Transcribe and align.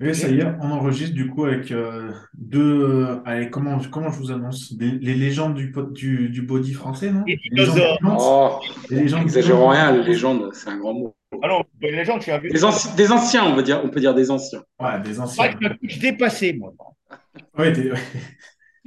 Oui, 0.00 0.14
ça 0.14 0.28
y 0.28 0.38
est, 0.38 0.44
on 0.60 0.70
enregistre 0.70 1.12
du 1.14 1.26
coup 1.28 1.44
avec 1.44 1.72
euh, 1.72 2.12
deux. 2.34 2.82
euh, 2.84 3.20
allez, 3.24 3.50
comment, 3.50 3.80
comment 3.90 4.10
je 4.12 4.18
vous 4.18 4.30
annonce? 4.30 4.72
Des- 4.74 4.92
les 4.92 5.14
légendes 5.14 5.54
du, 5.56 5.72
du, 5.92 6.28
du 6.28 6.42
body 6.42 6.72
français, 6.72 7.10
non? 7.10 7.24
Les 7.26 7.34
Les 7.50 7.50
légendes 7.50 7.74
dinosaures. 7.74 7.98
vivantes? 8.00 8.18
Oh, 8.22 8.60
Les 8.90 9.00
légendes 9.02 9.22
exagérons 9.22 9.70
vivantes 9.72 9.74
rien, 9.74 9.92
les 9.92 10.04
légendes, 10.04 10.50
c'est 10.54 10.68
un 10.68 10.78
grand 10.78 10.94
mot. 10.94 11.16
Ah 11.42 11.48
non, 11.48 11.62
pas 11.80 11.88
une 11.88 11.96
légende, 11.96 12.18
je 12.18 12.22
suis 12.22 12.32
un 12.32 12.38
vieux. 12.38 12.50
Des, 12.50 12.62
anci- 12.64 12.94
des 12.94 13.10
anciens, 13.10 13.44
on 13.46 13.56
va 13.56 13.62
dire, 13.62 13.80
on 13.84 13.88
peut 13.88 13.98
dire 13.98 14.14
des 14.14 14.30
anciens. 14.30 14.62
Ouais, 14.78 15.00
des 15.00 15.14
C'est 15.14 15.14
vrai 15.16 15.24
anciens. 15.24 15.52
que 15.52 15.58
je 15.58 15.58
suis 15.58 15.66
un 15.66 15.76
coach 15.76 15.98
dépassé, 15.98 16.52
moi. 16.52 16.72
Ouais, 17.58 17.72
des- 17.72 17.90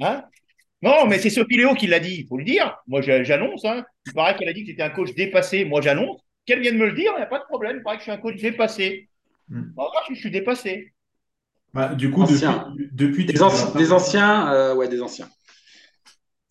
Hein? 0.00 0.24
Non, 0.80 1.06
mais 1.06 1.18
c'est 1.18 1.30
Sophie 1.30 1.58
Léo 1.58 1.74
qui 1.74 1.86
l'a 1.88 2.00
dit, 2.00 2.16
il 2.20 2.26
faut 2.26 2.38
le 2.38 2.44
dire. 2.44 2.74
Moi, 2.88 3.02
j'a- 3.02 3.22
j'annonce. 3.22 3.64
Hein. 3.66 3.84
Il 4.06 4.14
paraît 4.14 4.34
qu'elle 4.36 4.48
a 4.48 4.52
dit 4.54 4.62
que 4.64 4.70
c'était 4.70 4.82
un 4.82 4.90
coach 4.90 5.14
dépassé. 5.14 5.64
Moi, 5.66 5.80
j'annonce. 5.82 6.20
Qu'elle 6.46 6.60
vienne 6.60 6.76
me 6.78 6.86
le 6.86 6.92
dire, 6.92 7.12
il 7.14 7.18
n'y 7.18 7.22
a 7.22 7.26
pas 7.26 7.38
de 7.38 7.44
problème. 7.44 7.76
Il 7.76 7.82
paraît 7.82 7.96
que 7.96 8.00
je 8.00 8.04
suis 8.04 8.12
un 8.12 8.16
coach 8.16 8.40
dépassé. 8.40 9.08
Hmm. 9.48 9.60
Bah, 9.76 9.88
moi, 9.92 10.02
je 10.10 10.14
suis 10.14 10.30
dépassé. 10.30 10.92
Bah, 11.74 11.94
du 11.94 12.10
coup, 12.10 12.22
Anciens. 12.22 12.66
depuis 12.92 13.24
Des, 13.26 13.32
te 13.34 13.38
anci- 13.42 13.76
des 13.78 13.92
anciens, 13.92 14.52
euh, 14.52 14.74
ouais, 14.74 14.88
des 14.88 15.02
anciens. 15.02 15.28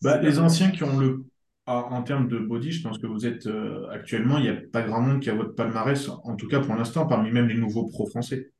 Bah, 0.02 0.20
les 0.20 0.38
anciens 0.38 0.70
qui 0.70 0.82
ont 0.84 0.98
le. 0.98 1.24
ah, 1.66 1.86
En 1.90 2.02
termes 2.02 2.28
de 2.28 2.38
body, 2.38 2.72
je 2.72 2.82
pense 2.82 2.98
que 2.98 3.06
vous 3.06 3.26
êtes 3.26 3.46
euh, 3.46 3.88
actuellement, 3.90 4.38
il 4.38 4.42
n'y 4.44 4.48
a 4.50 4.56
pas 4.72 4.82
grand 4.82 5.00
monde 5.00 5.20
qui 5.20 5.30
a 5.30 5.34
votre 5.34 5.54
palmarès, 5.54 6.08
en 6.08 6.36
tout 6.36 6.48
cas 6.48 6.60
pour 6.60 6.74
l'instant, 6.74 7.06
parmi 7.06 7.30
même 7.30 7.48
les 7.48 7.56
nouveaux 7.56 7.86
pros 7.86 8.06
français. 8.06 8.50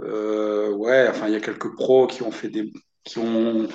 Euh, 0.00 0.70
ouais, 0.72 1.06
enfin, 1.08 1.28
il 1.28 1.32
y 1.32 1.36
a 1.36 1.40
quelques 1.40 1.74
pros 1.74 2.06
qui 2.06 2.22
ont 2.22 2.30
fait 2.30 2.48
des. 2.48 2.72
qui 3.04 3.18
ont. 3.18 3.68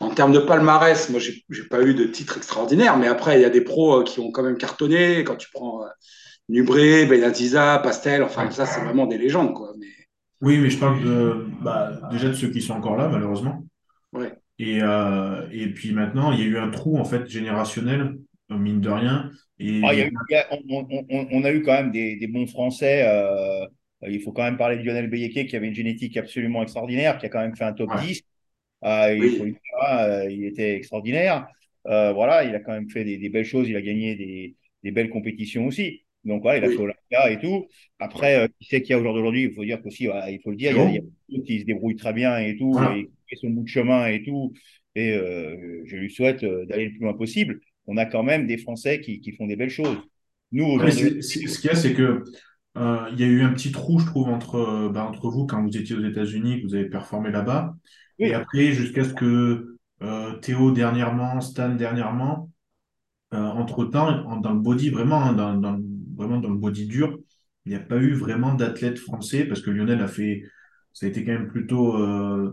En 0.00 0.10
termes 0.14 0.32
de 0.32 0.38
palmarès, 0.40 1.10
moi, 1.10 1.20
j'ai 1.20 1.64
pas 1.70 1.82
eu 1.82 1.94
de 1.94 2.04
titre 2.04 2.38
extraordinaire, 2.38 2.96
mais 2.98 3.08
après, 3.08 3.38
il 3.38 3.42
y 3.42 3.44
a 3.44 3.50
des 3.50 3.60
pros 3.62 4.02
qui 4.04 4.20
ont 4.20 4.30
quand 4.32 4.42
même 4.42 4.56
cartonné. 4.58 5.24
Quand 5.24 5.36
tu 5.36 5.48
prends 5.52 5.84
euh, 5.84 5.88
Nubré, 6.48 7.06
Benaziza, 7.06 7.78
Pastel, 7.80 8.22
enfin, 8.24 8.50
ça, 8.50 8.66
c'est 8.66 8.80
vraiment 8.82 9.06
des 9.06 9.18
légendes, 9.18 9.54
quoi. 9.54 9.72
Mais 9.78 9.88
Oui, 10.40 10.58
mais 10.58 10.70
je 10.70 10.78
parle 10.78 11.02
de, 11.02 11.46
bah, 11.60 12.00
déjà 12.10 12.28
de 12.28 12.32
ceux 12.34 12.50
qui 12.50 12.62
sont 12.62 12.72
encore 12.74 12.96
là, 12.96 13.08
malheureusement. 13.08 13.64
ouais, 14.12 14.40
Et, 14.58 14.82
euh, 14.82 15.48
et 15.52 15.68
puis 15.72 15.92
maintenant, 15.92 16.32
il 16.32 16.40
y 16.40 16.42
a 16.42 16.46
eu 16.46 16.58
un 16.58 16.70
trou 16.70 16.98
en 16.98 17.04
fait 17.04 17.26
générationnel, 17.28 18.18
mine 18.50 18.80
de 18.80 18.90
rien. 18.90 19.30
Et 19.58 19.68
Ah, 19.82 19.94
il 19.94 19.98
y 19.98 20.02
a 20.02 20.06
eu- 20.06 20.20
il 20.28 20.32
y 20.32 20.36
a- 20.36 20.46
on, 20.52 20.86
on- 20.90 21.06
on- 21.10 21.28
on 21.32 21.44
a 21.44 21.52
eu 21.52 21.62
quand 21.62 21.72
même 21.72 21.90
des, 21.90 22.16
des 22.16 22.26
bons 22.26 22.46
Français. 22.46 23.04
euh, 23.08 23.66
il 24.08 24.20
faut 24.22 24.32
quand 24.32 24.42
même 24.44 24.56
parler 24.58 24.76
de 24.76 24.82
Lionel 24.82 25.08
Béyeke 25.10 25.46
qui 25.48 25.56
avait 25.56 25.68
une 25.68 25.74
génétique 25.74 26.16
absolument 26.16 26.62
extraordinaire, 26.62 27.18
qui 27.18 27.26
a 27.26 27.28
quand 27.28 27.40
même 27.40 27.56
fait 27.56 27.64
un 27.64 27.72
top 27.74 27.90
Ouais. 27.90 27.94
10. 27.94 28.22
Ah, 28.82 29.12
il 29.14 29.30
faut 29.30 29.44
oui, 29.44 29.58
hein, 29.82 29.98
euh, 30.04 30.30
il 30.30 30.44
était 30.46 30.76
extraordinaire. 30.76 31.48
Euh, 31.86 32.12
voilà, 32.12 32.44
il 32.44 32.54
a 32.54 32.60
quand 32.60 32.72
même 32.72 32.90
fait 32.90 33.04
des, 33.04 33.18
des 33.18 33.28
belles 33.30 33.44
choses. 33.44 33.68
Il 33.68 33.76
a 33.76 33.82
gagné 33.82 34.14
des, 34.16 34.56
des 34.82 34.90
belles 34.92 35.10
compétitions 35.10 35.66
aussi. 35.66 36.04
Donc 36.24 36.42
voilà, 36.42 36.58
il 36.58 36.64
a 36.64 36.68
fait 36.68 36.76
oui, 36.76 36.82
Olympia 36.84 37.30
et 37.30 37.38
tout. 37.40 37.66
Après, 37.98 38.38
euh, 38.38 38.48
qui 38.60 38.66
c'est 38.68 38.82
qu'il 38.82 38.90
y 38.90 38.94
a 38.94 38.98
au 38.98 39.02
jour 39.02 39.14
d'aujourd'hui? 39.14 39.44
Il 39.44 39.52
faut 39.54 39.64
dire 39.64 39.80
qu'aussi, 39.82 40.06
voilà, 40.06 40.30
il 40.30 40.40
faut 40.42 40.50
le 40.50 40.56
dire, 40.56 40.72
il 40.72 40.76
y 40.76 40.80
a, 40.98 41.00
il 41.28 41.38
y 41.38 41.40
a 41.40 41.44
qui 41.44 41.60
se 41.60 41.64
débrouillent 41.64 41.96
très 41.96 42.12
bien 42.12 42.36
et 42.38 42.56
tout, 42.56 42.72
voilà. 42.72 42.96
et 42.96 43.04
qui 43.06 43.10
fait 43.30 43.36
son 43.36 43.50
bout 43.50 43.62
de 43.62 43.68
chemin 43.68 44.06
et 44.06 44.22
tout. 44.22 44.52
Et 44.94 45.12
euh, 45.14 45.82
je 45.86 45.96
lui 45.96 46.10
souhaite 46.10 46.42
euh, 46.44 46.66
d'aller 46.66 46.86
le 46.86 46.90
plus 46.90 47.00
loin 47.00 47.14
possible. 47.14 47.60
On 47.86 47.96
a 47.96 48.04
quand 48.04 48.22
même 48.22 48.46
des 48.46 48.58
Français 48.58 49.00
qui, 49.00 49.20
qui 49.20 49.32
font 49.32 49.46
des 49.46 49.56
belles 49.56 49.70
choses. 49.70 49.96
Nous, 50.52 50.64
aujourd'hui, 50.64 51.22
ce 51.22 51.38
qu'il 51.60 51.68
y 51.68 51.70
a, 51.70 51.74
c'est 51.76 51.94
que 51.94 52.24
euh, 52.76 52.98
il 53.12 53.20
y 53.20 53.22
a 53.22 53.26
eu 53.26 53.42
un 53.42 53.52
petit 53.52 53.72
trou, 53.72 53.98
je 53.98 54.06
trouve, 54.06 54.28
entre, 54.28 54.90
bah, 54.92 55.04
entre 55.08 55.28
vous 55.30 55.46
quand 55.46 55.62
vous 55.62 55.76
étiez 55.76 55.96
aux 55.96 56.04
États-Unis, 56.04 56.60
que 56.60 56.66
vous 56.66 56.74
avez 56.74 56.88
performé 56.88 57.30
là-bas, 57.30 57.74
et 58.18 58.34
après, 58.34 58.72
jusqu'à 58.72 59.04
ce 59.04 59.14
que 59.14 59.76
Théo 60.42 60.70
dernièrement, 60.70 61.40
Stan 61.40 61.74
dernièrement, 61.74 62.50
euh, 63.32 63.38
entre-temps, 63.38 64.24
en- 64.26 64.36
dans 64.38 64.52
le 64.52 64.60
body, 64.60 64.90
vraiment, 64.90 65.22
hein, 65.22 65.32
dans, 65.32 65.54
dans- 65.54 65.80
vraiment 66.20 66.40
dans 66.40 66.50
le 66.50 66.56
body 66.56 66.86
dur, 66.86 67.18
il 67.66 67.70
n'y 67.70 67.76
a 67.76 67.80
pas 67.80 67.96
eu 67.98 68.14
vraiment 68.14 68.54
d'athlète 68.54 68.98
français, 68.98 69.44
parce 69.46 69.62
que 69.62 69.70
Lionel 69.70 70.00
a 70.02 70.08
fait, 70.08 70.44
ça 70.92 71.06
a 71.06 71.08
été 71.08 71.24
quand 71.24 71.32
même 71.32 71.48
plutôt 71.48 71.96
euh, 71.98 72.52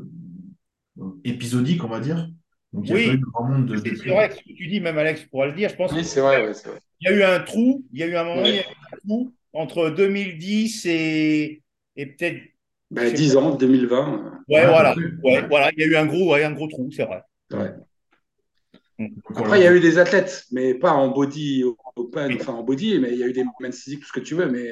épisodique, 1.24 1.84
on 1.84 1.88
va 1.88 2.00
dire. 2.00 2.30
Donc, 2.74 2.90
il 2.90 2.94
a 2.94 3.00
oui, 3.00 3.18
de- 3.18 4.00
c'est 4.06 4.12
vrai 4.12 4.30
que 4.30 4.36
ce 4.36 4.42
que 4.42 4.54
tu 4.54 4.68
dis, 4.68 4.80
même 4.82 4.98
Alex 4.98 5.26
pourra 5.26 5.48
le 5.48 5.54
dire. 5.54 5.70
Je 5.70 5.76
pense 5.76 5.92
oui, 5.92 6.04
c'est 6.06 6.22
vrai, 6.22 6.42
ouais, 6.46 6.54
vrai. 6.54 6.82
y 7.02 7.08
a 7.08 7.12
eu 7.14 7.24
un 7.24 7.40
trou, 7.42 7.86
il 7.92 8.00
y 8.00 8.04
a 8.04 8.08
eu 8.08 8.16
un 8.18 8.24
moment, 8.24 8.48
il 8.48 8.56
y 8.56 8.60
a 8.60 8.62
eu 8.62 8.66
un 8.94 8.98
trou 9.08 9.34
entre 9.54 9.90
2010 9.92 10.86
et, 10.86 11.64
et 11.96 12.06
peut-être, 12.08 12.44
je 12.96 13.02
Ben, 13.02 13.10
sais 13.10 13.20
10 13.20 13.36
pas. 13.36 13.38
ans, 13.38 13.56
2020, 13.56 14.44
Ouais, 14.50 14.66
Ouais, 14.66 14.68
voilà. 14.68 15.02
Ouais, 15.24 15.42
Ouais. 15.42 15.50
voilà. 15.50 15.72
Il 15.76 15.80
y 15.82 15.84
a 15.84 15.88
eu 15.88 15.96
un 15.98 16.06
gros, 16.06 16.32
ouais, 16.34 16.44
un 16.44 16.52
gros 16.54 16.68
trou, 16.68 16.90
c'est 16.92 17.06
vrai. 17.06 17.22
euh, 17.54 17.58
ouais. 17.58 17.87
Après, 19.36 19.60
il 19.60 19.64
y 19.64 19.68
a 19.68 19.74
eu 19.74 19.80
des 19.80 19.98
athlètes, 20.00 20.46
mais 20.52 20.74
pas 20.74 20.92
en 20.92 21.10
body 21.10 21.64
open, 21.96 22.36
enfin 22.36 22.54
en 22.54 22.64
body, 22.64 23.00
mais 23.00 23.12
il 23.14 23.20
y 23.20 23.24
a 23.24 23.28
eu 23.28 23.34
des 23.34 23.44
men's 23.60 23.80
physiques, 23.80 24.02
tout 24.02 24.08
ce 24.08 24.14
que 24.14 24.20
tu 24.20 24.34
veux. 24.36 24.50
Mais 24.50 24.68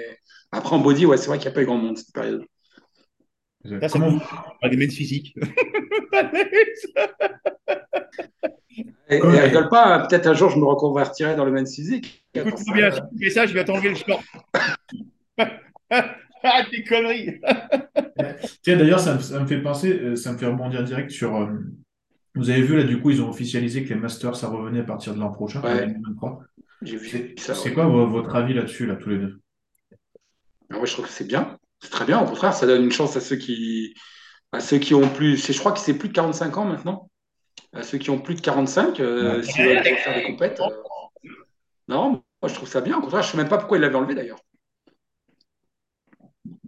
après, 0.52 0.76
en 0.76 0.80
body, 0.80 1.06
ouais, 1.06 1.18
c'est 1.18 1.28
vrai 1.28 1.38
qu'il 1.38 1.48
n'y 1.48 1.52
a 1.52 1.56
pas 1.56 1.62
eu 1.62 1.66
grand 1.66 1.78
monde 1.78 1.98
cette 1.98 2.14
période. 2.14 2.44
Ça, 3.66 3.80
c'est 3.82 3.90
Comment 3.90 4.10
vous, 4.10 4.22
pas 4.62 4.70
des 4.70 4.78
maths 4.78 4.92
physiques? 4.92 5.36
Et, 9.10 9.20
comment- 9.20 9.34
et 9.34 9.40
rigole 9.40 9.70
pas, 9.70 9.96
hein, 9.96 10.08
peut-être 10.08 10.28
un 10.28 10.34
jour 10.34 10.50
je 10.50 10.58
me 10.60 10.66
reconvertirai 10.66 11.36
dans 11.36 11.46
le 11.46 11.52
men's 11.52 11.74
physique. 11.74 12.26
Pour 12.34 12.48
Écoute-moi 12.48 12.76
bien, 12.76 12.92
si 12.92 12.98
ça, 12.98 13.08
tu 13.12 13.24
fais 13.24 13.30
ça, 13.30 13.46
je 13.46 13.54
vais 13.54 13.64
t'enlever 13.66 13.90
le 13.90 13.96
short. 13.96 14.24
Ah, 16.44 16.64
tes 16.72 16.84
conneries. 16.84 17.40
Tiens, 18.64 18.78
d'ailleurs, 18.78 19.00
ça, 19.00 19.16
me 19.16 19.20
ça 19.20 19.40
me 19.40 19.48
fait 19.48 19.62
penser, 19.62 19.92
euh, 20.00 20.16
ça 20.16 20.34
me 20.34 20.38
fait 20.38 20.48
rebondir 20.48 20.84
direct 20.84 21.12
sur. 21.12 21.36
euh, 21.36 21.48
vous 22.36 22.50
avez 22.50 22.62
vu, 22.62 22.76
là, 22.78 22.84
du 22.84 23.00
coup, 23.02 23.12
ils 23.12 23.22
ont 23.22 23.30
officialisé 23.30 23.84
que 23.84 23.90
les 23.90 24.00
Masters, 24.00 24.36
ça 24.36 24.48
revenait 24.48 24.82
à 24.82 24.84
partir 24.84 25.14
de 25.16 25.20
l'an 25.20 25.32
prochain, 25.32 25.62
en 25.62 25.64
ouais, 25.64 25.86
2023. 25.88 26.44
j'ai 26.82 26.98
vu 26.98 27.08
C'est 27.10 27.40
ça. 27.40 27.56
c'est 27.56 27.70
Ouais. 27.70 27.76
quoi 27.76 27.86
vo- 27.88 28.08
votre 28.08 28.36
avis 28.36 28.54
là-dessus, 28.54 28.86
là, 28.86 28.96
tous 28.96 29.10
les 29.10 29.18
deux? 29.18 29.40
Ouais, 30.72 30.86
je 30.86 30.92
trouve 30.94 31.06
que 31.06 31.12
c'est 31.12 31.28
bien. 31.28 31.58
C'est 31.82 31.90
très 31.92 32.06
bien. 32.06 32.20
Au 32.20 32.26
contraire, 32.26 32.54
ça 32.54 32.66
donne 32.66 32.84
une 32.84 32.92
chance 32.92 33.16
à 33.16 33.22
ceux 33.22 33.36
qui, 33.36 33.94
à 34.52 34.60
ceux 34.60 34.78
qui 34.80 34.94
ont 34.96 35.08
plus. 35.08 35.52
Je 35.52 35.60
crois 35.60 35.72
que 35.72 35.80
c'est 35.80 35.98
plus 35.98 36.10
de 36.10 36.14
45 36.14 36.58
ans 36.58 36.66
maintenant. 36.66 37.10
À 37.74 37.84
ceux 37.84 37.98
qui 37.98 38.10
ont 38.10 38.20
plus 38.20 38.36
de 38.36 38.42
45, 38.42 38.98
Ouais. 39.00 39.02
euh, 39.06 39.42
s'ils 39.44 39.66
veulent 39.66 39.78
refaire 39.78 40.16
des 40.16 40.24
compètes. 40.24 40.60
euh, 40.62 41.30
Non, 41.88 42.10
moi 42.42 42.50
je 42.50 42.54
trouve 42.56 42.68
ça 42.68 42.82
bien. 42.82 42.98
Au 42.98 43.02
contraire, 43.02 43.22
je 43.22 43.28
ne 43.28 43.32
sais 43.34 43.38
même 43.38 43.50
pas 43.50 43.58
pourquoi 43.58 43.78
ils 43.78 43.82
l'avaient 43.82 43.96
enlevé 43.96 44.16
d'ailleurs. 44.16 44.40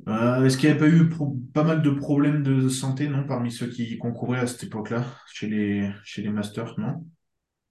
Euh, 0.07 0.45
est-ce 0.45 0.57
qu'il 0.57 0.69
n'y 0.69 0.75
avait 0.75 0.89
pas 0.89 0.95
eu 0.95 1.09
pro- 1.09 1.35
pas 1.53 1.63
mal 1.63 1.81
de 1.81 1.89
problèmes 1.89 2.41
de 2.43 2.69
santé, 2.69 3.07
non, 3.07 3.25
parmi 3.27 3.51
ceux 3.51 3.67
qui 3.67 3.97
concouraient 3.97 4.39
à 4.39 4.47
cette 4.47 4.63
époque-là, 4.63 5.03
chez 5.33 5.47
les, 5.47 5.89
chez 6.03 6.21
les 6.21 6.29
Masters, 6.29 6.75
non? 6.79 7.05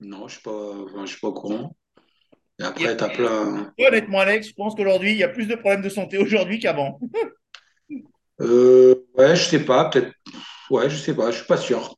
Non, 0.00 0.18
je 0.18 0.22
ne 0.24 0.28
suis 0.28 0.42
pas, 0.42 0.82
enfin, 0.84 1.06
je 1.06 1.10
suis 1.12 1.20
pas 1.20 1.28
au 1.28 1.32
courant. 1.32 1.76
Et 2.58 2.64
a- 2.64 2.68
après, 2.68 2.96
tu 2.96 3.04
as 3.04 3.08
plein. 3.08 3.72
Honnêtement, 3.78 4.20
Alex, 4.20 4.48
je 4.48 4.52
pense 4.54 4.74
qu'aujourd'hui, 4.74 5.12
il 5.12 5.18
y 5.18 5.22
a 5.24 5.28
plus 5.28 5.46
de 5.46 5.54
problèmes 5.54 5.82
de 5.82 5.88
santé 5.88 6.18
aujourd'hui 6.18 6.58
qu'avant. 6.58 6.98
Euh, 8.42 8.94
ouais, 9.16 9.34
je 9.34 9.44
sais 9.44 9.64
pas, 9.64 9.88
peut-être. 9.88 10.12
Ouais, 10.70 10.90
je 10.90 10.96
sais 10.96 11.14
pas, 11.16 11.30
je 11.30 11.38
suis 11.38 11.46
pas 11.46 11.56
sûr. 11.56 11.96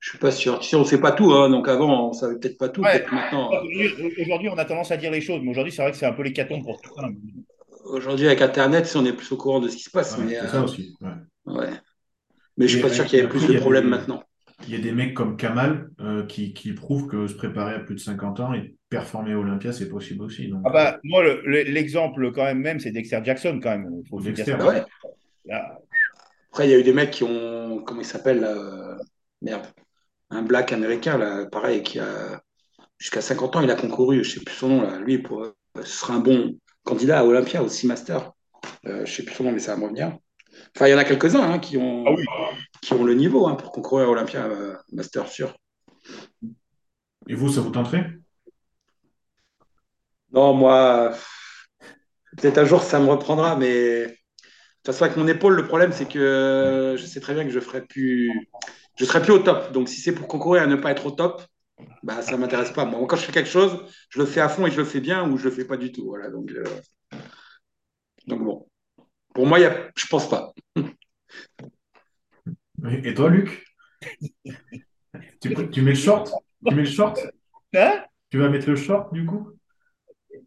Je 0.00 0.10
suis 0.10 0.18
pas 0.18 0.30
sûr. 0.32 0.58
Tu 0.60 0.68
sais, 0.68 0.76
on 0.76 0.84
sait 0.84 1.00
pas 1.00 1.12
tout, 1.12 1.32
hein, 1.32 1.50
donc 1.50 1.68
avant, 1.68 2.08
on 2.08 2.12
savait 2.12 2.36
peut-être 2.38 2.58
pas 2.58 2.68
tout, 2.68 2.82
Ouais. 2.82 2.98
peut-être 2.98 3.12
maintenant. 3.12 3.52
euh, 3.52 3.60
Aujourd'hui, 3.60 4.22
aujourd'hui, 4.22 4.48
on 4.48 4.58
a 4.58 4.64
tendance 4.64 4.90
à 4.90 4.96
dire 4.96 5.10
les 5.12 5.20
choses, 5.20 5.40
mais 5.42 5.50
aujourd'hui, 5.50 5.72
c'est 5.72 5.82
vrai 5.82 5.92
que 5.92 5.96
c'est 5.96 6.06
un 6.06 6.12
peu 6.12 6.22
l'hécatombe 6.22 6.64
pour 6.64 6.80
certains. 6.80 7.12
Aujourd'hui, 7.88 8.26
avec 8.26 8.42
Internet, 8.42 8.86
si 8.86 8.96
on 8.96 9.04
est 9.04 9.12
plus 9.12 9.30
au 9.32 9.36
courant 9.36 9.60
de 9.60 9.68
ce 9.68 9.76
qui 9.76 9.82
se 9.82 9.90
passe, 9.90 10.16
Ouais, 10.16 10.24
mais, 10.24 10.34
c'est 10.34 10.40
euh, 10.40 10.48
ça 10.48 10.62
aussi. 10.62 10.96
ouais. 11.00 11.10
ouais. 11.46 11.70
Mais 12.56 12.66
je 12.66 12.72
suis 12.72 12.78
Et, 12.78 12.82
pas 12.82 12.90
sûr 12.90 13.04
qu'il 13.06 13.18
y 13.18 13.22
ait 13.22 13.28
plus 13.28 13.46
de 13.46 13.52
problèmes 13.54 13.84
des, 13.84 13.90
maintenant. 13.90 14.22
il 14.66 14.70
y 14.70 14.74
a 14.74 14.78
des 14.78 14.92
mecs 14.92 15.14
comme 15.14 15.36
Kamal 15.36 15.90
euh, 16.00 16.26
qui, 16.26 16.52
qui 16.52 16.72
prouvent 16.72 17.06
que 17.06 17.26
se 17.26 17.34
préparer 17.34 17.74
à 17.74 17.78
plus 17.80 17.94
de 17.94 18.00
50 18.00 18.40
ans 18.40 18.52
et 18.54 18.74
performer 18.88 19.32
à 19.32 19.38
Olympia, 19.38 19.72
c'est 19.72 19.88
possible 19.88 20.22
aussi. 20.24 20.46
Ah 20.46 20.50
Donc, 20.50 20.66
euh, 20.66 20.72
bah, 20.72 20.98
moi, 21.04 21.22
le- 21.22 21.42
le- 21.44 21.62
l'exemple 21.62 22.32
quand 22.32 22.44
même 22.44 22.60
même, 22.60 22.80
c'est 22.80 22.90
Dexter 22.90 23.20
Jackson 23.24 23.60
quand 23.62 23.70
même. 23.78 24.02
Faut 24.10 24.20
dire. 24.20 24.34
Bah 24.58 24.66
ouais. 24.66 24.74
ouais. 24.74 24.84
Là, 25.46 25.78
Après, 26.50 26.66
il 26.68 26.70
y 26.70 26.74
a 26.74 26.78
eu 26.78 26.82
des 26.82 26.92
mecs 26.92 27.10
qui 27.10 27.24
ont, 27.24 27.82
comment 27.86 28.00
il 28.00 28.06
s'appelle, 28.06 28.40
là, 28.40 28.52
euh, 28.52 28.96
merde, 29.42 29.66
un 30.30 30.42
black 30.42 30.72
américain, 30.72 31.18
là, 31.18 31.46
pareil, 31.46 31.82
qui 31.82 32.00
a, 32.00 32.42
jusqu'à 32.98 33.20
50 33.20 33.56
ans, 33.56 33.60
il 33.60 33.70
a 33.70 33.76
concouru, 33.76 34.24
je 34.24 34.30
sais 34.38 34.40
plus 34.44 34.54
son 34.54 34.68
nom, 34.68 34.82
là. 34.82 34.98
Lui, 34.98 35.18
pour, 35.18 35.46
ce 35.76 35.82
serait 35.84 36.14
un 36.14 36.20
bon 36.20 36.58
candidat 36.88 37.20
à 37.20 37.24
Olympia, 37.24 37.62
au 37.62 37.68
Master. 37.84 38.32
Euh, 38.86 39.04
je 39.04 39.12
sais 39.12 39.22
plus 39.22 39.34
son 39.34 39.44
nom, 39.44 39.52
mais 39.52 39.58
ça 39.58 39.72
va 39.72 39.78
me 39.78 39.84
revenir. 39.84 40.16
Enfin, 40.74 40.88
il 40.88 40.92
y 40.92 40.94
en 40.94 40.98
a 40.98 41.04
quelques-uns 41.04 41.42
hein, 41.42 41.58
qui, 41.58 41.76
Ah 41.76 41.80
ont, 41.80 42.14
oui. 42.14 42.24
qui 42.82 42.92
ont 42.94 43.04
le 43.04 43.14
niveau 43.14 43.46
hein, 43.46 43.54
pour 43.54 43.72
concourir 43.72 44.08
à 44.08 44.10
Olympia 44.10 44.46
euh, 44.46 44.74
Master 44.92 45.28
sûr. 45.28 45.54
Et 47.28 47.34
vous, 47.34 47.50
ça 47.50 47.60
vous 47.60 47.70
tenterait? 47.70 48.10
Non, 50.32 50.54
moi, 50.54 51.12
peut-être 52.36 52.58
un 52.58 52.64
jour 52.64 52.82
ça 52.82 53.00
me 53.00 53.08
reprendra, 53.08 53.56
mais 53.56 54.06
de 54.06 54.08
toute 54.08 54.86
façon, 54.86 55.04
avec 55.04 55.16
mon 55.16 55.28
épaule, 55.28 55.54
le 55.54 55.66
problème, 55.66 55.92
c'est 55.92 56.08
que 56.08 56.96
je 56.98 57.04
sais 57.04 57.20
très 57.20 57.34
bien 57.34 57.44
que 57.44 57.50
je 57.50 57.60
ferai 57.60 57.82
plus, 57.82 58.30
je 58.96 59.04
serai 59.04 59.20
plus 59.20 59.32
au 59.32 59.38
top. 59.40 59.72
Donc, 59.72 59.88
si 59.88 60.00
c'est 60.00 60.12
pour 60.12 60.26
concourir 60.26 60.62
à 60.62 60.66
ne 60.66 60.76
pas 60.76 60.90
être 60.90 61.06
au 61.06 61.10
top, 61.10 61.42
bah, 62.02 62.22
ça 62.22 62.36
m'intéresse 62.36 62.70
pas. 62.70 62.84
Moi, 62.84 63.06
quand 63.06 63.16
je 63.16 63.22
fais 63.22 63.32
quelque 63.32 63.48
chose, 63.48 63.84
je 64.10 64.18
le 64.18 64.26
fais 64.26 64.40
à 64.40 64.48
fond 64.48 64.66
et 64.66 64.70
je 64.70 64.78
le 64.78 64.84
fais 64.84 65.00
bien 65.00 65.28
ou 65.28 65.36
je 65.36 65.44
le 65.44 65.50
fais 65.50 65.64
pas 65.64 65.76
du 65.76 65.92
tout. 65.92 66.06
Voilà. 66.06 66.30
Donc, 66.30 66.50
euh, 66.52 66.64
donc 68.26 68.42
bon, 68.42 68.66
pour 69.34 69.46
moi, 69.46 69.58
il 69.58 69.62
y 69.62 69.66
a, 69.66 69.90
je 69.96 70.06
pense 70.06 70.28
pas. 70.28 70.52
Et 73.04 73.14
toi, 73.14 73.28
Luc? 73.30 73.64
Tu, 75.40 75.54
tu 75.70 75.82
mets 75.82 75.90
le 75.90 75.96
short? 75.96 76.32
Tu 76.66 76.74
mets 76.74 76.82
le 76.82 76.88
short? 76.88 77.18
Hein? 77.74 78.04
Tu 78.30 78.38
vas 78.38 78.48
mettre 78.48 78.68
le 78.68 78.76
short, 78.76 79.12
du 79.12 79.26
coup? 79.26 79.50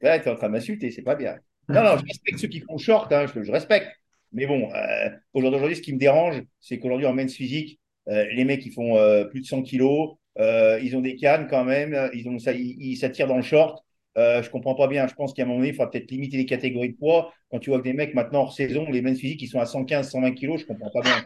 Là, 0.01 0.19
tu 0.19 0.27
es 0.27 0.31
en 0.31 0.35
train 0.35 0.47
de 0.47 0.53
m'insulter, 0.53 0.91
c'est 0.91 1.01
pas 1.01 1.15
bien. 1.15 1.37
Non, 1.67 1.83
non, 1.83 1.97
je 1.97 2.03
respecte 2.05 2.39
ceux 2.39 2.47
qui 2.47 2.61
font 2.61 2.77
short, 2.77 3.11
hein, 3.11 3.25
je, 3.27 3.43
je 3.43 3.51
respecte. 3.51 3.87
Mais 4.31 4.45
bon, 4.45 4.71
euh, 4.73 5.09
aujourd'hui, 5.33 5.75
ce 5.75 5.81
qui 5.81 5.93
me 5.93 5.99
dérange, 5.99 6.41
c'est 6.59 6.79
qu'aujourd'hui, 6.79 7.05
en 7.05 7.13
men's 7.13 7.33
physique, 7.33 7.79
euh, 8.07 8.25
les 8.33 8.45
mecs, 8.45 8.65
ils 8.65 8.71
font 8.71 8.95
plus 9.29 9.41
de 9.41 9.45
100 9.45 9.63
kilos, 9.63 10.15
ils 10.37 10.95
ont 10.95 11.01
des 11.01 11.15
cannes 11.15 11.47
quand 11.49 11.63
même, 11.63 12.09
ils, 12.13 12.27
ont, 12.29 12.39
ça, 12.39 12.53
ils, 12.53 12.95
s'attirent 12.97 13.27
dans 13.27 13.37
le 13.37 13.41
short. 13.41 13.83
je 14.15 14.49
comprends 14.49 14.75
pas 14.75 14.87
bien. 14.87 15.07
Je 15.07 15.13
pense 15.13 15.33
qu'à 15.33 15.43
un 15.43 15.45
moment 15.45 15.59
donné, 15.59 15.69
il 15.69 15.75
faudra 15.75 15.91
peut-être 15.91 16.11
limiter 16.11 16.37
les 16.37 16.45
catégories 16.45 16.93
de 16.93 16.97
poids. 16.97 17.33
Quand 17.49 17.59
tu 17.59 17.69
vois 17.69 17.79
que 17.79 17.83
des 17.83 17.93
mecs 17.93 18.13
maintenant 18.13 18.41
hors 18.41 18.53
saison, 18.53 18.89
les 18.89 19.01
men's 19.01 19.19
physiques, 19.19 19.41
ils 19.41 19.47
sont 19.47 19.59
à 19.59 19.65
115, 19.65 20.09
120 20.09 20.31
kilos, 20.33 20.61
je 20.61 20.65
comprends 20.65 20.91
pas 20.91 21.01
bien. 21.01 21.25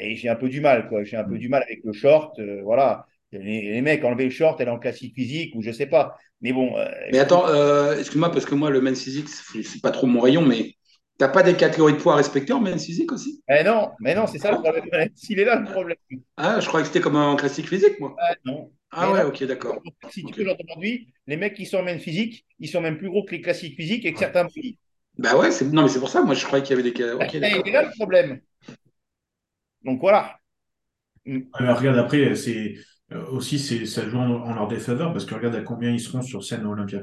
Et 0.00 0.14
j'ai 0.14 0.28
un 0.28 0.36
peu 0.36 0.48
du 0.48 0.60
mal, 0.60 0.88
quoi. 0.88 1.02
J'ai 1.02 1.16
un 1.16 1.24
peu 1.24 1.36
du 1.36 1.48
mal 1.48 1.62
avec 1.62 1.80
le 1.84 1.92
short. 1.92 2.40
voilà. 2.62 3.06
Les, 3.32 3.80
mecs 3.80 4.04
enlever 4.04 4.24
le 4.24 4.30
short, 4.30 4.60
elle 4.60 4.68
est 4.68 4.70
en 4.70 4.78
classique 4.78 5.14
physique 5.14 5.54
ou 5.54 5.62
je 5.62 5.72
sais 5.72 5.86
pas. 5.86 6.16
Mais 6.40 6.52
bon. 6.52 6.76
Euh, 6.76 6.86
mais 7.12 7.18
attends, 7.18 7.48
euh, 7.48 7.98
excuse-moi, 7.98 8.30
parce 8.30 8.44
que 8.44 8.54
moi, 8.54 8.70
le 8.70 8.80
men's 8.80 9.02
physique, 9.02 9.28
c'est 9.28 9.82
pas 9.82 9.90
trop 9.90 10.06
mon 10.06 10.20
rayon, 10.20 10.42
mais 10.42 10.74
t'as 11.18 11.28
pas 11.28 11.42
des 11.42 11.54
catégories 11.54 11.94
de 11.94 11.98
poids 11.98 12.14
à 12.14 12.16
respecter 12.16 12.52
en 12.52 12.60
men's 12.60 12.84
physique 12.84 13.12
aussi? 13.12 13.42
Eh 13.48 13.62
Non, 13.64 13.92
mais 14.00 14.14
non, 14.14 14.26
c'est 14.26 14.38
ça 14.38 14.52
le 14.52 14.58
problème. 14.58 14.84
S'il 15.14 15.38
est 15.38 15.44
là 15.44 15.56
le 15.56 15.64
problème. 15.64 15.96
Ah, 16.36 16.60
je 16.60 16.66
croyais 16.66 16.84
que 16.84 16.88
c'était 16.88 17.00
comme 17.00 17.16
en 17.16 17.36
classique 17.36 17.68
physique, 17.68 17.98
moi. 18.00 18.16
Ah, 18.20 18.34
non. 18.44 18.72
Ah 18.90 19.12
ouais, 19.12 19.24
ok, 19.24 19.44
d'accord. 19.44 19.82
Si 20.10 20.24
tu 20.24 20.32
peux 20.32 20.50
aujourd'hui, 20.50 21.12
les 21.26 21.36
mecs 21.36 21.54
qui 21.54 21.66
sont 21.66 21.78
en 21.78 21.82
men's 21.82 22.02
physique, 22.02 22.46
ils 22.60 22.68
sont 22.68 22.80
même 22.80 22.98
plus 22.98 23.08
gros 23.08 23.24
que 23.24 23.32
les 23.32 23.40
classiques 23.40 23.76
physiques 23.76 24.04
et 24.04 24.12
que 24.12 24.18
certains 24.18 24.46
pays. 24.46 24.78
Bah 25.18 25.36
ouais, 25.36 25.50
non, 25.72 25.82
mais 25.82 25.88
c'est 25.88 26.00
pour 26.00 26.08
ça, 26.08 26.22
moi, 26.22 26.34
je 26.34 26.44
croyais 26.44 26.64
qu'il 26.64 26.76
y 26.76 26.80
avait 26.80 26.90
des. 26.90 27.12
Okay, 27.12 27.40
eh, 27.42 27.60
il 27.60 27.68
est 27.68 27.72
là 27.72 27.82
le 27.82 27.90
problème. 27.96 28.40
Donc 29.82 30.00
voilà. 30.00 30.38
Alors, 31.54 31.78
regarde, 31.78 31.98
après, 31.98 32.34
c'est 32.34 32.74
euh, 33.12 33.24
aussi, 33.26 33.58
ça 33.86 34.08
joue 34.08 34.18
en, 34.18 34.54
leur 34.54 34.68
défaveur 34.68 35.12
parce 35.12 35.24
que 35.24 35.34
regarde 35.34 35.54
à 35.54 35.62
combien 35.62 35.90
ils 35.90 36.00
seront 36.00 36.22
sur 36.22 36.44
scène 36.44 36.64
à 36.64 36.68
Olympia. 36.68 37.02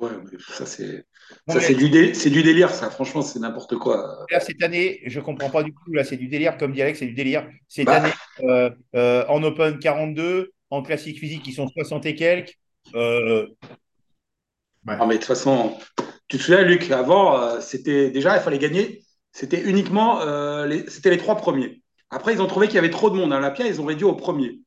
Ouais, 0.00 0.10
ça 0.48 0.66
c'est 0.66 1.06
c'est 1.48 1.74
du, 1.74 1.88
du, 1.88 2.42
délire, 2.42 2.70
ça. 2.70 2.90
Franchement, 2.90 3.22
c'est 3.22 3.38
n'importe 3.38 3.76
quoi. 3.76 4.26
cette 4.40 4.62
année, 4.62 5.00
je 5.06 5.20
comprends 5.20 5.50
pas 5.50 5.62
du 5.62 5.72
tout. 5.72 5.92
Là, 5.92 6.04
c'est 6.04 6.16
du 6.16 6.28
délire, 6.28 6.56
comme 6.58 6.72
dirait 6.72 6.94
c'est 6.94 7.06
du 7.06 7.14
délire. 7.14 7.48
Cette 7.68 7.86
bah. 7.86 7.96
année, 7.96 8.12
euh, 8.42 8.70
euh, 8.94 9.24
en 9.28 9.42
Open 9.42 9.78
42, 9.78 10.52
en 10.70 10.82
classique 10.82 11.18
physique, 11.18 11.46
ils 11.46 11.54
sont 11.54 11.68
60 11.68 12.06
et 12.06 12.14
quelques. 12.14 12.54
Euh... 12.94 13.46
mais 14.84 14.96
de 14.96 15.12
toute 15.14 15.24
façon, 15.24 15.76
tu 16.28 16.38
te 16.38 16.42
souviens, 16.42 16.62
Luc, 16.62 16.90
avant, 16.90 17.60
c'était 17.60 18.10
déjà, 18.10 18.36
il 18.36 18.42
fallait 18.42 18.58
gagner. 18.58 19.02
C'était 19.32 19.62
uniquement 19.62 20.24
les, 20.64 20.88
c'était 20.88 21.10
les 21.10 21.18
trois 21.18 21.36
premiers. 21.36 21.82
Après, 22.10 22.32
ils 22.32 22.40
ont 22.40 22.46
trouvé 22.46 22.68
qu'il 22.68 22.76
y 22.76 22.78
avait 22.78 22.90
trop 22.90 23.10
de 23.10 23.16
monde 23.16 23.32
à 23.32 23.38
Olympia, 23.38 23.66
ils 23.66 23.80
ont 23.80 23.84
réduit 23.84 24.04
au 24.04 24.14
premier. 24.14 24.60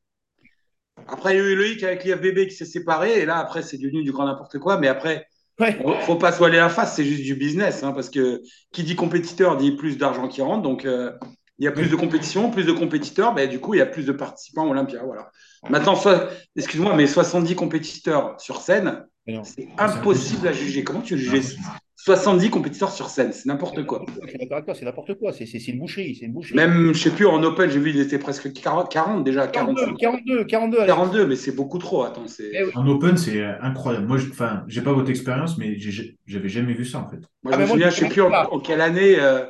Après, 1.07 1.33
il 1.33 1.37
y 1.37 1.41
a 1.41 1.43
eu 1.43 1.55
Loïc 1.55 1.83
avec 1.83 2.03
l'IFBB 2.03 2.47
qui 2.47 2.55
s'est 2.55 2.65
séparé, 2.65 3.19
et 3.19 3.25
là, 3.25 3.37
après, 3.37 3.61
c'est 3.61 3.77
devenu 3.77 4.03
du 4.03 4.11
grand 4.11 4.25
n'importe 4.25 4.59
quoi. 4.59 4.77
Mais 4.77 4.87
après, 4.87 5.28
il 5.59 5.85
ne 5.85 5.93
faut 6.01 6.15
pas 6.15 6.31
se 6.31 6.37
voiler 6.37 6.57
la 6.57 6.69
face, 6.69 6.95
c'est 6.95 7.03
juste 7.03 7.23
du 7.23 7.35
business, 7.35 7.83
hein, 7.83 7.91
parce 7.91 8.09
que 8.09 8.41
qui 8.71 8.83
dit 8.83 8.95
compétiteur 8.95 9.57
dit 9.57 9.71
plus 9.71 9.97
d'argent 9.97 10.27
qui 10.27 10.41
rentre. 10.41 10.61
Donc, 10.61 10.85
euh, 10.85 11.11
il 11.57 11.65
y 11.65 11.67
a 11.67 11.71
plus 11.71 11.89
de 11.89 11.95
compétition, 11.95 12.49
plus 12.51 12.65
de 12.65 12.71
compétiteurs, 12.71 13.33
ben, 13.33 13.49
du 13.49 13.59
coup, 13.59 13.73
il 13.73 13.79
y 13.79 13.81
a 13.81 13.85
plus 13.85 14.05
de 14.05 14.13
participants 14.13 14.65
à 14.65 14.69
Olympia. 14.69 15.01
Voilà. 15.03 15.29
Maintenant, 15.69 15.99
excuse-moi, 16.55 16.95
mais 16.95 17.05
70 17.05 17.55
compétiteurs 17.55 18.39
sur 18.39 18.61
scène, 18.61 19.05
c'est 19.43 19.67
impossible 19.77 20.47
à 20.47 20.53
juger. 20.53 20.83
Comment 20.85 21.01
tu 21.01 21.17
juges? 21.17 21.57
70 22.01 22.49
compétiteurs 22.49 22.91
sur 22.91 23.09
scène, 23.09 23.33
c'est 23.33 23.45
n'importe 23.45 23.85
quoi. 23.85 24.05
c'est 24.25 24.85
n'importe 24.85 25.15
quoi, 25.15 25.33
c'est 25.33 25.45
une 25.67 25.79
boucherie, 25.79 26.15
c'est 26.15 26.27
une 26.27 26.31
boucherie. 26.31 26.55
Même, 26.55 26.93
je 26.93 27.03
sais 27.03 27.09
plus, 27.09 27.25
en 27.25 27.43
Open, 27.43 27.69
j'ai 27.69 27.79
vu, 27.79 27.89
il 27.89 27.99
était 27.99 28.17
presque 28.17 28.53
40, 28.53 28.89
40 28.89 29.23
déjà. 29.25 29.47
42, 29.47 29.95
42, 29.99 30.45
42. 30.45 30.85
42, 30.85 31.27
mais 31.27 31.35
c'est 31.35 31.51
beaucoup 31.51 31.77
trop, 31.77 32.03
attends. 32.03 32.23
Eh 32.39 32.73
en 32.73 32.87
Open, 32.87 33.17
c'est 33.17 33.43
incroyable. 33.43 34.07
Moi, 34.07 34.17
enfin, 34.31 34.63
j'ai 34.67 34.81
pas 34.81 34.93
votre 34.93 35.09
expérience, 35.09 35.57
mais 35.57 35.77
j'avais 36.25 36.47
jamais 36.47 36.73
vu 36.73 36.85
ça, 36.85 36.99
en 36.99 37.09
fait. 37.09 37.19
Moi, 37.43 37.51
je 37.51 37.57
ah, 37.57 37.59
me 37.59 37.67
souviens, 37.67 37.89
je 37.89 37.95
sais 37.97 38.07
plus 38.07 38.21
en, 38.21 38.59
quelle 38.61 38.79
année, 38.79 39.19
euh, 39.19 39.45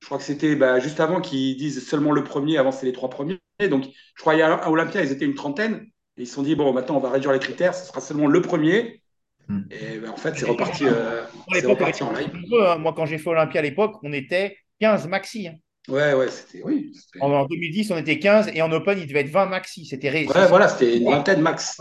je 0.00 0.06
crois 0.06 0.18
que 0.18 0.24
c'était 0.24 0.56
bah, 0.56 0.80
juste 0.80 0.98
avant 0.98 1.20
qu'ils 1.20 1.56
disent 1.56 1.86
seulement 1.86 2.10
le 2.10 2.24
premier, 2.24 2.58
avant 2.58 2.72
c'est 2.72 2.86
les 2.86 2.92
trois 2.92 3.08
premiers. 3.08 3.38
Donc, 3.70 3.84
je 3.84 4.20
crois 4.20 4.36
qu'à 4.36 4.68
Olympia, 4.68 5.04
ils 5.04 5.12
étaient 5.12 5.26
une 5.26 5.36
trentaine. 5.36 5.86
Et 6.16 6.22
ils 6.22 6.26
se 6.26 6.34
sont 6.34 6.42
dit, 6.42 6.56
bon, 6.56 6.72
maintenant, 6.72 6.96
on 6.96 7.00
va 7.00 7.10
réduire 7.10 7.32
les 7.32 7.38
critères, 7.38 7.74
ce 7.74 7.86
sera 7.86 8.00
seulement 8.00 8.26
le 8.26 8.42
premier. 8.42 9.00
Hmm. 9.48 9.62
Et 9.70 9.98
ben, 9.98 10.10
en 10.10 10.16
fait, 10.16 10.34
c'est 10.36 10.46
reparti, 10.46 10.84
euh, 10.86 11.24
reparti 11.66 12.02
en 12.02 12.12
live. 12.12 12.30
Hein. 12.52 12.78
Moi, 12.78 12.94
quand 12.94 13.06
j'ai 13.06 13.18
fait 13.18 13.28
Olympia 13.28 13.60
à 13.60 13.62
l'époque, 13.62 13.96
on 14.02 14.12
était 14.12 14.56
15 14.80 15.06
maxi. 15.08 15.48
Hein. 15.48 15.54
Ouais, 15.88 16.14
ouais, 16.14 16.28
c'était. 16.28 16.62
Oui, 16.64 16.92
en, 17.20 17.44
2010, 17.44 17.90
on 17.90 17.98
était 17.98 18.18
15 18.18 18.50
et 18.54 18.62
en 18.62 18.72
Open, 18.72 18.98
il 18.98 19.06
devait 19.06 19.20
être 19.20 19.30
20 19.30 19.46
maxi. 19.46 19.84
C'était 19.84 20.10
Ouais, 20.10 20.46
voilà, 20.48 20.68
c'était 20.68 20.96
une 20.96 21.04
vingtaine 21.04 21.42
max. 21.42 21.78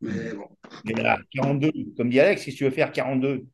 Mais 0.00 0.32
bon. 0.34 0.48
Mais 0.84 0.94
là, 0.94 1.18
42, 1.30 1.70
comme 1.96 2.10
dit 2.10 2.18
Alex, 2.18 2.42
si 2.42 2.54
tu 2.54 2.64
veux 2.64 2.70
faire 2.70 2.90
42. 2.90 3.46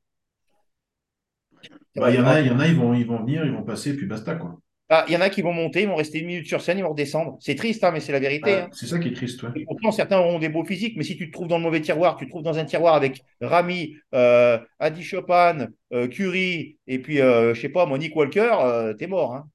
Bah, 1.95 2.11
il 2.11 2.17
y 2.17 2.19
en 2.19 2.27
a, 2.27 2.41
il 2.41 2.47
y 2.47 2.51
en 2.51 2.59
a, 2.59 2.67
ils 2.67 2.75
vont, 2.75 2.95
ils 2.95 3.07
vont 3.07 3.21
venir, 3.21 3.45
ils 3.45 3.53
vont 3.53 3.63
passer, 3.63 3.95
puis 3.95 4.07
basta, 4.07 4.35
quoi. 4.35 4.59
Ah, 4.95 5.07
il 5.09 5.15
y 5.15 5.17
en 5.17 5.23
a 5.23 5.31
qui 5.31 5.41
vont 5.41 5.55
monter, 5.55 5.85
ils 5.85 5.89
vont 5.89 5.97
rester 5.97 6.19
une 6.19 6.27
minute 6.27 6.47
sur 6.47 6.61
scène, 6.61 6.77
ils 6.77 6.83
vont 6.83 6.91
redescendre. 6.91 7.39
C'est 7.41 7.55
triste, 7.55 7.83
hein, 7.83 7.93
mais 7.93 8.01
c'est 8.01 8.13
la 8.13 8.19
vérité. 8.19 8.53
Hein. 8.53 8.69
C'est 8.73 8.87
ça 8.87 8.99
qui 8.99 9.09
est 9.09 9.15
triste. 9.15 9.41
pourtant, 9.67 9.91
certains 9.91 10.19
auront 10.19 10.39
des 10.39 10.51
beaux 10.51 10.67
physiques, 10.67 10.99
mais 10.99 11.03
si 11.03 11.17
tu 11.17 11.29
te 11.29 11.33
trouves 11.33 11.49
dans 11.49 11.57
le 11.57 11.63
mauvais 11.63 11.81
tiroir, 11.81 12.19
tu 12.19 12.27
te 12.27 12.31
trouves 12.31 12.43
dans 12.43 12.59
un 12.59 12.67
tiroir 12.67 12.95
avec 12.95 13.23
Rami, 13.41 13.95
euh, 14.13 14.59
Adi 14.79 15.03
Chopin, 15.03 15.69
euh, 15.95 16.09
Curie, 16.09 16.77
et 16.87 16.99
puis, 16.99 17.23
euh, 17.23 17.55
je 17.55 17.63
sais 17.63 17.71
pas, 17.71 17.87
Monique 17.87 18.15
Walker, 18.15 18.55
euh, 18.61 18.93
t'es 18.93 19.07
mort. 19.07 19.35
Hein. 19.35 19.49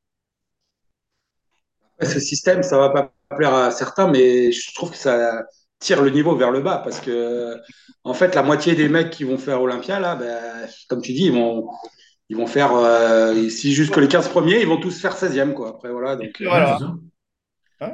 Ce 2.02 2.20
système, 2.20 2.64
ça 2.64 2.80
va 2.80 2.90
pas 2.90 3.14
plaire 3.38 3.54
à 3.54 3.70
certains, 3.70 4.08
mais 4.08 4.52
je 4.52 4.74
trouve 4.74 4.90
que 4.90 4.98
ça 4.98 5.44
tire 5.78 6.02
le 6.02 6.10
niveau 6.10 6.36
vers 6.36 6.50
le 6.50 6.62
bas 6.62 6.82
parce 6.84 7.00
que, 7.00 7.62
en 8.04 8.16
fait, 8.16 8.34
la 8.34 8.42
moitié 8.42 8.74
des 8.74 8.90
mecs 8.90 9.12
qui 9.12 9.24
vont 9.24 9.38
faire 9.38 9.62
Olympia, 9.62 10.00
là, 10.00 10.16
ben, 10.16 10.68
comme 10.90 11.04
tu 11.04 11.14
dis, 11.14 11.26
ils 11.26 11.34
vont 11.34 11.70
ils 12.30 12.38
vont 12.38 12.48
faire, 12.48 12.74
euh, 12.76 13.48
si 13.50 13.74
jusque 13.74 13.98
les 13.98 14.08
15 14.08 14.30
premiers, 14.30 14.62
ils 14.62 14.68
vont 14.68 14.80
tous 14.80 15.00
faire 15.00 15.16
16e, 15.16 15.54
quoi. 15.54 15.70
Après, 15.70 15.92
voilà. 15.92 16.16
Donc, 16.18 16.42
euh, 16.42 17.88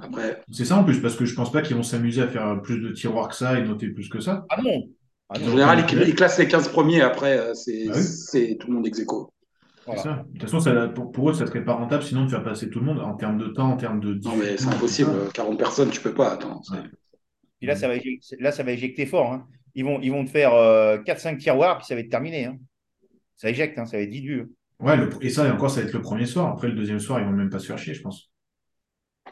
Après... 0.00 0.42
C'est 0.50 0.64
ça 0.64 0.76
en 0.76 0.84
plus, 0.84 1.00
parce 1.00 1.16
que 1.16 1.24
je 1.24 1.34
pense 1.34 1.52
pas 1.52 1.62
qu'ils 1.62 1.76
vont 1.76 1.82
s'amuser 1.82 2.22
à 2.22 2.28
faire 2.28 2.60
plus 2.62 2.80
de 2.80 2.92
tiroirs 2.92 3.28
que 3.28 3.34
ça 3.34 3.58
et 3.58 3.62
noter 3.62 3.88
plus 3.88 4.08
que 4.08 4.20
ça. 4.20 4.46
Ah 4.48 4.60
non. 4.62 4.84
Ah 5.28 5.38
en 5.38 5.44
général, 5.50 5.84
ils, 6.06 6.14
classent 6.14 6.38
les 6.38 6.48
15 6.48 6.68
premiers, 6.68 7.00
après, 7.02 7.38
euh, 7.38 7.54
c'est 7.54 7.88
ah 7.90 8.54
tout 8.58 8.68
le 8.68 8.74
monde 8.74 8.86
ex 8.86 9.00
aequo. 9.00 9.32
Ça. 9.96 10.24
De 10.26 10.32
toute 10.32 10.42
façon, 10.42 10.60
ça, 10.60 10.88
pour, 10.88 11.30
eux, 11.30 11.34
ça 11.34 11.46
serait 11.46 11.64
pas 11.64 11.74
rentable 11.74 12.02
sinon 12.02 12.24
de 12.24 12.30
faire 12.30 12.42
passer 12.42 12.70
tout 12.70 12.80
le 12.80 12.86
monde 12.86 13.00
en 13.00 13.14
termes 13.14 13.38
de 13.38 13.48
temps, 13.48 13.70
en 13.70 13.76
termes 13.76 14.00
de. 14.00 14.14
Non, 14.14 14.34
mais 14.36 14.56
c'est 14.56 14.68
impossible. 14.68 15.10
40 15.32 15.58
personnes, 15.58 15.90
tu 15.90 16.00
peux 16.00 16.14
pas. 16.14 16.32
Attends. 16.32 16.60
Puis 17.58 17.68
là, 17.68 17.76
ça 17.76 17.86
va, 17.86 17.94
là, 18.40 18.50
ça 18.50 18.62
va 18.64 18.72
éjecter 18.72 19.06
fort. 19.06 19.32
Hein. 19.32 19.46
Ils, 19.76 19.84
vont, 19.84 20.00
ils 20.00 20.10
vont 20.10 20.24
te 20.24 20.30
faire 20.30 20.50
4-5 20.50 21.38
tiroirs, 21.38 21.78
puis 21.78 21.86
ça 21.86 21.94
va 21.94 22.00
être 22.00 22.10
terminé. 22.10 22.46
Hein 22.46 22.56
ça 23.36 23.50
éjecte, 23.50 23.78
hein, 23.78 23.86
ça 23.86 23.96
va 23.96 24.02
être 24.02 24.10
dilué. 24.10 24.44
Ouais, 24.80 24.96
et 25.20 25.30
ça, 25.30 25.46
et 25.46 25.50
encore, 25.50 25.70
ça 25.70 25.80
va 25.80 25.86
être 25.86 25.94
le 25.94 26.02
premier 26.02 26.26
soir. 26.26 26.52
Après, 26.52 26.68
le 26.68 26.74
deuxième 26.74 27.00
soir, 27.00 27.20
ils 27.20 27.26
vont 27.26 27.32
même 27.32 27.50
pas 27.50 27.58
se 27.58 27.66
faire 27.66 27.78
chier, 27.78 27.94
je 27.94 28.02
pense. 28.02 28.30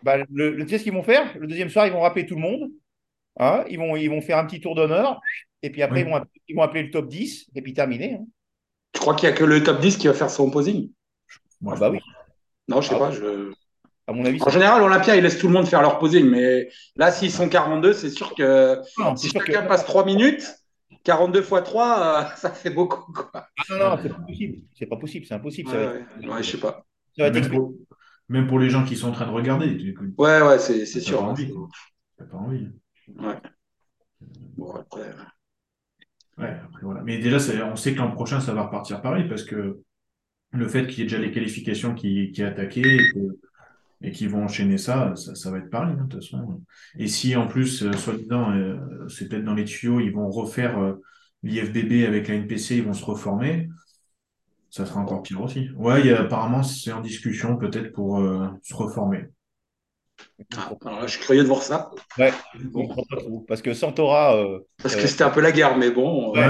Bah, 0.02 0.16
le, 0.30 0.56
tu 0.64 0.68
sais 0.68 0.78
ce 0.78 0.84
qu'ils 0.84 0.92
vont 0.92 1.02
faire? 1.02 1.36
Le 1.38 1.46
deuxième 1.46 1.68
soir, 1.68 1.86
ils 1.86 1.92
vont 1.92 2.00
rappeler 2.00 2.26
tout 2.26 2.34
le 2.34 2.40
monde. 2.40 2.70
Hein, 3.38 3.64
ils, 3.68 3.78
vont, 3.78 3.96
ils 3.96 4.08
vont 4.08 4.20
faire 4.20 4.38
un 4.38 4.46
petit 4.46 4.60
tour 4.60 4.74
d'honneur. 4.74 5.20
Et 5.62 5.70
puis 5.70 5.82
après, 5.82 6.00
ils, 6.00 6.06
vont, 6.06 6.20
ils, 6.48 6.54
vont, 6.54 6.62
appeler 6.62 6.82
le 6.82 6.90
top 6.90 7.08
10. 7.08 7.50
Et 7.54 7.62
puis 7.62 7.72
terminer. 7.72 8.14
Hein. 8.14 8.26
Tu 8.92 9.00
crois 9.00 9.14
qu'il 9.14 9.28
n'y 9.28 9.34
a 9.34 9.36
que 9.36 9.44
le 9.44 9.62
top 9.62 9.80
10 9.80 9.96
qui 9.96 10.06
va 10.06 10.14
faire 10.14 10.30
son 10.30 10.50
posing? 10.50 10.90
Ah, 11.66 11.74
Bah 11.78 11.90
oui. 11.90 12.00
Non, 12.68 12.80
je 12.80 12.88
sais 12.88 12.94
ah 12.94 12.98
pas. 12.98 13.10
Je... 13.10 13.52
À 14.06 14.12
mon 14.12 14.24
avis, 14.24 14.38
en 14.42 14.50
général, 14.50 14.82
Olympia, 14.82 15.16
ils 15.16 15.22
laissent 15.22 15.38
tout 15.38 15.46
le 15.46 15.54
monde 15.54 15.66
faire 15.66 15.80
leur 15.80 15.98
posing. 15.98 16.28
Mais 16.28 16.68
là, 16.96 17.10
s'ils 17.10 17.30
sont 17.30 17.48
42, 17.48 17.94
c'est 17.94 18.10
sûr 18.10 18.34
que 18.34 18.80
si 19.16 19.30
chacun 19.30 19.62
passe 19.62 19.84
3 19.84 20.04
minutes, 20.04 20.46
42 21.04 21.40
x 21.40 21.50
3, 21.64 22.32
ça 22.36 22.50
fait 22.50 22.70
beaucoup. 22.70 23.12
Quoi. 23.12 23.30
Ah 23.34 23.46
non, 23.70 23.78
non, 23.78 23.98
c'est 24.02 24.08
pas 24.08 24.20
possible. 24.20 24.58
C'est 24.74 24.86
pas 24.86 24.96
possible, 24.96 25.26
c'est 25.26 25.34
impossible. 25.34 25.70
Ouais, 25.70 26.04
ça 26.22 26.28
ouais. 26.28 26.42
je 26.42 26.50
sais 26.50 26.58
pas. 26.58 26.84
même, 28.28 28.46
pour, 28.46 28.58
les 28.58 28.70
gens 28.70 28.84
qui 28.84 28.96
sont 28.96 29.08
en 29.08 29.12
train 29.12 29.26
de 29.26 29.32
regarder. 29.32 29.94
Ouais, 30.18 30.42
ouais, 30.42 30.58
c'est 30.58 30.86
sûr. 30.86 31.20
Pas 31.20 31.26
envie, 31.26 31.52
T'as 32.16 32.24
pas 32.24 32.36
envie. 32.36 32.68
Ouais. 33.08 33.36
Bon, 34.56 34.74
après. 34.74 35.10
Ouais, 36.38 36.56
après, 36.64 36.82
voilà. 36.82 37.02
Mais 37.02 37.18
déjà, 37.18 37.38
on 37.66 37.76
sait 37.76 37.92
que 37.92 37.98
l'an 37.98 38.10
prochain, 38.10 38.40
ça 38.40 38.54
va 38.54 38.62
repartir 38.62 39.00
pareil 39.02 39.28
parce 39.28 39.44
que 39.44 39.80
le 40.50 40.68
fait 40.68 40.86
qu'il 40.86 40.98
y 40.98 41.00
ait 41.02 41.04
déjà 41.04 41.18
les 41.18 41.32
qualifications 41.32 41.94
qui, 41.94 42.32
qui 42.32 42.42
attaqué, 42.42 42.80
et 42.80 43.00
qui 44.12 44.26
vont 44.26 44.44
enchaîner 44.44 44.78
ça, 44.78 45.14
ça, 45.16 45.50
va 45.50 45.58
être 45.58 45.70
pareil, 45.70 45.94
hein, 45.98 46.04
de 46.04 46.14
toute 46.14 46.22
façon. 46.22 46.60
Et 46.98 47.08
si 47.08 47.34
en 47.36 47.46
plus, 47.46 47.82
euh, 47.82 47.92
soi-disant, 47.92 48.52
euh, 48.52 48.76
c'est 49.08 49.28
peut-être 49.28 49.44
dans 49.44 49.54
les 49.54 49.64
tuyaux, 49.64 50.00
ils 50.00 50.12
vont 50.12 50.28
refaire 50.30 50.78
euh, 50.78 51.02
l'IFBB 51.42 52.06
avec 52.06 52.28
la 52.28 52.34
NPC, 52.34 52.76
ils 52.76 52.84
vont 52.84 52.92
se 52.92 53.04
reformer, 53.04 53.68
ça 54.70 54.86
sera 54.86 55.00
encore 55.00 55.22
pire 55.22 55.40
aussi. 55.40 55.68
Ouais, 55.76 56.12
apparemment, 56.12 56.62
c'est 56.62 56.92
en 56.92 57.00
discussion 57.00 57.56
peut-être 57.56 57.92
pour 57.92 58.18
se 58.62 58.74
reformer. 58.74 59.26
Ah, 60.56 60.72
alors 60.84 61.00
là, 61.00 61.06
je 61.06 61.16
suis 61.16 61.24
curieux 61.24 61.42
de 61.42 61.48
voir 61.48 61.62
ça. 61.62 61.90
Ouais, 62.18 62.32
parce 63.46 63.62
que 63.62 63.72
Santora. 63.72 64.36
parce 64.82 64.96
que 64.96 65.06
c'était 65.06 65.24
un 65.24 65.30
peu 65.30 65.40
la 65.40 65.52
guerre, 65.52 65.76
mais 65.76 65.90
bon. 65.90 66.32
Ouais, 66.32 66.46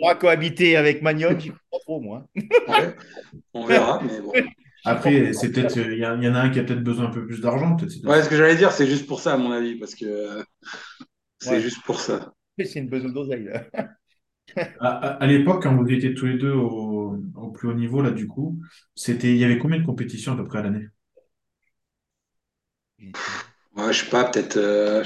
On 0.00 0.08
va 0.08 0.14
cohabiter 0.16 0.76
avec 0.76 1.02
Magnotte, 1.02 1.40
je 1.40 1.48
ne 1.48 1.52
pas 1.52 1.78
trop, 1.80 2.00
moi. 2.00 2.26
on 3.54 3.64
verra, 3.64 4.00
mais 4.02 4.20
bon. 4.20 4.32
Après, 4.84 5.32
c'est 5.32 5.52
peut-être, 5.52 5.76
il 5.76 5.98
y, 5.98 6.06
en 6.06 6.34
a 6.34 6.40
un 6.40 6.50
qui 6.50 6.58
a 6.58 6.64
peut-être 6.64 6.82
besoin 6.82 7.06
un 7.06 7.10
peu 7.10 7.26
plus 7.26 7.40
d'argent. 7.40 7.76
Ouais, 8.04 8.22
ce 8.22 8.28
que 8.28 8.36
j'allais 8.36 8.56
dire, 8.56 8.72
c'est 8.72 8.86
juste 8.86 9.06
pour 9.06 9.20
ça, 9.20 9.34
à 9.34 9.36
mon 9.36 9.52
avis, 9.52 9.76
parce 9.76 9.94
que 9.94 10.44
c'est 11.40 11.60
juste 11.60 11.82
pour 11.84 12.00
ça. 12.00 12.32
C'est 12.58 12.80
une 12.80 12.90
besoin 12.90 13.10
d'oseille. 13.10 13.48
à, 14.80 14.88
à, 14.88 15.26
l'époque, 15.26 15.62
quand 15.62 15.74
vous 15.74 15.90
étiez 15.90 16.12
tous 16.12 16.26
les 16.26 16.36
deux 16.36 16.52
au, 16.52 17.16
plus 17.54 17.68
haut 17.68 17.74
niveau, 17.74 18.02
là, 18.02 18.10
du 18.10 18.26
coup, 18.26 18.60
c'était, 18.94 19.30
il 19.30 19.38
y 19.38 19.44
avait 19.44 19.58
combien 19.58 19.78
de 19.78 19.86
compétitions 19.86 20.34
à 20.34 20.36
peu 20.36 20.44
près 20.44 20.58
à 20.58 20.62
l'année? 20.62 20.88
Ouais, 22.98 23.92
je 23.92 24.04
sais 24.04 24.10
pas, 24.10 24.24
peut-être. 24.24 24.58
euh, 24.58 25.02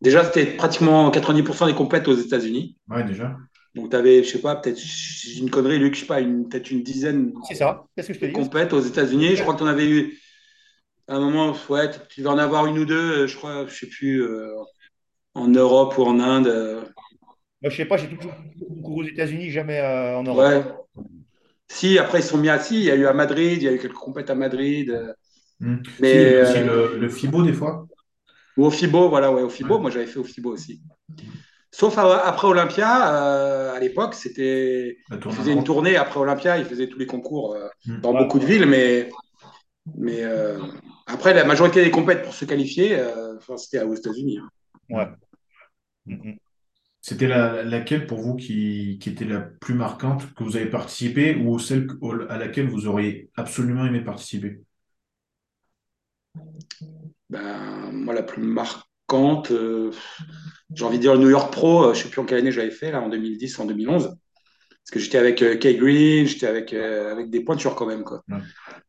Déjà, 0.00 0.24
c'était 0.24 0.46
pratiquement 0.46 1.10
90% 1.10 1.66
des 1.66 1.74
compètes 1.74 2.08
aux 2.08 2.16
États-Unis. 2.16 2.76
Ouais, 2.88 3.04
déjà. 3.04 3.36
Donc, 3.76 3.90
tu 3.90 3.96
avais, 3.96 4.24
je 4.24 4.30
sais 4.30 4.40
pas, 4.40 4.56
peut-être, 4.56 4.78
j'ai 4.78 5.38
une 5.40 5.50
connerie, 5.50 5.78
Luc, 5.78 5.94
je 5.94 6.00
sais 6.00 6.06
pas, 6.06 6.20
peut-être 6.20 6.70
une 6.70 6.82
dizaine 6.82 7.32
C'est 7.48 7.54
ça, 7.54 7.84
ce 7.98 8.06
que 8.06 8.14
je 8.14 8.18
te 8.18 8.24
de 8.24 8.30
dis. 8.30 8.32
compètes 8.32 8.72
aux 8.72 8.80
États-Unis. 8.80 9.36
Je 9.36 9.42
crois 9.42 9.54
que 9.54 9.58
tu 9.58 9.64
en 9.64 9.68
avais 9.68 9.88
eu 9.88 10.18
à 11.08 11.16
un 11.16 11.20
moment, 11.20 11.54
ouais, 11.68 11.90
tu 12.08 12.20
devais 12.20 12.30
en 12.30 12.38
avoir 12.38 12.66
une 12.66 12.78
ou 12.78 12.84
deux, 12.84 13.26
je 13.26 13.36
crois, 13.36 13.66
je 13.66 13.74
sais 13.74 13.86
plus, 13.86 14.22
euh, 14.22 14.48
en 15.34 15.48
Europe 15.48 15.96
ou 15.98 16.02
en 16.04 16.18
Inde. 16.20 16.48
euh. 16.48 16.80
Moi, 17.62 17.70
je 17.70 17.76
sais 17.76 17.84
pas, 17.84 17.96
j'ai 17.96 18.08
toujours 18.08 18.32
couru 18.82 19.04
aux 19.04 19.08
États-Unis, 19.08 19.50
jamais 19.50 19.78
euh, 19.80 20.18
en 20.18 20.22
Europe. 20.22 20.38
Ouais. 20.38 20.62
Si, 21.68 21.98
après, 21.98 22.20
ils 22.20 22.24
sont 22.24 22.38
mis 22.38 22.48
à. 22.48 22.58
Si, 22.58 22.76
il 22.76 22.84
y 22.84 22.90
a 22.90 22.96
eu 22.96 23.06
à 23.06 23.12
Madrid, 23.12 23.58
il 23.60 23.64
y 23.64 23.68
a 23.68 23.72
eu 23.72 23.78
quelques 23.78 23.94
compètes 23.94 24.30
à 24.30 24.34
Madrid. 24.34 24.90
euh, 24.90 25.12
Hmm. 25.58 25.76
Mais, 26.00 26.44
Si, 26.44 26.58
le, 26.60 26.98
le 26.98 27.08
FIBO, 27.08 27.42
des 27.42 27.54
fois. 27.54 27.86
Ou 28.58 28.66
au 28.66 28.70
FIBO, 28.70 29.08
voilà, 29.08 29.32
ouais, 29.32 29.40
au 29.42 29.48
FIBO, 29.48 29.76
Ouais. 29.76 29.80
moi 29.80 29.90
j'avais 29.90 30.06
fait 30.06 30.18
au 30.18 30.24
FIBO 30.24 30.52
aussi. 30.52 30.82
Sauf 31.78 31.98
à- 31.98 32.26
après 32.26 32.46
Olympia, 32.48 32.90
euh, 33.14 33.74
à 33.76 33.78
l'époque, 33.80 34.14
c'était. 34.14 34.96
Ils 35.10 35.32
faisaient 35.32 35.52
une 35.52 35.62
tournée 35.62 35.96
après 35.96 36.18
Olympia, 36.18 36.56
ils 36.56 36.64
faisaient 36.64 36.88
tous 36.88 36.98
les 36.98 37.04
concours 37.06 37.52
euh, 37.52 37.68
Hmm. 37.86 38.00
dans 38.00 38.14
Ouais. 38.14 38.20
beaucoup 38.22 38.38
de 38.38 38.46
villes, 38.46 38.64
mais, 38.64 39.10
mais 39.94 40.24
euh, 40.24 40.58
après, 41.06 41.34
la 41.34 41.44
majorité 41.44 41.84
des 41.84 41.90
compètes 41.90 42.22
pour 42.22 42.32
se 42.32 42.46
qualifier, 42.46 42.98
c'était 43.58 43.82
aux 43.82 43.94
États-Unis. 43.94 44.38
hein. 44.38 44.48
Ouais. 44.88 45.08
Mhm. 46.06 46.36
C'était 47.02 47.28
la, 47.28 47.62
laquelle 47.62 48.06
pour 48.06 48.20
vous 48.20 48.36
qui, 48.36 48.98
qui 48.98 49.10
était 49.10 49.26
la 49.26 49.40
plus 49.40 49.74
marquante, 49.74 50.32
que 50.34 50.44
vous 50.44 50.56
avez 50.56 50.70
participé, 50.70 51.36
ou 51.36 51.58
celle 51.58 51.88
à 52.30 52.38
laquelle 52.38 52.68
vous 52.70 52.86
auriez 52.86 53.28
absolument 53.36 53.84
aimé 53.84 54.00
participer? 54.00 54.60
Ben, 57.28 57.92
moi, 57.92 58.14
la 58.14 58.22
plus 58.22 58.42
marquante, 58.42 58.86
euh, 59.14 59.90
j'ai 60.74 60.84
envie 60.84 60.96
de 60.98 61.02
dire 61.02 61.14
le 61.14 61.20
New 61.20 61.30
York 61.30 61.52
Pro, 61.52 61.84
euh, 61.84 61.94
je 61.94 61.98
ne 62.00 62.04
sais 62.04 62.10
plus 62.10 62.20
en 62.20 62.24
quelle 62.24 62.38
année 62.38 62.52
j'avais 62.52 62.70
fait, 62.70 62.90
là, 62.90 63.00
en 63.00 63.08
2010 63.08 63.58
ou 63.58 63.62
en 63.62 63.66
2011. 63.66 64.16
Parce 64.68 64.90
que 64.92 64.98
j'étais 65.00 65.18
avec 65.18 65.42
euh, 65.42 65.56
Kay 65.56 65.76
Green, 65.76 66.26
j'étais 66.26 66.46
avec, 66.46 66.72
euh, 66.72 67.10
avec 67.10 67.30
des 67.30 67.40
pointures 67.40 67.74
quand 67.74 67.86
même. 67.86 68.04
Quoi. 68.04 68.22
Ouais. 68.28 68.38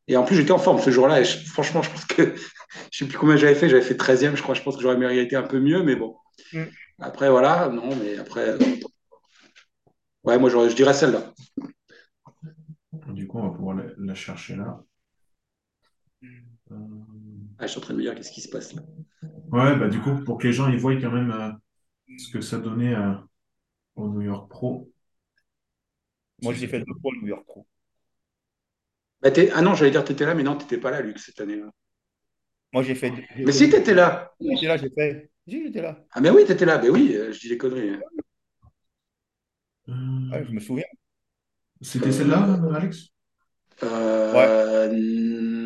Et 0.07 0.15
en 0.15 0.23
plus, 0.23 0.35
j'étais 0.35 0.51
en 0.51 0.59
forme 0.59 0.79
ce 0.79 0.91
jour-là. 0.91 1.21
Et 1.21 1.25
je- 1.25 1.45
franchement, 1.49 1.81
je 1.81 1.89
pense 1.89 2.05
que 2.05 2.35
je 2.91 2.97
sais 2.97 3.05
plus 3.05 3.17
combien 3.17 3.35
j'avais 3.35 3.55
fait. 3.55 3.67
J'avais 3.69 3.81
fait 3.81 3.95
13e, 3.95 4.35
je 4.35 4.43
crois. 4.43 4.53
Je 4.53 4.61
pense 4.61 4.75
que 4.75 4.81
j'aurais 4.81 4.97
mérité 4.97 5.35
un 5.35 5.43
peu 5.43 5.59
mieux, 5.59 5.81
mais 5.83 5.95
bon. 5.95 6.15
Mm. 6.53 6.63
Après, 6.99 7.29
voilà. 7.29 7.69
Non, 7.69 7.89
mais 7.95 8.17
après. 8.17 8.57
Ouais, 10.23 10.37
moi, 10.37 10.49
je 10.49 10.75
dirais 10.75 10.93
celle-là. 10.93 11.33
Du 13.07 13.25
coup, 13.27 13.39
on 13.39 13.49
va 13.49 13.55
pouvoir 13.55 13.77
la, 13.77 13.85
la 13.97 14.15
chercher 14.15 14.55
là. 14.55 14.83
Euh, 16.71 16.75
Ah, 17.59 17.65
je 17.67 17.71
suis 17.71 17.79
en 17.79 17.81
train 17.81 17.93
de 17.93 17.99
me 17.99 18.03
dire 18.03 18.15
qu'est-ce 18.15 18.31
qui 18.31 18.41
se 18.41 18.49
passe 18.49 18.73
là. 18.73 18.81
Ouais, 19.51 19.75
bah 19.77 19.87
du 19.87 19.99
coup, 19.99 20.15
pour 20.25 20.37
que 20.37 20.47
les 20.47 20.53
gens 20.53 20.67
ils 20.69 20.77
voient 20.79 20.95
quand 20.95 21.11
même 21.11 21.31
euh, 21.31 21.51
ce 22.17 22.31
que 22.31 22.41
ça 22.41 22.57
donnait 22.59 22.95
euh, 22.95 23.13
au 23.95 24.09
New 24.09 24.21
York 24.21 24.49
Pro. 24.49 24.89
Moi, 26.41 26.53
j'ai 26.53 26.67
fait 26.67 26.79
deux 26.79 26.93
fois 27.01 27.11
le 27.15 27.21
New 27.21 27.27
York 27.27 27.45
Pro. 27.45 27.65
Bah, 29.21 29.29
ah 29.53 29.61
non, 29.61 29.73
j'allais 29.75 29.91
dire 29.91 30.03
t'étais 30.05 30.25
là, 30.25 30.35
mais 30.35 30.43
non, 30.43 30.55
t'étais 30.55 30.77
pas 30.77 30.91
là, 30.91 31.01
Luc, 31.01 31.17
cette 31.19 31.39
année-là. 31.41 31.71
Moi, 32.73 32.83
j'ai 32.83 32.95
fait. 32.95 33.11
Mais 33.37 33.51
si, 33.51 33.69
t'étais 33.69 33.93
là. 33.93 34.31
J'étais 34.39 34.67
là, 34.67 34.77
j'ai 34.77 34.89
fait. 34.89 35.31
Si, 35.47 35.63
j'étais 35.63 35.81
là. 35.81 36.05
Ah, 36.11 36.21
mais 36.21 36.29
oui, 36.29 36.45
t'étais 36.45 36.65
là. 36.65 36.79
Mais 36.81 36.89
oui, 36.89 37.13
euh, 37.15 37.31
je 37.31 37.39
dis 37.39 37.49
des 37.49 37.57
conneries. 37.57 37.89
hein. 37.91 37.99
Euh, 39.89 39.93
Ouais, 40.31 40.45
je 40.45 40.51
me 40.51 40.59
souviens. 40.59 40.85
c'était 41.81 42.11
celle-là, 42.11 42.59
Alex? 42.75 43.07
Euh, 43.83 44.89
hmm, 44.91 45.56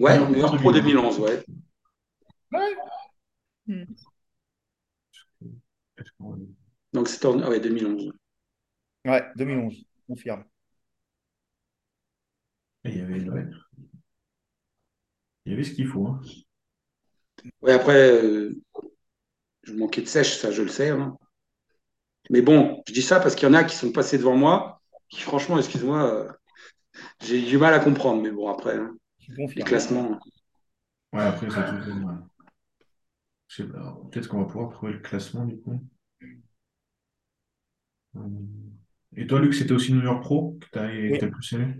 Ouais, 0.00 0.18
New 0.18 0.28
New 0.30 0.38
York 0.38 0.52
York 0.52 0.60
Pro 0.60 0.72
2011. 0.72 1.16
2011, 1.18 1.20
ouais. 1.20 1.44
Est-ce 5.98 6.10
qu'on- 6.18 6.38
Donc 6.92 7.08
c'était 7.08 7.26
en 7.26 7.40
ah 7.42 7.48
ouais, 7.50 7.60
2011. 7.60 8.12
Ouais, 9.06 9.24
2011, 9.36 9.84
confirme. 10.08 10.44
Il 12.84 12.96
y 12.96 13.00
avait, 13.00 13.28
ouais. 13.28 13.46
Il 15.46 15.50
y 15.50 15.54
avait 15.56 15.64
ce 15.64 15.72
qu'il 15.72 15.88
faut. 15.88 16.06
hein. 16.06 16.20
Ouais, 17.62 17.72
après, 17.72 17.94
euh, 18.12 18.54
je 19.62 19.72
manquais 19.72 20.02
de 20.02 20.08
sèche, 20.08 20.36
ça 20.36 20.50
je 20.50 20.62
le 20.62 20.68
sais. 20.68 20.90
hein. 20.90 21.16
Mais 22.30 22.42
bon, 22.42 22.82
je 22.86 22.92
dis 22.92 23.02
ça 23.02 23.20
parce 23.20 23.34
qu'il 23.34 23.48
y 23.48 23.50
en 23.50 23.54
a 23.54 23.64
qui 23.64 23.76
sont 23.76 23.92
passés 23.92 24.18
devant 24.18 24.36
moi, 24.36 24.80
qui 25.08 25.20
franchement, 25.22 25.58
excuse-moi, 25.58 26.02
euh, 26.12 26.28
j'ai 27.22 27.42
du 27.42 27.58
mal 27.58 27.74
à 27.74 27.80
comprendre. 27.80 28.22
Mais 28.22 28.30
bon, 28.30 28.48
après, 28.48 28.76
hein, 28.76 28.96
Les 29.28 29.34
confirme. 29.34 29.64
classements. 29.64 30.18
Ouais, 31.12 31.20
après, 31.22 31.50
c'est 31.50 31.64
tout. 31.64 31.74
ouais. 31.74 32.14
Je 33.48 33.56
sais 33.56 33.68
pas. 33.68 34.00
Peut-être 34.10 34.26
qu'on 34.28 34.38
va 34.40 34.46
pouvoir 34.46 34.70
trouver 34.70 34.92
le 34.94 35.00
classement 35.00 35.44
du 35.44 35.58
coup. 35.60 35.78
Euh, 38.16 38.20
Et 39.16 39.26
toi, 39.26 39.40
Luc, 39.40 39.54
c'était 39.54 39.72
aussi 39.72 39.92
New 39.94 40.02
York 40.02 40.22
Pro 40.22 40.58
que 40.60 40.66
t'as 40.72 40.88
que 40.88 41.12
Oui. 41.12 41.18
t'as 41.18 41.28
plus 41.28 41.52
aimé? 41.54 41.74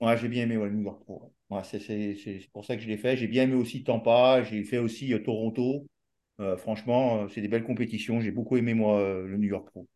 Ouais, 0.00 0.16
j'ai 0.16 0.28
bien 0.28 0.44
aimé 0.44 0.56
ouais, 0.56 0.68
le 0.68 0.74
New 0.76 0.84
York 0.84 1.02
Pro. 1.04 1.34
Ouais, 1.50 1.62
c'est 1.64 1.78
c'est- 1.80 2.14
c'est 2.16 2.48
pour 2.52 2.64
ça 2.64 2.76
que 2.76 2.82
je 2.82 2.88
l'ai 2.88 2.96
fait. 2.96 3.16
J'ai 3.16 3.26
bien 3.28 3.42
aimé 3.44 3.54
aussi 3.54 3.84
Tampa. 3.84 4.42
J'ai 4.42 4.64
fait 4.64 4.78
aussi 4.78 5.12
euh, 5.12 5.18
Toronto. 5.22 5.86
Euh, 6.40 6.56
franchement, 6.56 7.24
euh, 7.24 7.28
c'est 7.28 7.42
des 7.42 7.48
belles 7.48 7.64
compétitions. 7.64 8.20
J'ai 8.20 8.30
beaucoup 8.32 8.56
aimé, 8.56 8.74
moi, 8.74 8.98
euh, 9.00 9.26
le 9.26 9.36
New 9.38 9.48
York 9.48 9.68
Pro. 9.70 9.88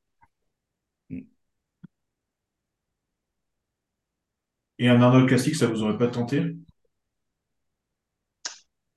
Et 4.79 4.89
un 4.89 5.03
Arnold 5.03 5.27
Classic, 5.27 5.57
ça 5.57 5.67
vous 5.67 5.83
aurait 5.83 5.99
pas 5.99 6.07
tenté? 6.07 6.55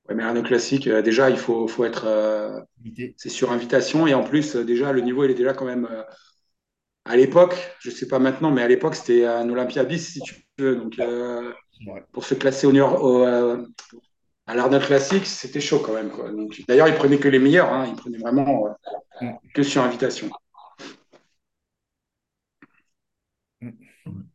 Ouais, 0.10 0.16
mais 0.16 0.24
un 0.24 0.42
classique, 0.42 0.88
euh, 0.88 1.02
déjà, 1.02 1.30
il 1.30 1.38
faut, 1.38 1.68
faut 1.68 1.84
être. 1.86 2.06
euh, 2.06 2.60
c'est 3.18 3.30
sur 3.30 3.52
invitation. 3.52 4.08
Et 4.08 4.14
en 4.14 4.24
plus, 4.24 4.56
euh, 4.56 4.64
déjà, 4.64 4.92
le 4.92 5.02
niveau, 5.02 5.24
il 5.26 5.32
est 5.32 5.34
déjà 5.34 5.54
quand 5.54 5.66
même. 5.66 5.88
à 7.06 7.16
l'époque, 7.16 7.56
je 7.80 7.90
sais 7.90 8.08
pas 8.08 8.20
maintenant, 8.20 8.52
mais 8.52 8.62
à 8.62 8.68
l'époque, 8.68 8.96
c'était 8.96 9.26
un 9.26 9.50
Olympia 9.50 9.84
bis, 9.84 10.12
si 10.14 10.20
tu 10.22 10.36
veux. 10.58 10.76
Donc, 10.76 10.98
Ouais. 11.86 12.04
pour 12.12 12.26
se 12.26 12.34
classer 12.36 12.68
au, 12.68 13.24
à 14.48 14.56
l'Arnold 14.56 14.84
Classic, 14.86 15.26
c'était 15.26 15.62
chaud 15.62 15.80
quand 15.80 15.94
même. 15.94 16.12
D'ailleurs, 16.68 16.88
ils 16.88 16.96
prenaient 16.96 17.20
que 17.20 17.28
les 17.28 17.40
meilleurs. 17.40 17.72
hein. 17.72 17.86
Ils 17.88 17.96
prenaient 17.96 18.18
vraiment 18.18 18.76
Mm. 19.22 19.32
que 19.54 19.64
sur 19.64 19.84
invitation. 19.84 20.30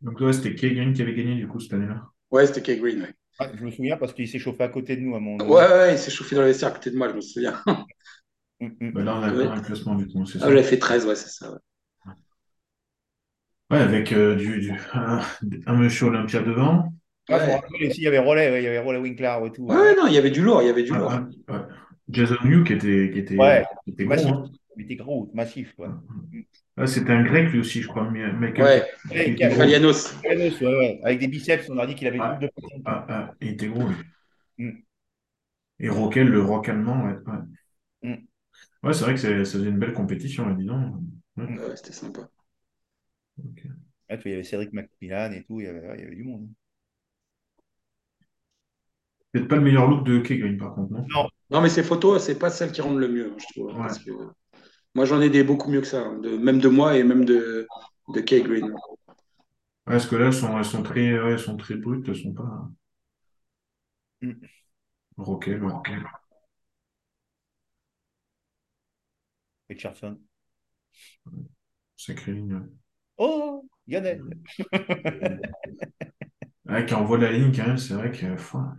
Donc, 0.02 0.20
ouais, 0.20 0.32
c'était 0.32 0.54
Kay 0.54 0.74
Green 0.74 0.92
qui 0.92 1.02
avait 1.02 1.14
gagné 1.14 1.34
du 1.36 1.48
coup 1.48 1.60
cette 1.60 1.72
année-là? 1.74 2.10
Ouais, 2.30 2.46
c'était 2.46 2.62
Kay 2.62 2.78
Green. 2.78 3.02
Ouais, 3.02 3.14
Ouais, 3.42 3.50
je 3.54 3.64
me 3.64 3.70
souviens 3.70 3.96
parce 3.96 4.12
qu'il 4.14 4.28
s'est 4.28 4.38
chauffé 4.38 4.62
à 4.64 4.68
côté 4.68 4.96
de 4.96 5.00
nous 5.02 5.14
à 5.16 5.20
mon 5.20 5.36
ouais, 5.38 5.46
ouais, 5.46 5.68
ouais, 5.68 5.92
il 5.94 5.98
s'est 5.98 6.10
chauffé 6.10 6.34
dans 6.36 6.42
les 6.42 6.48
vestiaires 6.48 6.70
à 6.70 6.72
côté 6.72 6.90
de 6.90 6.96
moi, 6.96 7.08
je 7.08 7.14
me 7.14 7.20
souviens. 7.20 7.60
Bah, 8.92 9.02
là, 9.02 9.16
on 9.16 9.22
a 9.22 9.32
Ouais. 9.32 9.46
un 9.48 9.60
classement 9.60 9.94
du 9.96 10.06
coup, 10.06 10.24
c'est 10.26 10.38
Ah, 10.38 10.40
ça. 10.40 10.48
j'avais 10.48 10.62
fait 10.62 10.78
13, 10.78 11.06
ouais, 11.06 11.16
c'est 11.16 11.28
ça. 11.30 11.50
ouais. 11.52 11.58
Ouais, 13.70 13.78
avec 13.78 14.12
euh, 14.12 14.36
du, 14.36 14.60
du- 14.60 14.78
un, 14.92 15.20
un 15.66 15.76
monsieur 15.76 16.06
Olympia 16.06 16.42
devant. 16.42 16.92
Me 17.28 17.34
Ouais. 17.36 17.54
rappelle 17.54 17.88
aussi, 17.88 18.00
il 18.00 18.04
y 18.04 18.06
avait 18.08 18.18
Rollet, 18.18 18.50
ouais, 18.50 18.60
il 18.62 18.64
y 18.64 18.66
avait 18.68 18.78
Rollet 18.80 18.98
Winkler 18.98 19.36
et 19.46 19.52
tout. 19.52 19.62
Ouais, 19.62 19.76
ouais, 19.76 19.94
non, 19.96 20.06
il 20.08 20.12
y 20.14 20.18
avait 20.18 20.30
du 20.30 20.42
lourd, 20.42 20.60
il 20.62 20.66
y 20.66 20.70
avait 20.70 20.82
du 20.82 20.92
lourd. 20.92 21.12
Jason 22.10 22.36
New 22.44 22.64
qui 22.64 22.74
était, 22.74 23.10
qui 23.12 23.18
était, 23.20 23.34
Ouais, 23.38 23.64
qui 23.84 23.90
était 23.90 24.04
massif. 24.04 24.28
gros. 24.28 24.34
hein. 24.34 24.50
Il 24.76 24.84
était 24.84 24.96
gros, 24.96 25.30
massif. 25.34 25.74
Quoi. 25.74 26.02
Ouais, 26.76 26.86
c'était 26.86 27.12
un 27.12 27.22
grec 27.22 27.50
lui 27.50 27.60
aussi, 27.60 27.82
je 27.82 27.88
crois. 27.88 28.10
mais- 28.10 28.32
Michael, 28.32 28.64
Ouais, 28.64 29.34
qui 29.34 29.44
Ouais, 29.44 29.56
ouais, 29.56 30.62
ouais. 30.62 31.00
Avec 31.04 31.18
des 31.20 31.28
biceps, 31.28 31.68
on 31.68 31.78
a 31.78 31.86
dit 31.86 31.94
qu'il 31.94 32.06
avait 32.08 32.18
Ouais. 32.20 32.34
double 32.34 32.50
de. 32.56 32.82
Ah, 32.84 33.06
ah, 33.08 33.34
il 33.40 33.48
était 33.50 33.68
gros 33.68 33.86
lui. 33.88 33.96
Mm. 34.58 34.78
Et 35.80 35.88
Roquel, 35.88 36.28
le 36.28 36.40
rock 36.42 36.68
allemand, 36.68 37.04
ouais. 37.04 37.12
Ouais, 37.26 37.38
Mm. 38.02 38.26
Ouais, 38.82 38.92
c'est 38.92 39.04
vrai 39.04 39.14
que 39.14 39.20
c'est- 39.20 39.44
ça 39.44 39.58
faisait 39.58 39.68
une 39.70 39.78
belle 39.78 39.92
compétition, 39.92 40.48
là, 40.48 40.54
dis 40.54 40.64
donc. 40.64 40.96
Ouais, 41.36 41.76
c'était 41.76 41.92
sympa. 41.92 42.28
puis 44.18 44.20
il 44.26 44.30
y 44.30 44.34
avait 44.34 44.42
Cédric 44.44 44.72
McMillan 44.72 45.32
et 45.32 45.42
tout, 45.44 45.60
il 45.60 45.64
y 45.64 45.68
avait, 45.68 45.80
ouais, 45.80 45.94
il 45.98 46.02
y 46.02 46.06
avait 46.06 46.16
du 46.16 46.24
monde. 46.24 46.48
Peut-être 49.32 49.48
pas 49.48 49.56
le 49.56 49.62
meilleur 49.62 49.88
look 49.88 50.04
de 50.04 50.18
Kegreen, 50.18 50.58
par 50.58 50.74
contre, 50.74 50.92
non? 50.92 51.06
Non, 51.14 51.28
Non, 51.50 51.60
mais 51.62 51.68
ces 51.70 51.82
photos, 51.82 52.22
c'est 52.22 52.38
pas 52.38 52.50
celles 52.50 52.72
qui 52.72 52.82
rendent 52.82 52.98
le 52.98 53.08
mieux, 53.08 53.34
je 53.38 53.44
trouve. 53.54 53.70
hein, 53.70 53.74
Ouais. 53.76 53.80
parce 53.86 53.98
que 53.98 54.10
moi, 54.94 55.04
j'en 55.04 55.20
ai 55.20 55.30
des 55.30 55.44
beaucoup 55.44 55.70
mieux 55.70 55.80
que 55.80 55.86
ça, 55.86 56.02
hein, 56.02 56.18
de, 56.18 56.36
même 56.36 56.58
de 56.60 56.68
moi 56.68 56.96
et 56.96 57.02
même 57.04 57.24
de, 57.24 57.66
de 58.14 58.20
Kay 58.20 58.42
Green. 58.42 58.72
Ouais, 59.86 59.92
parce 59.94 60.06
que 60.06 60.16
là, 60.16 60.26
elles 60.26 60.32
sont, 60.34 60.56
elles 60.58 60.64
sont 60.64 60.82
très, 60.82 61.18
ouais, 61.20 61.32
elles 61.32 61.38
sont 61.38 61.56
très 61.56 61.76
brutes, 61.76 62.08
elles 62.08 62.16
sont 62.16 62.32
pas. 62.34 62.68
Mm. 64.22 64.48
Roquel, 65.16 65.62
ouais. 65.64 65.72
Richardson. 69.68 70.20
Sacrée 71.96 72.32
ligne. 72.34 72.52
ouais. 72.54 72.66
Oh, 73.18 73.64
Yannel. 73.86 74.20
Ouais, 76.68 76.84
quand 76.86 77.00
on 77.00 77.04
voit 77.04 77.18
la 77.18 77.30
ligne, 77.32 77.52
quand 77.54 77.66
même, 77.68 77.78
c'est 77.78 77.94
vrai 77.94 78.10
que 78.10 78.26
enfin, 78.34 78.74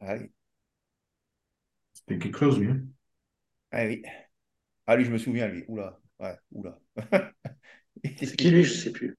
Ah 0.00 0.14
oui. 0.18 0.30
c'était 1.92 2.18
quelque 2.18 2.38
chose, 2.38 2.58
lui. 2.58 2.70
hein. 2.70 2.80
Ah 3.72 3.84
oui. 3.86 4.02
Ah 4.88 4.96
lui, 4.96 5.04
je 5.04 5.10
me 5.12 5.18
souviens, 5.18 5.46
lui. 5.48 5.64
Oula. 5.68 6.00
Ouais, 6.18 6.36
oula. 6.52 6.80
Il 8.02 8.10
était 8.10 8.26
C'est 8.26 8.36
qui 8.36 8.50
lui, 8.50 8.64
je 8.64 8.74
sais 8.74 8.90
plus. 8.92 9.16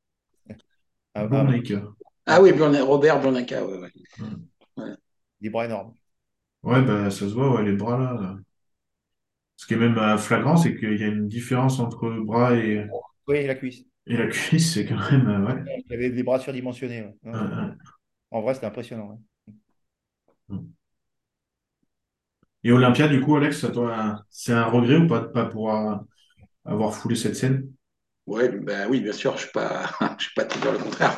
Bournaker. 1.29 1.93
Ah 2.25 2.41
oui, 2.41 2.51
Robert 2.51 3.19
Burnaka, 3.21 3.65
ouais, 3.65 3.77
ouais. 3.77 3.91
Ouais. 4.77 4.95
des 5.41 5.49
bras 5.49 5.65
énormes. 5.65 5.95
Ouais, 6.63 6.81
bah, 6.81 7.09
ça 7.11 7.27
se 7.27 7.33
voit, 7.33 7.53
ouais, 7.55 7.63
les 7.65 7.73
bras 7.75 7.97
là. 7.97 8.13
là. 8.21 8.37
Ce 9.57 9.67
qui 9.67 9.75
est 9.75 9.77
même 9.77 9.97
euh, 9.99 10.17
flagrant, 10.17 10.57
c'est 10.57 10.75
qu'il 10.75 10.99
y 10.99 11.03
a 11.03 11.07
une 11.07 11.27
différence 11.27 11.79
entre 11.79 12.07
le 12.09 12.23
bras 12.23 12.55
et, 12.55 12.87
Oui, 13.27 13.45
la 13.45 13.55
cuisse. 13.55 13.85
et 14.07 14.17
la 14.17 14.27
cuisse, 14.27 14.73
c'est 14.73 14.85
quand 14.85 14.99
même. 15.11 15.27
euh, 15.29 15.45
ouais. 15.55 15.63
Il 15.65 15.93
avait 15.93 16.09
des 16.09 16.23
bras 16.23 16.39
surdimensionnés. 16.39 17.01
ouais. 17.03 17.15
Non, 17.23 17.31
Ouais, 17.33 17.39
ouais. 17.39 17.73
En 18.31 18.41
vrai, 18.41 18.55
c'était 18.55 18.67
impressionnant. 18.67 19.09
ouais. 19.11 19.17
Et 22.63 22.71
Olympia, 22.71 23.07
du 23.07 23.21
coup, 23.21 23.35
Alex, 23.35 23.65
c'est 24.29 24.53
un 24.53 24.65
regret 24.65 24.97
ou 24.97 25.07
pas 25.07 25.19
de 25.21 25.27
pas 25.27 25.45
pouvoir 25.45 26.03
avoir 26.65 26.95
foulé 26.95 27.15
cette 27.17 27.35
scène? 27.37 27.71
Ouais, 28.27 28.49
ben 28.49 28.87
oui, 28.89 29.01
bien 29.01 29.11
sûr, 29.13 29.31
je 29.31 29.37
ne 29.37 29.41
suis 29.43 29.51
pas, 29.51 29.89
je 30.19 30.25
suis 30.25 30.33
pas 30.35 30.45
te 30.45 30.57
dire 30.59 30.71
le 30.71 30.77
contraire. 30.77 31.15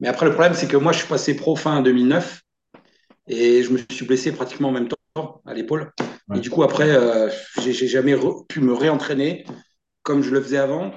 Mais 0.00 0.08
après, 0.08 0.26
le 0.26 0.32
problème, 0.32 0.54
c'est 0.54 0.68
que 0.68 0.76
moi, 0.76 0.92
je 0.92 0.98
suis 0.98 1.08
passé 1.08 1.36
pro 1.36 1.56
fin 1.56 1.82
2009 1.82 2.42
et 3.28 3.62
je 3.62 3.72
me 3.72 3.78
suis 3.90 4.06
blessé 4.06 4.32
pratiquement 4.32 4.68
en 4.70 4.72
même 4.72 4.88
temps 4.88 5.42
à 5.46 5.54
l'épaule. 5.54 5.92
Ouais. 6.28 6.36
Et 6.36 6.40
du 6.40 6.50
coup, 6.50 6.62
après, 6.62 6.90
euh, 6.90 7.30
j'ai 7.62 7.88
jamais 7.88 8.14
re- 8.14 8.46
pu 8.48 8.60
me 8.60 8.72
réentraîner 8.74 9.46
comme 10.02 10.22
je 10.22 10.30
le 10.30 10.42
faisais 10.42 10.58
avant. 10.58 10.92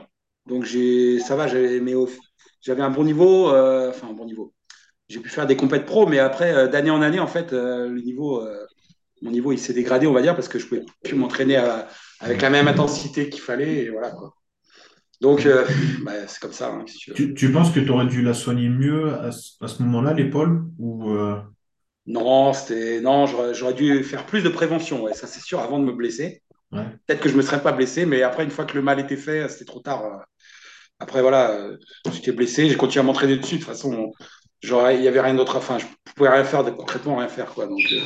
Donc, 0.47 0.67
ça 0.67 1.35
va, 1.35 1.47
j'avais 1.47 2.81
un 2.81 2.89
bon 2.89 3.03
niveau, 3.03 3.49
euh, 3.51 3.89
enfin, 3.89 4.07
un 4.09 4.13
bon 4.13 4.25
niveau. 4.25 4.53
J'ai 5.09 5.19
pu 5.19 5.29
faire 5.29 5.47
des 5.47 5.57
compètes 5.57 5.85
pro, 5.85 6.07
mais 6.07 6.19
après, 6.19 6.53
euh, 6.53 6.67
d'année 6.67 6.91
en 6.91 7.01
année, 7.01 7.19
en 7.19 7.27
fait, 7.27 7.53
euh, 7.53 7.89
le 7.89 8.01
niveau, 8.01 8.41
mon 9.21 9.31
niveau, 9.31 9.51
il 9.51 9.59
s'est 9.59 9.73
dégradé, 9.73 10.07
on 10.07 10.13
va 10.13 10.21
dire, 10.21 10.35
parce 10.35 10.47
que 10.47 10.59
je 10.59 10.65
pouvais 10.67 10.83
plus 11.03 11.15
m'entraîner 11.15 11.57
à- 11.57 11.87
avec 12.19 12.41
la 12.41 12.49
même 12.49 12.67
intensité 12.67 13.29
qu'il 13.29 13.41
fallait. 13.41 13.85
Et 13.85 13.89
voilà, 13.89 14.11
quoi. 14.11 14.33
Donc, 15.21 15.45
euh, 15.45 15.65
bah, 16.03 16.27
c'est 16.27 16.39
comme 16.39 16.53
ça, 16.53 16.69
hein, 16.69 16.83
si 16.87 16.97
tu 16.97 17.11
veux. 17.11 17.15
Tu, 17.15 17.33
tu 17.33 17.51
penses 17.51 17.71
que 17.71 17.79
tu 17.79 17.89
aurais 17.89 18.07
dû 18.07 18.21
la 18.21 18.33
soigner 18.33 18.69
mieux 18.69 19.13
à, 19.13 19.31
ce 19.31 19.53
à 19.63 19.67
ce 19.67 19.81
moment-là, 19.83 20.13
l'épaule? 20.13 20.65
Ou 20.79 21.09
euh, 21.11 21.39
Non, 22.05 22.53
c'était 22.53 23.01
non, 23.01 23.25
j'aurais 23.27 23.73
dû 23.73 24.03
faire 24.03 24.25
plus 24.25 24.41
de 24.43 24.49
prévention, 24.49 25.03
ouais, 25.03 25.13
ça 25.13 25.27
c'est 25.27 25.41
sûr, 25.41 25.59
avant 25.59 25.79
de 25.79 25.85
me 25.85 25.91
blesser. 25.91 26.41
ouais. 26.71 26.85
Peut-être 27.07 27.21
que 27.21 27.29
je 27.29 27.35
me 27.37 27.41
serais 27.41 27.61
pas 27.61 27.71
blessé, 27.73 28.05
mais 28.05 28.23
après, 28.23 28.43
une 28.43 28.51
fois 28.51 28.65
que 28.65 28.75
le 28.75 28.81
mal 28.81 28.99
était 28.99 29.17
fait, 29.17 29.49
c'était 29.49 29.65
trop 29.65 29.79
tard. 29.81 30.05
euh. 30.05 30.17
Après, 30.99 31.21
voilà, 31.21 31.69
j'étais 32.11 32.31
blessé, 32.33 32.69
j'ai 32.69 32.75
continué 32.77 33.01
à 33.01 33.05
m'entraîner 33.05 33.37
dessus. 33.37 33.55
De 33.55 33.59
toute 33.61 33.69
façon, 33.69 34.11
il 34.63 34.69
y 35.03 35.07
avait 35.07 35.21
rien 35.21 35.35
d'autre. 35.35 35.57
Enfin, 35.57 35.77
je 35.79 35.85
pouvais 36.15 36.29
rien 36.29 36.43
faire, 36.43 36.63
concrètement 36.75 37.17
rien 37.17 37.27
faire, 37.29 37.53
quoi. 37.53 37.67
Donc, 37.67 37.81
euh, 37.93 38.01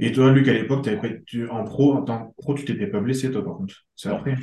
Et 0.00 0.12
toi, 0.12 0.32
Luc, 0.32 0.48
à 0.48 0.52
l'époque, 0.52 0.84
t'avais 0.84 0.98
en 1.50 1.64
pro, 1.64 1.94
en 1.94 2.02
tant 2.04 2.28
que 2.30 2.34
pro, 2.42 2.54
tu 2.54 2.64
t'étais 2.64 2.86
pas 2.88 3.00
blessé, 3.00 3.30
toi, 3.30 3.44
par 3.44 3.56
contre. 3.56 3.74
C'est 3.96 4.08
après. 4.08 4.36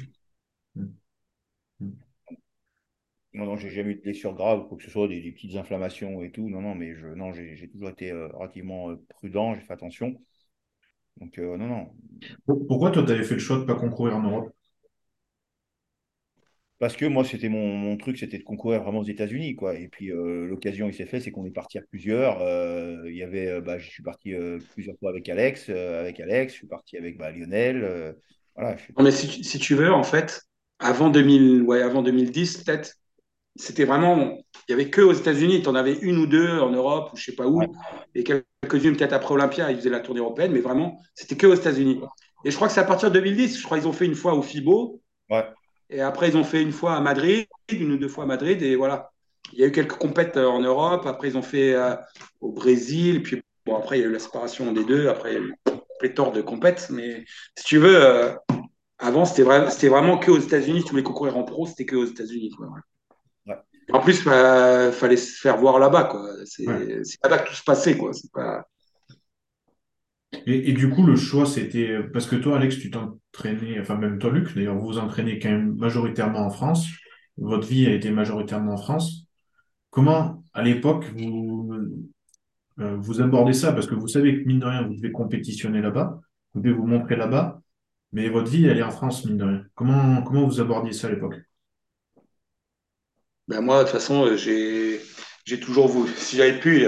Non, 3.33 3.45
non, 3.45 3.55
j'ai 3.57 3.69
jamais 3.69 3.91
eu 3.91 3.95
de 3.97 4.01
blessure 4.01 4.33
grave, 4.33 4.67
quoi 4.67 4.77
que 4.77 4.83
ce 4.83 4.89
soit, 4.89 5.07
des, 5.07 5.21
des 5.21 5.31
petites 5.31 5.55
inflammations 5.55 6.23
et 6.23 6.31
tout. 6.31 6.49
Non, 6.49 6.61
non, 6.61 6.73
mais 6.73 6.95
je, 6.95 7.07
non, 7.07 7.33
j'ai 7.33 7.69
toujours 7.69 7.89
été 7.89 8.11
euh, 8.11 8.29
relativement 8.33 8.89
euh, 8.91 8.95
prudent, 9.09 9.53
j'ai 9.55 9.61
fait 9.61 9.73
attention. 9.73 10.19
Donc, 11.17 11.37
euh, 11.39 11.57
non, 11.57 11.67
non. 11.67 11.93
Pour- 12.45 12.67
Pourquoi 12.67 12.91
toi, 12.91 13.03
tu 13.03 13.11
avais 13.11 13.23
fait 13.23 13.35
le 13.35 13.39
choix 13.41 13.57
de 13.59 13.63
pas 13.65 13.75
concourir 13.75 14.17
en 14.17 14.23
Europe? 14.23 14.53
Parce 16.79 16.97
que 16.97 17.05
moi, 17.05 17.23
c'était 17.23 17.49
mon, 17.49 17.75
mon 17.77 17.95
truc, 17.97 18.17
c'était 18.17 18.37
de 18.37 18.43
concourir 18.43 18.83
vraiment 18.83 18.99
aux 18.99 19.03
États-Unis, 19.05 19.55
quoi. 19.55 19.75
Et 19.79 19.87
puis, 19.87 20.11
euh, 20.11 20.45
l'occasion, 20.47 20.87
il 20.89 20.93
s'est 20.93 21.05
fait, 21.05 21.21
c'est 21.21 21.31
qu'on 21.31 21.45
est 21.45 21.51
parti 21.51 21.77
à 21.77 21.81
plusieurs. 21.81 22.41
Euh, 22.41 23.03
il 23.09 23.15
y 23.15 23.23
avait, 23.23 23.47
euh, 23.47 23.61
bah, 23.61 23.77
je 23.79 23.89
suis 23.89 24.03
parti 24.03 24.33
euh, 24.33 24.59
plusieurs 24.73 24.97
fois 24.99 25.09
avec 25.11 25.29
Alex, 25.29 25.69
avec 25.69 26.19
Alex, 26.19 26.53
je 26.53 26.57
suis 26.59 26.67
parti 26.67 26.97
avec 26.97 27.17
bah, 27.17 27.31
Lionel. 27.31 28.15
voilà, 28.55 28.77
suis- 28.77 28.93
non, 28.97 29.03
mais 29.03 29.11
si, 29.11 29.27
tu- 29.27 29.43
si 29.43 29.59
tu 29.59 29.75
veux, 29.75 29.91
en 29.91 30.03
fait, 30.03 30.41
avant 30.79 31.09
2000, 31.09 31.61
ouais, 31.63 31.81
avant 31.81 32.01
2010, 32.01 32.57
peut-être, 32.57 32.93
c'était 33.55 33.85
vraiment, 33.85 34.37
il 34.69 34.71
y 34.71 34.73
avait 34.73 34.89
que 34.89 35.01
aux 35.01 35.13
États-Unis. 35.13 35.63
Tu 35.63 35.69
en 35.69 35.75
avais 35.75 35.95
une 36.01 36.17
ou 36.17 36.27
deux 36.27 36.59
en 36.59 36.71
Europe 36.71 37.11
ou 37.13 37.17
je 37.17 37.25
sais 37.25 37.35
pas 37.35 37.47
où, 37.47 37.61
Ouais. 37.61 37.67
et 38.15 38.23
quelques-unes 38.25 38.97
peut-être 38.97 39.13
après 39.13 39.33
Olympia, 39.35 39.71
ils 39.71 39.77
faisaient 39.77 39.89
la 39.89 40.01
tournée 40.01 40.21
européenne, 40.21 40.51
mais 40.53 40.61
vraiment, 40.61 40.99
c'était 41.15 41.37
que 41.37 41.47
aux 41.47 41.55
États-Unis. 41.55 42.01
Et 42.45 42.51
je 42.51 42.55
crois 42.57 42.67
que 42.69 42.73
c'est 42.75 42.81
à 42.81 42.85
partir 42.85 43.09
de 43.11 43.15
2010, 43.19 43.59
je 43.59 43.63
crois 43.63 43.79
qu'ils 43.79 43.87
ont 43.87 43.93
fait 43.93 44.05
une 44.05 44.15
fois 44.15 44.35
au 44.35 44.41
FIBO. 44.41 45.01
Ouais. 45.29 45.55
Et 45.89 46.01
après, 46.01 46.29
ils 46.29 46.37
ont 46.37 46.43
fait 46.43 46.61
une 46.61 46.71
fois 46.71 46.95
à 46.95 47.01
Madrid, 47.01 47.45
une 47.71 47.91
ou 47.91 47.97
deux 47.97 48.07
fois 48.07 48.23
à 48.23 48.27
Madrid, 48.27 48.61
et 48.61 48.75
voilà. 48.75 49.11
Il 49.53 49.59
y 49.59 49.63
a 49.63 49.67
eu 49.67 49.71
quelques 49.71 49.97
compètes 49.97 50.37
euh, 50.37 50.47
en 50.47 50.59
Europe. 50.59 51.05
Après, 51.05 51.27
ils 51.27 51.37
ont 51.37 51.43
fait 51.43 51.75
euh, 51.75 51.95
au 52.41 52.51
Brésil. 52.51 53.21
Puis, 53.21 53.43
bon, 53.65 53.75
après, 53.77 53.99
il 53.99 54.01
y 54.01 54.03
a 54.03 54.07
eu 54.07 54.11
la 54.11 54.17
séparation 54.19 54.71
des 54.71 54.83
deux. 54.83 55.07
Après, 55.07 55.33
il 55.33 55.35
y 55.35 55.37
a 55.37 55.41
eu 55.41 55.55
pléthore 55.99 56.31
de 56.31 56.41
compètes. 56.41 56.87
Mais 56.89 57.23
si 57.55 57.63
tu 57.63 57.77
veux, 57.77 57.95
euh, 58.03 58.33
avant, 58.97 59.23
c'était 59.23 59.43
vrai, 59.43 59.69
c'était 59.69 59.89
vraiment 59.89 60.17
que 60.17 60.31
aux 60.31 60.39
États-Unis. 60.39 60.79
Si 60.79 60.85
tu 60.85 60.91
voulais 60.91 61.03
concourir 61.03 61.37
en 61.37 61.43
pro, 61.43 61.67
c'était 61.67 61.85
que 61.85 61.95
aux 61.95 62.05
États-Unis. 62.05 62.51
Ouais. 62.59 63.55
En 63.93 63.99
plus, 63.99 64.17
il 64.25 64.91
fallait 64.93 65.15
se 65.15 65.39
faire 65.39 65.57
voir 65.57 65.77
là-bas. 65.77 66.11
C'est 66.45 66.67
Ouais. 66.67 67.01
là-bas 67.23 67.37
que 67.37 67.49
tout 67.49 67.55
se 67.55 67.63
passait. 67.63 67.95
Quoi. 67.95 68.11
Pas... 68.33 68.65
Et, 70.45 70.73
du 70.73 70.89
coup, 70.89 71.05
le 71.05 71.15
choix, 71.15 71.45
c'était 71.45 71.99
parce 72.13 72.27
que 72.27 72.35
toi, 72.35 72.57
Alex, 72.57 72.77
tu 72.79 72.91
t'entraînais, 72.91 73.79
enfin 73.79 73.95
même 73.95 74.19
toi, 74.19 74.31
Luc, 74.31 74.53
d'ailleurs, 74.55 74.75
vous 74.75 74.87
vous 74.87 74.97
entraînez 74.97 75.39
quand 75.39 75.49
même 75.49 75.75
majoritairement 75.75 76.45
en 76.45 76.49
France. 76.49 76.87
Votre 77.37 77.67
vie 77.67 77.87
a 77.87 77.93
été 77.93 78.11
majoritairement 78.11 78.73
en 78.73 78.77
France. 78.77 79.25
Comment, 79.89 80.43
à 80.53 80.63
l'époque, 80.63 81.05
vous, 81.15 81.73
euh, 82.79 82.95
vous 82.97 83.21
abordez 83.21 83.53
ça? 83.53 83.73
Parce 83.73 83.87
que 83.87 83.95
vous 83.95 84.07
savez 84.07 84.43
que, 84.43 84.47
mine 84.47 84.59
de 84.59 84.65
rien, 84.65 84.87
vous 84.87 84.95
devez 84.95 85.11
compétitionner 85.11 85.81
là-bas, 85.81 86.19
vous 86.53 86.61
devez 86.61 86.73
vous 86.73 86.87
montrer 86.87 87.15
là-bas, 87.15 87.61
mais 88.11 88.29
votre 88.29 88.49
vie, 88.49 88.65
elle 88.65 88.77
est 88.77 88.83
en 88.83 88.91
France, 88.91 89.25
mine 89.25 89.37
de 89.37 89.43
rien. 89.43 89.63
Comment, 89.73 90.21
comment 90.23 90.45
vous 90.45 90.61
abordiez 90.61 90.93
ça 90.93 91.07
à 91.07 91.11
l'époque? 91.11 91.35
Ben 93.47 93.61
moi, 93.61 93.79
de 93.79 93.83
toute 93.83 93.93
façon, 93.93 94.25
euh, 94.25 94.37
j'ai 94.37 94.99
j'ai 95.45 95.59
toujours 95.59 95.87
voulu. 95.87 96.11
Si 96.17 96.37
j'avais 96.37 96.59
pu, 96.59 96.87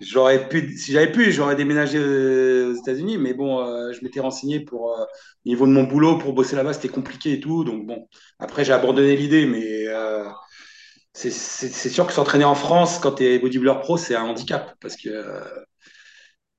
j'aurais 0.00 0.48
pu. 0.48 0.76
Si 0.78 0.92
j'avais 0.92 1.10
pu, 1.10 1.32
j'aurais 1.32 1.56
déménagé 1.56 1.98
euh, 1.98 2.72
aux 2.72 2.74
États-Unis. 2.74 3.18
Mais 3.18 3.34
bon, 3.34 3.60
euh, 3.60 3.92
je 3.92 4.02
m'étais 4.04 4.20
renseigné 4.20 4.60
pour 4.60 4.92
euh, 4.92 5.02
au 5.02 5.48
niveau 5.48 5.66
de 5.66 5.72
mon 5.72 5.82
boulot 5.82 6.16
pour 6.18 6.32
bosser 6.32 6.56
là-bas, 6.56 6.72
c'était 6.72 6.88
compliqué 6.88 7.32
et 7.32 7.40
tout. 7.40 7.64
Donc 7.64 7.84
bon, 7.86 8.08
après 8.38 8.64
j'ai 8.64 8.72
abandonné 8.72 9.16
l'idée, 9.16 9.46
mais 9.46 9.88
euh, 9.88 10.24
c'est 11.12 11.30
sûr 11.30 12.06
que 12.06 12.12
s'entraîner 12.12 12.44
en 12.44 12.54
France 12.54 12.98
quand 13.00 13.12
tu 13.12 13.24
es 13.24 13.38
bodybuilder 13.38 13.80
pro, 13.80 13.96
c'est 13.96 14.14
un 14.14 14.24
handicap 14.24 14.74
parce 14.80 14.96
que 14.96 15.24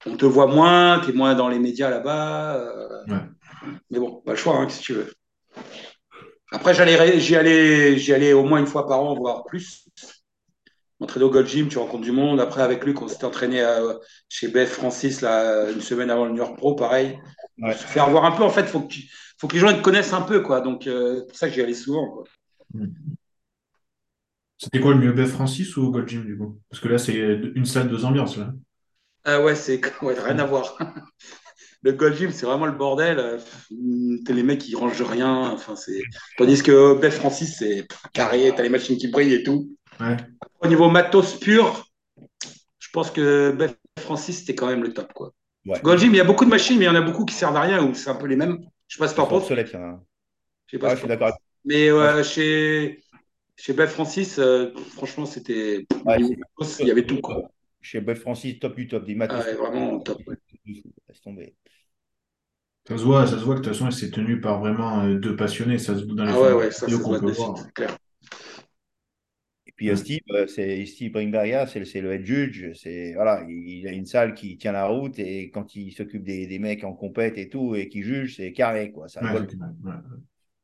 on 0.05 0.17
te 0.17 0.25
voit 0.25 0.47
moins, 0.47 0.99
tu 0.99 1.11
es 1.11 1.13
moins 1.13 1.33
dans 1.35 1.47
les 1.47 1.59
médias 1.59 1.89
là-bas. 1.89 2.61
Ouais. 3.07 3.15
mais 3.89 3.99
bon, 3.99 4.21
pas 4.25 4.31
le 4.31 4.37
choix, 4.37 4.57
hein, 4.57 4.67
si 4.69 4.81
tu 4.81 4.93
veux. 4.93 5.13
Après, 6.51 6.73
j'y 6.75 6.81
allais, 7.35 7.97
j'y 7.97 8.13
allais 8.13 8.33
au 8.33 8.43
moins 8.43 8.59
une 8.59 8.67
fois 8.67 8.85
par 8.87 9.01
an, 9.01 9.15
voire 9.15 9.43
plus. 9.45 9.87
M'entraîner 11.03 11.25
au 11.25 11.29
Gold 11.29 11.47
Gym, 11.47 11.67
tu 11.67 11.77
rencontres 11.79 12.05
du 12.05 12.13
monde. 12.13 12.39
Après, 12.39 12.61
avec 12.61 12.85
Luc, 12.85 13.01
on 13.01 13.09
s'était 13.09 13.25
entraîné 13.25 13.61
à- 13.61 13.81
chez 14.29 14.47
Beth 14.47 14.69
Francis 14.69 15.19
là, 15.19 15.69
une 15.69 15.81
semaine 15.81 16.09
avant 16.09 16.23
le 16.23 16.31
New 16.31 16.37
York 16.37 16.55
Pro, 16.55 16.75
pareil. 16.75 17.19
Ouais. 17.57 17.73
Se 17.73 17.83
faire 17.85 18.09
voir 18.09 18.23
un 18.23 18.31
peu, 18.31 18.41
en 18.43 18.49
fait, 18.49 18.63
faut 18.63 18.79
que, 18.79 18.87
tu- 18.87 19.09
faut 19.37 19.49
que 19.49 19.53
les 19.55 19.59
gens 19.59 19.73
te 19.73 19.81
connaissent 19.81 20.13
un 20.13 20.21
peu, 20.21 20.39
quoi. 20.39 20.61
Donc, 20.61 20.87
euh, 20.87 21.17
c'est 21.17 21.25
pour 21.27 21.35
ça 21.35 21.49
que 21.49 21.55
j'y 21.55 21.61
allais 21.61 21.73
souvent. 21.73 22.09
quoi. 22.09 22.23
C'était 24.57 24.79
quoi 24.79 24.93
le 24.93 24.99
mieux, 25.01 25.11
Beth 25.11 25.27
Francis 25.27 25.75
ou 25.75 25.91
Gold 25.91 26.07
Gym, 26.07 26.23
du 26.23 26.37
coup? 26.37 26.57
Parce 26.69 26.81
que 26.81 26.87
là, 26.87 26.97
c'est 26.97 27.15
une 27.15 27.65
salle, 27.65 27.89
deux 27.89 28.05
ambiances, 28.05 28.37
là. 28.37 28.53
Ah 29.25 29.41
ouais, 29.41 29.55
c'est 29.55 29.81
ouais, 30.03 30.15
rien 30.17 30.39
à 30.39 30.45
voir. 30.45 30.77
Le 31.81 31.91
Gold 31.91 32.15
Gym, 32.15 32.31
c'est 32.31 32.45
vraiment 32.45 32.65
le 32.65 32.71
bordel. 32.71 33.19
Euh, 33.19 33.37
T'as 34.25 34.31
les 34.33 34.43
mecs 34.43 34.61
qui 34.61 34.73
rangent 34.73 35.01
rien. 35.01 35.51
Enfin, 35.51 35.75
c'est... 35.75 36.01
Tandis 36.37 36.63
que 36.63 36.97
Beth 36.97 37.11
Francis, 37.11 37.57
c'est 37.59 37.85
carré, 38.13 38.53
t'as 38.55 38.63
les 38.63 38.69
machines 38.69 38.97
qui 38.97 39.09
brillent 39.09 39.33
et 39.33 39.43
tout. 39.43 39.69
Ouais. 39.99 40.15
Au 40.63 40.67
niveau 40.67 40.89
matos 40.89 41.39
pur, 41.39 41.85
je 42.79 42.89
pense 42.91 43.11
que 43.11 43.51
Beth 43.51 43.77
Francis, 43.99 44.39
c'était 44.39 44.55
quand 44.55 44.67
même 44.67 44.83
le 44.83 44.93
top. 44.93 45.11
Quoi. 45.13 45.33
Ouais. 45.65 45.79
Gold 45.81 45.99
Gym, 45.99 46.13
il 46.13 46.17
y 46.17 46.21
a 46.21 46.23
beaucoup 46.25 46.45
de 46.45 46.49
machines, 46.49 46.77
mais 46.77 46.85
il 46.85 46.87
y 46.87 46.91
en 46.91 46.95
a 46.95 47.01
beaucoup 47.01 47.25
qui 47.25 47.33
servent 47.35 47.55
à 47.55 47.61
rien 47.61 47.83
ou 47.83 47.93
c'est 47.93 48.09
un 48.09 48.15
peu 48.15 48.27
les 48.27 48.35
mêmes. 48.35 48.59
Je 48.87 48.95
sais 48.95 48.99
pas 48.99 49.07
si 49.07 49.11
C'est 49.11 49.17
t'en 49.17 49.27
penses. 49.27 49.43
obsolète, 49.43 49.75
hein. 49.75 50.01
Je 50.67 50.77
sais 50.77 50.79
pas 50.79 50.87
Ouais, 50.87 50.91
si 50.91 50.95
je 50.95 50.99
suis 51.01 51.07
d'accord. 51.07 51.37
Mais 51.65 51.89
euh, 51.89 52.23
chez, 52.23 53.01
chez 53.55 53.73
Beth 53.73 53.89
Francis, 53.89 54.39
euh, 54.39 54.71
franchement, 54.95 55.25
c'était. 55.25 55.85
Il 56.79 56.87
y 56.87 56.91
avait 56.91 57.05
tout. 57.05 57.19
Quoi. 57.21 57.49
Chez 57.81 58.01
Beth 58.01 58.19
Francis, 58.19 58.59
top 58.59 58.75
du 58.75 58.87
top, 58.87 59.05
des 59.05 59.15
matos. 59.15 59.39
Ah 59.41 59.45
ouais, 59.49 59.55
vraiment 59.55 59.99
top. 59.99 60.21
ouais. 60.27 60.35
Laisse 60.65 61.21
tomber. 61.21 61.55
Ça 62.87 62.97
se 62.97 63.03
voit, 63.03 63.25
ça 63.27 63.39
se 63.39 63.43
voit 63.45 63.55
que 63.55 63.61
de 63.61 63.65
toute 63.65 63.73
façon, 63.77 63.91
c'est 63.91 64.11
tenu 64.11 64.41
par 64.41 64.59
vraiment 64.59 65.03
euh, 65.03 65.17
deux 65.17 65.35
passionnés. 65.35 65.77
Ça 65.79 65.97
se 65.97 66.03
voit 66.03 66.15
dans 66.15 66.25
les 66.25 66.31
Ah 66.31 66.39
ouais, 66.41 66.53
ouais, 66.53 66.71
ça, 66.71 66.87
se 66.89 66.95
voit 66.95 67.19
de 67.19 67.31
suite, 67.33 67.73
clair. 67.73 67.97
Et 69.73 69.75
puis 69.75 69.89
euh, 69.89 69.93
Ouais. 69.93 69.95
Steve, 69.95 70.19
euh, 70.31 70.47
c'est 70.47 70.85
Steve 70.85 71.11
Bringberger, 71.11 71.65
c'est 71.67 72.01
le, 72.01 72.13
head 72.13 72.25
judge. 72.25 72.73
C'est 72.75 73.13
voilà, 73.15 73.43
il, 73.49 73.87
a 73.87 73.91
une 73.91 74.05
salle 74.05 74.35
qui 74.35 74.57
tient 74.57 74.71
la 74.71 74.87
route 74.87 75.17
et 75.19 75.49
quand 75.51 75.75
il 75.75 75.91
s'occupe 75.91 76.23
des, 76.23 76.47
des 76.47 76.59
mecs 76.59 76.83
en 76.83 76.93
compète 76.93 77.37
et 77.37 77.49
tout 77.49 77.75
et 77.75 77.89
qui 77.89 78.03
juge, 78.03 78.37
c'est 78.37 78.53
carré 78.53 78.91
quoi. 78.91 79.07
Ça 79.07 79.23
Ouais, 79.23 79.31
vole. 79.31 79.47
c'est- 79.49 79.57
ouais. 79.57 79.93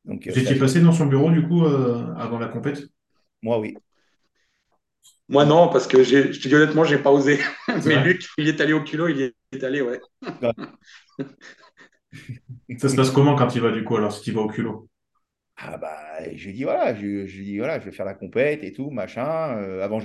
Donc 0.05 0.27
euh, 0.27 0.31
Vous 0.31 0.39
étiez 0.39 0.55
passé 0.55 0.81
dans 0.81 0.91
son 0.91 1.07
bureau, 1.07 1.31
du 1.31 1.47
coup, 1.47 1.65
euh, 1.65 2.13
avant 2.15 2.39
la 2.39 2.47
compète? 2.47 2.89
moi 3.41 3.59
oui. 3.59 3.75
Moi, 5.27 5.45
non, 5.45 5.69
parce 5.69 5.85
que 5.87 6.03
je 6.03 6.39
te 6.39 6.47
dis 6.47 6.55
honnêtement, 6.55 6.83
j'ai 6.83 6.97
pas 6.97 7.11
osé. 7.11 7.39
Mais 7.85 7.91
vrai 7.95 8.03
Luc, 8.03 8.25
il 8.37 8.47
est 8.47 8.59
allé 8.61 8.73
au 8.73 8.83
culot, 8.83 9.07
il 9.09 9.17
y 9.19 9.33
est 9.55 9.63
allé, 9.63 9.81
ouais. 9.81 9.99
Ça 12.77 12.89
se 12.89 12.95
passe 12.95 13.11
comment 13.11 13.35
quand 13.35 13.53
il 13.55 13.61
va, 13.61 13.71
du 13.71 13.83
coup, 13.83 13.97
alors, 13.97 14.11
si 14.13 14.21
tu 14.23 14.31
vas 14.31 14.41
au 14.41 14.47
culot? 14.47 14.87
Ah 15.61 15.77
bah, 15.77 16.33
je 16.35 16.45
lui 16.47 16.53
dit 16.53 16.63
voilà, 16.63 16.95
je, 16.95 17.25
je 17.25 17.37
lui 17.37 17.43
dit 17.45 17.57
voilà, 17.57 17.79
je 17.79 17.85
vais 17.85 17.91
faire 17.91 18.05
la 18.05 18.13
compète 18.13 18.63
et 18.63 18.71
tout, 18.71 18.91
machin. 18.91 19.57
Euh, 19.57 19.83
avant, 19.83 19.99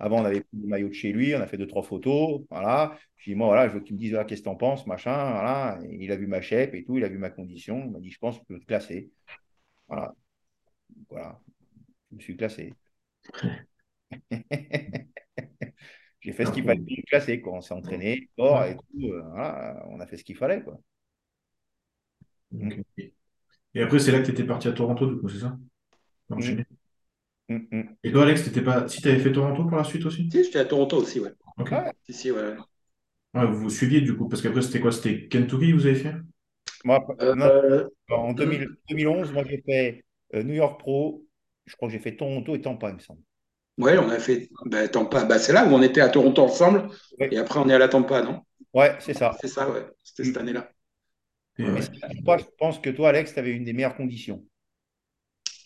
avant, 0.00 0.20
on 0.22 0.24
avait 0.24 0.40
pris 0.40 0.56
le 0.60 0.66
maillot 0.66 0.88
de 0.88 0.92
chez 0.94 1.12
lui, 1.12 1.32
on 1.34 1.40
a 1.40 1.46
fait 1.46 1.56
deux, 1.58 1.66
trois 1.68 1.84
photos, 1.84 2.42
voilà. 2.50 2.98
Je 3.16 3.26
lui 3.26 3.32
dit 3.32 3.38
moi 3.38 3.46
voilà, 3.46 3.68
je 3.68 3.74
veux 3.74 3.80
qu'il 3.80 3.94
me 3.94 4.00
dise 4.00 4.10
voilà, 4.10 4.24
qu'est-ce 4.24 4.40
que 4.40 4.46
t'en 4.46 4.56
penses, 4.56 4.84
machin, 4.86 5.12
voilà. 5.30 5.78
Et 5.88 6.04
il 6.04 6.10
a 6.12 6.16
vu 6.16 6.26
ma 6.26 6.40
shape 6.40 6.74
et 6.74 6.82
tout, 6.84 6.96
il 6.98 7.04
a 7.04 7.08
vu 7.08 7.18
ma 7.18 7.30
condition, 7.30 7.84
il 7.86 7.92
m'a 7.92 8.00
dit 8.00 8.10
je 8.10 8.18
pense 8.18 8.36
que 8.38 8.40
tu 8.46 8.46
peux 8.54 8.58
te 8.60 8.64
classer. 8.66 9.10
Voilà, 9.88 10.14
voilà, 11.10 11.40
je 12.12 12.16
me 12.16 12.20
suis 12.22 12.36
classé. 12.36 12.72
J'ai 16.20 16.32
fait 16.32 16.44
ce 16.46 16.52
qu'il 16.52 16.64
fallait 16.64 16.80
pour 16.80 16.90
me 16.90 17.02
classer, 17.06 17.40
quoi. 17.40 17.52
On 17.54 17.60
s'est 17.60 17.74
entraîné, 17.74 18.28
sport 18.32 18.64
et 18.64 18.76
tout, 18.76 18.84
euh, 19.12 19.22
voilà, 19.30 19.84
on 19.88 20.00
a 20.00 20.06
fait 20.06 20.16
ce 20.16 20.24
qu'il 20.24 20.36
fallait, 20.36 20.62
quoi. 20.62 20.78
Et 23.76 23.82
après, 23.82 24.00
c'est 24.00 24.10
là 24.12 24.18
que 24.20 24.26
tu 24.26 24.32
étais 24.32 24.44
parti 24.44 24.66
à 24.68 24.72
Toronto, 24.72 25.06
du 25.06 25.18
coup, 25.20 25.28
c'est 25.28 25.38
ça? 25.40 25.56
Enchaîné. 26.30 26.66
Hum, 27.48 27.68
hum. 27.72 27.96
Et 28.04 28.10
toi, 28.10 28.22
Alex, 28.22 28.44
t'étais 28.44 28.62
pas... 28.62 28.88
si 28.88 29.02
tu 29.02 29.08
avais 29.08 29.18
fait 29.18 29.32
Toronto 29.32 29.64
pour 29.66 29.76
la 29.76 29.84
suite 29.84 30.06
aussi? 30.06 30.32
Si, 30.32 30.44
j'étais 30.44 30.60
à 30.60 30.64
Toronto 30.64 30.98
aussi, 30.98 31.18
ouais. 31.20 31.32
Ok. 31.58 31.72
Ouais. 31.72 31.92
Si, 32.04 32.12
si, 32.12 32.30
ouais. 32.30 32.56
Ouais, 33.34 33.46
vous 33.46 33.58
vous 33.60 33.70
suiviez 33.70 34.00
du 34.00 34.16
coup, 34.16 34.28
parce 34.28 34.42
qu'après, 34.42 34.62
c'était 34.62 34.80
quoi? 34.80 34.90
C'était 34.92 35.28
Kentucky, 35.28 35.70
vous 35.72 35.86
avez 35.86 35.94
fait? 35.94 36.14
Moi, 36.84 37.06
Euh, 37.20 37.34
euh, 37.42 37.88
en 38.10 38.32
2000 38.32 38.68
2011, 38.88 39.32
moi 39.32 39.44
j'ai 39.44 39.60
fait 39.62 40.04
euh, 40.34 40.42
New 40.42 40.54
York 40.54 40.80
Pro, 40.80 41.24
je 41.66 41.74
crois 41.76 41.88
que 41.88 41.92
j'ai 41.92 41.98
fait 42.00 42.16
Toronto 42.16 42.54
et 42.54 42.60
Tampa, 42.62 42.88
il 42.90 42.94
me 42.96 43.00
semble. 43.00 43.22
ouais, 43.78 43.98
on 43.98 44.08
a 44.10 44.18
fait 44.18 44.48
bah, 44.66 44.88
Tampa. 44.88 45.24
Bah, 45.24 45.38
c'est 45.38 45.52
là 45.52 45.66
où 45.66 45.70
on 45.74 45.82
était 45.82 46.00
à 46.00 46.08
Toronto 46.08 46.42
ensemble. 46.42 46.88
Ouais. 47.18 47.30
Et 47.30 47.38
après, 47.38 47.58
on 47.60 47.68
est 47.68 47.74
à 47.74 47.78
la 47.78 47.88
Tampa, 47.88 48.22
non? 48.22 48.42
Ouais, 48.74 48.96
c'est 49.00 49.14
ça. 49.14 49.36
C'est 49.40 49.48
ça, 49.48 49.70
ouais. 49.70 49.86
C'était 50.04 50.24
cette 50.24 50.36
année-là. 50.36 50.70
Ouais. 51.58 51.80
toi, 52.24 52.38
je 52.38 52.44
pense 52.58 52.78
que 52.78 52.90
toi, 52.90 53.08
Alex, 53.10 53.32
tu 53.32 53.38
avais 53.38 53.52
une 53.52 53.64
des 53.64 53.72
meilleures 53.72 53.96
conditions? 53.96 54.44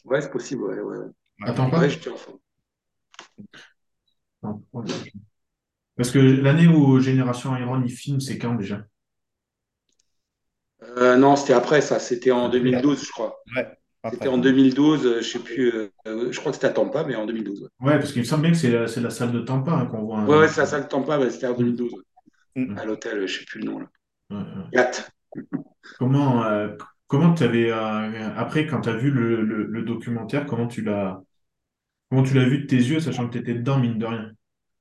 Ouais, 0.04 0.20
c'est 0.20 0.30
possible, 0.30 0.62
ouais, 0.62 0.80
ouais. 0.80 1.06
Attends 1.42 1.70
pas? 1.70 1.80
Ouais, 1.80 1.90
j'étais 1.90 2.10
en 2.10 2.16
forme. 2.16 2.38
Non, 4.42 4.62
ok. 4.72 4.90
Parce 5.96 6.10
que 6.10 6.18
l'année 6.18 6.66
où 6.66 6.98
Génération 7.00 7.56
Iron 7.56 7.82
il 7.84 7.92
filme, 7.92 8.20
c'est 8.20 8.38
quand 8.38 8.54
déjà? 8.54 8.86
Euh, 10.82 11.16
non, 11.16 11.36
c'était 11.36 11.52
après 11.52 11.80
ça. 11.80 11.98
C'était 11.98 12.30
en 12.30 12.48
2012, 12.48 13.04
je 13.04 13.10
crois. 13.10 13.42
Ouais. 13.54 13.68
C'était 14.10 14.28
en 14.28 14.38
2012, 14.38 15.04
euh, 15.06 15.20
je 15.20 15.28
sais 15.28 15.38
plus. 15.38 15.72
euh, 16.06 16.32
je 16.32 16.38
crois 16.40 16.52
que 16.52 16.56
c'était 16.56 16.68
à 16.68 16.72
Tampa, 16.72 17.04
mais 17.04 17.16
en 17.16 17.26
2012. 17.26 17.62
Ouais, 17.80 17.92
Ouais, 17.92 17.98
parce 17.98 18.12
qu'il 18.12 18.22
me 18.22 18.26
semble 18.26 18.42
bien 18.42 18.52
que 18.52 18.56
c'est 18.56 18.70
la, 19.00 19.10
salle 19.10 19.32
de 19.32 19.40
Tampa 19.40 19.72
hein, 19.72 19.86
qu'on 19.86 20.02
voit. 20.04 20.18
un- 20.18 20.26
ouais, 20.26 20.38
ouais, 20.38 20.48
c'est 20.48 20.60
la 20.60 20.66
salle 20.66 20.84
de 20.84 20.88
Tampa, 20.88 21.18
mais 21.18 21.30
c'était 21.30 21.46
en 21.46 21.54
2012. 21.54 21.92
ouais. 21.92 22.62
Mm. 22.62 22.78
À 22.78 22.84
l'hôtel, 22.84 23.26
je 23.26 23.38
sais 23.40 23.44
plus 23.44 23.60
le 23.60 23.66
nom. 23.70 23.78
Là. 23.80 23.86
Ouais, 24.30 24.36
ouais. 24.38 24.64
Yacht. 24.72 25.10
Comment, 25.98 26.44
euh, 26.44 26.76
comment 27.06 27.34
tu 27.34 27.42
avais, 27.44 27.70
après, 27.70 28.66
quand 28.66 28.82
tu 28.82 28.88
as 28.88 28.96
vu 28.96 29.10
le, 29.10 29.42
le- 29.42 29.64
le 29.66 29.82
documentaire, 29.82 30.46
comment 30.46 30.66
tu 30.66 30.82
l'as, 30.82 31.22
comment 32.10 32.22
tu 32.24 32.34
l'as 32.34 32.46
vu 32.48 32.60
de 32.60 32.66
tes 32.66 32.76
yeux, 32.76 33.00
sachant 33.00 33.28
que 33.28 33.32
tu 33.34 33.38
étais 33.40 33.54
dedans, 33.54 33.78
mine 33.80 33.98
de 33.98 34.06
rien? 34.06 34.32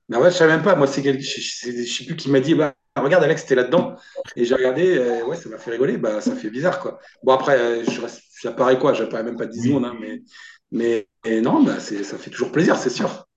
Bah 0.07 0.19
ouais, 0.19 0.31
je 0.31 0.35
savais 0.38 0.53
même 0.55 0.63
pas. 0.63 0.75
Moi, 0.75 0.88
c'est 0.88 1.03
je, 1.03 1.19
je 1.19 1.85
sais 1.85 2.05
plus 2.05 2.15
qui 2.15 2.31
m'a 2.31 2.39
dit. 2.39 2.55
Bah, 2.55 2.73
regarde, 2.97 3.23
Alex, 3.23 3.45
t'es 3.45 3.55
là-dedans. 3.55 3.95
Et 4.35 4.43
j'ai 4.45 4.55
regardé. 4.55 4.97
euh, 4.97 5.25
ouais, 5.25 5.35
ça 5.35 5.49
m'a 5.49 5.57
fait 5.59 5.71
rigoler. 5.71 5.97
Bah, 5.97 6.19
ça 6.21 6.35
fait 6.35 6.49
bizarre, 6.49 6.79
quoi. 6.79 6.99
Bon, 7.23 7.33
après, 7.33 7.59
euh, 7.59 7.83
je 7.88 8.01
reste- 8.01 8.23
j'apparais 8.41 8.79
quoi? 8.79 8.93
J'apparais 8.93 9.23
même 9.23 9.38
pas 9.38 9.45
10 9.45 9.59
Oui. 9.62 9.67
secondes, 9.67 9.85
hein, 9.85 9.95
mais, 9.99 10.21
mais 10.71 11.07
et 11.25 11.41
non, 11.41 11.63
bah, 11.63 11.79
ça 11.79 12.17
fait 12.17 12.29
toujours 12.31 12.51
plaisir, 12.51 12.75
c'est 12.77 12.89
sûr. 12.89 13.27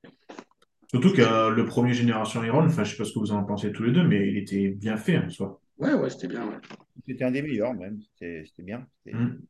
Surtout 0.88 1.12
que 1.12 1.22
euh, 1.22 1.50
le 1.50 1.64
premier 1.64 1.94
Génération 1.94 2.42
Iron, 2.44 2.66
enfin, 2.66 2.84
je 2.84 2.90
sais 2.92 2.96
pas 2.96 3.04
ce 3.04 3.12
que 3.12 3.18
vous 3.18 3.32
en 3.32 3.44
pensez 3.44 3.72
tous 3.72 3.82
les 3.82 3.92
deux, 3.92 4.04
mais 4.06 4.28
il 4.28 4.36
était 4.36 4.68
bien 4.68 4.96
fait 4.96 5.16
en 5.18 5.28
soi. 5.30 5.60
Ouais, 5.82 5.94
ouais, 5.94 6.10
c'était 6.10 6.28
bien. 6.28 6.46
ouais. 6.46 6.56
C'était 7.06 7.24
un 7.24 7.30
des 7.30 7.42
meilleurs, 7.42 7.74
même. 7.74 8.00
C'était 8.02 8.44
c'était 8.46 8.62
bien. 8.62 8.86
C'était- 9.04 9.16
Mm. 9.18 9.40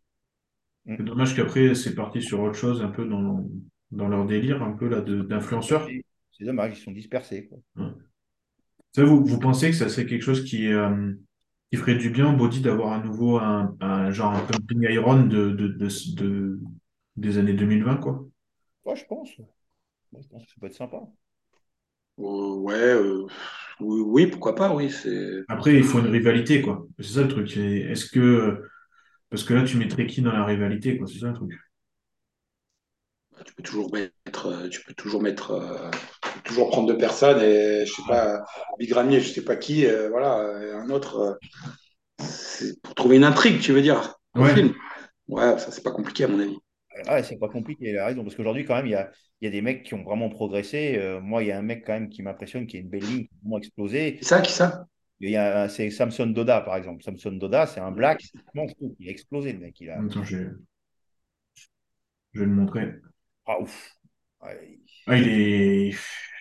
Mm. 0.86 0.94
C'est 0.96 1.04
dommage 1.04 1.36
qu'après, 1.36 1.74
c'est 1.74 1.94
parti 1.94 2.22
sur 2.22 2.40
autre 2.40 2.56
chose, 2.56 2.82
un 2.82 2.88
peu 2.88 3.06
dans, 3.06 3.48
dans 3.90 4.08
leur 4.08 4.26
délire, 4.26 4.62
un 4.62 4.72
peu 4.72 4.88
là, 4.88 5.00
de- 5.00 5.22
d'influenceurs. 5.22 5.88
C'est 6.32 6.44
dommage, 6.44 6.78
ils 6.78 6.82
sont 6.82 6.90
dispersés. 6.92 7.46
Quoi. 7.48 7.58
Ça, 8.92 9.04
vous, 9.04 9.24
vous 9.24 9.38
pensez 9.38 9.70
que 9.70 9.76
ça 9.76 9.88
serait 9.88 10.06
quelque 10.06 10.22
chose 10.22 10.44
qui, 10.44 10.66
euh, 10.68 11.12
qui 11.70 11.76
ferait 11.78 11.94
du 11.94 12.10
bien 12.10 12.32
au 12.32 12.36
body 12.36 12.60
d'avoir 12.60 12.92
à 12.92 12.98
nouveau 13.02 13.38
un, 13.38 13.76
un 13.80 14.10
genre 14.10 14.32
un 14.32 14.40
pumping 14.44 14.82
iron 14.90 15.24
de, 15.24 15.50
de, 15.50 15.68
de, 15.68 15.88
de- 16.16 16.60
des 17.16 17.38
années 17.38 17.54
2020, 17.54 17.96
quoi? 17.98 18.26
Ouais, 18.84 18.96
je 18.96 19.04
pense. 19.06 19.38
Ouais, 19.38 20.20
je 20.22 20.28
pense 20.28 20.44
que 20.44 20.50
ça 20.50 20.56
peut 20.60 20.66
être 20.66 20.74
sympa. 20.74 21.02
Euh, 22.18 22.54
ouais, 22.56 22.74
euh, 22.74 23.26
oui, 23.82 24.00
oui, 24.06 24.26
pourquoi 24.26 24.54
pas, 24.54 24.74
oui. 24.74 24.90
C'est... 24.90 25.42
Après, 25.48 25.74
il 25.76 25.84
faut 25.84 26.00
une 26.00 26.06
rivalité, 26.10 26.62
quoi. 26.62 26.84
C'est 26.98 27.14
ça 27.14 27.22
le 27.22 27.28
truc. 27.28 27.56
Est-ce 27.56 28.06
que. 28.06 28.62
Parce 29.30 29.44
que 29.44 29.54
là, 29.54 29.64
tu 29.64 29.76
mettrais 29.78 30.06
qui 30.06 30.22
dans 30.22 30.32
la 30.32 30.44
rivalité, 30.46 30.98
quoi? 30.98 31.06
C'est 31.08 31.20
ça 31.20 31.28
le 31.28 31.34
truc. 31.34 31.52
Tu 33.44 33.54
peux 33.54 33.62
toujours 33.62 33.92
mettre, 33.92 34.46
euh, 34.46 34.68
tu 34.68 34.82
peux 34.84 34.94
toujours 34.94 35.22
mettre, 35.22 35.50
euh, 35.52 35.90
tu 36.22 36.30
peux 36.34 36.48
toujours 36.48 36.70
prendre 36.70 36.86
deux 36.88 36.98
personnes 36.98 37.40
et 37.42 37.84
je 37.86 37.92
sais 37.92 38.02
pas, 38.06 38.44
Big 38.78 38.92
Ramier, 38.92 39.20
je 39.20 39.32
sais 39.32 39.42
pas 39.44 39.56
qui, 39.56 39.86
euh, 39.86 40.08
voilà, 40.10 40.36
un 40.76 40.90
autre, 40.90 41.16
euh, 41.18 41.34
c'est 42.20 42.80
pour 42.82 42.94
trouver 42.94 43.16
une 43.16 43.24
intrigue, 43.24 43.60
tu 43.60 43.72
veux 43.72 43.82
dire, 43.82 44.16
Ouais. 44.34 44.54
film. 44.54 44.74
Ouais, 45.28 45.58
ça 45.58 45.72
c'est 45.72 45.82
pas 45.82 45.92
compliqué 45.92 46.24
à 46.24 46.28
mon 46.28 46.40
avis. 46.40 46.58
Ah, 47.06 47.14
ouais, 47.14 47.22
c'est 47.22 47.38
pas 47.38 47.48
compliqué, 47.48 47.90
il 47.90 47.98
a 47.98 48.06
raison. 48.06 48.22
Parce 48.24 48.36
qu'aujourd'hui, 48.36 48.64
quand 48.64 48.76
même, 48.76 48.86
il 48.86 48.92
y 48.92 48.94
a, 48.94 49.10
il 49.42 49.46
y 49.46 49.48
a 49.48 49.50
des 49.50 49.60
mecs 49.60 49.82
qui 49.82 49.94
ont 49.94 50.04
vraiment 50.04 50.28
progressé. 50.30 50.94
Euh, 50.96 51.20
moi, 51.20 51.42
il 51.42 51.48
y 51.48 51.52
a 51.52 51.58
un 51.58 51.62
mec 51.62 51.84
quand 51.84 51.94
même 51.94 52.08
qui 52.08 52.22
m'impressionne, 52.22 52.66
qui 52.68 52.76
a 52.76 52.80
une 52.80 52.88
belle 52.88 53.02
ligne, 53.02 53.24
qui 53.24 53.30
a 53.34 53.38
vraiment 53.42 53.58
explosé. 53.58 54.16
Qui 54.16 54.24
ça, 54.24 54.40
qui 54.40 54.52
ça? 54.52 54.86
Il 55.18 55.30
y 55.30 55.36
a, 55.36 55.64
un- 55.64 55.68
c'est 55.68 55.90
Samson 55.90 56.28
Doda, 56.28 56.60
par 56.60 56.76
exemple. 56.76 57.02
Samson 57.02 57.32
Doda, 57.32 57.66
c'est 57.66 57.80
un 57.80 57.90
black. 57.90 58.20
Qu'il 58.20 59.08
a 59.08 59.10
explosé, 59.10 59.52
le 59.52 59.58
mec. 59.58 59.80
Il 59.80 59.90
a... 59.90 59.98
Attends, 59.98 60.22
je 60.22 60.36
vais, 60.36 60.50
je 62.32 62.40
vais 62.40 62.46
le 62.46 62.52
montrer. 62.52 62.94
Ah, 63.46 63.60
ouf. 63.60 63.96
Ouais, 64.42 64.78
Ah, 65.08 65.16
il 65.16 65.28
est, 65.28 65.94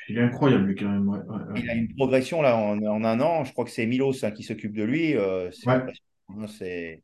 il 0.08 0.18
est 0.18 0.22
incroyable, 0.22 0.66
lui, 0.66 0.76
quand 0.76 0.90
même. 0.90 1.10
Ouais, 1.10 1.18
ouais, 1.20 1.54
ouais. 1.54 1.60
il 1.60 1.70
a 1.72 1.74
une 1.74 1.96
progression 1.96 2.44
là 2.44 2.56
en, 2.56 2.80
en 2.84 3.04
un 3.04 3.20
an. 3.20 3.44
Je 3.44 3.52
crois 3.52 3.66
que 3.66 3.72
c'est 3.72 3.88
Milos 3.88 4.24
hein, 4.24 4.32
qui 4.32 4.44
s'occupe 4.44 4.74
de 4.76 4.84
lui. 4.84 5.16
Euh, 5.16 5.50
c'est 5.52 5.68
hein, 5.70 6.48
c'est 6.48 7.04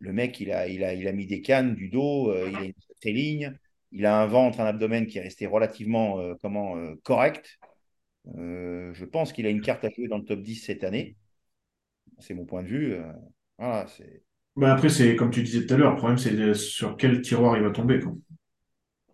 le 0.00 0.12
mec, 0.12 0.40
il 0.40 0.50
a, 0.50 0.66
il 0.66 0.82
a, 0.82 0.94
il 0.94 1.06
a 1.06 1.12
mis 1.12 1.26
des 1.26 1.42
cannes, 1.42 1.76
du 1.76 1.88
dos, 1.88 2.30
euh, 2.32 2.48
il 2.50 2.56
a 2.56 2.64
une 2.64 2.74
sacrée 2.88 3.12
ligne. 3.12 3.56
Il 3.92 4.06
a 4.06 4.20
un 4.20 4.26
ventre, 4.26 4.60
un 4.60 4.66
abdomen 4.66 5.06
qui 5.06 5.18
est 5.18 5.22
resté 5.22 5.46
relativement 5.46 6.18
euh, 6.20 6.34
comment, 6.42 6.76
euh, 6.76 6.94
correct. 7.04 7.58
Euh, 8.38 8.92
je 8.94 9.04
pense 9.06 9.32
qu'il 9.32 9.46
a 9.46 9.50
une 9.50 9.62
carte 9.62 9.84
à 9.84 9.90
jouer 9.90 10.08
dans 10.08 10.18
le 10.18 10.24
top 10.24 10.42
10 10.42 10.56
cette 10.56 10.84
année. 10.84 11.16
C'est 12.20 12.32
mon 12.34 12.46
point 12.46 12.62
de 12.62 12.68
vue. 12.68 12.94
euh, 12.94 13.12
voilà, 13.58 13.86
c'est 13.86 14.22
Bah, 14.56 14.72
après, 14.72 14.88
c'est 14.88 15.14
comme 15.16 15.30
tu 15.30 15.42
disais 15.42 15.66
tout 15.66 15.74
à 15.74 15.76
l'heure, 15.76 15.90
le 15.92 15.96
problème, 15.98 16.16
c'est 16.18 16.54
sur 16.54 16.96
quel 16.96 17.20
tiroir 17.22 17.56
il 17.58 17.62
va 17.62 17.70
tomber, 17.70 18.00
quoi. 18.00 18.12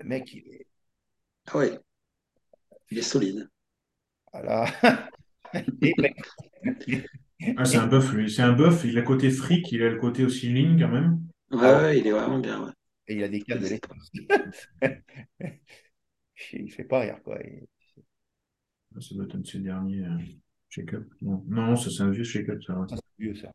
le 0.00 0.06
mec, 0.08 0.32
il 0.34 0.38
est 0.48 0.66
Ah 1.48 1.58
ouais, 1.58 1.78
il 2.90 2.98
est 2.98 3.02
solide. 3.02 3.48
voilà. 4.32 4.66
Et- 5.82 5.98
Ah, 7.56 7.66
c'est 7.66 7.76
un 7.76 7.86
buff, 7.86 8.12
lui. 8.14 8.30
C'est 8.30 8.40
un 8.42 8.52
buff. 8.54 8.84
Il 8.84 8.96
a 8.96 9.00
le 9.00 9.06
côté 9.06 9.30
fric, 9.30 9.70
il 9.72 9.82
a 9.82 9.90
le 9.90 9.98
côté 9.98 10.24
aussi 10.24 10.48
ligne, 10.48 10.78
quand 10.80 10.88
même. 10.88 11.20
Ouais, 11.50 11.58
Ah 11.60 11.74
ouais, 11.74 11.98
il 11.98 12.06
est 12.06 12.10
vraiment 12.12 12.38
bien. 12.38 12.64
ouais. 12.64 12.72
Et 13.08 13.14
il 13.16 13.24
a 13.24 13.28
des 13.28 13.40
cannes 13.42 13.60
de 13.60 13.68
l'état. 13.68 13.88
il 16.52 16.70
fait 16.72 16.84
pas 16.84 17.00
rire, 17.00 17.20
quoi. 17.22 17.38
Il- 17.42 17.66
Ça 19.00 19.14
doit 19.14 19.24
être 19.24 19.36
un 19.36 19.38
de 19.38 19.46
ses 19.46 19.60
derniers 19.60 20.04
euh, 20.04 20.18
shake-up. 20.68 21.06
Non, 21.22 21.42
non, 21.48 21.76
ça, 21.76 21.90
c'est 21.90 22.02
un 22.02 22.10
vieux 22.10 22.24
shake-up, 22.24 22.60
ça. 22.66 22.74
Ça, 22.88 22.96
c'est 22.96 23.22
vieux, 23.24 23.34
ça. 23.34 23.52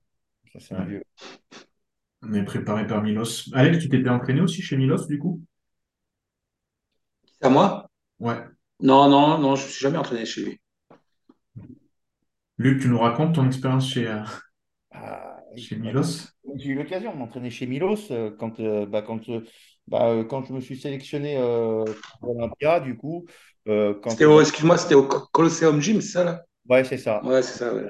Ça, 0.53 0.59
c'est 0.59 0.75
un 0.75 0.85
vieux. 0.85 1.03
On 2.23 2.33
est 2.33 2.43
préparé 2.43 2.87
par 2.87 3.03
Milos. 3.03 3.49
Alex, 3.53 3.77
tu 3.77 3.87
t'étais 3.87 4.09
entraîné 4.09 4.41
aussi 4.41 4.63
chez 4.63 4.77
Milos, 4.77 5.05
du 5.07 5.19
coup? 5.19 5.43
C'est 7.39 7.45
à 7.45 7.49
moi? 7.49 7.91
Ouais. 8.19 8.43
Non, 8.81 9.09
non, 9.09 9.39
non, 9.39 9.55
je 9.55 9.63
me 9.65 9.69
suis 9.69 9.81
jamais 9.81 9.97
entraîné 9.97 10.25
chez 10.25 10.43
lui. 10.45 10.61
Luc, 12.57 12.81
tu 12.81 12.87
nous 12.89 12.97
racontes 12.97 13.35
ton 13.35 13.45
expérience 13.45 13.87
chez, 13.91 14.07
euh, 14.07 14.23
Ah, 14.91 15.32
chez 15.55 15.77
Milos? 15.77 16.33
J'ai 16.55 16.69
eu 16.71 16.75
l'occasion 16.75 17.13
de 17.13 17.17
m'entraîner 17.17 17.49
chez 17.49 17.65
Milos 17.67 18.11
euh, 18.11 18.31
quand, 18.37 18.59
euh, 18.59 18.85
bah, 18.85 19.01
quand, 19.01 19.29
euh, 19.29 19.41
bah, 19.87 20.09
euh, 20.09 20.23
quand 20.23 20.43
je 20.45 20.53
me 20.53 20.59
suis 20.61 20.77
sélectionné 20.79 21.37
euh, 21.37 21.93
pour 22.19 22.35
Olympia, 22.37 22.79
du 22.79 22.97
coup. 22.97 23.25
euh, 23.67 23.93
quand, 24.01 24.17
C'était 24.17 24.25
au, 24.25 24.39
excuse-moi, 24.39 24.77
c'était 24.77 24.95
au 24.95 25.03
Co- 25.05 25.27
Colosseum 25.33 25.81
Gym, 25.81 25.99
c'est 25.99 26.11
ça 26.13 26.23
là? 26.23 26.45
ouais, 26.69 26.83
c'est 26.83 26.97
ça. 26.97 27.29
Ouais, 27.29 27.41
c'est 27.41 27.57
ça, 27.57 27.73
ouais. 27.73 27.89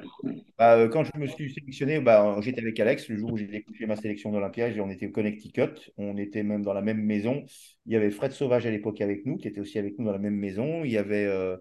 Bah, 0.58 0.76
euh, 0.76 0.88
quand 0.88 1.04
je 1.04 1.10
me 1.18 1.26
suis 1.26 1.52
sélectionné, 1.52 2.00
bah, 2.00 2.36
j'étais 2.40 2.60
avec 2.60 2.78
Alex 2.78 3.08
le 3.08 3.16
jour 3.16 3.32
où 3.32 3.36
j'ai 3.36 3.46
déclenché 3.46 3.86
ma 3.86 3.96
sélection 3.96 4.30
d'Olympia. 4.32 4.68
On 4.82 4.90
était 4.90 5.06
au 5.08 5.10
Connecticut. 5.10 5.90
On 5.96 6.16
était 6.16 6.42
même 6.42 6.62
dans 6.62 6.72
la 6.72 6.82
même 6.82 7.02
maison. 7.02 7.44
Il 7.86 7.92
y 7.92 7.96
avait 7.96 8.10
Fred 8.10 8.32
Sauvage 8.32 8.66
à 8.66 8.70
l'époque 8.70 9.00
avec 9.00 9.26
nous, 9.26 9.36
qui 9.36 9.48
était 9.48 9.60
aussi 9.60 9.78
avec 9.78 9.98
nous 9.98 10.04
dans 10.06 10.12
la 10.12 10.18
même 10.18 10.36
maison. 10.36 10.84
Il 10.84 10.92
y 10.92 10.98
avait, 10.98 11.24
euh, 11.26 11.56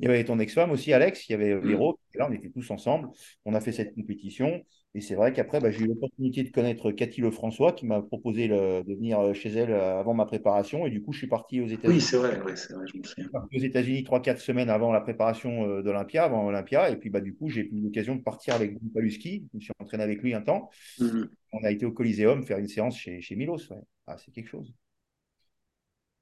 il 0.00 0.06
y 0.06 0.08
avait 0.08 0.24
ton 0.24 0.38
ex-femme 0.38 0.70
aussi, 0.70 0.92
Alex. 0.92 1.28
Il 1.28 1.32
y 1.32 1.34
avait 1.34 1.52
euh, 1.52 1.60
Véro. 1.60 1.98
Et 2.14 2.18
là, 2.18 2.28
on 2.30 2.32
était 2.32 2.50
tous 2.50 2.70
ensemble. 2.70 3.08
On 3.44 3.54
a 3.54 3.60
fait 3.60 3.72
cette 3.72 3.94
compétition. 3.94 4.62
Et 4.94 5.00
c'est 5.00 5.14
vrai 5.14 5.32
qu'après, 5.32 5.60
bah, 5.60 5.70
j'ai 5.70 5.82
eu 5.84 5.86
l'opportunité 5.88 6.42
de 6.42 6.50
connaître 6.50 6.90
Cathy 6.92 7.20
Lefrançois, 7.20 7.72
qui 7.72 7.86
m'a 7.86 8.00
proposé 8.02 8.46
le- 8.48 8.82
de 8.84 8.94
venir 8.94 9.20
euh, 9.20 9.34
chez 9.34 9.50
elle 9.50 9.70
euh, 9.72 9.98
avant 10.00 10.14
ma 10.14 10.26
préparation. 10.26 10.86
Et 10.86 10.90
du 10.90 11.02
coup, 11.02 11.12
je 11.12 11.18
suis 11.18 11.26
parti 11.28 11.60
aux 11.60 11.66
Oui, 11.66 11.74
États-Unis 11.74 12.00
c'est 12.00 12.16
vrai, 12.16 12.40
ouais, 12.42 12.56
c'est 12.56 12.72
vrai, 12.74 12.84
je 12.92 12.98
me 12.98 13.02
souviens. 13.02 13.28
parti 13.32 13.56
aux 13.56 13.60
États-Unis 13.60 14.04
3-4 14.04 14.40
semaines 14.40 14.70
avant 14.70 14.92
la 14.92 15.00
préparation 15.00 15.66
euh, 15.68 15.82
d'Olympia, 15.82 16.24
avant 16.24 16.46
Olympia. 16.46 16.90
Et 16.90 16.96
puis, 16.96 17.10
bah, 17.10 17.20
du 17.20 17.34
coup, 17.34 17.48
j'ai 17.48 17.62
eu 17.72 17.80
l'occasion 17.80 18.16
de 18.16 18.22
partir 18.22 18.54
avec 18.54 18.76
Paluski. 18.94 19.46
Je 19.52 19.56
me 19.56 19.60
suis 19.60 19.72
entraîné 19.80 20.02
avec 20.04 20.22
lui 20.22 20.34
un 20.34 20.42
temps. 20.42 20.70
Mhm. 20.98 21.28
On 21.52 21.62
a 21.64 21.70
été 21.70 21.86
au 21.86 21.92
Coliseum 21.92 22.42
faire 22.44 22.58
une 22.58 22.68
séance 22.68 22.96
chez, 22.98 23.20
chez 23.20 23.36
Milos. 23.36 23.70
ouais. 23.70 23.82
ah, 24.06 24.16
c'est 24.18 24.32
quelque 24.32 24.48
chose. 24.48 24.72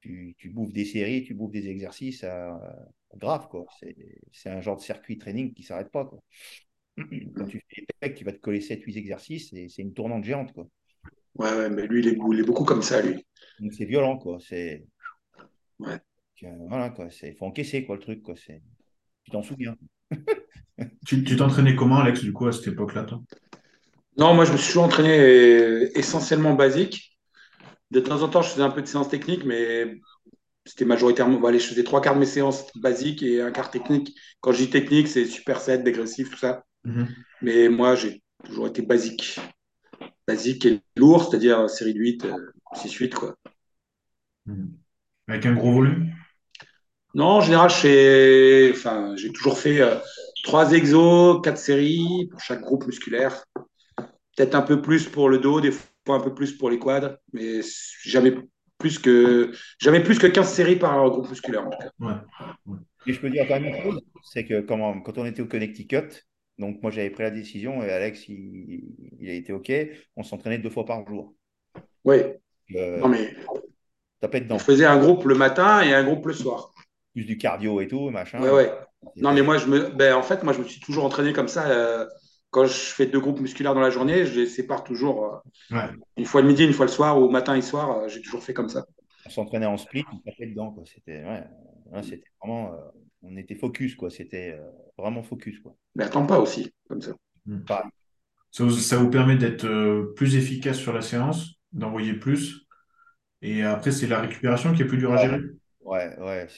Tu, 0.06 0.36
tu, 0.38 0.50
bouffes 0.50 0.72
des 0.72 0.84
séries, 0.84 1.24
tu 1.24 1.34
bouffes 1.34 1.50
des 1.50 1.68
exercices 1.68 2.22
euh, 2.22 2.52
graves, 3.16 3.48
quoi. 3.48 3.66
C'est 4.30 4.50
un 4.50 4.60
genre 4.60 4.76
de 4.76 4.82
circuit 4.82 5.18
training 5.18 5.52
qui 5.52 5.62
ne 5.62 5.66
s'arrête 5.66 5.90
pas, 5.90 6.04
quoi. 6.04 6.20
Quand 7.36 7.46
tu 7.46 7.60
fais 7.68 7.82
des 7.82 7.86
pecs, 7.98 8.14
tu 8.14 8.24
vas 8.24 8.32
te 8.32 8.38
coller 8.38 8.60
7-8 8.60 8.96
exercices, 8.96 9.52
et 9.52 9.68
c'est 9.68 9.82
une 9.82 9.94
tournante 9.94 10.24
géante, 10.24 10.52
quoi. 10.52 10.68
Ouais, 11.34 11.50
ouais, 11.50 11.70
mais 11.70 11.86
lui, 11.88 12.00
il 12.00 12.08
est, 12.08 12.18
il 12.32 12.38
est 12.38 12.44
beaucoup 12.46 12.64
comme 12.64 12.82
ça, 12.82 13.02
lui. 13.02 13.26
Donc 13.58 13.72
c'est 13.74 13.84
violent, 13.84 14.16
quoi. 14.16 14.38
C'est. 14.40 14.86
Ouais. 15.80 15.98
voilà, 16.68 16.90
quoi. 16.90 17.08
Il 17.22 17.34
faut 17.34 17.46
encaisser, 17.46 17.84
quoi, 17.84 17.96
le 17.96 18.02
truc, 18.02 18.22
quoi. 18.22 18.34
Tu 18.36 18.60
t'en 19.32 19.42
souviens. 19.42 19.76
tu 21.06 21.24
t'entraînais 21.36 21.74
comment, 21.74 21.98
Alex, 21.98 22.22
du 22.22 22.32
coup, 22.32 22.46
à 22.46 22.52
cette 22.52 22.68
époque-là, 22.68 23.04
toi? 23.04 23.20
Non, 24.16 24.34
moi, 24.34 24.44
je 24.44 24.52
me 24.52 24.56
suis 24.56 24.68
toujours 24.68 24.84
entraîné 24.84 25.18
euh, 25.18 25.98
essentiellement 25.98 26.54
basique. 26.54 27.15
De 27.90 28.00
temps 28.00 28.22
en 28.22 28.28
temps, 28.28 28.42
je 28.42 28.50
faisais 28.50 28.62
un 28.62 28.70
peu 28.70 28.82
de 28.82 28.86
séances 28.86 29.08
techniques, 29.08 29.44
mais 29.44 30.00
c'était 30.64 30.84
majoritairement. 30.84 31.38
Bon, 31.38 31.48
allez, 31.48 31.58
je 31.60 31.68
faisais 31.68 31.84
trois 31.84 32.00
quarts 32.00 32.14
de 32.14 32.20
mes 32.20 32.26
séances 32.26 32.66
basiques 32.76 33.22
et 33.22 33.40
un 33.40 33.52
quart 33.52 33.70
technique. 33.70 34.16
Quand 34.40 34.52
je 34.52 34.64
dis 34.64 34.70
technique, 34.70 35.08
c'est 35.08 35.24
superset, 35.26 35.78
dégressif, 35.78 36.30
tout 36.30 36.38
ça. 36.38 36.64
Mhm. 36.84 37.08
Mais 37.42 37.68
moi, 37.68 37.94
j'ai 37.94 38.22
toujours 38.44 38.66
été 38.66 38.82
basique. 38.82 39.38
Basique 40.26 40.66
et 40.66 40.80
lourd, 40.96 41.28
c'est-à-dire 41.28 41.70
série 41.70 41.94
de 41.94 42.00
8, 42.00 42.26
6-8, 42.74 43.14
quoi. 43.14 43.36
Mhm. 44.46 44.72
Avec 45.28 45.46
un 45.46 45.54
gros 45.54 45.72
volume? 45.72 46.12
Non, 47.14 47.26
en 47.26 47.40
général, 47.40 47.70
j'ai 47.70 48.70
enfin, 48.72 49.14
toujours 49.34 49.58
fait 49.58 49.80
euh, 49.80 49.96
trois 50.44 50.72
exos, 50.72 51.40
quatre 51.42 51.58
séries 51.58 52.28
pour 52.30 52.40
chaque 52.40 52.60
groupe 52.60 52.86
musculaire. 52.86 53.44
Peut-être 54.36 54.54
un 54.54 54.62
peu 54.62 54.82
plus 54.82 55.08
pour 55.08 55.28
le 55.28 55.38
dos, 55.38 55.60
des 55.60 55.72
fois 55.72 56.16
un 56.16 56.20
peu 56.20 56.34
plus 56.34 56.52
pour 56.52 56.70
les 56.70 56.78
quads, 56.78 57.18
mais 57.32 57.60
jamais 58.04 58.32
plus 58.78 58.98
que, 58.98 59.52
jamais 59.78 60.00
plus 60.00 60.18
que 60.18 60.26
15 60.26 60.48
séries 60.48 60.76
par 60.76 61.08
groupe 61.10 61.28
musculaire 61.28 61.66
en 61.66 61.70
tout 61.70 61.78
cas. 61.78 61.90
Ouais. 61.98 62.74
Et 63.06 63.12
je 63.12 63.20
peux 63.20 63.30
dire 63.30 63.46
quand 63.48 63.60
même 63.60 63.74
une 63.74 63.82
chose, 63.82 64.00
c'est 64.24 64.44
que 64.44 64.60
quand, 64.60 65.00
quand 65.00 65.18
on 65.18 65.24
était 65.24 65.42
au 65.42 65.46
Connecticut, 65.46 66.26
donc 66.58 66.82
moi 66.82 66.90
j'avais 66.90 67.10
pris 67.10 67.22
la 67.22 67.30
décision 67.30 67.82
et 67.82 67.90
Alex 67.90 68.28
il, 68.28 68.84
il 69.20 69.30
a 69.30 69.34
été 69.34 69.52
OK, 69.52 69.72
on 70.16 70.22
s'entraînait 70.22 70.58
deux 70.58 70.70
fois 70.70 70.84
par 70.84 71.06
jour. 71.06 71.34
Oui. 72.04 72.16
Euh, 72.74 72.98
non 72.98 73.08
mais 73.08 73.34
tapait 74.20 74.40
dedans. 74.40 74.56
on 74.56 74.58
faisait 74.60 74.86
un 74.86 74.98
groupe 74.98 75.24
le 75.24 75.34
matin 75.34 75.82
et 75.82 75.94
un 75.94 76.04
groupe 76.04 76.26
le 76.26 76.32
soir. 76.32 76.74
Plus 77.12 77.24
du 77.24 77.38
cardio 77.38 77.80
et 77.80 77.88
tout, 77.88 78.10
machin. 78.10 78.40
Ouais, 78.40 78.50
ouais. 78.50 78.72
Non 79.16 79.32
mais 79.32 79.42
moi 79.42 79.58
je 79.58 79.66
me, 79.66 79.90
ben, 79.90 80.14
en 80.14 80.22
fait 80.22 80.42
moi 80.42 80.52
je 80.52 80.58
me 80.58 80.64
suis 80.64 80.80
toujours 80.80 81.04
entraîné 81.04 81.32
comme 81.32 81.48
ça. 81.48 81.68
Euh, 81.68 82.06
quand 82.56 82.64
je 82.64 82.72
fais 82.72 83.04
deux 83.04 83.20
groupes 83.20 83.38
musculaires 83.38 83.74
dans 83.74 83.82
la 83.82 83.90
journée, 83.90 84.24
je 84.24 84.40
les 84.40 84.46
sépare 84.46 84.82
toujours. 84.82 85.42
Ouais. 85.70 85.90
Une 86.16 86.24
fois 86.24 86.40
le 86.40 86.48
midi, 86.48 86.64
une 86.64 86.72
fois 86.72 86.86
le 86.86 86.90
soir, 86.90 87.20
ou 87.20 87.28
matin 87.28 87.54
et 87.54 87.60
soir, 87.60 87.98
euh, 87.98 88.08
j'ai 88.08 88.22
toujours 88.22 88.42
fait 88.42 88.54
comme 88.54 88.70
ça. 88.70 88.86
On 89.26 89.28
s'entraînait 89.28 89.66
en 89.66 89.76
split, 89.76 90.06
on 90.10 90.16
tapait 90.20 90.46
dedans. 90.46 90.70
quoi. 90.70 90.82
C'était 90.86 91.22
ouais, 91.22 91.44
vraiment. 91.92 92.72
euh, 92.72 92.76
on 93.20 93.36
était 93.36 93.56
focus, 93.56 93.94
quoi. 93.94 94.08
C'était 94.08 94.56
euh, 94.58 94.70
vraiment 94.96 95.22
focus, 95.22 95.60
quoi. 95.60 95.76
Mais 95.96 96.04
attends 96.04 96.24
pas 96.24 96.40
aussi, 96.40 96.72
comme 96.88 97.02
ça. 97.02 97.12
Pareil. 97.66 97.90
Ça 98.52 98.64
vous, 98.64 98.70
ça 98.70 98.96
vous 98.96 99.10
permet 99.10 99.36
d'être 99.36 99.66
euh, 99.66 100.14
plus 100.16 100.36
efficace 100.36 100.78
sur 100.78 100.94
la 100.94 101.02
séance, 101.02 101.56
d'envoyer 101.72 102.14
plus. 102.14 102.66
Et 103.42 103.64
après, 103.64 103.92
c'est 103.92 104.06
la 104.06 104.22
récupération 104.22 104.72
qui 104.72 104.80
est 104.80 104.86
plus 104.86 104.96
dure 104.96 105.12
à 105.12 105.18
gérer? 105.18 105.40
Ouais, 105.82 106.18
ouais. 106.18 106.48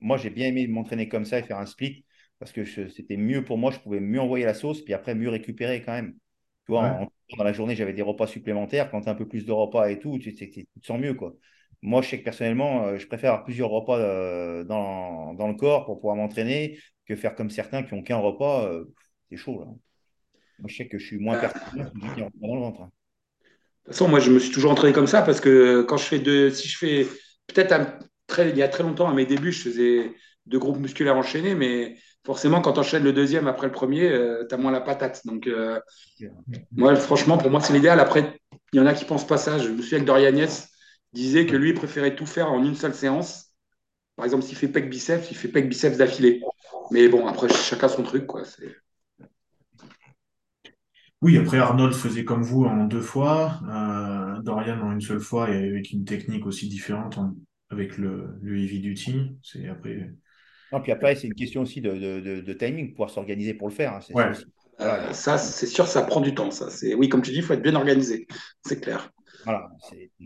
moi 0.00 0.16
j'ai 0.18 0.30
bien 0.30 0.46
aimé 0.46 0.68
m'entraîner 0.68 1.08
comme 1.08 1.24
ça 1.24 1.40
et 1.40 1.42
faire 1.42 1.58
un 1.58 1.66
split 1.66 2.04
parce 2.38 2.52
que 2.52 2.64
c'était 2.64 3.16
mieux 3.16 3.44
pour 3.44 3.58
moi. 3.58 3.70
Je 3.72 3.78
pouvais 3.80 4.00
mieux 4.00 4.20
envoyer 4.20 4.44
la 4.44 4.54
sauce, 4.54 4.82
puis 4.82 4.94
après 4.94 5.14
mieux 5.14 5.28
récupérer 5.30 5.82
quand 5.82 5.92
même. 5.92 6.12
Tu 6.66 6.72
vois, 6.72 6.82
Ouais. 6.82 6.92
en- 6.92 7.08
dans 7.38 7.44
la 7.44 7.52
journée, 7.52 7.74
j'avais 7.76 7.92
des 7.92 8.02
repas 8.02 8.26
supplémentaires. 8.26 8.90
Quand 8.90 9.02
tu 9.02 9.08
as 9.08 9.12
un 9.12 9.14
peu 9.14 9.28
plus 9.28 9.44
de 9.46 9.52
repas 9.52 9.88
et 9.90 9.98
tout, 9.98 10.18
tu, 10.18 10.34
tu- 10.34 10.50
tu 10.50 10.66
te 10.80 10.86
sens 10.86 11.00
mieux, 11.00 11.14
quoi. 11.14 11.34
Moi, 11.82 12.02
je 12.02 12.08
sais 12.10 12.18
que 12.18 12.24
personnellement, 12.24 12.84
euh, 12.86 12.98
je 12.98 13.06
préfère 13.06 13.32
avoir 13.32 13.44
plusieurs 13.44 13.70
repas 13.70 13.98
euh, 13.98 14.64
dans, 14.64 15.34
dans 15.34 15.48
le 15.48 15.54
corps 15.54 15.84
pour 15.86 15.96
pouvoir 16.00 16.16
m'entraîner 16.16 16.78
que 17.06 17.16
faire 17.16 17.34
comme 17.34 17.50
certains 17.50 17.82
qui 17.82 17.94
ont 17.94 18.02
qu'un 18.02 18.16
repas. 18.18 18.66
euh, 18.66 18.84
c'est 19.30 19.36
chaud, 19.36 19.60
là. 19.60 19.66
Moi, 20.58 20.68
je 20.68 20.76
sais 20.76 20.88
que 20.88 20.98
je 20.98 21.06
suis 21.06 21.18
moins 21.18 21.36
performant 21.36 21.84
que 21.84 21.90
celui 21.92 22.12
qui 22.12 22.20
a 22.20 22.24
un 22.24 22.26
repas 22.28 22.46
dans 22.48 22.54
le 22.54 22.60
ventre. 22.60 22.82
hein. 22.82 22.92
De 23.86 23.92
toute 23.92 23.98
façon, 23.98 24.08
moi, 24.08 24.20
je 24.20 24.30
me 24.30 24.38
suis 24.38 24.50
toujours 24.52 24.72
entraîné 24.72 24.92
comme 24.92 25.06
ça 25.06 25.22
parce 25.22 25.40
que 25.40 25.82
quand 25.82 25.96
je 25.96 26.04
fais 26.04 26.18
deux, 26.18 26.50
si 26.50 26.68
je 26.68 26.76
fais 26.78 27.06
peut-être 27.46 27.74
il 28.38 28.56
y 28.56 28.62
a 28.62 28.68
très 28.68 28.82
longtemps, 28.82 29.08
à 29.08 29.14
mes 29.14 29.24
débuts, 29.26 29.52
je 29.52 29.62
faisais 29.62 30.12
deux 30.46 30.58
groupes 30.58 30.78
musculaires 30.78 31.16
enchaînés, 31.16 31.54
mais 31.54 31.96
forcément, 32.24 32.60
quand 32.60 32.74
tu 32.74 32.80
enchaînes 32.80 33.04
le 33.04 33.12
deuxième 33.12 33.46
après 33.48 33.66
le 33.66 33.72
premier, 33.72 34.10
tu 34.48 34.54
as 34.54 34.58
moins 34.58 34.72
la 34.72 34.80
patate. 34.80 35.26
Donc, 35.26 35.46
euh, 35.46 35.80
moi, 36.76 36.94
franchement, 36.96 37.38
pour 37.38 37.50
moi, 37.50 37.60
c'est 37.60 37.72
l'idéal. 37.72 38.00
Après, 38.00 38.40
il 38.72 38.78
y 38.78 38.80
en 38.80 38.86
a 38.86 38.94
qui 38.94 39.04
pensent 39.04 39.26
pas 39.26 39.38
ça. 39.38 39.58
Je 39.58 39.68
me 39.68 39.82
souviens 39.82 40.00
que 40.00 40.04
Dorian 40.04 40.34
Yates 40.34 40.68
disait 41.12 41.46
que 41.46 41.56
lui, 41.56 41.70
il 41.70 41.74
préférait 41.74 42.14
tout 42.14 42.26
faire 42.26 42.50
en 42.50 42.62
une 42.62 42.74
seule 42.74 42.94
séance. 42.94 43.52
Par 44.16 44.24
exemple, 44.24 44.44
s'il 44.44 44.56
fait 44.56 44.68
pec 44.68 44.90
biceps, 44.90 45.30
il 45.30 45.36
fait 45.36 45.48
pec 45.48 45.68
biceps 45.68 45.98
d'affilée. 45.98 46.42
Mais 46.90 47.08
bon, 47.08 47.26
après, 47.26 47.48
chacun 47.48 47.88
son 47.88 48.02
truc, 48.02 48.26
quoi. 48.26 48.42
Oui, 51.20 51.36
après 51.36 51.58
Arnold 51.58 51.94
faisait 51.94 52.24
comme 52.24 52.42
vous 52.42 52.64
en 52.64 52.84
deux 52.84 53.00
fois, 53.00 53.60
euh, 53.68 54.40
Dorian 54.42 54.80
en 54.80 54.92
une 54.92 55.00
seule 55.00 55.18
fois 55.20 55.50
et 55.50 55.56
avec 55.68 55.90
une 55.90 56.04
technique 56.04 56.46
aussi 56.46 56.68
différente 56.68 57.18
en- 57.18 57.34
avec 57.70 57.98
le, 57.98 58.38
le 58.40 58.56
heavy 58.56 58.80
duty. 58.80 59.36
C'est 59.42 59.66
après. 59.68 60.12
Non, 60.72 60.80
puis 60.80 60.92
après, 60.92 61.14
c'est 61.14 61.26
une 61.26 61.34
question 61.34 61.62
aussi 61.62 61.80
de, 61.80 61.92
de, 61.92 62.20
de- 62.20 62.40
de 62.40 62.52
timing, 62.52 62.90
pouvoir 62.90 63.10
s'organiser 63.10 63.54
pour 63.54 63.68
le 63.68 63.74
faire. 63.74 63.94
hein. 63.94 64.00
C'est 64.00 64.14
Ouais. 64.14 64.24
ça 64.24 64.30
aussi. 64.30 64.44
Voilà. 64.78 65.08
Euh, 65.08 65.12
ça, 65.12 65.38
c'est 65.38 65.66
sûr, 65.66 65.88
ça 65.88 66.02
prend 66.02 66.20
du 66.20 66.34
temps. 66.34 66.50
Ça, 66.50 66.70
c'est 66.70 66.94
oui, 66.94 67.08
comme 67.08 67.22
tu 67.22 67.30
dis, 67.32 67.38
il 67.38 67.42
faut 67.42 67.54
être 67.54 67.62
bien 67.62 67.74
organisé. 67.74 68.26
C'est 68.64 68.80
clair. 68.80 69.10
Voilà, 69.44 69.68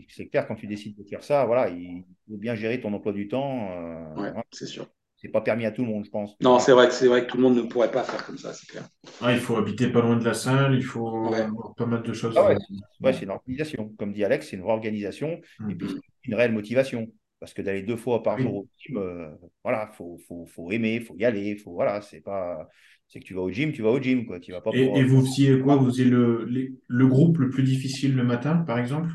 c'est 0.09 0.27
clair, 0.27 0.47
quand 0.47 0.55
tu 0.55 0.67
décides 0.67 0.97
de 0.97 1.03
faire 1.03 1.23
ça, 1.23 1.45
voilà, 1.45 1.69
il 1.69 2.03
faut 2.27 2.37
bien 2.37 2.55
gérer 2.55 2.81
ton 2.81 2.91
emploi 2.93 3.13
du 3.13 3.27
temps. 3.27 3.69
euh, 3.71 4.07
Ouais, 4.09 4.31
voilà. 4.31 4.43
c'est 4.51 4.65
sûr. 4.65 4.87
C'est 5.15 5.29
pas 5.29 5.39
permis 5.39 5.65
à 5.65 5.71
tout 5.71 5.83
le 5.83 5.87
monde, 5.87 6.03
je 6.03 6.09
pense. 6.09 6.35
Non, 6.41 6.59
c'est 6.59 6.73
vrai 6.73 6.87
que 6.87 6.93
c'est 6.93 7.07
vrai 7.07 7.25
que 7.25 7.31
tout 7.31 7.37
le 7.37 7.43
monde 7.43 7.55
ne 7.55 7.61
pourrait 7.61 7.91
pas 7.91 8.03
faire 8.03 8.25
comme 8.25 8.37
ça, 8.37 8.53
c'est 8.53 8.67
clair. 8.67 8.83
Ah, 9.21 9.31
il 9.31 9.39
faut 9.39 9.55
habiter 9.55 9.87
pas 9.87 10.01
loin 10.01 10.17
de 10.17 10.25
la 10.25 10.33
salle, 10.33 10.75
il 10.75 10.83
faut 10.83 11.29
Ouais. 11.29 11.39
avoir 11.41 11.73
pas 11.75 11.85
mal 11.85 12.03
de 12.03 12.11
choses. 12.11 12.35
Ah 12.37 12.45
ouais, 12.49 12.57
Ouais, 13.01 13.13
c'est 13.13 13.23
une 13.23 13.29
organisation. 13.29 13.93
Comme 13.97 14.11
dit 14.11 14.25
Alex, 14.25 14.49
c'est 14.49 14.57
une 14.57 14.63
vraie 14.63 14.73
organisation 14.73 15.29
et 15.29 15.41
Mhm. 15.63 15.77
puis 15.77 15.87
c'est 15.89 16.27
une 16.27 16.35
réelle 16.35 16.51
motivation. 16.51 17.07
Parce 17.43 17.53
que 17.53 17.61
d'aller 17.61 17.83
deux 17.83 17.97
fois 17.97 18.23
par 18.23 18.39
jour 18.39 18.55
au 18.55 18.67
gym, 18.79 18.97
euh, 18.97 19.35
voilà, 19.63 19.87
faut, 19.93 20.17
faut, 20.27 20.45
faut 20.45 20.71
aimer, 20.71 21.01
faut 21.01 21.15
y 21.17 21.25
aller, 21.25 21.57
faut, 21.57 21.73
voilà, 21.73 22.01
c'est 22.01 22.21
pas, 22.21 22.69
c'est 23.09 23.19
que 23.19 23.25
tu 23.25 23.33
vas 23.33 23.41
au 23.41 23.51
gym, 23.51 23.73
tu 23.73 23.81
vas 23.81 23.89
au 23.91 23.99
gym, 24.01 24.25
quoi. 24.25 24.39
Tu 24.39 24.53
vas 24.53 24.61
pas 24.61 24.71
Et, 24.71 24.81
pour. 24.81 24.99
et 24.99 25.03
vous 25.03 25.21
faisiez 25.21 25.59
quoi? 25.61 25.75
Vous 25.77 25.85
faisiez 25.87 26.05
le, 26.05 26.45
les- 26.45 26.73
le 26.87 27.07
groupe 27.07 27.37
le 27.37 27.49
plus 27.49 27.63
difficile 27.63 28.15
le 28.15 28.23
matin, 28.23 28.57
par 28.57 28.77
exemple? 28.79 29.09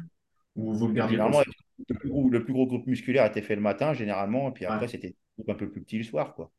Ou 0.57 0.75
vous 0.75 0.89
le 0.89 0.95
gardiez 0.95 1.19
Généralement, 1.19 1.41
le 1.89 1.95
plus, 1.97 2.09
gros, 2.11 2.29
le 2.31 2.45
plus 2.45 2.53
gros 2.53 2.67
groupe 2.67 2.87
musculaire 2.87 3.25
était 3.27 3.43
fait 3.43 3.55
le 3.57 3.63
matin, 3.63 3.95
généralement, 3.95 4.49
et 4.51 4.53
puis 4.53 4.65
après, 4.67 4.87
Ouais. 4.87 4.89
c'était 4.89 5.15
un 5.49 5.55
peu 5.55 5.71
plus 5.71 5.83
petit 5.83 5.99
le 5.99 6.05
soir, 6.05 6.35
quoi. 6.35 6.53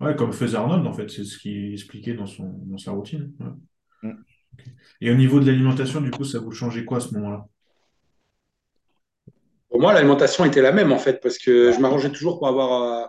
Ouais, 0.00 0.14
comme 0.16 0.32
faisait 0.32 0.56
Arnold, 0.56 0.86
en 0.86 0.92
fait, 0.94 1.08
c'est 1.10 1.24
ce 1.24 1.38
qu'il 1.38 1.72
expliquait 1.74 2.14
dans 2.14 2.26
son, 2.26 2.44
dans 2.66 2.78
sa 2.78 2.92
routine. 2.92 3.32
Ouais. 3.40 3.46
Mm. 4.02 4.24
Et 5.00 5.10
au 5.10 5.14
niveau 5.14 5.40
de 5.40 5.46
l'alimentation, 5.46 6.02
du 6.02 6.12
coup, 6.12 6.24
ça 6.24 6.38
vous 6.38 6.52
changeait 6.52 6.84
quoi 6.84 6.98
à 6.98 7.00
ce 7.00 7.14
moment-là? 7.14 7.48
Pour 9.76 9.82
moi, 9.82 9.92
l'alimentation 9.92 10.46
était 10.46 10.62
la 10.62 10.72
même 10.72 10.90
en 10.90 10.98
fait, 10.98 11.20
parce 11.22 11.36
que 11.36 11.70
je 11.70 11.78
m'arrangeais 11.80 12.10
toujours 12.10 12.38
pour 12.38 12.48
avoir 12.48 12.82
euh, 12.82 13.06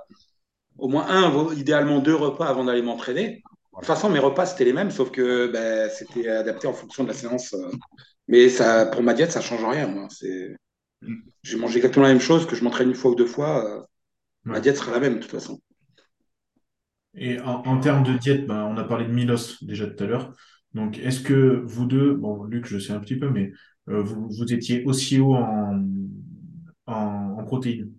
au 0.78 0.90
moins 0.90 1.06
un, 1.08 1.54
idéalement 1.56 2.00
deux 2.00 2.16
repas 2.16 2.48
avant 2.48 2.66
d'aller 2.66 2.82
m'entraîner. 2.82 3.28
De 3.38 3.78
toute 3.80 3.86
façon, 3.86 4.10
mes 4.10 4.20
repas 4.20 4.46
c'était 4.48 4.66
les 4.66 4.74
mêmes, 4.74 4.92
sauf 4.92 5.12
que 5.12 5.48
ben, 5.48 5.90
c'était 5.90 6.28
adapté 6.30 6.68
en 6.68 6.74
fonction 6.74 7.04
de 7.04 7.10
la 7.10 7.16
séance. 7.16 7.54
euh. 7.54 7.72
Mais 8.28 8.50
ça, 8.50 8.88
pour 8.88 9.02
ma 9.04 9.14
diète, 9.14 9.32
ça 9.32 9.42
change 9.42 9.64
rien. 9.66 9.88
Moi, 9.88 10.08
c'est, 10.12 10.58
j'ai 11.44 11.58
mangé 11.58 11.78
exactement 11.78 12.08
la 12.08 12.14
même 12.14 12.22
chose, 12.22 12.46
que 12.48 12.56
je 12.58 12.64
m'entraîne 12.66 12.90
une 12.90 12.96
fois 12.96 13.12
ou 13.12 13.16
deux 13.16 13.28
fois. 13.28 13.66
euh, 13.66 13.82
Ma 14.46 14.56
Ouais. 14.56 14.62
diète 14.62 14.78
sera 14.78 14.92
la 14.92 15.00
même 15.00 15.16
de 15.16 15.20
toute 15.22 15.32
façon. 15.32 15.60
Et 17.16 17.40
en, 17.40 17.64
en 17.66 17.80
termes 17.80 18.04
de 18.04 18.18
diète, 18.18 18.46
ben, 18.48 18.64
on 18.66 18.78
a 18.78 18.84
parlé 18.84 19.06
de 19.06 19.12
Milos 19.12 19.58
déjà 19.64 19.88
tout 19.88 20.04
à 20.04 20.08
l'heure. 20.08 20.34
Donc, 20.74 21.00
est-ce 21.00 21.22
que 21.22 21.62
vous 21.66 21.86
deux, 21.86 22.14
bon, 22.14 22.44
Luc, 22.44 22.68
je 22.68 22.78
sais 22.80 22.94
un 22.94 23.00
petit 23.00 23.16
peu, 23.18 23.30
mais 23.30 23.52
euh, 23.90 24.02
vous, 24.04 24.28
vous 24.30 24.54
étiez 24.54 24.84
aussi 24.86 25.20
haut 25.20 25.36
en, 25.36 25.82
en, 26.88 27.38
en 27.40 27.44
protéines? 27.46 27.94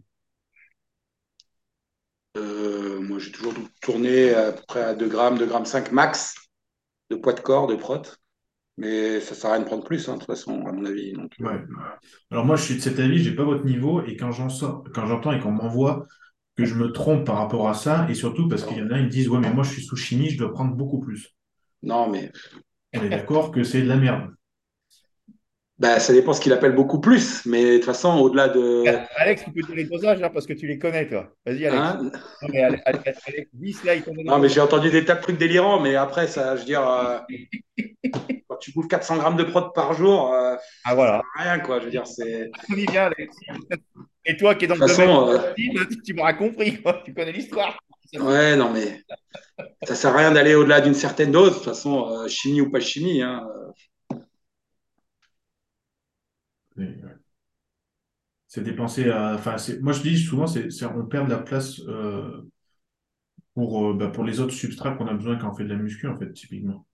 Euh, 2.37 3.01
moi, 3.01 3.19
j'ai 3.19 3.33
toujours 3.33 3.55
tourné 3.83 4.35
à 4.35 4.53
peu 4.53 4.63
près 4.67 4.83
à 4.83 4.95
2 4.95 5.09
grammes, 5.09 5.39
2 5.39 5.47
grammes 5.47 5.67
5 5.67 5.93
max 5.93 6.35
de 7.11 7.17
poids 7.17 7.33
de 7.35 7.41
corps, 7.41 7.67
de 7.69 7.77
prot. 7.77 8.03
Mais 8.79 9.21
ça 9.21 9.35
sert 9.35 9.51
à 9.51 9.55
rien 9.55 9.63
de 9.63 9.67
prendre 9.69 9.85
plus, 9.85 10.09
hein, 10.09 10.15
de 10.15 10.19
toute 10.21 10.29
façon, 10.29 10.67
à 10.67 10.73
mon 10.73 10.85
avis. 10.87 11.13
Donc, 11.15 11.33
Ouais. 11.41 11.61
Alors 12.31 12.45
moi, 12.47 12.57
je 12.57 12.63
suis 12.65 12.77
de 12.77 12.81
cet 12.81 12.99
avis, 13.01 13.19
j'ai 13.23 13.35
pas 13.35 13.45
votre 13.45 13.65
niveau, 13.65 14.03
et 14.05 14.17
quand 14.17 14.33
j'en 14.33 14.49
sors- 14.49 14.85
quand 14.95 15.07
j'entends 15.07 15.33
et 15.33 15.41
qu'on 15.41 15.53
m'envoie 15.53 16.07
que 16.57 16.65
je 16.65 16.75
me 16.75 16.93
trompe 16.93 17.27
par 17.27 17.37
rapport 17.39 17.69
à 17.69 17.75
ça, 17.75 18.09
et 18.11 18.15
surtout 18.15 18.49
parce 18.49 18.65
qu'il 18.65 18.79
y 18.79 18.83
en 18.83 18.91
a, 18.91 18.99
ils 18.99 19.05
me 19.07 19.11
disent, 19.11 19.29
ouais, 19.29 19.41
mais 19.41 19.53
moi, 19.55 19.65
je 19.65 19.73
suis 19.73 19.83
sous 19.85 19.97
chimie, 19.97 20.31
je 20.31 20.39
dois 20.39 20.53
prendre 20.53 20.75
beaucoup 20.77 21.01
plus. 21.01 21.37
non, 21.83 22.09
mais 22.11 22.31
On 22.93 23.03
est 23.03 23.09
d'accord 23.09 23.51
que 23.51 23.65
c'est 23.65 23.81
de 23.81 23.89
la 23.89 23.97
merde. 23.97 24.31
Bah, 25.79 26.01
ça 26.01 26.13
dépend 26.13 26.33
ce 26.33 26.41
qu'il 26.41 26.53
appelle 26.53 26.73
beaucoup 26.73 27.01
plus. 27.01 27.47
Mais 27.47 27.65
de 27.65 27.77
toute 27.77 27.85
façon, 27.85 28.19
au-delà 28.19 28.49
de. 28.49 28.85
Alex, 29.17 29.45
tu 29.45 29.53
peux 29.53 29.61
dire 29.63 29.77
les 29.77 29.85
dosages, 29.85 30.23
hein, 30.23 30.31
parce 30.33 30.47
que 30.47 30.53
tu 30.53 30.67
les 30.67 30.79
connais, 30.79 31.09
toi. 31.09 31.29
Vas-y, 31.47 31.67
Alex. 31.67 31.83
Hein 31.83 31.99
Non, 32.43 32.49
mais 32.53 32.63
Alex, 32.63 32.83
Alex, 32.87 33.21
Alex, 33.27 33.51
dis 33.53 33.77
là, 33.85 33.95
il 33.95 34.03
t'en 34.03 34.13
non, 34.15 34.39
mais 34.39 34.49
j'ai 34.49 34.61
entendu 34.61 34.91
des 34.91 35.05
tas 35.05 35.15
de 35.15 35.23
trucs 35.23 35.39
délirants, 35.39 35.81
mais 35.81 35.95
après, 35.95 36.27
ça, 36.27 36.57
je 36.57 36.61
veux 36.61 36.67
dire, 36.67 36.89
euh, 36.89 37.19
quand 38.49 38.57
tu 38.57 38.73
bouffes 38.73 38.89
400 38.89 39.19
grammes 39.19 39.37
de 39.37 39.45
prot 39.45 39.71
par 39.71 39.95
jour, 39.95 40.33
euh, 40.35 40.57
Ah 40.85 40.95
voilà. 40.95 41.23
rien 41.37 41.61
quoi. 41.61 41.79
Je 41.79 41.85
veux 41.85 41.91
dire, 41.91 42.07
c'est. 42.07 42.51
On 42.73 42.77
y 42.77 42.87
vient, 42.87 43.05
Alex. 43.07 43.37
Et 44.25 44.37
toi 44.37 44.55
qui 44.55 44.67
es 44.67 44.69
dans 44.69 44.75
le 44.75 44.81
domaine 44.81 45.09
euh, 45.11 45.85
tu 46.05 46.13
m'auras 46.13 46.35
compris, 46.35 46.83
quoi. 46.83 47.01
tu 47.05 47.15
connais 47.15 47.33
l'histoire. 47.33 47.79
Ouais, 48.15 48.57
non, 48.57 48.71
mais 48.73 49.03
ça 49.83 49.95
sert 49.95 50.15
à 50.15 50.19
rien 50.19 50.33
d'aller 50.33 50.55
au-delà 50.55 50.81
d'une 50.81 50.95
certaine 50.95 51.31
dose. 51.31 51.51
De 51.51 51.55
toute 51.57 51.65
façon, 51.65 52.09
euh, 52.11 52.29
chimie 52.29 52.61
ou 52.61 52.71
pas 52.71 52.81
chimie. 52.81 53.23
Hein. 53.23 53.47
C'est 58.47 58.63
dépenser 58.63 59.11
à. 59.11 59.35
Enfin, 59.35 59.57
moi, 59.81 59.93
je 59.93 60.03
dis 60.03 60.19
souvent, 60.19 60.47
c'est, 60.47 60.69
on 60.87 61.05
perd 61.05 61.27
de 61.27 61.33
la 61.33 61.39
place 61.39 61.81
euh, 61.81 62.49
pour, 63.55 63.91
euh, 63.91 63.95
bah, 63.95 64.09
pour 64.09 64.25
les 64.25 64.41
autres 64.41 64.55
substrats 64.55 64.95
qu'on 64.95 65.07
a 65.07 65.15
besoin 65.15 65.37
quand 65.37 65.51
on 65.51 65.55
fait 65.55 65.65
de 65.65 65.69
la 65.69 65.77
muscu, 65.77 66.07
en 66.09 66.17
fait, 66.17 66.33
typiquement. 66.33 66.87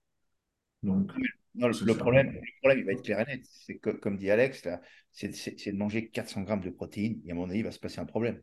Donc, 0.83 1.13
Non, 1.55 1.69
le, 1.69 1.95
problème, 1.95 2.33
le 2.33 2.61
problème, 2.61 2.79
il 2.81 2.85
va 2.85 2.93
être 2.93 3.03
clair 3.03 3.21
et 3.21 3.37
net. 3.37 3.45
C'est 3.45 3.77
que, 3.77 3.91
comme 3.91 4.17
dit 4.17 4.31
Alex, 4.31 4.67
c'est 5.13 5.29
de 5.29 5.77
manger 5.77 6.09
400 6.09 6.43
grammes 6.43 6.61
de 6.61 6.71
protéines. 6.71 7.21
Et 7.25 7.31
à 7.31 7.35
mon 7.35 7.49
avis, 7.49 7.61
il 7.61 7.65
va 7.65 7.71
se 7.71 7.79
passer 7.79 8.01
un 8.01 8.07
problème. 8.07 8.41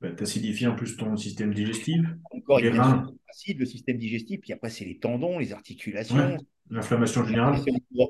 Bah, 0.00 0.10
t'acidifies 0.10 0.66
en 0.66 0.74
plus 0.74 0.96
ton 0.96 1.14
système 1.16 1.52
digestif, 1.52 2.00
Encore, 2.30 2.58
les 2.58 2.70
reins, 2.70 3.06
acide, 3.28 3.58
le 3.58 3.66
système 3.66 3.98
digestif, 3.98 4.40
puis 4.40 4.52
après, 4.52 4.70
c'est 4.70 4.86
les 4.86 4.98
tendons, 4.98 5.38
les 5.38 5.52
articulations, 5.52 6.16
ouais, 6.16 6.38
l'inflammation 6.70 7.24
générale. 7.24 7.60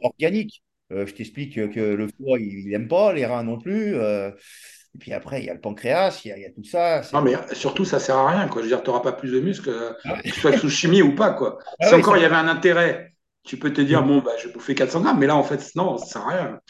organique. 0.02 0.62
Euh, 0.92 1.06
je 1.06 1.14
t'explique 1.14 1.54
que, 1.54 1.80
le 1.80 2.06
foie, 2.08 2.38
il 2.38 2.68
n'aime 2.68 2.88
pas, 2.88 3.12
les 3.12 3.26
reins 3.26 3.44
non 3.44 3.58
plus. 3.58 3.94
euh, 3.96 4.30
et 4.94 4.98
puis 4.98 5.12
après, 5.12 5.40
il 5.40 5.46
y 5.46 5.50
a 5.50 5.54
le 5.54 5.60
pancréas, 5.60 6.20
il 6.24 6.28
y 6.28 6.32
a, 6.32 6.36
il 6.38 6.42
y 6.42 6.46
a 6.46 6.50
tout 6.50 6.64
ça. 6.64 7.02
Non, 7.12 7.22
mais 7.22 7.34
surtout, 7.52 7.84
ça 7.84 8.00
sert 8.00 8.16
à 8.16 8.28
rien. 8.30 8.48
Quoi. 8.48 8.62
Je 8.62 8.66
veux 8.66 8.74
dire, 8.74 8.82
tu 8.82 8.90
n'auras 8.90 9.02
pas 9.02 9.12
plus 9.12 9.30
de 9.30 9.38
muscles, 9.40 9.70
euh, 9.70 9.92
Ah 10.04 10.14
ouais. 10.14 10.22
que 10.22 10.28
tu 10.30 10.40
sois 10.40 10.56
sous 10.58 10.68
chimie 10.68 11.00
ou 11.02 11.14
pas. 11.14 11.30
Quoi. 11.32 11.58
Ah 11.80 11.86
si 11.86 11.94
ouais, 11.94 12.00
encore 12.00 12.16
il 12.16 12.22
y 12.22 12.26
avait 12.26 12.34
un 12.34 12.48
intérêt, 12.48 13.12
tu 13.44 13.56
peux 13.56 13.72
te 13.72 13.80
dire, 13.80 14.02
bon, 14.02 14.18
bah, 14.18 14.32
je 14.40 14.48
vais 14.48 14.52
bouffer 14.52 14.74
400 14.74 15.00
grammes. 15.02 15.18
Mais 15.20 15.26
là, 15.28 15.36
en 15.36 15.44
fait, 15.44 15.64
non, 15.76 15.96
ça 15.96 16.06
sert 16.06 16.22
à 16.22 16.30
rien. 16.30 16.60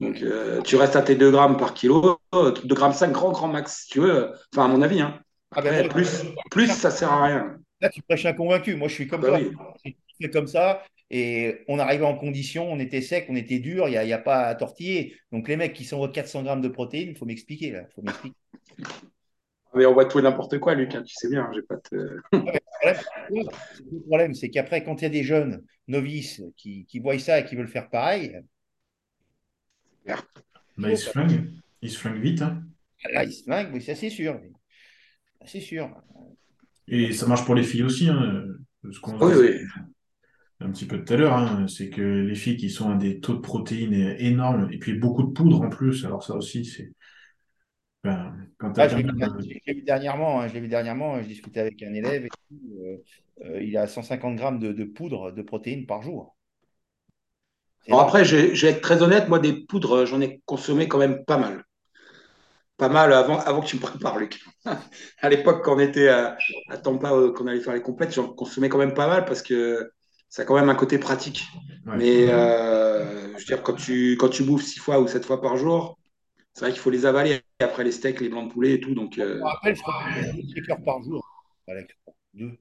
Donc, 0.00 0.22
euh, 0.22 0.60
tu 0.62 0.74
restes 0.76 0.96
à 0.96 1.02
tes 1.02 1.14
2 1.14 1.30
grammes 1.30 1.56
par 1.56 1.72
kilo, 1.74 2.18
2 2.32 2.74
grammes 2.74 2.92
5, 2.92 3.12
grand, 3.12 3.30
grand 3.32 3.48
max, 3.48 3.82
si 3.84 3.90
tu 3.90 4.00
veux. 4.00 4.32
Enfin, 4.52 4.64
à 4.64 4.68
mon 4.68 4.82
avis. 4.82 5.00
Hein. 5.00 5.20
Ah 5.54 5.62
ben, 5.62 5.88
plus, 5.88 6.24
plus, 6.50 6.66
ça 6.68 6.90
sert 6.90 7.12
à 7.12 7.24
rien. 7.26 7.56
Là, 7.80 7.88
tu 7.90 8.02
prêches 8.02 8.26
un 8.26 8.32
convaincu. 8.32 8.74
Moi, 8.74 8.88
je 8.88 8.94
suis 8.94 9.06
comme 9.06 9.20
Bah 9.20 9.28
toi. 9.28 9.38
oui. 9.84 9.96
Comme 10.32 10.48
ça. 10.48 10.82
Et 11.10 11.60
on 11.68 11.78
arrivait 11.78 12.04
en 12.04 12.16
condition, 12.16 12.70
on 12.70 12.78
était 12.78 13.00
sec, 13.00 13.26
on 13.30 13.36
était 13.36 13.60
dur, 13.60 13.88
il 13.88 13.92
n'y 13.92 13.96
a, 13.96 14.04
y 14.04 14.12
a 14.12 14.18
pas 14.18 14.46
à 14.46 14.54
tortiller. 14.54 15.16
Donc, 15.32 15.48
les 15.48 15.56
mecs 15.56 15.72
qui 15.72 15.84
sont 15.84 16.02
à 16.02 16.08
400 16.08 16.42
grammes 16.42 16.60
de 16.60 16.68
protéines, 16.68 17.08
il 17.10 17.16
faut 17.16 17.24
m'expliquer. 17.24 17.70
là. 17.72 17.84
faut 17.94 18.02
m'expliquer. 18.02 18.36
Mais 19.74 19.86
on 19.86 19.92
voit 19.94 20.04
tout 20.06 20.18
et 20.18 20.22
n'importe 20.22 20.58
quoi, 20.58 20.74
Luc. 20.74 20.94
hein, 20.94 21.02
tu 21.02 21.14
sais 21.14 21.28
bien. 21.30 21.48
J'ai 21.54 21.62
pas 21.62 21.76
te... 21.76 21.94
Le 21.94 22.20
problème, 22.30 23.46
le 23.92 24.00
problème, 24.00 24.34
c'est 24.34 24.50
qu'après, 24.50 24.82
quand 24.84 25.00
il 25.00 25.04
y 25.04 25.06
a 25.06 25.10
des 25.10 25.24
jeunes 25.24 25.64
novices 25.86 26.42
qui, 26.56 26.84
qui 26.86 26.98
voient 26.98 27.18
ça 27.18 27.40
et 27.40 27.44
qui 27.44 27.56
veulent 27.56 27.68
faire 27.68 27.88
pareil, 27.88 28.38
Bah, 30.76 30.90
ils 30.90 30.96
se 30.98 31.10
flinguent. 31.10 31.50
Ils 31.82 31.90
se 31.90 31.98
flinguent 31.98 32.20
vite. 32.20 32.42
hein. 32.42 32.62
là, 33.12 33.24
ils 33.24 33.32
se 33.32 33.44
flinguent, 33.44 33.70
oui, 33.74 33.82
ça 33.82 33.94
c'est 33.94 34.10
sûr. 34.10 34.40
C'est 35.46 35.60
sûr. 35.60 35.90
Et 36.88 37.12
ça 37.12 37.26
marche 37.26 37.44
pour 37.44 37.54
les 37.54 37.62
filles 37.62 37.84
aussi. 37.84 38.08
Hein. 38.08 38.44
Ce 38.90 38.98
qu'on 39.00 39.18
Oui, 39.18 39.34
oui. 39.38 39.60
Un 40.60 40.70
petit 40.72 40.86
peu 40.86 41.04
tout 41.04 41.12
à 41.14 41.16
l'heure, 41.16 41.34
hein, 41.34 41.66
c'est 41.68 41.90
que 41.90 42.00
les 42.02 42.34
filles 42.36 42.56
qui 42.56 42.70
sont 42.70 42.90
à 42.90 42.96
des 42.96 43.20
taux 43.20 43.34
de 43.34 43.40
protéines 43.40 43.94
énormes 44.18 44.70
et 44.72 44.78
puis 44.78 44.94
beaucoup 44.98 45.22
de 45.24 45.32
poudre 45.32 45.62
en 45.62 45.70
plus, 45.70 46.04
alors 46.04 46.22
ça 46.24 46.34
aussi, 46.36 46.64
c'est. 46.64 46.92
ben, 48.04 48.48
quand 48.58 48.74
Ah, 48.76 48.88
je 48.88 48.96
l'ai 48.96 49.02
vu, 49.02 49.60
vu 49.66 49.82
dernièrement, 49.82 50.40
hein, 50.40 50.48
je 50.48 50.54
l'ai 50.54 50.60
vu 50.60 50.68
dernièrement, 50.68 51.20
je 51.20 51.26
discutais 51.26 51.60
avec 51.60 51.82
un 51.82 51.92
élève 51.94 52.26
et 52.26 52.30
euh, 52.80 52.96
euh, 53.44 53.62
il 53.62 53.76
a 53.76 53.86
150 53.88 54.36
grammes 54.36 54.58
de, 54.60 54.72
de 54.72 54.84
poudre 54.84 55.32
de 55.32 55.42
protéines 55.42 55.86
par 55.86 56.02
jour. 56.02 56.36
Énorme. 57.86 58.12
après, 58.12 58.24
je, 58.24 58.54
je 58.54 58.66
vais 58.66 58.72
être 58.72 58.80
très 58.80 59.02
honnête, 59.02 59.28
moi, 59.28 59.40
des 59.40 59.52
poudres, 59.52 60.06
j'en 60.06 60.20
ai 60.20 60.40
consommé 60.46 60.86
quand 60.88 60.98
même 60.98 61.24
pas 61.24 61.38
mal. 61.38 61.64
Pas 62.76 62.88
mal 62.88 63.12
avant, 63.12 63.38
avant 63.40 63.60
que 63.60 63.66
tu 63.66 63.76
me 63.76 63.80
prépares, 63.80 64.18
Luc. 64.20 64.40
À 65.20 65.28
l'époque, 65.28 65.64
quand 65.64 65.76
on 65.76 65.80
était 65.80 66.08
à, 66.08 66.36
à 66.68 66.76
Tampa, 66.78 67.12
euh, 67.12 67.32
qu'on 67.32 67.46
allait 67.48 67.60
faire 67.60 67.74
les 67.74 67.82
compètes, 67.82 68.14
j'en 68.14 68.28
consommais 68.32 68.68
quand 68.68 68.78
même 68.78 68.94
pas 68.94 69.08
mal 69.08 69.24
parce 69.24 69.42
que 69.42 69.92
ça 70.28 70.42
a 70.42 70.44
quand 70.44 70.54
même 70.56 70.68
un 70.68 70.74
côté 70.74 70.98
pratique. 70.98 71.44
ouais. 71.86 71.96
Mais 71.96 72.30
euh, 72.30 73.32
je 73.34 73.38
veux 73.38 73.44
dire, 73.44 73.62
quand 73.62 73.74
tu, 73.74 74.16
quand 74.18 74.28
tu 74.28 74.42
bouffes 74.42 74.64
six 74.64 74.78
fois 74.78 75.00
ou 75.00 75.08
sept 75.08 75.24
fois 75.24 75.40
par 75.40 75.56
jour, 75.56 75.98
c'est 76.54 76.64
vrai 76.64 76.72
qu'il 76.72 76.80
faut 76.80 76.90
les 76.90 77.06
avaler. 77.06 77.40
Après, 77.60 77.84
les 77.84 77.92
steaks, 77.92 78.20
les 78.20 78.28
blancs 78.28 78.48
de 78.48 78.52
poulet 78.52 78.74
et 78.74 78.80
tout. 78.80 78.94
Donc, 78.94 79.14
Je 79.16 79.22
euh, 79.22 79.38
me 79.38 79.44
rappelle, 79.44 79.76
je 79.76 79.80
crois 79.82 79.94
que 80.12 80.54
shakers 80.54 80.84
par 80.84 81.02
jour. 81.02 81.24
Alex. 81.68 81.94
Deux. 82.34 82.58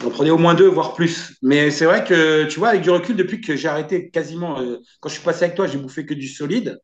j'en 0.00 0.10
prenais 0.10 0.30
au 0.30 0.38
moins 0.38 0.54
deux, 0.54 0.68
voire 0.68 0.94
plus. 0.94 1.36
Mais 1.42 1.70
c'est 1.70 1.84
vrai 1.84 2.04
que, 2.04 2.44
tu 2.46 2.58
vois, 2.58 2.68
avec 2.70 2.82
du 2.82 2.90
recul, 2.90 3.16
depuis 3.16 3.40
que 3.40 3.56
j'ai 3.56 3.68
arrêté 3.68 4.10
quasiment, 4.10 4.60
euh, 4.60 4.78
quand 5.00 5.08
je 5.08 5.14
suis 5.14 5.24
passé 5.24 5.44
avec 5.44 5.56
toi, 5.56 5.66
j'ai 5.66 5.78
bouffé 5.78 6.04
que 6.04 6.14
du 6.14 6.28
solide. 6.28 6.78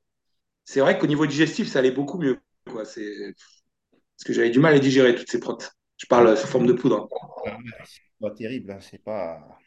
C'est 0.64 0.80
vrai 0.80 0.98
qu'au 0.98 1.06
niveau 1.06 1.26
digestif, 1.26 1.68
ça 1.68 1.80
allait 1.80 1.90
beaucoup 1.90 2.18
mieux. 2.18 2.38
Quoi. 2.70 2.84
C'est... 2.84 3.34
Parce 3.90 4.24
que 4.26 4.32
j'avais 4.32 4.50
du 4.50 4.60
mal 4.60 4.74
à 4.74 4.78
digérer 4.78 5.14
toutes 5.14 5.30
ces 5.30 5.40
protes. 5.40 5.72
Je 5.96 6.06
parle 6.06 6.36
sous 6.36 6.46
forme 6.46 6.66
de 6.66 6.72
poudre. 6.72 7.08
C'est 7.84 8.00
pas 8.20 8.30
terrible, 8.30 8.70
hein, 8.72 8.78
c'est 8.80 9.02
pas. 9.02 9.58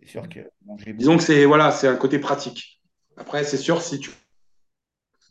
C'est 0.00 0.08
sûr 0.08 0.28
que 0.28 0.40
manger 0.64 0.92
Disons 0.92 1.16
que 1.16 1.22
c'est 1.22 1.44
voilà, 1.44 1.70
c'est 1.70 1.88
un 1.88 1.96
côté 1.96 2.18
pratique. 2.18 2.80
Après, 3.16 3.44
c'est 3.44 3.56
sûr, 3.56 3.82
si 3.82 3.98
tu. 3.98 4.10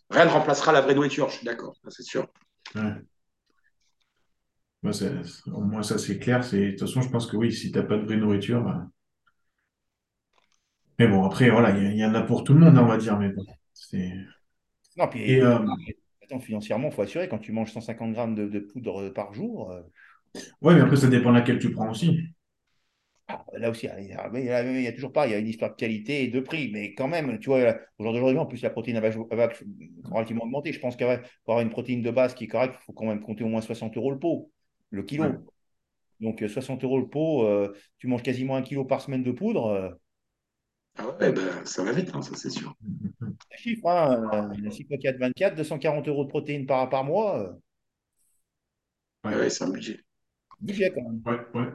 Rien 0.09 0.25
ne 0.25 0.29
remplacera 0.29 0.71
la 0.71 0.81
vraie 0.81 0.95
nourriture, 0.95 1.29
je 1.29 1.37
suis 1.37 1.45
d'accord, 1.45 1.75
ça, 1.83 1.89
c'est 1.89 2.03
sûr. 2.03 2.27
Ouais. 2.75 3.01
Moi, 4.83 4.93
c'est- 4.93 5.13
au 5.51 5.61
moins, 5.61 5.83
ça, 5.83 5.97
c'est 5.97 6.17
clair. 6.19 6.43
C'est... 6.43 6.65
De 6.65 6.71
toute 6.71 6.81
façon, 6.81 7.01
je 7.01 7.09
pense 7.09 7.27
que 7.27 7.37
oui, 7.37 7.51
si 7.51 7.71
t'as 7.71 7.83
pas 7.83 7.97
de 7.97 8.03
vraie 8.05 8.17
nourriture. 8.17 8.63
ben- 8.63 8.89
Mais 10.99 11.07
bon, 11.07 11.23
après, 11.25 11.49
voilà, 11.49 11.77
il 11.77 11.95
y, 11.97 12.05
en 12.05 12.13
a 12.15 12.21
pour 12.21 12.43
tout 12.43 12.53
le 12.53 12.59
monde, 12.59 12.77
on 12.77 12.85
va 12.85 12.97
dire. 12.97 13.17
Mais 13.19 13.29
bon, 13.29 13.45
c'est... 13.73 14.13
Non, 14.97 15.07
puis 15.07 15.23
Et, 15.23 15.41
euh, 15.41 15.59
attends, 16.23 16.39
financièrement, 16.39 16.89
il 16.89 16.93
faut 16.93 17.03
assurer, 17.03 17.29
quand 17.29 17.37
tu 17.37 17.51
manges 17.51 17.71
150 17.71 18.13
grammes 18.13 18.35
de, 18.35 18.47
de 18.47 18.59
poudre 18.59 19.09
par 19.09 19.33
jour, 19.33 19.71
euh, 19.71 19.81
ouais, 20.61 20.73
mais 20.75 20.81
après, 20.81 20.95
ça 20.95 21.07
dépend 21.07 21.29
de 21.31 21.35
laquelle 21.37 21.59
tu 21.59 21.71
prends 21.71 21.89
aussi. 21.91 22.19
Ah, 23.27 23.45
là 23.53 23.69
aussi, 23.69 23.87
il 23.87 23.89
y 24.07 24.13
a, 24.13 24.29
il 24.33 24.45
y 24.45 24.49
a- 24.49 24.63
il 24.63 24.81
y 24.83 24.87
a 24.87 24.93
toujours 24.93 25.11
pas, 25.11 25.27
il 25.27 25.31
y 25.31 25.33
a 25.35 25.37
une 25.39 25.47
histoire 25.47 25.71
de 25.71 25.75
qualité 25.75 26.23
et 26.23 26.27
de 26.29 26.39
prix, 26.39 26.69
mais 26.71 26.93
quand 26.93 27.07
même, 27.07 27.39
tu 27.39 27.49
vois, 27.49 27.59
là, 27.63 27.79
au 27.99 28.03
jour 28.03 28.13
d'aujourd'hui, 28.13 28.37
en 28.39 28.45
plus, 28.45 28.61
la 28.61 28.69
protéine 28.69 28.99
va, 28.99 29.09
relativement 30.11 30.43
augmenter. 30.45 30.71
Je 30.73 30.79
pense 30.79 30.95
qu'avant, 30.95 31.21
pour 31.43 31.53
avoir 31.53 31.61
une 31.61 31.69
protéine 31.71 32.01
de 32.01 32.11
base 32.11 32.33
qui 32.35 32.45
est 32.45 32.47
correcte, 32.47 32.75
il 32.81 32.85
faut 32.85 32.93
quand 32.93 33.05
même 33.05 33.21
compter 33.21 33.43
au 33.43 33.47
moins 33.49 33.61
60 33.61 33.97
euros 33.97 34.11
le 34.11 34.19
pot, 34.19 34.51
le 34.91 35.03
kilo. 35.03 35.23
Ouais. 35.23 35.37
Donc, 36.21 36.43
euh, 36.43 36.47
60 36.49 36.83
euros 36.83 36.99
le 36.99 37.09
pot, 37.09 37.43
euh, 37.45 37.75
tu 37.99 38.07
manges 38.07 38.23
quasiment 38.23 38.55
un 38.57 38.63
kilo 38.63 38.85
par 38.85 39.01
semaine 39.01 39.23
de 39.23 39.31
poudre. 39.31 39.67
euh, 39.67 39.89
Ah 40.97 41.07
ouais, 41.19 41.31
ben, 41.31 41.65
ça 41.65 41.83
va 41.83 41.91
vite, 41.91 42.11
hein, 42.13 42.21
ça 42.21 42.35
c'est 42.35 42.51
sûr. 42.51 42.75
un 43.53 43.57
chiffre, 43.57 43.87
hein, 43.89 44.55
euh, 44.65 44.69
6 44.71 44.83
x 44.89 45.01
4, 45.01 45.17
24, 45.19 45.55
240 45.55 46.07
euros 46.07 46.23
de 46.23 46.29
protéines 46.29 46.65
par, 46.65 46.87
par 46.89 47.03
mois, 47.03 47.39
euh, 47.41 47.53
Ouais, 49.23 49.35
ouais, 49.35 49.49
c'est 49.51 49.63
un 49.63 49.69
budget. 49.69 50.03
budget 50.61 50.91
quand 50.93 51.01
même. 51.03 51.23
Ouais, 51.25 51.37
ouais. 51.53 51.67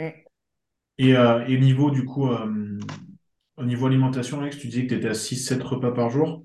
Mm. 0.00 0.30
Et, 0.98 1.16
euh, 1.16 1.44
et 1.46 1.58
niveau, 1.58 1.90
du 1.90 2.04
coup, 2.04 2.28
euh, 2.28 2.78
au 3.56 3.64
niveau 3.64 3.86
alimentation, 3.86 4.40
Alex, 4.40 4.58
tu 4.58 4.68
disais 4.68 4.82
que 4.84 4.88
tu 4.88 4.94
étais 4.96 5.08
à 5.08 5.14
6-7 5.14 5.62
repas 5.62 5.92
par 5.92 6.10
jour? 6.10 6.44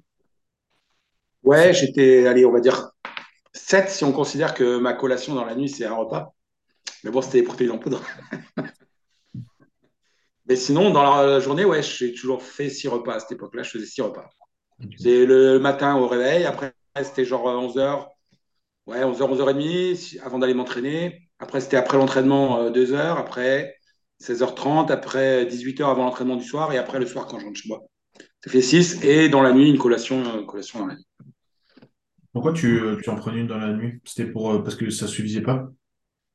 Ouais, 1.44 1.74
j'étais, 1.74 2.26
allez, 2.28 2.46
on 2.46 2.52
va 2.52 2.60
dire 2.60 2.89
7 3.54 3.89
si 3.89 4.04
on 4.04 4.12
considère 4.12 4.54
que 4.54 4.78
ma 4.78 4.94
collation 4.94 5.36
dans 5.36 5.46
la 5.46 5.56
nuit, 5.56 5.70
c'est 5.70 5.86
un 5.86 5.96
repas. 5.96 6.34
Mais 7.04 7.12
bon, 7.12 7.22
c'était 7.22 7.39
des 7.41 7.46
protéines 7.48 7.72
en 7.72 7.78
poudre. 7.80 8.02
Mais 10.48 10.56
sinon, 10.56 10.91
dans 10.91 11.04
la 11.04 11.39
journée, 11.39 11.65
ouais, 11.65 11.82
j'ai 11.82 12.13
toujours 12.13 12.44
fait 12.44 12.70
6 12.70 12.88
repas. 12.88 13.15
À 13.15 13.20
cette 13.20 13.32
époque-là, 13.34 13.63
je 13.63 13.72
faisais 13.72 13.86
6 13.86 14.02
repas. 14.02 14.30
C'est 14.98 15.26
le 15.26 15.60
matin 15.60 15.96
au 15.98 16.08
réveil. 16.08 16.46
Après, 16.46 16.74
c'était 17.04 17.26
genre 17.26 17.46
11h. 17.46 18.10
Ouais, 18.88 19.04
11h, 19.04 19.30
11h30 19.32 19.96
si- 19.96 20.20
avant 20.20 20.39
d'aller 20.39 20.54
m'entraîner. 20.54 21.25
Après, 21.39 21.62
c'était 21.62 21.78
après 21.78 21.98
l'entraînement 21.98 22.69
2h. 22.71 23.17
Après, 23.17 23.76
16h30. 24.19 24.92
Après, 24.92 25.46
18h 25.46 25.90
avant 25.90 26.06
l'entraînement 26.06 26.36
du 26.38 26.44
soir. 26.46 26.73
Et 26.73 26.77
après, 26.77 27.00
le 27.00 27.06
soir, 27.06 27.27
quand 27.27 27.40
je 27.40 27.46
rentre 27.46 27.60
chez 27.60 27.69
moi. 27.69 27.83
Ça 28.44 28.52
fait 28.52 28.62
6. 28.63 29.04
Et 29.04 29.29
dans 29.29 29.42
la 29.44 29.54
nuit, 29.54 29.69
une 29.69 29.79
collation, 29.79 30.23
euh, 30.25 30.46
collation 30.46 30.79
dans 30.81 30.88
la 30.88 30.96
nuit. 30.96 31.06
Pourquoi 32.33 32.54
tu, 32.54 32.79
euh, 32.79 33.00
tu 33.02 33.10
en 33.10 33.15
prenais 33.15 33.40
une 33.40 33.48
dans 33.48 33.58
la 33.58 33.73
nuit? 33.73 34.00
C'était 34.06 34.29
pour, 34.31 34.52
euh, 34.52 34.63
parce 34.63 34.75
que 34.75 34.92
ça 34.92 35.08
suffisait 35.08 35.42
pas? 35.42 35.71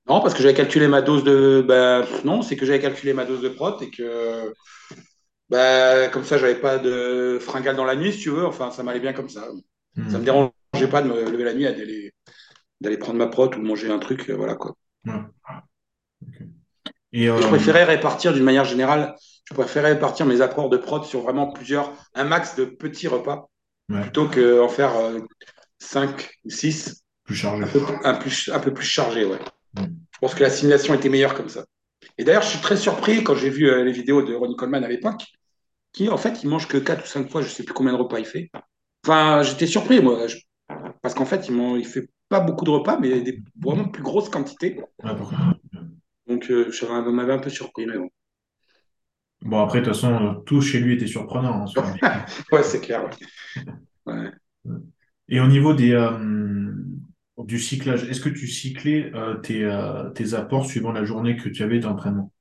Non, 0.08 0.20
parce 0.20 0.34
que 0.34 0.42
j'avais 0.42 0.54
calculé 0.54 0.88
ma 0.88 1.02
dose 1.02 1.22
de. 1.24 1.64
Ben, 1.66 2.02
pff, 2.02 2.24
non, 2.24 2.42
c'est 2.42 2.56
que 2.56 2.66
j'avais 2.66 2.80
calculé 2.80 3.12
ma 3.12 3.24
dose 3.24 3.40
de 3.42 3.48
prot 3.48 3.78
et 3.80 3.90
que. 3.90 4.52
Ben, 5.50 6.10
comme 6.12 6.24
ça, 6.24 6.38
j'avais 6.38 6.60
pas 6.60 6.78
de 6.78 7.38
fringale 7.40 7.76
dans 7.76 7.84
la 7.84 7.96
nuit, 7.96 8.12
si 8.12 8.20
tu 8.20 8.30
veux. 8.30 8.46
Enfin, 8.46 8.70
ça 8.70 8.82
m'allait 8.82 9.00
bien 9.00 9.12
comme 9.12 9.28
ça. 9.28 9.48
Ça 10.06 10.18
me 10.18 10.24
Hmm. 10.24 10.26
dérangeait 10.26 10.52
pas 10.90 11.02
de 11.02 11.08
me 11.08 11.30
lever 11.30 11.44
la 11.44 11.54
nuit 11.54 11.64
et 11.66 12.12
d'aller 12.80 12.98
prendre 12.98 13.18
ma 13.18 13.28
prot 13.28 13.50
ou 13.56 13.60
manger 13.62 13.90
un 13.92 13.98
truc, 14.00 14.30
euh, 14.30 14.36
voilà 14.36 14.54
quoi. 14.56 14.76
Ouais. 15.06 15.12
Ok. 16.26 16.42
Et 17.12 17.22
Et 17.22 17.28
euh, 17.28 17.40
je 17.40 17.46
préférais 17.48 17.84
répartir 17.84 18.32
d'une 18.32 18.44
manière 18.44 18.64
générale, 18.64 19.16
je 19.48 19.54
préférais 19.54 19.92
répartir 19.92 20.26
mes 20.26 20.40
apports 20.40 20.70
de 20.70 20.76
prot 20.76 21.02
sur 21.02 21.22
vraiment 21.22 21.50
plusieurs, 21.52 21.92
un 22.14 22.24
max 22.24 22.56
de 22.56 22.64
petits 22.64 23.08
repas, 23.08 23.48
ouais, 23.88 24.02
plutôt 24.02 24.28
qu'en 24.28 24.68
faire 24.68 24.92
5 25.78 26.30
ou 26.44 26.50
6, 26.50 27.02
plus 27.24 27.34
chargé. 27.36 27.64
un 27.64 27.66
peu, 27.66 27.80
un, 28.04 28.14
plus, 28.14 28.50
un 28.52 28.60
peu 28.60 28.72
plus 28.74 28.86
chargé, 28.86 29.24
ouais. 29.24 29.38
Je 29.76 30.18
pense 30.20 30.34
que 30.34 30.42
l'assimilation 30.42 30.94
était 30.94 31.08
meilleure 31.08 31.34
comme 31.34 31.48
ça. 31.48 31.64
Et 32.18 32.24
d'ailleurs, 32.24 32.42
je 32.42 32.48
suis 32.48 32.60
très 32.60 32.76
surpris 32.76 33.24
quand 33.24 33.34
j'ai 33.34 33.50
vu 33.50 33.70
euh, 33.70 33.84
les 33.84 33.92
vidéos 33.92 34.22
de 34.22 34.34
Ronnie 34.34 34.56
Coleman 34.56 34.84
à 34.84 34.88
l'époque, 34.88 35.22
qui 35.92 36.08
en 36.08 36.18
fait, 36.18 36.42
il 36.42 36.48
mange 36.50 36.68
que 36.68 36.78
4 36.78 37.04
ou 37.04 37.06
5 37.06 37.30
fois, 37.30 37.42
je 37.42 37.48
ne 37.48 37.52
sais 37.52 37.64
plus 37.64 37.74
combien 37.74 37.92
de 37.92 37.98
repas 37.98 38.18
il 38.18 38.26
fait. 38.26 38.50
Enfin, 39.06 39.42
j'étais 39.42 39.66
surpris, 39.66 40.00
moi, 40.02 40.26
je- 40.26 40.38
parce 41.02 41.14
qu'en 41.14 41.26
fait, 41.26 41.48
il 41.48 41.56
ne 41.56 41.82
fait 41.82 42.08
pas 42.30 42.40
beaucoup 42.40 42.64
de 42.64 42.70
repas, 42.70 42.98
mais 42.98 43.20
des 43.20 43.42
vraiment 43.60 43.88
plus 43.90 44.02
grosses 44.02 44.30
quantités. 44.30 44.80
Ouais. 45.04 45.14
Donc, 46.26 46.50
euh, 46.50 46.72
ça 46.72 46.86
m'avait 47.02 47.34
un 47.34 47.38
peu 47.38 47.50
surpris, 47.50 47.84
mais 47.84 47.98
bon. 47.98 48.08
Bon, 49.42 49.60
après, 49.62 49.80
de 49.80 49.86
toute 49.86 49.94
façon, 49.94 50.12
euh, 50.12 50.34
tout 50.46 50.60
chez 50.60 50.80
lui 50.80 50.94
était 50.94 51.06
surprenant. 51.06 51.64
hein. 51.64 51.82
Ouais, 52.52 52.62
c'est 52.62 52.80
clair. 52.80 53.08
ouais. 54.06 54.30
Et 55.28 55.40
au 55.40 55.46
niveau 55.46 55.72
des, 55.74 55.92
euh, 55.92 56.74
du 57.38 57.58
cyclage, 57.58 58.04
est-ce 58.04 58.20
que 58.20 58.28
tu 58.28 58.46
cyclais 58.48 59.10
euh, 59.14 59.36
tes, 59.36 59.64
euh, 59.64 60.10
tes 60.10 60.34
apports 60.34 60.66
suivant 60.66 60.92
la 60.92 61.04
journée 61.04 61.36
que 61.36 61.48
tu 61.48 61.62
avais 61.62 61.78
d'entraînement? 61.78 62.32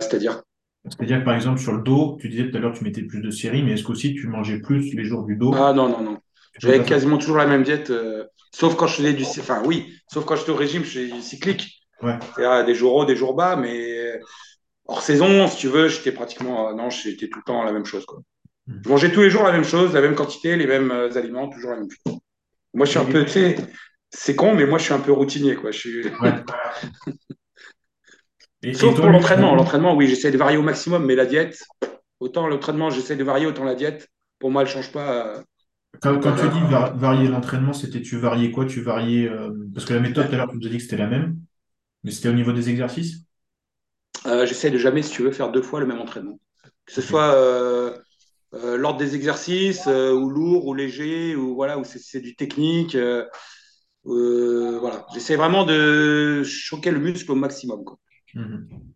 C'est-à-dire, 0.00 0.42
C'est-à-dire 0.84 1.20
que 1.20 1.24
par 1.24 1.34
exemple, 1.36 1.58
sur 1.58 1.72
le 1.72 1.82
dos, 1.82 2.18
tu 2.20 2.28
disais 2.28 2.50
tout 2.50 2.56
à 2.58 2.60
l'heure 2.60 2.74
que 2.74 2.78
tu 2.78 2.84
mettais 2.84 3.02
plus 3.04 3.22
de 3.22 3.30
séries, 3.30 3.62
mais 3.62 3.72
est-ce 3.72 3.82
qu'aussi 3.84 4.12
tu 4.14 4.26
mangeais 4.28 4.60
plus 4.60 4.92
les 4.92 5.04
jours 5.04 5.24
du 5.24 5.36
dos? 5.36 5.54
ah 5.54 5.72
non, 5.72 5.88
non, 5.88 6.02
non. 6.02 6.20
J'avais 6.58 6.82
quasiment 6.82 7.18
toujours 7.18 7.36
la 7.36 7.46
même 7.46 7.62
diète, 7.62 7.90
euh, 7.90 8.24
sauf 8.52 8.76
quand 8.76 8.86
je 8.86 8.96
faisais 8.96 9.12
du, 9.12 9.24
enfin 9.24 9.62
oui, 9.64 9.94
sauf 10.12 10.24
quand 10.24 10.36
j'étais 10.36 10.50
au 10.50 10.56
régime, 10.56 10.84
je 10.84 10.90
faisais 10.90 11.12
du 11.12 11.22
cyclique. 11.22 11.80
Ouais. 12.02 12.18
C'est-à-dire 12.34 12.64
des 12.66 12.74
jours 12.74 12.94
hauts, 12.96 13.04
des 13.04 13.16
jours 13.16 13.34
bas, 13.34 13.56
mais 13.56 14.20
hors 14.90 15.02
saison, 15.02 15.46
si 15.46 15.56
tu 15.56 15.68
veux, 15.68 15.88
j'étais 15.88 16.12
pratiquement, 16.12 16.68
euh, 16.68 16.74
non, 16.74 16.90
j'étais 16.90 17.28
tout 17.28 17.38
le 17.38 17.44
temps 17.44 17.62
la 17.62 17.72
même 17.72 17.84
chose, 17.84 18.04
quoi. 18.04 18.20
Mhm. 18.66 18.82
Je 18.84 18.88
mangeais 18.88 19.12
tous 19.12 19.20
les 19.20 19.30
jours 19.30 19.44
la 19.44 19.52
même 19.52 19.64
chose, 19.64 19.94
la 19.94 20.00
même 20.00 20.14
quantité, 20.14 20.56
les 20.56 20.66
mêmes 20.66 20.90
euh, 20.90 21.16
aliments, 21.16 21.48
toujours 21.48 21.70
la 21.70 21.78
même 21.78 21.90
chose. 21.90 22.18
Moi, 22.74 22.86
je 22.86 22.90
suis 22.90 22.98
un 22.98 23.04
peu, 23.04 23.24
tu 23.24 23.30
sais, 23.30 23.56
c'est 24.10 24.36
con, 24.36 24.54
mais 24.54 24.66
moi, 24.66 24.78
je 24.78 24.84
suis 24.84 24.94
un 24.94 25.00
peu 25.00 25.12
routinier, 25.12 25.54
quoi. 25.54 25.70
Je 25.70 25.78
suis... 25.78 26.06
Ouais. 26.06 26.34
Et, 28.62 28.68
et 28.68 28.74
Sauf 28.74 28.94
toi, 28.94 29.04
pour 29.04 29.10
l'entraînement. 29.10 29.54
L'entraînement, 29.54 29.94
oui, 29.94 30.06
j'essaie 30.06 30.30
de 30.30 30.36
varier 30.36 30.58
au 30.58 30.62
maximum, 30.62 31.06
mais 31.06 31.14
la 31.14 31.24
diète, 31.24 31.62
autant 32.18 32.46
l'entraînement, 32.46 32.90
j'essaie 32.90 33.16
de 33.16 33.24
varier, 33.24 33.46
autant 33.46 33.64
la 33.64 33.74
diète, 33.74 34.08
pour 34.38 34.50
moi, 34.50 34.62
elle 34.62 34.68
change 34.68 34.92
pas. 34.92 35.42
Quand, 36.00 36.20
quand 36.20 36.34
tu 36.34 36.48
dis 36.48 36.60
va- 36.70 36.90
varier 36.90 37.28
l'entraînement, 37.28 37.72
c'était 37.72 38.02
tu 38.02 38.18
variais 38.18 38.50
quoi? 38.50 38.66
Tu 38.66 38.80
variais 38.80 39.28
euh, 39.28 39.50
parce 39.74 39.86
que 39.86 39.94
la 39.94 40.00
méthode 40.00 40.28
tout 40.28 40.34
à 40.34 40.36
l'heure 40.38 40.48
tu 40.50 40.56
nous 40.56 40.66
as 40.66 40.70
dit 40.70 40.76
que 40.76 40.82
c'était 40.82 40.96
la 40.96 41.06
même, 41.08 41.38
mais 42.04 42.10
c'était 42.10 42.28
au 42.30 42.34
niveau 42.34 42.52
des 42.52 42.70
exercices? 42.70 43.24
Euh, 44.26 44.46
j'essaie 44.46 44.70
de 44.70 44.78
jamais, 44.78 45.02
si 45.02 45.12
tu 45.12 45.22
veux, 45.22 45.32
faire 45.32 45.50
deux 45.50 45.62
fois 45.62 45.80
le 45.80 45.86
même 45.86 46.00
entraînement. 46.00 46.38
Que 46.84 46.92
ce 46.92 47.00
soit 47.00 47.34
euh, 47.34 47.96
euh, 48.54 48.76
l'ordre 48.76 48.98
des 48.98 49.14
exercices, 49.14 49.86
ou 49.86 50.28
lourd, 50.30 50.66
ou 50.66 50.74
léger, 50.74 51.36
ou 51.36 51.54
voilà, 51.54 51.78
ou 51.78 51.84
c'est 51.84 52.20
du 52.20 52.34
technique. 52.36 52.96
voilà. 54.04 55.06
J'essaie 55.14 55.36
vraiment 55.36 55.64
de 55.64 56.42
choquer 56.44 56.90
le 56.90 57.00
muscle 57.00 57.30
au 57.32 57.34
maximum. 57.34 57.84
Quoi. 57.84 57.98
Mhm. 58.34 58.89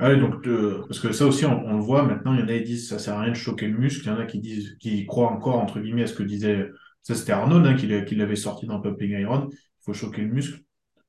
Ah 0.00 0.10
oui, 0.10 0.18
donc, 0.18 0.46
euh, 0.48 0.82
parce 0.88 0.98
que 0.98 1.12
ça 1.12 1.24
aussi, 1.26 1.44
on, 1.46 1.64
on 1.66 1.76
le 1.76 1.82
voit 1.82 2.02
maintenant, 2.02 2.34
il 2.34 2.40
y 2.40 2.42
en 2.42 2.48
a 2.48 2.58
qui 2.58 2.64
disent 2.64 2.88
ça 2.88 2.98
sert 2.98 3.14
à 3.14 3.20
rien 3.22 3.30
de 3.30 3.36
choquer 3.36 3.68
le 3.68 3.78
muscle, 3.78 4.04
il 4.04 4.08
y 4.08 4.10
en 4.12 4.18
a 4.18 4.26
qui 4.26 4.40
disent, 4.40 4.76
qui 4.80 5.06
croient 5.06 5.30
encore, 5.30 5.56
entre 5.56 5.78
guillemets, 5.80 6.02
à 6.02 6.06
ce 6.08 6.14
que 6.14 6.24
disait, 6.24 6.68
ça 7.02 7.14
c'était 7.14 7.32
Arnold, 7.32 7.64
hein, 7.66 7.74
qui, 7.76 7.86
l'a- 7.86 8.02
qui 8.02 8.16
l'avait 8.16 8.34
sorti 8.36 8.66
dans 8.66 8.80
Pumping 8.80 9.12
Iron, 9.20 9.48
il 9.52 9.56
faut 9.84 9.92
choquer 9.94 10.22
le 10.22 10.28
muscle. 10.28 10.60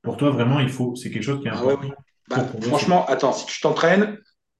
Pour 0.03 0.17
toi, 0.17 0.29
vraiment, 0.29 0.59
il 0.59 0.69
faut, 0.69 0.95
c'est 0.95 1.09
quelque 1.09 1.23
chose 1.23 1.41
qui 1.41 1.47
est 1.47 1.51
Ah 1.51 1.63
ouais, 1.65 1.75
important 1.75 1.81
oui. 1.81 1.93
Bah, 2.29 2.43
franchement, 2.61 3.05
attends, 3.07 3.33
si 3.33 3.45
tu 3.45 3.61
t'entraînes, 3.61 4.17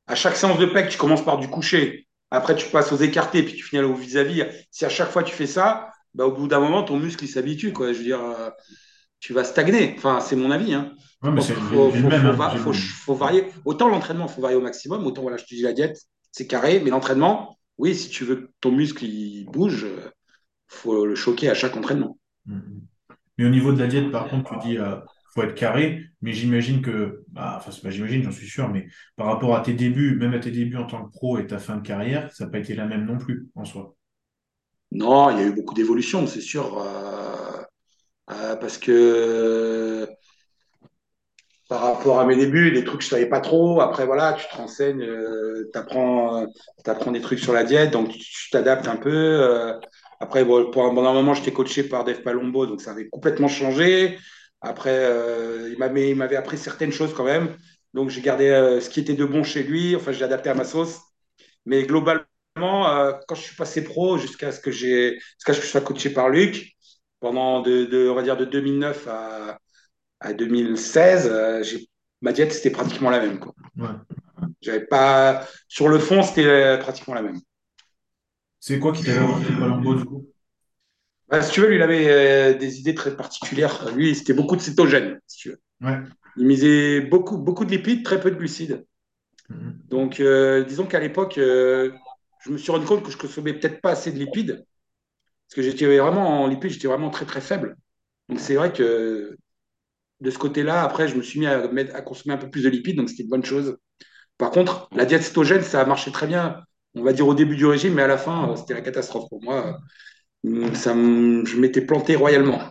à 0.08 0.16
chaque 0.16 0.36
séance 0.36 0.60
de 0.60 0.66
pec, 0.68 0.90
tu 0.90 0.98
commences 0.98 1.26
par 1.26 1.38
du 1.40 1.48
coucher, 1.48 2.08
après 2.32 2.56
tu 2.56 2.68
passes 2.70 2.92
aux 2.92 2.98
écartés, 2.98 3.44
puis 3.44 3.56
tu 3.56 3.64
finis 3.64 3.82
au 3.84 3.94
vis-à-vis. 3.96 4.44
Si 4.72 4.86
à 4.86 4.90
chaque 4.90 5.10
fois 5.10 5.24
tu 5.24 5.34
fais 5.34 5.48
ça, 5.48 5.90
bah, 6.14 6.26
au 6.26 6.32
bout 6.32 6.48
d'un 6.48 6.60
moment, 6.60 6.84
ton 6.84 6.98
muscle 6.98 7.24
il 7.24 7.28
s'habitue. 7.28 7.74
Quoi. 7.74 7.92
Je 7.94 7.98
veux 8.00 8.04
dire, 8.04 8.22
euh, 8.24 8.50
tu 9.20 9.34
vas 9.34 9.44
stagner. 9.44 9.96
Enfin, 9.98 10.20
c'est 10.22 10.36
mon 10.36 10.52
avis. 10.52 10.74
Hein. 10.74 10.94
Ouais, 11.34 11.42
faut, 11.42 13.14
hein, 13.14 13.16
varier. 13.16 13.46
Autant 13.66 13.88
l'entraînement, 13.90 14.28
il 14.28 14.32
faut 14.34 14.42
varier 14.42 14.58
au 14.58 14.62
maximum. 14.62 15.06
Autant, 15.06 15.22
voilà, 15.22 15.38
je 15.38 15.44
te 15.46 15.56
dis 15.56 15.62
la 15.62 15.74
diète, 15.74 15.98
c'est 16.32 16.48
carré. 16.48 16.80
Mais 16.84 16.90
l'entraînement, 16.90 17.58
oui, 17.78 17.96
si 17.96 18.10
tu 18.10 18.24
veux 18.24 18.36
que 18.36 18.52
ton 18.62 18.72
muscle 18.72 19.04
il 19.04 19.46
bouge, 19.46 19.86
il 19.88 20.12
faut 20.68 21.06
le 21.06 21.16
choquer 21.16 21.50
à 21.50 21.54
chaque 21.54 21.76
entraînement. 21.76 22.18
Mhm. 22.46 22.82
Mais 23.38 23.46
au 23.46 23.50
niveau 23.50 23.74
de 23.74 23.80
la 23.80 23.88
diète, 23.88 24.12
par 24.12 24.30
contre, 24.30 24.58
tu 24.60 24.68
dis, 24.68 24.78
euh, 24.78 24.96
faut 25.34 25.44
être 25.44 25.56
carré, 25.56 26.06
mais 26.22 26.32
j'imagine 26.32 26.82
que, 26.82 27.24
bah, 27.28 27.56
enfin, 27.58 27.72
pas 27.84 27.90
j'imagine, 27.90 28.24
j'en 28.24 28.32
suis 28.32 28.48
sûr, 28.48 28.70
mais 28.70 28.88
par 29.18 29.28
rapport 29.28 29.56
à 29.56 29.62
tes 29.62 29.74
débuts, 29.74 30.16
même 30.16 30.34
à 30.34 30.40
tes 30.40 30.52
débuts 30.52 30.78
en 30.78 30.86
tant 30.86 31.06
que 31.06 31.12
pro 31.12 31.38
et 31.38 31.46
ta 31.46 31.60
fin 31.60 31.76
de 31.76 31.82
carrière, 31.82 32.32
ça 32.34 32.46
n'a 32.46 32.52
pas 32.52 32.60
été 32.60 32.74
la 32.74 32.86
même 32.86 33.06
non 33.06 33.18
plus, 33.18 33.48
en 33.56 33.66
soi. 33.66 33.96
Non, 34.92 35.30
il 35.32 35.38
y 35.40 35.42
a 35.42 35.48
eu 35.48 35.54
beaucoup 35.54 35.74
d'évolution, 35.74 36.26
c'est 36.28 36.42
sûr. 36.42 36.80
euh, 36.80 37.62
euh, 38.32 38.56
parce 38.56 38.78
que 38.78 40.08
par 41.70 41.82
rapport 41.82 42.20
à 42.20 42.26
mes 42.26 42.36
débuts, 42.36 42.72
des 42.72 42.84
trucs 42.84 43.00
que 43.00 43.04
je 43.06 43.10
savais 43.10 43.26
pas 43.28 43.42
trop. 43.42 43.82
Après, 43.82 44.06
voilà, 44.06 44.34
tu 44.34 44.48
te 44.48 44.56
renseignes, 44.56 45.06
tu 45.74 45.80
apprends, 45.80 46.46
des 47.12 47.22
trucs 47.22 47.40
sur 47.40 47.54
la 47.54 47.64
diète, 47.64 47.92
donc 47.92 48.10
tu 48.12 48.50
t'adaptes 48.52 48.88
un 48.88 48.98
peu. 48.98 49.10
euh. 49.12 49.74
après, 50.20 50.46
bon, 50.46 50.70
pendant 50.72 51.06
un 51.10 51.14
moment, 51.14 51.34
j'étais 51.34 51.52
coaché 51.54 51.84
par 51.84 52.04
Dave 52.04 52.22
Palombo, 52.22 52.66
donc 52.66 52.82
ça 52.82 52.92
avait 52.92 53.10
complètement 53.10 53.48
changé. 53.48 54.18
Après, 54.62 54.92
euh, 54.92 55.70
il 55.72 55.78
m'avait, 56.16 56.36
appris 56.36 56.58
certaines 56.58 56.92
choses 56.92 57.14
quand 57.14 57.24
même. 57.26 57.56
Donc, 57.94 58.10
j'ai 58.10 58.22
gardé 58.22 58.48
euh, 58.50 58.80
ce 58.82 58.90
qui 58.90 59.00
était 59.00 59.14
de 59.14 59.26
bon 59.26 59.44
chez 59.44 59.64
lui. 59.64 59.96
Enfin, 59.96 60.12
j'ai 60.12 60.24
adapté 60.24 60.50
à 60.50 60.54
ma 60.56 60.64
sauce. 60.66 61.00
Mais 61.66 61.84
globalement, 61.84 62.26
euh, 62.58 63.14
quand 63.28 63.36
je 63.36 63.42
suis 63.42 63.56
passé 63.56 63.84
pro, 63.84 64.18
jusqu'à 64.18 64.52
ce 64.52 64.60
que 64.60 64.72
ce 64.72 65.46
que 65.46 65.54
je 65.54 65.62
sois 65.62 65.82
coaché 65.82 66.10
par 66.12 66.30
Luc, 66.30 66.74
pendant 67.20 67.62
de, 67.62 67.86
de- 67.86 68.10
on 68.10 68.16
va 68.16 68.24
dire 68.24 68.38
de 68.38 68.46
2009 68.46 69.08
à, 69.08 69.58
à 70.20 70.34
2016, 70.34 71.28
euh, 71.32 71.64
ma 72.22 72.32
diète 72.34 72.54
c'était 72.54 72.72
pratiquement 72.72 73.10
la 73.10 73.20
même. 73.20 73.40
Quoi. 73.40 73.54
Ouais. 73.78 73.90
J'avais 74.62 74.86
pas, 74.86 75.48
sur 75.68 75.88
le 75.90 76.00
fond, 76.00 76.24
c'était 76.24 76.46
euh, 76.46 76.78
pratiquement 76.78 77.14
la 77.14 77.22
même. 77.22 77.40
C'est 78.60 78.80
quoi 78.80 78.92
qui 78.92 79.04
t'avait 79.04 79.20
apporté 79.20 79.54
Palombo, 79.54 79.96
du 79.96 80.06
coup? 80.06 80.28
Bah, 81.28 81.42
si 81.42 81.52
tu 81.52 81.62
veux, 81.62 81.68
lui, 81.68 81.76
il 81.76 81.82
avait 81.82 82.08
euh, 82.10 82.58
des 82.58 82.80
idées 82.80 82.96
très 82.96 83.16
particulières. 83.16 83.92
Lui, 83.96 84.16
c'était 84.16 84.34
beaucoup 84.34 84.56
de 84.56 84.62
cétogène, 84.62 85.20
si 85.28 85.38
tu 85.38 85.50
veux. 85.50 85.62
Ouais. 85.82 86.00
Il 86.38 86.48
misait 86.48 87.02
beaucoup, 87.02 87.38
beaucoup 87.38 87.66
de 87.66 87.72
lipides, 87.72 88.04
très 88.04 88.20
peu 88.20 88.32
de 88.32 88.36
glucides. 88.36 88.86
Mhm. 89.50 89.80
Donc, 89.90 90.20
euh, 90.20 90.64
disons 90.64 90.86
qu'à 90.86 91.00
l'époque, 91.00 91.36
je 91.38 91.92
me 92.50 92.58
suis 92.58 92.72
rendu 92.72 92.86
compte 92.86 93.04
que 93.04 93.12
je 93.12 93.18
consommais 93.18 93.54
peut-être 93.54 93.82
pas 93.82 93.92
assez 93.92 94.12
de 94.12 94.18
lipides, 94.18 94.66
parce 95.48 95.56
que 95.56 95.62
j'étais 95.62 95.86
vraiment 95.86 96.44
en 96.44 96.48
lipides, 96.48 96.72
j'étais 96.72 96.88
vraiment 96.88 97.10
très 97.10 97.26
très 97.26 97.42
faible. 97.42 97.78
Donc, 98.30 98.40
c'est 98.40 98.56
vrai 98.56 98.74
que 98.74 99.38
de 100.26 100.32
ce 100.32 100.40
côté-là, 100.40 100.84
après, 100.84 101.10
je 101.10 101.18
me 101.18 101.24
suis 101.24 101.40
mis 101.42 101.48
à, 101.48 101.68
mettre- 101.70 101.96
à 101.96 102.02
consommer 102.04 102.36
un 102.36 102.40
peu 102.40 102.50
plus 102.52 102.64
de 102.64 102.70
lipides, 102.70 102.98
donc 102.98 103.10
c'était 103.10 103.24
une 103.24 103.30
bonne 103.30 103.46
chose. 103.46 103.78
Par 104.38 104.52
contre, 104.52 104.90
la 104.96 105.06
diète 105.06 105.24
cétogène, 105.24 105.64
ça 105.64 105.82
a 105.82 105.86
marché 105.86 106.12
très 106.12 106.28
bien, 106.28 106.64
on 106.96 107.04
va 107.04 107.14
dire 107.14 107.28
au 107.28 107.36
début 107.36 107.56
du 107.58 107.66
régime, 107.66 107.96
mais 107.96 108.04
à 108.04 108.08
la 108.08 108.18
fin, 108.18 108.52
euh, 108.52 108.56
c'était 108.58 108.74
la 108.76 108.82
catastrophe 108.82 109.30
pour 109.30 109.44
moi. 109.44 109.80
Euh, 110.48 110.74
Ça, 110.76 110.94
je 110.94 111.58
m'étais 111.60 111.82
planté 111.82 112.16
royalement 112.16 112.62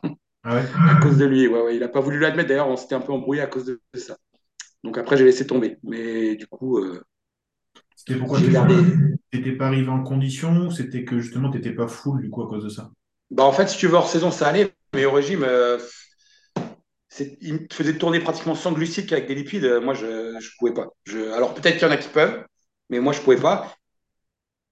Ah 0.43 0.55
ouais? 0.55 0.65
à 0.87 0.97
cause 0.97 1.19
de 1.19 1.25
lui. 1.27 1.49
Ouais, 1.49 1.63
ouais, 1.63 1.77
il 1.77 1.81
n'a 1.81 1.89
pas 1.89 2.01
voulu 2.01 2.19
l'admettre, 2.21 2.49
d'ailleurs, 2.51 2.69
on 2.69 2.77
s'était 2.77 2.95
un 2.97 3.01
peu 3.01 3.13
embrouillé 3.13 3.43
à 3.43 3.47
cause 3.47 3.67
de 3.67 3.81
ça. 3.97 4.17
Donc 4.85 4.99
après, 4.99 5.17
j'ai 5.19 5.25
laissé 5.25 5.47
tomber. 5.47 5.79
Mais 5.85 6.37
du 6.37 6.47
coup, 6.49 6.79
euh, 6.81 7.03
C'était 7.97 8.17
pourquoi 8.21 8.41
gardé. 8.41 8.85
t'étais 9.33 9.57
pas 9.57 9.67
arrivé 9.67 9.89
en 9.89 10.05
condition 10.05 10.69
ou 10.69 10.71
c'était 10.71 11.05
que 11.05 11.19
justement 11.19 11.51
t'étais 11.51 11.73
pas 11.75 11.89
full 11.89 12.23
du 12.23 12.31
coup 12.31 12.43
à 12.45 12.49
cause 12.49 12.63
de 12.63 12.69
ça? 12.69 12.93
Bah, 13.31 13.45
en 13.45 13.53
fait, 13.53 13.69
si 13.69 13.79
tu 13.79 13.87
veux, 13.89 13.95
hors 13.97 14.09
saison, 14.09 14.31
ça 14.31 14.49
allait, 14.49 14.73
mais 14.95 15.05
au 15.07 15.13
régime, 15.13 15.43
euh, 15.45 15.79
il 17.41 17.55
me 17.55 17.67
faisait 17.73 17.97
tourner 17.99 18.21
pratiquement 18.21 18.55
sans 18.55 18.73
glucides 18.73 19.07
qu'avec 19.07 19.27
des 19.27 19.35
lipides. 19.35 19.65
Euh, 19.65 19.81
Moi, 19.81 19.95
je 19.95 20.07
ne 20.07 20.59
pouvais 20.59 20.75
pas. 20.75 20.89
Je, 21.07 21.31
alors 21.33 21.55
peut-être 21.55 21.75
qu'il 21.75 21.83
y 21.87 21.91
en 21.91 21.95
a 21.95 21.97
qui 21.97 22.09
peuvent, 22.09 22.45
mais 22.91 23.01
moi, 23.01 23.12
je 23.12 23.19
ne 23.21 23.25
pouvais 23.25 23.41
pas. 23.41 23.77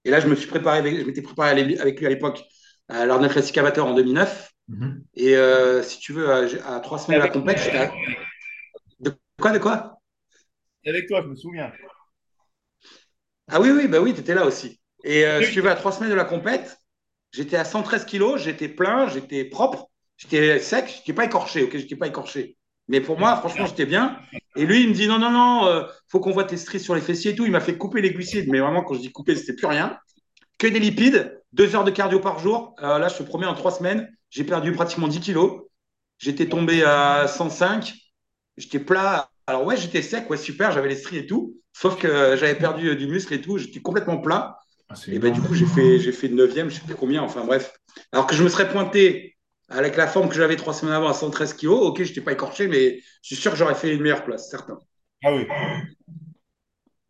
Et 0.05 0.11
là, 0.11 0.19
je 0.19 0.27
me 0.27 0.35
suis 0.35 0.47
préparé, 0.47 0.79
avec- 0.79 0.99
je 0.99 1.05
m'étais 1.05 1.21
préparé 1.21 1.51
avec 1.51 1.99
lui 1.99 2.05
à 2.05 2.09
l'époque 2.09 2.41
à 2.89 3.05
l'Arnold 3.05 3.31
Classic 3.31 3.57
Amateur 3.57 3.85
en 3.85 3.93
2009. 3.93 4.51
Mhm. 4.67 5.03
Et 5.15 5.35
euh, 5.37 5.81
si 5.83 5.99
tu 5.99 6.13
veux, 6.13 6.29
à, 6.31 6.75
à 6.75 6.79
trois 6.79 6.99
semaines 6.99 7.19
de 7.19 7.25
la 7.25 7.29
compète, 7.31 7.59
j'étais 7.59 7.77
à- 7.77 7.91
De 8.99 9.13
quoi, 9.39 9.51
de 9.51 9.59
quoi? 9.59 9.99
Avec 10.85 11.07
toi, 11.07 11.21
je 11.23 11.27
me 11.27 11.35
souviens. 11.35 11.71
Ah 13.47 13.59
oui, 13.61 13.69
oui, 13.71 13.87
bah 13.87 13.99
oui, 13.99 14.13
tu 14.13 14.21
étais 14.21 14.33
là 14.35 14.45
aussi. 14.45 14.79
Et 15.03 15.25
euh, 15.25 15.41
si 15.41 15.51
tu 15.51 15.61
veux, 15.61 15.69
à 15.69 15.75
trois 15.75 15.91
semaines 15.91 16.09
de 16.09 16.15
la 16.15 16.25
compète, 16.25 16.77
j'étais 17.31 17.57
à 17.57 17.65
113 17.65 18.05
kilos, 18.05 18.41
j'étais 18.41 18.69
plein, 18.69 19.07
j'étais 19.09 19.45
propre, 19.45 19.89
j'étais 20.23 20.59
sec, 20.59 20.89
je 20.89 20.97
n'étais 20.99 21.13
pas 21.13 21.25
écorché, 21.25 21.63
ok, 21.63 21.71
je 21.73 21.77
n'étais 21.77 21.95
pas 21.95 22.07
écorché. 22.07 22.57
Mais 22.87 22.99
pour 23.01 23.17
moi, 23.17 23.37
franchement, 23.37 23.65
j'étais 23.65 23.85
bien. 23.85 24.19
Et 24.55 24.65
lui, 24.65 24.83
il 24.83 24.89
me 24.89 24.93
dit 24.93 25.07
non, 25.07 25.17
non, 25.19 25.31
non, 25.31 25.65
euh, 25.67 25.83
faut 26.09 26.19
qu'on 26.19 26.31
voit 26.31 26.43
tes 26.43 26.57
stries 26.57 26.79
sur 26.79 26.95
les 26.95 27.01
fessiers 27.01 27.31
et 27.31 27.35
tout. 27.35 27.45
Il 27.45 27.51
m'a 27.51 27.61
fait 27.61 27.77
couper 27.77 28.01
les 28.01 28.11
glucides, 28.11 28.49
mais 28.49 28.59
vraiment, 28.59 28.83
quand 28.83 28.95
je 28.95 28.99
dis 28.99 29.11
couper, 29.11 29.35
c'était 29.35 29.53
plus 29.53 29.67
rien. 29.67 29.97
Que 30.57 30.67
des 30.67 30.79
lipides, 30.79 31.41
deux 31.53 31.75
heures 31.75 31.83
de 31.85 31.91
cardio 31.91 32.19
par 32.19 32.39
jour. 32.39 32.75
Euh, 32.81 32.99
là, 32.99 33.07
je 33.07 33.17
te 33.17 33.23
promets, 33.23 33.45
en 33.45 33.55
trois 33.55 33.71
semaines, 33.71 34.09
j'ai 34.29 34.43
perdu 34.43 34.73
pratiquement 34.73 35.07
10 35.07 35.19
kilos. 35.21 35.63
J'étais 36.17 36.47
tombé 36.47 36.83
à 36.83 37.27
105. 37.27 37.93
J'étais 38.57 38.79
plat. 38.79 39.29
Alors, 39.47 39.65
ouais, 39.65 39.77
j'étais 39.77 40.01
sec, 40.01 40.29
ouais, 40.29 40.37
super, 40.37 40.71
j'avais 40.71 40.89
les 40.89 40.95
stries 40.95 41.17
et 41.17 41.25
tout. 41.25 41.55
Sauf 41.73 41.97
que 41.97 42.35
j'avais 42.35 42.55
perdu 42.55 42.89
euh, 42.89 42.95
du 42.95 43.07
muscle 43.07 43.33
et 43.33 43.41
tout. 43.41 43.57
J'étais 43.57 43.81
complètement 43.81 44.17
plat. 44.17 44.57
Ah, 44.89 44.95
Et 45.07 45.19
ben, 45.19 45.33
du 45.33 45.41
coup, 45.41 45.55
j'ai 45.55 45.65
fait, 45.65 45.99
j'ai 45.99 46.11
fait 46.11 46.27
9e, 46.27 46.69
je 46.69 46.75
sais 46.75 46.81
plus 46.81 46.95
combien, 46.95 47.23
enfin 47.23 47.43
bref. 47.45 47.73
Alors 48.11 48.27
que 48.27 48.35
je 48.35 48.43
me 48.43 48.49
serais 48.49 48.69
pointé 48.69 49.32
avec 49.73 49.97
la 49.97 50.07
forme 50.07 50.29
que 50.29 50.35
j'avais 50.35 50.55
trois 50.55 50.73
semaines 50.73 50.93
avant 50.95 51.09
à 51.09 51.13
113 51.13 51.53
kilos, 51.53 51.79
ok, 51.87 52.03
je 52.03 52.09
n'étais 52.09 52.21
pas 52.21 52.31
écorché, 52.31 52.67
mais 52.67 52.97
je 53.21 53.27
suis 53.27 53.35
sûr 53.35 53.51
que 53.51 53.57
j'aurais 53.57 53.75
fait 53.75 53.93
une 53.93 54.01
meilleure 54.01 54.23
place, 54.23 54.49
certain. 54.49 54.77
Ah 55.23 55.33
oui. 55.33 55.45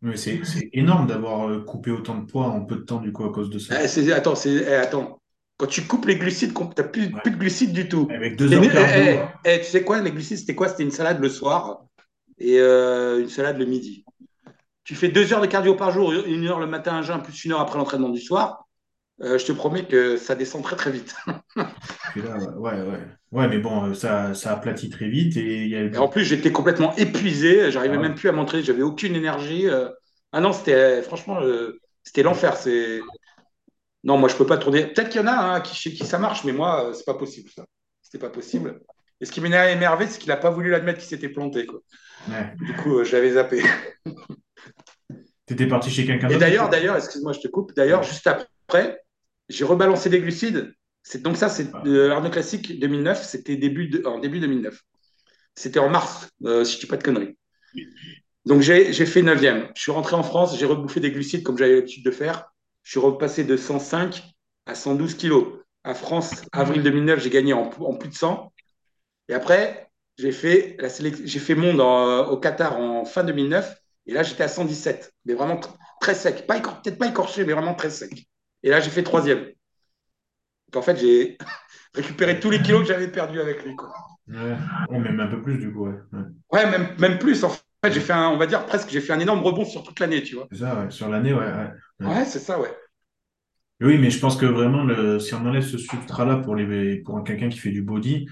Mais 0.02 0.16
c'est 0.16 0.40
énorme 0.72 1.06
d'avoir 1.06 1.48
euh, 1.48 1.60
coupé 1.60 1.90
autant 1.90 2.16
de 2.16 2.26
poids 2.26 2.46
en 2.46 2.64
peu 2.64 2.76
de 2.76 2.82
temps, 2.82 3.00
du 3.00 3.10
coup, 3.12 3.24
à 3.24 3.32
cause 3.32 3.48
de 3.48 3.58
ça. 3.58 3.76
Eh, 3.82 4.12
attends, 4.12 4.34
eh, 4.44 4.74
attends. 4.74 5.20
Quand 5.56 5.66
tu 5.66 5.82
coupes 5.82 6.04
les 6.06 6.16
glucides, 6.16 6.52
tu 6.52 6.62
n'as 6.62 6.88
plus, 6.88 7.04
Ouais. 7.04 7.20
plus 7.22 7.30
de 7.30 7.36
glucides 7.36 7.72
du 7.72 7.88
tout. 7.88 8.08
Avec 8.10 8.36
deux 8.36 8.52
heures 8.52 8.62
eh, 8.64 8.68
cardio. 8.68 9.02
eh, 9.44 9.54
eh, 9.54 9.58
tu 9.60 9.66
sais 9.66 9.84
quoi, 9.84 10.00
les 10.00 10.10
glucides, 10.10 10.38
c'était 10.38 10.54
quoi? 10.54 10.68
C'était 10.68 10.82
une 10.82 10.90
salade 10.90 11.20
le 11.20 11.28
soir 11.28 11.84
et 12.38 12.58
euh, 12.58 13.20
une 13.20 13.28
salade 13.28 13.56
le 13.58 13.64
midi. 13.64 14.04
Tu 14.82 14.94
fais 14.94 15.08
deux 15.08 15.32
heures 15.32 15.40
de 15.40 15.46
cardio 15.46 15.74
par 15.76 15.90
jour, 15.92 16.12
une 16.12 16.46
heure 16.46 16.60
le 16.60 16.66
matin 16.66 16.96
à 16.96 17.02
jeun, 17.02 17.22
plus 17.22 17.44
une 17.44 17.52
heure 17.52 17.60
après 17.60 17.78
l'entraînement 17.78 18.10
du 18.10 18.20
soir. 18.20 18.63
Euh, 19.20 19.38
je 19.38 19.44
te 19.46 19.52
promets 19.52 19.86
que 19.86 20.16
ça 20.16 20.34
descend 20.34 20.62
très 20.62 20.76
très 20.76 20.90
vite. 20.90 21.14
Là, 22.16 22.36
ouais, 22.58 22.72
ouais, 22.80 22.98
ouais. 23.32 23.48
Mais 23.48 23.58
bon, 23.58 23.86
euh, 23.90 23.94
ça, 23.94 24.34
ça 24.34 24.52
aplatit 24.52 24.90
très 24.90 25.08
vite 25.08 25.36
et 25.36 25.62
il 25.62 25.68
y 25.68 25.76
a 25.76 25.82
Et 25.82 25.96
en 25.98 26.08
plus, 26.08 26.24
j'étais 26.24 26.52
complètement 26.52 26.94
épuisé. 26.96 27.70
J'arrivais 27.70 27.96
Ah 27.98 28.00
même 28.02 28.14
plus 28.14 28.28
à 28.28 28.32
m'entraîner. 28.32 28.62
J'avais 28.62 28.82
aucune 28.82 29.14
énergie. 29.14 29.68
euh. 29.68 29.88
Ah 30.32 30.40
non, 30.40 30.52
c'était 30.52 31.02
franchement, 31.02 31.38
c'était 32.02 32.22
l'enfer. 32.24 32.56
C'est 32.56 33.00
non, 34.02 34.18
moi 34.18 34.28
je 34.28 34.36
peux 34.36 34.46
pas 34.46 34.58
tourner. 34.58 34.86
Peut-être 34.86 35.08
qu'il 35.08 35.20
y 35.20 35.24
en 35.24 35.28
a 35.28 35.32
hein, 35.56 35.60
qui, 35.60 35.74
chez 35.76 35.92
qui 35.92 36.04
ça 36.04 36.18
marche, 36.18 36.44
mais 36.44 36.52
moi, 36.52 36.90
c'est 36.94 37.04
pas 37.06 37.14
possible 37.14 37.48
ça. 37.54 37.64
C'était 38.02 38.18
pas 38.18 38.30
possible. 38.30 38.80
Et 39.20 39.26
ce 39.26 39.32
qui 39.32 39.40
m'énervait 39.40 39.72
émervé, 39.72 40.06
c'est 40.06 40.18
qu'il 40.18 40.30
a 40.32 40.36
pas 40.36 40.50
voulu 40.50 40.70
l'admettre 40.70 40.98
qu'il 40.98 41.08
s'était 41.08 41.28
planté. 41.28 41.66
Quoi. 41.66 41.80
Ouais. 42.28 42.52
Du 42.60 42.74
coup, 42.74 42.98
euh, 42.98 43.04
je 43.04 43.12
l'avais 43.16 43.32
zappé. 43.32 43.62
T'étais 45.46 45.66
parti 45.66 45.90
chez 45.90 46.04
quelqu'un 46.06 46.28
Et 46.28 46.30
d'autre? 46.34 46.40
d'ailleurs, 46.40 46.68
d'ailleurs, 46.68 46.96
excuse-moi, 46.96 47.32
je 47.32 47.40
te 47.40 47.48
coupe. 47.48 47.72
D'ailleurs, 47.74 48.02
juste 48.02 48.26
après, 48.26 49.03
j'ai 49.48 49.64
rebalancé 49.64 50.10
des 50.10 50.20
glucides. 50.20 50.72
C'est 51.02 51.22
donc 51.22 51.36
ça, 51.36 51.48
c'est 51.48 51.68
euh, 51.86 52.10
Arnaud 52.12 52.30
Classique 52.30 52.78
2009. 52.80 53.22
C'était 53.24 53.56
début 53.56 53.88
de- 53.88 54.04
en 54.06 54.18
début 54.18 54.40
2009. 54.40 54.82
C'était 55.54 55.78
en 55.80 55.88
mars, 55.90 56.28
euh, 56.44 56.64
si 56.64 56.76
je 56.76 56.80
dis 56.80 56.86
pas 56.86 56.96
de 56.96 57.02
conneries. 57.04 57.36
Donc 58.44 58.60
j'ai 58.60 58.92
j'ai 58.92 59.06
fait 59.06 59.22
9e. 59.22 59.68
Je 59.74 59.82
suis 59.82 59.92
rentré 59.92 60.16
en 60.16 60.22
France, 60.22 60.58
j'ai 60.58 60.66
rebouffé 60.66 61.00
des 61.00 61.10
glucides 61.10 61.42
comme 61.42 61.56
j'avais 61.58 61.76
l'habitude 61.76 62.04
de 62.04 62.10
faire. 62.10 62.52
Je 62.82 62.90
suis 62.92 63.00
repassé 63.00 63.44
de 63.44 63.56
105 63.56 64.22
à 64.66 64.74
112 64.74 65.14
kilos. 65.14 65.46
À 65.84 65.94
France, 65.94 66.42
avril 66.52 66.82
2009, 66.82 67.22
j'ai 67.22 67.30
gagné 67.30 67.52
en, 67.52 67.70
en 67.70 67.94
plus 67.96 68.08
de 68.08 68.14
100. 68.14 68.52
Et 69.28 69.34
après, 69.34 69.90
j'ai 70.18 70.32
fait, 70.32 70.76
la 70.78 70.88
sélec- 70.88 71.26
j'ai 71.26 71.38
fait 71.38 71.54
monde 71.54 71.80
en- 71.80 72.28
au 72.28 72.36
Qatar 72.38 72.78
en 72.78 73.04
fin 73.04 73.24
2009. 73.24 73.76
Et 74.06 74.12
là, 74.14 74.22
j'étais 74.22 74.42
à 74.44 74.48
117. 74.48 75.12
Mais 75.24 75.34
vraiment 75.34 75.56
tr- 75.56 75.74
très 76.00 76.14
sec. 76.14 76.46
Pas 76.46 76.58
écor- 76.58 76.82
Peut-être 76.82 76.98
pas 76.98 77.08
écorché, 77.08 77.44
mais 77.44 77.52
vraiment 77.54 77.74
très 77.74 77.90
sec. 77.90 78.26
Et 78.64 78.70
là, 78.70 78.80
j'ai 78.80 78.90
fait 78.90 79.04
troisième. 79.04 79.46
Donc 80.72 80.82
en 80.82 80.82
fait, 80.82 80.96
j'ai 80.98 81.38
récupéré 81.94 82.40
tous 82.40 82.50
les 82.50 82.60
kilos 82.62 82.82
que 82.82 82.88
j'avais 82.88 83.08
perdus 83.08 83.40
avec 83.40 83.64
lui. 83.64 83.74
Quoi. 83.76 83.92
Ouais. 84.28 84.56
Même 84.98 85.20
un 85.20 85.28
peu 85.28 85.42
plus, 85.42 85.58
du 85.58 85.72
coup, 85.72 85.86
ouais. 85.86 85.94
Ouais. 86.12 86.24
Ouais, 86.52 86.70
même, 86.70 86.88
même 86.98 87.18
plus. 87.18 87.44
En 87.44 87.50
fait, 87.50 87.92
j'ai 87.92 88.00
fait 88.00 88.12
un, 88.12 88.28
on 88.30 88.36
va 88.36 88.46
dire 88.46 88.64
presque, 88.66 88.88
j'ai 88.90 89.00
fait 89.00 89.12
un 89.12 89.20
énorme 89.20 89.42
rebond 89.42 89.64
sur 89.64 89.82
toute 89.82 90.00
l'année, 90.00 90.22
tu 90.22 90.36
vois. 90.36 90.46
C'est 90.50 90.58
ça, 90.58 90.78
ouais. 90.80 90.90
Sur 90.90 91.08
l'année, 91.08 91.34
ouais, 91.34 91.46
ouais. 92.00 92.24
C'est 92.24 92.38
ça, 92.38 92.58
ouais. 92.60 92.74
Oui, 93.80 93.98
mais 93.98 94.10
je 94.10 94.18
pense 94.20 94.36
que 94.36 94.46
vraiment, 94.46 94.84
le, 94.84 95.18
si 95.18 95.34
on 95.34 95.44
enlève 95.44 95.62
ce 95.62 95.78
substrat-là 95.78 96.36
pour 96.38 96.54
les, 96.54 96.98
pour 97.02 97.22
quelqu'un 97.24 97.48
qui 97.48 97.58
fait 97.58 97.70
du 97.70 97.82
body, 97.82 98.26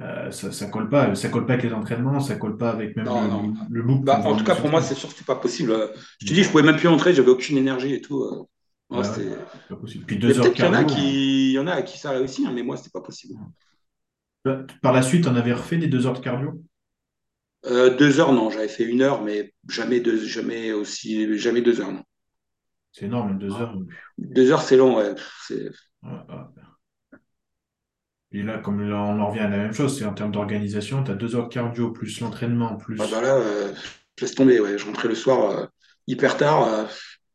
euh, 0.00 0.30
ça, 0.30 0.52
ça 0.52 0.66
colle 0.68 0.88
pas. 0.88 1.14
Ça 1.14 1.28
colle 1.28 1.46
pas 1.46 1.54
avec 1.54 1.64
les 1.66 1.74
entraînements, 1.74 2.20
ça 2.20 2.36
colle 2.36 2.56
pas 2.56 2.70
avec 2.70 2.96
même 2.96 3.06
Non, 3.06 3.22
le, 3.22 3.28
non. 3.28 3.54
le 3.70 3.82
look. 3.82 4.04
Bah, 4.04 4.20
en 4.24 4.36
tout 4.36 4.44
cas, 4.44 4.54
pour 4.54 4.70
moi, 4.70 4.82
c'est 4.82 4.94
sûr 4.94 5.08
que 5.08 5.14
c'était 5.14 5.26
pas 5.26 5.36
possible. 5.36 5.72
Euh, 5.72 5.88
Je 6.20 6.26
te 6.26 6.32
dis, 6.32 6.42
je 6.42 6.50
pouvais 6.50 6.62
même 6.62 6.76
plus 6.76 6.88
entrer, 6.88 7.14
j'avais 7.14 7.30
aucune 7.30 7.58
énergie 7.58 7.94
et 7.94 8.00
tout. 8.00 8.48
Euh. 8.92 8.96
Ouais, 8.96 9.08
ouais, 9.08 9.14
c'est 9.14 9.68
pas 9.68 9.76
possible. 9.76 10.04
Puis 10.06 10.18
deux 10.18 10.38
heures 10.38 10.44
de 10.46 10.50
qu'il 10.50 10.64
y 10.64 10.68
en 10.68 10.72
a 10.72 10.78
cardio. 10.78 10.96
qui, 10.96 11.48
il 11.50 11.52
y 11.52 11.58
en 11.58 11.66
a 11.66 11.72
à 11.72 11.82
qui 11.82 11.98
ça 11.98 12.10
réussit, 12.10 12.46
hein, 12.46 12.52
mais 12.54 12.62
moi, 12.62 12.76
c'était 12.76 12.90
pas 12.90 13.00
possible. 13.02 13.34
hein. 13.38 14.66
Par 14.82 14.92
la 14.92 15.02
suite, 15.02 15.26
on 15.26 15.36
avait 15.36 15.52
refait 15.52 15.76
des 15.76 15.88
deux 15.88 16.06
heures 16.06 16.14
de 16.14 16.20
cardio? 16.20 16.62
Euh, 17.66 17.94
deux 17.96 18.20
heures, 18.20 18.32
non, 18.32 18.50
j'avais 18.50 18.68
fait 18.68 18.84
une 18.84 19.02
heure, 19.02 19.22
mais 19.22 19.52
jamais 19.68 20.00
deux, 20.00 20.24
jamais 20.24 20.72
aussi, 20.72 21.36
jamais 21.38 21.60
deux 21.60 21.80
heures, 21.80 21.92
non. 21.92 22.02
C'est 22.92 23.06
énorme, 23.06 23.38
deux 23.38 23.52
heures. 23.52 23.76
Deux 24.16 24.50
heures, 24.50 24.62
c'est 24.62 24.76
long, 24.76 24.96
ouais. 24.96 25.14
Et 28.32 28.42
là, 28.42 28.58
comme 28.58 28.88
là, 28.88 28.96
on 29.02 29.20
en 29.20 29.28
revient 29.28 29.40
à 29.40 29.48
la 29.48 29.56
même 29.56 29.72
chose, 29.72 29.98
c'est 29.98 30.04
en 30.04 30.14
termes 30.14 30.32
d'organisation, 30.32 31.02
tu 31.02 31.10
as 31.10 31.14
deux 31.14 31.34
heures 31.34 31.48
de 31.48 31.52
cardio, 31.52 31.90
plus 31.90 32.20
l'entraînement, 32.20 32.76
plus. 32.76 32.96
Ah 33.00 33.06
bah 33.10 33.20
là, 33.22 33.36
euh, 33.36 33.72
je 34.16 34.24
laisse 34.24 34.34
tomber, 34.34 34.60
ouais. 34.60 34.78
Je 34.78 34.86
rentrais 34.86 35.08
le 35.08 35.14
soir 35.14 35.50
euh, 35.50 35.66
hyper 36.06 36.36
tard. 36.36 36.64
euh, 36.64 36.84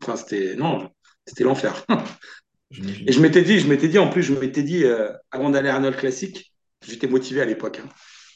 Enfin, 0.01 0.17
c'était, 0.17 0.55
non, 0.55 0.89
c'était 1.25 1.43
l'enfer. 1.43 1.85
Et 3.07 3.11
je 3.11 3.19
m'étais 3.21 3.43
dit, 3.43 3.59
je 3.59 3.67
m'étais 3.67 3.87
dit, 3.87 3.99
en 3.99 4.09
plus, 4.09 4.23
je 4.23 4.33
m'étais 4.33 4.63
dit, 4.63 4.83
euh, 4.83 5.11
avant 5.31 5.49
d'aller 5.49 5.69
à 5.69 5.75
Arnold 5.75 5.95
Classic, 5.95 6.53
j'étais 6.87 7.07
motivé 7.07 7.41
à 7.41 7.45
l'époque. 7.45 7.79
hein. 7.83 7.89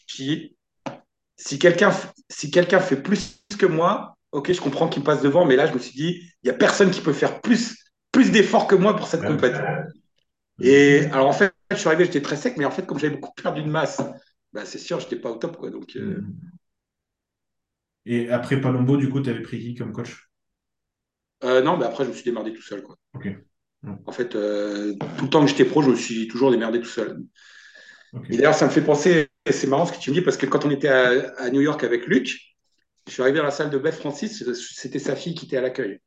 Je 0.07 0.49
si 1.38 1.59
quelqu'un 1.59 1.91
si 2.29 2.51
quelqu'un 2.51 2.79
fait 2.79 3.01
plus 3.01 3.43
que 3.59 3.65
moi, 3.65 4.17
ok, 4.31 4.51
je 4.51 4.61
comprends 4.61 4.88
qu'il 4.88 5.03
passe 5.03 5.21
devant, 5.21 5.45
mais 5.45 5.55
là, 5.55 5.67
je 5.67 5.73
me 5.73 5.79
suis 5.79 5.93
dit, 5.95 6.21
il 6.43 6.45
n'y 6.45 6.49
a 6.49 6.53
personne 6.53 6.91
qui 6.91 7.01
peut 7.01 7.13
faire 7.13 7.41
plus, 7.41 7.75
plus 8.11 8.31
d'efforts 8.31 8.67
que 8.67 8.75
moi 8.75 8.95
pour 8.95 9.07
cette 9.07 9.21
Ouais. 9.21 9.27
compétition. 9.27 9.65
Et 10.61 11.05
alors, 11.11 11.27
en 11.27 11.33
fait, 11.33 11.53
je 11.71 11.75
suis 11.75 11.88
arrivé, 11.88 12.05
j'étais 12.05 12.21
très 12.21 12.38
sec, 12.38 12.55
mais 12.57 12.65
en 12.65 12.71
fait, 12.71 12.85
comme 12.85 12.99
j'avais 12.99 13.15
beaucoup 13.15 13.33
perdu 13.41 13.61
de 13.61 13.69
masse, 13.69 14.01
bah, 14.53 14.65
c'est 14.65 14.79
sûr, 14.79 14.99
j'étais 14.99 15.17
pas 15.17 15.29
au 15.31 15.35
top, 15.35 15.57
quoi. 15.57 15.69
Donc, 15.69 15.95
euh. 15.95 16.21
Et 18.07 18.29
après 18.31 18.59
Palombo, 18.59 18.97
du 18.97 19.07
coup, 19.09 19.21
tu 19.21 19.29
avais 19.29 19.43
pris 19.43 19.59
qui 19.59 19.75
comme 19.75 19.91
coach? 19.93 20.26
Euh, 21.43 21.61
non, 21.61 21.77
mais 21.77 21.85
après, 21.85 22.03
je 22.03 22.09
me 22.09 22.13
suis 22.13 22.23
démerdé 22.23 22.53
tout 22.53 22.61
seul, 22.61 22.81
quoi. 22.81 22.95
Ok. 23.15 23.27
Mhm. 23.83 23.99
En 24.05 24.11
fait, 24.11 24.35
euh, 24.35 24.93
tout 25.17 25.25
le 25.25 25.29
temps 25.29 25.41
que 25.41 25.47
j'étais 25.47 25.65
pro, 25.65 25.81
je 25.81 25.89
me 25.89 25.95
suis 25.95 26.27
toujours 26.27 26.51
démerdé 26.51 26.79
tout 26.79 26.88
seul. 26.88 27.19
Et 28.29 28.38
d'ailleurs, 28.38 28.55
ça 28.55 28.65
me 28.65 28.71
fait 28.71 28.81
penser, 28.81 29.27
c'est 29.49 29.67
marrant 29.67 29.85
ce 29.85 29.93
que 29.93 29.99
tu 29.99 30.09
me 30.09 30.15
dis, 30.15 30.21
parce 30.21 30.38
que 30.38 30.45
quand 30.45 30.65
on 30.65 30.71
était 30.71 30.88
à, 30.88 31.33
à 31.38 31.49
New 31.49 31.61
York 31.61 31.83
avec 31.83 32.07
Luc, 32.07 32.39
je 33.05 33.11
suis 33.11 33.21
arrivé 33.21 33.38
dans 33.38 33.45
la 33.45 33.51
salle 33.51 33.69
de 33.69 33.77
Beth 33.77 33.95
Francis, 33.95 34.43
c'était 34.53 34.99
sa 34.99 35.15
fille 35.15 35.35
qui 35.35 35.45
était 35.45 35.57
à 35.57 35.61
l'accueil. 35.61 35.99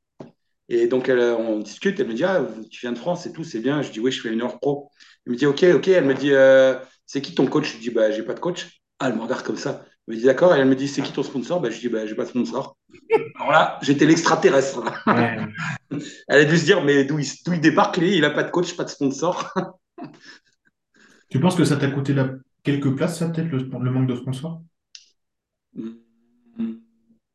Et 0.69 0.87
donc, 0.87 1.09
elle, 1.09 1.19
on 1.21 1.59
discute, 1.59 1.99
elle 1.99 2.07
me 2.07 2.15
dit, 2.15 2.25
ah, 2.25 2.47
tu 2.71 2.81
viens 2.83 2.93
de 2.93 2.99
France 2.99 3.27
et 3.27 3.33
tout, 3.33 3.43
c'est 3.43 3.59
bien. 3.59 3.83
Je 3.83 3.91
dis, 3.91 3.99
oui, 3.99 4.13
je 4.13 4.21
fais 4.21 4.33
une 4.33 4.41
heure 4.41 4.61
pro. 4.61 4.91
Elle 5.27 5.33
me 5.33 5.37
dit, 5.37 5.47
ok, 5.47 5.65
ok. 5.75 5.89
Elle 5.89 6.05
me 6.05 6.15
dit, 6.15 6.33
euh, 6.33 6.79
c'est 7.07 7.21
qui 7.21 7.35
ton 7.35 7.47
coach? 7.47 7.75
Je 7.75 7.79
dis, 7.79 7.91
bah, 7.91 8.13
j'ai 8.13 8.23
pas 8.23 8.35
de 8.35 8.41
coach. 8.41 8.81
Ah, 9.01 9.09
elle 9.09 9.17
me 9.17 9.23
regarde 9.23 9.43
comme 9.43 9.57
ça. 9.57 9.85
Elle 10.09 10.15
me 10.15 10.19
dit, 10.21 10.27
d'accord. 10.27 10.55
Et 10.55 10.59
elle 10.59 10.69
me 10.69 10.75
dit, 10.75 10.89
c'est 10.89 11.03
qui 11.03 11.13
ton 11.13 11.23
sponsor? 11.23 11.61
Bah, 11.61 11.71
Je 11.71 11.79
dis, 11.79 11.89
bah, 11.89 12.07
j'ai 12.07 12.15
pas 12.15 12.25
de 12.25 12.29
sponsor. 12.29 12.77
Alors 13.37 13.53
là, 13.53 13.79
j'étais 13.83 14.07
l'extraterrestre. 14.07 14.83
Ouais. 15.07 15.39
Elle 16.29 16.41
a 16.41 16.45
dû 16.45 16.57
se 16.59 16.65
dire, 16.65 16.83
mais 16.85 17.05
d'où 17.05 17.19
il, 17.19 17.61
débarque, 17.61 17.97
lui? 17.97 18.17
Il 18.17 18.25
a 18.25 18.31
pas 18.31 18.43
de 18.43 18.51
coach, 18.51 18.77
pas 18.77 18.85
de 18.85 18.91
sponsor. 18.91 19.53
Tu 21.31 21.39
penses 21.39 21.55
que 21.55 21.65
ça 21.65 21.77
t'a 21.77 21.89
coûté 21.89 22.13
la... 22.13 22.31
quelques 22.65 22.95
places, 22.97 23.19
ça, 23.19 23.29
peut-être, 23.29 23.51
le, 23.51 23.59
le 23.59 23.91
manque 23.91 24.09
de 24.09 24.17
sponsors? 24.17 24.63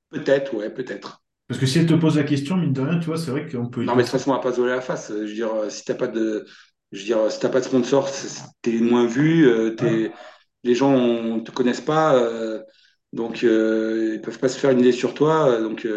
Peut-être, 0.10 0.54
ouais, 0.54 0.70
peut-être. 0.70 1.22
Parce 1.48 1.60
que 1.60 1.66
si 1.66 1.80
elle 1.80 1.86
te 1.86 1.94
pose 1.94 2.18
la 2.18 2.24
question, 2.24 2.58
mine 2.58 2.74
de 2.74 2.82
rien, 2.82 3.00
tu 3.00 3.06
vois, 3.06 3.18
c'est 3.18 3.32
vrai 3.32 3.48
qu'on 3.48 3.68
peut 3.70 3.84
y 3.84 3.86
Non, 3.86 3.96
mais 3.96 4.04
de 4.04 4.08
toute 4.08 4.12
façon, 4.18 4.32
on 4.32 4.34
va 4.34 4.40
pas 4.40 4.52
se 4.52 4.58
voler 4.60 4.74
la 4.74 4.82
face. 4.82 5.10
Je 5.10 5.20
veux 5.20 5.34
dire, 5.34 5.54
euh, 5.54 5.70
si 5.70 5.84
t'as 5.86 5.94
pas 5.94 6.08
de, 6.08 6.46
je 6.92 7.00
veux 7.00 7.06
dire, 7.06 7.32
si 7.32 7.40
t'as 7.40 7.50
pas 7.50 7.60
de 7.60 7.66
sponsor, 7.66 8.10
t'es 8.62 8.80
moins 8.80 9.06
vu, 9.06 9.48
euh, 9.48 9.72
t'es- 9.72 10.12
les 10.66 10.76
gens 10.76 10.92
ne 10.98 11.40
te 11.42 11.52
connaissent 11.52 11.82
pas, 11.82 12.16
euh, 12.18 12.62
donc 13.14 13.44
euh, 13.46 14.14
ils 14.16 14.22
peuvent 14.22 14.40
pas 14.40 14.50
se 14.50 14.60
faire 14.60 14.72
une 14.72 14.80
idée 14.82 14.92
sur 14.92 15.14
toi. 15.14 15.50
euh, 15.50 15.62
donc, 15.62 15.88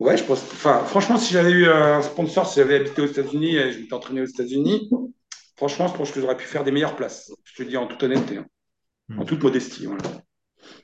ouais, 0.00 0.16
je 0.16 0.24
pense. 0.24 0.42
Enfin, 0.52 0.84
franchement, 0.84 1.16
si 1.18 1.32
j'avais 1.32 1.52
eu 1.52 1.66
un 1.66 2.02
sponsor, 2.02 2.46
si 2.46 2.60
j'avais 2.60 2.76
habité 2.76 3.02
aux 3.02 3.06
États-Unis 3.06 3.56
et 3.56 3.72
je 3.72 3.78
m'étais 3.80 3.94
entraîné 3.94 4.20
aux 4.22 4.26
États-Unis, 4.26 4.90
franchement, 5.56 5.88
je 5.88 5.94
pense 5.94 6.10
que 6.12 6.20
j'aurais 6.20 6.36
pu 6.36 6.46
faire 6.46 6.64
des 6.64 6.72
meilleures 6.72 6.96
places. 6.96 7.32
Je 7.44 7.62
te 7.62 7.68
dis 7.68 7.76
en 7.76 7.86
toute 7.86 8.02
honnêteté, 8.02 8.38
hein, 8.38 8.46
en 9.16 9.24
toute 9.24 9.42
modestie. 9.42 9.86
voilà. 9.86 10.02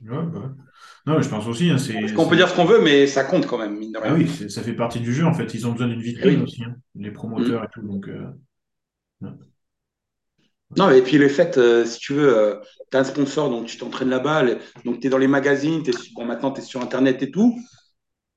Ouais, 0.02 0.26
bah. 0.32 0.54
Non, 1.06 1.16
mais 1.16 1.22
je 1.22 1.28
pense 1.28 1.46
aussi, 1.46 1.68
hein, 1.70 1.76
Parce 1.76 2.12
qu'on 2.12 2.26
peut 2.28 2.36
dire 2.36 2.48
ce 2.48 2.54
qu'on 2.56 2.64
veut, 2.64 2.80
mais 2.80 3.06
ça 3.06 3.24
compte 3.24 3.46
quand 3.46 3.58
même, 3.58 3.76
mine 3.76 3.92
de 3.92 3.98
rien. 3.98 4.12
Ah 4.12 4.14
oui, 4.14 4.26
ça 4.48 4.62
fait 4.62 4.72
partie 4.72 5.00
du 5.00 5.12
jeu, 5.12 5.26
en 5.26 5.34
fait. 5.34 5.52
Ils 5.52 5.66
ont 5.66 5.72
besoin 5.72 5.88
d'une 5.88 6.00
vitrine 6.00 6.38
Oui. 6.38 6.42
aussi, 6.44 6.64
hein, 6.64 6.74
les 6.94 7.10
promoteurs 7.10 7.62
et 7.64 7.68
tout. 7.72 7.82
Donc, 7.82 8.08
Non, 10.76 10.90
et 10.90 11.02
puis 11.02 11.18
le 11.18 11.28
fait, 11.28 11.56
euh, 11.58 11.84
si 11.84 11.98
tu 12.00 12.14
veux, 12.14 12.60
tu 12.90 12.96
as 12.96 13.00
un 13.00 13.04
sponsor, 13.04 13.50
donc 13.50 13.66
tu 13.66 13.76
t'entraînes 13.78 14.08
là-bas, 14.10 14.42
le- 14.42 14.58
donc 14.84 15.00
tu 15.00 15.06
es 15.06 15.10
dans 15.10 15.18
les 15.18 15.28
magazines, 15.28 15.82
bon, 16.16 16.24
maintenant 16.24 16.50
tu 16.50 16.60
es 16.60 16.64
sur 16.64 16.80
Internet 16.82 17.22
et 17.22 17.30
tout. 17.30 17.58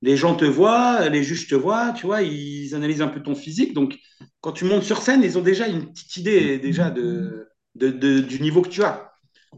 Les 0.04 0.16
gens 0.18 0.36
te 0.36 0.46
voient, 0.46 1.10
les 1.10 1.24
juges 1.24 1.48
te 1.48 1.56
voient, 1.56 1.92
tu 1.94 2.06
vois, 2.06 2.22
ils 2.22 2.76
analysent 2.76 3.02
un 3.02 3.08
peu 3.08 3.22
ton 3.24 3.36
physique. 3.36 3.74
Donc, 3.74 3.98
quand 4.42 4.52
tu 4.52 4.66
montes 4.66 4.84
sur 4.84 5.02
scène, 5.02 5.24
ils 5.24 5.38
ont 5.38 5.42
déjà 5.42 5.68
une 5.68 5.92
petite 5.92 6.18
idée 6.18 6.60
déjà 6.60 6.92
de, 6.92 7.48
de- 7.76 7.90
de- 7.90 8.20
du 8.20 8.40
niveau 8.40 8.62
que 8.62 8.70
tu 8.70 8.84
as. 8.84 9.12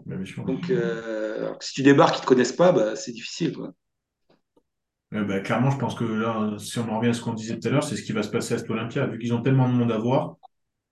bah. 0.05 0.15
Donc, 0.45 0.69
euh, 0.69 1.53
si 1.59 1.73
tu 1.73 1.83
débarques, 1.83 2.15
ils 2.15 2.19
ne 2.19 2.21
te 2.23 2.27
connaissent 2.27 2.53
pas, 2.53 2.71
bah, 2.71 2.95
c'est 2.95 3.11
difficile. 3.11 3.53
Quoi. 3.53 3.73
Euh, 5.13 5.23
bah, 5.25 5.39
clairement, 5.41 5.71
je 5.71 5.77
pense 5.77 5.95
que 5.95 6.03
là, 6.05 6.55
si 6.59 6.79
on 6.79 6.89
en 6.89 6.97
revient 6.99 7.09
à 7.09 7.13
ce 7.13 7.21
qu'on 7.21 7.33
disait 7.33 7.59
tout 7.59 7.67
à 7.67 7.71
l'heure, 7.71 7.83
c'est 7.83 7.95
ce 7.97 8.03
qui 8.03 8.13
va 8.13 8.23
se 8.23 8.29
passer 8.29 8.53
à 8.53 8.57
cette 8.59 8.69
Olympia. 8.69 9.07
Vu 9.07 9.17
qu'ils 9.19 9.33
ont 9.33 9.41
tellement 9.41 9.67
de 9.67 9.73
monde 9.73 9.91
à 9.91 9.97
voir, 9.97 10.37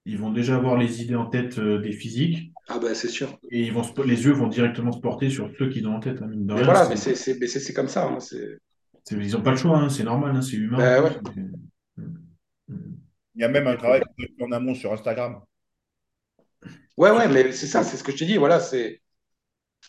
ils 0.07 0.17
vont 0.17 0.31
déjà 0.31 0.55
avoir 0.55 0.77
les 0.77 1.01
idées 1.03 1.15
en 1.15 1.25
tête 1.27 1.59
euh, 1.59 1.79
des 1.79 1.91
physiques 1.91 2.51
Ah, 2.67 2.79
bah, 2.79 2.95
c'est 2.95 3.09
sûr. 3.09 3.37
et 3.51 3.61
ils 3.61 3.73
vont 3.73 3.83
se- 3.83 4.01
les 4.01 4.23
yeux 4.25 4.31
vont 4.31 4.47
directement 4.47 4.91
se 4.91 4.99
porter 4.99 5.29
sur 5.29 5.51
ceux 5.59 5.69
qu'ils 5.69 5.87
ont 5.87 5.95
en 5.95 5.99
tête. 5.99 6.21
hein, 6.21 6.27
mine 6.27 6.45
de 6.45 6.53
Mais 6.53 6.59
rien, 6.61 6.63
voilà, 6.65 6.83
c'est- 6.83 6.89
mais 6.89 6.95
c'est- 6.95 7.15
c'est 7.15 7.39
mais 7.39 7.47
c'est- 7.47 7.59
c'est 7.59 7.73
comme 7.73 7.87
ça. 7.89 8.05
hein, 8.07 8.17
ils 9.11 9.31
n'ont 9.31 9.41
pas 9.41 9.51
le 9.51 9.57
choix, 9.57 9.77
hein, 9.77 9.89
c'est 9.89 10.03
normal, 10.03 10.35
hein, 10.35 10.41
c'est 10.41 10.55
humain. 10.57 10.77
Bah, 10.77 11.01
ouais. 11.03 11.11
Il 13.35 13.41
y 13.41 13.43
a 13.43 13.49
même 13.49 13.67
un 13.67 13.75
travail 13.75 14.01
en 14.41 14.51
amont 14.51 14.73
sur 14.73 14.91
Instagram. 14.93 15.41
Ouais, 16.97 17.11
ouais, 17.11 17.27
mais 17.27 17.51
c'est 17.51 17.67
ça, 17.67 17.83
c'est 17.83 17.97
ce 17.97 18.03
que 18.03 18.11
je 18.11 18.17
te 18.17 18.23
dis. 18.23 18.37
Voilà, 18.37 18.59
c'est. 18.59 19.01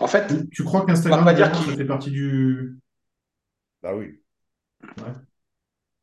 En 0.00 0.06
fait, 0.06 0.48
Tu, 0.50 0.62
crois 0.64 0.84
qu'Instagram, 0.84 1.24
ça 1.26 1.76
fait 1.76 1.84
partie 1.86 2.10
du. 2.10 2.76
Bah 3.82 3.94
oui. 3.96 4.20
Ouais. 4.82 5.12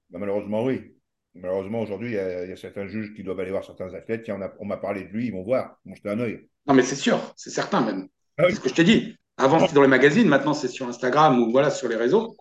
Bah, 0.10 0.20
malheureusement, 0.20 0.64
oui. 0.66 0.95
Malheureusement, 1.36 1.82
aujourd'hui, 1.82 2.10
il 2.12 2.14
y, 2.16 2.20
a- 2.20 2.44
il 2.46 2.50
y 2.50 2.54
a 2.54 2.56
certains 2.56 2.88
juges 2.88 3.14
qui 3.14 3.24
doivent 3.24 3.40
aller 3.40 3.52
voir 3.52 3.64
certains 3.64 3.94
athlètes. 3.94 4.24
Tiens, 4.24 4.40
on 4.60 4.66
m'a 4.66 4.78
parlé 4.78 5.04
de 5.04 5.10
lui, 5.10 5.28
ils 5.28 5.32
vont 5.34 5.44
voir, 5.44 5.78
ils 5.86 5.90
vont 5.90 5.96
jeter 5.96 6.10
un 6.10 6.20
œil. 6.20 6.48
Non, 6.68 6.74
mais 6.74 6.82
c'est 6.84 6.96
sûr, 6.96 7.20
c'est 7.36 7.50
certain 7.50 7.82
même. 7.82 8.08
Ah 8.38 8.46
C'est 8.50 8.56
ce 8.56 8.60
que 8.60 8.70
je 8.70 8.74
te 8.74 8.82
dis. 8.82 9.16
Avant, 9.38 9.60
c'était 9.60 9.74
dans 9.74 9.82
les 9.82 9.88
magazines, 9.88 10.28
maintenant, 10.28 10.54
c'est 10.54 10.70
sur 10.70 10.88
Instagram 10.88 11.40
ou 11.40 11.52
voilà, 11.52 11.70
sur 11.70 11.90
les 11.90 11.96
réseaux. 11.98 12.38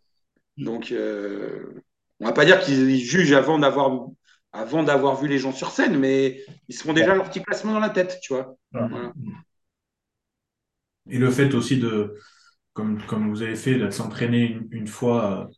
Donc, 0.57 0.93
euh, 0.93 1.83
on 2.21 2.27
va 2.27 2.33
pas 2.33 2.45
dire 2.45 2.61
qu'ils 2.61 3.01
jugent 3.01 3.33
avant 3.33 3.59
d'avoir 3.59 4.09
avant 4.53 4.85
d'avoir 4.85 5.21
vu 5.21 5.27
les 5.27 5.39
gens 5.39 5.53
sur 5.53 5.71
scène, 5.73 5.99
mais 5.99 6.41
ils 6.69 6.77
se 6.77 6.85
font 6.85 6.93
déjà 6.93 7.15
leur 7.17 7.29
petit 7.29 7.43
classement 7.43 7.73
dans 7.73 7.81
la 7.81 7.91
tête, 7.91 8.19
tu 8.23 8.33
vois. 8.33 8.57
Voilà. 8.71 9.13
Et 11.11 11.19
le 11.19 11.31
fait 11.31 11.55
aussi 11.55 11.79
de, 11.79 12.17
comme, 12.73 13.03
comme 13.07 13.31
vous 13.31 13.43
avez 13.43 13.57
fait, 13.57 13.77
là, 13.79 13.87
de 13.87 13.91
s'entraîner 13.93 14.43
une, 14.47 14.69
une 14.73 14.87
fois, 14.87 15.51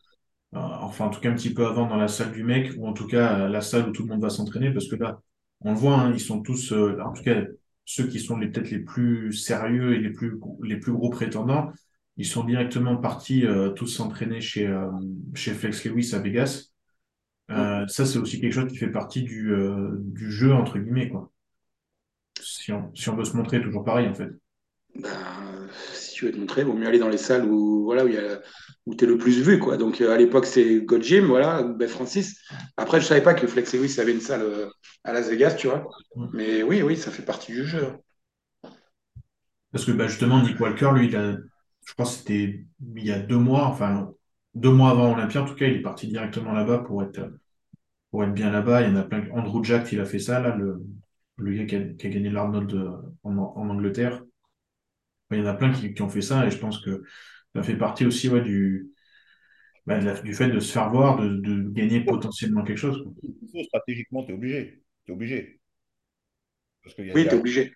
enfin 0.57 1.07
en 1.07 1.11
tout 1.11 1.21
cas 1.21 1.31
un 1.31 1.35
petit 1.35 1.53
peu 1.55 1.67
avant 1.67 1.87
dans 1.89 1.97
la 1.97 2.09
salle 2.09 2.33
du 2.33 2.45
mec, 2.45 2.73
ou 2.79 2.87
en 2.87 2.93
tout 2.93 3.07
cas 3.07 3.41
euh, 3.41 3.49
la 3.49 3.61
salle 3.61 3.89
où 3.89 3.93
tout 3.93 4.03
le 4.05 4.09
monde 4.09 4.23
va 4.23 4.31
s'entraîner, 4.31 4.73
parce 4.73 4.89
que 4.89 4.97
là, 4.97 5.21
on 5.61 5.73
le 5.73 5.79
voit, 5.79 5.97
hein, 5.97 6.13
ils 6.13 6.21
sont 6.21 6.43
tous, 6.43 6.73
euh, 6.73 6.99
en 7.05 7.13
tout 7.13 7.23
cas 7.23 7.43
ceux 7.85 8.07
qui 8.09 8.21
sont 8.21 8.37
les- 8.37 8.49
peut-être 8.49 8.71
les 8.71 8.81
plus 8.81 9.33
sérieux 9.33 9.95
et 9.95 9.99
les 10.01 10.11
plus, 10.11 10.39
les 10.63 10.77
plus 10.77 10.93
gros 10.93 11.11
prétendants, 11.11 11.71
ils 12.17 12.27
sont 12.27 12.45
directement 12.45 12.97
partis 12.97 13.47
euh, 13.47 13.71
tous 13.71 13.87
s'entraîner 13.87 14.41
chez, 14.41 14.67
euh, 14.67 14.91
chez 15.35 15.53
Flex 15.55 15.85
Lewis 15.85 16.15
à 16.15 16.19
Vegas. 16.19 16.71
Euh, 17.51 17.87
ça, 17.87 18.05
c'est 18.07 18.19
aussi 18.19 18.41
quelque 18.41 18.53
chose 18.53 18.71
qui 18.71 18.77
fait 18.79 18.91
partie 18.91 19.23
du, 19.23 19.53
euh, 19.53 19.91
du 20.01 20.31
jeu, 20.33 20.53
entre 20.53 20.79
guillemets, 20.79 21.09
quoi. 21.09 21.31
Si 22.41 22.73
on, 22.73 22.95
si 22.95 23.09
on 23.09 23.17
veut 23.17 23.25
se 23.25 23.37
montrer 23.37 23.61
toujours 23.61 23.85
pareil, 23.85 24.09
en 24.09 24.15
fait. 24.15 24.31
Ben, 24.95 25.69
si 26.17 26.21
tu 26.21 26.27
veux 26.27 26.33
te 26.33 26.39
montrer, 26.39 26.63
il 26.63 26.67
vaut 26.67 26.73
mieux 26.73 26.87
aller 26.87 26.99
dans 26.99 27.11
les 27.11 27.19
salles 27.19 27.45
où, 27.45 27.85
voilà, 27.85 28.07
où, 28.07 28.09
où 28.87 28.95
tu 28.95 29.05
es 29.05 29.07
le 29.07 29.19
plus 29.19 29.43
vu. 29.43 29.59
Quoi. 29.59 29.77
Donc, 29.77 30.01
euh, 30.01 30.15
à 30.15 30.17
l'époque, 30.17 30.47
c'est 30.47 30.81
God 30.81 31.03
Gym, 31.03 31.27
voilà, 31.27 31.63
Ben 31.63 31.87
Francis. 31.89 32.41
Après, 32.79 33.03
je 33.03 33.07
savais 33.07 33.21
pas 33.23 33.35
que 33.35 33.47
Flex 33.47 33.75
Lewis 33.75 34.01
avait 34.01 34.13
une 34.13 34.21
salle 34.23 34.41
euh, 34.41 34.67
à 35.05 35.13
Las 35.13 35.29
Vegas, 35.29 35.57
tu 35.59 35.67
vois. 35.67 35.87
Mais 36.33 36.63
oui, 36.63 36.81
oui, 36.81 36.97
ça 36.97 37.11
fait 37.11 37.23
partie 37.23 37.53
du 37.53 37.65
jeu. 37.67 37.93
Parce 39.73 39.85
que 39.85 39.93
bah, 39.93 40.07
justement, 40.07 40.43
Nick 40.43 40.59
Walker, 40.59 40.91
lui, 40.95 41.09
il 41.09 41.17
a, 41.17 41.37
je 41.85 41.93
crois 41.93 42.07
que 42.07 42.13
c'était 42.13 42.65
il 42.95 43.05
y 43.05 43.13
a 43.13 43.19
deux 43.19 43.37
mois, 43.37 43.67
enfin 43.67 44.11
deux 44.55 44.71
mois 44.71 44.93
avant 44.93 45.13
Olympia, 45.13 45.43
en 45.43 45.45
tout 45.45 45.55
cas, 45.55 45.67
il 45.67 45.77
est 45.77 45.83
parti 45.83 46.09
directement 46.09 46.53
là-bas 46.53 46.79
pour 46.79 47.03
être, 47.03 47.31
pour 48.11 48.25
être 48.25 48.33
bien 48.33 48.51
là-bas. 48.51 48.81
Il 48.81 48.89
y 48.89 48.91
en 48.91 48.97
a 48.97 49.03
plein. 49.03 49.27
Andrew 49.35 49.63
Jack, 49.63 49.93
il 49.93 50.01
a 50.01 50.07
fait 50.07 50.19
ça, 50.19 50.41
là, 50.41 50.57
le, 50.57 50.81
le 51.37 51.53
gars 51.53 51.67
qui 51.67 51.77
a, 51.77 51.81
qui 51.83 52.07
a 52.07 52.11
gagné 52.11 52.31
l'Arnold 52.31 52.73
euh, 52.73 52.91
en, 53.23 53.37
en 53.37 53.69
Angleterre. 53.69 54.23
Il 55.31 55.39
y 55.39 55.43
en 55.43 55.47
a 55.47 55.55
plein 55.55 55.73
qui, 55.73 55.93
qui 55.95 56.03
ont 56.03 56.09
fait 56.09 56.23
ça 56.23 56.47
et 56.47 56.51
je 56.51 56.59
pense 56.59 56.81
que 56.81 57.05
ça 57.55 57.63
fait 57.63 57.77
partie 57.77 58.07
aussi 58.07 58.29
ouais, 58.29 58.43
du, 58.43 58.91
bah, 59.87 60.01
la- 60.01 60.21
du 60.21 60.35
fait 60.35 60.49
de 60.51 60.61
se 60.61 60.73
faire 60.73 60.91
voir, 60.91 61.19
de, 61.19 61.29
de 61.39 61.71
gagner 61.71 62.01
potentiellement 62.05 62.65
quelque 62.65 62.79
chose. 62.79 63.03
quoi. 63.03 63.13
Stratégiquement, 63.65 64.25
tu 64.25 64.33
es 64.33 64.35
obligé. 64.35 64.83
Tu 65.05 65.13
es 65.13 65.15
obligé. 65.15 65.61
Parce 66.83 66.95
qu'il 66.95 67.07
y 67.07 67.11
a, 67.11 67.17
il 67.17 67.21
Oui, 67.21 67.27
tu 67.29 67.35
es 67.35 67.39
obligé. 67.39 67.75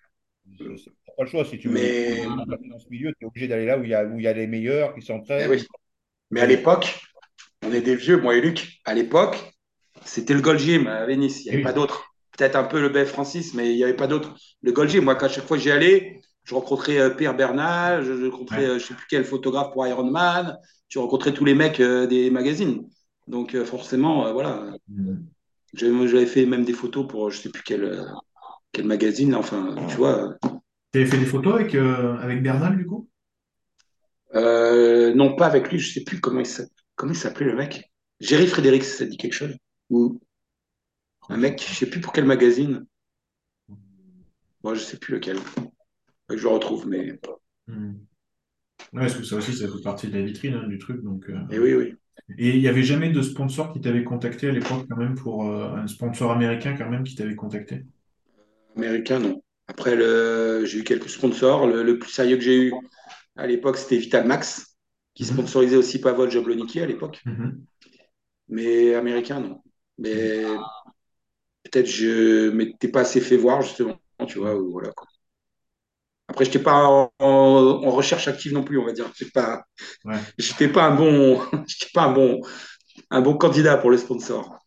t'as 1.05 1.13
pas 1.17 1.23
le 1.23 1.29
choix. 1.29 1.45
Si 1.45 1.59
tu 1.59 1.69
veux 1.69 1.79
Mais, 1.79 2.27
dans 2.69 2.79
ce 2.79 2.89
milieu, 2.89 3.13
tu 3.17 3.23
es 3.25 3.27
obligé 3.27 3.47
d'aller 3.47 3.65
là 3.65 3.77
où 3.77 3.83
il 3.83 3.89
y 3.89 3.93
a, 3.95 4.05
où 4.05 4.17
il 4.19 4.23
y 4.23 4.27
a 4.27 4.33
les 4.33 4.47
meilleurs 4.47 4.93
qui 4.95 5.01
mais 5.35 5.47
s'entraînent. 5.47 5.47
oui. 5.47 5.65
Mais 6.31 6.41
à 6.41 6.47
l'époque, 6.47 7.01
on 7.63 7.73
est 7.73 7.81
des 7.81 7.95
vieux, 7.95 8.21
moi 8.21 8.35
et 8.35 8.41
Luc. 8.41 8.79
À 8.85 8.93
l'époque, 8.93 9.37
c'était 10.05 10.33
le 10.35 10.41
Gold 10.41 10.59
Gym 10.59 10.87
à 10.87 11.05
Venise. 11.05 11.41
Il 11.41 11.45
n'y 11.45 11.51
avait 11.51 11.59
Oui. 11.59 11.63
pas 11.63 11.73
d'autre. 11.73 12.05
Peut-être 12.37 12.55
un 12.55 12.63
peu 12.65 12.81
le 12.81 12.89
BF 12.89 13.11
Francis, 13.11 13.53
mais 13.55 13.71
il 13.73 13.77
n'y 13.77 13.83
avait 13.83 13.95
pas 13.95 14.07
d'autre. 14.07 14.35
Le 14.63 14.71
Gold 14.73 14.89
Gym, 14.89 15.05
moi, 15.05 15.21
à 15.23 15.29
chaque 15.29 15.45
fois 15.45 15.57
que 15.57 15.63
j'y 15.63 15.71
allais, 15.71 16.21
je 16.43 16.55
rencontrais 16.55 16.99
euh, 16.99 17.09
Pierre 17.11 17.35
Bernal, 17.35 18.03
je, 18.03 18.13
je 18.13 18.25
rencontrais 18.25 18.57
Ouais. 18.57 18.65
euh, 18.65 18.79
je 18.79 18.83
ne 18.83 18.87
sais 18.87 18.93
plus 18.93 19.07
quel 19.09 19.25
photographe 19.25 19.71
pour 19.71 19.85
Iron 19.87 20.09
Man, 20.09 20.57
je 20.89 20.99
rencontrais 20.99 21.33
tous 21.33 21.45
les 21.45 21.55
mecs 21.55 21.79
euh, 21.79 22.07
des 22.07 22.29
magazines. 22.29 22.87
Donc, 23.27 23.55
forcément, 23.63 24.33
voilà. 24.33 24.73
Mm. 24.87 25.15
J'avais 25.73 26.25
fait 26.25 26.45
même 26.45 26.65
des 26.65 26.73
photos 26.73 27.07
pour 27.07 27.29
je 27.29 27.37
ne 27.37 27.43
sais 27.43 27.49
plus 27.49 27.63
quel, 27.63 28.05
quel 28.73 28.85
magazine. 28.85 29.35
Enfin, 29.35 29.75
tu 29.87 29.95
vois. 29.95 30.35
Tu 30.91 30.99
avais 30.99 31.05
fait 31.05 31.17
des 31.17 31.25
photos 31.25 31.53
avec, 31.55 31.75
euh, 31.75 32.17
avec 32.17 32.43
Bernal, 32.43 32.75
du 32.75 32.85
coup? 32.85 33.07
Euh, 34.35 35.13
non, 35.13 35.35
pas 35.35 35.45
avec 35.45 35.71
lui, 35.71 35.79
je 35.79 35.89
ne 35.89 35.93
sais 35.93 36.03
plus 36.03 36.19
comment 36.19 36.41
il 36.41 37.15
s'appelait 37.15 37.45
le 37.45 37.55
mec. 37.55 37.89
Jerry 38.19 38.47
Frédéric, 38.47 38.83
ça 38.83 39.05
dit 39.05 39.17
quelque 39.17 39.33
chose? 39.33 39.55
Ou 39.89 40.19
un 41.29 41.37
mec, 41.37 41.63
je 41.65 41.71
ne 41.71 41.75
sais 41.75 41.85
plus 41.85 42.01
pour 42.01 42.11
quel 42.11 42.25
magazine. 42.25 42.85
Moi, 44.63 44.73
je 44.75 44.81
ne 44.81 44.85
sais 44.85 44.97
plus 44.97 45.13
lequel. 45.13 45.37
Que 46.31 46.37
je 46.37 46.43
le 46.43 46.49
retrouve, 46.53 46.87
mais. 46.87 47.19
Mm. 47.67 47.91
Ouais, 48.93 49.01
parce 49.01 49.15
que 49.15 49.23
ça 49.23 49.37
aussi, 49.37 49.53
ça 49.53 49.67
fait 49.67 49.83
partie 49.83 50.07
de 50.07 50.17
la 50.17 50.25
vitrine 50.25 50.53
hein, 50.55 50.67
du 50.67 50.77
truc. 50.77 51.01
Donc, 51.03 51.29
euh, 51.29 51.39
Et 51.51 51.59
oui, 51.59 51.73
oui. 51.73 51.95
Et 52.37 52.49
il 52.55 52.59
n'y 52.61 52.67
avait 52.67 52.83
jamais 52.83 53.09
de 53.09 53.21
sponsor 53.21 53.71
qui 53.73 53.81
t'avait 53.81 54.03
contacté 54.03 54.49
à 54.49 54.51
l'époque, 54.51 54.85
quand 54.89 54.97
même, 54.97 55.15
pour 55.15 55.45
euh, 55.45 55.75
un 55.75 55.87
sponsor 55.87 56.31
américain, 56.31 56.75
quand 56.77 56.89
même, 56.89 57.03
qui 57.03 57.15
t'avait 57.15 57.35
contacté? 57.35 57.83
Américain, 58.75 59.19
non. 59.19 59.43
Après, 59.67 59.95
le... 59.95 60.63
j'ai 60.65 60.79
eu 60.79 60.83
quelques 60.83 61.09
sponsors. 61.09 61.67
Le, 61.67 61.83
le 61.83 61.99
plus 61.99 62.11
sérieux 62.11 62.37
que 62.37 62.43
j'ai 62.43 62.57
eu 62.67 62.73
à 63.37 63.47
l'époque, 63.47 63.77
c'était 63.77 63.97
Vital 63.97 64.27
Max, 64.27 64.77
qui 65.13 65.23
Mhm. 65.23 65.33
sponsorisait 65.33 65.77
aussi 65.77 65.99
Pavol 66.01 66.29
Jablonski 66.31 66.81
à 66.81 66.85
l'époque. 66.85 67.21
Mhm. 67.25 67.65
Mais 68.49 68.93
américain, 68.95 69.39
non. 69.39 69.61
Mais 69.97 70.43
peut-être 71.63 71.87
je 71.87 72.49
m'étais 72.51 72.87
pas 72.89 73.01
assez 73.01 73.21
fait 73.21 73.37
voir, 73.37 73.61
justement, 73.61 73.99
tu 74.27 74.39
vois, 74.39 74.55
ou 74.55 74.71
voilà, 74.71 74.91
quoi. 74.91 75.07
Après, 76.31 76.45
je 76.45 76.51
n'étais 76.51 76.63
pas 76.63 76.85
en, 76.85 77.13
en- 77.19 77.25
en 77.85 77.91
recherche 77.91 78.27
active 78.29 78.53
non 78.53 78.63
plus, 78.63 78.79
on 78.79 78.85
va 78.85 78.93
dire. 78.93 79.11
Je 79.15 79.25
pas, 79.25 79.63
Ouais. 80.03 80.25
j'étais 80.37 80.69
pas 80.69 80.85
un 80.85 80.95
bon, 80.95 81.41
pas 81.93 82.03
un 82.05 82.13
bon, 82.13 82.41
un 83.11 83.21
bon 83.21 83.35
candidat 83.37 83.77
pour 83.77 83.91
le 83.91 83.97
sponsor. 83.97 84.59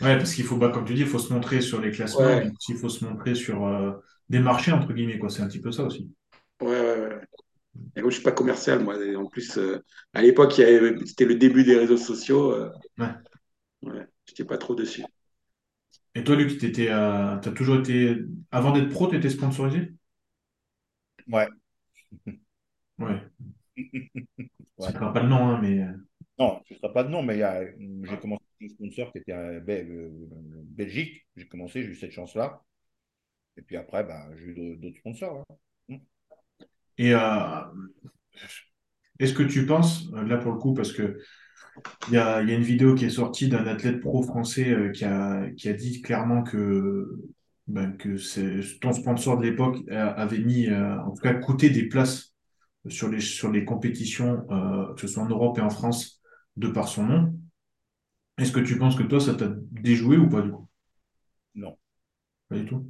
Ouais, 0.00 0.16
parce 0.16 0.34
qu'il 0.34 0.44
faut, 0.44 0.56
bah, 0.56 0.70
comme 0.70 0.84
tu 0.84 0.94
dis, 0.94 1.00
il 1.02 1.06
faut 1.08 1.18
se 1.18 1.32
montrer 1.32 1.60
sur 1.60 1.80
les 1.80 1.90
classements, 1.90 2.24
Ouais. 2.24 2.46
et 2.46 2.52
il 2.68 2.76
faut 2.76 2.88
se 2.88 3.04
montrer 3.04 3.34
sur 3.34 3.66
euh, 3.66 3.92
des 4.28 4.38
marchés, 4.38 4.70
entre 4.72 4.92
guillemets, 4.92 5.18
quoi. 5.18 5.28
C'est 5.28 5.42
un 5.42 5.48
petit 5.48 5.60
peu 5.60 5.72
ça 5.72 5.82
aussi. 5.84 6.08
Ouais, 6.60 6.68
ouais, 6.68 7.00
ouais. 7.08 7.20
Et 7.96 8.02
moi, 8.02 8.10
je 8.10 8.16
suis 8.16 8.24
pas 8.24 8.32
commercial, 8.32 8.80
moi. 8.84 8.96
En 9.18 9.26
plus, 9.26 9.58
euh, 9.58 9.82
à 10.14 10.22
l'époque, 10.22 10.54
c'était 10.54 11.24
le 11.26 11.36
début 11.36 11.64
des 11.64 11.76
réseaux 11.78 11.96
sociaux. 11.98 12.52
euh, 12.52 12.70
Ouais. 12.98 13.14
ouais, 13.82 14.06
j'étais 14.26 14.44
pas 14.44 14.58
trop 14.58 14.74
dessus. 14.76 15.04
Et 16.14 16.22
toi, 16.24 16.36
Luc, 16.36 16.58
t'étais, 16.58 16.88
euh, 16.90 17.36
t'as 17.38 17.52
toujours 17.52 17.78
été, 17.80 18.16
avant 18.50 18.72
d'être 18.72 18.90
pro, 18.90 19.06
t'étais 19.06 19.30
sponsorisé? 19.30 19.92
Ouais. 21.28 21.48
Ouais. 22.98 23.20
Ouais. 24.78 24.86
Ça 24.86 24.92
fera 24.92 25.12
pas 25.12 25.22
le 25.22 25.28
nom, 25.28 25.48
hein, 25.48 25.58
mais 25.62 25.80
euh, 25.82 25.92
Non, 26.38 26.60
ce 26.68 26.74
ne 26.74 26.78
sera 26.78 26.92
pas 26.92 27.04
de 27.04 27.08
nom, 27.08 27.22
mais 27.22 27.36
il 27.36 27.40
y 27.40 27.42
a- 27.42 27.64
j'ai 27.64 28.18
commencé 28.18 28.44
avec 28.60 28.70
un 28.72 28.74
sponsor 28.74 29.12
qui 29.12 29.18
était 29.18 29.60
Bel- 29.60 29.90
euh, 29.90 30.10
Belgique. 30.64 31.26
J'ai 31.36 31.48
commencé, 31.48 31.82
j'ai 31.82 31.90
eu 31.90 31.94
cette 31.96 32.12
chance-là. 32.12 32.62
Et 33.56 33.62
puis 33.62 33.76
après, 33.76 34.04
bah, 34.04 34.28
j'ai 34.36 34.44
eu 34.46 34.76
d'autres- 34.76 34.98
sponsors. 34.98 35.44
hein. 35.90 35.98
Et 36.98 37.14
euh, 37.14 37.18
est-ce 39.18 39.34
que 39.34 39.42
tu 39.42 39.66
penses, 39.66 40.10
là 40.12 40.36
pour 40.38 40.52
le 40.52 40.58
coup, 40.58 40.74
parce 40.74 40.92
que 40.92 41.18
il 42.08 42.14
y 42.14 42.16
y 42.16 42.18
a 42.20 42.40
une 42.42 42.62
vidéo 42.62 42.94
qui 42.94 43.06
est 43.06 43.10
sortie 43.10 43.48
d'un 43.48 43.66
athlète 43.66 44.00
pro 44.00 44.22
français 44.22 44.92
qui 44.94 45.04
a, 45.04 45.48
qui 45.56 45.68
a 45.68 45.72
dit 45.74 46.02
clairement 46.02 46.42
que, 46.42 47.20
ben, 47.68 47.96
que 47.96 48.16
ton 48.80 48.92
sponsor 48.92 49.38
de 49.38 49.44
l'époque 49.44 49.78
euh, 49.90 50.12
avait 50.16 50.38
mis, 50.40 50.68
euh, 50.68 51.00
en 51.02 51.12
tout 51.12 51.22
cas, 51.22 51.34
coûté 51.34 51.70
des 51.70 51.88
places 51.88 52.34
sur 52.88 53.08
les, 53.08 53.20
sur 53.20 53.50
les 53.52 53.64
compétitions, 53.64 54.46
euh, 54.50 54.94
que 54.94 55.02
ce 55.02 55.08
soit 55.08 55.22
en 55.22 55.28
Europe 55.28 55.58
et 55.58 55.62
en 55.62 55.70
France, 55.70 56.20
de 56.56 56.68
par 56.68 56.88
son 56.88 57.04
nom. 57.04 57.34
Est-ce 58.38 58.52
que 58.52 58.60
tu 58.60 58.78
penses 58.78 58.96
que 58.96 59.02
toi, 59.02 59.20
ça 59.20 59.34
t'a 59.34 59.50
déjoué 59.72 60.16
ou 60.16 60.28
pas 60.28 60.42
du 60.42 60.50
coup? 60.50 60.68
Non. 61.54 61.76
Pas 62.48 62.56
du 62.56 62.66
tout. 62.66 62.86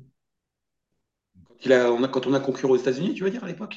Quand, 1.44 1.56
il 1.64 1.72
a, 1.72 1.90
on 1.92 2.02
a, 2.04 2.08
quand 2.08 2.26
on 2.26 2.34
a 2.34 2.40
concurré 2.40 2.72
aux 2.72 2.76
États-Unis, 2.76 3.14
tu 3.14 3.24
veux 3.24 3.30
dire, 3.30 3.42
à 3.42 3.48
l'époque? 3.48 3.76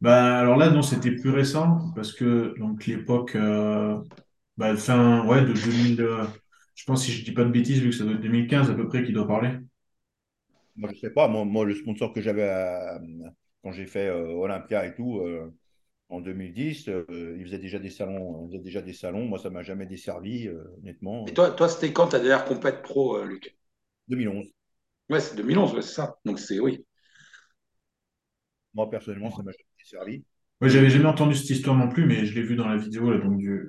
Bah, 0.00 0.38
alors 0.38 0.56
là, 0.56 0.70
non, 0.70 0.82
c'était 0.82 1.10
plus 1.14 1.30
récent 1.30 1.92
parce 1.94 2.12
que 2.12 2.54
donc 2.58 2.86
l'époque, 2.86 3.36
euh, 3.36 3.98
bah, 4.56 4.74
fin 4.76 5.26
ouais, 5.26 5.42
de 5.44 5.52
2000, 5.52 6.00
euh, 6.00 6.24
je 6.74 6.84
pense 6.84 7.04
si 7.04 7.12
je 7.12 7.24
dis 7.24 7.32
pas 7.32 7.44
de 7.44 7.50
bêtises, 7.50 7.80
vu 7.80 7.90
que 7.90 7.96
ça 7.96 8.04
doit 8.04 8.14
être 8.14 8.20
2015 8.22 8.70
à 8.70 8.74
peu 8.74 8.88
près 8.88 9.04
qui 9.04 9.12
doit 9.12 9.26
parler. 9.26 9.58
Moi, 10.76 10.90
je 10.94 10.98
sais 10.98 11.10
pas. 11.10 11.28
Moi, 11.28 11.44
moi 11.44 11.64
le 11.64 11.74
sponsor 11.74 12.12
que 12.12 12.20
j'avais 12.20 12.48
à- 12.48 13.00
quand 13.62 13.72
j'ai 13.72 13.86
fait 13.86 14.06
euh, 14.08 14.28
Olympia 14.32 14.86
et 14.86 14.94
tout, 14.94 15.18
euh, 15.20 15.52
en 16.08 16.20
2010, 16.20 16.88
euh, 16.88 17.04
il 17.38 17.44
faisait 17.44 17.58
déjà 17.58 17.78
des 17.78 17.90
salons. 17.90 18.44
Il 18.46 18.48
faisait 18.52 18.62
déjà 18.64 18.82
des 18.82 18.92
salons. 18.94 19.26
Moi, 19.26 19.38
ça 19.38 19.50
m'a 19.50 19.62
jamais 19.62 19.86
desservi, 19.86 20.48
euh, 20.48 20.64
honnêtement. 20.78 21.26
Et 21.26 21.32
toi, 21.34 21.50
toi 21.50 21.68
c'était 21.68 21.92
quand 21.94 22.08
ta 22.08 22.18
dernière 22.18 22.44
compète 22.44 22.82
pro, 22.82 23.16
euh, 23.16 23.24
Luc? 23.24 23.56
2011. 24.08 24.48
Ouais, 25.10 25.20
c'est 25.20 25.34
2011, 25.36 25.74
ouais, 25.74 25.82
c'est 25.82 25.92
ça. 25.94 26.18
Donc, 26.24 26.38
c'est 26.38 26.58
oui. 26.58 26.86
Moi, 28.74 28.88
personnellement, 28.90 29.30
ça 29.30 29.42
m'a 29.42 29.50
jamais 29.52 29.64
desservi. 29.78 30.24
Ouais, 30.60 30.68
j'avais 30.68 30.90
jamais 30.90 31.06
entendu 31.06 31.34
cette 31.34 31.50
histoire 31.50 31.76
non 31.76 31.88
plus, 31.88 32.06
mais 32.06 32.26
je 32.26 32.34
l'ai 32.34 32.42
vu 32.42 32.54
dans 32.54 32.68
la 32.68 32.76
vidéo 32.76 33.10
là, 33.10 33.18
donc 33.18 33.38
du, 33.38 33.62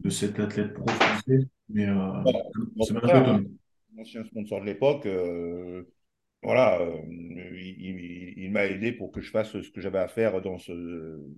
de 0.00 0.10
cet 0.10 0.40
athlète 0.40 0.74
pro 0.74 0.86
français. 0.88 1.48
Mais 1.68 1.86
euh, 1.88 2.24
Au 2.78 2.86
ça 2.86 2.94
m'a 2.94 3.00
un 3.04 3.22
peu 3.22 3.32
étonné. 3.32 3.48
mon 3.92 4.02
ancien 4.02 4.24
sponsor 4.24 4.60
de 4.60 4.66
l'époque, 4.66 5.06
euh, 5.06 5.84
voilà, 6.42 6.80
euh, 6.80 6.98
il, 7.06 8.50
m'a 8.50 8.66
aidé 8.66 8.92
pour 8.92 9.12
que 9.12 9.20
je 9.20 9.30
fasse 9.30 9.52
ce 9.52 9.70
que 9.70 9.80
j'avais 9.80 9.98
à 9.98 10.08
faire 10.08 10.40
dans 10.42 10.58
ce, 10.58 10.72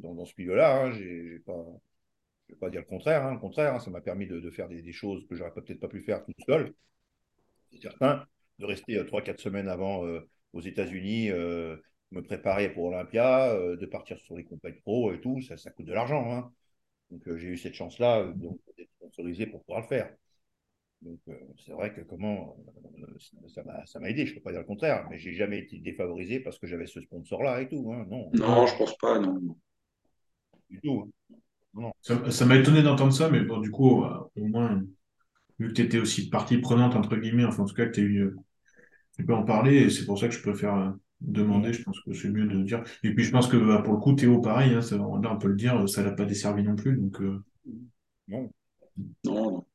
dans, 0.01 0.25
ce 0.25 0.33
milieu-là. 0.39 0.83
hein. 0.83 0.93
Je 0.93 1.03
ne 1.03 1.39
vais 2.49 2.57
pas 2.59 2.71
dire 2.71 2.81
le 2.81 2.87
contraire, 2.87 3.25
hein, 3.27 3.37
contraire, 3.37 3.75
hein, 3.75 3.81
ça 3.81 3.91
m'a 3.91 4.01
permis 4.01 4.27
de, 4.27 4.51
faire 4.51 4.69
des, 4.69 4.93
choses 4.93 5.27
que 5.29 5.35
j'aurais 5.35 5.53
peut-être 5.53 5.81
pas 5.81 5.89
pu 5.89 6.01
faire 6.03 6.25
tout 6.25 6.33
seul. 6.47 6.73
C'est 7.71 7.83
certain, 7.83 8.27
de 8.59 8.65
rester 8.65 8.99
3-4 9.05 9.41
semaines 9.41 9.69
avant 9.69 10.05
aux 10.53 10.61
États-Unis, 10.61 11.31
me 11.31 12.23
préparer 12.23 12.73
pour 12.73 12.85
Olympia, 12.85 13.55
de 13.77 13.87
partir 13.87 14.19
sur 14.21 14.37
les 14.37 14.45
compètes 14.45 14.81
pro 14.83 15.13
et 15.13 15.21
tout, 15.21 15.43
ça, 15.43 15.57
ça 15.57 15.71
coûte 15.71 15.87
de 15.87 15.93
l'argent. 15.93 16.51
Donc 17.11 17.23
j'ai 17.37 17.49
eu 17.49 17.57
cette 17.59 17.75
chance-là 17.75 18.33
d'être 18.35 18.91
sponsorisé 18.97 19.47
pour 19.47 19.63
pouvoir 19.65 19.83
le 19.83 19.89
faire. 19.89 20.15
Donc, 21.05 21.19
euh, 21.29 21.35
c'est 21.59 21.73
vrai 21.73 21.93
que 21.93 22.01
comment 22.01 22.57
euh, 22.99 23.49
ça 23.87 24.01
m'a 24.01 24.09
aidé, 24.09 24.25
je 24.25 24.31
ne 24.31 24.37
peux 24.37 24.43
pas 24.43 24.53
dire 24.53 24.61
le 24.61 24.67
contraire, 24.67 25.07
mais 25.11 25.19
j'ai 25.19 25.35
jamais 25.35 25.59
été 25.59 25.79
défavorisé 25.79 26.41
parce 26.41 26.59
que 26.59 26.67
j'avais 26.67 26.87
ce 26.87 27.01
sponsor-là 27.01 27.61
et 27.61 27.69
tout. 27.69 27.93
Hein. 27.93 28.07
Non, 28.09 28.31
non, 28.33 28.67
je 28.67 28.77
pense 28.79 28.97
pas, 28.97 29.19
non. 29.19 29.39
Du 30.71 30.81
tout. 30.81 31.13
Hein. 31.77 31.91
Ça 32.01 32.47
m'a 32.47 32.57
étonné 32.57 32.83
d'entendre 32.83 33.13
ça, 33.13 33.29
mais 33.29 33.41
bon, 33.41 33.59
du 33.59 33.71
coup, 33.71 34.03
euh, 34.03 34.19
au 34.37 34.47
moins, 34.47 34.83
vu 35.59 35.69
que 35.69 35.73
tu 35.75 35.83
étais 35.83 35.99
aussi 35.99 36.31
partie 36.31 36.57
prenante, 36.57 36.97
entre 36.97 37.17
guillemets, 37.17 37.45
enfin, 37.45 37.65
en 37.65 37.67
tout 37.67 37.75
cas, 37.75 37.87
que 37.87 37.93
tu 37.93 38.01
eu. 38.01 38.35
Tu 39.17 39.25
peux 39.25 39.35
en 39.35 39.45
parler, 39.45 39.77
et 39.77 39.91
c'est 39.91 40.07
pour 40.07 40.19
ça 40.19 40.27
que 40.27 40.35
je 40.35 40.43
préfère 40.43 40.95
demander, 41.21 41.73
je 41.73 41.83
pense 41.83 42.01
que 42.01 42.15
c'est 42.15 42.31
mieux 42.31 42.47
de 42.47 42.63
dire. 42.63 42.83
Et 43.05 43.15
puis, 43.15 43.25
je 43.25 43.31
pense 43.31 43.47
que 43.47 43.59
bah, 43.59 43.83
pour 43.85 43.93
le 43.93 44.01
coup, 44.01 44.15
Théo, 44.15 44.41
pareil, 44.41 44.73
hein, 44.75 44.81
ça, 44.81 44.97
là, 44.97 45.05
on 45.05 45.39
peut 45.39 45.49
le 45.49 45.55
dire, 45.55 45.87
ça 45.87 46.03
l'a 46.03 46.13
pas 46.13 46.25
desservi 46.25 46.63
non 46.63 46.77
plus, 46.77 46.97
donc. 46.97 47.21
Non. 48.27 48.51
Non, 49.25 49.51
non. 49.51 49.67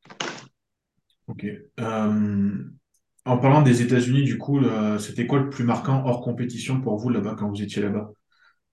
Ok. 1.29 1.45
Euh, 1.79 2.63
en 3.25 3.37
parlant 3.37 3.61
des 3.61 3.81
États-Unis, 3.81 4.23
du 4.23 4.37
coup, 4.37 4.59
c'était 4.97 5.27
quoi 5.27 5.39
le 5.39 5.49
plus 5.49 5.63
marquant 5.63 6.03
hors 6.05 6.21
compétition 6.21 6.81
pour 6.81 6.97
vous 6.97 7.09
là-bas 7.09 7.35
quand 7.37 7.47
vous 7.47 7.61
étiez 7.61 7.81
là-bas? 7.81 8.11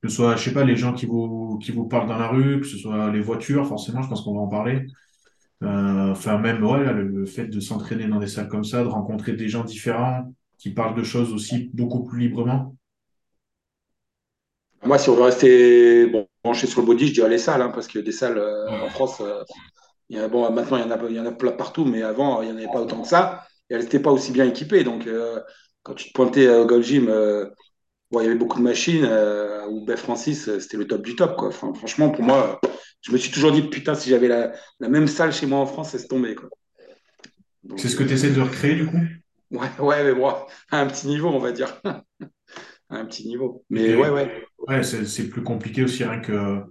Que 0.03 0.09
ce 0.09 0.17
soit, 0.17 0.37
je 0.37 0.45
sais 0.45 0.53
pas, 0.53 0.65
les 0.65 0.77
gens 0.77 0.93
qui 0.95 1.07
vous, 1.07 1.59
qui 1.63 1.73
vous 1.73 1.87
parlent 1.87 2.09
dans 2.09 2.19
la 2.19 2.29
rue, 2.29 2.61
que 2.61 2.67
ce 2.67 2.79
soit 2.79 3.11
les 3.11 3.21
voitures, 3.21 3.67
forcément, 3.67 4.03
je 4.03 4.09
pense 4.09 4.23
qu'on 4.23 4.35
va 4.35 4.41
en 4.41 4.49
parler. 4.49 4.87
Euh, 5.63 6.11
enfin, 6.11 6.39
même 6.39 6.63
ouais, 6.65 6.93
le, 6.93 7.25
fait 7.25 7.47
de 7.47 7.61
s'entraîner 7.61 8.07
dans 8.07 8.19
des 8.19 8.27
salles 8.27 8.49
comme 8.49 8.65
ça, 8.65 8.83
de 8.83 8.89
rencontrer 8.89 9.33
des 9.33 9.49
gens 9.49 9.65
différents 9.65 10.33
qui 10.59 10.71
parlent 10.71 10.97
de 10.97 11.03
choses 11.03 11.33
aussi 11.33 11.71
beaucoup 11.73 12.05
plus 12.05 12.21
librement. 12.21 12.77
Moi, 14.85 14.99
si 14.99 15.09
on 15.09 15.17
veut 15.17 15.23
rester 15.23 16.07
bon, 16.07 16.27
branché 16.45 16.67
sur 16.67 16.83
le 16.83 16.87
body, 16.87 17.09
je 17.09 17.15
dirais 17.15 17.31
les 17.31 17.39
salles, 17.39 17.63
hein, 17.63 17.71
parce 17.75 17.89
que 17.89 17.99
des 17.99 18.13
salles 18.13 18.39
euh, 18.39 18.85
en 18.85 18.89
France, 18.91 19.23
bon, 20.11 20.51
maintenant, 20.53 20.77
il 20.77 20.83
y, 20.83 20.87
en 20.87 20.91
a, 20.91 20.99
il 21.09 21.17
y 21.17 21.21
en 21.21 21.27
a 21.27 21.33
plein 21.33 21.53
partout, 21.53 21.85
mais 21.85 22.03
avant, 22.03 22.43
il 22.43 22.49
n'y 22.49 22.55
en 22.55 22.57
avait 22.57 22.73
pas 22.73 22.81
autant 22.81 23.03
que 23.03 23.09
ça. 23.09 23.47
Et 23.69 23.75
elles 23.75 23.83
n'étaient 23.83 24.01
pas 24.01 24.13
aussi 24.13 24.33
bien 24.33 24.45
équipées. 24.45 24.85
Donc, 24.85 25.07
euh, 25.07 25.41
quand 25.83 25.95
tu 25.95 26.09
te 26.09 26.13
pointais 26.13 26.49
au 26.49 26.67
Gold 26.67 26.85
Gym, 26.85 27.09
euh, 27.09 27.47
bon, 28.11 28.21
il 28.21 28.25
y 28.25 28.27
avait 28.27 28.39
beaucoup 28.39 28.59
de 28.59 28.65
machines. 28.65 29.05
Euh, 29.05 29.67
ou 29.67 29.85
Beth 29.85 29.99
Francis, 29.99 30.59
c'était 30.59 30.77
le 30.77 30.87
top 30.87 31.03
du 31.03 31.17
top. 31.17 31.37
Quoi. 31.37 31.51
franchement, 31.51 32.11
pour 32.11 32.23
moi, 32.23 32.61
je 33.01 33.13
me 33.13 33.17
suis 33.17 33.33
toujours 33.33 33.53
dit, 33.53 33.63
putain, 33.63 33.95
si 33.95 34.11
j'avais 34.11 34.29
la, 34.29 34.53
la, 34.81 34.89
même 34.89 35.09
salle 35.09 35.33
chez 35.33 35.47
moi 35.47 35.59
en 35.59 35.67
France, 35.67 35.91
ça 35.91 35.99
se 35.99 36.07
tombait. 36.07 36.37
C'est 37.77 37.89
ce 37.89 37.97
que 37.97 38.05
tu 38.05 38.15
essaies 38.15 38.31
de 38.31 38.41
recréer, 38.41 38.77
du 38.77 38.87
coup? 38.87 39.01
Ouais, 39.51 39.69
ouais, 39.79 40.05
mais 40.05 40.15
bon, 40.15 40.33
à 40.71 40.81
un 40.81 40.87
petit 40.87 41.09
niveau, 41.09 41.29
on 41.29 41.39
va 41.39 41.53
dire. 41.53 41.81
à 41.85 42.97
un 42.97 43.05
petit 43.07 43.27
niveau. 43.27 43.65
Mais 43.71 43.97
ouais, 43.97 44.11
ouais. 44.11 44.45
Ouais, 44.69 44.83
c'est 44.83 45.29
plus 45.29 45.43
compliqué 45.43 45.83
aussi, 45.83 46.05
Rien 46.05 46.21
que 46.21 46.63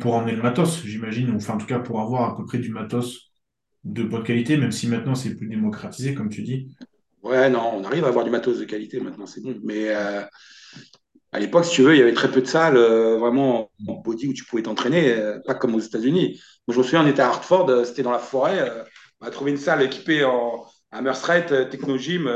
pour 0.00 0.14
emmener 0.14 0.32
le 0.32 0.42
matos, 0.42 0.82
j'imagine, 0.84 1.34
enfin 1.34 1.54
en 1.54 1.58
tout 1.58 1.66
cas 1.66 1.78
pour 1.78 2.00
avoir 2.00 2.30
à 2.30 2.36
peu 2.36 2.44
près 2.44 2.58
du 2.58 2.70
matos 2.70 3.32
de 3.84 4.02
bonne 4.02 4.22
qualité, 4.22 4.56
même 4.56 4.72
si 4.72 4.88
maintenant 4.88 5.14
c'est 5.14 5.34
plus 5.34 5.48
démocratisé, 5.48 6.14
comme 6.14 6.28
tu 6.28 6.42
dis. 6.42 6.76
Ouais, 7.22 7.50
non, 7.50 7.72
on 7.74 7.84
arrive 7.84 8.04
à 8.04 8.08
avoir 8.08 8.24
du 8.24 8.30
matos 8.30 8.58
de 8.58 8.64
qualité 8.64 9.00
maintenant, 9.00 9.26
c'est 9.26 9.42
bon. 9.42 9.58
Mais 9.62 9.88
euh, 9.88 10.22
à 11.32 11.38
l'époque, 11.38 11.64
si 11.64 11.72
tu 11.72 11.82
veux, 11.82 11.94
il 11.94 11.98
y 11.98 12.02
avait 12.02 12.14
très 12.14 12.30
peu 12.30 12.40
de 12.40 12.46
salles 12.46 12.76
euh, 12.76 13.18
vraiment 13.18 13.70
en 13.86 13.94
body 13.94 14.28
où 14.28 14.32
tu 14.32 14.44
pouvais 14.44 14.62
t'entraîner, 14.62 15.12
euh, 15.12 15.38
pas 15.46 15.54
comme 15.54 15.74
aux 15.74 15.80
États-Unis. 15.80 16.40
Moi, 16.66 16.74
je 16.74 16.78
me 16.78 16.82
souviens, 16.82 17.04
on 17.04 17.06
était 17.06 17.22
à 17.22 17.28
Hartford, 17.28 17.86
c'était 17.86 18.02
dans 18.02 18.10
la 18.10 18.18
forêt, 18.18 18.84
on 19.20 19.26
a 19.26 19.30
trouvé 19.30 19.50
une 19.50 19.58
salle 19.58 19.82
équipée 19.82 20.24
en 20.24 20.66
Hammer 20.92 21.14
Straight, 21.14 21.68
Techno 21.70 21.98
Gym, 21.98 22.30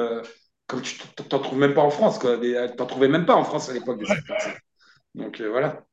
comme 0.66 0.82
tu 0.82 0.98
t'en 1.28 1.38
trouves 1.38 1.58
même 1.58 1.74
pas 1.74 1.82
en 1.82 1.90
France, 1.90 2.18
quoi. 2.18 2.38
T'en 2.76 2.86
trouvais 2.86 3.08
même 3.08 3.26
pas 3.26 3.34
en 3.34 3.44
France 3.44 3.68
à 3.70 3.72
l'époque. 3.72 4.02
Donc 5.14 5.40
voilà. 5.40 5.84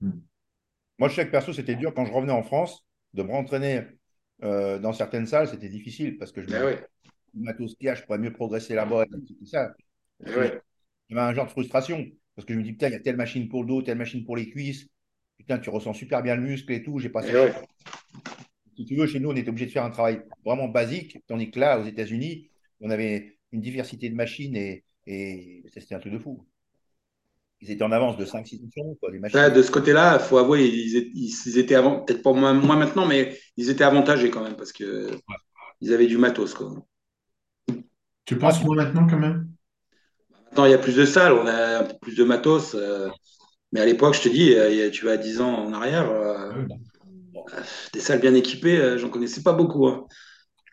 Moi, 0.00 1.08
je 1.08 1.14
sais 1.14 1.26
que 1.26 1.30
perso, 1.30 1.52
c'était 1.52 1.74
dur 1.74 1.92
quand 1.94 2.04
je 2.04 2.12
revenais 2.12 2.32
en 2.32 2.42
France 2.42 2.84
de 3.14 3.22
me 3.22 3.30
rentraîner 3.30 3.82
euh, 4.42 4.78
dans 4.78 4.92
certaines 4.92 5.26
salles, 5.26 5.48
c'était 5.48 5.68
difficile 5.68 6.18
parce 6.18 6.32
que 6.32 6.42
je 6.42 6.46
me 6.46 6.52
disais, 6.52 6.86
matos 7.34 7.74
je 7.80 8.02
pourrais 8.04 8.18
mieux 8.18 8.32
progresser 8.32 8.74
là-bas. 8.74 9.04
ça. 9.44 9.74
Eh 10.26 10.34
ouais. 10.34 10.60
J'avais 11.08 11.20
un 11.20 11.34
genre 11.34 11.46
de 11.46 11.50
frustration 11.50 12.04
parce 12.34 12.46
que 12.46 12.54
je 12.54 12.58
me 12.58 12.64
dis, 12.64 12.72
putain, 12.72 12.88
il 12.88 12.92
y 12.92 12.96
a 12.96 13.00
telle 13.00 13.16
machine 13.16 13.48
pour 13.48 13.62
le 13.62 13.68
dos, 13.68 13.82
telle 13.82 13.98
machine 13.98 14.24
pour 14.24 14.36
les 14.36 14.50
cuisses. 14.50 14.88
Putain, 15.38 15.58
tu 15.58 15.70
ressens 15.70 15.94
super 15.94 16.22
bien 16.22 16.36
le 16.36 16.42
muscle 16.42 16.72
et 16.72 16.82
tout. 16.82 16.98
J'ai 16.98 17.08
pas 17.08 17.22
eh 17.26 17.52
Si 18.76 18.84
tu 18.84 18.96
veux, 18.96 19.06
chez 19.06 19.20
nous, 19.20 19.30
on 19.30 19.36
était 19.36 19.48
obligé 19.48 19.66
de 19.66 19.70
faire 19.70 19.84
un 19.84 19.90
travail 19.90 20.22
vraiment 20.44 20.68
basique, 20.68 21.18
tandis 21.26 21.50
que 21.50 21.60
là, 21.60 21.78
aux 21.78 21.84
États-Unis, 21.84 22.50
on 22.80 22.90
avait 22.90 23.38
une 23.52 23.60
diversité 23.60 24.08
de 24.08 24.14
machines 24.14 24.56
et, 24.56 24.84
et 25.06 25.64
c'était 25.72 25.94
un 25.94 25.98
truc 25.98 26.12
de 26.12 26.18
fou 26.18 26.46
ils 27.66 27.72
étaient 27.72 27.84
en 27.84 27.92
avance 27.92 28.16
de 28.16 28.24
5-6 28.24 28.62
missions. 28.62 28.98
les 29.10 29.18
machines. 29.18 29.48
de 29.50 29.62
ce 29.62 29.70
côté-là, 29.70 30.18
il 30.20 30.24
faut 30.24 30.38
avouer, 30.38 30.66
ils, 30.66 31.58
étaient 31.58 31.74
avant, 31.74 32.00
peut-être 32.00 32.22
pas 32.22 32.32
moins, 32.32 32.52
maintenant, 32.54 33.06
mais 33.06 33.38
ils 33.56 33.70
étaient 33.70 33.84
avantagés 33.84 34.30
quand 34.30 34.42
même 34.42 34.56
parce 34.56 34.72
que 34.72 35.10
ils 35.80 35.92
avaient 35.92 36.06
du 36.06 36.18
matos. 36.18 36.54
Quoi. 36.54 36.74
Tu 38.24 38.36
penses 38.36 38.62
moins 38.62 38.76
maintenant 38.76 39.06
quand 39.06 39.18
même? 39.18 39.48
Maintenant, 40.44 40.64
il 40.64 40.70
y 40.70 40.74
a 40.74 40.78
plus 40.78 40.96
de 40.96 41.04
salles, 41.04 41.32
on 41.32 41.46
a 41.46 41.80
un 41.80 41.84
peu 41.84 41.94
plus 42.00 42.16
de 42.16 42.24
matos. 42.24 42.74
Euh, 42.74 43.08
mais 43.72 43.80
à 43.80 43.86
l'époque, 43.86 44.14
je 44.14 44.22
te 44.22 44.28
dis, 44.28 44.54
tu 44.92 45.04
vas 45.04 45.12
à 45.12 45.16
10 45.16 45.40
ans 45.40 45.52
en 45.52 45.72
arrière, 45.72 46.08
euh, 46.10 46.64
ah 47.52 47.60
des 47.92 48.00
salles 48.00 48.20
bien 48.20 48.34
équipées, 48.34 48.96
j'en 48.96 49.08
connaissais 49.08 49.42
pas 49.42 49.52
beaucoup. 49.52 49.86
Hein. 49.86 50.06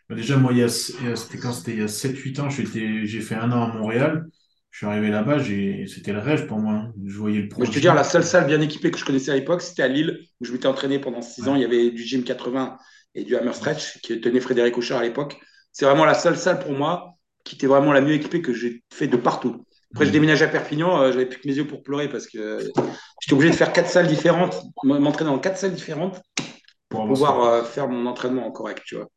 Bah, 0.08 0.14
déjà, 0.14 0.36
moi, 0.36 0.52
c'était 0.68 1.38
quand 1.38 1.52
c'était 1.52 1.72
il 1.72 1.80
y 1.80 1.82
a 1.82 1.88
7-8 1.88 2.40
ans, 2.40 2.50
j'ai 2.50 3.20
fait 3.20 3.34
un 3.34 3.50
an 3.52 3.70
à 3.70 3.74
Montréal 3.74 4.26
je 4.74 4.78
suis 4.78 4.86
arrivé 4.86 5.08
là-bas, 5.08 5.38
c'était 5.86 6.12
le 6.12 6.18
rêve 6.18 6.48
pour 6.48 6.58
moi. 6.58 6.88
Je 7.06 7.16
voyais 7.16 7.42
le 7.42 7.48
projet. 7.48 7.70
Je 7.70 7.76
te 7.76 7.78
dire, 7.78 7.94
la 7.94 8.02
seule 8.02 8.24
salle 8.24 8.48
bien 8.48 8.60
équipée 8.60 8.90
que 8.90 8.98
je 8.98 9.04
connaissais 9.04 9.30
à 9.30 9.36
l'époque, 9.36 9.62
c'était 9.62 9.84
à 9.84 9.86
Lille, 9.86 10.18
où 10.40 10.44
je 10.44 10.52
m'étais 10.52 10.66
entraîné 10.66 10.98
pendant 10.98 11.22
six 11.22 11.46
ans. 11.46 11.54
Il 11.54 11.62
y 11.62 11.64
avait 11.64 11.92
du 11.92 12.02
gym 12.02 12.24
80 12.24 12.76
et 13.14 13.22
du 13.22 13.36
hammer 13.36 13.52
stretch 13.52 14.00
qui 14.00 14.20
tenait 14.20 14.40
Frédéric 14.40 14.76
Auchard 14.76 14.98
à 14.98 15.04
l'époque. 15.04 15.38
C'est 15.70 15.84
vraiment 15.84 16.04
la 16.04 16.14
seule 16.14 16.36
salle 16.36 16.58
pour 16.58 16.72
moi 16.72 17.14
qui 17.44 17.54
était 17.54 17.68
vraiment 17.68 17.92
la 17.92 18.00
mieux 18.00 18.14
équipée 18.14 18.42
que 18.42 18.52
j'ai 18.52 18.82
fait 18.92 19.06
de 19.06 19.16
partout. 19.16 19.64
Après, 19.92 20.06
je 20.06 20.10
déménage 20.10 20.42
à 20.42 20.48
Perpignan, 20.48 21.02
euh, 21.02 21.12
j'avais 21.12 21.26
plus 21.26 21.38
que 21.38 21.46
mes 21.46 21.54
yeux 21.54 21.68
pour 21.68 21.84
pleurer 21.84 22.08
parce 22.08 22.26
que 22.26 22.58
j'étais 23.20 23.32
obligé 23.32 23.52
de 23.52 23.56
faire 23.56 23.72
quatre 23.72 23.88
salles 23.88 24.08
différentes, 24.08 24.60
m'entraîner 24.82 25.30
dans 25.30 25.38
quatre 25.38 25.56
salles 25.56 25.74
différentes 25.74 26.20
pour 26.88 27.06
pouvoir 27.06 27.44
euh, 27.44 27.62
faire 27.62 27.86
mon 27.86 28.06
entraînement 28.06 28.44
en 28.44 28.50
correct, 28.50 28.82
tu 28.84 28.96
vois. 28.96 29.08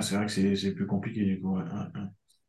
c'est 0.00 0.14
vrai 0.14 0.24
que 0.24 0.56
c'est 0.56 0.72
plus 0.72 0.86
compliqué 0.86 1.22
du 1.22 1.38
coup. 1.42 1.58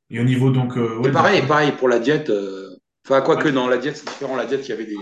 Et 0.09 0.19
au 0.19 0.23
niveau 0.23 0.51
donc. 0.51 0.77
Euh, 0.77 1.01
pareil, 1.11 1.41
pareil 1.45 1.71
pour 1.73 1.89
la 1.89 1.99
diète. 1.99 2.29
Euh, 2.29 2.69
enfin, 3.05 3.21
quoi 3.21 3.37
que 3.37 3.49
dans 3.49 3.67
la 3.67 3.77
diète, 3.77 3.97
c'est 3.97 4.07
différent. 4.07 4.35
La 4.35 4.45
diète, 4.45 4.67
il 4.67 4.69
y 4.69 4.73
avait 4.73 4.85
des. 4.85 4.97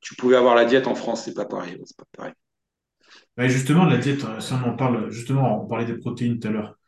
Tu 0.00 0.14
pouvais 0.16 0.36
avoir 0.36 0.54
la 0.54 0.64
diète 0.64 0.86
en 0.86 0.94
France, 0.94 1.24
c'est 1.24 1.34
pas 1.34 1.44
pareil. 1.44 1.80
C'est 1.84 1.96
pas 1.96 2.04
pareil. 2.16 3.50
justement, 3.50 3.84
la 3.84 3.98
diète, 3.98 4.24
euh, 4.24 4.40
si 4.40 4.52
on 4.52 4.68
en 4.68 4.76
parle, 4.76 5.10
justement, 5.10 5.62
on 5.62 5.66
parlait 5.66 5.86
des 5.86 5.96
protéines 5.96 6.38
tout 6.38 6.48
à 6.48 6.50
l'heure. 6.50 6.78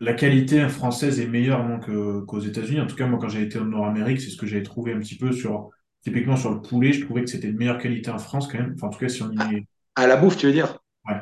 la 0.00 0.12
qualité 0.14 0.68
française 0.68 1.18
est 1.20 1.26
meilleure 1.26 1.64
qu'aux 2.26 2.40
États-Unis. 2.40 2.80
En 2.80 2.86
tout 2.86 2.96
cas, 2.96 3.06
moi, 3.06 3.18
quand 3.20 3.28
j'ai 3.28 3.42
été 3.42 3.58
en 3.58 3.64
Nord-Amérique, 3.64 4.20
c'est 4.20 4.30
ce 4.30 4.36
que 4.36 4.46
j'avais 4.46 4.62
trouvé 4.62 4.92
un 4.92 4.98
petit 4.98 5.16
peu 5.16 5.32
sur, 5.32 5.70
typiquement 6.02 6.36
sur 6.36 6.52
le 6.52 6.60
poulet. 6.60 6.92
Je 6.92 7.04
trouvais 7.04 7.24
que 7.24 7.30
c'était 7.30 7.50
de 7.50 7.56
meilleure 7.56 7.78
qualité 7.78 8.10
en 8.10 8.18
France 8.18 8.48
quand 8.48 8.58
même. 8.58 8.74
Enfin, 8.76 8.88
en 8.88 8.90
tout 8.90 8.98
cas, 8.98 9.08
si 9.08 9.22
on 9.22 9.30
y 9.30 9.56
est. 9.56 9.66
À 9.96 10.06
la 10.06 10.16
bouffe, 10.16 10.36
tu 10.36 10.46
veux 10.46 10.52
dire? 10.52 10.78
Ouais. 11.08 11.20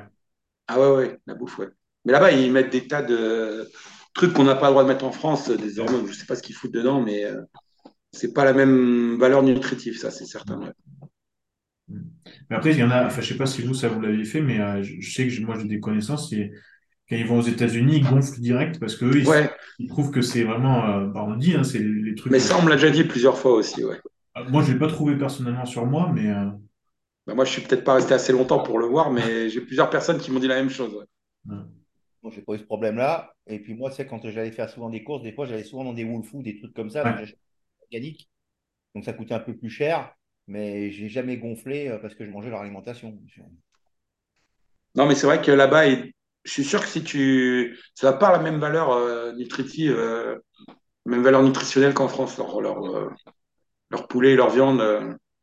Ah 0.68 0.80
ouais, 0.80 0.96
ouais, 0.96 1.18
la 1.26 1.34
bouffe, 1.34 1.59
ouais. 1.59 1.68
Mais 2.04 2.12
là-bas, 2.12 2.32
ils 2.32 2.52
mettent 2.52 2.70
des 2.70 2.86
tas 2.86 3.02
de 3.02 3.68
truc 4.16 4.32
qu'on 4.32 4.44
n'a 4.44 4.54
pas 4.54 4.66
le 4.66 4.72
droit 4.72 4.82
de 4.82 4.88
mettre 4.88 5.04
en 5.04 5.12
France, 5.12 5.50
des 5.50 5.78
hormones, 5.78 6.06
je 6.06 6.10
ne 6.10 6.16
sais 6.16 6.26
pas 6.26 6.34
ce 6.34 6.42
qu'ils 6.42 6.54
foutent 6.54 6.72
dedans, 6.72 7.00
mais 7.00 7.24
euh, 7.24 7.40
c'est 8.12 8.32
pas 8.32 8.44
la 8.44 8.52
même 8.52 9.16
valeur 9.18 9.42
nutritive, 9.42 9.96
ça, 9.98 10.10
c'est 10.10 10.26
certain. 10.26 10.60
Mais 11.88 12.56
après, 12.56 12.72
il 12.72 12.78
y 12.78 12.82
en 12.82 12.90
a, 12.90 13.06
enfin, 13.06 13.20
je 13.20 13.28
sais 13.28 13.36
pas 13.36 13.46
si 13.46 13.62
vous, 13.62 13.74
ça 13.74 13.88
vous 13.88 14.00
l'avez 14.00 14.24
fait, 14.24 14.40
mais 14.40 14.60
euh, 14.60 14.82
je 14.82 15.10
sais 15.10 15.28
que 15.28 15.40
moi, 15.42 15.56
j'ai 15.58 15.68
des 15.68 15.80
connaissances, 15.80 16.32
et 16.32 16.50
quand 17.08 17.16
ils 17.16 17.26
vont 17.26 17.38
aux 17.38 17.42
États-Unis, 17.42 17.98
ils 17.98 18.08
gonflent 18.08 18.40
direct 18.40 18.80
parce 18.80 18.96
qu'eux, 18.96 19.16
ils, 19.16 19.48
ils, 19.78 19.88
trouvent 19.88 20.10
que 20.10 20.22
c'est 20.22 20.42
vraiment, 20.42 20.88
euh, 20.88 21.06
bah, 21.06 21.24
on 21.26 21.36
dit, 21.36 21.54
hein, 21.54 21.62
c'est 21.62 21.78
les, 21.78 22.14
trucs. 22.14 22.32
Mais 22.32 22.40
ça, 22.40 22.58
on 22.58 22.62
me 22.62 22.68
l'a 22.68 22.76
déjà 22.76 22.90
dit 22.90 23.04
plusieurs 23.04 23.38
fois 23.38 23.52
aussi, 23.52 23.84
ouais. 23.84 24.00
Ah, 24.34 24.44
moi, 24.44 24.62
je 24.62 24.68
ne 24.68 24.72
l'ai 24.74 24.78
pas 24.78 24.88
trouvé 24.88 25.16
personnellement 25.16 25.66
sur 25.66 25.86
moi, 25.86 26.10
mais. 26.12 26.32
Bah, 27.26 27.34
moi, 27.34 27.44
je 27.44 27.50
suis 27.50 27.62
peut-être 27.62 27.84
pas 27.84 27.94
resté 27.94 28.14
assez 28.14 28.32
longtemps 28.32 28.62
pour 28.62 28.78
le 28.78 28.86
voir, 28.86 29.10
mais 29.10 29.48
j'ai 29.48 29.60
plusieurs 29.60 29.90
personnes 29.90 30.18
qui 30.18 30.30
m'ont 30.30 30.40
dit 30.40 30.48
la 30.48 30.56
même 30.56 30.70
chose. 30.70 30.94
Ouais 30.94 31.56
j'ai 32.30 32.42
pas 32.42 32.54
eu 32.54 32.58
ce 32.58 32.64
problème-là. 32.64 33.34
Et 33.47 33.61
puis 33.61 33.74
moi, 33.74 33.90
c'est 33.90 34.07
quand 34.07 34.28
j'allais 34.28 34.51
faire 34.53 34.68
souvent 34.68 34.90
des 34.90 35.05
courses, 35.05 35.22
des 35.22 35.32
fois, 35.32 35.47
j'allais 35.47 35.64
souvent 35.64 35.84
dans 35.84 35.92
des 35.94 36.05
Wolf 36.05 36.34
des 36.36 36.59
trucs 36.59 36.74
comme 36.74 36.90
ça, 36.90 37.05
organiques. 37.82 38.28
Donc 38.94 39.05
ça 39.05 39.12
coûtait 39.12 39.34
un 39.34 39.40
peu 39.40 39.57
plus 39.57 39.70
cher, 39.70 40.14
mais 40.47 40.90
j'ai 40.90 41.09
jamais 41.09 41.36
gonflé 41.38 41.88
euh, 41.88 41.99
parce 41.99 42.14
que 42.14 42.24
je 42.24 42.30
mangeais 42.30 42.51
leur 42.51 42.61
alimentation. 42.62 43.18
Non, 44.94 45.07
mais 45.07 45.14
c'est 45.14 45.26
vrai 45.26 45.42
que 45.42 45.51
là-bas, 45.51 45.86
je 45.88 46.51
suis 46.51 46.64
sûr 46.64 46.80
que 46.80 46.88
si 46.88 47.05
tu. 47.05 47.78
Ça 47.94 48.11
n'a 48.11 48.16
pas 48.16 48.32
la 48.32 48.38
même 48.38 48.59
valeur 48.59 48.90
euh, 48.92 49.32
nutritive, 49.32 49.94
euh, 49.97 50.38
même 51.07 51.22
valeur 51.22 51.42
nutritionnelle 51.42 51.94
qu'en 51.94 52.09
France, 52.09 52.38
leur, 52.38 52.61
leur, 52.61 52.80
leur, 53.90 54.09
poulet, 54.09 54.36
leur 54.36 54.51
viande. 54.51 54.80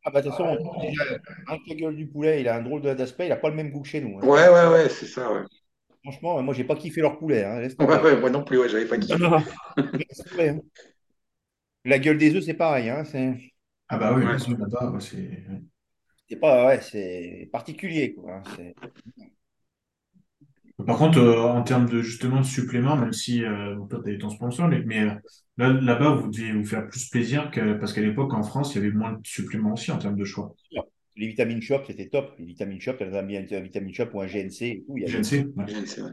Ah 0.04 0.10
bah 0.10 0.20
de 0.20 0.28
toute 0.28 0.36
façon, 0.36 0.78
déjà, 0.80 1.02
un 1.48 1.74
gueule 1.74 1.96
du 1.96 2.06
poulet, 2.06 2.40
il 2.40 2.48
a 2.48 2.56
un 2.56 2.62
drôle 2.62 2.82
d'aspect, 2.82 3.26
il 3.26 3.30
n'a 3.30 3.36
pas 3.36 3.48
le 3.48 3.54
même 3.56 3.70
goût 3.70 3.80
que 3.82 3.88
chez 3.88 4.00
nous. 4.00 4.18
hein. 4.18 4.22
Ouais, 4.22 4.48
ouais, 4.48 4.66
ouais, 4.68 4.88
c'est 4.88 5.06
ça, 5.06 5.32
ouais. 5.32 5.42
Franchement, 6.04 6.42
moi, 6.42 6.54
j'ai 6.54 6.64
pas 6.64 6.76
kiffé 6.76 7.00
leur 7.00 7.18
poulet. 7.18 7.44
hein, 7.44 7.66
Ouais, 7.80 8.00
ouais, 8.02 8.20
moi 8.20 8.30
non 8.30 8.44
plus, 8.44 8.58
ouais, 8.58 8.68
j'avais 8.68 8.86
pas 8.86 8.98
kiffé. 8.98 9.18
Tomber, 10.30 10.48
hein. 10.50 10.60
La 11.86 11.98
gueule 11.98 12.18
des 12.18 12.34
œufs, 12.34 12.44
c'est 12.44 12.52
pareil. 12.52 12.90
Hein, 12.90 13.04
Ah 13.88 13.96
bah 13.98 14.12
oui, 14.14 14.24
là-bas, 14.24 14.98
c'est. 15.00 15.44
c'est 16.28 16.36
pas, 16.36 16.66
ouais, 16.66 16.80
c'est 16.80 17.48
particulier, 17.52 18.14
quoi. 18.14 18.42
Par 20.86 20.98
contre, 20.98 21.18
euh, 21.18 21.40
en 21.42 21.62
termes 21.62 21.88
de 21.88 22.00
justement 22.02 22.40
de 22.40 22.46
suppléments, 22.46 22.96
même 22.96 23.12
si 23.12 23.44
euh, 23.44 23.76
toi, 23.88 24.00
tu 24.04 24.18
ton 24.18 24.30
sponsor, 24.30 24.68
mais, 24.68 24.82
mais, 24.84 25.00
euh, 25.02 25.10
là, 25.56 25.68
là-bas, 25.72 26.10
vous 26.16 26.28
deviez 26.30 26.52
vous 26.52 26.64
faire 26.64 26.88
plus 26.88 27.08
plaisir 27.10 27.50
que, 27.50 27.74
parce 27.74 27.92
qu'à 27.92 28.00
l'époque, 28.00 28.32
en 28.34 28.42
France, 28.42 28.74
il 28.74 28.82
y 28.82 28.86
avait 28.86 28.94
moins 28.94 29.12
de 29.12 29.26
suppléments 29.26 29.72
aussi 29.74 29.90
en 29.92 29.98
termes 29.98 30.16
de 30.16 30.24
choix. 30.24 30.54
Les 31.16 31.28
vitamines 31.28 31.62
shop, 31.62 31.82
c'était 31.86 32.08
top. 32.08 32.34
Les 32.38 32.44
vitamines 32.44 32.80
shop, 32.80 32.94
tu 32.94 33.04
as 33.04 33.22
mis 33.22 33.36
un 33.36 33.60
vitamine 33.60 33.94
shop 33.94 34.08
ou 34.14 34.20
un 34.20 34.26
GNC 34.26 34.62
et 34.62 34.84
tout. 34.86 34.96
Il 34.96 35.02
y 35.02 35.06
avait... 35.06 35.22
GNC, 35.22 35.56
ouais. 35.56 35.64
GNC, 35.64 36.02
ouais. 36.02 36.12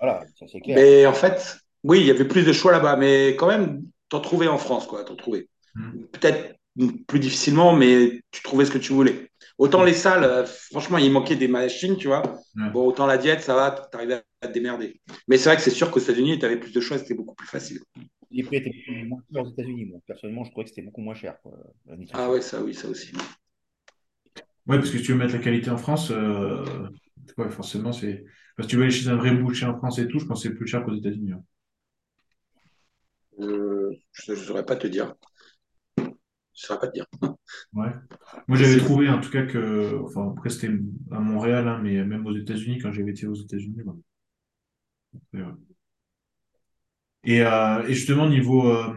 Voilà, 0.00 0.24
ça 0.38 0.46
c'est 0.46 0.60
clair. 0.60 0.76
Mais 0.76 1.06
en 1.06 1.12
fait, 1.12 1.58
oui, 1.82 2.00
il 2.00 2.06
y 2.06 2.10
avait 2.10 2.26
plus 2.26 2.46
de 2.46 2.52
choix 2.52 2.72
là-bas, 2.72 2.96
mais 2.96 3.30
quand 3.30 3.48
même, 3.48 3.82
t'en 4.08 4.20
trouvais 4.20 4.46
en 4.46 4.58
France, 4.58 4.86
quoi, 4.86 5.04
t'en 5.04 5.16
trouvais. 5.16 5.48
Mm. 5.74 6.04
Peut-être 6.12 6.56
plus 7.06 7.18
difficilement, 7.18 7.74
mais 7.74 8.20
tu 8.30 8.42
trouvais 8.42 8.64
ce 8.64 8.70
que 8.70 8.78
tu 8.78 8.92
voulais. 8.92 9.30
Autant 9.58 9.82
les 9.82 9.92
salles, 9.94 10.22
euh, 10.22 10.46
franchement, 10.46 10.98
il 10.98 11.10
manquait 11.10 11.34
des 11.34 11.48
machines, 11.48 11.96
tu 11.96 12.06
vois. 12.06 12.22
Ouais. 12.56 12.70
Bon, 12.72 12.86
autant 12.86 13.06
la 13.06 13.18
diète, 13.18 13.40
ça 13.40 13.54
va, 13.54 13.72
t'arrivais 13.72 14.22
à 14.40 14.46
te 14.46 14.52
démerder. 14.52 15.00
Mais 15.26 15.36
c'est 15.36 15.48
vrai 15.48 15.56
que 15.56 15.62
c'est 15.62 15.70
sûr 15.70 15.90
qu'aux 15.90 15.98
États-Unis, 15.98 16.38
tu 16.38 16.44
avais 16.44 16.58
plus 16.58 16.72
de 16.72 16.80
choix, 16.80 16.98
c'était 16.98 17.14
beaucoup 17.14 17.34
plus 17.34 17.48
facile. 17.48 17.80
Les 18.30 18.44
prix 18.44 18.56
étaient 18.56 18.70
moins 19.06 19.20
chers 19.32 19.42
aux 19.42 19.50
États-Unis. 19.50 19.86
Moi, 19.86 19.98
personnellement, 20.06 20.44
je 20.44 20.50
trouvais 20.50 20.64
que 20.64 20.70
c'était 20.70 20.82
beaucoup 20.82 21.00
moins 21.00 21.14
cher. 21.14 21.40
Quoi. 21.42 21.52
Ah 22.12 22.30
ouais, 22.30 22.40
ça 22.40 22.62
oui, 22.62 22.74
ça 22.74 22.86
aussi. 22.86 23.10
Ouais, 24.68 24.76
parce 24.78 24.90
que 24.90 24.98
si 24.98 25.04
tu 25.04 25.12
veux 25.12 25.18
mettre 25.18 25.32
la 25.34 25.38
qualité 25.40 25.70
en 25.70 25.78
France, 25.78 26.10
euh, 26.10 26.62
ouais, 27.38 27.50
forcément, 27.50 27.92
c'est. 27.92 28.24
Parce 28.56 28.66
que 28.66 28.70
tu 28.70 28.76
veux 28.76 28.82
aller 28.84 28.92
chez 28.92 29.08
un 29.08 29.16
vrai 29.16 29.32
boucher 29.34 29.66
en 29.66 29.76
France 29.78 29.98
et 29.98 30.08
tout, 30.08 30.18
je 30.18 30.26
pense 30.26 30.42
que 30.42 30.48
c'est 30.48 30.54
plus 30.54 30.66
cher 30.66 30.84
qu'aux 30.84 30.94
États-Unis. 30.94 31.32
hein. 31.32 31.42
Euh, 33.40 33.90
je 34.12 34.32
ne 34.32 34.36
saurais 34.36 34.64
pas 34.64 34.76
te 34.76 34.86
dire. 34.86 35.14
Je 35.96 36.02
ne 36.04 36.08
saurais 36.54 36.80
pas 36.80 36.86
te 36.88 36.92
dire. 36.92 37.06
Ouais. 37.72 37.90
Moi, 38.48 38.58
j'avais 38.58 38.78
trouvé 38.78 39.08
en 39.08 39.20
tout 39.20 39.30
cas 39.30 39.44
que, 39.46 39.98
enfin, 40.04 40.30
après 40.36 40.50
c'était 40.50 40.72
à 41.10 41.20
Montréal, 41.20 41.68
hein, 41.68 41.80
mais 41.82 42.04
même 42.04 42.26
aux 42.26 42.36
États-Unis, 42.36 42.78
quand 42.78 42.92
j'avais 42.92 43.10
été 43.12 43.26
aux 43.26 43.34
États-Unis. 43.34 43.82
ouais. 45.32 45.67
Et, 47.24 47.42
euh, 47.42 47.86
et 47.86 47.94
justement, 47.94 48.28
niveau 48.28 48.70
euh, 48.70 48.94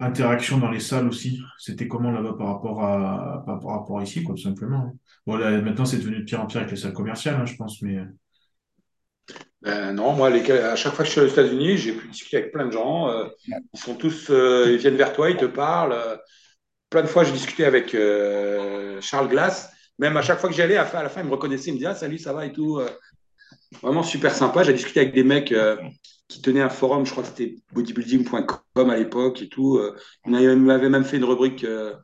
interaction 0.00 0.58
dans 0.58 0.70
les 0.70 0.80
salles 0.80 1.08
aussi, 1.08 1.40
c'était 1.58 1.88
comment 1.88 2.10
là-bas 2.10 2.34
par 2.38 2.48
rapport 2.48 2.82
à, 2.84 3.42
par, 3.46 3.62
rapport 3.64 4.02
ici, 4.02 4.22
quoi, 4.22 4.34
tout 4.34 4.42
simplement. 4.42 4.78
hein. 4.78 4.92
Bon, 5.26 5.36
là, 5.36 5.60
maintenant, 5.60 5.84
c'est 5.84 5.98
devenu 5.98 6.18
de 6.20 6.24
pire 6.24 6.40
en 6.40 6.46
pire 6.46 6.58
avec 6.60 6.70
les 6.70 6.76
salles 6.76 6.92
commerciales, 6.92 7.36
hein, 7.40 7.46
je 7.46 7.56
pense, 7.56 7.82
mais 7.82 7.98
Ben 9.62 9.92
non, 9.94 10.12
moi, 10.12 10.28
à 10.30 10.76
chaque 10.76 10.92
fois 10.94 11.04
que 11.04 11.10
je 11.10 11.12
suis 11.12 11.20
aux 11.20 11.26
États-Unis, 11.26 11.76
j'ai 11.78 11.92
pu 11.92 12.08
discuter 12.08 12.36
avec 12.38 12.52
plein 12.52 12.66
de 12.66 12.72
gens. 12.72 13.08
euh, 13.10 13.26
ils 13.74 13.80
sont 13.80 13.94
tous, 13.94 14.30
euh, 14.30 14.66
ils 14.70 14.76
viennent 14.78 14.96
vers 14.96 15.12
toi, 15.12 15.30
ils 15.30 15.36
te 15.36 15.46
parlent. 15.46 15.92
euh, 15.92 16.16
plein 16.90 17.02
de 17.02 17.06
fois, 17.08 17.24
j'ai 17.24 17.32
discuté 17.32 17.64
avec 17.64 17.94
euh, 17.94 19.00
Charles 19.00 19.28
Glass. 19.28 19.70
Même 19.98 20.16
à 20.16 20.22
chaque 20.22 20.38
fois 20.40 20.50
que 20.50 20.54
j'y 20.56 20.62
allais, 20.62 20.76
à 20.76 20.84
la 21.02 21.08
fin, 21.10 21.22
il 21.22 21.26
me 21.26 21.32
reconnaissait, 21.32 21.70
il 21.70 21.74
me 21.74 21.78
disait 21.78 21.90
ah, 21.90 21.94
salut, 21.94 22.18
ça 22.18 22.32
va 22.32 22.46
et 22.46 22.52
tout. 22.52 22.80
Vraiment 23.82 24.02
super 24.02 24.34
sympa. 24.34 24.62
J'ai 24.62 24.72
discuté 24.72 25.00
avec 25.00 25.14
des 25.14 25.24
mecs 25.24 25.52
euh, 25.52 25.76
qui 26.28 26.40
tenaient 26.42 26.60
un 26.62 26.68
forum, 26.68 27.04
je 27.06 27.10
crois 27.10 27.22
que 27.22 27.28
c'était 27.30 27.56
bodybuilding.com 27.72 28.90
à 28.90 28.96
l'époque 28.96 29.42
et 29.42 29.48
tout. 29.48 29.76
euh. 29.78 29.96
Ils 30.26 30.32
m'avaient 30.32 30.88
même 30.88 31.04
fait 31.04 31.16
une 31.18 31.24
rubrique 31.24 31.64
euh, 31.64 31.94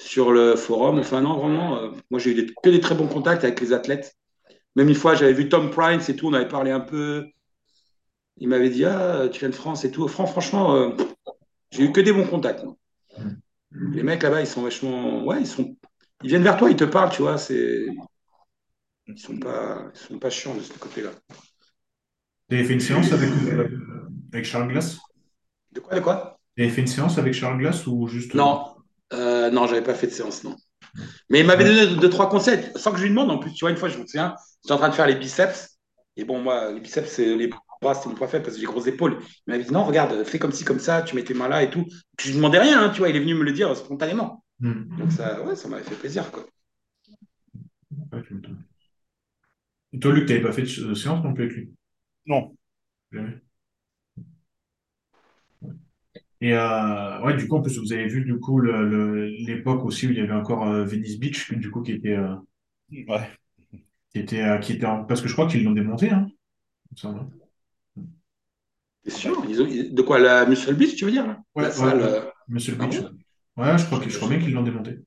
sur 0.00 0.32
le 0.32 0.56
forum. 0.56 0.98
Enfin, 1.00 1.20
non, 1.22 1.38
vraiment, 1.38 1.80
moi, 2.10 2.20
j'ai 2.20 2.32
eu 2.32 2.34
des- 2.34 2.54
que 2.62 2.70
des 2.70 2.80
très 2.80 2.94
bons 2.94 3.08
contacts 3.08 3.44
avec 3.44 3.60
les 3.60 3.72
athlètes. 3.72 4.14
Même 4.76 4.88
une 4.90 4.96
fois, 4.96 5.14
j'avais 5.16 5.34
vu 5.34 5.48
Tom 5.48 5.70
Price 5.70 6.08
et 6.10 6.16
tout, 6.16 6.28
on 6.28 6.34
avait 6.34 6.48
parlé 6.48 6.70
un 6.72 6.80
peu. 6.80 7.26
Il 8.38 8.48
m'avait 8.48 8.70
dit 8.70 8.84
Ah, 8.84 9.28
tu 9.32 9.38
viens 9.38 9.50
de 9.50 9.54
France 9.54 9.84
et 9.84 9.90
tout. 9.92 10.08
Fran- 10.08 10.26
franchement, 10.26 10.74
euh, 10.74 10.90
j'ai 11.72 11.84
eu 11.84 11.92
que 11.92 12.00
des 12.02 12.12
bons 12.12 12.26
contacts. 12.28 12.64
moi. 12.64 12.76
Les 13.72 14.02
mecs 14.02 14.22
là-bas, 14.22 14.40
ils 14.40 14.46
sont 14.46 14.62
vachement. 14.62 15.24
Ouais, 15.24 15.40
ils 15.40 15.46
sont. 15.46 15.76
Ils 16.22 16.28
viennent 16.28 16.42
vers 16.42 16.56
toi, 16.56 16.70
ils 16.70 16.76
te 16.76 16.84
parlent, 16.84 17.10
tu 17.10 17.22
vois. 17.22 17.38
C'est. 17.38 17.86
Ils 19.14 19.18
sont 19.18 19.36
pas, 19.36 19.90
ils 19.94 19.98
sont 19.98 20.18
pas 20.18 20.30
chiants 20.30 20.54
de 20.54 20.62
ce 20.62 20.72
côté-là. 20.74 21.10
tu 22.48 22.56
avais 22.56 22.64
fait 22.64 22.74
une 22.74 22.80
séance 22.80 23.12
avec, 23.12 23.30
euh, 23.30 23.68
avec 24.32 24.44
Charles 24.44 24.68
Glass? 24.68 24.98
De 25.72 25.80
quoi, 25.80 25.94
de 25.94 26.00
quoi? 26.00 26.38
Tu 26.56 26.62
avais 26.62 26.70
fait 26.70 26.80
une 26.80 26.86
séance 26.86 27.18
avec 27.18 27.32
Charles 27.34 27.58
Glass 27.58 27.86
ou 27.86 28.06
juste. 28.08 28.34
Non, 28.34 28.64
euh, 29.12 29.50
non, 29.50 29.66
j'avais 29.66 29.82
pas 29.82 29.94
fait 29.94 30.06
de 30.06 30.12
séance, 30.12 30.44
non. 30.44 30.56
Mais 31.30 31.40
il 31.40 31.46
m'avait 31.46 31.64
donné 31.64 31.86
deux, 31.86 31.96
deux, 31.96 32.10
trois 32.10 32.28
conseils, 32.28 32.64
sans 32.76 32.92
que 32.92 32.98
je 32.98 33.04
lui 33.04 33.10
demande. 33.10 33.30
En 33.30 33.38
plus, 33.38 33.52
tu 33.52 33.64
vois, 33.64 33.70
une 33.70 33.76
fois, 33.76 33.88
je 33.88 33.98
me 33.98 34.06
souviens, 34.06 34.34
j'étais 34.62 34.72
en 34.74 34.78
train 34.78 34.88
de 34.88 34.94
faire 34.94 35.06
les 35.06 35.14
biceps. 35.14 35.78
Et 36.16 36.24
bon, 36.24 36.40
moi, 36.40 36.72
les 36.72 36.80
biceps, 36.80 37.10
c'est- 37.10 37.36
les 37.36 37.48
bras, 37.48 37.94
c'était 37.94 38.08
mon 38.08 38.14
point 38.14 38.28
faible 38.28 38.44
parce 38.44 38.56
que 38.56 38.60
j'ai 38.60 38.66
grosses 38.66 38.86
épaules. 38.88 39.18
Il 39.46 39.52
m'avait 39.52 39.64
dit, 39.64 39.72
non, 39.72 39.84
regarde, 39.84 40.24
fais 40.24 40.38
comme 40.38 40.52
ci, 40.52 40.64
comme 40.64 40.80
ça, 40.80 41.02
tu 41.02 41.14
mets 41.14 41.24
tes 41.24 41.34
mains 41.34 41.48
là 41.48 41.62
et 41.62 41.70
tout. 41.70 41.84
Je 42.20 42.28
lui 42.28 42.36
demandais 42.36 42.58
rien, 42.58 42.82
hein, 42.82 42.90
tu 42.90 42.98
vois, 42.98 43.08
il 43.08 43.16
est 43.16 43.20
venu 43.20 43.34
me 43.34 43.44
le 43.44 43.52
dire 43.52 43.74
spontanément. 43.76 44.44
Hmm. 44.60 44.96
Donc, 44.98 45.12
ça, 45.12 45.42
ouais, 45.42 45.56
ça 45.56 45.68
m'avait 45.68 45.84
fait 45.84 45.94
plaisir, 45.94 46.30
quoi. 46.30 46.44
Ouais. 48.12 48.22
Et 49.92 50.00
toi, 50.00 50.12
Luc, 50.12 50.26
tu 50.26 50.32
n'avais 50.32 50.44
pas 50.44 50.52
fait 50.52 50.62
de 50.62 50.88
de 50.88 50.94
séance 50.94 51.22
non 51.22 51.32
plus 51.32 51.44
avec 51.44 51.56
lui? 51.56 51.72
Non. 52.26 52.56
Jamais. 53.12 53.40
Et 56.40 56.54
euh, 56.54 57.20
ouais, 57.22 57.36
du 57.36 57.46
coup, 57.48 57.56
en 57.56 57.62
plus, 57.62 57.78
vous 57.78 57.92
avez 57.92 58.06
vu 58.08 58.24
du 58.24 58.38
coup 58.38 58.58
le- 58.60 58.88
le- 58.88 59.26
l'époque 59.46 59.84
aussi 59.84 60.06
où 60.06 60.10
il 60.10 60.16
y 60.18 60.20
avait 60.20 60.32
encore 60.32 60.66
euh, 60.66 60.84
Venice 60.84 61.18
Beach, 61.18 61.52
du 61.52 61.70
coup, 61.70 61.82
qui 61.82 61.92
était, 61.92 62.16
euh, 62.16 62.34
Ouais. 63.08 63.30
qui 64.10 64.18
était, 64.20 64.42
euh, 64.42 64.58
qui 64.58 64.72
était 64.72 64.86
en- 64.86 65.04
parce 65.04 65.20
que 65.20 65.28
je 65.28 65.32
crois 65.32 65.46
qu'ils 65.48 65.64
l'ont 65.64 65.72
démonté, 65.72 66.10
hein. 66.10 66.26
il 66.90 66.94
me 66.94 66.98
semble. 66.98 67.30
T'es 69.04 69.10
sûr 69.10 69.44
Ils 69.48 69.62
ont- 69.62 69.66
ils- 69.66 69.94
De 69.94 70.02
quoi, 70.02 70.18
la 70.18 70.46
Muscle 70.46 70.74
Beach, 70.74 70.94
tu 70.96 71.04
veux 71.04 71.10
dire 71.10 71.26
là? 71.26 71.38
Ouais, 71.54 71.64
La 71.64 71.70
ouais, 71.76 71.90
salle, 71.90 72.00
ouais. 72.00 72.08
euh, 72.08 72.30
Monsieur 72.48 72.74
Ah 72.78 72.86
Beach. 72.86 72.96
bon 73.00 73.10
Ouais, 73.56 73.78
je 73.78 73.84
crois 73.86 74.00
que 74.00 74.08
je 74.10 74.16
crois 74.16 74.28
bien 74.28 74.38
qu'ils 74.38 74.52
l'ont 74.52 74.62
démonté. 74.62 74.98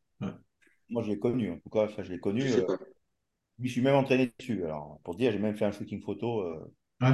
Moi, 0.89 1.03
je 1.03 1.09
l'ai 1.09 1.19
connu. 1.19 1.51
En 1.51 1.59
tout 1.59 1.69
cas, 1.69 1.87
ça, 1.89 2.03
je 2.03 2.11
l'ai 2.11 2.19
connu. 2.19 2.41
Je 2.41 2.47
sais 2.47 2.61
euh, 2.61 2.65
pas. 2.65 2.77
Je 3.59 3.63
me 3.63 3.67
suis 3.69 3.81
même 3.81 3.95
entraîné 3.95 4.33
dessus. 4.39 4.63
Alors, 4.65 4.99
pour 5.03 5.13
te 5.15 5.19
dire, 5.19 5.31
j'ai 5.31 5.39
même 5.39 5.55
fait 5.55 5.65
un 5.65 5.71
shooting 5.71 6.01
photo. 6.01 6.41
euh, 6.41 6.73
Ouais. 7.01 7.09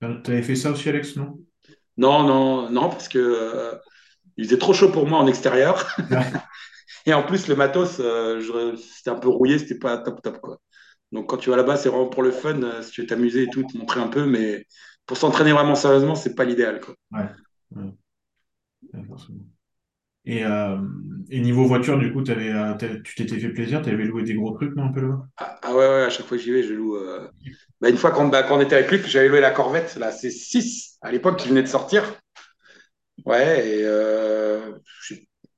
voilà. 0.00 0.20
T'avais 0.22 0.42
fait 0.42 0.54
ça 0.56 0.70
aussi, 0.70 0.88
Alex, 0.88 1.16
non? 1.16 1.38
Non, 1.96 2.24
non, 2.24 2.70
non, 2.70 2.88
parce 2.90 3.08
que 3.08 3.18
euh, 3.18 3.74
il 4.36 4.46
faisait 4.46 4.58
trop 4.58 4.74
chaud 4.74 4.90
pour 4.92 5.06
moi 5.08 5.18
en 5.20 5.26
extérieur. 5.26 5.96
Ouais. 6.10 6.44
Et 7.06 7.14
en 7.14 7.22
plus, 7.24 7.48
le 7.48 7.56
matos, 7.56 7.98
euh, 8.00 8.76
c'était 8.76 9.10
un 9.10 9.16
peu 9.20 9.28
rouillé, 9.28 9.58
c'était 9.58 9.78
pas 9.78 9.98
top 9.98 10.22
top 10.22 10.40
quoi. 10.40 10.58
Donc 11.12 11.28
quand 11.30 11.38
tu 11.38 11.50
vas 11.50 11.56
là-bas, 11.56 11.76
c'est 11.76 11.88
vraiment 11.90 12.08
pour 12.08 12.22
le 12.22 12.32
fun, 12.32 12.62
euh, 12.62 12.82
si 12.82 12.92
tu 12.92 13.02
veux 13.02 13.06
t'amuser 13.08 13.44
et 13.44 13.50
tout, 13.50 13.64
te 13.64 13.78
montrer 13.78 14.00
un 14.00 14.08
peu, 14.08 14.26
mais 14.26 14.66
pour 15.06 15.16
s'entraîner 15.18 15.52
vraiment 15.52 15.74
sérieusement, 15.76 16.14
c'est 16.16 16.34
pas 16.36 16.44
l'idéal 16.44 16.80
quoi. 16.80 16.94
Ouais. 17.12 17.28
Ouais. 17.70 17.94
Ouais, 18.94 19.04
forcément. 19.06 19.44
Et, 20.26 20.44
euh, 20.44 20.78
et 21.30 21.40
niveau 21.40 21.66
voiture, 21.66 21.98
du 21.98 22.12
coup, 22.12 22.22
euh, 22.28 22.74
tu 23.04 23.14
t'étais 23.14 23.38
fait 23.38 23.50
plaisir, 23.50 23.82
t'avais 23.82 24.04
loué 24.04 24.22
des 24.22 24.34
gros 24.34 24.52
trucs, 24.52 24.74
non, 24.76 24.84
un 24.84 24.92
peu 24.92 25.00
là-bas? 25.02 25.26
Ah, 25.36 25.58
ah 25.62 25.72
ouais, 25.74 25.78
ouais, 25.88 26.02
à 26.04 26.10
chaque 26.10 26.26
fois 26.26 26.36
que 26.36 26.42
j'y 26.42 26.50
vais, 26.52 26.62
je 26.62 26.74
loue. 26.74 26.96
euh, 26.96 27.28
bah, 27.80 27.88
une 27.90 27.96
fois 27.96 28.10
quand, 28.12 28.28
bah, 28.28 28.46
on 28.50 28.60
était 28.60 28.76
avec 28.76 28.90
Luc, 28.90 29.06
j'avais 29.06 29.28
loué 29.28 29.40
la 29.40 29.50
Corvette, 29.50 29.96
là, 29.96 30.12
c'est 30.12 30.30
6 30.30 30.96
à 31.02 31.10
l'époque 31.10 31.38
qui 31.38 31.48
venait 31.48 31.62
de 31.62 31.68
sortir. 31.68 32.04
Ouais, 33.26 33.68
et 33.78 33.82
euh, 33.84 34.72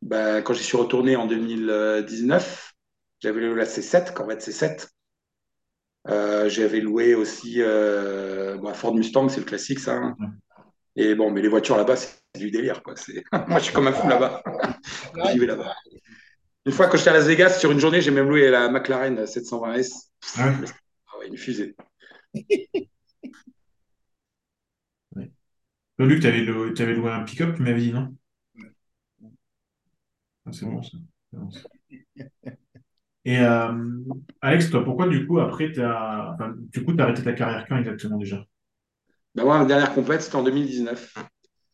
bah, 0.02 0.42
quand 0.42 0.54
j'y 0.54 0.64
suis 0.64 0.76
retourné 0.76 1.16
en 1.16 1.26
2019, 1.26 2.74
j'avais 3.20 3.40
loué 3.42 3.56
la 3.56 3.66
C7, 3.66 4.14
Corvette 4.14 4.42
C7. 4.42 4.88
Euh, 6.08 6.48
j'avais 6.48 6.80
loué 6.80 7.14
aussi 7.14 7.60
bah, 8.62 8.74
Ford 8.74 8.94
Mustang, 8.94 9.28
c'est 9.28 9.40
le 9.40 9.46
classique, 9.46 9.80
ça. 9.80 9.94
hein. 9.96 10.16
Et 10.96 11.14
bon, 11.14 11.30
mais 11.30 11.42
les 11.42 11.48
voitures 11.48 11.76
là-bas, 11.76 11.96
c'est 11.96 12.16
du 12.38 12.50
délire, 12.50 12.82
quoi. 12.82 12.94
Moi, 13.48 13.58
je 13.58 13.64
suis 13.64 13.74
comme 13.74 13.86
un 13.88 13.92
fou 13.92 14.08
là-bas. 14.08 14.42
J'y 15.30 15.38
vais 15.38 15.46
là-bas. 15.46 15.74
Une 16.66 16.72
fois 16.72 16.88
que 16.88 16.98
j'étais 16.98 17.10
à 17.10 17.14
Las 17.14 17.26
Vegas, 17.26 17.50
sur 17.58 17.72
une 17.72 17.80
journée, 17.80 18.00
j'ai 18.02 18.10
même 18.10 18.28
loué 18.28 18.50
la 18.50 18.68
McLaren 18.68 19.26
720S. 19.26 20.10
Ah 20.38 20.48
ouais? 20.48 20.54
Ah 21.12 21.18
ouais, 21.18 21.28
une 21.28 21.36
fusée. 21.38 21.76
Toi, 25.98 26.06
Luc, 26.06 26.22
t'avais 26.22 26.40
loué, 26.42 26.72
t'avais 26.72 26.94
loué 26.94 27.10
un 27.10 27.22
pick-up, 27.24 27.54
tu 27.54 27.62
m'avais 27.62 27.80
dit, 27.80 27.92
non? 27.92 28.16
Ah, 30.46 30.52
c'est 30.52 30.66
bon, 30.66 30.82
ça. 30.82 30.98
C'est 31.30 31.38
bon, 31.38 31.50
ça. 31.50 31.60
Et 33.26 33.38
euh, 33.40 33.72
Alex, 34.40 34.70
toi, 34.70 34.84
pourquoi 34.84 35.08
du 35.08 35.26
coup, 35.26 35.38
après, 35.40 35.70
enfin, 35.78 36.54
du 36.56 36.84
coup, 36.84 36.92
t'as 36.94 37.04
arrêté 37.04 37.22
ta 37.22 37.32
carrière 37.32 37.66
quand 37.68 37.76
exactement 37.78 38.16
déjà? 38.18 38.44
Ben 39.36 39.44
moi, 39.44 39.58
ma 39.58 39.64
dernière 39.66 39.94
compète, 39.94 40.22
c'était 40.22 40.36
en 40.36 40.42
2019. 40.42 41.14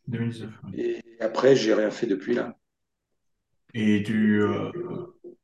2019. 0.09 0.51
ouais. 0.65 0.81
Et 0.83 1.01
après, 1.21 1.55
j'ai 1.55 1.75
rien 1.75 1.91
fait 1.91 2.07
depuis 2.07 2.35
là. 2.35 2.57
Et 3.75 4.03
tu, 4.03 4.43
euh, 4.43 4.71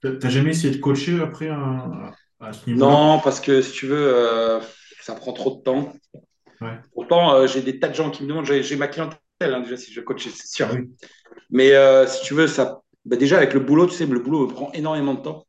t'as 0.02 0.28
jamais 0.28 0.50
essayé 0.50 0.74
de 0.74 0.80
coacher 0.80 1.20
après 1.20 1.48
à, 1.48 2.12
à 2.40 2.52
ce 2.52 2.68
niveau-là? 2.68 2.90
Non, 2.90 3.20
parce 3.22 3.40
que 3.40 3.62
si 3.62 3.72
tu 3.72 3.86
veux, 3.86 3.96
euh, 3.96 4.60
ça 5.00 5.14
prend 5.14 5.32
trop 5.32 5.56
de 5.56 5.62
temps. 5.62 5.92
Ouais. 6.60 6.78
Pourtant, 6.92 7.34
euh, 7.34 7.46
j'ai 7.46 7.62
des 7.62 7.78
tas 7.78 7.88
de 7.88 7.94
gens 7.94 8.10
qui 8.10 8.24
me 8.24 8.28
demandent, 8.28 8.44
j'ai 8.44 8.76
ma 8.76 8.88
clientèle 8.88 9.18
hein, 9.40 9.60
déjà 9.60 9.76
si 9.76 9.92
je 9.92 10.00
coach, 10.00 10.28
c'est 10.28 10.46
sûr. 10.46 10.68
Oui. 10.72 10.90
Mais 11.50 11.72
euh, 11.72 12.06
si 12.06 12.22
tu 12.24 12.34
veux, 12.34 12.46
ça, 12.48 12.80
bah, 13.04 13.16
déjà 13.16 13.36
avec 13.36 13.54
le 13.54 13.60
boulot, 13.60 13.86
tu 13.86 13.94
sais, 13.94 14.06
le 14.06 14.18
boulot 14.18 14.48
me 14.48 14.52
prend 14.52 14.72
énormément 14.72 15.14
de 15.14 15.20
temps. 15.22 15.46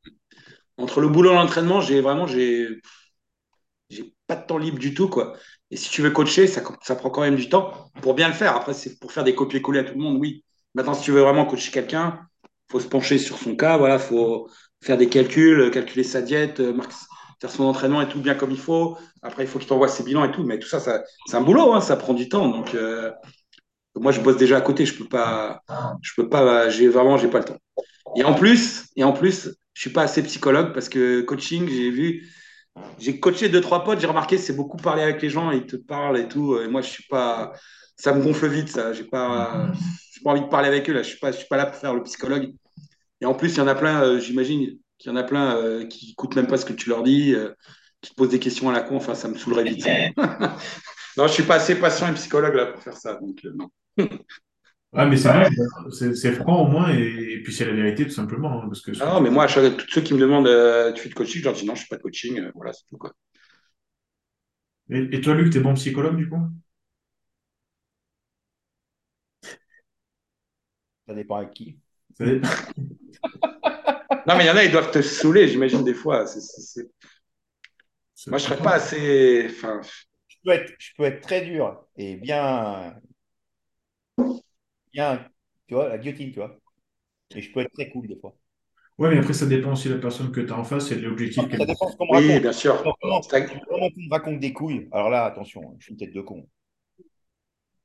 Entre 0.77 1.01
le 1.01 1.09
boulot 1.09 1.31
et 1.31 1.35
l'entraînement, 1.35 1.81
j'ai 1.81 2.01
vraiment, 2.01 2.27
j'ai, 2.27 2.69
j'ai 3.89 4.13
pas 4.27 4.35
de 4.35 4.45
temps 4.45 4.57
libre 4.57 4.79
du 4.79 4.93
tout, 4.93 5.09
quoi. 5.09 5.35
Et 5.71 5.77
si 5.77 5.89
tu 5.89 6.01
veux 6.01 6.11
coacher, 6.11 6.47
ça, 6.47 6.61
prend 6.95 7.09
quand 7.09 7.21
même 7.21 7.35
du 7.35 7.49
temps 7.49 7.91
pour 8.01 8.15
bien 8.15 8.27
le 8.27 8.33
faire. 8.33 8.55
Après, 8.55 8.73
c'est 8.73 8.99
pour 8.99 9.11
faire 9.11 9.23
des 9.23 9.35
copier-coller 9.35 9.79
à 9.79 9.83
tout 9.83 9.93
le 9.93 10.01
monde, 10.01 10.17
oui. 10.19 10.43
Maintenant, 10.73 10.93
si 10.93 11.03
tu 11.03 11.11
veux 11.11 11.21
vraiment 11.21 11.45
coacher 11.45 11.71
quelqu'un, 11.71 12.19
faut 12.71 12.79
se 12.79 12.87
pencher 12.87 13.17
sur 13.17 13.37
son 13.37 13.55
cas, 13.55 13.77
voilà, 13.77 13.99
faut 13.99 14.49
faire 14.83 14.97
des 14.97 15.09
calculs, 15.09 15.71
calculer 15.71 16.03
sa 16.03 16.21
diète, 16.21 16.59
euh, 16.59 16.77
faire 17.39 17.51
son 17.51 17.63
entraînement 17.65 18.01
et 18.01 18.07
tout 18.07 18.19
bien 18.19 18.35
comme 18.35 18.51
il 18.51 18.59
faut. 18.59 18.97
Après, 19.21 19.43
il 19.43 19.47
faut 19.47 19.59
qu'il 19.59 19.67
t'envoie 19.67 19.87
ses 19.87 20.03
bilans 20.03 20.23
et 20.23 20.31
tout. 20.31 20.43
Mais 20.43 20.59
tout 20.59 20.67
ça, 20.67 20.79
ça 20.79 21.03
c'est 21.27 21.35
un 21.35 21.41
boulot, 21.41 21.73
hein, 21.73 21.81
ça 21.81 21.95
prend 21.97 22.13
du 22.13 22.29
temps. 22.29 22.47
Donc, 22.49 22.73
euh, 22.73 23.11
moi, 23.95 24.11
je 24.11 24.21
bosse 24.21 24.37
déjà 24.37 24.57
à 24.57 24.61
côté. 24.61 24.85
Je 24.85 24.95
peux 24.95 25.07
pas, 25.07 25.61
je 26.01 26.11
peux 26.15 26.29
pas, 26.29 26.69
j'ai 26.69 26.87
vraiment, 26.87 27.17
j'ai 27.17 27.27
pas 27.27 27.39
le 27.39 27.45
temps. 27.45 27.57
Et 28.15 28.23
en 28.23 28.33
plus, 28.33 28.85
et 28.95 29.03
en 29.03 29.13
plus, 29.13 29.49
je 29.73 29.81
suis 29.81 29.91
pas 29.91 30.03
assez 30.03 30.23
psychologue 30.23 30.73
parce 30.73 30.89
que 30.89 31.21
coaching, 31.21 31.67
j'ai 31.69 31.89
vu, 31.89 32.27
j'ai 32.99 33.19
coaché 33.19 33.49
deux 33.49 33.61
trois 33.61 33.83
potes. 33.83 33.99
J'ai 33.99 34.07
remarqué, 34.07 34.37
c'est 34.37 34.55
beaucoup 34.55 34.77
parler 34.77 35.03
avec 35.03 35.21
les 35.21 35.29
gens, 35.29 35.51
ils 35.51 35.65
te 35.65 35.75
parlent 35.75 36.17
et 36.19 36.27
tout. 36.27 36.59
Et 36.59 36.67
moi, 36.67 36.81
je 36.81 36.89
suis 36.89 37.05
pas, 37.09 37.53
ça 37.95 38.13
me 38.13 38.21
gonfle 38.23 38.47
vite, 38.47 38.69
ça. 38.69 38.93
J'ai 38.93 39.05
pas, 39.05 39.71
pas 40.23 40.31
envie 40.31 40.41
de 40.41 40.47
parler 40.47 40.67
avec 40.67 40.89
eux 40.89 40.93
là. 40.93 41.03
Je 41.03 41.09
suis 41.09 41.19
pas, 41.19 41.31
suis 41.31 41.47
pas 41.47 41.57
là 41.57 41.65
pour 41.65 41.75
faire 41.75 41.93
le 41.93 42.03
psychologue. 42.03 42.51
Et 43.21 43.25
en 43.25 43.33
plus, 43.33 43.53
il 43.53 43.57
y 43.57 43.61
en 43.61 43.67
a 43.67 43.75
plein, 43.75 44.01
euh, 44.01 44.19
j'imagine, 44.19 44.77
qu'il 44.97 45.11
y 45.11 45.13
en 45.13 45.17
a 45.17 45.23
plein 45.23 45.57
euh, 45.57 45.85
qui 45.85 46.07
n'écoutent 46.07 46.35
même 46.35 46.47
pas 46.47 46.57
ce 46.57 46.65
que 46.65 46.73
tu 46.73 46.89
leur 46.89 47.03
dis, 47.03 47.33
euh, 47.33 47.53
qui 48.01 48.11
te 48.11 48.15
posent 48.15 48.29
des 48.29 48.39
questions 48.39 48.69
à 48.69 48.73
la 48.73 48.81
con. 48.81 48.97
Enfin, 48.97 49.15
ça 49.15 49.27
me 49.27 49.37
saoulerait 49.37 49.63
vite. 49.63 49.85
non, 51.17 51.27
je 51.27 51.33
suis 51.33 51.43
pas 51.43 51.55
assez 51.55 51.75
patient 51.75 52.09
et 52.09 52.13
psychologue 52.13 52.55
là 52.55 52.67
pour 52.67 52.81
faire 52.81 52.97
ça. 52.97 53.15
Donc, 53.15 53.45
non. 53.55 53.69
Ah, 54.91 55.05
mais 55.05 55.17
c'est 55.17 55.27
vrai, 55.29 55.49
c'est 55.91 56.31
franc 56.33 56.63
au 56.63 56.67
moins, 56.67 56.89
et, 56.89 57.41
puis 57.43 57.53
c'est 57.53 57.65
la 57.65 57.73
vérité 57.73 58.05
tout 58.05 58.11
simplement. 58.11 58.63
Hein, 58.63 58.67
parce 58.67 58.81
que, 58.81 58.91
ah, 59.01 59.13
non, 59.13 59.21
mais 59.21 59.29
moi, 59.29 59.45
tous 59.47 59.89
ceux 59.89 60.01
qui 60.01 60.13
me 60.15 60.19
demandent 60.19 60.49
tu 60.95 61.03
fais 61.03 61.09
de 61.09 61.13
coaching, 61.13 61.41
je 61.41 61.45
leur 61.45 61.53
dis 61.53 61.65
non, 61.65 61.75
je 61.75 61.81
ne 61.81 61.83
fais 61.85 61.89
pas 61.89 61.97
de 61.97 62.01
coaching, 62.01 62.51
voilà, 62.55 62.73
c'est 62.73 62.85
tout 62.87 62.97
quoi. 62.97 63.13
Et, 64.89 65.07
et 65.11 65.21
toi, 65.21 65.35
Luc, 65.35 65.51
tu 65.51 65.59
es 65.59 65.61
bon 65.61 65.75
psychologue 65.75 66.17
du 66.17 66.27
coup? 66.27 66.39
Ça 71.07 71.13
dépend 71.13 71.37
avec 71.37 71.51
qui. 71.51 71.79
non, 72.19 72.37
mais 74.37 74.43
il 74.43 74.47
y 74.47 74.49
en 74.49 74.55
a, 74.57 74.63
ils 74.63 74.71
doivent 74.71 74.91
te 74.91 75.01
saouler, 75.01 75.47
j'imagine, 75.47 75.83
des 75.83 75.93
fois. 75.93 76.25
Moi, 78.27 78.37
je 78.37 78.43
serais 78.43 78.57
pas 78.57 78.73
assez. 78.73 79.47
Enfin... 79.49 79.81
Je, 80.27 80.35
peux 80.43 80.51
être, 80.51 80.73
je 80.77 80.91
peux 80.95 81.03
être 81.05 81.21
très 81.21 81.41
dur 81.45 81.85
et 81.95 82.15
bien. 82.17 82.95
Bien. 84.93 85.25
Tu 85.67 85.73
vois, 85.75 85.89
la 85.89 85.97
guillotine, 85.97 86.31
tu 86.31 86.39
vois. 86.39 86.57
Et 87.35 87.41
je 87.41 87.51
peux 87.51 87.59
être 87.59 87.71
très 87.73 87.89
cool 87.89 88.07
des 88.07 88.17
fois. 88.19 88.35
Oui, 88.97 89.09
mais 89.09 89.19
après, 89.19 89.33
ça 89.33 89.45
dépend 89.45 89.71
aussi 89.71 89.87
de 89.87 89.93
la 89.93 89.99
personne 90.01 90.31
que 90.31 90.41
tu 90.41 90.51
as 90.51 90.57
en 90.57 90.63
face 90.63 90.91
et 90.91 90.97
de 90.97 91.01
l'objectif. 91.01 91.43
Ça 91.57 91.65
dépend 91.65 91.85
de 91.85 91.91
ce 91.91 91.97
qu'on 91.97 92.05
me 92.05 92.11
raconte. 92.11 92.29
Oui, 92.29 92.39
bien 92.39 92.51
sûr. 92.51 92.83
Comment, 92.83 93.21
on 93.71 93.89
me 93.95 94.09
raconte 94.09 94.39
des 94.39 94.51
couilles. 94.51 94.89
Alors 94.91 95.09
là, 95.09 95.23
attention, 95.25 95.75
je 95.79 95.85
suis 95.85 95.93
une 95.93 95.97
tête 95.97 96.13
de 96.13 96.21
con. 96.21 96.47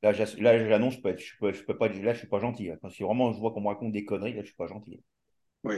Là, 0.03 0.13
j'annonce, 0.13 0.95
je 0.95 1.01
peux, 1.01 1.17
je 1.17 1.33
peux, 1.39 1.53
je 1.53 1.63
peux 1.63 1.79
pas, 1.79 1.89
là, 1.89 2.13
je 2.13 2.19
suis 2.19 2.27
pas 2.27 2.41
gentil. 2.41 2.71
Si 2.91 3.03
vraiment 3.03 3.33
je 3.33 3.39
vois 3.39 3.53
qu'on 3.53 3.61
me 3.61 3.69
raconte 3.69 3.93
des 3.93 4.05
conneries, 4.05 4.35
là, 4.35 4.41
je 4.41 4.47
suis 4.47 4.57
pas 4.57 4.67
gentil. 4.67 5.01
Oui. 5.63 5.77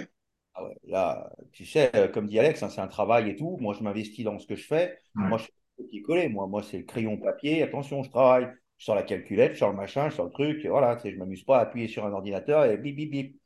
Ah 0.55 0.65
ouais, 0.65 0.75
là, 0.85 1.31
tu 1.53 1.67
sais, 1.67 1.95
euh, 1.95 2.09
comme 2.09 2.27
dit 2.27 2.39
Alex, 2.39 2.63
hein, 2.63 2.71
c'est 2.71 2.81
un 2.81 2.89
travail 2.89 3.29
et 3.29 3.37
tout. 3.37 3.59
Moi, 3.61 3.75
je 3.79 3.85
m'investis 3.85 4.25
dans 4.25 4.39
ce 4.39 4.47
que 4.47 4.57
je 4.57 4.67
fais. 4.67 4.99
Moi, 5.15 5.37
je 5.37 5.45
suis 5.45 5.53
petit 5.77 6.03
collé. 6.03 6.29
Moi, 6.29 6.47
moi 6.47 6.63
c'est 6.63 6.79
le 6.79 6.85
crayon 6.85 7.19
papier. 7.19 7.63
Attention, 7.63 8.03
je 8.03 8.11
travaille. 8.11 8.49
Je 8.79 8.85
sors 8.85 8.95
la 8.95 9.03
calculette, 9.03 9.55
je 9.55 9.59
sors 9.59 9.71
le 9.71 9.77
machin, 9.77 10.11
je 10.11 10.17
sors 10.17 10.27
le 10.27 10.33
truc. 10.33 10.67
voilà, 10.67 10.99
je 11.03 11.17
m'amuse 11.17 11.45
pas 11.45 11.59
à 11.59 11.63
appuyer 11.63 11.89
sur 11.89 12.05
un 12.05 12.13
ordinateur 12.13 12.65
et 12.67 12.77
bip, 12.77 12.97
bip, 12.97 13.11
bip. 13.11 13.41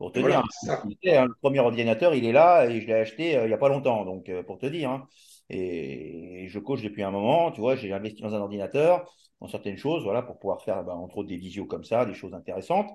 Pour 0.00 0.12
te 0.12 0.18
dire, 0.18 0.38
hein, 0.38 1.26
le 1.26 1.34
premier 1.42 1.60
ordinateur, 1.60 2.14
il 2.14 2.24
est 2.24 2.32
là 2.32 2.64
et 2.64 2.80
je 2.80 2.86
l'ai 2.86 2.94
acheté 2.94 3.36
euh, 3.36 3.44
il 3.44 3.48
n'y 3.48 3.52
a 3.52 3.58
pas 3.58 3.68
longtemps. 3.68 4.06
Donc, 4.06 4.30
euh, 4.30 4.42
pour 4.42 4.56
te 4.56 4.64
dire. 4.64 4.90
Hein. 4.90 5.06
Et, 5.50 6.46
je 6.48 6.58
coach 6.58 6.80
depuis 6.80 7.02
un 7.02 7.10
moment. 7.10 7.52
Tu 7.52 7.60
vois, 7.60 7.76
j'ai 7.76 7.92
investi 7.92 8.22
dans 8.22 8.34
un 8.34 8.40
ordinateur 8.40 9.14
dans 9.42 9.48
certaines 9.48 9.76
choses, 9.76 10.02
voilà, 10.02 10.22
pour 10.22 10.38
pouvoir 10.38 10.62
faire, 10.62 10.82
ben, 10.84 10.94
entre 10.94 11.18
autres, 11.18 11.28
des 11.28 11.36
visios 11.36 11.66
comme 11.66 11.84
ça, 11.84 12.06
des 12.06 12.14
choses 12.14 12.32
intéressantes. 12.32 12.88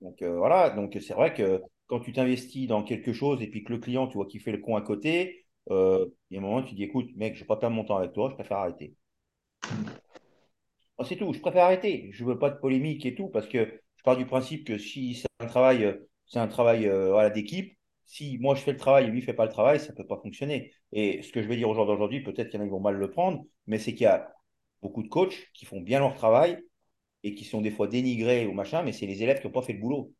Donc 0.00 0.20
euh, 0.22 0.36
voilà, 0.36 0.70
donc 0.70 0.98
c'est 1.00 1.14
vrai 1.14 1.32
que 1.32 1.62
quand 1.86 2.00
tu 2.00 2.12
t'investis 2.12 2.66
dans 2.66 2.82
quelque 2.82 3.12
chose 3.12 3.40
et 3.40 3.46
puis 3.46 3.62
que 3.62 3.72
le 3.72 3.78
client, 3.78 4.08
tu 4.08 4.14
vois, 4.14 4.26
qui 4.26 4.40
fait 4.40 4.52
le 4.52 4.58
con 4.58 4.74
à 4.74 4.82
côté, 4.82 5.46
il 5.70 6.08
y 6.30 6.36
a 6.36 6.38
un 6.38 6.42
moment, 6.42 6.56
où 6.56 6.62
tu 6.62 6.74
dis, 6.74 6.82
écoute, 6.82 7.06
mec, 7.14 7.34
je 7.34 7.40
ne 7.40 7.44
vais 7.44 7.46
pas 7.46 7.56
perdre 7.56 7.76
mon 7.76 7.84
temps 7.84 7.98
avec 7.98 8.12
toi, 8.12 8.28
je 8.30 8.34
préfère 8.34 8.58
arrêter. 8.58 8.96
C'est 11.04 11.16
tout, 11.16 11.32
je 11.32 11.40
préfère 11.40 11.64
arrêter. 11.64 12.10
Je 12.12 12.24
ne 12.24 12.28
veux 12.30 12.38
pas 12.38 12.50
de 12.50 12.58
polémique 12.58 13.06
et 13.06 13.14
tout, 13.14 13.28
parce 13.28 13.46
que 13.48 13.80
je 13.96 14.02
pars 14.02 14.16
du 14.16 14.26
principe 14.26 14.66
que 14.66 14.78
si 14.78 15.14
c'est 15.14 15.28
un 15.40 15.46
travail, 15.46 15.98
c'est 16.26 16.38
un 16.38 16.48
travail 16.48 16.86
euh, 16.86 17.10
voilà, 17.10 17.30
d'équipe, 17.30 17.76
si 18.04 18.38
moi 18.38 18.54
je 18.54 18.60
fais 18.60 18.72
le 18.72 18.78
travail 18.78 19.04
et 19.04 19.08
lui 19.08 19.20
ne 19.20 19.24
fait 19.24 19.34
pas 19.34 19.46
le 19.46 19.52
travail, 19.52 19.80
ça 19.80 19.92
ne 19.92 19.96
peut 19.96 20.06
pas 20.06 20.18
fonctionner. 20.18 20.72
Et 20.92 21.22
ce 21.22 21.32
que 21.32 21.42
je 21.42 21.48
vais 21.48 21.56
dire 21.56 21.68
aujourd'hui, 21.68 22.22
peut-être 22.22 22.50
qu'il 22.50 22.58
y 22.58 22.62
en 22.62 22.64
a 22.64 22.66
qui 22.66 22.72
vont 22.72 22.80
mal 22.80 22.96
le 22.96 23.10
prendre, 23.10 23.44
mais 23.66 23.78
c'est 23.78 23.92
qu'il 23.94 24.02
y 24.02 24.06
a 24.06 24.32
beaucoup 24.82 25.02
de 25.02 25.08
coachs 25.08 25.48
qui 25.54 25.64
font 25.64 25.80
bien 25.80 26.00
leur 26.00 26.14
travail 26.14 26.58
et 27.22 27.34
qui 27.34 27.44
sont 27.44 27.60
des 27.60 27.70
fois 27.70 27.86
dénigrés 27.86 28.46
ou 28.46 28.52
machin, 28.52 28.82
mais 28.82 28.92
c'est 28.92 29.06
les 29.06 29.22
élèves 29.22 29.40
qui 29.40 29.46
n'ont 29.46 29.52
pas 29.52 29.62
fait 29.62 29.72
le 29.72 29.80
boulot. 29.80 30.12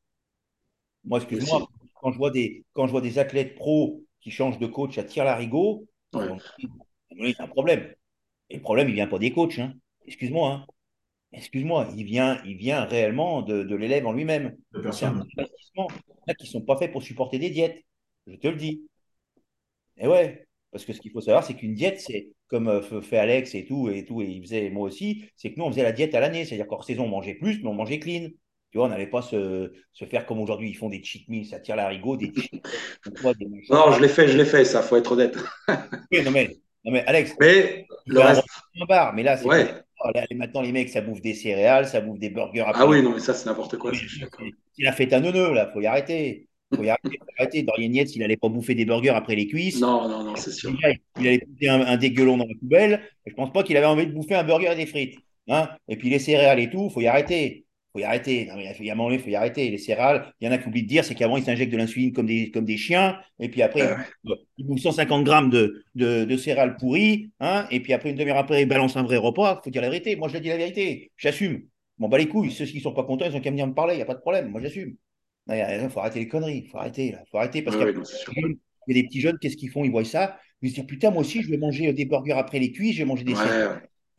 Moi, 1.04 1.18
excuse-moi, 1.18 1.66
quand 2.00 2.12
je 2.12 2.16
vois 2.16 2.30
des, 2.30 2.64
quand 2.72 2.86
je 2.86 2.92
vois 2.92 3.00
des 3.00 3.18
athlètes 3.18 3.54
pros 3.56 4.02
qui 4.20 4.30
changent 4.30 4.58
de 4.58 4.66
coach 4.66 4.96
à 4.98 5.04
tir 5.04 5.24
larigot, 5.24 5.86
c'est 6.12 7.40
un 7.40 7.48
problème. 7.48 7.92
Et 8.50 8.56
le 8.56 8.62
problème, 8.62 8.88
il 8.88 8.94
vient 8.94 9.08
pas 9.08 9.18
des 9.18 9.32
coachs. 9.32 9.58
Hein. 9.58 9.74
Excuse-moi. 10.06 10.50
Hein. 10.50 10.66
Excuse-moi, 11.32 11.88
il 11.96 12.04
vient, 12.04 12.40
il 12.44 12.56
vient 12.56 12.84
réellement 12.84 13.42
de, 13.42 13.74
l'élève 13.74 14.06
en 14.06 14.12
lui-même. 14.12 14.56
C'est 14.92 15.06
un 15.06 15.20
investissement 15.20 15.88
qui 15.88 16.44
ne 16.44 16.46
sont 16.46 16.60
pas 16.60 16.76
faits 16.76 16.92
pour 16.92 17.02
supporter 17.02 17.38
des 17.38 17.50
diètes. 17.50 17.82
Je 18.26 18.36
te 18.36 18.48
le 18.48 18.56
dis. 18.56 18.82
Et 19.96 20.06
ouais, 20.06 20.46
parce 20.70 20.84
que 20.84 20.92
ce 20.92 21.00
qu'il 21.00 21.10
faut 21.10 21.20
savoir, 21.20 21.44
c'est 21.44 21.54
qu'une 21.54 21.74
diète, 21.74 22.00
c'est 22.00 22.28
comme 22.48 22.68
euh, 22.68 23.02
fait 23.02 23.18
Alex 23.18 23.54
et 23.54 23.64
tout, 23.64 23.88
et 23.88 24.04
tout, 24.04 24.20
et 24.20 24.26
il 24.26 24.42
faisait 24.42 24.68
moi 24.70 24.86
aussi, 24.86 25.24
c'est 25.36 25.52
que 25.52 25.58
nous, 25.58 25.64
on 25.64 25.70
faisait 25.70 25.82
la 25.82 25.92
diète 25.92 26.14
à 26.14 26.20
l'année. 26.20 26.44
C'est-à-dire 26.44 26.66
qu'en 26.66 26.82
saison, 26.82 27.04
on 27.04 27.08
mangeait 27.08 27.34
plus, 27.34 27.62
mais 27.62 27.68
on 27.68 27.74
mangeait 27.74 27.98
clean. 27.98 28.28
Tu 28.70 28.78
vois, 28.78 28.86
on 28.86 28.90
n'allait 28.90 29.06
pas 29.06 29.20
se, 29.20 29.70
se, 29.92 30.04
faire 30.06 30.24
comme 30.24 30.40
aujourd'hui, 30.40 30.70
ils 30.70 30.74
font 30.74 30.88
des 30.88 31.02
cheat 31.02 31.28
meals, 31.28 31.46
ça 31.46 31.60
tire 31.60 31.76
la 31.76 31.88
rigot, 31.88 32.16
des 32.16 32.32
cheat 32.34 32.66
Non, 33.70 33.92
je 33.92 34.00
l'ai 34.00 34.08
fait, 34.08 34.28
je 34.28 34.36
l'ai 34.38 34.46
fait, 34.46 34.64
ça, 34.64 34.80
faut 34.80 34.96
être 34.96 35.12
honnête. 35.12 35.36
oui, 36.10 36.22
non, 36.24 36.30
mais, 36.30 36.56
non, 36.82 36.92
mais 36.92 37.04
Alex, 37.04 37.34
mais 37.38 37.86
le 38.06 38.20
reste... 38.20 38.42
bar, 38.88 39.12
mais 39.12 39.22
là, 39.22 39.36
c'est 39.36 39.44
ouais. 39.44 39.66
Maintenant, 40.34 40.62
les 40.62 40.72
mecs, 40.72 40.88
ça 40.88 41.00
bouffe 41.00 41.20
des 41.20 41.34
céréales, 41.34 41.86
ça 41.86 42.00
bouffe 42.00 42.18
des 42.18 42.30
burgers. 42.30 42.60
Après. 42.60 42.82
Ah 42.82 42.86
oui, 42.86 43.02
non, 43.02 43.12
mais 43.12 43.20
ça, 43.20 43.34
c'est 43.34 43.46
n'importe 43.46 43.76
quoi. 43.78 43.92
Il 44.78 44.86
a 44.86 44.92
fait 44.92 45.12
un 45.12 45.20
neuneu, 45.20 45.52
là, 45.52 45.70
faut 45.72 45.80
y 45.80 45.86
arrêter. 45.86 46.48
Faut 46.74 46.82
y 46.82 46.88
arrêter, 46.88 47.18
faut 47.20 47.26
arrêter. 47.38 47.62
Dorian 47.62 47.92
Yates, 47.92 48.16
il 48.16 48.20
n'allait 48.20 48.36
pas 48.36 48.48
bouffer 48.48 48.74
des 48.74 48.84
burgers 48.84 49.10
après 49.10 49.34
les 49.34 49.46
cuisses. 49.46 49.80
Non, 49.80 50.08
non, 50.08 50.24
non, 50.24 50.36
c'est 50.36 50.52
sûr. 50.52 50.74
Il 51.20 51.28
allait 51.28 51.42
bouffer 51.46 51.68
un, 51.68 51.80
un, 51.82 51.96
dégueulon 51.96 52.38
dans 52.38 52.46
la 52.46 52.54
poubelle. 52.58 53.02
Je 53.26 53.34
pense 53.34 53.52
pas 53.52 53.62
qu'il 53.62 53.76
avait 53.76 53.86
envie 53.86 54.06
de 54.06 54.12
bouffer 54.12 54.34
un 54.34 54.44
burger 54.44 54.72
et 54.72 54.76
des 54.76 54.86
frites. 54.86 55.18
Hein 55.48 55.68
et 55.88 55.96
puis 55.96 56.08
les 56.08 56.18
céréales 56.18 56.60
et 56.60 56.70
tout, 56.70 56.88
faut 56.88 57.00
y 57.00 57.06
arrêter. 57.06 57.66
Faut 57.92 57.98
y 57.98 58.04
arrêter. 58.04 58.46
Non, 58.46 58.56
mais 58.56 58.74
il 58.78 58.86
y 58.86 58.90
a 58.90 58.92
un 58.94 58.96
moment 58.96 59.10
il 59.10 59.18
faut 59.18 59.28
y 59.28 59.36
arrêter. 59.36 59.68
Les 59.70 59.78
céréales, 59.78 60.32
il 60.40 60.46
y 60.46 60.48
en 60.48 60.52
a 60.52 60.58
qui 60.58 60.68
oublient 60.68 60.82
de 60.82 60.88
dire, 60.88 61.04
c'est 61.04 61.14
qu'avant, 61.14 61.36
ils 61.36 61.44
s'injectent 61.44 61.72
de 61.72 61.76
l'insuline 61.76 62.12
comme 62.12 62.26
des, 62.26 62.50
comme 62.50 62.64
des 62.64 62.76
chiens. 62.78 63.18
Et 63.38 63.48
puis 63.48 63.62
après, 63.62 63.82
euh, 63.82 64.34
ils 64.56 64.66
bouffent 64.66 64.80
150 64.80 65.24
grammes 65.24 65.50
de, 65.50 65.84
de, 65.94 66.24
de 66.24 66.36
céréales 66.36 66.76
pourries. 66.76 67.30
Hein 67.40 67.66
et 67.70 67.80
puis 67.80 67.92
après, 67.92 68.10
une 68.10 68.16
demi-heure 68.16 68.38
après, 68.38 68.62
ils 68.62 68.68
balancent 68.68 68.96
un 68.96 69.02
vrai 69.02 69.18
repas. 69.18 69.60
faut 69.62 69.70
dire 69.70 69.82
la 69.82 69.90
vérité. 69.90 70.16
Moi, 70.16 70.28
je 70.28 70.38
dis 70.38 70.48
la 70.48 70.56
vérité. 70.56 71.12
J'assume. 71.16 71.62
Bon, 71.98 72.08
bah 72.08 72.18
les 72.18 72.28
couilles. 72.28 72.50
Ceux 72.50 72.64
qui 72.64 72.80
sont 72.80 72.94
pas 72.94 73.04
contents, 73.04 73.26
ils 73.26 73.36
ont 73.36 73.40
qu'à 73.40 73.50
venir 73.50 73.66
me 73.66 73.74
parler. 73.74 73.94
Il 73.94 73.98
n'y 73.98 74.02
a 74.02 74.06
pas 74.06 74.14
de 74.14 74.20
problème. 74.20 74.48
Moi, 74.48 74.60
j'assume. 74.60 74.96
Il 75.48 75.88
faut 75.90 76.00
arrêter 76.00 76.20
les 76.20 76.28
conneries, 76.28 76.62
il 76.64 76.70
faut 76.70 76.78
arrêter, 76.78 77.12
là. 77.12 77.22
faut 77.30 77.38
arrêter 77.38 77.62
parce 77.62 77.76
qu'il 77.76 77.86
y 77.86 78.90
a 78.90 78.94
des 78.94 79.02
petits 79.04 79.20
jeunes, 79.20 79.38
qu'est-ce 79.40 79.56
qu'ils 79.56 79.70
font? 79.70 79.84
Ils 79.84 79.90
voient 79.90 80.04
ça, 80.04 80.38
ils 80.60 80.70
se 80.70 80.76
disent 80.76 80.86
putain, 80.86 81.10
moi 81.10 81.22
aussi, 81.22 81.42
je 81.42 81.50
vais 81.50 81.56
manger 81.56 81.92
des 81.92 82.04
burgers 82.04 82.32
après 82.32 82.58
les 82.58 82.72
cuisses, 82.72 82.94
je 82.94 83.00
vais 83.00 83.04
manger 83.04 83.24
des 83.24 83.34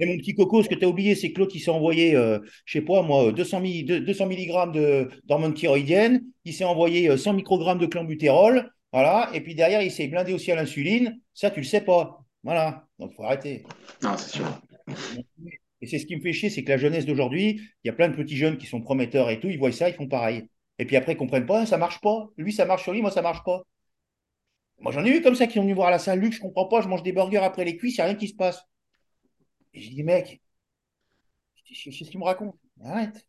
Et 0.03 0.05
mon 0.05 0.17
petit 0.17 0.35
coco, 0.35 0.61
ce 0.61 0.67
que 0.67 0.75
tu 0.75 0.83
as 0.83 0.89
oublié, 0.89 1.15
c'est 1.15 1.31
que 1.31 1.39
l'autre, 1.39 1.55
il 1.55 1.61
s'est 1.61 1.71
envoyé, 1.71 2.13
euh, 2.13 2.39
je 2.65 2.73
sais 2.73 2.83
pas, 2.83 3.01
moi, 3.03 3.31
200, 3.31 3.61
200 3.61 4.25
mg 4.27 5.15
d'hormones 5.23 5.53
thyroïdiennes, 5.53 6.25
il 6.43 6.53
s'est 6.53 6.65
envoyé 6.65 7.15
100 7.15 7.29
euh, 7.29 7.33
microgrammes 7.33 7.79
de 7.79 7.85
clenbuterol, 7.85 8.69
voilà, 8.91 9.29
et 9.33 9.39
puis 9.39 9.55
derrière, 9.55 9.81
il 9.81 9.91
s'est 9.91 10.07
blindé 10.07 10.33
aussi 10.33 10.51
à 10.51 10.55
l'insuline. 10.55 11.21
Ça, 11.33 11.49
tu 11.51 11.61
le 11.61 11.65
sais 11.65 11.79
pas. 11.79 12.19
Voilà, 12.43 12.85
donc 12.99 13.11
il 13.13 13.15
faut 13.15 13.23
arrêter. 13.23 13.63
Non, 14.01 14.17
c'est 14.17 14.39
sûr. 14.39 14.61
Et 15.79 15.87
c'est 15.87 15.99
ce 15.99 16.05
qui 16.05 16.17
me 16.17 16.21
fait 16.21 16.33
chier, 16.33 16.49
c'est 16.49 16.65
que 16.65 16.69
la 16.69 16.77
jeunesse 16.77 17.05
d'aujourd'hui, 17.05 17.61
il 17.83 17.87
y 17.87 17.89
a 17.89 17.93
plein 17.93 18.09
de 18.09 18.15
petits 18.15 18.35
jeunes 18.35 18.57
qui 18.57 18.65
sont 18.65 18.81
prometteurs 18.81 19.29
et 19.29 19.39
tout, 19.39 19.47
ils 19.47 19.57
voient 19.57 19.71
ça, 19.71 19.87
ils 19.87 19.95
font 19.95 20.09
pareil. 20.09 20.43
Et 20.79 20.85
puis 20.85 20.97
après, 20.97 21.13
ils 21.13 21.15
ne 21.15 21.19
comprennent 21.19 21.45
pas, 21.45 21.65
ça 21.65 21.77
ne 21.77 21.79
marche 21.79 22.01
pas. 22.01 22.27
Lui, 22.35 22.51
ça 22.51 22.65
marche 22.65 22.83
sur 22.83 22.91
lui, 22.91 23.01
moi, 23.01 23.09
ça 23.09 23.21
ne 23.21 23.23
marche 23.23 23.43
pas. 23.45 23.63
Moi, 24.79 24.91
j'en 24.91 25.05
ai 25.05 25.11
eu 25.11 25.21
comme 25.21 25.35
ça 25.35 25.47
qui 25.47 25.53
sont 25.53 25.61
venus 25.61 25.75
voir 25.75 25.87
à 25.87 25.91
la 25.91 25.99
salle. 25.99 26.19
Luc, 26.19 26.33
je 26.33 26.39
ne 26.39 26.43
comprends 26.43 26.67
pas, 26.67 26.81
je 26.81 26.89
mange 26.89 27.03
des 27.03 27.13
burgers 27.13 27.37
après 27.37 27.63
les 27.63 27.77
cuisses, 27.77 27.95
il 27.95 27.99
n'y 27.99 28.01
a 28.01 28.05
rien 28.07 28.15
qui 28.15 28.27
se 28.27 28.35
passe. 28.35 28.61
Et 29.73 29.81
j'ai 29.81 29.89
dit, 29.91 30.03
mec, 30.03 30.41
c'est 31.73 31.91
ce 31.91 32.09
qu'il 32.09 32.19
me 32.19 32.25
raconte? 32.25 32.55
Arrête. 32.83 33.25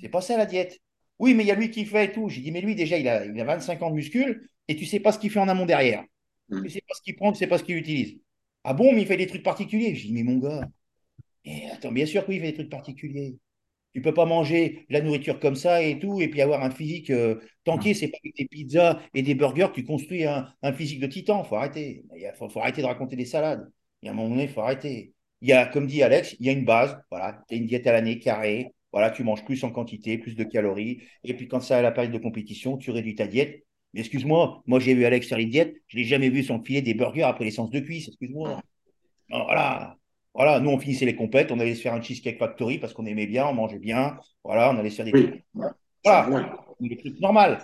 C'est 0.00 0.08
pas 0.08 0.20
ça 0.20 0.36
la 0.36 0.46
diète. 0.46 0.80
Oui, 1.18 1.34
mais 1.34 1.44
il 1.44 1.46
y 1.46 1.52
a 1.52 1.54
lui 1.54 1.70
qui 1.70 1.84
fait 1.86 2.06
et 2.06 2.12
tout. 2.12 2.28
J'ai 2.28 2.40
dit, 2.42 2.52
mais 2.52 2.60
lui, 2.60 2.74
déjà, 2.74 2.98
il 2.98 3.08
a, 3.08 3.24
il 3.26 3.40
a 3.40 3.44
25 3.44 3.82
ans 3.82 3.90
de 3.90 3.96
muscles 3.96 4.40
et 4.68 4.76
tu 4.76 4.84
ne 4.84 4.88
sais 4.88 5.00
pas 5.00 5.12
ce 5.12 5.18
qu'il 5.18 5.30
fait 5.30 5.40
en 5.40 5.48
amont 5.48 5.66
derrière. 5.66 6.04
Tu 6.62 6.68
ne 6.68 6.72
sais 6.72 6.82
pas 6.86 6.94
ce 6.94 7.02
qu'il 7.02 7.16
prend, 7.16 7.32
tu 7.32 7.36
ne 7.36 7.38
sais 7.40 7.46
pas 7.46 7.58
ce 7.58 7.64
qu'il 7.64 7.76
utilise. 7.76 8.18
Ah 8.64 8.74
bon, 8.74 8.92
mais 8.94 9.02
il 9.02 9.06
fait 9.06 9.16
des 9.16 9.26
trucs 9.26 9.42
particuliers. 9.42 9.94
J'ai 9.94 10.08
dit, 10.08 10.14
mais 10.14 10.22
mon 10.22 10.38
gars, 10.38 10.68
et 11.44 11.68
attends, 11.70 11.92
bien 11.92 12.06
sûr 12.06 12.24
que 12.24 12.30
oui, 12.30 12.36
il 12.36 12.40
fait 12.40 12.48
des 12.48 12.54
trucs 12.54 12.70
particuliers. 12.70 13.38
Tu 13.94 14.02
peux 14.02 14.14
pas 14.14 14.26
manger 14.26 14.86
la 14.90 15.00
nourriture 15.02 15.40
comme 15.40 15.56
ça 15.56 15.82
et 15.82 15.98
tout, 16.00 16.20
et 16.20 16.28
puis 16.28 16.42
avoir 16.42 16.62
un 16.64 16.70
physique 16.70 17.10
euh, 17.10 17.40
tanké. 17.64 17.94
C'est 17.94 18.08
pas 18.08 18.18
avec 18.24 18.36
des 18.36 18.46
pizzas 18.46 19.00
et 19.14 19.22
des 19.22 19.34
burgers 19.34 19.68
que 19.70 19.76
tu 19.80 19.84
construis 19.84 20.24
un, 20.26 20.48
un 20.62 20.72
physique 20.72 21.00
de 21.00 21.06
titan. 21.08 21.44
faut 21.44 21.56
arrêter. 21.56 22.04
Il 22.16 22.32
faut, 22.38 22.48
faut 22.48 22.60
arrêter 22.60 22.82
de 22.82 22.86
raconter 22.88 23.16
des 23.16 23.26
salades. 23.26 23.70
Il 24.02 24.06
y 24.06 24.08
a 24.08 24.12
un 24.12 24.14
moment 24.14 24.30
donné, 24.30 24.44
il 24.44 24.50
faut 24.50 24.62
arrêter. 24.62 25.14
Il 25.40 25.48
y 25.48 25.52
a, 25.52 25.66
comme 25.66 25.86
dit 25.86 26.02
Alex, 26.02 26.36
il 26.40 26.46
y 26.46 26.48
a 26.48 26.52
une 26.52 26.64
base. 26.64 26.98
Voilà, 27.10 27.42
tu 27.48 27.54
as 27.54 27.58
une 27.58 27.66
diète 27.66 27.86
à 27.86 27.92
l'année 27.92 28.18
carrée. 28.18 28.72
Voilà, 28.92 29.10
tu 29.10 29.24
manges 29.24 29.44
plus 29.44 29.62
en 29.64 29.70
quantité, 29.70 30.18
plus 30.18 30.36
de 30.36 30.44
calories. 30.44 31.02
Et 31.24 31.34
puis 31.34 31.48
quand 31.48 31.60
ça 31.60 31.78
à 31.78 31.82
la 31.82 31.90
période 31.90 32.12
de 32.12 32.18
compétition, 32.18 32.76
tu 32.76 32.90
réduis 32.90 33.14
ta 33.14 33.26
diète. 33.26 33.64
Mais 33.92 34.00
excuse-moi, 34.00 34.62
moi 34.66 34.80
j'ai 34.80 34.94
vu 34.94 35.04
Alex 35.04 35.28
faire 35.28 35.38
les 35.38 35.46
diètes, 35.46 35.76
je 35.86 35.96
l'ai 35.96 36.04
jamais 36.04 36.28
vu 36.28 36.42
s'enfiler 36.42 36.82
des 36.82 36.94
burgers 36.94 37.22
après 37.22 37.44
l'essence 37.44 37.70
de 37.70 37.78
cuisse, 37.78 38.08
excuse-moi. 38.08 38.60
Voilà, 39.28 39.96
voilà, 40.34 40.60
nous 40.60 40.70
on 40.70 40.78
finissait 40.78 41.06
les 41.06 41.14
compètes, 41.14 41.52
on 41.52 41.60
allait 41.60 41.76
se 41.76 41.82
faire 41.82 41.94
un 41.94 42.02
cheesecake 42.02 42.38
factory 42.38 42.78
parce 42.78 42.92
qu'on 42.92 43.06
aimait 43.06 43.28
bien, 43.28 43.46
on 43.46 43.54
mangeait 43.54 43.78
bien, 43.78 44.18
voilà, 44.42 44.72
on 44.72 44.78
allait 44.78 44.90
se 44.90 44.96
faire 44.96 45.04
des 45.04 45.12
Oui. 45.12 45.28
trucs. 45.28 45.44
Voilà, 46.04 46.56
des 46.80 46.96
trucs 46.96 47.20
normaux. 47.20 47.56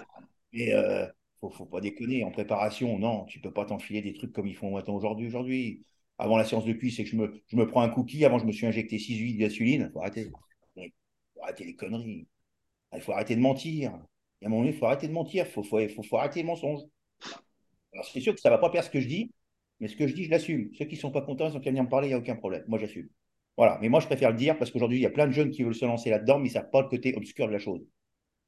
Mais 0.53 0.73
euh, 0.73 1.07
faut, 1.41 1.51
faut 1.51 1.67
pas 1.67 1.81
déconner, 1.81 2.23
en 2.25 2.31
préparation, 2.31 2.99
non, 2.99 3.25
tu 3.25 3.41
peux 3.41 3.53
pas 3.53 3.65
t'enfiler 3.65 4.01
des 4.01 4.13
trucs 4.13 4.33
comme 4.33 4.47
ils 4.47 4.57
font 4.57 4.71
maintenant 4.71 4.95
aujourd'hui. 4.95 5.27
Aujourd'hui, 5.27 5.83
avant 6.21 6.37
la 6.37 6.45
séance 6.45 6.67
de 6.67 6.73
cuisse, 6.75 6.97
c'est 6.97 7.05
que 7.05 7.11
je 7.11 7.17
me, 7.57 7.67
prends 7.67 7.81
un 7.81 7.89
cookie, 7.89 8.25
avant 8.25 8.39
je 8.39 8.45
me 8.45 8.53
suis 8.53 8.67
injecté 8.67 8.99
6 8.99 9.17
huiles 9.19 9.39
d'insuline. 9.39 9.91
Faut 9.93 10.01
arrêter. 10.01 10.31
Faut 10.75 11.43
arrêter 11.43 11.65
les 11.65 11.75
conneries. 11.75 12.29
Il 12.95 13.01
faut 13.01 13.13
arrêter 13.13 13.37
de 13.37 13.41
mentir. 13.41 13.93
Il 14.41 14.45
y 14.45 14.47
a 14.47 14.49
un 14.49 14.51
moment 14.51 14.63
donné, 14.63 14.75
il 14.75 14.79
faut 14.79 14.87
arrêter 14.87 15.09
de 15.09 15.13
mentir, 15.13 15.47
il 15.47 16.05
faut, 16.05 16.17
arrêter 16.17 16.41
les 16.41 16.47
mensonges. 16.47 16.83
Alors, 17.93 18.07
c'est 18.07 18.21
sûr 18.21 18.35
que 18.35 18.41
ça 18.41 18.51
ne 18.51 18.55
va 18.55 18.59
pas 18.59 18.71
perdre 18.71 18.87
ce 18.87 18.91
que 18.91 19.01
je 19.01 19.09
dis, 19.09 19.33
mais 19.81 19.89
ce 19.89 19.97
que 19.97 20.07
je 20.07 20.15
dis, 20.15 20.25
je 20.25 20.31
l'assume. 20.31 20.71
Ceux 20.75 20.85
qui 20.85 20.95
ne 20.95 21.01
sont 21.01 21.11
pas 21.11 21.23
contents, 21.23 21.49
ils 21.49 21.57
ont 21.57 21.61
qu'à 21.61 21.71
venir 21.71 21.85
me 21.85 21.89
parler, 21.89 22.09
il 22.09 22.11
n'y 22.11 22.15
a 22.15 22.19
aucun 22.19 22.37
problème. 22.37 22.65
Moi, 22.69 22.79
j'assume. 22.79 23.09
Voilà. 23.57 23.79
Mais 23.81 23.89
moi, 23.89 24.01
je 24.01 24.07
préfère 24.07 24.31
le 24.31 24.37
dire 24.37 24.59
parce 24.59 24.71
qu'aujourd'hui, 24.71 24.99
il 24.99 25.03
y 25.03 25.07
a 25.07 25.11
plein 25.11 25.27
de 25.27 25.33
jeunes 25.33 25.51
qui 25.51 25.63
veulent 25.63 25.75
se 25.75 25.85
lancer 25.85 26.11
là-dedans, 26.11 26.39
mais 26.39 26.49
ils 26.49 26.53
ne 26.53 26.55
savent 26.55 26.71
pas 26.71 26.83
le 26.83 26.89
côté 26.89 27.15
obscur 27.15 27.47
de 27.47 27.53
la 27.53 27.59
chose. 27.59 27.83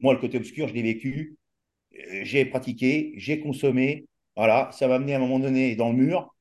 Moi, 0.01 0.14
le 0.14 0.20
côté 0.20 0.37
obscur, 0.39 0.68
je 0.68 0.75
l'ai 0.75 0.83
vécu, 0.83 1.37
euh, 1.95 2.20
j'ai 2.25 2.45
pratiqué, 2.45 3.12
j'ai 3.16 3.41
consommé. 3.41 4.07
Voilà. 4.37 4.70
Ça 4.73 4.89
m'a 4.89 4.97
amené 4.97 5.14
à 5.14 5.16
un 5.16 5.20
moment 5.20 5.39
donné 5.39 5.77
dans 5.77 5.91
le 5.91 5.97
mur, 5.97 6.32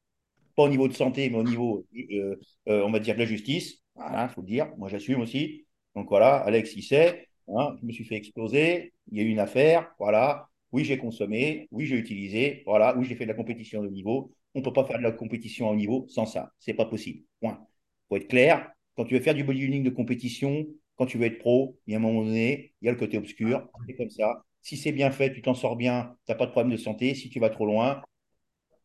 pas 0.55 0.63
au 0.63 0.69
niveau 0.69 0.87
de 0.87 0.93
santé, 0.93 1.29
mais 1.29 1.37
au 1.37 1.43
niveau, 1.43 1.85
euh, 1.95 2.35
euh, 2.67 2.83
on 2.85 2.91
va 2.91 2.99
dire, 2.99 3.15
de 3.15 3.19
la 3.19 3.25
justice. 3.25 3.79
Voilà, 3.95 4.27
il 4.29 4.33
faut 4.33 4.41
le 4.41 4.47
dire. 4.47 4.67
Moi, 4.77 4.89
j'assume 4.89 5.21
aussi. 5.21 5.65
Donc 5.95 6.09
voilà, 6.09 6.37
Alex, 6.37 6.75
il 6.75 6.83
sait. 6.83 7.27
Hein, 7.47 7.75
je 7.81 7.85
me 7.85 7.91
suis 7.91 8.05
fait 8.05 8.15
exploser. 8.15 8.93
Il 9.11 9.17
y 9.17 9.21
a 9.21 9.23
eu 9.23 9.29
une 9.29 9.39
affaire. 9.39 9.91
Voilà. 9.99 10.47
Oui, 10.71 10.85
j'ai 10.85 10.97
consommé. 10.97 11.67
Oui, 11.71 11.85
j'ai 11.85 11.97
utilisé. 11.97 12.63
Voilà. 12.65 12.97
Oui, 12.97 13.05
j'ai 13.05 13.15
fait 13.15 13.25
de 13.25 13.29
la 13.29 13.35
compétition 13.35 13.83
de 13.83 13.89
niveau. 13.89 14.33
On 14.53 14.59
ne 14.59 14.63
peut 14.63 14.73
pas 14.73 14.85
faire 14.85 14.97
de 14.97 15.03
la 15.03 15.11
compétition 15.11 15.69
à 15.69 15.71
haut 15.71 15.75
niveau 15.75 16.05
sans 16.09 16.25
ça. 16.25 16.51
C'est 16.59 16.73
pas 16.73 16.85
possible. 16.85 17.23
Point. 17.39 17.65
Faut 18.09 18.17
être 18.17 18.27
clair. 18.27 18.71
Quand 18.95 19.05
tu 19.05 19.15
veux 19.15 19.21
faire 19.21 19.35
du 19.35 19.43
bodybuilding 19.43 19.83
de 19.83 19.89
compétition, 19.89 20.65
quand 20.95 21.05
tu 21.05 21.17
veux 21.17 21.25
être 21.25 21.39
pro, 21.39 21.77
il 21.87 21.91
y 21.91 21.95
a 21.95 21.97
un 21.97 22.01
moment 22.01 22.23
donné, 22.23 22.73
il 22.81 22.85
y 22.85 22.89
a 22.89 22.91
le 22.91 22.97
côté 22.97 23.17
obscur. 23.17 23.67
C'est 23.87 23.95
comme 23.95 24.09
ça. 24.09 24.43
Si 24.61 24.77
c'est 24.77 24.91
bien 24.91 25.11
fait, 25.11 25.33
tu 25.33 25.41
t'en 25.41 25.55
sors 25.55 25.75
bien, 25.75 26.15
tu 26.25 26.31
n'as 26.31 26.37
pas 26.37 26.45
de 26.45 26.51
problème 26.51 26.71
de 26.71 26.77
santé. 26.77 27.15
Si 27.15 27.29
tu 27.29 27.39
vas 27.39 27.49
trop 27.49 27.65
loin, 27.65 28.01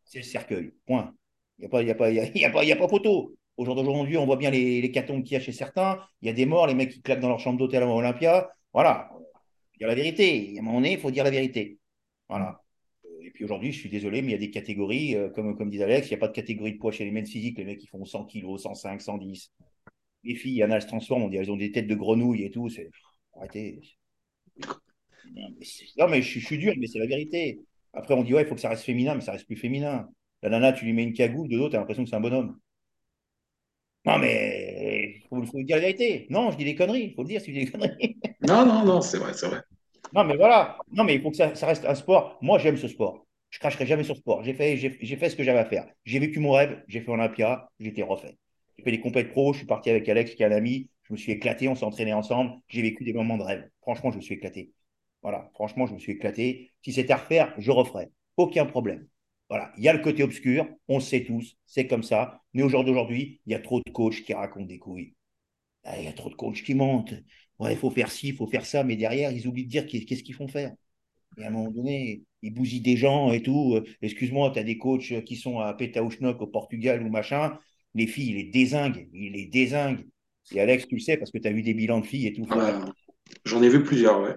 c'est 0.05 0.19
le 0.21 0.25
cercueil. 0.25 0.73
Point. 0.87 1.15
Il 1.59 1.63
n'y 1.63 1.67
a 1.67 1.69
pas, 1.69 1.83
y 1.83 1.91
a 2.21 2.27
y 2.65 2.73
a, 2.73 2.77
pas, 2.77 2.89
photo. 2.89 3.35
Au 3.57 3.65
jour 3.65 3.75
d'aujourd'hui, 3.75 4.17
on 4.19 4.27
voit 4.27 4.37
bien 4.37 4.51
les, 4.51 4.81
les 4.83 4.91
catombes 4.91 5.23
qu'il 5.23 5.33
y 5.35 5.37
a 5.37 5.41
chez 5.41 5.53
certains. 5.53 6.01
Il 6.21 6.27
y 6.27 6.31
a 6.31 6.35
des 6.35 6.47
morts, 6.47 6.67
les 6.67 6.75
mecs 6.75 6.91
qui 6.91 7.01
claquent 7.03 7.21
dans 7.21 7.29
leur 7.29 7.41
chambre 7.41 7.59
d'hôtel 7.59 7.83
à 7.83 7.89
Olympia. 7.89 8.51
Voilà. 8.73 9.11
Il 9.77 9.83
y 9.83 9.85
a 9.85 9.89
la 9.89 9.95
vérité. 9.95 10.55
A 10.57 10.61
un 10.61 10.63
moment 10.63 10.79
donné, 10.79 10.93
il 10.93 10.99
faut 10.99 11.11
dire 11.11 11.25
la 11.25 11.31
vérité. 11.31 11.79
Voilà. 12.29 12.61
Et 13.23 13.31
puis 13.31 13.45
aujourd'hui, 13.45 13.73
je 13.73 13.81
suis 13.81 13.89
désolé, 13.91 14.23
mais 14.23 14.29
il 14.29 14.33
y 14.33 14.35
a 14.35 14.39
des 14.39 14.51
catégories, 14.51 15.15
euh, 15.17 15.31
comme, 15.31 15.57
comme 15.57 15.71
dit 15.71 15.83
Alex, 15.83 16.09
il 16.09 16.11
n'y 16.11 16.17
a 16.17 16.21
pas 16.21 16.29
de 16.29 16.33
catégorie 16.35 16.75
de 16.75 16.79
poids 16.79 16.93
chez 16.93 17.05
les 17.05 17.11
mecs 17.11 17.27
physiques. 17.29 17.59
Les 17.59 17.65
mecs, 17.65 17.83
ils 17.83 17.89
font 17.89 18.05
100 18.05 18.27
kg, 18.27 18.57
105, 18.59 19.01
110. 19.01 19.51
Les 20.25 20.35
filles, 20.35 20.53
il 20.55 20.59
y 20.59 20.65
en 20.65 20.71
a, 20.71 20.77
elles 20.77 20.83
se 20.83 20.87
transforment, 20.89 21.25
on 21.25 21.29
dit, 21.29 21.37
elles 21.37 21.51
ont 21.51 21.57
des 21.57 21.73
têtes 21.73 21.87
de 21.89 21.95
grenouilles 21.95 22.45
et 22.45 22.51
tout. 22.51 22.69
C'est... 22.69 22.91
Arrêtez. 23.37 23.81
Non, 25.35 25.49
mais, 25.59 25.65
c'est- 25.65 25.87
non, 25.99 26.09
mais 26.09 26.23
je, 26.23 26.39
je 26.41 26.47
suis 26.47 26.59
dur, 26.59 26.73
mais 26.79 26.87
c'est 26.87 26.99
la 26.99 27.07
vérité. 27.07 27.61
Après, 27.93 28.15
on 28.15 28.23
dit, 28.23 28.35
ouais, 28.35 28.43
il 28.43 28.49
faut 28.49 28.55
que 28.55 28.61
ça 28.61 28.69
reste 28.69 28.85
féminin, 28.85 29.15
mais 29.15 29.21
ça 29.21 29.33
reste 29.33 29.47
plus 29.47 29.57
féminin. 29.57 30.09
La 30.43 30.51
nana, 30.51 30.73
tu 30.73 30.85
lui 30.85 30.93
mets 30.93 31.05
une 31.05 31.13
cagoule, 31.13 31.49
de 31.49 31.57
dos, 31.57 31.69
tu 31.69 31.77
as 31.77 31.79
l'impression 31.79 32.05
que 32.05 32.11
c'est 32.11 32.17
un 32.17 32.21
bonhomme. 32.21 32.59
Non, 34.05 34.19
mais 34.19 35.17
il 35.17 35.29
faut, 35.29 35.45
faut 35.45 35.63
dire 35.63 35.77
la 35.77 35.83
vérité. 35.83 36.27
Non, 36.31 36.51
je 36.53 36.57
dis 36.57 36.65
des 36.65 36.77
conneries, 36.77 37.07
il 37.07 37.15
faut 37.15 37.23
le 37.23 37.29
dire 37.29 37.41
si 37.41 37.53
je 37.53 37.59
dis 37.59 37.65
des 37.67 37.73
conneries. 37.73 38.17
Non, 38.47 38.65
non, 38.65 38.85
non, 38.85 39.01
c'est 39.01 39.19
vrai, 39.19 39.33
c'est 39.35 39.49
vrai. 39.49 39.61
Non, 40.13 40.23
mais 40.25 40.37
voilà. 40.37 40.79
Non, 40.93 41.03
mais 41.03 41.17
il 41.17 41.23
faut 41.23 41.31
que 41.31 41.37
ça, 41.37 41.55
ça 41.57 41.67
reste 41.67 41.85
un 41.85 41.95
sport. 41.97 42.39
Moi, 42.41 42.59
j'aime 42.59 42.77
ce 42.77 42.87
sport. 42.87 43.27
Je 43.51 43.59
cracherai 43.59 43.87
jamais 43.87 44.05
sur 44.05 44.15
ce 44.15 44.21
sport. 44.21 44.45
J'ai 44.45 44.55
fait, 44.55 44.77
j'ai, 44.77 45.17
fait 45.17 45.31
ce 45.31 45.37
que 45.37 45.43
j'avais 45.43 45.59
à 45.59 45.65
faire. 45.65 45.87
J'ai 46.05 46.19
vécu 46.19 46.39
mon 46.39 46.53
rêve, 46.53 46.83
j'ai 46.87 47.01
fait 47.01 47.11
Olympia, 47.11 47.69
j'ai 47.81 47.89
été 47.89 48.03
refait. 48.03 48.37
J'ai 48.77 48.85
fait 48.85 48.91
des 48.93 49.01
compètes 49.01 49.31
pro, 49.31 49.53
je 49.53 49.59
suis 49.59 49.67
parti 49.67 49.91
avec 49.91 50.09
Alex, 50.09 50.35
qui 50.35 50.43
est 50.43 50.47
un 50.47 50.53
ami. 50.53 50.89
Je 51.05 51.13
me 51.13 51.19
suis 51.19 51.33
éclaté, 51.33 51.69
on 51.69 51.75
s'est 51.75 51.85
entraîné 51.85 52.13
ensemble. 52.13 52.53
J'ai 52.69 52.83
vécu 52.83 53.05
des 53.05 53.13
moments 53.13 53.39
de 53.39 53.43
rêve. 53.43 53.69
Franchement, 53.81 54.11
je 54.11 54.17
me 54.17 54.23
suis 54.23 54.35
éclaté. 54.35 54.73
Voilà, 55.23 55.51
franchement, 55.55 55.87
je 55.87 55.95
me 55.95 55.99
suis 55.99 56.13
éclaté. 56.13 56.71
Si 56.83 56.93
c'était 56.93 57.13
à 57.13 57.17
refaire, 57.17 57.53
je 57.59 57.71
referais. 57.71 58.11
Aucun 58.37 58.67
problème. 58.67 59.07
Voilà, 59.49 59.73
il 59.79 59.85
y 59.85 59.89
a 59.89 59.93
le 59.93 60.01
côté 60.01 60.23
obscur, 60.25 60.67
on 60.89 60.97
le 60.97 61.03
sait 61.03 61.25
tous, 61.25 61.57
c'est 61.67 61.87
comme 61.87 62.03
ça. 62.03 62.41
Mais 62.53 62.63
au 62.63 62.69
jour 62.69 62.85
d'aujourd'hui, 62.85 63.41
il 63.47 63.53
y 63.53 63.55
a 63.55 63.61
trop 63.61 63.81
de 63.85 63.91
coachs 63.93 64.23
qui 64.25 64.35
racontent 64.35 64.67
des 64.67 64.79
couilles. 64.79 65.15
Ah, 65.85 65.99
Il 65.99 66.05
y 66.05 66.09
a 66.09 66.13
trop 66.13 66.31
de 66.31 66.35
coachs 66.35 66.63
qui 66.63 66.75
mentent. 66.75 67.15
Ouais, 67.59 67.73
il 67.73 67.79
faut 67.79 67.91
faire 67.91 68.11
ci, 68.11 68.29
il 68.29 68.37
faut 68.37 68.47
faire 68.49 68.67
ça, 68.67 68.85
mais 68.85 68.97
derrière, 68.97 69.31
ils 69.33 69.47
oublient 69.49 69.65
de 69.67 69.71
dire 69.71 69.87
qu'est- 69.87 70.05
qu'est-ce 70.05 70.23
qu'ils 70.25 70.35
font 70.35 70.49
faire. 70.49 70.73
Et 71.39 71.45
à 71.45 71.49
un 71.49 71.51
moment 71.51 71.71
donné, 71.71 72.23
ils 72.43 72.53
bousillent 72.55 72.81
des 72.83 72.97
gens 72.97 73.33
et 73.33 73.43
tout. 73.43 73.75
Euh, 73.77 73.85
Excuse-moi, 74.03 74.51
tu 74.53 74.59
as 74.61 74.65
des 74.65 74.79
coachs 74.79 75.25
qui 75.25 75.37
sont 75.37 75.61
à 75.61 75.75
Pétaouchnok 75.75 76.41
au 76.43 76.47
Portugal 76.49 77.03
ou 77.03 77.11
machin. 77.11 77.59
Les 77.95 78.07
filles, 78.07 78.31
ils 78.31 78.37
les 78.37 78.45
désinguent. 78.45 79.09
Ils 79.13 79.33
les 79.33 79.47
désinguent. 79.47 80.07
Et 80.53 80.61
Alex, 80.61 80.87
tu 80.89 80.97
le 80.97 81.01
sais 81.01 81.17
parce 81.17 81.31
que 81.31 81.39
tu 81.39 81.49
as 81.49 81.53
vu 81.53 81.63
des 81.63 81.75
bilans 81.75 82.01
de 82.01 82.07
filles 82.07 82.27
et 82.29 82.33
tout. 82.35 82.47
J'en 83.45 83.63
ai 83.63 83.69
vu 83.69 83.83
plusieurs, 83.83 84.21
ouais. 84.21 84.35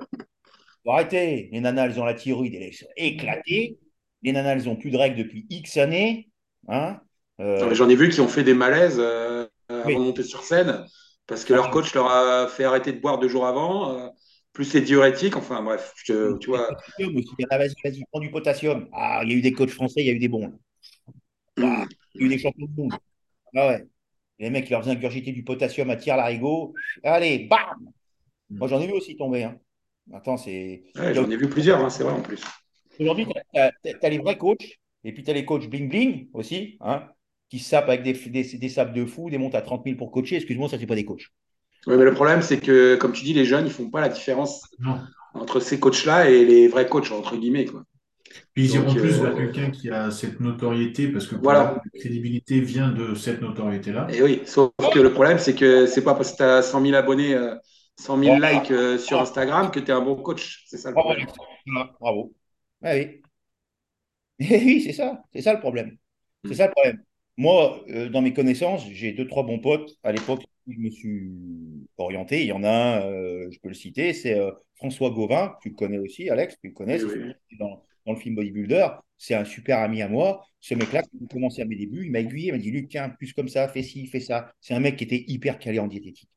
faut 0.84 0.92
arrêter. 0.92 1.50
Les 1.52 1.62
nanas, 1.62 1.88
elles 1.88 2.00
ont 2.00 2.06
la 2.06 2.14
thyroïde, 2.14 2.56
elles 2.56 2.74
sont 2.74 2.88
éclatées. 2.98 3.78
Les 4.22 4.32
nanas, 4.32 4.54
elles 4.54 4.70
ont 4.70 4.76
plus 4.76 4.92
de 4.92 4.98
règles 4.98 5.18
depuis 5.18 5.46
X 5.50 5.78
années. 5.78 6.30
Hein 6.68 7.00
Euh, 7.40 7.74
J'en 7.74 7.88
ai 7.90 7.96
vu 7.96 8.10
qui 8.10 8.22
ont 8.22 8.28
fait 8.28 8.44
des 8.44 8.54
malaises 8.54 8.98
euh, 9.00 9.48
avant 9.70 9.86
Oui. 9.88 9.96
de 9.96 10.00
monter 10.00 10.24
sur 10.24 10.44
scène 10.44 10.86
parce 11.26 11.46
que 11.46 11.54
leur 11.54 11.70
coach 11.70 11.94
leur 11.94 12.08
a 12.08 12.48
fait 12.48 12.64
arrêter 12.66 12.92
de 12.92 13.00
boire 13.00 13.20
deux 13.20 13.28
jours 13.30 13.46
avant, 13.46 13.98
euh, 13.98 14.08
plus 14.52 14.74
les 14.74 14.82
diurétiques. 14.82 15.36
Enfin 15.38 15.62
bref, 15.62 15.94
je- 16.04 16.38
tu 16.38 16.50
vois. 16.50 16.68
Ah, 17.52 17.58
vas-y, 17.58 17.74
vas-y, 17.84 18.04
prends 18.12 18.20
du 18.20 18.32
potassium. 18.32 18.88
Ah, 18.92 19.22
il 19.24 19.32
y 19.32 19.34
a 19.36 19.38
eu 19.38 19.42
des 19.42 19.54
coachs 19.54 19.70
français, 19.70 20.02
il 20.02 20.08
y 20.08 20.10
a 20.10 20.14
eu 20.14 20.20
des 20.20 20.28
bons. 20.28 20.48
là. 20.48 20.52
Ah, 21.62 21.86
il 22.14 22.22
y 22.22 22.24
a 22.24 22.28
eu 22.28 22.30
des 22.30 22.38
champions 22.40 22.66
du 22.68 22.82
monde. 22.82 22.94
Ah 23.56 23.68
ouais. 23.70 23.86
Les 24.40 24.50
mecs, 24.50 24.68
ils 24.70 24.72
leur 24.72 24.82
faisaient 24.84 24.94
ingurgiter 24.96 25.32
du 25.34 25.44
potassium 25.44 25.90
à 25.92 25.98
tir 25.98 26.18
larigot. 26.18 26.74
Allez, 27.04 27.48
bam 27.48 27.60
Moi, 28.60 28.68
j'en 28.70 28.82
ai 28.82 28.88
vu 28.88 28.94
aussi 28.94 29.18
tomber. 29.18 29.44
Hein. 29.46 29.60
Attends, 30.14 30.38
c'est. 30.38 30.84
Ouais, 30.96 31.14
J'en 31.16 31.28
ai 31.32 31.36
vu 31.38 31.50
plusieurs, 31.50 31.80
hein, 31.84 31.90
c'est 31.90 32.04
vrai 32.04 32.14
en 32.14 32.22
plus. 32.22 32.44
Aujourd'hui, 33.00 33.26
tu 33.54 33.60
as, 33.60 34.10
les 34.10 34.18
vrais 34.20 34.38
coachs, 34.38 34.80
et 35.04 35.14
puis 35.14 35.24
tu 35.24 35.32
as 35.32 35.34
les 35.34 35.46
coachs 35.46 35.68
bling-bling 35.68 36.30
aussi, 36.34 36.78
hein, 36.82 37.04
qui 37.50 37.60
sapent 37.60 37.90
avec 37.90 38.04
des, 38.04 38.14
des, 38.14 38.44
des 38.44 38.70
sapes 38.70 38.94
de 38.94 39.06
fou, 39.06 39.30
des 39.30 39.38
montes 39.38 39.56
à 39.56 39.62
30 39.62 39.84
000 39.86 39.98
pour 39.98 40.12
coacher. 40.12 40.36
Excuse-moi, 40.36 40.70
ça, 40.70 40.78
c'est 40.78 40.86
pas 40.86 40.96
des 40.96 41.06
coachs. 41.06 41.28
Ouais, 41.88 41.96
mais 41.98 42.04
le 42.04 42.14
problème, 42.14 42.42
c'est 42.42 42.60
que, 42.60 42.96
comme 42.96 43.14
tu 43.14 43.24
dis, 43.24 43.34
les 43.34 43.46
jeunes, 43.46 43.66
ils 43.66 43.72
font 43.72 43.90
pas 43.90 44.02
la 44.02 44.10
différence 44.10 44.64
Non. 44.80 44.98
entre 45.34 45.60
ces 45.60 45.80
coachs-là 45.80 46.30
et 46.30 46.44
les 46.46 46.68
vrais 46.68 46.88
coachs, 46.88 47.12
entre 47.12 47.38
guillemets. 47.38 47.66
Quoi. 47.66 47.84
Puis 48.54 48.66
ils 48.66 48.76
iront 48.76 48.94
plus 48.94 49.20
euh, 49.20 49.24
vers 49.24 49.36
quelqu'un 49.36 49.72
qui 49.72 49.90
a 49.90 50.12
cette 50.12 50.40
notoriété, 50.40 51.08
parce 51.08 51.26
que 51.26 51.36
Voilà. 51.36 51.82
la 51.94 52.00
crédibilité 52.00 52.60
vient 52.60 52.90
de 52.92 53.16
cette 53.16 53.42
notoriété-là. 53.42 54.08
Et 54.14 54.22
oui, 54.22 54.42
sauf 54.46 54.72
que 54.94 55.00
le 55.00 55.14
problème, 55.14 55.40
c'est 55.40 55.56
que 55.56 55.86
c'est 55.86 56.04
pas 56.04 56.16
parce 56.16 56.34
que 56.34 56.38
tu 56.38 56.44
as 56.44 56.62
100 56.62 56.82
000 56.82 56.96
abonnés, 56.96 57.34
euh, 57.34 57.56
100 57.96 58.18
000 58.18 58.36
likes 58.40 58.72
euh, 58.72 58.98
sur 58.98 59.20
Instagram 59.20 59.72
que 59.72 59.80
tu 59.80 59.88
es 59.88 59.92
un 59.94 60.02
bon 60.02 60.16
coach. 60.16 60.66
C'est 60.68 60.78
ça 60.78 60.90
le 60.90 60.96
problème. 60.96 61.28
Bravo. 62.00 62.34
Ah 62.82 62.94
oui. 62.96 63.22
Eh 64.40 64.58
oui, 64.64 64.82
c'est 64.82 64.94
ça. 64.94 65.24
C'est 65.34 65.42
ça 65.42 65.54
le 65.54 65.60
problème. 65.60 65.98
C'est 66.46 66.56
ça 66.56 66.68
le 66.68 66.72
problème. 66.72 67.04
Moi, 67.38 67.84
euh, 67.90 68.10
dans 68.10 68.22
mes 68.22 68.34
connaissances, 68.34 68.86
j'ai 68.90 69.14
deux, 69.14 69.28
trois 69.28 69.44
bons 69.44 69.60
potes. 69.60 69.98
À 70.04 70.12
l'époque, 70.12 70.44
où 70.68 70.72
je 70.74 70.80
me 70.80 70.90
suis 70.90 71.32
orienté. 71.98 72.42
Il 72.42 72.48
y 72.48 72.52
en 72.52 72.64
a 72.64 72.70
un, 72.70 73.02
euh, 73.04 73.50
je 73.52 73.60
peux 73.60 73.70
le 73.70 73.74
citer, 73.74 74.14
c'est 74.14 74.38
euh, 74.40 74.52
François 74.76 75.10
Gauvin. 75.12 75.56
Tu 75.62 75.70
le 75.70 75.76
connais 75.76 75.98
aussi, 75.98 76.30
Alex, 76.30 76.58
tu 76.62 76.68
le 76.68 76.74
connais. 76.74 77.04
Oui, 77.04 77.34
dans, 77.60 77.84
dans 78.06 78.14
le 78.14 78.20
film 78.20 78.36
Bodybuilder. 78.36 78.88
C'est 79.18 79.36
un 79.36 79.46
super 79.46 79.80
ami 79.80 80.02
à 80.02 80.08
moi. 80.08 80.46
Ce 80.62 80.74
mec-là, 80.76 81.02
quand 81.04 81.26
a 81.26 81.28
commencé 81.34 81.62
à 81.62 81.66
mes 81.66 81.76
débuts, 81.76 82.06
il 82.06 82.12
m'a 82.12 82.20
aiguillé, 82.20 82.48
il 82.50 82.52
m'a 82.54 82.58
dit, 82.58 82.72
Luc, 82.72 82.88
tiens, 82.90 83.10
plus 83.10 83.34
comme 83.34 83.50
ça, 83.50 83.68
fais 83.68 83.84
ci, 83.84 84.08
fais 84.08 84.20
ça. 84.22 84.52
C'est 84.62 84.74
un 84.74 84.80
mec 84.80 84.96
qui 84.98 85.04
était 85.06 85.24
hyper 85.28 85.60
calé 85.60 85.80
en 85.80 85.88
diététique. 85.88 86.30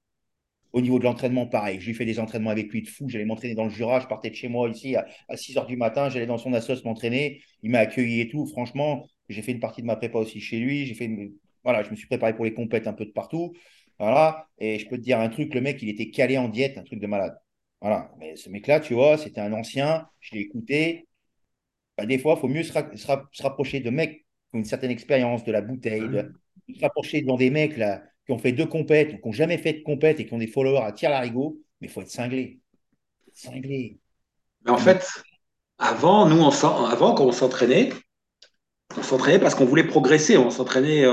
Au 0.73 0.81
niveau 0.81 0.99
de 0.99 1.05
l'entraînement, 1.05 1.47
pareil. 1.47 1.81
J'ai 1.81 1.93
fait 1.95 2.05
des 2.07 2.19
entraînements 2.19 2.51
avec 2.51 2.73
lui 2.73 2.83
de 2.83 2.89
fou. 2.89 3.09
J'allais 3.09 3.25
m'entraîner 3.27 3.55
dans 3.55 3.65
le 3.65 3.71
Jura. 3.71 4.01
Je 4.01 4.07
partais 4.07 4.31
de 4.31 4.35
chez 4.35 4.49
moi 4.49 4.69
ici 4.69 4.97
à, 4.97 5.07
à 5.29 5.37
6 5.37 5.55
h 5.57 5.67
du 5.67 5.77
matin. 5.77 6.09
J'allais 6.09 6.27
dans 6.27 6.39
son 6.39 6.53
assos 6.55 6.83
m'entraîner. 6.85 7.43
Il 7.63 7.71
m'a 7.71 7.81
accueilli 7.81 8.21
et 8.21 8.29
tout. 8.29 8.47
Franchement, 8.47 9.07
j'ai 9.29 9.43
fait 9.43 9.53
une 9.53 9.61
partie 9.61 9.83
de 9.83 9.87
ma 9.87 9.97
prépa 9.97 10.19
aussi 10.19 10.41
chez 10.41 10.59
lui. 10.61 10.87
J'ai 10.87 10.95
fait 10.95 11.05
une- 11.07 11.33
Voilà, 11.65 11.83
je 11.83 11.91
me 11.91 11.97
suis 11.97 12.07
préparé 12.07 12.35
pour 12.35 12.45
les 12.45 12.55
compètes 12.55 12.87
un 12.87 12.93
peu 12.95 13.05
de 13.05 13.11
partout. 13.13 13.53
Voilà. 13.99 14.49
Et 14.59 14.79
je 14.79 14.89
peux 14.89 14.97
te 14.97 15.03
dire 15.03 15.21
un 15.21 15.29
truc, 15.29 15.55
le 15.55 15.61
mec, 15.61 15.81
il 15.83 15.89
était 15.91 16.11
calé 16.11 16.39
en 16.39 16.49
diète, 16.49 16.79
un 16.79 16.83
truc 16.85 17.01
de 17.01 17.07
malade. 17.07 17.39
Voilà. 17.81 18.11
Mais 18.19 18.37
ce 18.37 18.49
mec-là, 18.49 18.81
tu 18.81 18.95
vois, 18.95 19.19
c'était 19.19 19.41
un 19.41 19.53
ancien. 19.53 20.07
Je 20.21 20.35
l'ai 20.35 20.41
écouté. 20.43 21.07
Bah, 21.99 22.07
des 22.07 22.19
fois, 22.19 22.35
il 22.37 22.41
faut 22.41 22.49
mieux 22.49 22.63
se, 22.63 22.73
ra- 22.73 22.97
se 22.97 23.07
ra- 23.07 23.29
se 23.33 23.43
rapprocher 23.43 23.81
de 23.81 23.91
mecs 23.91 24.19
qui 24.21 24.25
ont 24.55 24.59
une 24.59 24.65
certaine 24.65 24.91
expérience, 24.91 25.45
de 25.45 25.53
la 25.53 25.61
bouteille, 25.63 26.09
de, 26.09 26.23
de 26.69 26.75
se 26.75 26.81
rapprocher 26.81 27.21
devant 27.23 27.37
des 27.37 27.51
mecs 27.51 27.77
là, 27.77 28.03
qui 28.27 28.33
ont 28.33 28.39
fait 28.39 28.53
deux 28.53 28.67
compètes, 28.67 29.15
ou 29.15 29.17
qui 29.19 29.27
n'ont 29.27 29.33
jamais 29.33 29.59
fait 29.59 29.73
de 29.73 29.83
compète 29.83 30.21
et 30.21 30.27
qui 30.27 30.35
ont 30.35 30.39
des 30.39 30.47
followers 30.47 30.85
à 30.85 30.93
tir 30.93 31.11
larigot. 31.11 31.59
mais 31.81 31.89
il 31.89 31.91
faut 31.91 32.03
être 32.03 32.11
cinglé. 32.11 32.61
Cinglé. 33.35 33.99
Mais 34.65 34.71
en 34.71 34.79
fait, 34.79 35.09
avant, 35.79 36.27
nous, 36.27 36.41
on 36.41 36.51
avant, 36.85 37.15
quand 37.15 37.25
on 37.25 37.33
s'entraînait, 37.33 37.91
on 38.97 39.03
s'entraînait 39.03 39.39
parce 39.39 39.55
qu'on 39.55 39.65
voulait 39.65 39.85
progresser. 39.85 40.37
On 40.37 40.51
s'entraînait, 40.51 41.07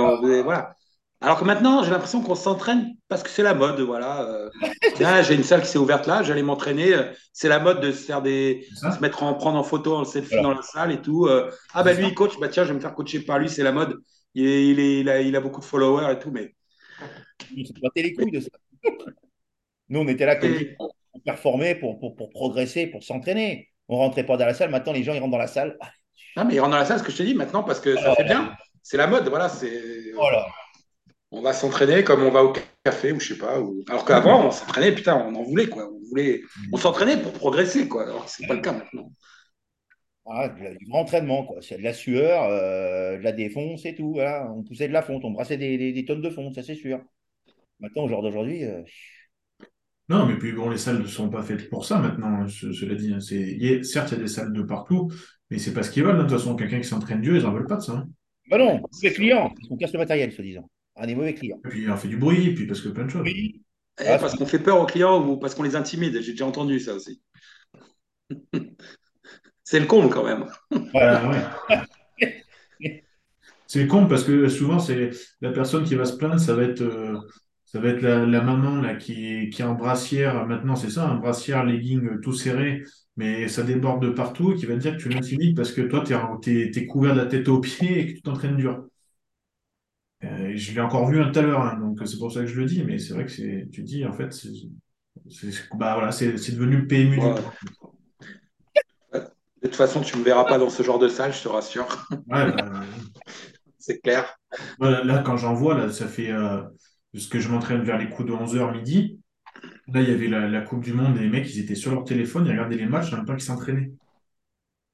voilà. 0.43 0.75
Alors 1.21 1.37
que 1.37 1.43
maintenant, 1.43 1.83
j'ai 1.83 1.91
l'impression 1.91 2.21
qu'on 2.21 2.35
s'entraîne 2.35 2.95
parce 3.09 3.23
que 3.23 3.29
c'est 3.29 3.43
la 3.43 3.53
mode, 3.53 3.81
voilà. 3.81 4.21
Euh, 4.21 4.49
tiens, 4.95 5.21
j'ai 5.21 5.35
une 5.35 5.43
salle 5.43 5.61
qui 5.61 5.67
s'est 5.67 5.77
ouverte 5.77 6.07
là, 6.07 6.23
j'allais 6.23 6.43
m'entraîner. 6.43 6.95
C'est 7.33 7.49
la 7.49 7.59
mode 7.59 7.81
de 7.81 7.91
se 7.91 8.05
faire 8.05 8.21
des, 8.21 8.65
se 8.73 9.01
mettre 9.01 9.23
en 9.23 9.33
prendre 9.33 9.57
en 9.57 9.63
photo, 9.63 9.95
en 9.95 10.05
selfie 10.05 10.41
dans 10.41 10.53
la 10.53 10.61
salle 10.61 10.93
et 10.93 11.01
tout. 11.01 11.25
Euh. 11.25 11.51
ah 11.73 11.83
bah 11.83 11.91
lui, 11.91 12.07
il 12.07 12.13
coach, 12.13 12.39
bah 12.39 12.47
tiens, 12.47 12.63
je 12.63 12.69
vais 12.69 12.75
me 12.75 12.79
faire 12.79 12.95
coacher 12.95 13.19
par 13.19 13.37
lui, 13.37 13.49
c'est 13.49 13.63
la 13.63 13.73
mode. 13.73 13.97
Il, 14.33 14.45
il, 14.45 14.79
est, 14.79 14.99
il, 15.01 15.09
a, 15.09 15.19
il, 15.19 15.35
a, 15.35 15.41
beaucoup 15.41 15.59
de 15.59 15.65
followers 15.65 16.13
et 16.13 16.19
tout, 16.19 16.31
mais. 16.31 16.55
Il 17.55 17.67
se 17.67 17.73
les 17.95 18.13
couilles 18.13 18.31
de 18.31 18.39
ça. 18.39 18.49
Nous, 19.89 19.99
on 19.99 20.07
était 20.07 20.25
là 20.25 20.35
comme 20.35 20.55
pour 20.77 20.93
performer, 21.23 21.75
pour, 21.75 21.99
pour, 21.99 22.15
pour 22.15 22.29
progresser, 22.29 22.87
pour 22.87 23.03
s'entraîner. 23.03 23.69
On 23.87 23.97
rentrait 23.97 24.25
pas 24.25 24.37
dans 24.37 24.45
la 24.45 24.53
salle. 24.53 24.69
Maintenant, 24.69 24.93
les 24.93 25.03
gens, 25.03 25.13
ils 25.13 25.19
rentrent 25.19 25.31
dans 25.31 25.37
la 25.37 25.47
salle. 25.47 25.77
Ah, 26.35 26.43
mais 26.43 26.55
ils 26.55 26.59
rentrent 26.59 26.71
dans 26.71 26.77
la 26.77 26.85
salle, 26.85 26.99
ce 26.99 27.03
que 27.03 27.11
je 27.11 27.17
te 27.17 27.23
dis 27.23 27.33
maintenant, 27.33 27.63
parce 27.63 27.79
que 27.79 27.95
ça 27.95 28.13
fait 28.15 28.23
bien. 28.23 28.55
C'est 28.83 28.97
la 28.97 29.07
mode, 29.07 29.27
voilà. 29.27 29.49
C'est. 29.49 30.11
Voilà 30.13 30.45
on 31.31 31.41
va 31.41 31.53
s'entraîner 31.53 32.03
comme 32.03 32.23
on 32.23 32.31
va 32.31 32.43
au 32.43 32.53
café 32.83 33.11
ou 33.11 33.19
je 33.19 33.33
sais 33.33 33.39
pas. 33.39 33.57
Alors 33.87 34.05
qu'avant, 34.05 34.47
on 34.47 34.51
s'entraînait, 34.51 34.93
putain, 34.93 35.15
on 35.15 35.35
en 35.35 35.43
voulait 35.43 35.67
quoi. 35.67 35.89
On 35.91 36.09
voulait, 36.09 36.41
on 36.73 36.77
s'entraînait 36.77 37.17
pour 37.21 37.33
progresser 37.33 37.87
quoi. 37.87 38.03
Alors 38.03 38.27
c'est 38.27 38.47
pas 38.47 38.55
le 38.55 38.61
cas 38.61 38.73
maintenant. 38.73 39.11
Ah, 40.25 40.49
du 40.49 40.85
grand 40.87 41.01
entraînement 41.01 41.45
quoi. 41.45 41.57
C'est 41.61 41.77
de 41.77 41.83
la 41.83 41.93
sueur, 41.93 42.43
euh, 42.43 43.17
de 43.17 43.23
la 43.23 43.31
défonce 43.31 43.85
et 43.85 43.95
tout. 43.95 44.13
Voilà. 44.13 44.51
On 44.51 44.63
poussait 44.63 44.87
de 44.87 44.93
la 44.93 45.01
fonte, 45.01 45.23
on 45.23 45.31
brassait 45.31 45.57
des, 45.57 46.05
tonnes 46.05 46.21
de 46.21 46.29
fonte, 46.29 46.55
ça 46.55 46.63
c'est 46.63 46.75
sûr. 46.75 46.99
Maintenant, 47.79 48.03
au 48.03 48.07
jour 48.07 48.21
d'aujourd'hui. 48.21 48.65
Euh, 48.65 48.81
non, 50.09 50.25
mais 50.25 50.37
puis 50.37 50.51
bon, 50.51 50.69
les 50.69 50.77
salles 50.77 51.01
ne 51.01 51.07
sont 51.07 51.29
pas 51.29 51.43
faites 51.43 51.69
pour 51.69 51.85
ça 51.85 51.99
maintenant. 51.99 52.47
cela 52.47 52.95
dit, 52.95 53.13
hein. 53.13 53.19
c'est, 53.19 53.83
certes, 53.83 54.11
il 54.11 54.17
y 54.17 54.19
a 54.19 54.23
des 54.23 54.27
salles 54.27 54.53
de 54.53 54.63
partout, 54.63 55.11
mais 55.49 55.59
c'est 55.59 55.73
pas 55.73 55.83
ce 55.83 55.91
qu'ils 55.91 56.03
veulent. 56.03 56.15
Hein. 56.15 56.23
De 56.23 56.29
toute 56.29 56.37
façon, 56.37 56.55
quelqu'un 56.55 56.79
qui 56.79 56.87
s'entraîne 56.87 57.21
Dieu, 57.21 57.35
ils 57.35 57.45
en 57.45 57.53
veulent 57.53 57.67
pas 57.67 57.77
de 57.77 57.81
ça. 57.81 57.93
Hein. 57.93 58.09
Bah 58.49 58.57
non, 58.57 58.81
les 59.03 59.13
clients, 59.13 59.53
on 59.69 59.77
casse 59.77 59.93
le 59.93 59.99
matériel, 59.99 60.31
soi-disant 60.31 60.67
à 60.99 61.07
des 61.07 61.15
mauvais 61.15 61.33
clients. 61.33 61.59
Et 61.65 61.69
puis 61.69 61.89
on 61.89 61.95
fait 61.95 62.07
du 62.07 62.17
bruit, 62.17 62.53
puis 62.53 62.67
parce 62.67 62.81
que 62.81 62.89
plein 62.89 63.05
de 63.05 63.09
choses. 63.09 63.23
Oui. 63.23 63.61
Eh, 64.01 64.17
parce 64.19 64.35
qu'on 64.35 64.45
fait 64.45 64.59
peur 64.59 64.79
aux 64.79 64.85
clients 64.85 65.25
ou 65.25 65.37
parce 65.37 65.55
qu'on 65.55 65.63
les 65.63 65.75
intimide. 65.75 66.21
J'ai 66.21 66.31
déjà 66.31 66.45
entendu 66.45 66.79
ça 66.79 66.93
aussi. 66.93 67.21
c'est 69.63 69.79
le 69.79 69.85
con 69.85 70.07
quand 70.09 70.23
même. 70.23 70.45
c'est 73.67 73.81
le 73.83 73.87
con 73.87 74.07
parce 74.07 74.23
que 74.23 74.47
souvent, 74.47 74.79
c'est 74.79 75.11
la 75.41 75.51
personne 75.51 75.83
qui 75.83 75.95
va 75.95 76.05
se 76.05 76.15
plaindre, 76.15 76.39
ça 76.39 76.55
va 76.55 76.63
être, 76.63 76.81
euh, 76.81 77.17
ça 77.71 77.79
va 77.79 77.89
être 77.89 78.01
la, 78.01 78.41
maman 78.41 78.81
là, 78.81 78.95
qui, 78.95 79.51
qui 79.51 79.61
est 79.61 79.65
en 79.65 79.75
brassière. 79.75 80.47
Maintenant, 80.47 80.75
c'est 80.75 80.89
ça, 80.89 81.07
un 81.07 81.15
brassière, 81.15 81.63
legging 81.63 82.19
tout 82.19 82.33
serré, 82.33 82.81
mais 83.15 83.47
ça 83.47 83.61
déborde 83.61 84.03
de 84.03 84.09
partout, 84.09 84.55
qui 84.55 84.65
va 84.65 84.73
te 84.73 84.79
dire 84.79 84.97
que 84.97 85.01
tu 85.03 85.09
l'intimides 85.09 85.55
parce 85.55 85.71
que 85.71 85.81
toi, 85.81 86.03
tu 86.03 86.13
es, 86.51 86.71
es, 86.75 86.85
couvert 86.87 87.13
de 87.13 87.19
la 87.19 87.27
tête 87.27 87.47
aux 87.47 87.59
pieds 87.59 87.99
et 87.99 88.07
que 88.07 88.13
tu 88.13 88.21
t'entraînes 88.23 88.57
dur. 88.57 88.87
Euh, 90.23 90.53
je 90.55 90.73
l'ai 90.73 90.81
encore 90.81 91.07
vu 91.07 91.21
un 91.21 91.29
tout 91.29 91.37
à 91.37 91.43
l'heure, 91.43 91.61
hein, 91.61 91.79
donc 91.79 91.99
c'est 92.07 92.17
pour 92.17 92.31
ça 92.31 92.41
que 92.41 92.47
je 92.47 92.59
le 92.59 92.65
dis, 92.65 92.83
mais 92.83 92.97
c'est 92.97 93.13
vrai 93.13 93.25
que 93.25 93.31
c'est, 93.31 93.69
tu 93.71 93.83
dis, 93.83 94.03
en 94.03 94.13
fait, 94.13 94.33
c'est, 94.33 94.49
bah, 95.75 95.93
voilà, 95.93 96.11
c'est, 96.11 96.33
devenu 96.33 96.77
le 96.77 96.87
PMU 96.87 97.19
du 97.19 97.25
De 99.13 99.21
toute 99.61 99.75
façon, 99.75 100.01
tu 100.01 100.15
ne 100.15 100.21
me 100.21 100.25
verras 100.25 100.45
pas 100.45 100.57
dans 100.57 100.71
ce 100.71 100.81
genre 100.81 100.97
de 100.97 101.07
salle, 101.07 101.33
je 101.33 101.43
te 101.43 101.49
rassure. 101.49 101.87
Ouais, 102.11 102.51
bah, 102.51 102.81
c'est 103.77 103.99
clair. 103.99 104.39
là, 104.79 105.21
quand 105.23 105.37
j'en 105.37 105.53
vois, 105.53 105.77
là, 105.77 105.91
ça 105.91 106.07
fait 106.07 106.31
euh, 106.31 106.63
ce 107.13 107.27
que 107.27 107.39
je 107.39 107.49
m'entraîne 107.49 107.81
vers 107.81 107.97
les 107.97 108.09
coups 108.09 108.29
de 108.29 108.33
11h 108.33 108.71
midi. 108.73 109.19
Là, 109.87 110.01
il 110.01 110.09
y 110.09 110.13
avait 110.13 110.27
la, 110.27 110.61
Coupe 110.61 110.83
du 110.83 110.93
Monde 110.93 111.17
et 111.17 111.21
les 111.21 111.29
mecs, 111.29 111.49
ils 111.49 111.59
étaient 111.59 111.75
sur 111.75 111.91
leur 111.91 112.03
téléphone, 112.03 112.45
ils 112.45 112.51
regardaient 112.51 112.77
les 112.77 112.85
matchs 112.85 113.11
en 113.13 113.17
même 113.17 113.25
temps 113.25 113.33
qu'ils 113.33 113.43
s'entraînaient. 113.43 113.91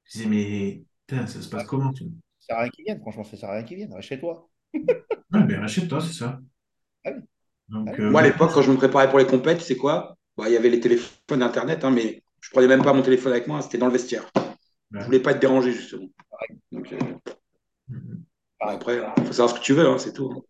Je 0.04 0.12
disais, 0.12 0.26
mais 0.26 0.82
putain, 1.06 1.26
ça 1.26 1.42
se 1.42 1.48
passe 1.48 1.64
comment 1.64 1.92
tu... 1.92 2.04
Ça 2.38 2.46
sert 2.46 2.56
à 2.56 2.60
rien 2.62 2.70
qu'ils 2.70 2.84
viennent, 2.84 3.00
franchement, 3.00 3.24
ça 3.24 3.36
sert 3.36 3.50
à 3.50 3.52
rien 3.52 3.62
qu'ils 3.64 3.76
viennent, 3.76 3.92
reste 3.92 4.08
chez 4.08 4.18
toi. 4.18 4.48
Ouais, 5.32 5.42
ben 5.42 5.60
achète-toi, 5.60 6.00
c'est 6.00 6.12
ça. 6.12 6.38
Ah 7.04 7.10
Donc, 7.68 7.88
ah 7.88 8.00
euh, 8.00 8.10
Moi, 8.12 8.20
à 8.20 8.24
l'époque, 8.24 8.52
quand 8.54 8.62
je 8.62 8.70
me 8.70 8.76
préparais 8.76 9.10
pour 9.10 9.18
les 9.18 9.26
compètes, 9.26 9.58
tu 9.58 9.64
sais 9.64 9.76
quoi? 9.76 10.16
Bah, 10.36 10.44
Il 10.48 10.52
y 10.52 10.56
avait 10.56 10.70
les 10.70 10.78
téléphones 10.78 11.42
Internet, 11.42 11.84
hein, 11.84 11.90
mais 11.90 12.22
je 12.40 12.50
prenais 12.50 12.68
même 12.68 12.84
pas 12.84 12.92
mon 12.92 13.02
téléphone 13.02 13.32
avec 13.32 13.48
moi, 13.48 13.60
c'était 13.60 13.78
dans 13.78 13.86
le 13.86 13.92
vestiaire. 13.92 14.24
Je 14.92 15.04
voulais 15.04 15.18
pas 15.18 15.32
être 15.32 15.40
dérangé, 15.40 15.72
justement. 15.72 16.06
Donc, 16.70 16.92
euh, 16.92 16.98
mhm. 17.88 18.22
Après, 18.60 19.00
il 19.18 19.24
faut 19.24 19.32
savoir 19.32 19.54
ce 19.54 19.60
que 19.60 19.64
tu 19.64 19.72
veux, 19.72 19.88
hein, 19.88 19.98
c'est 19.98 20.12
tout. 20.12 20.44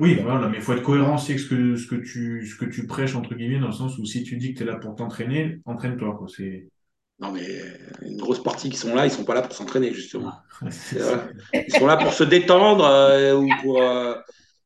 Oui, 0.00 0.18
voilà, 0.22 0.48
mais 0.48 0.56
il 0.56 0.62
faut 0.62 0.72
être 0.72 0.82
cohérent 0.82 1.16
aussi 1.16 1.32
avec 1.32 1.40
ce 1.40 1.48
que, 1.48 1.76
ce, 1.76 1.86
que 1.86 1.96
tu, 1.96 2.46
ce 2.46 2.56
que 2.56 2.64
tu 2.64 2.86
prêches, 2.86 3.14
entre 3.14 3.34
guillemets, 3.34 3.58
dans 3.60 3.66
le 3.66 3.72
sens 3.72 3.98
où 3.98 4.06
si 4.06 4.22
tu 4.22 4.38
dis 4.38 4.54
que 4.54 4.58
tu 4.58 4.62
es 4.64 4.66
là 4.66 4.76
pour 4.76 4.96
t'entraîner, 4.96 5.60
entraîne-toi. 5.66 6.18
C'est... 6.34 6.68
Non, 7.20 7.30
mais 7.32 7.46
une 8.00 8.16
grosse 8.16 8.42
partie 8.42 8.70
qui 8.70 8.78
sont 8.78 8.94
là, 8.94 9.04
ils 9.04 9.10
sont 9.10 9.24
pas 9.24 9.34
là 9.34 9.42
pour 9.42 9.52
s'entraîner, 9.52 9.92
justement. 9.92 10.32
Ils 10.62 11.72
sont 11.72 11.86
là 11.86 11.98
pour 11.98 12.14
se 12.14 12.24
détendre 12.24 12.86
euh, 12.86 13.34
ou, 13.34 13.46
pour, 13.60 13.82
euh, 13.82 14.14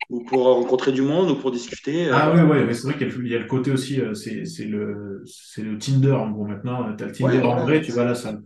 ou 0.09 0.24
pour 0.24 0.44
rencontrer 0.44 0.93
du 0.93 1.02
monde 1.02 1.32
ou 1.32 1.35
pour 1.35 1.51
discuter. 1.51 2.06
Euh. 2.06 2.12
Ah 2.15 2.32
oui, 2.32 2.40
ouais, 2.43 2.65
mais 2.65 2.73
c'est 2.73 2.86
vrai 2.86 2.97
qu'il 2.97 3.27
y, 3.27 3.35
a 3.35 3.40
le 3.40 3.47
côté 3.47 3.73
aussi, 3.73 4.01
c'est 4.15 4.65
le, 4.66 5.24
le 5.59 5.78
Tinder 5.78 6.12
en 6.12 6.31
gros 6.31 6.44
maintenant. 6.44 6.94
Tu 6.97 7.02
as 7.02 7.09
le 7.09 7.12
Tinder 7.12 7.43
en 7.43 7.65
vrai, 7.65 7.81
tu 7.81 7.90
vas 7.90 8.02
à 8.02 8.06
la 8.06 8.15
salle. 8.15 8.40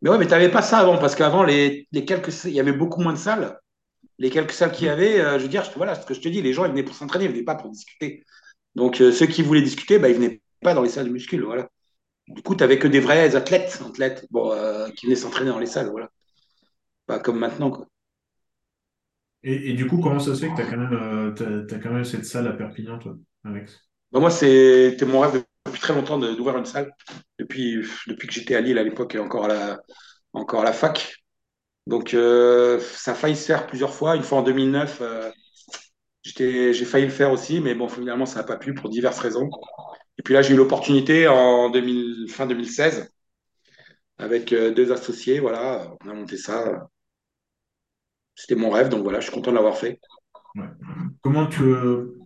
Mais 0.00 0.08
ouais, 0.08 0.16
mais 0.16 0.24
tu 0.24 0.30
n'avais 0.30 0.50
pas 0.50 0.62
ça 0.62 0.78
avant, 0.78 0.96
parce 0.96 1.14
qu'avant, 1.14 1.44
les, 1.44 1.86
les, 1.92 2.06
quelques, 2.06 2.44
il 2.44 2.52
y 2.52 2.60
avait 2.60 2.72
beaucoup 2.72 3.02
moins 3.02 3.12
de 3.12 3.18
salles. 3.18 3.58
Les 4.18 4.30
quelques 4.30 4.52
salles 4.52 4.72
qu'il 4.72 4.86
y 4.86 4.90
avait, 4.90 5.18
je 5.38 5.42
veux 5.42 5.48
dire, 5.48 5.70
voilà, 5.76 5.94
ce 5.94 6.04
que 6.04 6.14
je 6.14 6.20
te 6.20 6.28
dis, 6.28 6.42
les 6.42 6.52
gens, 6.52 6.64
ils 6.64 6.70
venaient 6.70 6.82
pour 6.82 6.94
s'entraîner, 6.94 7.26
ils 7.26 7.28
ne 7.28 7.34
venaient 7.34 7.44
pas 7.44 7.54
pour 7.54 7.70
discuter. 7.70 8.24
Donc, 8.74 8.96
ceux 8.96 9.26
qui 9.26 9.42
voulaient 9.42 9.62
discuter, 9.62 9.98
bah, 9.98 10.08
ils 10.08 10.18
ne 10.18 10.24
venaient 10.24 10.40
pas 10.60 10.74
dans 10.74 10.82
les 10.82 10.88
salles 10.88 11.06
de 11.06 11.12
muscles, 11.12 11.42
voilà. 11.42 11.68
Du 12.28 12.42
coup, 12.42 12.54
tu 12.54 12.62
n'avais 12.62 12.78
que 12.78 12.88
des 12.88 13.00
vrais 13.00 13.34
athlètes, 13.34 13.80
athlètes 13.86 14.26
bon, 14.30 14.52
euh, 14.52 14.88
qui 14.90 15.06
venaient 15.06 15.16
s'entraîner 15.16 15.50
dans 15.50 15.58
les 15.58 15.66
salles. 15.66 15.88
Voilà. 15.88 16.10
Pas 17.06 17.20
comme 17.20 17.38
maintenant. 17.38 17.70
Quoi. 17.70 17.86
Et, 19.42 19.72
du 19.72 19.86
coup, 19.86 19.98
comment 19.98 20.18
ça 20.18 20.34
se 20.34 20.40
fait 20.40 20.50
que 20.50 20.56
tu 20.56 20.62
as, 20.62 21.48
euh, 21.48 21.66
quand 21.82 21.90
même 21.90 22.04
cette 22.04 22.26
salle 22.26 22.48
à 22.48 22.52
Perpignan, 22.52 22.98
toi, 22.98 23.16
Alex? 23.44 23.80
Bah, 24.12 24.20
Moi, 24.20 24.30
c'était 24.30 25.06
mon 25.06 25.20
rêve 25.20 25.42
depuis 25.64 25.80
très 25.80 25.94
longtemps 25.94 26.18
d'ouvrir 26.18 26.58
une 26.58 26.66
salle. 26.66 26.92
Depuis, 27.38 27.82
depuis 28.06 28.28
que 28.28 28.34
j'étais 28.34 28.56
à 28.56 28.60
Lille 28.60 28.78
à 28.78 28.82
l'époque 28.82 29.14
et 29.14 29.18
encore 29.18 29.46
à 29.46 29.48
la, 29.48 29.80
encore 30.32 30.60
à 30.60 30.64
la 30.64 30.72
fac. 30.72 31.24
Donc, 31.88 32.12
euh, 32.12 32.78
ça 32.80 33.12
a 33.12 33.14
failli 33.14 33.34
se 33.34 33.46
faire 33.46 33.66
plusieurs 33.66 33.94
fois. 33.94 34.14
Une 34.14 34.22
fois 34.22 34.38
en 34.38 34.42
2009, 34.42 35.02
j'ai 36.22 36.84
failli 36.84 37.06
le 37.06 37.10
faire 37.10 37.32
aussi, 37.32 37.60
mais 37.60 37.74
bon, 37.74 37.88
finalement, 37.88 38.26
ça 38.26 38.40
n'a 38.40 38.44
pas 38.44 38.58
pu 38.58 38.74
pour 38.74 38.90
diverses 38.90 39.18
raisons. 39.18 39.48
Et 40.18 40.22
puis 40.22 40.34
là, 40.34 40.42
j'ai 40.42 40.52
eu 40.52 40.56
l'opportunité 40.58 41.28
en 41.28 41.70
2000, 41.70 42.28
fin 42.28 42.46
2016 42.46 43.10
avec 44.18 44.52
euh, 44.52 44.70
deux 44.70 44.92
associés. 44.92 45.40
Voilà, 45.40 45.90
on 46.04 46.10
a 46.10 46.14
monté 46.14 46.36
ça. 46.36 46.90
C'était 48.34 48.54
mon 48.54 48.68
rêve, 48.68 48.90
donc 48.90 49.02
voilà, 49.02 49.20
je 49.20 49.24
suis 49.24 49.34
content 49.34 49.50
de 49.50 49.56
l'avoir 49.56 49.78
fait. 49.78 49.98
Comment 51.22 51.46
tu, 51.46 51.62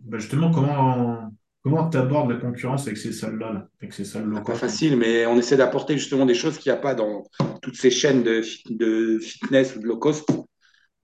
bah, 0.02 0.18
justement, 0.18 0.51
comment 0.51 1.30
comment 1.62 1.89
tu 1.89 1.97
abordes 1.97 2.30
la 2.30 2.36
concurrence 2.39 2.86
avec 2.86 2.98
ces 2.98 3.12
salles-là, 3.12 3.68
avec 3.80 3.93
ces 3.93 4.05
salles 4.05 4.43
Pas 4.44 4.55
facile, 4.55 4.97
mais 4.97 5.26
on 5.26 5.39
essaie 5.39 5.56
d'apporter 5.56 5.97
justement 5.97 6.26
des 6.26 6.34
choses 6.34 6.59
qu'il 6.59 6.72
n'y 6.72 6.78
a 6.78 6.80
pas 6.80 6.94
dans 6.94 7.24
toutes 7.62 7.76
ces 7.76 7.90
chaînes 7.90 8.22
de, 8.22 8.43
de 8.70 9.18
fitness 9.18 9.76
ou 9.76 9.80
de 9.80 9.86
low 9.86 9.98
cost. 9.98 10.28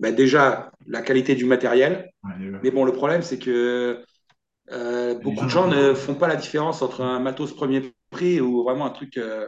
Bah, 0.01 0.13
déjà, 0.13 0.71
la 0.87 1.03
qualité 1.03 1.35
du 1.35 1.45
matériel. 1.45 2.11
mais 2.63 2.71
bon, 2.71 2.85
le 2.85 2.93
problème, 2.93 3.23
c'est 3.23 3.39
que 3.39 4.03
euh, 4.71 5.15
beaucoup 5.15 5.45
de 5.45 5.51
gens 5.51 5.67
ne 5.67 5.95
font 5.95 6.15
pas 6.15 6.29
la 6.29 6.37
différence 6.37 6.83
entre 6.83 7.01
un 7.03 7.19
matos 7.21 7.55
premier 7.55 7.95
prix 8.11 8.41
ou 8.41 8.63
vraiment 8.63 8.87
un 8.87 8.91
truc. 8.91 9.17
Euh, 9.17 9.47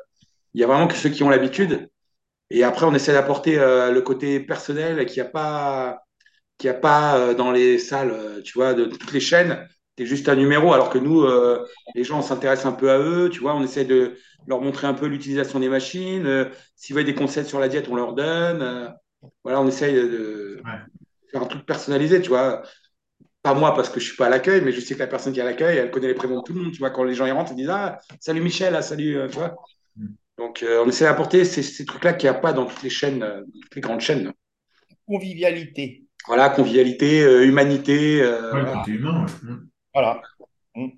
il 0.55 0.61
y 0.61 0.65
a 0.65 0.66
vraiment 0.66 0.89
que 0.89 0.95
ceux 0.95 1.11
qui 1.11 1.23
ont 1.23 1.28
l'habitude. 1.28 1.89
Et 2.51 2.65
après, 2.65 2.87
on 2.87 2.95
essaie 2.95 3.12
d'apporter 3.12 3.59
euh, 3.59 3.93
le 3.93 4.03
côté 4.03 4.41
personnel 4.41 5.07
qu'il 5.07 5.23
n'y 5.23 5.28
a 5.28 5.31
pas, 5.31 6.03
qui 6.59 6.69
a 6.69 6.74
pas 6.74 7.35
dans 7.35 7.53
les 7.53 7.78
salles, 7.78 8.43
tu 8.45 8.55
vois, 8.55 8.74
de, 8.74 8.87
toutes 8.87 9.12
les 9.12 9.20
chaînes. 9.20 9.69
Tu 10.01 10.05
es 10.05 10.06
juste 10.06 10.31
un 10.31 10.35
numéro, 10.35 10.72
alors 10.72 10.89
que 10.89 10.97
nous, 10.98 11.27
les 11.94 12.05
gens, 12.05 12.20
on 12.20 12.22
s'intéresse 12.22 12.64
un 12.64 12.72
peu 12.72 12.90
à 12.90 12.98
eux, 12.98 13.28
tu 13.31 13.40
vois, 13.40 13.55
on 13.55 13.62
essaie 13.62 13.85
de 13.85 14.14
leur 14.47 14.62
montrer 14.62 14.86
un 14.86 14.94
peu 14.94 15.05
l'utilisation 15.05 15.60
des 15.60 15.68
machines. 15.68 16.48
S'ils 16.74 16.97
veulent 16.97 17.05
des 17.05 17.14
conseils 17.14 17.44
sur 17.44 17.60
la 17.60 17.68
diète, 17.68 17.89
on 17.90 17.97
leur 17.97 18.14
donne. 18.14 18.94
voilà, 19.44 19.60
on 19.60 19.68
essaye 19.68 19.94
de, 19.94 20.62
faire 21.31 21.43
un 21.43 21.47
truc 21.47 21.66
personnalisé, 21.66 22.22
tu 22.22 22.31
vois 22.31 22.62
pas 23.43 23.55
moi 23.55 23.74
parce 23.74 23.89
que 23.89 24.01
je 24.01 24.06
suis 24.06 24.16
pas 24.16 24.27
à 24.27 24.28
l'accueil, 24.28 24.60
mais 24.62 24.72
je 24.72 24.81
sais 24.81 24.94
que 24.94 25.01
la 25.01 25.06
personne 25.06 25.32
qui 25.32 25.39
est 25.39 25.43
à 25.43 25.47
l'accueil, 25.47 25.78
elle 25.78 25.90
connaît 25.90 26.09
les 26.09 26.14
prénoms 26.14 26.40
de 26.40 26.43
tout 26.43 26.52
le 26.52 26.62
monde. 26.62 26.72
Tu 26.72 26.78
vois, 26.78 26.90
quand 26.90 27.05
les 27.05 27.14
gens 27.14 27.27
y 27.27 27.31
rentrent, 27.31 27.52
ils 27.52 27.56
disent 27.56 27.70
Ah, 27.70 27.98
salut 28.20 28.40
Michel, 28.40 28.74
ah, 28.77 28.82
salut, 28.82 29.16
euh, 29.16 29.28
tu 29.28 29.39
vois. 29.39 29.56
Mm. 29.97 30.06
Donc, 30.39 30.62
euh, 30.62 30.82
on 30.85 30.89
essaie 30.89 31.05
d'apporter 31.05 31.44
ces, 31.44 31.85
trucs-là 31.85 32.14
qu'il 32.14 32.31
n'y 32.31 32.36
a 32.36 32.39
pas 32.39 32.52
dans 32.52 32.66
toutes 32.66 32.82
les 32.82 32.90
chaînes, 32.90 33.22
euh, 33.22 33.43
toutes 33.62 33.74
les 33.77 33.81
grandes 33.81 34.01
chaînes. 34.01 34.32
Convivialité. 35.06 36.05
Voilà, 36.27 36.51
convivialité, 36.51 37.22
humanité. 37.44 38.22
voilà. 38.51 38.82
humain. 38.86 39.27
Voilà. 39.93 40.23
Mm. 40.75 40.89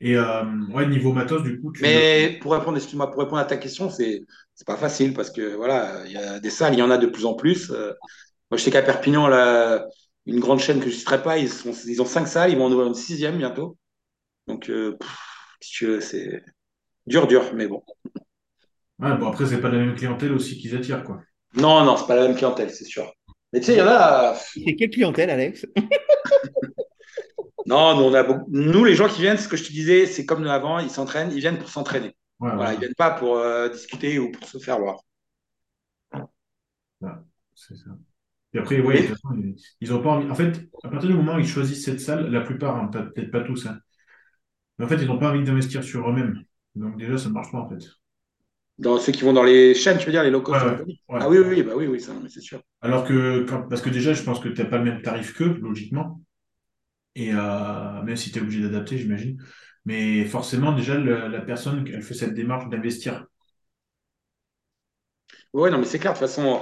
Et 0.00 0.18
ouais, 0.18 0.86
niveau 0.86 1.12
matos, 1.12 1.42
du 1.42 1.60
coup. 1.60 1.72
Tu 1.72 1.82
mais 1.82 2.38
pour 2.42 2.52
répondre, 2.52 2.76
excuse-moi, 2.76 3.10
pour 3.10 3.20
répondre 3.20 3.40
à 3.40 3.44
ta 3.44 3.56
question, 3.56 3.88
c'est 3.88 4.22
c'est 4.54 4.66
pas 4.66 4.76
facile 4.76 5.14
parce 5.14 5.30
que 5.30 5.54
voilà, 5.54 6.04
il 6.04 6.12
y 6.12 6.16
a 6.16 6.40
des 6.40 6.50
salles, 6.50 6.74
il 6.74 6.78
y 6.78 6.82
en 6.82 6.90
a 6.90 6.98
de 6.98 7.06
plus 7.06 7.24
en 7.24 7.34
plus. 7.34 7.70
Moi, 7.70 8.58
je 8.58 8.58
sais 8.58 8.70
qu'à 8.70 8.82
Perpignan, 8.82 9.26
là, 9.28 9.86
une 10.26 10.40
grande 10.40 10.60
chaîne 10.60 10.78
que 10.78 10.88
je 10.88 10.94
ne 10.94 10.98
citerai 10.98 11.22
pas. 11.22 11.38
Ils, 11.38 11.48
sont, 11.48 11.72
ils 11.86 12.00
ont 12.02 12.06
cinq 12.06 12.26
salles, 12.26 12.50
ils 12.50 12.58
vont 12.58 12.66
en 12.66 12.72
ouvrir 12.72 12.86
une 12.86 12.94
sixième 12.94 13.38
bientôt. 13.38 13.78
Donc, 14.46 14.68
euh, 14.70 14.96
c'est 15.60 16.42
dur, 17.06 17.26
dur, 17.26 17.52
mais 17.54 17.66
bon. 17.66 17.82
Ouais, 18.98 19.16
bon, 19.16 19.28
après, 19.28 19.46
c'est 19.46 19.60
pas 19.60 19.70
la 19.70 19.78
même 19.78 19.94
clientèle 19.94 20.32
aussi 20.32 20.58
qu'ils 20.58 20.76
attirent, 20.76 21.04
quoi. 21.04 21.20
Non, 21.54 21.84
non, 21.84 21.96
c'est 21.96 22.06
pas 22.06 22.16
la 22.16 22.28
même 22.28 22.36
clientèle, 22.36 22.70
c'est 22.70 22.84
sûr. 22.84 23.12
Mais 23.54 23.60
tu 23.60 23.66
sais, 23.66 23.74
il 23.74 23.78
y 23.78 23.82
en 23.82 23.88
a. 23.88 24.34
C'est 24.36 24.76
quelle 24.76 24.90
clientèle, 24.90 25.30
Alex? 25.30 25.66
Non, 27.66 27.96
nous, 27.96 28.02
on 28.04 28.14
a 28.14 28.22
beaucoup... 28.22 28.44
nous, 28.50 28.84
les 28.84 28.94
gens 28.94 29.08
qui 29.08 29.22
viennent, 29.22 29.38
ce 29.38 29.48
que 29.48 29.56
je 29.56 29.64
te 29.64 29.72
disais, 29.72 30.06
c'est 30.06 30.26
comme 30.26 30.46
avant, 30.46 30.78
ils 30.80 30.90
s'entraînent, 30.90 31.30
ils 31.32 31.38
viennent 31.40 31.58
pour 31.58 31.68
s'entraîner. 31.70 32.14
Ouais, 32.40 32.50
Voilà, 32.56 32.74
ouais. 32.74 32.74
ils 32.74 32.78
viennent 32.80 32.94
pas 32.94 33.10
pour 33.12 33.36
euh, 33.36 33.68
discuter 33.68 34.18
ou 34.18 34.30
pour 34.32 34.46
se 34.48 34.58
faire 34.58 34.78
voir. 34.78 34.98
Ouais, 37.00 37.10
c'est 37.54 37.76
ça. 37.76 37.90
Et 38.54 38.58
après, 38.58 38.80
ouais, 38.80 39.02
de 39.02 39.08
toute 39.08 39.16
façon, 39.22 39.34
ils, 39.36 39.56
ils 39.80 39.92
ont 39.94 40.02
pas 40.02 40.10
envie. 40.10 40.30
En 40.30 40.34
fait, 40.34 40.68
à 40.84 40.88
partir 40.90 41.10
du 41.10 41.16
moment 41.16 41.36
où 41.36 41.38
ils 41.40 41.46
choisissent 41.48 41.84
cette 41.84 42.00
salle, 42.00 42.30
la 42.30 42.42
plupart, 42.42 42.76
hein, 42.76 42.88
peut-être 42.88 43.30
pas 43.30 43.42
tous, 43.42 43.66
hein, 43.66 43.80
mais 44.78 44.84
en 44.84 44.88
fait, 44.88 44.96
ils 44.96 45.06
n'ont 45.06 45.18
pas 45.18 45.30
envie 45.30 45.44
d'investir 45.44 45.82
sur 45.84 46.08
eux-mêmes. 46.08 46.44
Donc 46.74 46.96
déjà, 46.98 47.18
ça 47.18 47.28
ne 47.28 47.34
marche 47.34 47.52
pas, 47.52 47.58
en 47.60 47.68
fait. 47.68 47.84
Dans 48.78 48.98
ceux 48.98 49.12
qui 49.12 49.22
vont 49.22 49.32
dans 49.32 49.42
les 49.44 49.74
chaînes, 49.74 49.98
tu 49.98 50.06
veux 50.06 50.12
dire, 50.12 50.22
les 50.22 50.30
locaux 50.30 50.52
Ouais, 50.52 50.60
ouais. 50.60 51.20
Ah 51.20 51.28
oui, 51.28 51.38
oui, 51.38 51.46
oui, 51.48 51.62
bah 51.62 51.72
oui, 51.76 51.86
oui, 51.86 52.00
ça, 52.00 52.12
mais 52.22 52.28
c'est 52.28 52.40
sûr. 52.40 52.60
Alors 52.82 53.04
que, 53.06 53.44
quand- 53.48 53.68
parce 53.68 53.82
que 53.82 53.90
déjà, 53.90 54.12
je 54.14 54.22
pense 54.22 54.40
que 54.40 54.48
tu 54.48 54.60
n'as 54.62 54.68
pas 54.68 54.78
le 54.78 54.84
même 54.84 55.02
tarif 55.02 55.34
qu'eux, 55.34 55.58
logiquement. 55.62 56.20
Et 57.16 57.32
euh, 57.34 58.02
même 58.02 58.16
si 58.16 58.32
tu 58.32 58.38
es 58.38 58.42
obligé 58.42 58.62
d'adapter, 58.62 58.98
j'imagine. 58.98 59.42
Mais 59.86 60.24
forcément, 60.26 60.72
déjà, 60.72 60.96
le- 60.98 61.28
la 61.28 61.40
personne, 61.42 61.86
elle 61.92 62.02
fait 62.02 62.14
cette 62.14 62.34
démarche 62.34 62.68
d'investir. 62.70 63.26
Ouais, 65.52 65.70
non, 65.70 65.78
mais 65.78 65.84
c'est 65.84 65.98
clair. 65.98 66.12
De 66.14 66.18
toute 66.18 66.26
façon, 66.28 66.60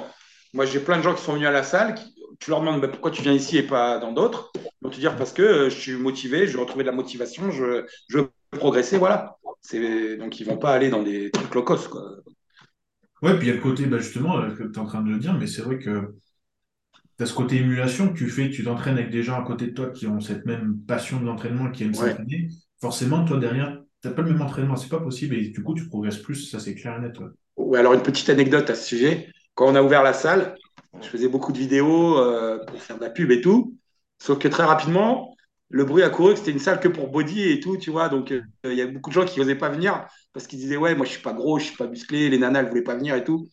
moi, 0.53 0.67
j'ai 0.67 0.81
plein 0.81 0.99
de 0.99 1.03
gens 1.03 1.15
qui 1.15 1.23
sont 1.23 1.35
venus 1.35 1.49
à 1.49 1.51
la 1.51 1.63
salle. 1.63 1.95
qui- 1.95 2.15
tu 2.41 2.51
leur 2.51 2.59
demandes 2.61 2.81
bah, 2.81 2.89
pourquoi 2.89 3.11
tu 3.13 3.23
viens 3.23 3.33
ici 3.33 3.57
et 3.59 3.63
pas 3.63 3.99
dans 3.99 4.11
d'autres? 4.13 4.51
Ils 4.57 4.63
vont 4.83 4.91
te 4.91 4.97
dire 4.99 5.17
parce 5.17 5.33
que 5.33 5.43
euh, 5.43 5.71
je 5.71 5.79
suis 5.79 5.93
motivé, 5.93 6.47
je 6.49 6.55
veux 6.55 6.61
retrouver 6.61 6.83
de 6.83 6.89
la 6.91 6.95
motivation, 6.97 7.51
je, 7.53 7.85
je 8.09 8.19
veux 8.19 8.33
progresser, 8.59 8.99
voilà. 8.99 9.37
Donc, 10.19 10.41
ils 10.41 10.47
vont 10.47 10.59
pas 10.59 10.73
aller 10.75 10.91
dans 10.91 11.03
des 11.03 11.31
trucs 11.31 11.55
low 11.55 11.63
cost, 11.63 11.89
quoi. 11.89 12.17
Ouais, 13.23 13.39
puis 13.39 13.47
il 13.47 13.51
y 13.51 13.53
a 13.53 13.55
le 13.55 13.61
côté, 13.63 13.87
bah, 13.87 13.99
justement, 13.99 14.39
euh, 14.39 14.51
que 14.51 14.65
tu 14.65 14.73
es 14.73 14.79
en 14.79 14.85
train 14.87 15.03
de 15.03 15.11
le 15.11 15.19
dire, 15.19 15.35
mais 15.35 15.47
c'est 15.47 15.63
vrai 15.63 15.79
que 15.79 16.15
tu 17.19 17.23
as 17.23 17.27
ce 17.27 17.35
côté 17.35 17.57
émulation 17.57 18.13
que 18.13 18.19
tu 18.19 18.29
fais, 18.29 18.51
tu 18.51 18.65
t'entraînes 18.65 18.99
avec 18.99 19.11
des 19.11 19.23
gens 19.23 19.41
à 19.41 19.45
côté 19.45 19.67
de 19.69 19.73
toi 19.73 19.91
qui 19.91 20.07
ont 20.07 20.21
cette 20.21 20.45
même 20.47 20.79
passion 20.87 21.21
de 21.21 21.27
l'entraînement, 21.27 21.71
qui 21.71 21.85
aiment 21.85 21.91
Ouais. 21.97 22.11
s'entraîner. 22.11 22.49
Forcément, 22.81 23.25
toi, 23.25 23.39
derrière, 23.39 23.79
tu 24.03 24.09
n'as 24.09 24.15
pas 24.15 24.23
le 24.23 24.33
même 24.33 24.43
entraînement, 24.43 24.77
c'est 24.77 24.89
pas 24.89 25.01
possible. 25.01 25.37
Et 25.37 25.49
du 25.49 25.63
coup, 25.63 25.75
tu 25.75 25.87
progresses 25.87 26.19
plus, 26.19 26.51
ça 26.51 26.59
c'est 26.59 26.75
clair 26.75 26.97
et 26.99 27.01
net. 27.01 27.19
ouais. 27.19 27.27
Ouais, 27.57 27.79
alors, 27.79 27.93
une 27.95 28.03
petite 28.03 28.29
anecdote 28.29 28.69
à 28.71 28.75
ce 28.75 28.85
sujet. 28.85 29.29
Quand 29.55 29.69
on 29.71 29.75
a 29.75 29.83
ouvert 29.83 30.03
la 30.03 30.15
salle, 30.15 30.57
je 31.01 31.07
faisais 31.07 31.29
beaucoup 31.29 31.53
de 31.53 31.59
vidéos 31.59 32.19
euh, 32.19 32.59
pour 32.67 32.81
faire 32.81 32.97
de 32.97 33.03
la 33.03 33.11
pub 33.11 33.31
et 33.31 33.41
tout. 33.41 33.77
Sauf 34.19 34.39
que 34.39 34.49
très 34.49 34.65
rapidement, 34.65 35.32
le 35.73 35.85
bruit 35.85 36.03
a 36.03 36.11
couru 36.11 36.35
que 36.35 36.39
c'était 36.41 36.53
une 36.53 36.59
salle 36.61 36.81
que 36.81 36.89
pour 36.89 37.09
body 37.09 37.43
et 37.51 37.61
tout, 37.61 37.79
tu 37.79 37.91
vois. 37.91 38.09
Donc, 38.11 38.31
euh, 38.33 38.43
il 38.65 38.75
y 38.75 38.83
a 38.83 38.87
beaucoup 38.87 39.11
de 39.11 39.15
gens 39.15 39.25
qui 39.25 39.41
n'osaient 39.41 39.57
pas 39.57 39.71
venir 39.71 40.07
parce 40.35 40.47
qu'ils 40.47 40.59
disaient, 40.59 40.77
ouais, 40.77 40.95
moi, 40.95 41.07
je 41.07 41.13
suis 41.13 41.23
pas 41.23 41.33
gros, 41.33 41.59
je 41.59 41.65
suis 41.67 41.77
pas 41.77 41.89
musclé, 41.89 42.29
les 42.31 42.39
nanas, 42.39 42.61
elles 42.61 42.69
voulaient 42.69 42.83
pas 42.83 42.97
venir 42.97 43.15
et 43.17 43.25
tout. 43.25 43.49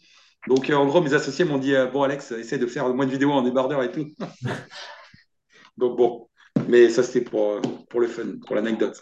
Donc, 0.48 0.70
euh, 0.70 0.76
en 0.76 0.86
gros, 0.86 1.02
mes 1.02 1.14
associés 1.14 1.46
m'ont 1.46 1.58
dit, 1.58 1.76
euh, 1.76 1.88
bon, 1.88 2.04
Alex, 2.04 2.32
essaie 2.34 2.58
de 2.58 2.68
faire 2.68 2.88
moins 2.94 3.06
de 3.06 3.12
vidéos 3.12 3.32
en 3.32 3.42
débardeur 3.42 3.84
et 3.84 3.92
tout. 3.92 4.08
Donc, 5.78 5.98
bon. 5.98 6.28
Mais 6.68 6.90
ça, 6.90 7.04
c'était 7.04 7.22
pour, 7.22 7.62
pour 7.90 8.00
le 8.02 8.08
fun, 8.08 8.38
pour 8.46 8.56
l'anecdote. 8.56 9.00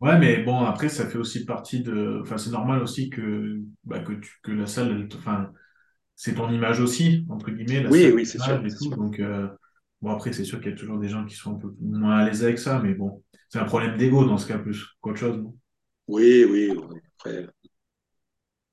Ouais, 0.00 0.18
mais 0.18 0.42
bon, 0.42 0.60
après, 0.64 0.88
ça 0.88 1.08
fait 1.08 1.18
aussi 1.18 1.44
partie 1.44 1.80
de. 1.82 2.20
Enfin, 2.22 2.36
c'est 2.36 2.50
normal 2.50 2.82
aussi 2.82 3.08
que, 3.08 3.60
bah, 3.84 4.00
que, 4.00 4.12
tu, 4.14 4.32
que 4.42 4.50
la 4.50 4.66
salle, 4.66 5.08
enfin, 5.16 5.52
c'est 6.16 6.34
ton 6.34 6.50
image 6.52 6.80
aussi, 6.80 7.26
entre 7.30 7.50
guillemets, 7.50 7.82
la 7.82 7.90
Oui, 7.90 8.00
salle, 8.00 8.14
oui, 8.14 8.26
c'est 8.26 8.38
sûr. 8.38 8.58
Donc, 8.96 9.20
bon, 10.02 10.10
après, 10.10 10.32
c'est 10.32 10.44
sûr 10.44 10.60
qu'il 10.60 10.70
y 10.70 10.74
a 10.74 10.76
toujours 10.76 10.98
des 10.98 11.08
gens 11.08 11.24
qui 11.24 11.34
sont 11.34 11.54
un 11.56 11.58
peu 11.58 11.74
moins 11.80 12.18
à 12.18 12.26
l'aise 12.26 12.44
avec 12.44 12.58
ça, 12.58 12.80
mais 12.80 12.94
bon, 12.94 13.22
c'est 13.48 13.58
un 13.58 13.64
problème 13.64 13.96
d'ego 13.96 14.24
dans 14.24 14.38
ce 14.38 14.46
cas 14.46 14.58
plus 14.58 14.84
qu'autre 15.00 15.18
chose. 15.18 15.38
non? 15.38 15.56
Oui, 16.08 16.44
oui, 16.44 16.70
oui. 16.70 17.00
Après, 17.18 17.46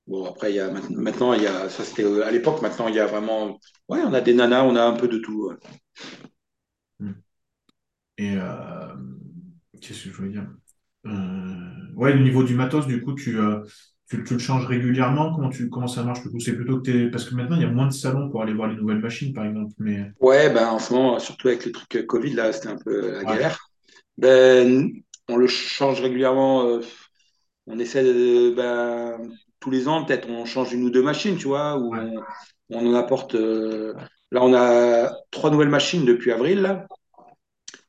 bon, 0.06 0.26
après, 0.26 0.52
il 0.52 0.56
y 0.56 0.60
a 0.60 0.70
maintenant, 0.90 1.32
il 1.32 1.42
y 1.42 1.46
a, 1.46 1.68
ça 1.68 1.84
c'était 1.84 2.04
euh, 2.04 2.26
à 2.26 2.30
l'époque, 2.30 2.62
maintenant, 2.62 2.88
il 2.88 2.94
y 2.94 3.00
a 3.00 3.06
vraiment, 3.06 3.58
ouais, 3.88 4.00
on 4.04 4.12
a 4.12 4.20
des 4.20 4.34
nanas, 4.34 4.64
on 4.64 4.76
a 4.76 4.84
un 4.84 4.94
peu 4.94 5.08
de 5.08 5.18
tout. 5.18 5.48
ouais. 5.48 5.56
Et 8.18 8.36
euh, 8.36 8.94
qu'est-ce 9.80 10.04
que 10.04 10.10
je 10.10 10.22
veux 10.22 10.30
dire? 10.30 10.46
Euh, 11.06 11.94
ouais, 11.94 12.12
le 12.12 12.22
niveau 12.22 12.44
du 12.44 12.54
matos, 12.54 12.86
du 12.86 13.00
coup, 13.02 13.14
tu, 13.14 13.38
euh, 13.38 13.62
tu, 14.10 14.22
tu 14.24 14.34
le 14.34 14.38
changes 14.40 14.66
régulièrement. 14.66 15.34
Comment, 15.34 15.50
tu, 15.50 15.70
comment 15.70 15.86
ça 15.88 16.02
marche? 16.02 16.20
C'est 16.40 16.54
plutôt 16.56 16.80
que. 16.82 17.08
Parce 17.08 17.24
que 17.24 17.34
maintenant, 17.34 17.56
il 17.56 17.62
y 17.62 17.64
a 17.64 17.70
moins 17.70 17.86
de 17.86 17.92
salons 17.92 18.28
pour 18.30 18.42
aller 18.42 18.52
voir 18.54 18.68
les 18.68 18.76
nouvelles 18.76 18.98
machines, 19.00 19.32
par 19.32 19.46
exemple. 19.46 19.72
Mais 19.78 20.12
Ouais, 20.20 20.50
ben, 20.52 20.68
en 20.68 20.78
ce 20.78 20.92
moment, 20.92 21.18
surtout 21.18 21.48
avec 21.48 21.64
le 21.64 21.72
truc 21.72 21.96
euh, 21.96 22.02
Covid, 22.04 22.32
là, 22.34 22.52
c'était 22.52 22.68
un 22.68 22.76
peu 22.76 23.12
la 23.12 23.18
ouais, 23.20 23.24
galère. 23.24 23.58
Ben, 24.18 24.90
on 25.28 25.36
le 25.36 25.46
change 25.46 26.00
régulièrement. 26.00 26.66
euh, 26.66 26.80
on 27.66 27.78
essaie 27.78 28.04
de, 28.04 28.54
ben, 28.54 29.18
tous 29.60 29.70
les 29.70 29.88
ans, 29.88 30.04
peut-être, 30.04 30.28
on 30.30 30.44
change 30.46 30.72
une 30.72 30.84
ou 30.84 30.90
deux 30.90 31.02
machines, 31.02 31.36
tu 31.36 31.48
vois, 31.48 31.78
ou 31.78 31.94
ouais, 31.94 32.00
on, 32.00 32.24
on 32.70 32.86
en 32.90 32.94
apporte. 32.94 33.34
euh, 33.36 33.94
là, 34.32 34.42
on 34.42 34.54
a 34.54 35.12
trois 35.30 35.50
nouvelles 35.50 35.68
machines 35.68 36.04
depuis 36.04 36.32
avril, 36.32 36.62
là. 36.62 36.86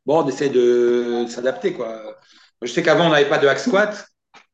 Bon, 0.06 0.24
on 0.24 0.28
essaie 0.28 0.50
de 0.50 1.26
s'adapter, 1.28 1.74
quoi. 1.74 2.18
Je 2.62 2.68
sais 2.72 2.84
qu'avant, 2.84 3.08
on 3.08 3.10
n'avait 3.10 3.30
pas 3.30 3.38
de 3.40 3.48
hack 3.48 3.60
squat. 3.60 4.08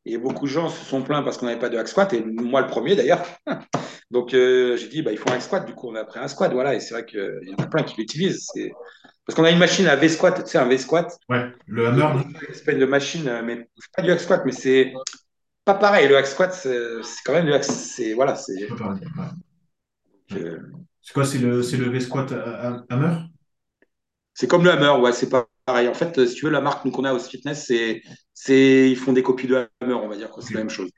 Et 0.09 0.17
beaucoup 0.17 0.45
de 0.45 0.51
gens 0.51 0.69
se 0.69 0.85
sont 0.85 1.01
plaints 1.01 1.21
parce 1.21 1.37
qu'on 1.37 1.47
n'avait 1.47 1.59
pas 1.59 1.67
de 1.67 1.77
hack 1.77 1.89
squat, 1.89 2.13
et 2.13 2.23
moi 2.23 2.61
le 2.61 2.67
premier 2.67 2.95
d'ailleurs. 2.95 3.25
Donc 4.11 4.33
euh, 4.33 4.77
j'ai 4.77 4.87
dit, 4.87 5.01
bah, 5.01 5.11
il 5.11 5.17
faut 5.17 5.29
un 5.29 5.33
hack 5.33 5.41
squat, 5.41 5.65
du 5.65 5.73
coup 5.73 5.89
on 5.89 5.95
a 5.95 6.05
pris 6.05 6.17
un 6.21 6.29
squat, 6.29 6.53
voilà, 6.53 6.75
et 6.75 6.79
c'est 6.79 6.93
vrai 6.93 7.05
qu'il 7.05 7.41
y 7.43 7.53
en 7.53 7.61
a 7.61 7.67
plein 7.67 7.83
qui 7.83 7.97
l'utilisent. 7.97 8.47
Parce 9.25 9.35
qu'on 9.35 9.43
a 9.43 9.51
une 9.51 9.59
machine 9.59 9.85
à 9.87 9.97
V-squat, 9.97 10.45
tu 10.45 10.49
sais, 10.49 10.57
un 10.57 10.69
V-squat, 10.69 11.19
ouais. 11.27 11.51
Le 11.65 11.83
c'est 11.83 11.89
hammer, 11.89 12.23
une 12.23 12.51
espèce 12.51 12.77
de 12.77 12.85
machine, 12.85 13.27
euh, 13.27 13.41
mais 13.43 13.67
c'est 13.77 13.91
pas 13.93 14.01
du 14.01 14.11
hack 14.11 14.21
squat, 14.21 14.43
mais 14.45 14.53
c'est 14.53 14.93
pas 15.65 15.73
pareil. 15.73 16.07
Le 16.07 16.15
hack 16.15 16.27
squat, 16.27 16.53
c'est, 16.53 17.01
quand 17.25 17.33
même 17.33 17.45
du 17.45 17.53
hack, 17.53 17.65
c'est, 17.65 18.13
voilà, 18.13 18.37
c'est. 18.37 18.71
Ouais, 18.71 18.77
euh, 20.31 20.59
C'est 21.01 21.13
quoi? 21.13 21.25
C'est 21.25 21.39
le, 21.39 21.57
le 21.57 21.89
V-squat 21.89 22.31
hammer? 22.89 23.17
c'est 24.33 24.47
comme 24.47 24.63
le 24.63 24.71
hammer, 24.71 25.01
ouais, 25.01 25.11
c'est 25.11 25.29
pas 25.29 25.47
pareil. 25.67 25.87
En 25.89 25.93
fait, 25.93 26.17
euh, 26.17 26.25
si 26.27 26.35
tu 26.35 26.45
veux, 26.45 26.51
la 26.51 26.61
marque 26.61 26.85
nous, 26.85 26.91
qu'on 26.91 27.05
a 27.05 27.13
au 27.13 27.19
fitness, 27.19 27.65
c'est, 27.67 28.01
c'est, 28.33 28.89
ils 28.89 28.97
font 28.97 29.13
des 29.13 29.23
copies 29.23 29.47
de 29.47 29.69
hammer, 29.81 29.93
on 29.93 30.07
va 30.09 30.17
dire, 30.17 30.31
quoi. 30.31 30.43
C'est 30.43 30.55
la 30.55 30.61
même 30.61 30.71
chose. 30.71 30.89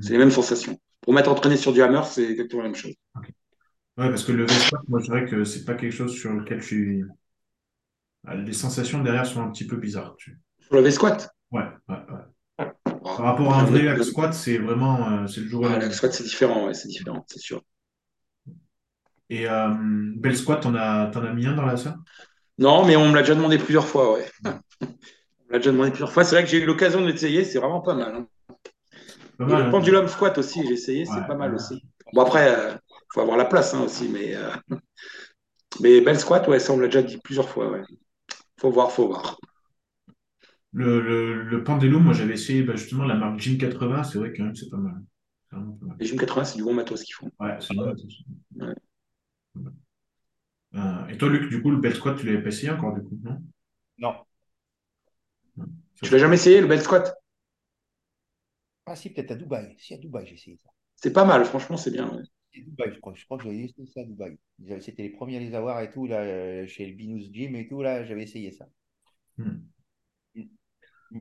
C'est 0.00 0.10
Mhm. 0.10 0.12
les 0.12 0.18
mêmes 0.18 0.30
sensations. 0.32 0.78
Pour 1.02 1.14
m'être 1.14 1.30
entraîné 1.30 1.56
sur 1.58 1.72
du 1.72 1.82
hammer, 1.82 2.02
c'est 2.06 2.24
exactement 2.30 2.62
la 2.64 2.68
même 2.70 2.76
chose. 2.76 2.94
Ok. 3.16 3.24
Ouais, 3.98 4.10
parce 4.10 4.24
que 4.24 4.32
le 4.32 4.44
V-squat, 4.46 4.82
moi, 4.88 5.00
je 5.00 5.06
dirais 5.06 5.26
que 5.26 5.44
c'est 5.44 5.64
pas 5.64 5.74
quelque 5.74 5.92
chose 5.94 6.14
sur 6.18 6.32
lequel 6.32 6.62
je 6.62 6.66
suis. 6.66 7.04
Les 8.34 8.52
sensations 8.54 9.02
derrière 9.02 9.26
sont 9.26 9.42
un 9.42 9.50
petit 9.50 9.66
peu 9.66 9.76
bizarres. 9.76 10.14
tu- 10.16 10.38
Sur 10.66 10.76
le 10.76 10.82
V-squat, 10.82 11.28
Ouais, 11.52 11.62
ouais, 11.88 11.96
ouais. 11.96 12.66
oh, 12.88 12.98
Par 13.02 13.24
rapport 13.24 13.52
à 13.54 13.60
un 13.60 13.64
vrai 13.64 14.02
squat, 14.02 14.32
c'est 14.34 14.58
vraiment, 14.58 15.22
euh, 15.22 15.26
c'est 15.26 15.40
le 15.42 15.48
jour 15.48 15.66
ah, 15.66 15.90
squat, 15.90 16.12
c'est 16.12 16.24
différent, 16.24 16.66
ouais, 16.66 16.74
c'est 16.74 16.88
différent, 16.88 17.24
c'est 17.28 17.40
sûr. 17.40 17.62
Et 19.28 19.48
euh, 19.48 19.68
bel 20.16 20.36
squat, 20.36 20.60
t'en 20.62 20.74
as, 20.74 21.06
t'en 21.12 21.24
as 21.24 21.32
mis 21.32 21.46
un 21.46 21.54
dans 21.54 21.64
la 21.64 21.76
salle? 21.76 21.96
Non, 22.60 22.84
mais 22.84 22.94
on 22.96 23.08
me 23.08 23.14
l'a 23.14 23.22
déjà 23.22 23.34
demandé 23.34 23.58
plusieurs 23.58 23.86
fois, 23.88 24.12
ouais. 24.14 24.26
On 24.44 25.48
me 25.48 25.52
l'a 25.52 25.58
déjà 25.58 25.72
demandé 25.72 25.90
plusieurs 25.90 26.12
fois. 26.12 26.24
C'est 26.24 26.36
vrai 26.36 26.44
que 26.44 26.50
j'ai 26.50 26.58
eu 26.58 26.66
l'occasion 26.66 27.00
de 27.02 27.06
l'essayer, 27.10 27.44
c'est 27.44 27.58
vraiment 27.58 27.80
pas 27.82 27.94
mal. 27.94 28.14
hein. 28.14 28.26
Pas 29.36 29.46
Et 29.46 29.54
mal, 29.54 29.62
le 29.62 29.68
hein? 29.68 29.70
pendulum 29.70 30.08
squat 30.08 30.38
aussi, 30.38 30.66
j'ai 30.66 30.72
essayé, 30.74 31.04
Ouais, 31.04 31.12
c'est 31.14 31.26
pas 31.26 31.34
mal 31.34 31.54
ouais. 31.54 31.54
aussi. 31.54 31.82
Bon, 32.12 32.22
après, 32.22 32.50
il 32.52 32.78
faut 33.12 33.20
avoir 33.20 33.36
la 33.36 33.44
place 33.44 33.74
hein, 33.74 33.82
aussi, 33.84 34.08
mais, 34.08 34.34
euh, 34.34 34.50
mais 35.80 36.00
bel 36.00 36.18
squat, 36.18 36.46
ouais, 36.48 36.60
ça, 36.60 36.72
on 36.72 36.76
me 36.76 36.82
l'a 36.82 36.88
déjà 36.88 37.02
dit 37.02 37.18
plusieurs 37.18 37.48
fois, 37.48 37.70
ouais. 37.70 37.82
Faut 38.60 38.70
voir, 38.70 38.92
faut 38.92 39.08
voir. 39.08 39.38
Le, 40.72 41.00
le, 41.00 41.42
le 41.42 41.64
pendulum, 41.64 42.04
moi 42.04 42.12
j'avais 42.12 42.34
essayé 42.34 42.62
bah, 42.62 42.76
justement 42.76 43.04
la 43.04 43.14
marque 43.16 43.40
Gym 43.40 43.58
80, 43.58 44.04
c'est 44.04 44.18
vrai 44.18 44.32
quand 44.36 44.44
même 44.44 44.54
c'est 44.54 44.70
pas 44.70 44.76
mal. 44.76 45.02
Pas. 45.50 45.58
Les 45.98 46.06
Gym 46.06 46.16
80, 46.18 46.44
c'est 46.46 46.56
du 46.56 46.64
bon 46.64 46.72
matos 46.72 47.04
qu'ils 47.04 47.14
font. 47.14 47.30
Ouais, 47.40 47.56
c'est 47.60 47.74
vrai. 47.74 47.94
Euh, 50.74 51.06
et 51.08 51.18
toi, 51.18 51.28
Luc, 51.28 51.48
du 51.48 51.62
coup, 51.62 51.70
le 51.70 51.78
bel 51.78 51.94
squat, 51.94 52.16
tu 52.18 52.26
l'avais 52.26 52.42
pas 52.42 52.48
essayé 52.48 52.70
encore, 52.70 52.94
du 52.94 53.02
coup, 53.02 53.18
non? 53.22 53.42
Non. 53.98 54.14
Tu 56.02 56.10
l'as 56.10 56.18
jamais 56.18 56.36
essayé, 56.36 56.60
le 56.60 56.66
bel 56.66 56.80
squat? 56.80 57.14
Ah 58.86 58.96
si, 58.96 59.10
peut-être 59.10 59.32
à 59.32 59.34
Dubaï. 59.36 59.74
Si, 59.78 59.94
à 59.94 59.98
Dubaï, 59.98 60.26
j'ai 60.26 60.34
essayé 60.34 60.56
ça. 60.56 60.68
C'est 60.96 61.12
pas 61.12 61.24
mal, 61.24 61.44
franchement, 61.44 61.76
c'est 61.76 61.90
bien. 61.90 62.08
ouais. 62.08 62.22
Dubaï, 62.54 62.92
je 62.94 63.00
crois. 63.00 63.14
Je 63.14 63.24
crois 63.24 63.38
que 63.38 63.44
j'avais 63.44 63.58
essayé 63.58 63.86
ça 63.86 64.00
à 64.00 64.04
Dubaï. 64.04 64.36
C'était 64.80 65.02
les 65.02 65.10
premiers 65.10 65.36
à 65.36 65.40
les 65.40 65.54
avoir 65.54 65.80
et 65.80 65.90
tout, 65.90 66.06
là, 66.06 66.20
euh, 66.20 66.66
chez 66.66 66.86
le 66.86 66.94
Binous 66.94 67.32
Gym 67.32 67.54
et 67.56 67.66
tout, 67.68 67.82
là, 67.82 68.04
j'avais 68.04 68.22
essayé 68.22 68.50
ça. 68.50 68.66
Hmm. 69.38 69.70
Mm. 70.36 70.42
Mm. 71.12 71.18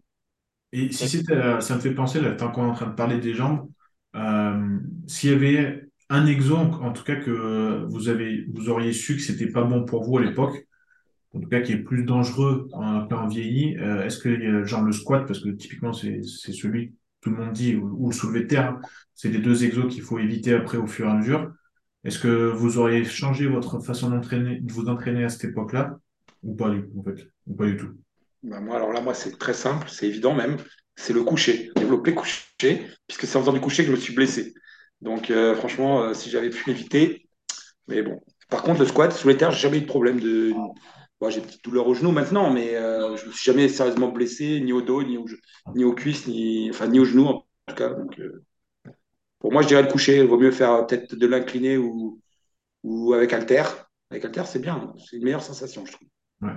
Et 0.71 0.91
si 0.91 1.09
c'était, 1.09 1.34
euh, 1.34 1.61
ça 1.61 1.76
me 1.76 1.81
fait 1.81 1.93
penser, 1.93 2.21
là, 2.21 2.34
tant 2.34 2.51
qu'on 2.51 2.65
est 2.65 2.69
en 2.69 2.73
train 2.73 2.88
de 2.88 2.95
parler 2.95 3.19
des 3.19 3.34
jambes, 3.34 3.69
euh, 4.15 4.80
s'il 5.07 5.31
y 5.31 5.34
avait 5.34 5.89
un 6.10 6.26
exo, 6.26 6.56
en 6.56 6.72
en 6.72 6.91
tout 6.91 7.03
cas, 7.03 7.15
que 7.15 7.86
vous 7.90 8.10
avez, 8.10 8.45
vous 8.52 8.69
auriez 8.69 8.94
su 8.94 9.15
que 9.15 9.22
c'était 9.22 9.48
pas 9.48 9.64
bon 9.64 9.86
pour 9.86 10.03
vous 10.03 10.18
à 10.18 10.23
l'époque, 10.23 10.68
en 11.34 11.40
tout 11.40 11.49
cas 11.49 11.61
qui 11.61 11.73
est 11.73 11.77
plus 11.77 12.03
dangereux 12.03 12.68
en, 12.73 13.07
quand 13.07 13.23
on 13.23 13.27
vieillit, 13.27 13.77
euh, 13.77 14.03
est-ce 14.03 14.18
que, 14.18 14.30
euh, 14.30 14.65
genre 14.65 14.81
le 14.81 14.91
squat, 14.91 15.26
parce 15.27 15.40
que 15.40 15.49
typiquement 15.49 15.94
c'est 15.94 16.22
celui 16.23 16.90
que 16.90 16.94
tout 17.22 17.30
le 17.30 17.38
monde 17.38 17.53
dit, 17.53 17.76
ou, 17.76 18.10
le 18.10 18.15
soulevé 18.15 18.41
de 18.41 18.48
terre, 18.48 18.77
c'est 19.14 19.30
les 19.30 19.40
deux 19.40 19.64
exos 19.64 19.91
qu'il 19.94 20.02
faut 20.02 20.19
éviter 20.19 20.53
après 20.53 20.77
au 20.77 20.88
fur 20.88 21.06
et 21.06 21.10
à 21.10 21.15
mesure. 21.15 21.52
Est-ce 22.03 22.18
que 22.18 22.49
vous 22.49 22.77
auriez 22.77 23.03
changé 23.03 23.45
votre 23.48 23.80
façon 23.80 24.10
de 24.10 24.72
vous 24.72 24.88
entraîner 24.88 25.26
à 25.26 25.30
cette 25.30 25.52
époque-là? 25.52 25.98
Ou 26.44 26.56
pas 26.56 26.69
du 26.69 26.86
en 26.98 27.03
fait. 27.03 27.27
Ou 27.45 27.56
pas 27.56 27.65
du 27.65 27.76
tout? 27.76 27.90
Bah, 28.41 28.61
moi, 28.61 28.77
alors 28.77 28.94
là, 28.94 29.02
moi, 29.02 29.14
c'est 29.14 29.38
très 29.38 29.53
simple, 29.53 29.88
c'est 29.90 30.07
évident 30.07 30.34
même. 30.34 30.56
C'est 30.95 31.11
le 31.11 31.23
coucher, 31.23 31.72
développer 31.76 32.15
coucher, 32.15 32.88
puisque 33.06 33.26
c'est 33.26 33.36
en 33.36 33.41
faisant 33.41 33.52
du 33.52 33.60
coucher 33.60 33.84
que 33.84 33.88
je 33.88 33.95
me 33.95 33.99
suis 33.99 34.15
blessé. 34.15 34.53
Donc, 35.01 35.31
euh, 35.31 35.55
franchement, 35.55 36.01
euh, 36.03 36.13
si 36.13 36.30
j'avais 36.30 36.49
pu 36.49 36.69
l'éviter. 36.69 37.27
Mais 37.88 38.01
bon. 38.01 38.19
Par 38.49 38.63
contre, 38.63 38.80
le 38.81 38.85
squat, 38.88 39.11
sous 39.11 39.27
les 39.27 39.38
terres, 39.38 39.51
j'ai 39.51 39.61
jamais 39.61 39.77
eu 39.77 39.81
de 39.81 39.85
problème 39.88 40.19
de. 40.19 40.53
Bon, 41.21 41.30
j'ai 41.30 41.39
une 41.39 41.45
petite 41.45 41.63
douleur 41.63 41.88
au 41.88 41.93
genou 41.93 42.11
maintenant, 42.11 42.49
mais 42.49 42.76
euh, 42.76 43.15
je 43.17 43.26
me 43.27 43.31
suis 43.31 43.43
jamais 43.43 43.67
sérieusement 43.67 44.07
blessé, 44.09 44.59
ni 44.61 44.71
au 44.73 44.81
dos, 44.81 45.03
ni, 45.03 45.17
au, 45.17 45.26
ni 45.76 45.84
aux 45.84 45.93
cuisses, 45.93 46.27
ni, 46.27 46.69
enfin, 46.69 46.88
ni 46.88 46.99
au 46.99 47.05
genou, 47.05 47.26
en 47.26 47.45
tout 47.67 47.76
cas. 47.76 47.89
Donc, 47.89 48.17
euh, 48.19 48.43
pour 49.39 49.51
moi, 49.51 49.61
je 49.61 49.67
dirais 49.67 49.81
le 49.84 49.88
coucher. 49.89 50.17
Il 50.19 50.26
vaut 50.27 50.38
mieux 50.38 50.51
faire 50.51 50.85
peut-être 50.88 51.15
de 51.15 51.27
l'incliné 51.27 51.77
ou, 51.77 52.21
ou 52.84 53.13
avec 53.13 53.34
halter. 53.34 53.63
Avec 54.11 54.26
halter, 54.26 54.43
c'est 54.45 54.59
bien. 54.59 54.93
C'est 54.97 55.17
une 55.17 55.23
meilleure 55.23 55.43
sensation, 55.43 55.85
je 55.85 55.91
trouve. 55.93 56.07
Ouais. 56.41 56.53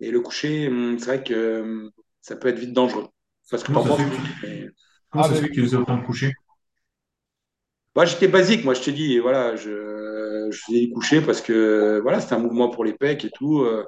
Et 0.00 0.10
le 0.10 0.20
coucher, 0.20 0.68
hum, 0.68 0.98
c'est 0.98 1.06
vrai 1.06 1.24
que 1.24 1.62
hum, 1.62 1.90
ça 2.20 2.36
peut 2.36 2.48
être 2.48 2.58
vite 2.58 2.72
dangereux. 2.74 3.08
Parce 3.50 3.62
que 3.62 3.68
Comment 3.68 3.84
t'en 3.84 3.96
ça 3.96 4.04
fait 4.04 4.18
mais- 4.42 4.68
Ah, 5.12 5.22
ça 5.22 5.28
se 5.30 5.34
mais- 5.34 5.40
fait 5.48 5.54
qu'ils 5.54 5.62
faisaient 5.64 5.76
autant 5.76 5.96
de 5.96 6.04
coucher? 6.04 6.32
Moi, 7.96 8.04
j'étais 8.04 8.28
basique, 8.28 8.62
moi, 8.62 8.74
je 8.74 8.82
te 8.82 8.90
dis, 8.90 9.18
voilà, 9.18 9.56
je, 9.56 10.48
je 10.50 10.58
faisais 10.66 10.80
du 10.80 10.90
coucher 10.92 11.22
parce 11.22 11.40
que, 11.40 11.98
voilà, 12.02 12.20
c'était 12.20 12.34
un 12.34 12.38
mouvement 12.38 12.68
pour 12.68 12.84
les 12.84 12.92
pecs 12.92 13.24
et 13.24 13.30
tout, 13.30 13.62
euh, 13.62 13.86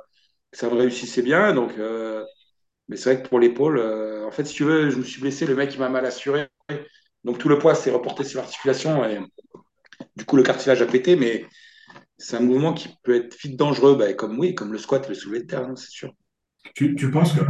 ça 0.50 0.70
me 0.70 0.74
réussissait 0.76 1.20
bien, 1.20 1.52
donc, 1.52 1.72
euh, 1.78 2.24
mais 2.88 2.96
c'est 2.96 3.12
vrai 3.12 3.22
que 3.22 3.28
pour 3.28 3.38
l'épaule, 3.38 3.78
euh, 3.78 4.26
en 4.26 4.30
fait, 4.30 4.46
si 4.46 4.54
tu 4.54 4.64
veux, 4.64 4.88
je 4.88 4.96
me 4.96 5.02
suis 5.02 5.20
blessé, 5.20 5.44
le 5.44 5.54
mec, 5.54 5.74
il 5.74 5.80
m'a 5.80 5.90
mal 5.90 6.06
assuré, 6.06 6.48
donc 7.22 7.36
tout 7.36 7.50
le 7.50 7.58
poids 7.58 7.74
s'est 7.74 7.90
reporté 7.90 8.24
sur 8.24 8.40
l'articulation 8.40 9.04
et 9.04 9.18
du 10.16 10.24
coup, 10.24 10.36
le 10.36 10.42
cartilage 10.42 10.80
a 10.80 10.86
pété, 10.86 11.14
mais 11.14 11.44
c'est 12.16 12.36
un 12.36 12.40
mouvement 12.40 12.72
qui 12.72 12.88
peut 13.02 13.14
être 13.14 13.36
vite 13.38 13.56
dangereux, 13.58 13.94
bah, 13.94 14.14
comme 14.14 14.38
oui, 14.38 14.54
comme 14.54 14.72
le 14.72 14.78
squat, 14.78 15.06
le 15.06 15.14
soulevé 15.14 15.40
de 15.40 15.46
terre, 15.48 15.66
hein, 15.68 15.76
c'est 15.76 15.90
sûr. 15.90 16.14
Tu, 16.74 16.94
tu 16.96 17.10
penses 17.10 17.34
que, 17.34 17.40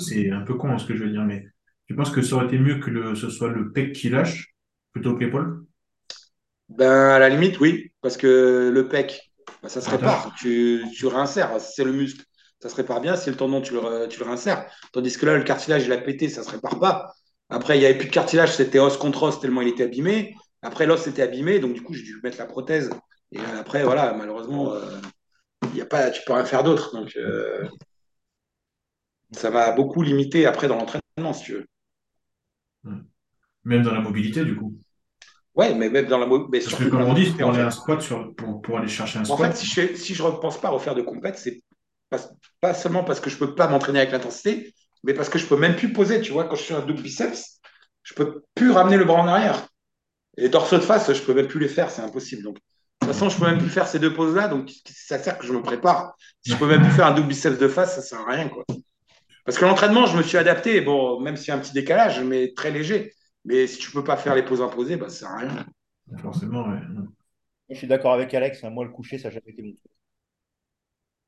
c'est 0.00 0.30
un 0.30 0.42
peu 0.42 0.54
con 0.54 0.70
hein, 0.70 0.78
ce 0.78 0.86
que 0.86 0.94
je 0.94 1.02
veux 1.02 1.10
dire, 1.10 1.24
mais 1.24 1.48
tu 1.88 1.96
penses 1.96 2.10
que 2.10 2.22
ça 2.22 2.36
aurait 2.36 2.46
été 2.46 2.60
mieux 2.60 2.78
que 2.78 2.90
le, 2.90 3.16
ce 3.16 3.28
soit 3.28 3.48
le 3.48 3.72
pec 3.72 3.92
qui 3.92 4.08
lâche 4.08 4.54
plutôt 4.92 5.16
que 5.16 5.24
l'épaule? 5.24 5.66
Ben, 6.68 6.90
à 6.90 7.18
la 7.18 7.28
limite, 7.28 7.60
oui, 7.60 7.92
parce 8.00 8.16
que 8.16 8.70
le 8.72 8.88
pec, 8.88 9.32
ben, 9.62 9.68
ça 9.68 9.80
se 9.80 9.88
répare. 9.90 10.34
Tu, 10.38 10.84
tu 10.96 11.06
réinsères. 11.06 11.60
C'est 11.60 11.84
le 11.84 11.92
muscle, 11.92 12.24
ça 12.60 12.68
se 12.68 12.74
répare 12.74 13.00
bien. 13.00 13.16
Si 13.16 13.24
c'est 13.24 13.30
le 13.30 13.36
tendon, 13.36 13.60
tu 13.60 13.74
le, 13.74 14.08
tu 14.08 14.18
le 14.18 14.24
réinsères. 14.26 14.66
Tandis 14.92 15.16
que 15.16 15.26
là, 15.26 15.36
le 15.36 15.44
cartilage, 15.44 15.84
il 15.86 15.92
a 15.92 15.98
pété, 15.98 16.28
ça 16.28 16.42
se 16.42 16.50
répare 16.50 16.78
pas. 16.78 17.12
Après, 17.48 17.76
il 17.76 17.80
n'y 17.80 17.86
avait 17.86 17.96
plus 17.98 18.08
de 18.08 18.12
cartilage, 18.12 18.54
c'était 18.56 18.80
os 18.80 18.96
contre 18.96 19.22
os 19.22 19.40
tellement 19.40 19.62
il 19.62 19.68
était 19.68 19.84
abîmé. 19.84 20.34
Après, 20.62 20.86
l'os 20.86 21.06
était 21.06 21.22
abîmé, 21.22 21.60
donc 21.60 21.74
du 21.74 21.82
coup, 21.82 21.94
j'ai 21.94 22.02
dû 22.02 22.20
mettre 22.24 22.38
la 22.38 22.46
prothèse. 22.46 22.90
Et 23.30 23.38
après, 23.58 23.84
voilà, 23.84 24.12
malheureusement, 24.14 24.74
euh, 24.74 24.98
il 25.70 25.76
y 25.76 25.80
a 25.80 25.86
pas, 25.86 26.10
tu 26.10 26.22
peux 26.26 26.32
rien 26.32 26.44
faire 26.44 26.64
d'autre. 26.64 26.96
Donc, 26.96 27.14
euh, 27.16 27.68
ça 29.30 29.50
m'a 29.50 29.70
beaucoup 29.70 30.02
limité 30.02 30.46
après 30.46 30.66
dans 30.66 30.76
l'entraînement, 30.76 31.32
si 31.32 31.44
tu 31.44 31.52
veux. 31.52 31.66
Même 33.64 33.82
dans 33.82 33.92
la 33.92 34.00
mobilité, 34.00 34.44
du 34.44 34.56
coup. 34.56 34.76
Ouais, 35.56 35.74
mais 35.74 35.88
même 35.88 36.06
dans 36.06 36.18
la 36.18 36.26
mais 36.26 36.60
Parce 36.60 36.74
que 36.74 36.84
comme 36.84 37.02
on 37.02 37.14
dit, 37.14 37.32
pour 37.32 37.48
en 37.48 37.54
aller 37.54 37.62
un 37.62 37.70
squat 37.70 38.00
sur, 38.02 38.34
pour, 38.36 38.60
pour 38.60 38.78
aller 38.78 38.88
chercher 38.88 39.18
un 39.18 39.22
En 39.22 39.24
squat, 39.24 39.52
fait, 39.52 39.56
si 39.56 39.66
je 39.66 39.80
ne 39.80 39.96
si 39.96 40.14
je 40.14 40.22
repense 40.22 40.60
pas 40.60 40.68
à 40.68 40.70
refaire 40.70 40.94
de 40.94 41.00
compète, 41.00 41.38
c'est 41.38 41.62
pas, 42.10 42.18
pas 42.60 42.74
seulement 42.74 43.04
parce 43.04 43.20
que 43.20 43.30
je 43.30 43.38
peux 43.38 43.54
pas 43.54 43.66
m'entraîner 43.66 44.00
avec 44.00 44.12
l'intensité, 44.12 44.74
mais 45.02 45.14
parce 45.14 45.30
que 45.30 45.38
je 45.38 45.46
peux 45.46 45.56
même 45.56 45.74
plus 45.74 45.92
poser. 45.94 46.20
Tu 46.20 46.32
vois, 46.32 46.44
quand 46.44 46.56
je 46.56 46.62
fais 46.62 46.74
un 46.74 46.80
double 46.80 47.00
biceps, 47.00 47.58
je 48.02 48.12
peux 48.12 48.42
plus 48.54 48.70
ramener 48.70 48.98
le 48.98 49.06
bras 49.06 49.20
en 49.20 49.28
arrière. 49.28 49.66
Et 50.36 50.42
les 50.42 50.50
torsos 50.50 50.78
de 50.78 50.84
face, 50.84 51.10
je 51.10 51.22
peux 51.22 51.32
même 51.32 51.48
plus 51.48 51.60
les 51.60 51.68
faire, 51.68 51.90
c'est 51.90 52.02
impossible. 52.02 52.42
Donc, 52.42 52.56
de 52.56 52.60
toute 53.00 53.14
façon, 53.14 53.30
je 53.30 53.38
peux 53.38 53.46
même 53.46 53.58
plus 53.58 53.70
faire 53.70 53.86
ces 53.86 53.98
deux 53.98 54.12
poses-là, 54.12 54.48
donc 54.48 54.70
ça 54.84 55.18
sert 55.18 55.38
que 55.38 55.46
je 55.46 55.54
me 55.54 55.62
prépare. 55.62 56.14
Si 56.44 56.52
je 56.52 56.56
peux 56.56 56.66
même 56.66 56.82
plus 56.82 56.90
faire 56.90 57.06
un 57.06 57.14
double 57.14 57.28
biceps 57.28 57.58
de 57.58 57.68
face, 57.68 57.94
ça 57.94 58.02
sert 58.02 58.20
à 58.20 58.32
rien, 58.32 58.48
quoi. 58.48 58.64
Parce 59.46 59.56
que 59.56 59.64
l'entraînement, 59.64 60.04
je 60.06 60.18
me 60.18 60.22
suis 60.22 60.36
adapté, 60.36 60.82
bon, 60.82 61.20
même 61.20 61.36
s'il 61.36 61.48
y 61.48 61.50
a 61.52 61.54
un 61.54 61.60
petit 61.60 61.72
décalage, 61.72 62.20
mais 62.20 62.52
très 62.54 62.70
léger. 62.70 63.14
Mais 63.46 63.66
si 63.66 63.78
tu 63.78 63.90
peux 63.92 64.04
pas 64.04 64.16
faire 64.16 64.34
les 64.34 64.44
poses 64.44 64.60
imposées, 64.60 64.96
bah, 64.96 65.08
ça 65.08 65.20
sert 65.20 65.30
à 65.30 65.38
rien. 65.38 65.66
forcément, 66.18 66.68
ouais. 66.68 66.80
Je 67.70 67.74
suis 67.76 67.86
d'accord 67.86 68.12
avec 68.12 68.32
Alex. 68.34 68.62
hein. 68.64 68.70
Moi, 68.70 68.84
le 68.84 68.90
coucher, 68.90 69.18
ça 69.18 69.28
n'a 69.28 69.34
jamais 69.34 69.50
été 69.52 69.62
mon 69.62 69.72
truc. 69.72 69.90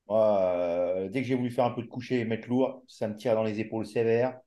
Moi, 0.08 0.40
euh, 0.42 1.08
dès 1.08 1.20
que 1.22 1.28
j'ai 1.28 1.34
voulu 1.34 1.50
faire 1.50 1.64
un 1.66 1.70
peu 1.70 1.82
de 1.82 1.86
coucher 1.88 2.20
et 2.20 2.24
mettre 2.24 2.48
lourd, 2.48 2.82
ça 2.88 3.08
me 3.08 3.16
tire 3.16 3.34
dans 3.34 3.44
les 3.44 3.60
épaules 3.60 3.86
sévères. 3.86 4.38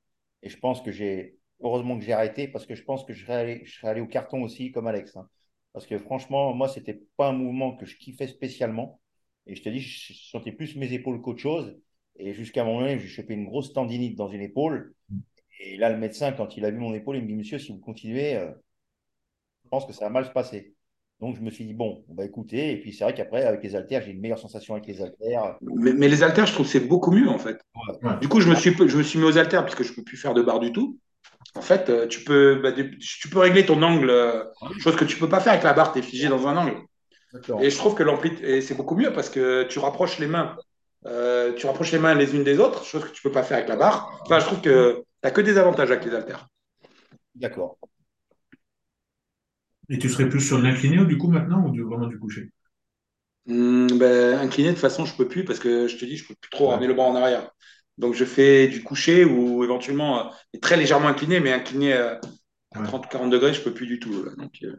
Et 0.43 0.49
je 0.49 0.57
pense 0.57 0.81
que 0.81 0.91
j'ai, 0.91 1.38
heureusement 1.61 1.98
que 1.98 2.03
j'ai 2.03 2.14
arrêté 2.14 2.48
parce 2.48 2.65
que 2.65 2.76
je 2.76 2.84
pense 2.84 3.06
que 3.06 3.14
je 3.14 3.23
serais 3.23 3.35
allé, 3.35 3.61
je 3.65 3.73
serais 3.80 3.89
allé 3.89 4.02
au 4.02 4.07
carton 4.07 4.41
aussi 4.43 4.72
comme 4.72 4.88
Alex. 4.88 5.15
hein. 5.18 5.30
Parce 5.73 5.85
que 5.85 5.98
franchement, 5.99 6.53
moi, 6.53 6.68
c'était 6.68 7.02
pas 7.15 7.30
un 7.30 7.34
mouvement 7.34 7.77
que 7.77 7.85
je 7.85 7.95
kiffais 7.98 8.27
spécialement. 8.27 8.99
Et 9.48 9.56
je 9.56 9.64
te 9.64 9.69
dis, 9.69 9.80
je 9.80 10.14
sentais 10.14 10.52
plus 10.52 10.76
mes 10.76 10.91
épaules 10.93 11.22
qu'autre 11.22 11.39
chose. 11.39 11.77
Et 12.18 12.34
jusqu'à 12.34 12.61
un 12.64 12.65
moment 12.65 12.81
donné, 12.81 12.99
j'ai 12.99 13.07
chopé 13.07 13.34
une 13.34 13.45
grosse 13.45 13.73
tendinite 13.73 14.18
dans 14.18 14.27
une 14.30 14.41
épaule. 14.41 14.93
Et 15.63 15.77
là, 15.77 15.89
le 15.89 15.97
médecin, 15.97 16.31
quand 16.31 16.57
il 16.57 16.65
a 16.65 16.71
vu 16.71 16.77
mon 16.77 16.93
épaule, 16.93 17.17
il 17.17 17.23
me 17.23 17.27
dit, 17.27 17.35
monsieur, 17.35 17.59
si 17.59 17.71
vous 17.71 17.79
continuez, 17.79 18.35
euh, 18.35 18.51
je 19.63 19.69
pense 19.69 19.85
que 19.85 19.93
ça 19.93 20.05
va 20.05 20.11
mal 20.11 20.25
se 20.25 20.31
passer. 20.31 20.73
Donc, 21.19 21.35
je 21.35 21.41
me 21.41 21.51
suis 21.51 21.65
dit, 21.65 21.73
bon, 21.73 22.03
on 22.09 22.15
va 22.15 22.25
écouter. 22.25 22.71
Et 22.71 22.77
puis, 22.81 22.93
c'est 22.93 23.03
vrai 23.03 23.13
qu'après, 23.13 23.43
avec 23.43 23.63
les 23.63 23.75
haltères, 23.75 24.01
j'ai 24.01 24.11
une 24.11 24.19
meilleure 24.19 24.39
sensation 24.39 24.73
avec 24.73 24.88
les 24.88 25.01
haltères. 25.01 25.57
Mais, 25.61 25.93
mais 25.93 26.07
les 26.07 26.23
haltères, 26.23 26.47
je 26.47 26.53
trouve 26.53 26.65
que 26.65 26.71
c'est 26.71 26.88
beaucoup 26.88 27.11
mieux, 27.11 27.29
en 27.29 27.38
fait. 27.38 27.59
Ouais. 28.01 28.17
Du 28.19 28.27
coup, 28.27 28.41
je 28.41 28.49
me 28.49 28.55
suis, 28.55 28.75
je 28.75 28.97
me 28.97 29.03
suis 29.03 29.19
mis 29.19 29.25
aux 29.25 29.38
haltères 29.38 29.61
parce 29.61 29.75
que 29.75 29.83
je 29.83 29.91
ne 29.91 29.95
peux 29.97 30.03
plus 30.03 30.17
faire 30.17 30.33
de 30.33 30.41
barre 30.41 30.59
du 30.59 30.71
tout. 30.71 30.97
En 31.55 31.61
fait, 31.61 31.89
euh, 31.89 32.07
tu 32.07 32.23
peux, 32.23 32.59
bah, 32.61 32.71
tu 32.71 33.29
peux 33.29 33.39
régler 33.39 33.65
ton 33.65 33.81
angle, 33.83 34.09
euh, 34.09 34.43
chose 34.79 34.95
que 34.95 35.05
tu 35.05 35.17
peux 35.17 35.29
pas 35.29 35.39
faire 35.39 35.53
avec 35.53 35.63
la 35.63 35.73
barre, 35.73 35.93
tu 35.93 35.99
es 35.99 36.01
figé 36.01 36.27
dans 36.27 36.47
un 36.47 36.57
angle. 36.57 36.77
Et 37.61 37.69
je 37.69 37.77
trouve 37.77 37.95
que 37.95 38.03
l'amplitude, 38.03 38.61
c'est 38.61 38.75
beaucoup 38.75 38.95
mieux 38.95 39.13
parce 39.13 39.29
que 39.29 39.63
tu 39.63 39.79
rapproches 39.79 40.19
les 40.19 40.27
mains, 40.27 40.57
euh, 41.05 41.53
tu 41.53 41.65
rapproches 41.65 41.91
les 41.91 41.99
mains 41.99 42.13
les 42.13 42.35
unes 42.35 42.43
des 42.43 42.59
autres, 42.59 42.83
chose 42.83 43.03
que 43.05 43.09
tu 43.09 43.21
peux 43.21 43.31
pas 43.31 43.43
faire 43.43 43.57
avec 43.57 43.69
la 43.69 43.75
barre. 43.75 44.19
Enfin, 44.23 44.39
je 44.39 44.45
trouve 44.45 44.61
que 44.61 45.03
n'as 45.23 45.31
que 45.31 45.41
des 45.41 45.57
avantages 45.57 45.91
avec 45.91 46.06
les 46.06 46.14
haltères. 46.15 46.48
D'accord. 47.35 47.77
Et 49.89 49.99
tu 49.99 50.10
serais 50.10 50.27
plus 50.27 50.39
sur 50.41 50.57
de 50.57 50.64
l'incliné 50.64 50.98
ou 50.98 51.06
du 51.06 51.19
coup 51.19 51.27
maintenant 51.27 51.64
ou 51.68 51.69
du, 51.69 51.84
vraiment 51.84 52.07
du 52.07 52.18
coucher? 52.18 52.49
Hum, 53.48 53.88
ben, 53.98 54.38
incliné, 54.39 54.69
de 54.69 54.73
toute 54.73 54.81
façon, 54.81 55.06
je 55.06 55.15
peux 55.15 55.27
plus 55.27 55.43
parce 55.45 55.60
que 55.60 55.88
je 55.88 55.98
te 55.98 56.06
dis, 56.06 56.18
je 56.18 56.27
peux 56.27 56.35
plus 56.39 56.49
trop 56.52 56.68
Ouais. 56.68 56.69
ramener 56.69 56.88
le 56.88 56.93
bras 56.93 57.07
en 57.07 57.15
arrière. 57.15 57.52
Donc, 57.98 58.14
je 58.14 58.23
fais 58.26 58.68
du 58.68 58.84
coucher 58.84 59.26
ou 59.26 59.64
éventuellement 59.64 60.27
euh, 60.27 60.57
très 60.61 60.77
légèrement 60.77 61.07
incliné, 61.07 61.39
mais 61.39 61.52
incliné 61.52 61.93
euh, 61.93 62.15
à 62.73 62.80
Ouais. 62.80 62.81
30 62.81 63.06
ou 63.06 63.10
40 63.10 63.31
degrés, 63.31 63.53
je 63.53 63.61
peux 63.61 63.73
plus 63.73 63.88
du 63.88 63.99
tout. 63.99 64.23
là. 64.23 64.31
Donc, 64.38 64.53
euh, 64.64 64.76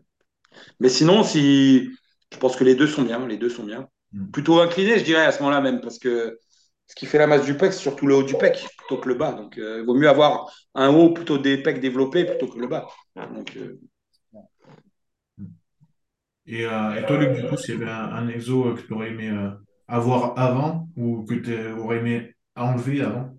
Mais 0.81 0.89
sinon, 0.90 1.24
si 1.24 1.90
je 2.32 2.39
pense 2.39 2.56
que 2.56 2.64
les 2.64 2.74
deux 2.77 2.89
sont 2.89 3.02
bien, 3.02 3.27
les 3.27 3.39
deux 3.39 3.51
sont 3.51 3.64
bien. 3.64 3.89
Mm. 4.12 4.32
Plutôt 4.32 4.60
incliné, 4.60 4.98
je 4.98 5.05
dirais 5.05 5.24
à 5.27 5.32
ce 5.32 5.40
moment-là 5.40 5.60
même, 5.62 5.81
parce 5.81 5.98
que 5.98 6.39
ce 6.93 6.94
qui 6.94 7.06
fait 7.06 7.16
la 7.16 7.27
masse 7.27 7.47
du 7.47 7.56
pec, 7.56 7.73
c'est 7.73 7.78
surtout 7.78 8.06
le 8.06 8.14
haut 8.16 8.23
du 8.23 8.35
pec 8.35 8.66
plutôt 8.77 9.01
que 9.01 9.09
le 9.09 9.14
bas. 9.14 9.32
Donc, 9.32 9.56
euh, 9.56 9.78
il 9.81 9.86
vaut 9.86 9.94
mieux 9.94 10.10
avoir 10.10 10.52
un 10.74 10.90
haut 10.90 11.09
plutôt 11.14 11.39
des 11.39 11.56
pecs 11.56 11.81
développés 11.81 12.27
plutôt 12.27 12.48
que 12.48 12.59
le 12.59 12.66
bas. 12.66 12.86
Donc, 13.16 13.56
euh, 13.56 13.81
Et, 16.47 16.66
euh, 16.66 17.01
et 17.01 17.06
toi, 17.06 17.16
Luc, 17.16 17.32
du 17.40 17.48
coup, 17.48 17.56
s'il 17.56 17.78
y 17.78 17.82
avait 17.82 17.90
un, 17.90 18.12
un 18.12 18.28
exo 18.28 18.74
que 18.74 18.82
tu 18.82 18.93
aurais 18.93 19.09
aimé 19.09 19.31
euh, 19.31 19.51
avoir 19.89 20.39
avant 20.39 20.86
ou 20.97 21.24
que 21.24 21.35
tu 21.35 21.56
aurais 21.81 21.98
aimé 21.98 22.35
enlever 22.56 23.01
avant? 23.01 23.31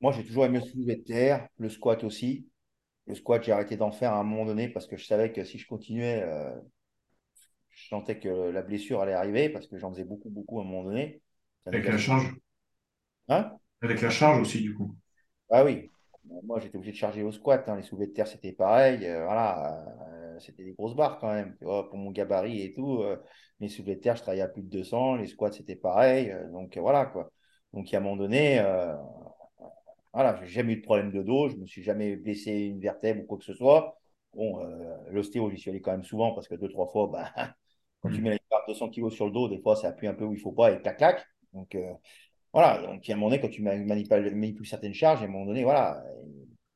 Moi, 0.00 0.12
j'ai 0.12 0.24
toujours 0.24 0.44
aimé 0.44 0.58
le 0.60 0.64
soulevé 0.64 0.96
de 0.96 1.02
terre, 1.02 1.48
le 1.58 1.68
squat 1.68 2.04
aussi. 2.04 2.46
Le 3.06 3.14
squat, 3.14 3.42
j'ai 3.42 3.52
arrêté 3.52 3.76
d'en 3.76 3.92
faire 3.92 4.12
à 4.12 4.18
un 4.20 4.24
moment 4.24 4.46
donné 4.46 4.68
parce 4.68 4.86
que 4.86 4.96
je 4.96 5.06
savais 5.06 5.32
que 5.32 5.44
si 5.44 5.58
je 5.58 5.66
continuais, 5.66 6.22
euh, 6.24 6.50
je 7.74 7.88
sentais 7.88 8.18
que 8.18 8.28
la 8.28 8.62
blessure 8.62 9.00
allait 9.00 9.12
arriver 9.12 9.48
parce 9.48 9.66
que 9.66 9.78
j'en 9.78 9.90
faisais 9.90 10.04
beaucoup, 10.04 10.30
beaucoup 10.30 10.60
à 10.60 10.62
un 10.62 10.66
moment 10.66 10.84
donné. 10.84 11.20
Ça 11.64 11.70
Avec 11.70 11.86
la 11.86 11.98
charge? 11.98 12.34
Hein? 13.28 13.52
Avec 13.80 14.00
la 14.00 14.10
charge 14.10 14.40
aussi, 14.40 14.60
du 14.60 14.74
coup. 14.74 14.94
Ah 15.50 15.64
oui. 15.64 15.90
Moi, 16.44 16.60
j'étais 16.60 16.76
obligé 16.76 16.92
de 16.92 16.96
charger 16.96 17.22
au 17.22 17.32
squat. 17.32 17.68
hein. 17.68 17.76
Les 17.76 17.82
soulevés 17.82 18.06
de 18.06 18.12
terre, 18.12 18.26
c'était 18.28 18.52
pareil. 18.52 19.04
Euh, 19.06 19.24
voilà, 19.24 19.84
euh, 20.08 20.38
c'était 20.38 20.64
des 20.64 20.72
grosses 20.72 20.94
barres 20.94 21.18
quand 21.18 21.32
même. 21.32 21.56
pour 21.58 21.96
mon 21.96 22.10
gabarit 22.10 22.62
et 22.62 22.72
tout. 22.72 23.02
euh, 23.02 23.16
les 23.60 23.68
soulevés 23.68 23.96
de 23.96 24.00
terre, 24.00 24.16
je 24.16 24.22
travaillais 24.22 24.42
à 24.42 24.48
plus 24.48 24.62
de 24.62 24.68
200. 24.68 25.16
Les 25.16 25.26
squats, 25.26 25.52
c'était 25.52 25.76
pareil. 25.76 26.30
euh, 26.30 26.48
donc 26.50 26.76
voilà 26.78 27.06
quoi. 27.06 27.30
Donc 27.72 27.92
à 27.92 27.98
un 27.98 28.00
moment 28.00 28.16
donné, 28.16 28.60
voilà, 30.12 30.38
j'ai 30.42 30.48
jamais 30.48 30.74
eu 30.74 30.76
de 30.76 30.82
problème 30.82 31.10
de 31.10 31.22
dos. 31.22 31.48
Je 31.48 31.56
me 31.56 31.66
suis 31.66 31.82
jamais 31.82 32.16
blessé 32.16 32.52
une 32.52 32.80
vertèbre 32.80 33.22
ou 33.22 33.26
quoi 33.26 33.38
que 33.38 33.44
ce 33.44 33.54
soit. 33.54 33.98
Bon, 34.34 34.58
l'ostéo, 35.10 35.50
j'y 35.50 35.58
suis 35.58 35.70
allé 35.70 35.80
quand 35.80 35.92
même 35.92 36.04
souvent 36.04 36.32
parce 36.34 36.48
que 36.48 36.54
deux, 36.54 36.68
trois 36.68 36.86
fois, 36.88 37.08
bah, 37.08 37.54
quand 38.02 38.10
tu 38.10 38.20
Mm. 38.20 38.22
mets 38.22 38.30
la 38.32 38.38
barre 38.50 38.62
de 38.68 38.72
200 38.72 38.90
kilos 38.90 39.14
sur 39.14 39.26
le 39.26 39.32
dos, 39.32 39.48
des 39.48 39.60
fois, 39.60 39.76
ça 39.76 39.88
appuie 39.88 40.08
un 40.08 40.14
peu 40.14 40.24
où 40.24 40.34
il 40.34 40.40
faut 40.40 40.52
pas 40.52 40.72
et 40.72 40.80
clac, 40.82 40.98
clac. 40.98 41.26
Donc 41.54 41.74
euh, 41.76 41.92
voilà, 42.52 42.82
donc 42.86 43.08
à 43.08 43.12
un 43.12 43.16
moment 43.16 43.30
donné, 43.30 43.40
quand 43.42 43.48
tu 43.50 43.62
ma- 43.62 43.76
manipules, 43.78 44.34
manipules 44.36 44.66
certaines 44.66 44.94
charges, 44.94 45.22
à 45.22 45.26
un 45.26 45.28
moment 45.28 45.46
donné, 45.46 45.64
voilà. 45.64 46.04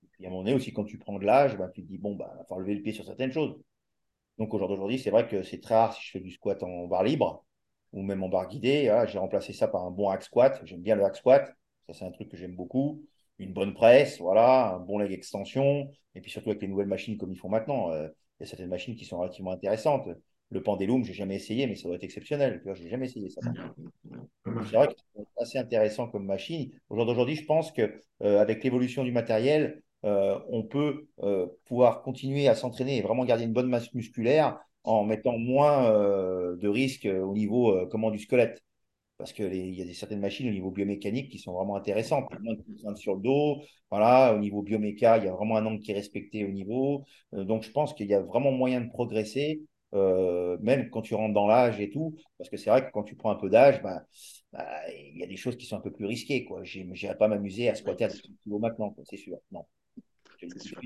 Et 0.05 0.09
puis 0.13 0.25
à 0.27 0.29
un 0.29 0.31
moment 0.33 0.45
donné 0.45 0.55
aussi, 0.57 0.73
quand 0.73 0.85
tu 0.85 0.99
prends 0.99 1.19
de 1.19 1.25
l'âge, 1.25 1.57
bah, 1.59 1.69
tu 1.75 1.83
te 1.83 1.89
dis, 1.89 1.99
bon, 1.99 2.15
bah, 2.17 2.31
il 2.35 2.39
va 2.39 2.45
falloir 2.45 2.61
lever 2.61 2.75
le 2.77 2.83
pied 2.83 2.93
sur 2.93 3.05
certaines 3.05 3.33
choses. 3.33 3.57
Donc 4.39 4.53
au 4.55 4.59
jour 4.59 4.69
d'aujourd'hui, 4.69 4.99
c'est 4.99 5.11
vrai 5.11 5.27
que 5.29 5.43
c'est 5.43 5.61
très 5.61 5.75
rare 5.75 5.95
si 5.95 6.05
je 6.05 6.11
fais 6.13 6.21
du 6.21 6.31
squat 6.31 6.63
en 6.63 6.87
barre 6.87 7.05
libre 7.05 7.45
ou 7.93 8.03
même 8.03 8.23
en 8.23 8.29
barre 8.29 8.49
guidée. 8.49 8.85
Voilà, 8.87 9.07
j'ai 9.07 9.19
remplacé 9.19 9.53
ça 9.53 9.69
par 9.69 9.85
un 9.85 9.91
bon 9.91 10.09
hack 10.11 10.23
squat. 10.23 10.61
J'aime 10.65 10.83
bien 10.83 10.95
le 10.97 11.05
hack 11.05 11.17
squat. 11.17 11.55
Ça, 11.87 11.95
c'est 11.95 12.05
un 12.05 12.11
truc 12.11 12.29
que 12.31 12.37
j'aime 12.37 12.55
beaucoup. 12.55 13.03
Une 13.39 13.53
bonne 13.53 13.75
presse, 13.75 14.19
voilà, 14.21 14.75
un 14.75 14.79
bon 14.81 14.99
leg 14.99 15.13
extension. 15.13 15.91
Et 16.15 16.21
puis 16.21 16.31
surtout 16.31 16.51
avec 16.51 16.63
les 16.63 16.69
nouvelles 16.69 16.87
machines 16.89 17.17
comme 17.19 17.33
ils 17.33 17.39
font 17.39 17.49
maintenant. 17.49 17.91
euh, 17.93 18.09
il 18.39 18.43
y 18.43 18.47
a 18.47 18.47
certaines 18.51 18.69
machines 18.69 18.97
qui 18.97 19.05
sont 19.07 19.19
relativement 19.19 19.53
intéressantes. 19.53 20.09
Le 20.51 20.63
pendulum, 20.63 21.05
j'ai 21.05 21.13
jamais 21.13 21.37
essayé, 21.37 21.67
mais 21.67 21.75
ça 21.75 21.89
doit 21.89 21.97
être 21.97 22.05
exceptionnel. 22.05 22.61
Vois, 22.65 22.75
j'ai 22.75 22.89
jamais 22.89 23.07
essayé 23.07 23.29
ça. 23.31 23.41
C'est 24.45 24.77
vrai 24.77 24.89
que 24.89 24.95
c'est 25.17 25.43
assez 25.43 25.59
intéressant 25.59 26.09
comme 26.09 26.25
machine. 26.25 26.71
Au 26.89 26.97
jour 26.97 27.07
d'aujourd'hui, 27.07 27.35
je 27.37 27.45
pense 27.45 27.73
que 27.73 28.01
euh, 28.23 28.41
avec 28.41 28.63
l'évolution 28.63 29.05
du 29.05 29.13
matériel, 29.13 29.83
euh, 30.05 30.39
on 30.49 30.63
peut 30.63 31.09
euh, 31.23 31.47
pouvoir 31.67 32.03
continuer 32.03 32.49
à 32.49 32.55
s'entraîner 32.55 32.99
et 32.99 33.03
vraiment 33.03 33.25
garder 33.25 33.45
une 33.45 33.53
bonne 33.53 33.69
masse 33.69 33.93
musculaire 33.95 34.59
en 34.85 35.05
mettant 35.05 35.37
moins 35.37 35.91
de 35.91 36.69
risques 36.69 37.07
au 37.07 37.35
niveau 37.35 37.89
comment, 37.89 38.13
du 38.13 38.19
squelette. 38.21 38.63
Parce 39.19 39.33
qu'il 39.33 39.75
y 39.75 39.83
a 39.83 39.85
des, 39.85 39.95
certaines 39.95 40.21
machines 40.21 40.49
au 40.49 40.53
niveau 40.53 40.71
biomécanique 40.71 41.31
qui 41.31 41.39
sont 41.39 41.53
vraiment 41.53 41.75
intéressantes. 41.75 42.31
Moins 42.41 42.55
de 42.55 42.63
contraintes 42.63 42.99
sur 42.99 43.17
le 43.17 43.23
dos. 43.23 43.63
Voilà, 43.91 44.33
au 44.35 44.39
niveau 44.39 44.63
bioméca, 44.63 45.19
il 45.19 45.25
y 45.25 45.29
a 45.29 45.33
vraiment 45.33 45.57
un 45.57 45.67
angle 45.67 45.81
qui 45.81 45.91
est 45.91 45.95
respecté 45.95 46.45
au 46.45 46.51
niveau. 46.51 47.03
Donc, 47.33 47.65
je 47.65 47.73
pense 47.73 47.95
qu'il 47.95 48.07
y 48.07 48.15
a 48.15 48.21
vraiment 48.21 48.53
moyen 48.53 48.81
de 48.81 48.89
progresser, 48.89 49.63
euh, 49.97 50.57
même 50.61 50.91
quand 50.91 51.03
tu 51.03 51.15
rentres 51.15 51.35
dans 51.35 51.47
l'âge 51.47 51.81
et 51.81 51.91
tout. 51.91 52.17
Parce 52.39 52.51
que 52.51 52.57
c'est 52.57 52.71
vrai 52.71 52.87
que 52.87 52.91
quand 52.93 53.03
tu 53.05 53.17
prends 53.17 53.31
un 53.31 53.37
peu 53.37 53.51
d'âge, 53.51 53.83
bah, 53.83 54.05
bah, 54.53 54.67
il 54.93 55.19
y 55.19 55.23
a 55.25 55.27
des 55.27 55.37
choses 55.37 55.57
qui 55.57 55.67
sont 55.67 55.77
un 55.77 55.81
peu 55.81 55.93
plus 55.93 56.07
risquées. 56.07 56.45
Quoi. 56.45 56.65
Je 56.65 56.81
n'irai 56.81 57.17
pas 57.17 57.29
m'amuser 57.29 57.69
à 57.69 57.75
squatter 57.75 58.05
à 58.05 58.09
200 58.09 58.29
kilos 58.45 58.61
maintenant, 58.61 58.91
quoi, 58.91 59.05
c'est 59.09 59.17
sûr. 59.17 59.39
Non. 59.51 59.67
C'est 60.49 60.61
sûr. 60.61 60.83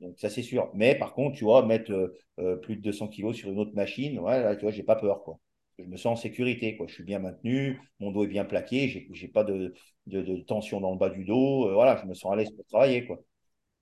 Donc, 0.00 0.18
ça, 0.18 0.28
c'est 0.28 0.42
sûr. 0.42 0.70
Mais 0.74 0.94
par 0.98 1.14
contre, 1.14 1.36
tu 1.38 1.44
vois, 1.44 1.64
mettre 1.64 1.90
euh, 1.92 2.14
euh, 2.38 2.56
plus 2.56 2.76
de 2.76 2.82
200 2.82 3.08
kilos 3.08 3.36
sur 3.36 3.50
une 3.50 3.58
autre 3.58 3.74
machine, 3.74 4.18
ouais, 4.18 4.42
là, 4.42 4.54
tu 4.56 4.62
vois, 4.62 4.70
j'ai 4.70 4.82
pas 4.82 4.96
peur, 4.96 5.22
quoi. 5.22 5.38
Je 5.78 5.84
me 5.84 5.96
sens 5.96 6.18
en 6.18 6.22
sécurité, 6.22 6.76
quoi. 6.76 6.86
Je 6.86 6.94
suis 6.94 7.04
bien 7.04 7.18
maintenu, 7.18 7.80
mon 8.00 8.10
dos 8.10 8.24
est 8.24 8.28
bien 8.28 8.44
plaqué, 8.44 8.88
j'ai 8.88 9.08
j'ai 9.12 9.28
pas 9.28 9.44
de, 9.44 9.74
de, 10.06 10.22
de 10.22 10.36
tension 10.42 10.80
dans 10.80 10.92
le 10.92 10.98
bas 10.98 11.10
du 11.10 11.24
dos. 11.24 11.68
euh, 11.68 11.74
voilà, 11.74 11.96
je 11.96 12.06
me 12.06 12.14
sens 12.14 12.32
à 12.32 12.36
l'aise 12.36 12.50
pour 12.50 12.66
travailler, 12.66 13.06
quoi. 13.06 13.18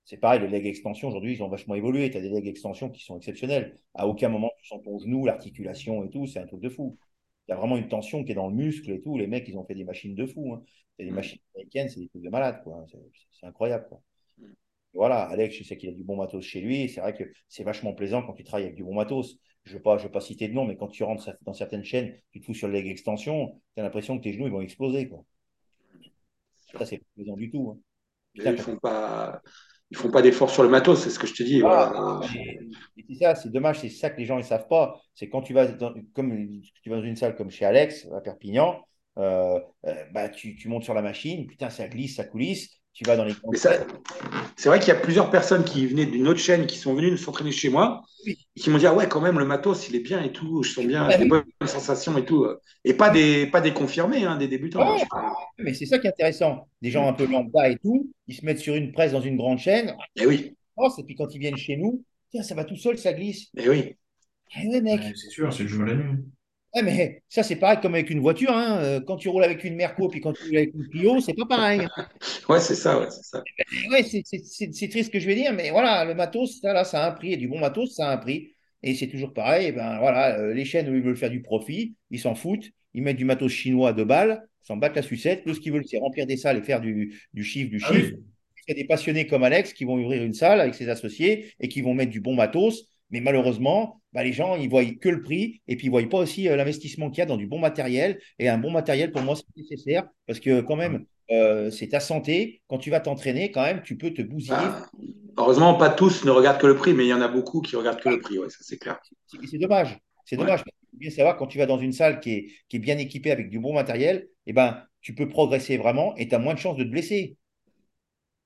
C'est 0.05 0.17
pareil, 0.17 0.39
les 0.41 0.47
legs 0.47 0.65
extension, 0.67 1.07
aujourd'hui, 1.07 1.33
ils 1.33 1.43
ont 1.43 1.47
vachement 1.49 1.75
évolué. 1.75 2.11
Tu 2.11 2.17
as 2.17 2.21
des 2.21 2.29
legs 2.29 2.47
extension 2.47 2.89
qui 2.89 3.03
sont 3.03 3.17
exceptionnels. 3.17 3.75
À 3.95 4.07
aucun 4.07 4.29
moment, 4.29 4.51
tu 4.59 4.67
sens 4.67 4.81
ton 4.83 4.99
genou, 4.99 5.25
l'articulation 5.25 6.03
et 6.03 6.09
tout, 6.09 6.27
c'est 6.27 6.39
un 6.39 6.45
truc 6.45 6.61
de 6.61 6.69
fou. 6.69 6.97
Il 7.47 7.51
y 7.51 7.53
a 7.53 7.57
vraiment 7.57 7.77
une 7.77 7.87
tension 7.87 8.23
qui 8.23 8.31
est 8.31 8.35
dans 8.35 8.47
le 8.47 8.55
muscle 8.55 8.89
et 8.91 9.01
tout. 9.01 9.17
Les 9.17 9.27
mecs, 9.27 9.47
ils 9.47 9.57
ont 9.57 9.65
fait 9.65 9.75
des 9.75 9.83
machines 9.83 10.15
de 10.15 10.25
fou. 10.25 10.53
Hein. 10.53 10.63
C'est 10.97 11.05
des 11.05 11.11
machines 11.11 11.39
américaines, 11.55 11.89
c'est 11.89 11.99
des 11.99 12.07
trucs 12.07 12.21
de 12.23 12.29
malade, 12.29 12.61
quoi. 12.63 12.85
C'est 13.31 13.45
incroyable, 13.47 13.87
quoi. 13.89 14.01
Voilà, 14.93 15.23
Alex, 15.23 15.57
je 15.57 15.63
sais 15.63 15.75
qu'il 15.77 15.89
a 15.89 15.91
du 15.91 16.03
bon 16.03 16.15
matos 16.15 16.43
chez 16.45 16.61
lui. 16.61 16.87
C'est 16.87 17.01
vrai 17.01 17.13
que 17.13 17.23
c'est 17.49 17.63
vachement 17.63 17.93
plaisant 17.93 18.21
quand 18.23 18.33
tu 18.33 18.43
travailles 18.43 18.65
avec 18.65 18.75
du 18.75 18.83
bon 18.83 18.93
matos. 18.93 19.37
Je 19.63 19.71
ne 19.73 19.77
veux, 19.77 19.81
pas- 19.81 19.97
je 19.97 20.07
pas 20.07 20.21
citer 20.21 20.47
de 20.47 20.53
nom, 20.53 20.65
mais 20.65 20.77
quand 20.77 20.87
tu 20.87 21.03
rentres 21.03 21.31
dans 21.41 21.53
certaines 21.53 21.83
chaînes, 21.83 22.15
tu 22.31 22.39
te 22.39 22.45
fous 22.45 22.53
sur 22.53 22.67
le 22.67 22.73
leg 22.75 22.87
extension, 22.87 23.59
tu 23.75 23.81
as 23.81 23.83
l'impression 23.83 24.17
que 24.17 24.23
tes 24.23 24.31
genoux 24.31 24.45
ils 24.45 24.51
vont 24.51 24.61
exploser. 24.61 25.09
Quoi. 25.09 25.25
Ça, 26.77 26.85
c'est 26.85 26.99
pas 26.99 27.05
plaisant 27.15 27.35
du 27.35 27.49
tout. 27.49 27.71
hein. 27.71 27.79
Putain, 28.33 28.51
Ils 28.51 28.57
font 28.59 28.77
pas, 28.77 29.41
ils 29.91 29.97
font 29.97 30.11
pas 30.11 30.21
d'efforts 30.21 30.49
sur 30.49 30.63
le 30.63 30.69
matos, 30.69 31.03
c'est 31.03 31.09
ce 31.09 31.19
que 31.19 31.27
je 31.27 31.33
te 31.33 31.43
dis. 31.43 31.61
Ah, 31.63 31.91
voilà. 31.93 32.21
C'est 33.07 33.15
ça, 33.15 33.35
c'est 33.35 33.49
dommage, 33.51 33.79
c'est 33.79 33.89
ça 33.89 34.09
que 34.09 34.17
les 34.17 34.25
gens 34.25 34.37
ne 34.37 34.43
savent 34.43 34.67
pas. 34.67 34.99
C'est 35.13 35.29
quand 35.29 35.41
tu 35.41 35.53
vas 35.53 35.67
dans, 35.67 35.93
comme 36.13 36.61
tu 36.81 36.89
vas 36.89 36.97
dans 36.97 37.03
une 37.03 37.15
salle 37.15 37.35
comme 37.35 37.51
chez 37.51 37.65
Alex, 37.65 38.07
à 38.15 38.21
Perpignan, 38.21 38.81
euh, 39.17 39.59
euh, 39.85 40.03
bah, 40.11 40.29
tu, 40.29 40.55
tu 40.55 40.67
montes 40.69 40.83
sur 40.83 40.93
la 40.93 41.01
machine, 41.01 41.45
putain, 41.47 41.69
ça 41.69 41.87
glisse, 41.87 42.15
ça 42.15 42.25
coulisse. 42.25 42.69
Tu 42.95 43.03
vas 43.03 43.17
dans 43.17 43.25
les 43.25 43.33
Mais 43.51 43.57
ça, 43.57 43.73
c'est 44.55 44.69
vrai 44.69 44.79
qu'il 44.79 44.87
y 44.87 44.91
a 44.91 44.95
plusieurs 44.99 45.29
personnes 45.29 45.65
qui 45.65 45.85
venaient 45.85 46.05
d'une 46.05 46.27
autre 46.29 46.39
chaîne 46.39 46.65
qui 46.65 46.77
sont 46.77 46.93
venues 46.95 47.17
s'entraîner 47.17 47.51
chez 47.51 47.69
moi 47.69 48.03
Oui. 48.25 48.37
et 48.55 48.59
qui 48.61 48.69
m'ont 48.69 48.77
dit 48.77 48.87
ah 48.87 48.93
ouais 48.93 49.07
quand 49.09 49.19
même 49.19 49.37
le 49.37 49.43
matos 49.45 49.89
il 49.89 49.95
est 49.97 49.99
bien 49.99 50.23
et 50.23 50.31
tout, 50.31 50.63
je 50.63 50.71
sens 50.71 50.85
bien 50.85 51.05
Ah 51.09 51.17
des 51.17 51.23
oui. 51.23 51.29
bonnes 51.29 51.43
sensations 51.67 52.17
et 52.17 52.23
tout 52.23 52.47
et 52.85 52.93
pas 52.93 53.09
des 53.09 53.47
pas 53.47 53.59
des 53.59 53.73
confirmés 53.73 54.23
hein, 54.23 54.37
des 54.37 54.47
débutants. 54.47 54.95
Ouais. 54.95 55.03
Mais 55.59 55.73
c'est 55.73 55.85
ça 55.85 55.99
qui 55.99 56.07
est 56.07 56.11
intéressant. 56.11 56.69
Des 56.81 56.89
gens 56.89 57.07
un 57.07 57.13
peu 57.13 57.25
lambda 57.25 57.69
et 57.69 57.77
tout, 57.77 58.09
ils 58.27 58.35
se 58.35 58.45
mettent 58.45 58.59
sur 58.59 58.75
une 58.75 58.93
presse 58.93 59.11
dans 59.11 59.21
une 59.21 59.35
grande 59.35 59.59
chaîne, 59.59 59.93
Et 60.15 60.25
oui, 60.25 60.55
et 60.97 61.03
puis 61.03 61.15
quand 61.15 61.33
ils 61.35 61.39
viennent 61.39 61.57
chez 61.57 61.75
nous, 61.75 62.03
tiens, 62.31 62.43
ça 62.43 62.55
va 62.55 62.63
tout 62.63 62.77
seul, 62.77 62.97
ça 62.97 63.11
glisse. 63.11 63.49
et 63.57 63.67
oui. 63.67 63.95
Eh 64.57 64.67
ouais, 64.67 64.81
mec. 64.81 65.01
C'est 65.15 65.29
sûr, 65.29 65.51
c'est 65.51 65.63
le 65.63 65.69
jour 65.69 65.83
et 65.83 65.87
la 65.91 65.95
nuit. 65.95 66.23
Ouais, 66.75 66.81
mais 66.83 67.23
ça, 67.29 67.41
c'est 67.43 67.55
pareil 67.55 67.79
comme 67.81 67.95
avec 67.95 68.09
une 68.09 68.19
voiture. 68.19 68.51
Hein. 68.51 68.79
Euh, 68.83 68.99
Quand 69.01 69.15
tu 69.17 69.29
roules 69.29 69.43
avec 69.45 69.63
une 69.63 69.75
Merco 69.75 70.09
puis 70.09 70.19
quand 70.19 70.33
tu 70.33 70.43
roules 70.43 70.57
avec 70.57 70.73
une 70.73 70.87
Clio, 70.89 71.21
c'est 71.21 71.33
pas 71.33 71.45
pareil. 71.45 71.87
Ouais 72.49 72.59
c'est 72.59 72.75
ça, 72.75 72.99
ouais 72.99 73.09
c'est 73.09 73.23
ça. 73.23 73.43
Ouais, 73.91 74.03
c'est 74.03 74.21
c'est- 74.25 74.43
c'est- 74.73 74.87
triste 74.89 75.07
ce 75.07 75.11
que 75.11 75.19
je 75.19 75.27
vais 75.27 75.35
dire, 75.35 75.53
mais 75.53 75.69
voilà, 75.71 76.05
le 76.05 76.13
matos, 76.15 76.59
ça, 76.61 76.73
là, 76.73 76.83
ça 76.83 77.03
a 77.05 77.09
un 77.09 77.11
prix. 77.11 77.33
Et 77.33 77.37
du 77.37 77.47
bon 77.47 77.59
matos, 77.59 77.95
ça 77.95 78.09
a 78.09 78.13
un 78.13 78.17
prix. 78.17 78.53
Et 78.83 78.95
c'est 78.95 79.07
toujours 79.07 79.33
pareil. 79.33 79.67
Et 79.67 79.71
ben, 79.71 79.99
voilà, 79.99 80.37
euh, 80.39 80.53
les 80.53 80.65
chaînes 80.65 80.89
où 80.89 80.95
ils 80.95 81.01
veulent 81.01 81.17
faire 81.17 81.29
du 81.31 81.41
profit, 81.41 81.95
ils 82.11 82.19
s'en 82.19 82.35
foutent. 82.35 82.69
Ils 82.93 83.01
mettent 83.03 83.17
du 83.17 83.25
matos 83.25 83.51
chinois 83.51 83.89
à 83.89 83.93
deux 83.93 84.05
balles, 84.05 84.41
ils 84.63 84.67
s'en 84.67 84.77
battent 84.77 84.95
la 84.95 85.01
sucette. 85.01 85.43
Tout 85.43 85.53
ce 85.53 85.59
qu'ils 85.59 85.73
veulent, 85.73 85.85
c'est 85.87 85.97
remplir 85.97 86.25
des 86.27 86.37
salles 86.37 86.57
et 86.57 86.61
faire 86.61 86.81
du, 86.81 87.19
du 87.33 87.43
chiffre, 87.43 87.69
du 87.69 87.79
Ah 87.81 87.93
chiffre. 87.93 88.11
oui. 88.13 88.23
Il 88.67 88.71
y 88.75 88.79
a 88.79 88.81
des 88.81 88.87
passionnés 88.87 89.27
comme 89.27 89.43
Alex 89.43 89.73
qui 89.73 89.85
vont 89.85 89.95
ouvrir 89.95 90.23
une 90.23 90.33
salle 90.33 90.59
avec 90.59 90.73
ses 90.73 90.89
associés 90.89 91.53
et 91.59 91.67
qui 91.67 91.81
vont 91.81 91.93
mettre 91.93 92.11
du 92.11 92.19
bon 92.21 92.33
matos. 92.35 92.87
Mais 93.11 93.21
malheureusement, 93.21 94.01
bah, 94.13 94.23
les 94.23 94.33
gens, 94.33 94.55
ils 94.55 94.69
voient 94.69 94.83
que 94.85 95.09
le 95.09 95.21
prix 95.21 95.61
et 95.67 95.75
puis 95.75 95.87
ils 95.87 95.89
ne 95.89 95.99
voient 95.99 96.09
pas 96.09 96.19
aussi 96.19 96.47
euh, 96.49 96.55
l'investissement 96.55 97.09
qu'il 97.09 97.19
y 97.19 97.21
a 97.21 97.25
dans 97.25 97.37
du 97.37 97.47
bon 97.47 97.59
matériel. 97.59 98.19
Et 98.39 98.49
un 98.49 98.57
bon 98.57 98.71
matériel, 98.71 99.11
pour 99.11 99.21
moi, 99.21 99.35
c'est 99.35 99.45
nécessaire 99.55 100.07
parce 100.27 100.39
que 100.39 100.61
quand 100.61 100.75
même, 100.75 101.05
euh, 101.31 101.71
c'est 101.71 101.89
ta 101.89 101.99
santé. 101.99 102.61
Quand 102.67 102.77
tu 102.77 102.89
vas 102.89 102.99
t'entraîner, 102.99 103.51
quand 103.51 103.63
même, 103.63 103.81
tu 103.83 103.97
peux 103.97 104.11
te 104.11 104.21
bousiller. 104.21 104.55
Bah, 104.55 104.89
heureusement 105.37 105.75
pas 105.75 105.89
tous 105.89 106.23
ne 106.25 106.31
regardent 106.31 106.59
que 106.59 106.67
le 106.67 106.75
prix, 106.75 106.93
mais 106.93 107.05
il 107.05 107.09
y 107.09 107.13
en 107.13 107.21
a 107.21 107.27
beaucoup 107.27 107.61
qui 107.61 107.75
regardent 107.75 107.99
que 107.99 108.09
le 108.09 108.19
prix, 108.19 108.37
ouais 108.39 108.49
ça 108.49 108.59
c'est 108.61 108.77
clair. 108.77 108.99
C'est 109.27 109.45
c'est 109.45 109.57
dommage. 109.57 109.97
C'est 110.25 110.37
Ouais. 110.37 110.43
dommage. 110.43 110.63
Il 110.65 110.71
faut 110.91 110.97
bien 110.97 111.09
savoir, 111.11 111.37
quand 111.37 111.47
tu 111.47 111.57
vas 111.57 111.65
dans 111.65 111.77
une 111.77 111.91
salle 111.91 112.19
qui 112.19 112.31
est, 112.31 112.47
qui 112.69 112.77
est 112.77 112.79
bien 112.79 112.97
équipée 112.97 113.31
avec 113.31 113.49
du 113.49 113.59
bon 113.59 113.73
matériel, 113.73 114.27
eh 114.47 114.53
ben, 114.53 114.81
tu 115.01 115.13
peux 115.13 115.27
progresser 115.27 115.77
vraiment 115.77 116.15
et 116.15 116.27
tu 116.27 116.35
as 116.35 116.39
moins 116.39 116.53
de 116.53 116.59
chances 116.59 116.77
de 116.77 116.83
te 116.83 116.89
blesser. 116.89 117.37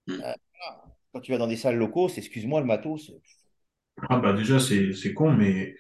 Mm. 0.08 0.14
Euh, 0.24 0.34
quand 1.14 1.22
tu 1.22 1.32
vas 1.32 1.38
dans 1.38 1.48
des 1.48 1.58
salles 1.58 1.78
locaux, 1.78 2.10
c'est 2.10 2.20
excuse-moi 2.20 2.60
le 2.60 2.66
matos. 2.66 3.12
Ah 4.10 4.20
bah 4.20 4.34
déjà, 4.34 4.60
c'est 4.60 4.94
c'est 4.94 5.14
con, 5.14 5.32
mais 5.34 5.76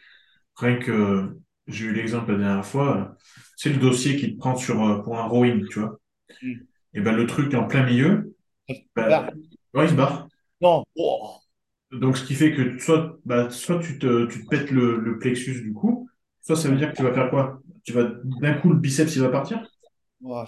rien 0.57 0.77
que 0.77 1.37
j'ai 1.67 1.85
eu 1.87 1.93
l'exemple 1.93 2.33
la 2.33 2.37
dernière 2.39 2.65
fois, 2.65 3.15
c'est 3.57 3.71
le 3.71 3.77
dossier 3.79 4.17
qui 4.17 4.33
te 4.33 4.39
prend 4.39 4.55
sur, 4.57 4.83
euh, 4.85 5.03
pour 5.03 5.17
un 5.19 5.25
rowing, 5.27 5.67
tu 5.69 5.79
vois. 5.79 5.99
Mm. 6.41 6.67
Et 6.93 7.01
ben 7.01 7.13
le 7.15 7.25
truc 7.27 7.53
en 7.55 7.65
plein 7.67 7.85
milieu, 7.85 8.35
bah, 8.95 9.09
Bah, 9.09 9.29
ouais, 9.75 9.85
il 9.85 9.89
se 9.91 9.95
barre. 9.95 10.29
non, 10.61 10.83
oh, 10.95 11.41
Donc 11.91 12.17
ce 12.17 12.23
qui 12.23 12.35
fait 12.35 12.53
que 12.53 12.77
soit, 12.79 13.17
bah, 13.25 13.49
soit 13.49 13.79
tu 13.79 13.97
te, 13.99 14.25
tu 14.27 14.43
te 14.43 14.47
pètes 14.49 14.69
le, 14.71 14.99
le 14.99 15.17
plexus 15.19 15.61
du 15.63 15.73
cou, 15.73 16.07
soit 16.41 16.55
ça 16.55 16.69
veut 16.69 16.77
dire 16.77 16.91
que 16.91 16.97
tu 16.97 17.03
vas 17.03 17.13
faire 17.13 17.29
quoi? 17.31 17.61
Tu 17.83 17.93
vas 17.93 18.03
d'un 18.23 18.53
coup 18.53 18.69
le 18.69 18.75
biceps 18.77 19.15
il 19.15 19.21
va 19.21 19.29
partir? 19.29 19.63
oh, 20.23 20.45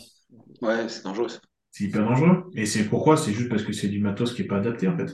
Ouais 0.62 0.88
c'est 0.90 1.04
dangereux. 1.04 1.30
ça. 1.30 1.40
C'est 1.72 1.84
hyper 1.86 2.06
dangereux. 2.06 2.50
Et 2.56 2.66
c'est 2.66 2.86
pourquoi? 2.88 3.18
C'est 3.18 3.34
juste 3.34 3.50
parce 3.50 3.64
que 3.64 3.74
c'est 3.74 3.88
du 3.90 4.00
matos 4.00 4.34
qui 4.34 4.44
est 4.44 4.46
pas 4.48 4.58
adapté 4.58 4.88
en 4.88 4.98
fait. 4.98 5.12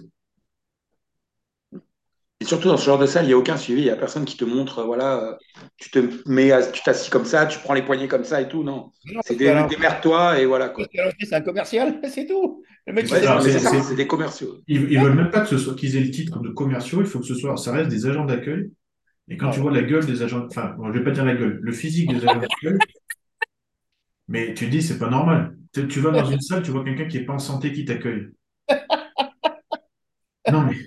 Et 2.39 2.45
surtout 2.45 2.67
dans 2.67 2.77
ce 2.77 2.85
genre 2.85 2.99
de 2.99 3.07
salle, 3.07 3.25
il 3.25 3.29
n'y 3.29 3.33
a 3.33 3.37
aucun 3.37 3.57
suivi, 3.57 3.81
il 3.81 3.85
n'y 3.85 3.89
a 3.89 3.95
personne 3.95 4.25
qui 4.25 4.37
te 4.37 4.45
montre, 4.45 4.83
voilà, 4.83 5.37
tu 5.77 5.89
te 5.89 5.99
mets, 6.29 6.51
à- 6.51 6.65
tu 6.71 6.83
t'assis 6.83 7.09
comme 7.09 7.25
ça, 7.25 7.47
tu 7.47 7.57
prends 7.59 7.73
les 7.73 7.81
poignets 7.81 8.07
comme 8.07 8.23
ça 8.25 8.41
et 8.41 8.47
tout, 8.47 8.63
non. 8.63 8.91
non, 9.05 9.21
C'est 9.25 9.35
des, 9.35 9.53
l'en- 9.53 9.67
démerde-toi 9.67 10.39
et 10.39 10.45
voilà 10.45 10.69
quoi. 10.69 10.85
c'est 11.19 11.33
un 11.35 11.41
commercial, 11.41 11.99
c'est 12.09 12.27
tout. 12.27 12.63
Le 12.85 12.93
mec, 12.93 13.07
Ouais, 13.11 13.19
Alors, 13.25 13.41
c'est- 13.41 13.51
c'est 13.51 13.59
ça, 13.59 13.69
c'est- 13.71 13.81
c'est 13.83 13.95
des 13.95 14.07
commerciaux. 14.07 14.61
Ils, 14.67 14.91
ils 14.91 14.99
veulent 14.99 15.15
même 15.15 15.31
pas 15.31 15.41
que 15.41 15.47
ce 15.49 15.57
soit 15.57 15.75
qu'ils 15.75 15.95
aient 15.95 16.01
le 16.03 16.11
titre 16.11 16.39
de 16.41 16.49
commerciaux, 16.49 17.01
il 17.01 17.07
faut 17.07 17.19
que 17.19 17.25
ce 17.25 17.35
soit, 17.35 17.55
ça 17.57 17.71
reste 17.71 17.89
des 17.89 18.05
agents 18.05 18.25
d'accueil. 18.25 18.71
Et 19.29 19.37
quand 19.37 19.47
Ah 19.47 19.51
tu 19.51 19.59
ouais. 19.59 19.63
vois 19.63 19.71
la 19.71 19.83
gueule 19.83 20.05
des 20.05 20.23
agents, 20.23 20.45
enfin, 20.47 20.75
bon, 20.77 20.91
je 20.93 20.99
vais 20.99 21.05
pas 21.05 21.11
dire 21.11 21.25
la 21.25 21.35
gueule, 21.35 21.59
le 21.61 21.71
physique 21.73 22.09
des 22.09 22.25
agents 22.25 22.39
d'accueil, 22.41 22.79
mais 24.27 24.53
tu 24.53 24.65
te 24.65 24.71
dis, 24.71 24.81
c'est 24.81 24.99
pas 24.99 25.09
normal. 25.09 25.57
Tu, 25.73 25.87
tu 25.87 25.99
vas 25.99 26.11
dans 26.11 26.25
une 26.29 26.41
salle, 26.41 26.63
tu 26.63 26.71
vois 26.71 26.83
quelqu'un 26.83 27.07
qui 27.07 27.17
est 27.17 27.25
pas 27.25 27.33
en 27.33 27.39
santé 27.39 27.71
qui 27.73 27.85
t'accueille. 27.85 28.29
Non, 30.47 30.63
mais 30.65 30.77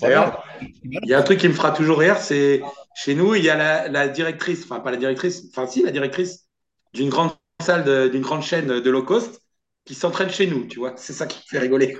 D'ailleurs, 0.00 0.42
il 0.60 1.08
y 1.08 1.14
a 1.14 1.18
un 1.18 1.22
truc 1.22 1.38
qui 1.38 1.48
me 1.48 1.52
fera 1.54 1.70
toujours 1.72 1.98
rire, 1.98 2.18
c'est 2.18 2.60
chez 2.94 3.14
nous, 3.14 3.34
il 3.34 3.44
y 3.44 3.50
a 3.50 3.56
la, 3.56 3.88
la 3.88 4.08
directrice, 4.08 4.64
enfin 4.64 4.80
pas 4.80 4.90
la 4.90 4.96
directrice, 4.96 5.44
enfin 5.50 5.66
si, 5.66 5.82
la 5.82 5.90
directrice 5.92 6.48
d'une 6.92 7.08
grande 7.08 7.30
salle, 7.60 8.10
d'une 8.10 8.22
grande 8.22 8.42
chaîne 8.42 8.80
de 8.80 8.90
low 8.90 9.02
cost 9.04 9.40
qui 9.84 9.94
s'entraîne 9.94 10.30
chez 10.30 10.46
nous, 10.46 10.66
tu 10.66 10.78
vois. 10.78 10.94
C'est 10.96 11.12
ça 11.12 11.26
qui 11.26 11.38
me 11.38 11.42
fait 11.48 11.58
rigoler. 11.58 11.96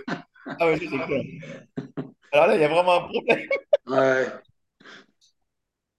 Ah 0.58 0.66
ouais, 0.68 0.78
c'est 0.78 0.86
clair. 0.88 1.08
Alors 2.32 2.46
là, 2.48 2.56
il 2.56 2.60
y 2.60 2.64
a 2.64 2.68
vraiment 2.68 2.94
un 3.04 3.08
problème. 3.08 3.48
Ouais. 3.86 4.26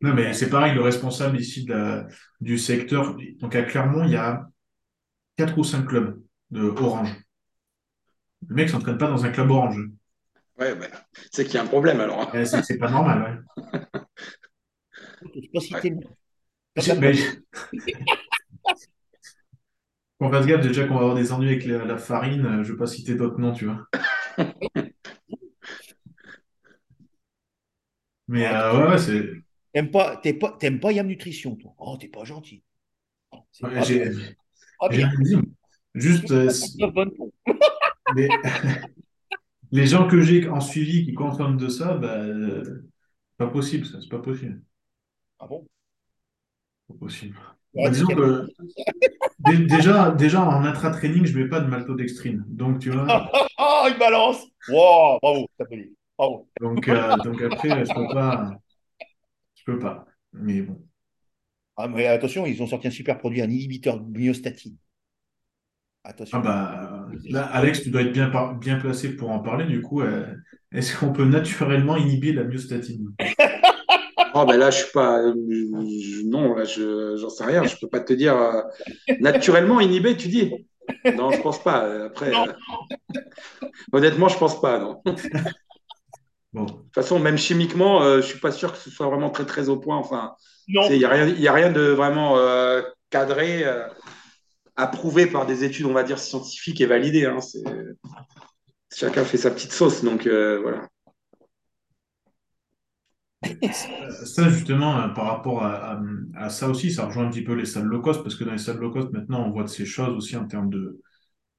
Non, 0.02 0.14
mais 0.14 0.34
c'est 0.34 0.50
pareil, 0.50 0.74
le 0.76 0.82
responsable 0.82 1.40
ici 1.40 1.64
de 1.66 1.74
la- 1.74 2.08
du 2.42 2.58
secteur, 2.58 3.16
donc 3.40 3.56
à 3.56 3.64
Clermont, 3.64 4.04
il 4.04 4.12
y 4.12 4.16
a 4.18 4.48
quatre 5.38 5.58
ou 5.58 5.64
cinq 5.66 5.88
clubs 5.88 6.22
de 6.52 6.62
Orange. 6.64 7.16
Le 8.48 8.56
mec 8.56 8.70
s'entraîne 8.70 8.98
pas 8.98 9.10
dans 9.10 9.26
un 9.26 9.32
club 9.32 9.52
Orange. 9.52 9.82
Ouais, 10.60 10.76
bah, 10.76 10.88
c'est 11.32 11.46
qu'il 11.46 11.56
y 11.56 11.58
a 11.58 11.64
un 11.64 11.68
problème 11.68 12.00
alors. 12.00 12.22
hein. 12.22 12.46
C'est 12.46 12.64
c'est 12.64 12.78
pas 12.78 12.90
normal, 12.90 13.22
ouais. 13.24 13.64
Je 15.36 15.42
peux 15.42 15.48
pas 15.54 15.60
citer 15.60 15.90
le. 15.90 15.98
J'ai- 16.78 16.96
mais- 16.98 17.14
fasse 20.32 20.46
gaffe 20.46 20.62
déjà 20.62 20.88
qu'on 20.88 20.96
va 20.96 21.02
avoir 21.02 21.16
des 21.16 21.32
ennuis 21.34 21.50
avec 21.50 21.66
la, 21.66 21.86
la 21.86 21.98
farine, 21.98 22.46
euh, 22.46 22.64
je 22.64 22.72
vais 22.72 22.78
pas 22.78 22.88
citer 22.88 23.16
d'autres 23.16 23.40
noms, 23.40 23.54
tu 23.54 23.66
vois. 23.66 23.86
Mais 28.28 28.48
euh, 28.48 28.78
ouais, 28.78 28.92
ouais, 28.92 28.98
c'est. 28.98 29.30
T'aimes 29.74 29.92
pas, 29.92 30.18
t'es 30.18 30.34
pas, 30.34 30.56
t'aimes 30.60 30.80
pas 30.80 30.92
Yam 30.92 31.08
Nutrition, 31.08 31.56
toi. 31.56 31.74
Oh, 31.78 31.98
t'es 32.00 32.08
pas 32.08 32.24
gentil. 32.24 32.64
C'est 33.52 33.66
ouais, 33.66 33.76
pas 33.76 33.82
j'ai. 33.84 34.06
Pas 34.80 34.90
j'ai 34.92 34.98
bien. 34.98 35.12
Juste, 35.96 36.32
euh, 36.32 36.50
mais, 38.16 38.30
les 39.74 39.88
gens 39.88 40.08
que 40.08 40.22
j'ai 40.22 40.48
en 40.50 40.62
suivi 40.62 41.06
qui 41.06 41.14
consomment 41.16 41.58
de 41.58 41.68
ça, 41.70 41.96
bah, 41.96 42.16
euh, 42.20 42.90
pas 43.38 43.48
possible, 43.48 43.86
ça, 43.86 44.00
c'est 44.02 44.10
pas 44.10 44.20
possible. 44.20 44.62
Ah 45.40 45.48
bon? 45.48 45.68
Pas 46.88 46.96
possible. 47.00 47.38
Bah, 47.76 47.90
disons 47.90 48.08
que 48.08 48.48
dé- 49.40 49.66
déjà, 49.66 50.12
déjà 50.12 50.42
en 50.44 50.64
intra-training, 50.64 51.26
je 51.26 51.38
mets 51.38 51.48
pas 51.50 51.60
de 51.60 51.68
maltodextrine. 51.68 52.44
Donc, 52.48 52.80
tu 52.80 52.92
vois, 52.92 53.32
Ah, 53.58 53.88
il 53.90 53.98
balance! 53.98 54.46
Wow, 54.70 55.20
bravo. 55.22 55.48
Bravo. 56.18 56.48
donc, 56.62 56.88
euh, 56.90 57.18
donc 57.18 57.42
après, 57.42 57.86
je 57.86 57.94
peux 57.94 58.08
pas, 58.14 58.60
je 59.56 59.64
peux 59.66 59.80
pas. 59.80 60.06
Mais 60.34 60.62
bon. 60.62 60.82
Ah, 61.78 61.88
mais 61.88 62.08
attention, 62.08 62.46
ils 62.48 62.62
ont 62.64 62.68
sorti 62.68 62.88
un 62.88 62.92
super 62.92 63.18
produit, 63.20 63.42
un 63.42 63.50
inhibiteur 63.50 64.00
de 64.00 64.20
myostatine. 64.20 64.78
Ah 66.04 66.10
Attention. 66.10 66.42
bah, 66.42 66.93
là, 67.30 67.44
Alex, 67.46 67.84
tu 67.84 67.90
dois 67.90 68.02
être 68.02 68.12
bien, 68.12 68.30
par- 68.30 68.56
bien 68.56 68.78
placé 68.80 69.16
pour 69.16 69.32
en 69.32 69.40
parler. 69.40 69.66
Du 69.66 69.82
coup, 69.82 70.02
euh, 70.02 70.26
est-ce 70.72 70.98
qu'on 70.98 71.12
peut 71.14 71.26
naturellement 71.26 71.98
inhiber 71.98 72.34
la 72.34 72.44
myostatine? 72.44 73.10
Oh, 74.36 74.46
ben 74.48 74.58
là, 74.58 74.72
je 74.72 74.78
suis 74.84 74.92
pas. 74.92 75.20
euh, 75.20 75.34
je- 75.36 76.26
non, 76.26 76.56
là, 76.56 76.64
je, 76.64 77.16
j'en 77.18 77.30
sais 77.30 77.44
rien. 77.46 77.64
Je 77.66 77.76
peux 77.80 77.88
pas 77.88 78.00
te 78.00 78.14
dire. 78.14 78.36
euh, 78.36 78.62
naturellement 79.20 79.80
inhibé, 79.80 80.18
tu 80.18 80.28
dis? 80.28 80.52
Non, 81.16 81.32
je 81.32 81.40
pense 81.42 81.62
pas. 81.64 82.06
Après, 82.06 82.32
Non. 82.32 82.48
euh, 82.48 82.54
honnêtement, 83.92 84.28
je 84.28 84.38
pense 84.38 84.60
pas. 84.60 84.80
Non. 84.80 85.02
De 86.54 86.60
Bon, 86.60 86.66
toute 86.68 86.94
façon, 86.94 87.18
même 87.20 87.38
chimiquement, 87.38 88.04
euh, 88.04 88.18
je 88.18 88.28
suis 88.28 88.40
pas 88.40 88.52
sûr 88.52 88.72
que 88.74 88.78
ce 88.78 88.92
soit 88.92 89.08
vraiment 89.08 89.32
très 89.32 89.46
très 89.46 89.70
au 89.70 89.78
point. 89.78 89.98
Enfin, 89.98 90.34
il 90.68 90.76
y 90.98 91.04
a 91.06 91.10
rien, 91.10 91.28
il 91.28 91.42
y 91.42 91.48
a 91.48 91.54
rien 91.54 91.72
de 91.72 91.82
vraiment 91.82 92.38
euh, 92.38 92.84
cadré, 93.10 93.64
approuvé 94.76 95.28
par 95.28 95.46
des 95.46 95.64
études, 95.64 95.86
on 95.86 95.94
va 95.94 96.04
dire 96.04 96.20
scientifiques 96.20 96.82
et 96.82 96.86
validées. 96.86 97.26
hein. 97.26 97.40
Chacun 98.92 99.24
fait 99.24 99.38
sa 99.38 99.52
petite 99.52 99.72
sauce, 99.72 100.04
donc 100.04 100.28
euh, 100.28 100.60
voilà. 100.62 100.88
Ça, 104.26 104.50
justement, 104.50 105.02
euh, 105.02 105.08
par 105.10 105.26
rapport 105.26 105.64
à, 105.64 106.00
ça 106.50 106.70
aussi, 106.70 106.92
ça 106.92 107.06
rejoint 107.06 107.28
un 107.28 107.30
petit 107.30 107.44
peu 107.44 107.54
les 107.54 107.66
salles 107.66 107.86
low 107.86 108.02
cost, 108.02 108.24
parce 108.24 108.36
que 108.36 108.44
dans 108.44 108.52
les 108.52 108.58
salles 108.58 108.78
low 108.78 108.92
cost, 108.92 109.12
maintenant, 109.12 109.46
on 109.48 109.52
voit 109.52 109.64
de 109.64 109.70
ces 109.70 109.86
choses 109.86 110.16
aussi 110.16 110.38
en 110.38 110.46
termes 110.46 110.70
de, 110.70 111.00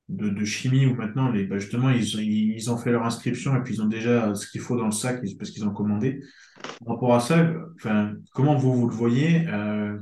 de, 0.08 0.44
chimie, 0.44 0.86
où 0.86 0.94
maintenant, 0.94 1.30
les, 1.30 1.44
bah, 1.44 1.58
justement, 1.58 1.90
ils, 1.90 2.04
ils 2.20 2.70
ont 2.70 2.78
fait 2.78 2.92
leur 2.92 3.04
inscription 3.04 3.56
et 3.56 3.62
puis 3.62 3.74
ils 3.74 3.82
ont 3.82 3.88
déjà 3.88 4.34
ce 4.34 4.46
qu'il 4.46 4.60
faut 4.60 4.76
dans 4.76 4.86
le 4.86 4.92
sac 4.92 5.20
parce 5.38 5.50
qu'ils 5.50 5.64
ont 5.64 5.72
commandé. 5.72 6.20
Par 6.84 6.94
rapport 6.94 7.14
à 7.14 7.20
ça, 7.20 7.52
comment 8.32 8.54
vous, 8.54 8.74
vous 8.74 8.88
le 8.88 8.94
voyez? 8.94 9.46
euh, 9.48 9.98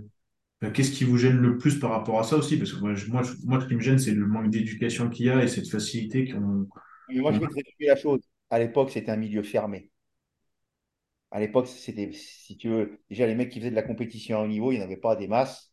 qu'est-ce 0.71 0.93
qui 0.93 1.05
vous 1.05 1.19
gêne 1.19 1.37
le 1.39 1.59
plus 1.59 1.79
par 1.79 1.91
rapport 1.91 2.19
à 2.21 2.25
ça 2.25 2.37
aussi? 2.37 2.57
Parce 2.57 2.73
que 2.73 2.81
moi, 2.81 2.95
je- 2.95 3.07
moi, 3.11 3.23
ce 3.25 3.67
qui 3.67 3.75
me 3.75 3.81
gêne, 3.81 3.99
c'est 3.99 4.13
le 4.13 4.27
manque 4.27 4.51
d'éducation 4.51 5.09
qu'il 5.11 5.27
y 5.27 5.31
a 5.31 5.43
et 5.43 5.49
cette 5.49 5.69
facilité 5.69 6.29
qu'on... 6.31 6.69
Mais 7.09 7.21
moi, 7.21 7.33
je 7.33 7.39
vais 7.39 7.47
te 7.49 7.55
la 7.85 7.95
chose. 7.97 8.21
À 8.51 8.59
l'époque, 8.59 8.91
c'était 8.91 9.11
un 9.13 9.17
milieu 9.17 9.43
fermé. 9.45 9.91
À 11.31 11.41
l'époque, 11.41 11.67
c'était, 11.69 12.13
si 12.13 12.57
tu 12.59 12.69
veux, 12.69 13.01
déjà 13.09 13.27
les 13.27 13.35
mecs 13.35 13.51
qui 13.51 13.59
faisaient 13.59 13.71
de 13.71 13.75
la 13.77 13.83
compétition 13.83 14.39
à 14.39 14.43
haut 14.45 14.47
niveau, 14.47 14.71
il 14.73 14.77
n'y 14.77 14.83
en 14.83 14.85
avait 14.85 14.97
pas 14.99 15.17
des 15.17 15.29
masses. 15.29 15.73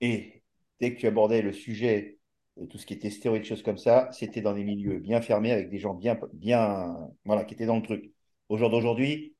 Et 0.00 0.42
dès 0.80 0.94
que 0.94 1.00
tu 1.00 1.06
abordais 1.08 1.42
le 1.42 1.52
sujet, 1.52 2.18
de 2.58 2.66
tout 2.66 2.78
ce 2.78 2.86
qui 2.86 2.94
était 2.94 3.10
stéroïdes, 3.10 3.44
choses 3.44 3.62
comme 3.62 3.78
ça, 3.78 4.10
c'était 4.12 4.42
dans 4.42 4.54
des 4.54 4.64
milieux 4.64 4.98
bien 5.00 5.22
fermés 5.22 5.52
avec 5.52 5.70
des 5.70 5.78
gens 5.78 5.94
bien, 5.94 6.18
bien, 6.34 6.96
voilà, 7.24 7.44
qui 7.44 7.54
étaient 7.54 7.66
dans 7.66 7.76
le 7.76 7.82
truc. 7.82 8.12
Au 8.50 8.58
jour 8.58 8.70
d'aujourd'hui, 8.70 9.36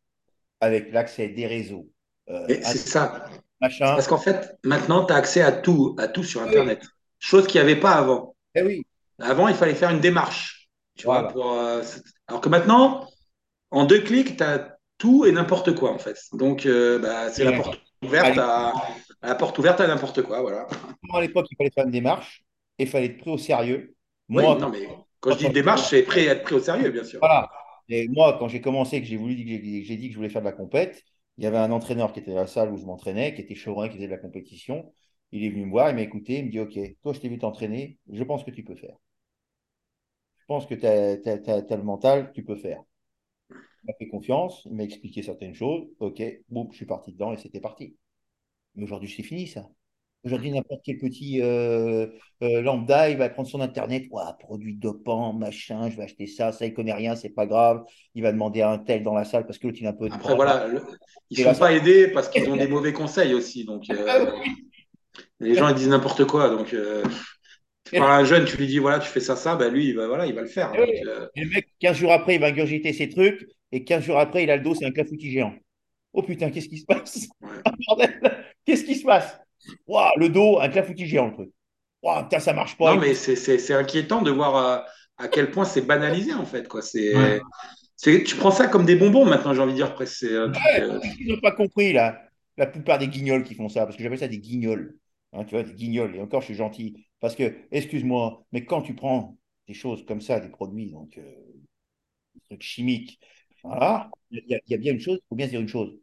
avec 0.60 0.92
l'accès 0.92 1.28
des 1.30 1.46
réseaux, 1.46 1.90
euh, 2.30 2.48
Et 2.48 2.62
c'est 2.62 2.78
ça. 2.78 3.28
Machin, 3.60 3.94
Parce 3.94 4.06
qu'en 4.09 4.18
fait, 4.18 4.56
maintenant, 4.64 5.05
tu 5.05 5.12
as 5.12 5.16
accès 5.16 5.43
à 5.43 5.52
tout, 5.52 5.94
à 5.98 6.09
tout 6.09 6.24
sur 6.24 6.43
Internet. 6.43 6.82
Chose 7.18 7.47
qu'il 7.47 7.60
n'y 7.60 7.66
avait 7.70 7.81
pas 7.81 7.93
avant. 7.93 8.35
eh 8.55 8.62
oui, 8.62 8.82
Avant, 9.20 9.48
il 9.48 9.55
fallait 9.55 9.74
faire 9.74 9.90
une 9.90 10.01
démarche. 10.01 10.68
Tu 10.97 11.05
Voilà. 11.05 11.22
vois, 11.22 11.32
pour, 11.32 11.52
euh, 11.52 11.82
alors 12.28 12.40
que 12.40 12.48
maintenant, 12.48 13.06
en 13.70 13.85
deux 13.85 14.01
clics, 14.01 14.36
tu 14.36 14.43
as 14.43 14.76
tout 14.98 15.24
et 15.24 15.32
n'importe 15.32 15.74
quoi, 15.74 15.93
en 15.93 15.98
fait. 15.98 16.18
Donc, 16.32 16.66
euh, 16.66 16.98
bah, 16.98 17.31
c'est 17.31 17.44
la 17.44 17.52
porte 17.52 17.81
ouverte 18.02 18.39
à, 18.39 18.70
à 19.22 19.28
la 19.28 19.35
porte 19.35 19.59
ouverte 19.59 19.81
à 19.81 19.86
n'importe 19.86 20.22
quoi. 20.22 20.40
Voilà. 20.40 20.66
à 21.12 21.20
l'époque, 21.20 21.47
il 21.51 21.56
fallait 21.56 21.70
faire 21.70 21.85
une 21.85 21.90
démarche 21.90 22.44
et 22.78 22.85
il 22.85 22.89
fallait 22.89 23.06
être 23.06 23.18
pris 23.18 23.31
au 23.31 23.39
sérieux. 23.39 23.94
Oui, 24.28 24.43
non, 24.43 24.68
mais 24.70 24.89
quand 25.20 25.32
je 25.32 25.39
dis 25.39 25.48
démarche, 25.51 25.89
c'est 25.90 26.02
prêt 26.02 26.28
à 26.28 26.32
être 26.32 26.43
pris 26.43 26.55
au 26.55 26.60
sérieux, 26.60 26.90
bien 26.90 27.05
sûr. 27.05 27.20
Voilà. 27.20 27.51
Et 27.89 28.09
moi, 28.09 28.36
quand 28.39 28.48
j'ai 28.48 28.60
commencé, 28.60 29.01
que 29.01 29.06
j'ai 29.06 29.16
voulu, 29.16 29.36
j'ai 29.36 29.97
dit 29.97 30.09
que 30.09 30.12
je 30.12 30.16
voulais 30.16 30.31
faire 30.31 30.40
de 30.43 30.47
la 30.47 30.52
compète, 30.52 31.02
il 31.39 31.44
y 31.44 31.47
avait 31.47 31.59
un 31.59 31.70
entraîneur 31.73 32.12
qui 32.12 32.20
était 32.20 32.32
dans 32.32 32.39
la 32.39 32.47
salle 32.47 32.73
où 32.73 32.77
je 32.77 32.85
m'entraînais, 32.86 33.35
qui 33.35 33.40
était 33.43 33.55
chauvin, 33.55 33.89
qui 33.89 33.97
faisait 33.97 34.06
de 34.06 34.12
la 34.12 34.19
compétition. 34.19 34.93
Il 35.32 35.44
est 35.44 35.51
venu 35.51 35.66
me 35.66 35.70
voir, 35.70 35.90
il 35.90 35.97
m'a 35.97 36.02
écouté, 36.02 36.39
il 36.39 36.47
me 36.47 36.51
dit 36.51 36.61
Ok, 36.61 36.78
toi, 37.02 37.12
je 37.12 37.20
t'ai 37.20 37.28
vu 37.28 37.39
t'entraîner, 37.39 37.98
je 38.11 38.24
pense 38.24 38.44
que 38.44 38.51
tu 38.51 38.65
peux 38.65 38.77
faire. 38.77 38.97
Je 40.39 40.44
pense 40.47 40.66
que 40.66 40.74
tu 40.74 40.86
as, 40.86 41.77
le 41.77 41.82
mental, 41.82 42.31
tu 42.35 42.44
peux 42.44 42.55
faire. 42.56 42.82
Il 43.51 43.86
m'a 43.86 43.94
fait 43.98 44.09
confiance, 44.09 44.62
il 44.66 44.74
m'a 44.74 44.85
expliqué 44.85 45.23
certaines 45.23 45.55
choses. 45.55 45.89
Ok, 46.01 46.23
boum, 46.51 46.70
je 46.73 46.77
suis 46.77 46.86
parti 46.86 47.12
dedans 47.12 47.32
et 47.32 47.39
c'était 47.39 47.61
parti. 47.61 47.97
Mais 48.74 48.85
aujourd'hui, 48.85 49.11
c'est 49.11 49.23
fini 49.24 49.48
ça. 49.48 49.70
Aujourd'hui, 50.24 50.51
n'importe 50.52 50.80
quel 50.84 50.98
petit 50.98 51.42
euh, 51.42 52.06
euh, 52.42 52.62
lambda, 52.62 53.10
il 53.10 53.18
va 53.18 53.28
prendre 53.28 53.48
son 53.48 53.60
internet, 53.60 54.05
Ouah, 54.10 54.36
produit 54.38 54.74
dopant, 54.74 55.34
machin, 55.34 55.90
je 55.90 55.96
vais 55.96 56.05
acheter 56.05 56.26
ça, 56.26 56.51
ça, 56.51 56.64
il 56.64 56.72
connaît 56.72 56.94
rien, 56.94 57.14
c'est 57.14 57.28
pas 57.30 57.46
grave. 57.46 57.84
Il 58.14 58.22
va 58.22 58.32
demander 58.32 58.62
à 58.62 58.70
un 58.70 58.78
tel 58.78 59.02
dans 59.02 59.14
la 59.14 59.24
salle 59.24 59.46
parce 59.46 59.59
que 59.59 59.66
l'autre, 59.66 59.78
il 59.80 59.86
a 59.86 59.90
un 59.90 59.92
peu 59.92 60.09
de 60.09 60.14
Après, 60.14 60.34
voilà, 60.34 60.66
le- 60.66 60.82
ils 61.30 61.38
ne 61.46 61.52
sont 61.52 61.59
pas 61.60 61.72
aidés 61.72 62.09
parce 62.09 62.28
qu'ils 62.28 62.48
ont 62.48 62.56
des 62.56 62.68
mauvais 62.68 62.92
conseils 62.94 63.34
aussi. 63.34 63.64
Donc, 63.64 63.84
euh, 63.90 64.30
les 65.40 65.55
gens, 65.55 65.68
ils 65.68 65.74
disent 65.74 65.88
n'importe 65.88 66.24
quoi. 66.24 66.48
Donc, 66.48 66.68
tu 66.68 67.96
parles 67.98 68.12
à 68.12 68.16
un 68.16 68.24
jeune, 68.24 68.44
tu 68.46 68.56
lui 68.56 68.66
dis, 68.66 68.78
voilà, 68.78 68.98
tu 68.98 69.09
fais 69.09 69.20
ça, 69.20 69.36
ça, 69.36 69.56
bah, 69.56 69.68
lui, 69.68 69.88
il 69.88 69.96
va, 69.96 70.06
voilà, 70.09 70.26
il 70.26 70.34
va 70.34 70.40
le 70.40 70.46
faire. 70.48 70.72
Donc, 70.72 70.88
le 71.36 71.48
mec, 71.51 71.68
15 71.80 71.96
jours 71.96 72.12
après, 72.12 72.36
il 72.36 72.40
va 72.40 72.46
ingurgiter 72.46 72.92
ses 72.92 73.09
trucs, 73.09 73.46
et 73.72 73.84
15 73.84 74.05
jours 74.05 74.18
après, 74.18 74.44
il 74.44 74.51
a 74.51 74.56
le 74.56 74.62
dos, 74.62 74.74
c'est 74.74 74.86
un 74.86 74.90
clafoutis 74.90 75.30
géant. 75.30 75.55
Oh 76.12 76.22
putain, 76.22 76.51
qu'est-ce 76.51 76.68
qui 76.68 76.78
se 76.78 76.86
passe? 76.86 77.28
Ouais. 77.42 77.48
Ah, 78.24 78.30
Qu'est-ce 78.64 78.84
qui 78.84 78.94
se 78.94 79.05
passe? 79.05 79.38
Le 80.16 80.28
dos, 80.28 80.59
un 80.61 80.69
clafoutis 80.69 81.07
géant, 81.07 81.27
le 81.28 81.32
truc. 81.32 81.51
Ouah, 82.03 82.24
putain, 82.24 82.41
ça 82.41 82.53
marche 82.53 82.77
pas. 82.77 82.95
non, 82.95 83.01
mais 83.01 83.15
c'est- 83.15 83.36
c'est 83.36 83.59
c'est 83.59 83.74
inquiétant 83.74 84.23
de 84.23 84.31
voir 84.31 84.57
euh, 84.57 84.78
à 85.16 85.28
quel 85.28 85.51
point 85.51 85.65
c'est 85.65 85.82
banalisé, 85.82 86.35
en 86.35 86.45
fait. 86.45 86.69
Quoi. 86.69 86.82
C'est, 86.82 87.15
Ouais. 87.15 87.41
tu 88.24 88.36
prends 88.36 88.51
ça 88.51 88.66
comme 88.66 88.85
des 88.85 88.97
bonbons 88.97 89.24
maintenant, 89.24 89.55
j'ai 89.55 89.61
envie 89.61 89.73
de 89.73 89.77
dire. 89.77 89.95
Presque. 89.95 90.24
Euh, 90.24 90.53
Ils 91.20 91.28
n'ont 91.28 91.41
pas 91.41 91.53
compris, 91.53 91.93
là. 91.93 92.20
La 92.57 92.66
plupart 92.66 92.99
des 92.99 93.09
guignols 93.09 93.43
qui 93.43 93.55
font 93.55 93.69
ça, 93.69 93.85
parce 93.85 93.97
que 93.97 94.03
j'appelle 94.03 94.19
ça 94.19 94.28
des 94.28 94.39
guignols. 94.39 94.97
Hein, 95.32 95.45
tu 95.45 95.55
vois, 95.55 95.65
des 95.65 95.73
guignols. 95.73 96.15
Et 96.15 96.20
encore, 96.20 96.41
je 96.41 96.47
suis 96.47 96.55
gentil. 96.55 97.07
Parce 97.20 97.35
que, 97.35 97.53
excuse-moi, 97.73 98.45
mais 98.53 98.65
quand 98.65 98.82
tu 98.82 98.95
prends 98.95 99.36
des 99.66 99.74
choses 99.74 100.05
comme 100.05 100.20
ça, 100.20 100.39
des 100.41 100.51
produits, 100.51 100.91
donc, 100.93 101.19
euh, 101.19 101.23
des 102.35 102.41
trucs 102.43 102.62
chimiques, 102.62 103.19
voilà, 103.62 104.11
il 104.31 104.43
y, 104.49 104.61
y 104.70 104.74
a 104.74 104.78
bien 104.78 104.93
une 104.93 105.01
chose, 105.01 105.19
il 105.23 105.27
faut 105.28 105.35
bien 105.36 105.47
se 105.47 105.51
dire 105.53 105.61
une 105.61 105.69
chose. 105.69 105.97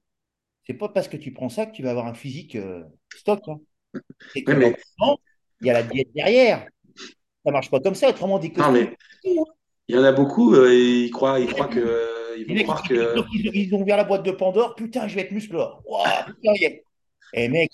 C'est 0.67 0.73
pas 0.75 0.89
parce 0.89 1.07
que 1.07 1.17
tu 1.17 1.33
prends 1.33 1.49
ça 1.49 1.65
que 1.65 1.73
tu 1.75 1.83
vas 1.83 1.91
avoir 1.91 2.07
un 2.07 2.13
physique 2.13 2.55
euh, 2.55 2.83
stock. 3.17 3.41
hein. 3.47 3.59
Que 4.45 4.51
mais- 4.53 4.75
il 5.61 5.67
y 5.67 5.69
a 5.69 5.73
la 5.73 5.83
diète 5.83 6.09
derrière. 6.15 6.65
Ça 7.45 7.51
marche 7.51 7.69
pas 7.69 7.79
comme 7.79 7.95
ça. 7.95 8.09
Autrement, 8.09 8.39
des 8.39 8.49
Non, 8.49 8.71
mais 8.71 8.95
il 9.87 9.95
y 9.95 9.97
en 9.99 10.03
a 10.03 10.11
beaucoup, 10.11 10.53
euh, 10.55 10.73
ils 10.73 11.11
croient, 11.11 11.39
ils 11.39 11.47
croient 11.51 11.67
que. 11.67 11.79
euh, 11.79 12.35
ils 12.37 12.47
vont 12.47 12.53
mecs, 12.53 12.63
croire 12.63 12.83
ils, 12.89 13.69
que. 13.69 13.75
ont 13.75 13.81
ouvert 13.81 13.97
la 13.97 14.03
boîte 14.05 14.23
de 14.23 14.31
Pandore. 14.31 14.75
Putain, 14.75 15.07
je 15.07 15.15
vais 15.15 15.21
être 15.21 15.31
putain, 16.25 16.53
y 16.55 16.63
est. 16.65 16.83
Eh 17.33 17.49
mec, 17.49 17.71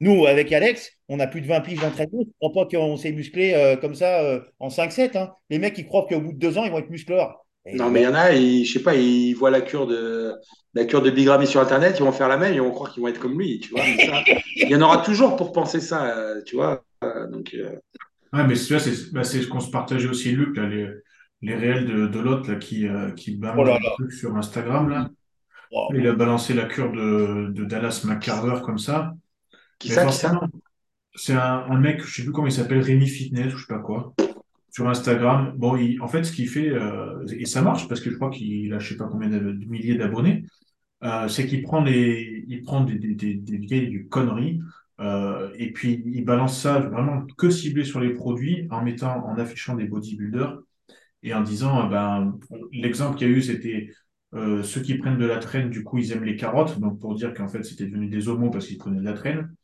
nous, 0.00 0.26
avec 0.26 0.52
Alex, 0.52 0.90
on 1.08 1.20
a 1.20 1.26
plus 1.26 1.40
de 1.40 1.46
20 1.46 1.60
piges 1.62 1.80
d'entraînement. 1.80 2.20
Je 2.22 2.26
ne 2.28 2.32
crois 2.50 2.64
pas 2.66 2.70
qu'on 2.76 2.96
s'est 2.96 3.12
musclé 3.12 3.54
euh, 3.54 3.76
comme 3.76 3.94
ça 3.94 4.20
euh, 4.22 4.40
en 4.58 4.68
5-7. 4.68 5.16
hein. 5.16 5.32
Les 5.48 5.58
mecs, 5.58 5.78
ils 5.78 5.86
croient 5.86 6.06
qu'au 6.06 6.20
bout 6.20 6.32
de 6.32 6.38
deux 6.38 6.58
ans, 6.58 6.64
ils 6.64 6.70
vont 6.70 6.78
être 6.78 6.90
musclores. 6.90 7.45
Et 7.66 7.76
Non, 7.76 7.90
mais 7.90 8.00
il 8.02 8.04
y 8.04 8.06
en 8.06 8.14
a, 8.14 8.32
ils, 8.32 8.64
je 8.64 8.72
sais 8.74 8.82
pas, 8.82 8.94
ils 8.94 9.34
voient 9.34 9.50
la 9.50 9.60
cure 9.60 9.86
de, 9.86 10.34
la 10.74 10.84
cure 10.84 11.02
de 11.02 11.10
Big 11.10 11.28
Ramy 11.28 11.46
sur 11.46 11.60
Internet, 11.60 11.96
ils 11.98 12.02
vont 12.04 12.12
faire 12.12 12.28
la 12.28 12.36
même, 12.36 12.54
ils 12.54 12.60
vont 12.60 12.70
croire 12.70 12.92
qu'ils 12.92 13.02
vont 13.02 13.08
être 13.08 13.20
comme 13.20 13.38
lui, 13.38 13.60
tu 13.60 13.70
vois. 13.70 13.82
mais 13.84 13.98
ça, 13.98 14.22
il 14.62 14.70
y 14.70 14.76
en 14.76 14.82
aura 14.82 14.98
toujours 14.98 15.36
pour 15.36 15.52
penser 15.52 15.80
ça, 15.80 16.16
euh, 16.16 16.42
tu 16.44 16.56
vois. 16.56 16.84
euh, 17.04 17.26
donc, 17.28 17.54
euh, 17.54 17.76
Ouais, 18.32 18.46
mais 18.46 18.54
tu 18.54 18.72
vois, 18.72 18.80
c'est 18.80 19.12
bah, 19.12 19.24
c'est 19.24 19.42
ce 19.42 19.48
qu'on 19.48 19.60
se 19.60 19.70
partageait 19.70 20.08
aussi, 20.08 20.32
Luc, 20.32 20.56
là, 20.56 20.66
les, 20.66 20.88
les 21.42 21.54
réels 21.54 21.86
de, 21.86 22.06
de 22.06 22.18
l'autre 22.20 22.54
qui, 22.54 22.86
euh, 22.88 23.12
qui 23.12 23.36
balance 23.36 23.56
Oh 23.58 23.64
là 23.64 23.78
des 23.78 23.88
trucs 23.94 24.12
sur 24.12 24.36
Instagram. 24.36 24.88
Là. 24.88 25.10
Il 25.94 26.06
a 26.06 26.12
balancé 26.14 26.54
la 26.54 26.66
cure 26.66 26.92
de, 26.92 27.50
de 27.52 27.64
Dallas 27.64 28.02
McCarver 28.04 28.60
comme 28.64 28.78
ça. 28.78 29.14
qui 29.78 29.88
Mais 29.88 29.94
ça, 29.94 30.06
qui 30.06 30.16
ça 30.16 30.28
forcément, 30.28 30.48
c'est 31.14 31.34
un, 31.34 31.66
un 31.70 31.78
mec, 31.78 32.02
je 32.04 32.14
sais 32.16 32.22
plus 32.24 32.32
comment 32.32 32.46
il 32.48 32.52
s'appelle, 32.52 32.80
Rémi 32.80 33.08
Fitness 33.08 33.54
ou 33.54 33.58
je 33.58 33.66
sais 33.66 33.74
pas 33.74 33.80
quoi, 33.80 34.14
sur 34.76 34.86
Instagram. 34.90 35.54
Bon, 35.56 35.74
en 36.02 36.08
fait, 36.08 36.24
ce 36.24 36.32
qu'il 36.32 36.50
fait, 36.50 36.68
euh, 36.68 37.24
et 37.30 37.46
ça 37.46 37.62
marche 37.62 37.88
parce 37.88 38.02
que 38.02 38.10
je 38.10 38.16
crois 38.16 38.28
qu'il 38.28 38.74
a 38.74 38.78
je 38.78 38.90
sais 38.90 38.96
pas 38.98 39.08
combien 39.10 39.30
de, 39.30 39.38
milliers 39.66 39.94
d'abonnés, 39.94 40.44
euh, 41.02 41.28
c'est 41.28 41.46
qu'il 41.46 41.62
prend 41.62 41.82
les, 41.82 42.44
des, 42.46 43.14
des, 43.14 43.34
des, 43.36 43.56
vieilles 43.56 44.06
conneries, 44.10 44.60
euh, 45.00 45.48
et 45.56 45.72
puis 45.72 46.02
il 46.04 46.26
balance 46.26 46.60
ça 46.60 46.78
vraiment 46.78 47.24
que 47.38 47.48
ciblé 47.48 47.84
sur 47.84 48.00
les 48.00 48.12
produits 48.12 48.68
en 48.70 48.82
mettant, 48.82 49.24
en 49.26 49.38
affichant 49.38 49.76
des 49.76 49.86
bodybuilders 49.86 50.58
et 51.22 51.32
en 51.32 51.40
disant, 51.40 51.88
ben, 51.88 52.38
l'exemple 52.70 53.16
qu'il 53.16 53.30
y 53.30 53.32
a 53.32 53.34
eu, 53.34 53.40
c'était 53.40 53.88
ceux 54.34 54.82
qui 54.82 54.96
prennent 54.98 55.16
de 55.16 55.24
la 55.24 55.38
traîne, 55.38 55.70
du 55.70 55.84
coup, 55.84 55.96
ils 55.96 56.12
aiment 56.12 56.24
les 56.24 56.36
carottes, 56.36 56.78
donc 56.80 57.00
pour 57.00 57.14
dire 57.14 57.32
qu'en 57.32 57.48
fait, 57.48 57.62
c'était 57.62 57.86
devenu 57.86 58.08
des 58.08 58.28
homos 58.28 58.50
parce 58.50 58.66
qu'ils 58.66 58.76
prenaient 58.76 59.00
de 59.00 59.04
la 59.06 59.14
traîne. 59.14 59.54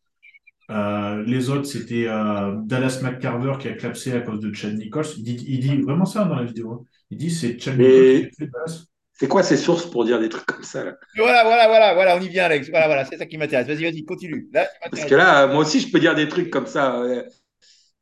Euh, 0.71 1.23
les 1.27 1.51
autres, 1.51 1.65
c'était 1.67 2.07
euh, 2.09 2.53
Dallas 2.65 3.01
McCarver 3.03 3.55
qui 3.61 3.69
a 3.69 3.73
clapsé 3.73 4.13
à 4.13 4.21
cause 4.21 4.41
de 4.41 4.53
Chad 4.55 4.75
Nichols. 4.75 5.05
Il 5.19 5.25
dit, 5.25 5.45
il 5.49 5.61
dit 5.61 5.77
vraiment 5.83 6.05
ça 6.07 6.25
dans 6.25 6.37
la 6.37 6.45
vidéo. 6.45 6.73
hein. 6.73 6.85
Il 7.11 7.19
dit 7.19 7.31
c'est 7.31 7.55
Tchad 7.59 7.77
Mais- 7.77 8.31
qui 8.31 8.37
fait 8.45 8.51
Dallas. 8.53 8.85
C'est 9.15 9.29
quoi 9.29 9.43
ces 9.45 9.57
sources 9.57 9.87
pour 9.87 10.05
dire 10.05 10.19
des 10.19 10.29
trucs 10.29 10.47
comme 10.47 10.65
ça 10.65 10.83
là? 10.85 10.95
Voilà, 11.17 11.45
voilà, 11.45 11.69
voilà, 11.69 11.95
voilà, 11.95 12.17
on 12.17 12.21
y 12.21 12.29
vient, 12.29 12.45
Alex. 12.47 12.69
Voilà, 12.71 12.87
voilà, 12.87 13.05
c'est 13.05 13.17
ça 13.19 13.27
qui 13.27 13.39
m'intéresse. 13.39 13.69
Vas-y, 13.69 13.83
vas-y, 13.85 14.05
continue. 14.05 14.49
Là, 14.53 14.67
Parce 14.91 15.05
que 15.05 15.15
là, 15.15 15.47
moi 15.47 15.59
aussi, 15.59 15.79
je 15.81 15.93
peux 15.93 16.01
dire 16.01 16.15
des 16.17 16.27
trucs 16.27 16.51
comme 16.51 16.67
ça 16.67 17.01
euh, 17.01 17.23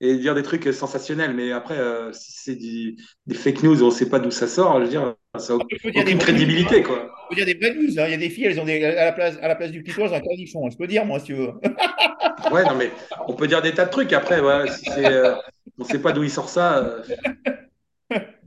et 0.00 0.16
dire 0.16 0.34
des 0.34 0.42
trucs 0.42 0.72
sensationnels, 0.72 1.34
mais 1.34 1.52
après, 1.52 1.76
euh, 1.78 2.10
si 2.12 2.32
c'est 2.32 2.56
du- 2.56 2.96
des 3.26 3.34
fake 3.34 3.62
news, 3.64 3.82
on 3.82 3.86
ne 3.86 3.90
sait 3.90 4.08
pas 4.08 4.18
d'où 4.18 4.30
ça 4.30 4.46
sort, 4.48 4.78
je 4.78 4.84
veux 4.84 4.88
dire, 4.88 5.14
ça 5.38 5.54
n'a 5.56 5.60
aucune 5.62 6.18
crédibilité, 6.18 6.80
news, 6.80 6.86
quoi. 6.86 7.10
Je 7.30 7.36
peux 7.36 7.44
dire 7.44 7.46
des 7.54 7.54
vraies 7.60 7.74
news. 7.74 7.98
hein. 8.00 8.04
Il 8.06 8.10
y 8.12 8.14
a 8.14 8.16
des 8.16 8.30
filles, 8.30 8.44
elles 8.46 8.60
ont 8.60 8.64
des, 8.64 8.82
à, 8.82 9.04
la 9.06 9.12
place, 9.12 9.36
à 9.42 9.48
la 9.48 9.56
place 9.56 9.72
du 9.72 9.82
clitoris, 9.82 10.10
elles 10.10 10.14
ont 10.14 10.18
un 10.18 10.20
cornichon. 10.26 10.66
hein. 10.66 10.70
Je 10.72 10.76
peux 10.78 10.86
dire, 10.86 11.04
moi, 11.04 11.18
si 11.18 11.26
tu 11.26 11.34
veux. 11.34 11.50
Ouais, 12.50 12.64
non, 12.64 12.74
mais 12.74 12.92
on 13.26 13.34
peut 13.34 13.46
dire 13.46 13.62
des 13.62 13.74
tas 13.74 13.84
de 13.86 13.90
trucs. 13.90 14.12
Après, 14.12 14.40
voilà, 14.40 14.66
si 14.68 14.84
c'est, 14.84 15.12
euh, 15.12 15.34
on 15.78 15.84
ne 15.84 15.88
sait 15.88 16.00
pas 16.00 16.12
d'où 16.12 16.22
il 16.22 16.30
sort 16.30 16.48
ça. 16.48 16.78
euh, 16.78 17.02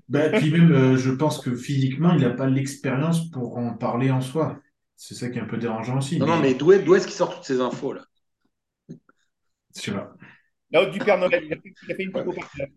Bah, 0.10 0.30
puis 0.30 0.52
même, 0.52 0.72
euh, 0.72 0.98
je 0.98 1.12
pense 1.12 1.40
que 1.40 1.56
physiquement, 1.56 2.14
il 2.14 2.22
n'a 2.22 2.30
pas 2.30 2.48
l'expérience 2.48 3.30
pour 3.32 3.58
en 3.58 3.74
parler 3.74 4.12
en 4.12 4.22
soi. 4.22 4.60
C'est 4.96 5.16
ça 5.16 5.30
qui 5.30 5.38
est 5.40 5.42
un 5.42 5.46
peu 5.46 5.58
dérangeant 5.58 5.98
aussi. 5.98 6.20
Non, 6.20 6.28
non, 6.28 6.38
mais 6.40 6.54
d'où 6.54 6.72
est, 6.72 6.78
est-ce 6.88 7.06
qu'il 7.08 7.16
sort 7.16 7.34
toutes 7.36 7.46
ces 7.46 7.62
infos 7.62 7.94
là? 7.94 8.04
Je 9.76 9.82
sais 9.82 9.92
pas. 9.92 10.14
La 10.72 10.82
haute 10.82 10.92
du 10.92 11.00
Père 11.00 11.18
Noël, 11.18 11.42
il 11.46 11.54
a 11.54 11.56
fait, 11.56 11.74
il 11.82 11.92
a 11.92 11.96
fait 11.96 12.04
une 12.04 12.12
pico 12.12 12.34
par 12.34 12.52
terre. 12.52 12.68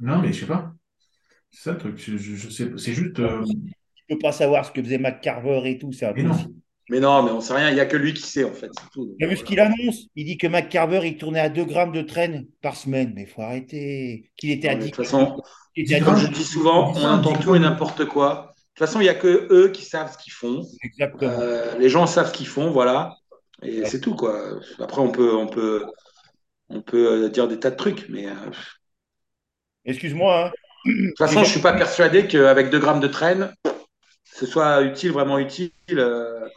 Non, 0.00 0.20
mais 0.20 0.32
je 0.32 0.40
sais 0.40 0.46
pas. 0.46 0.74
C'est 1.50 1.62
ça 1.64 1.72
le 1.72 1.78
truc. 1.78 1.98
Je, 1.98 2.16
je- 2.18 2.36
je 2.36 2.50
sais. 2.50 2.70
C'est 2.78 2.94
juste. 2.94 3.18
euh, 3.20 3.44
Je 4.08 4.14
peux 4.14 4.18
pas 4.20 4.32
savoir 4.32 4.64
ce 4.66 4.72
que 4.72 4.82
faisait 4.82 4.98
McCarver 4.98 5.62
et 5.70 5.78
tout, 5.78 5.92
c'est 5.92 6.06
Mais 6.14 6.22
non. 6.22 6.32
impossible. 6.32 6.54
Mais 6.90 7.00
non, 7.00 7.22
mais 7.22 7.30
on 7.30 7.40
sait 7.40 7.54
rien. 7.54 7.70
Il 7.70 7.74
n'y 7.74 7.80
a 7.80 7.86
que 7.86 7.96
lui 7.96 8.12
qui 8.12 8.22
sait 8.22 8.44
en 8.44 8.52
fait. 8.52 8.70
C'est 8.78 8.90
tout. 8.92 9.06
Donc, 9.06 9.16
Tu 9.18 9.24
as 9.24 9.28
vu 9.28 9.36
ce 9.36 9.44
qu'il 9.44 9.60
annonce? 9.60 10.06
Il 10.16 10.26
dit 10.26 10.36
que 10.36 10.46
McCarver, 10.46 11.00
il 11.04 11.16
tournait 11.16 11.40
à 11.40 11.48
2 11.48 11.64
grammes 11.64 11.92
de 11.92 12.02
traîne 12.02 12.46
par 12.60 12.76
semaine. 12.76 13.12
Mais 13.14 13.22
il 13.22 13.28
faut 13.28 13.42
arrêter. 13.42 14.30
Qu'il 14.36 14.50
était 14.50 14.74
10 14.74 14.78
de 14.78 14.90
toute 14.90 14.96
façon, 15.04 15.40
qu'il 15.74 15.84
était 15.84 15.96
à 15.96 15.98
10 16.00 16.04
comme 16.04 16.16
je 16.16 16.26
dis 16.28 16.44
souvent, 16.44 16.92
on 16.96 17.04
entend 17.04 17.34
tout 17.34 17.54
et 17.54 17.58
n'importe 17.58 18.04
quoi. 18.06 18.52
De 18.54 18.78
toute 18.80 18.86
façon, 18.86 19.00
il 19.00 19.04
n'y 19.04 19.08
a 19.10 19.14
que 19.14 19.48
eux 19.50 19.68
qui 19.68 19.84
savent 19.84 20.12
ce 20.12 20.18
qu'ils 20.18 20.32
font. 20.32 20.64
Exactement. 20.82 21.30
Euh, 21.30 21.78
les 21.78 21.88
gens 21.88 22.06
savent 22.06 22.28
ce 22.28 22.32
qu'ils 22.32 22.46
font, 22.46 22.70
voilà. 22.70 23.14
Et 23.62 23.84
c'est 23.84 24.00
tout, 24.00 24.16
quoi. 24.16 24.58
Après, 24.80 25.00
on 25.00 25.10
peut, 25.10 25.34
on 25.36 25.46
peut, 25.46 25.84
on 26.68 26.82
peut 26.82 27.24
euh, 27.24 27.28
dire 27.28 27.46
des 27.48 27.60
tas 27.60 27.70
de 27.70 27.76
trucs, 27.76 28.08
mais 28.08 28.26
euh, 28.26 28.30
de 28.30 29.90
Excuse-moi. 29.90 30.46
hein. 30.46 30.50
toute 30.84 31.18
façon, 31.18 31.40
je 31.40 31.44
ne 31.44 31.50
suis 31.50 31.60
pas 31.60 31.74
persuadé 31.74 32.26
qu'avec 32.26 32.70
2 32.70 32.78
grammes 32.78 33.00
de 33.00 33.08
traîne, 33.08 33.52
ce 34.24 34.46
soit 34.46 34.82
utile, 34.82 35.12
vraiment 35.12 35.38
utile 35.38 35.70
euh, 35.92 36.48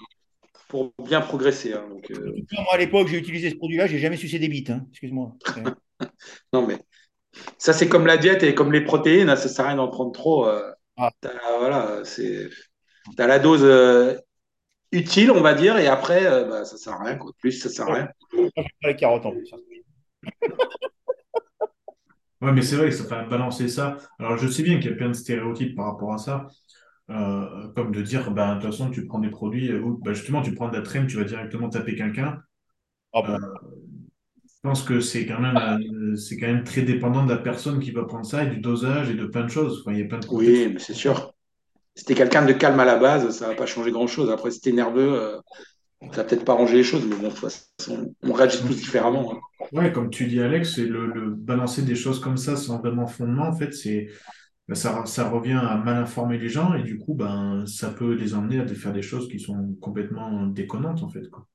pour 0.70 0.94
bien 1.04 1.22
progresser. 1.22 1.74
hein. 1.74 1.86
Donc, 1.90 2.10
euh, 2.12 2.36
Moi, 2.54 2.66
à 2.74 2.78
l'époque, 2.78 3.08
j'ai 3.08 3.18
utilisé 3.18 3.50
ce 3.50 3.56
produit-là, 3.56 3.88
j'ai 3.88 4.00
jamais 4.00 4.18
sucé 4.18 4.40
des 4.40 4.48
bites. 4.48 4.70
hein. 4.70 4.86
Excuse-moi. 4.92 5.34
non, 6.54 6.66
mais 6.68 6.80
ça, 7.58 7.74
c'est 7.74 7.88
comme 7.90 8.06
la 8.08 8.18
diète 8.18 8.44
et 8.44 8.56
comme 8.56 8.72
les 8.72 8.82
protéines, 8.82 9.30
hein, 9.30 9.36
ça 9.36 9.50
ne 9.50 9.54
sert 9.54 9.66
à 9.66 9.70
rien 9.70 9.78
d'en 9.78 9.90
prendre 9.90 10.12
trop. 10.12 10.48
euh, 10.48 10.72
Ah. 10.98 11.12
t'as- 11.22 11.32
voilà, 11.60 12.02
c'est, 12.06 12.50
t'as 13.18 13.28
la 13.28 13.40
dose 13.40 13.64
euh, 13.64 14.16
utile, 14.92 15.32
on 15.32 15.42
va 15.42 15.54
dire, 15.54 15.78
et 15.78 15.88
après, 15.88 16.26
euh, 16.26 16.46
bah, 16.46 16.66
ça 16.66 16.76
ne 16.76 16.80
sert 16.80 16.94
à 16.94 17.04
rien. 17.04 17.16
Quoi. 17.18 17.32
Plus, 17.40 17.54
ça 17.54 17.70
ne 17.70 17.74
sert 17.74 17.90
à 17.90 17.94
rien. 17.94 18.10
Moi, 18.34 18.50
j'aime 18.56 18.66
pas 18.82 18.88
les 18.90 18.96
carottes 18.96 19.26
en 19.26 19.32
plus. 19.32 19.50
hein. 19.54 19.58
Ouais, 22.42 22.52
mais 22.52 22.62
c'est 22.62 22.76
vrai 22.76 22.90
que 22.90 22.96
ça 22.96 23.06
fait 23.06 23.30
balancer 23.30 23.70
ça. 23.70 23.98
Alors, 24.20 24.38
je 24.38 24.48
sais 24.48 24.62
bien 24.62 24.78
qu'il 24.80 24.92
y 24.92 24.94
a 24.94 24.98
plein 24.98 25.08
de 25.08 25.14
stéréotypes 25.14 25.76
par 25.76 25.86
rapport 25.86 26.14
à 26.14 26.18
ça. 26.18 26.48
Euh, 27.12 27.68
comme 27.76 27.92
de 27.92 28.02
dire, 28.02 28.32
bah, 28.32 28.56
de 28.56 28.62
toute 28.62 28.72
façon, 28.72 28.90
tu 28.90 29.06
prends 29.06 29.20
des 29.20 29.30
produits, 29.30 29.72
euh, 29.72 29.80
ou 29.80 30.00
bah, 30.04 30.14
justement, 30.14 30.42
tu 30.42 30.54
prends 30.56 30.70
de 30.70 30.76
la 30.76 30.82
traîne, 30.82 31.06
tu 31.06 31.18
vas 31.18 31.24
directement 31.24 31.70
taper 31.70 31.96
quelqu'un. 31.96 32.40
Ah 33.14 33.22
bon. 33.22 33.38
Je 34.44 34.70
pense 34.70 34.82
que 34.82 35.00
c'est 35.00 35.28
quand 35.28 35.40
même, 35.40 35.56
euh, 35.56 36.16
c'est 36.16 36.38
quand 36.38 36.48
même 36.48 36.64
très 36.64 36.82
dépendant 36.82 37.24
de 37.24 37.30
la 37.30 37.38
personne 37.38 37.80
qui 37.80 37.92
va 37.92 38.06
prendre 38.06 38.26
ça 38.26 38.44
et 38.44 38.48
du 38.48 38.58
dosage 38.60 39.12
et 39.12 39.14
de 39.14 39.26
plein 39.28 39.44
de 39.44 39.50
choses. 39.50 39.82
Enfin, 39.82 39.96
il 39.96 40.00
y 40.00 40.04
a 40.04 40.08
plein 40.08 40.18
de. 40.18 40.26
Oui, 40.32 40.72
mais 40.74 40.80
c'est 40.80 40.96
sûr. 40.96 41.34
Si 41.94 42.04
t'es 42.06 42.16
quelqu'un 42.16 42.44
de 42.44 42.54
calme 42.54 42.80
à 42.80 42.86
la 42.86 42.98
base, 42.98 43.30
ça 43.30 43.50
va 43.50 43.54
pas 43.54 43.68
changer 43.68 43.92
grand-chose. 43.92 44.32
Après, 44.32 44.50
si 44.50 44.60
t'es 44.60 44.72
nerveux, 44.72 45.14
euh, 45.14 45.38
ça 46.12 46.18
va 46.18 46.24
peut-être 46.24 46.44
pas 46.44 46.54
ranger 46.54 46.78
les 46.78 46.84
choses, 46.84 47.06
mais 47.08 47.16
bon, 47.16 47.28
de 47.28 47.30
toute 47.30 47.40
façon, 47.40 48.14
on 48.24 48.34
réagit 48.34 48.60
tous 48.62 48.76
différemment. 48.76 49.34
hein. 49.36 49.68
Ouais, 49.72 49.92
comme 49.92 50.10
tu 50.10 50.26
dis, 50.26 50.42
Alex, 50.42 50.76
c'est 50.76 50.86
le, 50.86 51.06
le 51.06 51.30
balancer 51.30 51.84
des 51.84 51.96
choses 51.96 52.20
comme 52.20 52.38
ça 52.38 52.56
sans 52.56 52.80
vraiment 52.80 53.08
fondement, 53.08 53.48
en 53.48 53.56
fait, 53.56 53.72
c'est, 53.72 54.10
ben, 54.68 54.76
ça, 54.76 55.06
ça 55.06 55.30
revient 55.30 55.54
à 55.62 55.78
mal 55.78 55.98
informer 55.98 56.38
les 56.38 56.50
gens 56.50 56.74
et 56.76 56.84
du 56.84 56.98
coup, 57.00 57.14
ben, 57.16 57.66
ça 57.68 57.92
peut 57.92 58.14
les 58.14 58.34
emmener 58.36 58.60
à 58.60 58.68
faire 58.68 58.94
des 58.94 59.02
choses 59.02 59.30
qui 59.30 59.40
sont 59.40 59.76
complètement 59.82 60.48
déconnantes, 60.48 61.04
en 61.04 61.10
fait, 61.10 61.30
quoi. 61.30 61.48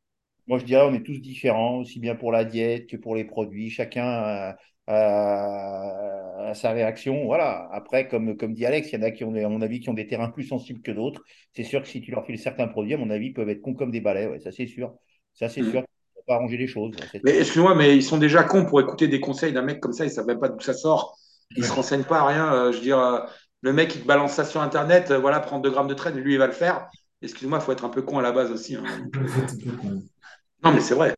Moi, 0.47 0.59
je 0.59 0.65
dirais 0.65 0.83
on 0.85 0.95
est 0.95 1.03
tous 1.05 1.21
différents, 1.21 1.79
aussi 1.79 2.01
bien 2.01 2.17
pour 2.17 2.33
la 2.33 2.45
diète 2.45 2.89
que 2.89 2.97
pour 2.97 3.15
les 3.15 3.25
produits. 3.25 3.71
Chacun 3.71 4.05
a, 4.05 4.57
a- 4.87 6.49
a 6.51 6.55
sa 6.55 6.73
réaction. 6.73 7.25
Voilà. 7.27 7.69
Après, 7.73 8.09
comme, 8.09 8.37
comme 8.37 8.55
dit 8.55 8.67
Alex, 8.67 8.91
il 8.93 8.97
y 8.97 8.99
en 8.99 9.03
a 9.07 9.11
qui 9.13 9.23
ont, 9.25 9.33
des- 9.33 9.45
à 9.45 9.49
mon 9.49 9.63
avis, 9.63 9.81
qui 9.81 9.89
ont 9.91 9.95
des 9.95 10.07
terrains 10.09 10.31
plus 10.31 10.45
sensibles 10.45 10.83
que 10.83 10.91
d'autres. 10.91 11.23
C'est 11.55 11.63
sûr 11.65 11.83
que 11.83 11.89
si 11.89 12.01
tu 12.01 12.11
leur 12.11 12.27
files 12.27 12.39
certains 12.39 12.67
produits, 12.69 12.95
à 12.95 12.99
mon 12.99 13.11
avis, 13.11 13.27
ils 13.29 13.33
peuvent 13.35 13.49
être 13.49 13.61
cons 13.63 13.75
comme 13.75 13.91
des 13.93 14.01
balais. 14.01 14.27
Ouais, 14.27 14.41
ça, 14.41 14.51
c'est 14.53 14.67
sûr. 14.67 14.95
Ça, 15.35 15.49
c'est 15.49 15.63
Mm. 15.63 15.71
sûr. 15.71 15.81
Ça 15.83 15.87
va 16.17 16.23
pas 16.27 16.35
arranger 16.37 16.57
les 16.57 16.67
choses. 16.67 16.95
Mais 17.23 17.39
excuse-moi, 17.39 17.75
mais 17.75 17.97
ils 17.97 18.03
sont 18.03 18.19
déjà 18.19 18.43
cons 18.45 18.65
pour 18.67 18.81
écouter 18.81 19.09
des 19.09 19.21
conseils 19.21 19.53
d'un 19.53 19.63
mec 19.63 19.81
comme 19.81 19.93
ça, 19.93 20.05
ils 20.05 20.11
savent 20.11 20.27
même 20.27 20.41
pas 20.41 20.49
d'où 20.49 20.61
ça 20.61 20.75
sort. 20.75 21.17
Ils 21.57 21.65
se 21.65 21.73
renseignent 21.73 22.05
pas 22.05 22.21
à 22.21 22.27
rien. 22.27 22.53
euh, 22.55 22.73
je 22.73 22.77
veux 22.79 22.83
dire, 22.83 22.99
euh, 22.99 23.21
le 23.63 23.73
mec, 23.73 23.95
il 23.95 24.03
te 24.03 24.07
balance 24.07 24.33
ça 24.33 24.45
sur 24.45 24.61
Internet, 24.63 25.11
euh, 25.11 25.19
voilà, 25.19 25.41
prendre 25.41 25.63
2 25.63 25.71
grammes 25.71 25.89
de 25.89 25.95
traîne, 25.95 26.17
lui, 26.19 26.35
il 26.35 26.39
va 26.39 26.47
le 26.47 26.53
faire. 26.53 26.89
Excuse-moi, 27.23 27.59
il 27.61 27.65
faut 27.65 27.73
être 27.73 27.85
un 27.85 27.91
peu 27.91 28.03
con 28.03 28.19
à 28.19 28.23
la 28.23 28.33
base 28.33 28.51
aussi. 28.51 28.77
hein. 28.77 28.85
Non, 30.63 30.73
mais 30.73 30.81
c'est 30.81 30.95
vrai. 30.95 31.15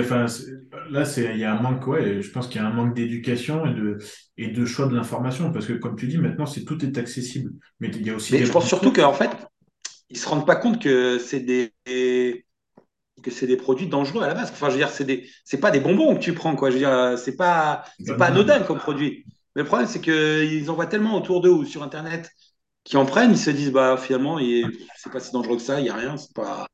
Enfin, 0.00 0.26
c'est- 0.26 0.50
là, 0.90 1.04
c'est, 1.04 1.32
il 1.32 1.38
y 1.38 1.44
a 1.44 1.56
un 1.56 1.60
manque, 1.62 1.86
ouais, 1.86 2.22
je 2.22 2.30
pense 2.32 2.48
qu'il 2.48 2.60
y 2.60 2.64
a 2.64 2.66
un 2.66 2.72
manque 2.72 2.94
d'éducation 2.94 3.64
et 3.66 3.74
de, 3.74 3.98
et 4.36 4.48
de 4.48 4.64
choix 4.66 4.86
de 4.88 4.96
l'information, 4.96 5.52
parce 5.52 5.66
que 5.66 5.74
comme 5.74 5.94
tu 5.96 6.08
dis, 6.08 6.18
maintenant, 6.18 6.46
c'est, 6.46 6.64
tout 6.64 6.84
est 6.84 6.98
accessible. 6.98 7.52
Mais 7.78 7.88
il 7.88 8.04
y 8.04 8.10
a 8.10 8.16
aussi 8.16 8.32
Mais 8.32 8.44
je 8.44 8.50
pense 8.50 8.66
surtout 8.66 8.92
qu'en 8.92 9.12
fait, 9.12 9.30
ils 10.10 10.18
se 10.18 10.28
rendent 10.28 10.46
pas 10.46 10.56
compte 10.56 10.82
que 10.82 11.18
c'est 11.18 11.40
des 11.40 11.72
que 13.22 13.30
c'est 13.30 13.46
des 13.46 13.56
produits 13.56 13.86
dangereux 13.86 14.22
à 14.22 14.28
la 14.28 14.34
base. 14.34 14.50
Enfin, 14.50 14.66
je 14.66 14.72
veux 14.72 14.78
dire, 14.78 14.90
c'est 14.90 15.04
des 15.04 15.28
c'est 15.44 15.60
pas 15.60 15.70
des 15.70 15.80
bonbons 15.80 16.14
que 16.14 16.20
tu 16.20 16.34
prends, 16.34 16.56
quoi. 16.56 16.70
Je 16.70 16.74
veux 16.74 16.80
dire, 16.80 17.18
c'est 17.18 17.36
pas 17.36 17.84
c'est 18.04 18.16
pas 18.16 18.26
anodin 18.26 18.60
comme 18.60 18.78
produit. 18.78 19.24
Mais 19.56 19.62
le 19.62 19.66
problème, 19.66 19.88
c'est 19.88 20.00
qu'ils 20.00 20.70
en 20.70 20.74
voient 20.74 20.86
tellement 20.86 21.16
autour 21.16 21.40
d'eux 21.40 21.50
ou 21.50 21.64
sur 21.64 21.82
Internet 21.82 22.30
qui 22.84 22.96
en 22.96 23.04
prennent, 23.04 23.32
ils 23.32 23.38
se 23.38 23.50
disent, 23.50 23.72
bah 23.72 23.96
finalement, 23.98 24.38
c'est 24.96 25.12
pas 25.12 25.20
si 25.20 25.32
dangereux 25.32 25.56
que 25.56 25.62
ça, 25.62 25.80
il 25.80 25.86
y 25.86 25.90
a 25.90 25.94
rien, 25.94 26.16
c'est 26.16 26.34
pas 26.34 26.66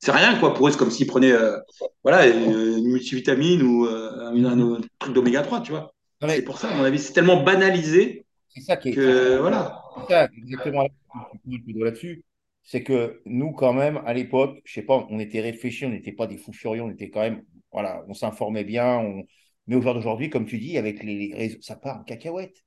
c'est 0.00 0.12
rien 0.12 0.38
quoi 0.38 0.54
pour 0.54 0.68
eux 0.68 0.70
c'est 0.70 0.78
comme 0.78 0.92
s'ils 0.92 1.08
prenaient 1.08 1.32
euh, 1.32 1.58
voilà 2.04 2.28
une, 2.28 2.86
multivitamine 2.88 3.62
ou 3.62 3.84
euh, 3.84 4.30
un, 4.30 4.74
un 4.76 4.80
truc 5.00 5.12
d'oméga 5.12 5.42
3 5.42 5.60
tu 5.62 5.72
vois 5.72 5.92
c'est 6.20 6.42
pour 6.42 6.58
ça 6.58 6.68
à 6.68 6.74
mon 6.74 6.84
avis 6.84 7.00
c'est 7.00 7.12
tellement 7.12 7.42
banalisé 7.42 8.24
c'est 8.48 8.60
ça 8.60 8.76
qui 8.76 8.88
est. 8.88 8.92
que 8.92 9.38
voilà 9.38 9.82
C'est 9.96 10.14
ça, 10.14 10.28
exactement. 10.36 10.86
Tu 11.44 11.72
là-dessus. 11.74 12.24
C'est 12.70 12.82
que 12.82 13.22
nous, 13.24 13.52
quand 13.52 13.72
même, 13.72 14.02
à 14.04 14.12
l'époque, 14.12 14.60
je 14.64 14.74
sais 14.74 14.82
pas, 14.82 15.06
on 15.08 15.18
était 15.18 15.40
réfléchis, 15.40 15.86
on 15.86 15.88
n'était 15.88 16.12
pas 16.12 16.26
des 16.26 16.36
fous 16.36 16.52
furieux, 16.52 16.82
on 16.82 16.90
était 16.90 17.08
quand 17.08 17.22
même, 17.22 17.42
voilà, 17.72 18.04
on 18.08 18.12
s'informait 18.12 18.62
bien. 18.62 18.98
On... 18.98 19.24
Mais 19.68 19.76
aujourd'hui, 19.76 20.28
comme 20.28 20.44
tu 20.44 20.58
dis, 20.58 20.76
avec 20.76 21.02
les 21.02 21.32
réseaux, 21.34 21.56
ça 21.62 21.76
part 21.76 22.00
en 22.00 22.04
cacahuète. 22.04 22.62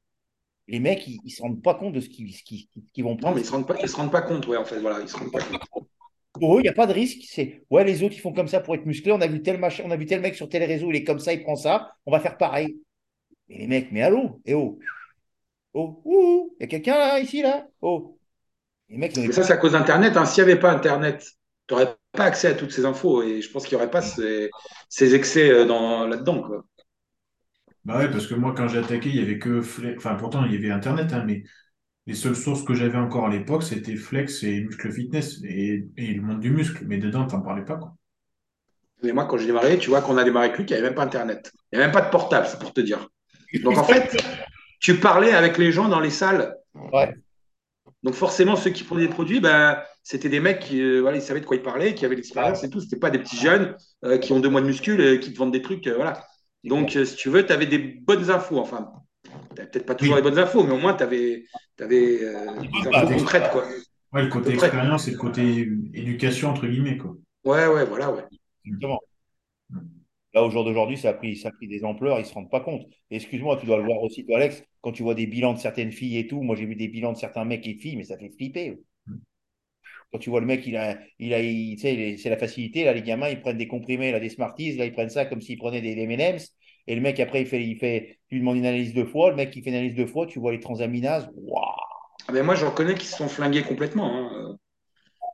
Les 0.68 0.80
mecs, 0.80 1.08
ils, 1.08 1.20
ils 1.24 1.30
se 1.30 1.44
rendent 1.44 1.62
pas 1.62 1.76
compte 1.76 1.94
de 1.94 2.00
ce 2.00 2.10
qu'ils 2.10 3.04
vont 3.04 3.12
non 3.12 3.18
prendre. 3.18 3.36
mais 3.36 3.42
ils 3.42 3.46
se 3.46 3.52
rendent 3.52 3.68
pas 3.68 3.76
ils 3.80 3.88
se 3.88 3.96
rendent 3.96 4.12
pas 4.12 4.24
compte 4.24 4.48
ouais 4.48 4.58
en 4.58 4.66
fait 4.66 4.80
voilà 4.80 5.02
ils 5.02 5.08
se 5.08 5.18
rendent 5.18 5.32
pas 5.32 5.40
compte 5.40 5.88
Pour 6.34 6.56
eux, 6.56 6.62
il 6.62 6.64
n'y 6.64 6.70
a 6.70 6.74
pas 6.74 6.88
de 6.88 6.94
risque. 6.94 7.22
C'est 7.28 7.64
ouais, 7.70 7.84
les 7.84 8.02
autres, 8.02 8.16
ils 8.16 8.22
font 8.22 8.34
comme 8.34 8.48
ça 8.48 8.60
pour 8.60 8.74
être 8.74 8.88
musclés. 8.88 9.12
On 9.12 9.22
a 9.22 9.28
vu 9.28 9.44
tel 9.44 9.60
machin, 9.60 9.84
on 9.86 9.92
a 9.92 9.98
vu 9.98 10.08
tel 10.08 10.22
mec 10.22 10.34
sur 10.34 10.50
tel 10.50 10.64
réseau, 10.64 10.90
il 10.90 10.96
est 10.96 11.04
comme 11.04 11.20
ça, 11.20 11.32
il 11.32 11.44
prend 11.44 11.56
ça. 11.56 11.92
On 12.08 12.12
va 12.12 12.20
faire 12.20 12.38
pareil. 12.38 12.76
Mais 13.50 13.60
les 13.60 13.68
mecs, 13.68 13.92
mais 13.92 14.02
allô, 14.02 14.42
et 14.46 14.56
oh, 14.56 14.80
oh, 15.74 16.02
ouh, 16.06 16.56
il 16.60 16.64
y 16.64 16.66
a 16.66 16.68
quelqu'un 16.68 16.98
là, 16.98 17.20
ici, 17.20 17.44
là, 17.44 17.68
oh. 17.82 18.18
Les 18.92 18.98
mecs, 18.98 19.18
mais 19.18 19.32
ça 19.32 19.44
c'est 19.44 19.54
à 19.54 19.58
cause 19.58 19.72
d'internet 19.74 20.18
hein. 20.18 20.26
s'il 20.26 20.44
n'y 20.46 20.52
avait 20.52 20.60
pas 20.60 20.72
internet 20.72 21.26
tu 21.68 21.74
n'aurais 21.74 21.96
pas 22.14 22.26
accès 22.26 22.50
à 22.50 22.54
toutes 22.56 22.72
ces 22.72 22.86
infos 22.86 23.24
et 23.24 23.42
je 23.42 23.52
pense 23.52 23.66
qu'il 23.66 23.78
n'y 23.78 23.82
aurait 23.84 23.92
pas 23.92 24.02
ces, 24.04 24.52
ces 24.90 25.16
excès 25.16 25.50
euh, 25.52 25.66
dans 25.66 26.06
là-dedans 26.08 26.42
quoi 26.44 26.66
Bah 27.86 27.98
ouais, 28.00 28.10
parce 28.12 28.28
que 28.28 28.34
moi, 28.36 28.54
quand 28.56 28.68
j'ai 28.68 28.80
attaqué, 28.80 29.10
il 29.10 29.16
y 29.16 29.22
avait 29.22 29.40
que 29.40 29.62
Flex. 29.62 29.98
Enfin, 29.98 30.16
pourtant, 30.16 30.46
il 30.46 30.54
y 30.54 30.58
avait 30.58 30.72
Internet, 30.72 31.14
hein, 31.14 31.24
mais 31.26 31.44
les 32.08 32.16
seules 32.16 32.36
sources 32.36 32.64
que 32.64 32.74
j'avais 32.76 32.98
encore 33.00 33.28
à 33.28 33.30
l'époque, 33.32 33.64
c'était 33.64 33.96
Flex 33.98 34.44
et 34.44 34.62
Muscle 34.64 34.92
Fitness 34.92 35.40
et, 35.46 35.88
et 35.98 36.14
le 36.16 36.22
monde 36.24 36.40
du 36.42 36.52
muscle. 36.52 36.86
Mais 36.88 36.98
dedans, 37.00 37.28
t'en 37.28 37.42
parlais 37.42 37.66
pas, 37.66 37.78
quoi. 37.78 37.96
mais 39.04 39.12
moi 39.14 39.26
quand 39.26 39.38
j'ai 39.38 39.48
démarré 39.48 39.78
tu 39.78 39.90
vois 39.90 40.02
qu'on 40.02 40.18
a 40.18 40.24
démarré 40.24 40.48
avec 40.48 40.58
lui 40.58 40.66
il 40.66 40.68
n'y 40.68 40.74
avait 40.74 40.84
même 40.84 40.96
pas 40.96 41.04
internet 41.04 41.52
il 41.72 41.78
n'y 41.78 41.84
avait 41.84 41.92
même 41.92 41.94
pas 42.00 42.06
de 42.06 42.12
portable 42.12 42.48
c'est 42.48 42.60
pour 42.60 42.74
te 42.74 42.82
dire 42.82 43.08
donc 43.64 43.78
en 43.78 43.84
fait 43.84 44.16
tu 44.80 45.00
parlais 45.00 45.34
avec 45.34 45.58
les 45.58 45.72
gens 45.72 45.88
dans 45.90 46.00
les 46.00 46.12
salles 46.12 46.56
Ouais. 46.74 47.14
Donc 48.04 48.16
forcément, 48.16 48.56
ceux 48.56 48.72
qui 48.72 48.84
prenaient 48.84 49.06
des 49.08 49.14
produits, 49.14 49.40
ben, 49.40 49.78
c'était 50.02 50.30
des 50.30 50.40
mecs 50.40 50.60
qui 50.60 50.82
euh, 50.82 51.02
voilà, 51.02 51.18
ils 51.18 51.22
savaient 51.22 51.40
de 51.42 51.46
quoi 51.46 51.56
ils 51.56 51.62
parlaient, 51.62 51.94
qui 51.94 52.04
avaient 52.06 52.16
l'expérience 52.16 52.64
et 52.64 52.70
tout. 52.70 52.80
C'était 52.82 52.98
pas 52.98 53.12
des 53.12 53.20
petits 53.20 53.38
jeunes 53.38 53.76
euh, 54.04 54.18
qui 54.18 54.34
ont 54.34 54.40
deux 54.40 54.50
mois 54.50 54.62
de 54.62 54.66
muscles, 54.66 55.00
euh, 55.00 55.18
qui 55.18 55.32
te 55.34 55.38
vendent 55.38 55.52
des 55.52 55.62
trucs. 55.62 55.86
euh, 55.88 55.96
voilà. 55.96 56.26
Donc, 56.64 56.92
si 56.92 57.16
tu 57.16 57.30
veux, 57.30 57.46
tu 57.46 57.54
avais 57.54 57.66
des 57.68 57.78
bonnes 57.78 58.30
infos. 58.30 58.60
Enfin, 58.60 58.92
tu 59.24 59.32
n'avais 59.56 59.70
peut-être 59.70 59.86
pas 59.86 59.96
toujours 59.96 60.16
Oui. 60.16 60.22
les 60.22 60.30
bonnes 60.30 60.40
infos, 60.40 60.64
mais 60.64 60.74
au 60.74 60.78
moins, 60.78 60.94
tu 60.94 61.04
avais, 61.04 61.44
des 61.80 62.26
infos 62.28 63.14
concrètes. 63.18 63.52
Quoi. 63.52 63.66
Ouais, 64.14 64.24
le 64.24 64.30
côté 64.30 64.54
expérience 64.54 65.08
et 65.08 65.12
le 65.12 65.18
côté 65.18 65.70
éducation, 65.94 66.50
entre 66.50 66.68
guillemets, 66.68 66.98
quoi. 66.98 67.16
Ouais, 67.46 67.68
ouais, 67.68 67.86
voilà. 67.86 68.12
Ouais. 68.12 68.24
Exactement. 68.66 69.00
Là, 70.34 70.44
au 70.44 70.50
jour 70.50 70.64
d'aujourd'hui, 70.64 70.98
ça 70.98 71.10
a 71.10 71.14
pris, 71.14 71.42
des 71.62 71.84
ampleurs, 71.84 72.18
ils 72.18 72.22
ne 72.24 72.28
se 72.28 72.34
rendent 72.34 72.50
pas 72.50 72.62
compte. 72.62 72.86
Excuse-moi, 73.10 73.58
tu 73.58 73.66
dois 73.66 73.78
le 73.78 73.84
voir 73.84 74.02
aussi, 74.02 74.26
toi, 74.26 74.38
Alex, 74.38 74.64
quand 74.82 74.94
tu 74.94 75.04
vois 75.04 75.14
des 75.14 75.28
bilans 75.28 75.54
de 75.54 75.60
certaines 75.60 75.92
filles 75.92 76.18
et 76.18 76.28
tout. 76.28 76.42
Moi, 76.42 76.56
j'ai 76.56 76.66
vu 76.66 76.76
des 76.76 76.88
bilans 76.88 77.12
de 77.12 77.18
certains 77.18 77.44
mecs 77.44 77.68
et 77.68 77.76
filles, 77.76 77.98
mais 77.98 78.06
ça 78.06 78.18
fait 78.18 78.30
flipper. 78.30 78.80
Quand 80.12 80.20
tu 80.20 80.30
vois 80.30 80.42
le 80.42 80.46
mec, 80.46 80.66
il 80.68 80.76
a, 80.76 80.98
il 81.20 81.34
a, 81.34 81.40
c'est 82.18 82.30
la 82.30 82.38
facilité. 82.38 82.84
Là, 82.84 82.94
les 82.94 83.02
gamins, 83.02 83.30
ils 83.30 83.42
prennent 83.42 83.58
des 83.58 83.68
comprimés, 83.68 84.18
des 84.20 84.30
Smarties, 84.30 84.76
là, 84.78 84.86
ils 84.86 84.92
prennent 84.92 85.10
ça 85.10 85.26
comme 85.26 85.42
s'ils 85.42 85.58
prenaient 85.58 85.82
des, 85.82 85.96
des 85.96 86.04
M&M's. 86.04 86.54
Et 86.88 86.96
le 86.96 87.02
mec, 87.02 87.20
après, 87.20 87.42
il 87.42 87.48
fait, 87.48 87.64
il 87.64 87.78
fait, 87.78 88.18
tu 88.28 88.36
lui 88.36 88.42
demandes 88.42 88.58
une 88.58 88.66
analyse 88.66 88.94
de 88.94 89.04
foie. 89.04 89.30
Le 89.30 89.36
mec 89.36 89.52
qui 89.52 89.62
fait 89.62 89.70
une 89.70 89.76
analyse 89.78 89.96
de 89.96 90.06
foie, 90.06 90.28
tu 90.28 90.40
vois 90.40 90.52
les 90.52 90.60
transaminases. 90.60 91.30
Waouh 91.36 91.64
Ah 92.28 92.34
ben 92.34 92.44
moi, 92.44 92.56
j'en 92.56 92.72
connais 92.72 92.96
qui 92.96 93.06
se 93.06 93.16
sont 93.18 93.30
flingués 93.30 93.64
complètement, 93.64 94.12
hein, 94.14 94.58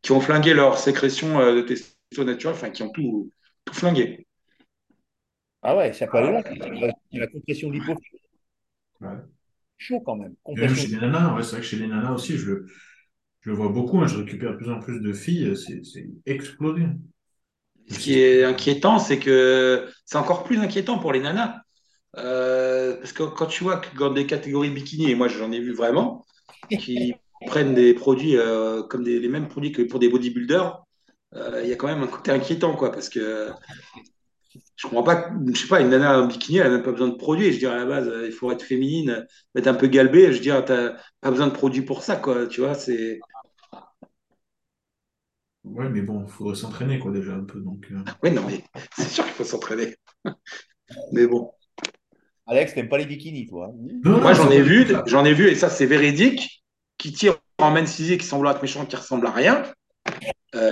qui 0.04 0.12
ont 0.12 0.20
flingué 0.22 0.54
leur 0.54 0.78
sécrétion 0.78 1.40
euh, 1.40 1.56
de 1.56 1.62
testo 1.62 2.24
naturel, 2.24 2.56
enfin, 2.56 2.70
qui 2.70 2.84
ont 2.84 2.90
tout, 2.90 3.32
tout 3.66 3.74
flingué. 3.74 4.27
Ah 5.70 5.76
ouais, 5.76 5.92
ça 5.92 6.08
peut 6.08 6.18
aller 6.18 6.32
loin. 6.32 6.42
Il 7.12 7.18
y 7.18 7.18
a 7.18 7.26
la 7.26 7.28
compression 7.28 7.68
de 7.68 7.74
l'hypophyse. 7.74 8.22
Ouais. 9.02 9.18
Chaud 9.78 10.00
quand 10.00 10.16
même. 10.16 10.34
Même 10.56 10.74
chez 10.74 10.88
les 10.88 10.98
nanas, 10.98 11.36
ouais, 11.36 11.44
c'est 11.44 11.52
vrai 11.52 11.60
que 11.60 11.66
chez 11.68 11.76
les 11.76 11.88
nanas 11.88 12.14
aussi, 12.14 12.38
je 12.38 12.46
le, 12.46 12.66
je 13.42 13.50
le 13.50 13.56
vois 13.56 13.70
beaucoup. 13.70 14.00
hein, 14.00 14.08
je 14.08 14.18
récupère 14.18 14.52
de 14.52 14.56
plus 14.58 14.72
en 14.72 14.80
plus 14.80 15.02
de 15.02 15.14
filles. 15.14 15.58
C'est 15.58 15.84
c'est 15.84 16.08
explosé. 16.26 16.84
Ce 17.90 18.00
qui 18.00 18.20
est 18.20 18.44
inquiétant, 18.44 19.00
c'est 19.00 19.20
que 19.20 19.88
c'est 20.06 20.18
encore 20.18 20.44
plus 20.44 20.60
inquiétant 20.60 21.00
pour 21.00 21.12
les 21.14 21.20
nanas. 21.20 21.60
Euh, 22.18 22.98
parce 22.98 23.14
que 23.14 23.24
quand 23.24 23.48
tu 23.48 23.64
vois 23.64 23.78
que 23.78 23.98
dans 23.98 24.12
des 24.12 24.26
catégories 24.26 24.72
bikini, 24.72 25.12
et 25.12 25.16
moi 25.16 25.28
j'en 25.28 25.52
ai 25.52 25.60
vu 25.60 25.74
vraiment, 25.74 26.26
qui 26.80 27.14
prennent 27.48 27.76
des 27.76 27.94
produits 27.94 28.38
euh, 28.38 28.84
comme 28.84 29.04
des, 29.04 29.20
les 29.20 29.30
mêmes 29.30 29.48
produits 29.50 29.72
que 29.74 29.84
pour 29.84 30.00
des 30.00 30.10
bodybuilders, 30.10 30.84
euh, 31.36 31.62
il 31.64 31.70
y 31.70 31.74
a 31.74 31.76
quand 31.76 31.88
même 31.88 32.04
un 32.04 32.08
côté 32.08 32.32
inquiétant, 32.32 32.76
quoi. 32.76 32.92
Parce 32.92 33.10
que 33.10 33.52
je 34.78 34.88
comprends 34.88 35.04
pas, 35.04 35.16
que- 35.18 35.54
je 35.54 35.60
sais 35.62 35.68
pas, 35.68 35.82
une 35.82 35.90
nana 35.90 36.22
en 36.22 36.28
bikini, 36.28 36.60
elle 36.60 36.66
n'a 36.66 36.70
même 36.76 36.84
pas 36.84 36.92
besoin 36.94 37.10
de 37.10 37.16
produits. 37.16 37.54
Je 37.54 37.60
dirais 37.60 37.76
à 37.76 37.78
la 37.80 37.86
base, 37.86 38.12
il 38.26 38.32
faut 38.32 38.52
être 38.52 38.64
féminine, 38.64 39.28
être 39.56 39.68
un 39.68 39.74
peu 39.76 39.88
galbée. 39.88 40.34
Je 40.34 40.42
dirais, 40.42 40.64
t'as 40.66 40.96
pas 41.22 41.32
besoin 41.32 41.48
de 41.48 41.54
produits 41.54 41.82
pour 41.84 42.04
ça, 42.04 42.16
quoi. 42.18 42.48
Tu 42.48 42.62
vois, 42.62 42.76
c'est. 42.76 43.20
Ouais, 45.64 45.90
mais 45.90 46.02
bon, 46.02 46.24
il 46.26 46.30
faudrait 46.32 46.56
s'entraîner, 46.56 47.00
quoi, 47.00 47.12
déjà 47.12 47.34
un 47.34 47.44
peu. 47.44 47.60
Donc, 47.60 47.88
euh. 47.92 48.00
Oui, 48.24 48.32
non, 48.32 48.44
mais 48.48 48.64
c'est 48.98 49.08
sûr 49.10 49.24
qu'il 49.26 49.34
faut 49.34 49.44
s'entraîner. 49.44 49.96
Mais 51.12 51.28
bon. 51.28 51.52
Alex, 52.48 52.74
t'aimes 52.74 52.90
pas 52.90 52.98
les 52.98 53.06
bikinis, 53.06 53.48
toi? 53.48 53.72
Non, 54.04 54.20
Moi, 54.22 54.34
j'en 54.34 54.50
ai 54.52 54.62
vu, 54.62 54.88
j'en 55.08 55.26
ai 55.26 55.34
vu, 55.34 55.50
et 55.50 55.56
ça, 55.56 55.70
c'est 55.70 55.86
véridique, 55.86 56.64
qui 56.98 57.12
tirent 57.12 57.40
en 57.60 57.72
main 57.72 57.84
qui 57.86 58.20
semblent 58.22 58.48
être 58.48 58.62
méchants, 58.62 58.86
qui 58.86 58.96
ressemblent 58.96 59.28
à 59.28 59.32
rien. 59.32 59.64
Euh, 60.56 60.72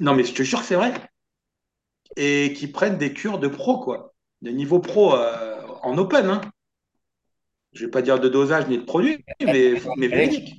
non, 0.00 0.14
mais 0.14 0.24
je 0.24 0.34
te 0.34 0.42
jure 0.42 0.60
que 0.60 0.66
c'est 0.66 0.76
vrai. 0.76 0.94
Et 2.16 2.52
qui 2.54 2.66
prennent 2.68 2.98
des 2.98 3.12
cures 3.12 3.38
de 3.38 3.48
pro, 3.48 3.78
quoi. 3.78 4.14
De 4.42 4.50
niveau 4.50 4.80
pro 4.80 5.14
euh, 5.14 5.60
en 5.82 5.96
open, 5.98 6.26
hein. 6.26 6.40
Je 7.72 7.86
vais 7.86 7.90
pas 7.90 8.02
dire 8.02 8.20
de 8.20 8.28
dosage 8.28 8.68
ni 8.68 8.76
de 8.76 8.82
produit, 8.82 9.24
mais, 9.42 9.74
mais 9.96 10.08
véridique. 10.08 10.54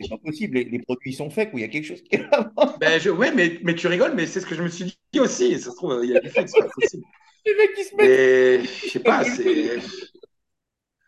C'est 0.00 0.08
pas 0.08 0.18
possible. 0.18 0.56
Les, 0.56 0.64
les 0.64 0.80
produits 0.80 1.12
sont 1.12 1.30
faits, 1.30 1.50
ou 1.52 1.58
il 1.58 1.60
y 1.60 1.64
a 1.64 1.68
quelque 1.68 1.84
chose 1.84 2.02
qui 2.02 2.18
Ben, 2.80 3.00
je, 3.00 3.10
ouais, 3.10 3.32
mais, 3.32 3.60
mais 3.62 3.76
tu 3.76 3.86
rigoles, 3.86 4.14
mais 4.16 4.26
c'est 4.26 4.40
ce 4.40 4.46
que 4.46 4.56
je 4.56 4.62
me 4.62 4.68
suis 4.68 4.98
dit 5.12 5.20
aussi. 5.20 5.58
Ça 5.60 5.70
se 5.70 5.76
trouve, 5.76 6.00
il 6.02 6.10
y 6.10 6.16
a 6.16 6.20
des 6.20 6.28
faits, 6.28 6.48
c'est 6.48 6.60
pas 6.60 6.68
possible. 6.68 7.04
Les 7.46 7.54
mecs 7.54 7.74
qui 7.74 7.84
se 7.84 7.94
mettent. 7.94 8.66
Je 8.84 8.88
sais 8.90 9.00
pas, 9.00 9.22
c'est. 9.22 9.78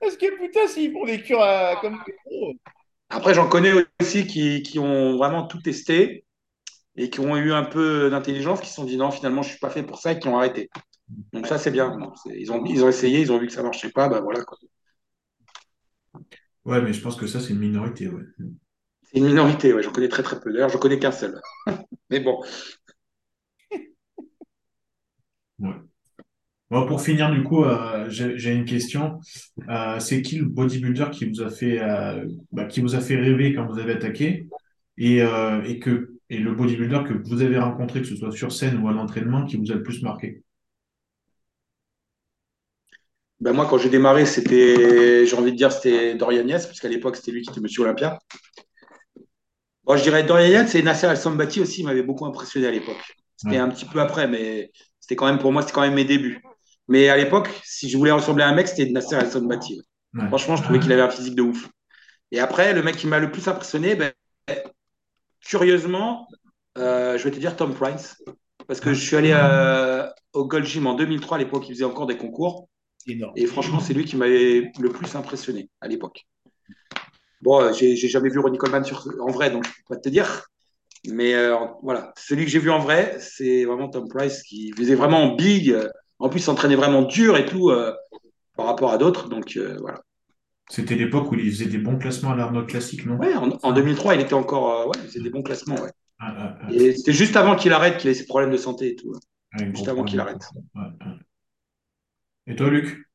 Parce 0.00 0.16
que 0.16 0.38
putain, 0.38 0.68
s'ils 0.68 0.92
font 0.92 1.04
des 1.04 1.20
cures 1.20 1.42
à- 1.42 1.76
comme 1.80 1.98
des 2.06 2.12
pros. 2.24 2.52
Après, 3.10 3.34
j'en 3.34 3.48
connais 3.48 3.72
aussi 4.00 4.26
qui, 4.28 4.62
qui 4.62 4.78
ont 4.78 5.16
vraiment 5.16 5.44
tout 5.48 5.60
testé 5.60 6.24
et 6.98 7.10
qui 7.10 7.20
ont 7.20 7.36
eu 7.36 7.52
un 7.52 7.64
peu 7.64 8.10
d'intelligence, 8.10 8.60
qui 8.60 8.68
se 8.68 8.74
sont 8.74 8.84
dit 8.84 8.96
non, 8.96 9.10
finalement, 9.10 9.42
je 9.42 9.50
suis 9.50 9.58
pas 9.58 9.70
fait 9.70 9.82
pour 9.82 9.98
ça 9.98 10.12
et 10.12 10.18
qui 10.18 10.28
ont 10.28 10.36
arrêté. 10.36 10.68
Donc 11.32 11.46
ça, 11.46 11.56
c'est 11.56 11.70
bien. 11.70 11.96
Ils 12.26 12.52
ont, 12.52 12.64
ils 12.66 12.84
ont 12.84 12.88
essayé, 12.88 13.20
ils 13.20 13.32
ont 13.32 13.38
vu 13.38 13.46
que 13.46 13.52
ça 13.52 13.62
marchait 13.62 13.90
pas, 13.90 14.08
ben 14.08 14.20
voilà 14.20 14.42
quoi. 14.44 14.58
Ouais, 16.64 16.82
mais 16.82 16.92
je 16.92 17.00
pense 17.00 17.16
que 17.16 17.26
ça, 17.26 17.40
c'est 17.40 17.54
une 17.54 17.60
minorité, 17.60 18.08
ouais. 18.08 18.24
C'est 19.04 19.18
une 19.18 19.26
minorité, 19.26 19.72
ouais, 19.72 19.82
j'en 19.82 19.92
connais 19.92 20.08
très 20.08 20.22
très 20.22 20.38
peu. 20.38 20.52
D'ailleurs, 20.52 20.68
j'en 20.68 20.78
connais 20.78 20.98
qu'un 20.98 21.12
seul. 21.12 21.40
Mais 22.10 22.20
bon, 22.20 22.42
Ouais. 25.58 25.74
Bon, 26.70 26.86
pour 26.86 27.00
finir, 27.00 27.30
du 27.30 27.42
coup, 27.42 27.64
euh, 27.64 28.06
j'ai 28.10 28.52
une 28.52 28.66
question. 28.66 29.20
Euh, 29.70 29.98
c'est 30.00 30.20
qui 30.20 30.36
le 30.36 30.44
bodybuilder 30.44 31.06
qui 31.10 31.26
vous 31.26 31.40
a 31.40 31.48
fait, 31.48 31.80
euh, 31.80 32.26
bah, 32.52 32.66
qui 32.66 32.82
vous 32.82 32.94
a 32.94 33.00
fait 33.00 33.16
rêver 33.16 33.54
quand 33.54 33.66
vous 33.66 33.78
avez 33.78 33.94
attaqué? 33.94 34.46
Et, 34.98 35.18
et, 35.64 35.78
que, 35.78 36.17
et 36.30 36.38
le 36.38 36.52
bodybuilder 36.54 37.00
que 37.08 37.12
vous 37.14 37.42
avez 37.42 37.58
rencontré, 37.58 38.00
que 38.02 38.06
ce 38.08 38.16
soit 38.16 38.32
sur 38.32 38.52
scène 38.52 38.78
ou 38.82 38.88
à 38.88 38.92
l'entraînement, 38.92 39.44
qui 39.46 39.56
vous 39.56 39.70
a 39.72 39.74
le 39.76 39.82
plus 39.82 40.02
marqué? 40.02 40.42
ben 43.40 43.52
moi, 43.52 43.66
quand 43.68 43.78
j'ai 43.78 43.88
démarré, 43.88 44.26
c'était, 44.26 45.24
j'ai 45.26 45.36
envie 45.36 45.52
de 45.52 45.56
dire, 45.56 45.70
c'était 45.72 46.14
Dorian 46.16 46.46
Yates, 46.46 46.66
puisqu'à 46.66 46.88
l'époque, 46.88 47.16
c'était 47.16 47.30
lui 47.32 47.42
qui 47.42 47.50
était 47.50 47.60
Monsieur 47.60 47.82
Olympia. 47.82 48.18
Bon, 49.84 49.96
je 49.96 50.02
dirais 50.02 50.22
Dorian 50.24 50.50
Yates 50.50 50.74
et 50.74 50.82
Nasser 50.82 51.06
Al-Sambati 51.06 51.60
aussi 51.60 51.82
m'avaient 51.84 52.02
beaucoup 52.02 52.26
impressionné 52.26 52.66
à 52.66 52.70
l'époque. 52.70 53.02
C'était 53.36 53.56
Ouais. 53.56 53.58
un 53.58 53.68
petit 53.70 53.86
peu 53.86 54.00
après, 54.00 54.28
mais 54.28 54.70
c'était 55.00 55.16
quand 55.16 55.26
même 55.26 55.38
pour 55.38 55.52
moi, 55.52 55.62
c'était 55.62 55.74
quand 55.74 55.80
même 55.82 55.94
mes 55.94 56.04
débuts. 56.04 56.42
Mais 56.88 57.08
à 57.08 57.16
l'époque, 57.16 57.48
si 57.64 57.88
je 57.88 57.96
voulais 57.96 58.10
ressembler 58.12 58.44
à 58.44 58.48
un 58.48 58.54
mec, 58.54 58.68
c'était 58.68 58.90
Nasser 58.90 59.14
Al-Sambati. 59.16 59.80
ouais. 60.14 60.20
Ouais. 60.22 60.28
Franchement, 60.28 60.56
je 60.56 60.62
trouvais 60.62 60.78
qu'il 60.80 60.92
avait 60.92 61.02
un 61.02 61.10
physique 61.10 61.34
de 61.34 61.42
ouf. 61.42 61.68
Et 62.32 62.40
après, 62.40 62.74
le 62.74 62.82
mec 62.82 62.96
qui 62.96 63.06
m'a 63.06 63.18
le 63.20 63.30
plus 63.32 63.46
impressionné, 63.48 63.96
ben, 63.96 64.12
curieusement, 65.40 66.28
euh, 66.76 67.18
je 67.18 67.24
vais 67.24 67.30
te 67.30 67.38
dire 67.38 67.56
Tom 67.56 67.74
Price. 67.74 68.22
Parce 68.68 68.80
que 68.80 68.92
je 68.92 69.00
suis 69.00 69.16
allé 69.16 69.32
euh, 69.32 70.06
au 70.34 70.44
Gold 70.44 70.66
Gym 70.66 70.86
en 70.86 70.94
2003, 70.94 71.38
à 71.38 71.40
l'époque, 71.40 71.64
il 71.68 71.74
faisait 71.74 71.84
encore 71.84 72.06
des 72.06 72.18
concours. 72.18 72.68
Énorme. 73.06 73.32
Et 73.34 73.46
franchement, 73.46 73.80
c'est 73.80 73.94
lui 73.94 74.04
qui 74.04 74.16
m'avait 74.16 74.70
le 74.78 74.88
plus 74.90 75.16
impressionné 75.16 75.70
à 75.80 75.88
l'époque. 75.88 76.26
Bon, 77.40 77.62
euh, 77.62 77.72
j'ai 77.72 77.96
jamais 77.96 78.28
vu 78.28 78.38
Ronnie 78.38 78.58
Coleman 78.58 78.84
sur, 78.84 79.08
en 79.20 79.30
vrai, 79.30 79.50
donc 79.50 79.66
je 79.66 79.70
peux 79.70 79.94
pas 79.94 80.00
te 80.00 80.10
dire. 80.10 80.44
Mais 81.06 81.34
euh, 81.34 81.56
voilà, 81.82 82.12
celui 82.18 82.44
que 82.44 82.50
j'ai 82.50 82.58
vu 82.58 82.70
en 82.70 82.78
vrai, 82.78 83.16
c'est 83.20 83.64
vraiment 83.64 83.88
Tom 83.88 84.06
Price 84.06 84.42
qui 84.42 84.72
faisait 84.72 84.96
vraiment 84.96 85.34
big. 85.34 85.74
En 86.18 86.28
plus, 86.28 86.40
s'entraînait 86.40 86.76
vraiment 86.76 87.02
dur 87.02 87.38
et 87.38 87.46
tout 87.46 87.72
par 88.54 88.66
rapport 88.66 88.90
à 88.90 88.98
d'autres. 88.98 89.28
Donc 89.28 89.56
voilà. 89.80 90.02
C'était 90.70 90.96
l'époque 90.96 91.32
où 91.32 91.34
il 91.34 91.50
faisait 91.50 91.66
des 91.66 91.78
bons 91.78 91.98
classements 91.98 92.32
à 92.32 92.36
l'Arnold 92.36 92.68
classique, 92.68 93.06
non? 93.06 93.16
Ouais, 93.18 93.34
en, 93.34 93.50
en 93.62 93.72
2003, 93.72 94.14
il 94.14 94.20
était 94.20 94.34
encore. 94.34 94.70
euh, 94.72 94.86
ouais, 94.86 94.92
il 95.02 95.08
faisait 95.08 95.20
des 95.20 95.30
bons 95.30 95.42
classements. 95.42 95.76
Ouais. 95.76 95.90
Ah, 96.18 96.34
ah, 96.38 96.58
ah. 96.62 96.70
Et 96.72 96.94
c'était 96.96 97.12
juste 97.12 97.36
avant 97.36 97.56
qu'il 97.56 97.72
arrête, 97.72 97.98
qu'il 97.98 98.10
ait 98.10 98.14
ses 98.14 98.26
problèmes 98.26 98.50
de 98.52 98.56
santé 98.58 98.90
et 98.90 98.96
tout. 98.96 99.14
Ouais, 99.54 99.72
Juste 99.74 99.88
avant 99.88 100.04
qu'il 100.04 100.20
arrête. 100.20 100.42
Et 102.46 102.56
toi, 102.56 102.70
Luc? 102.70 103.06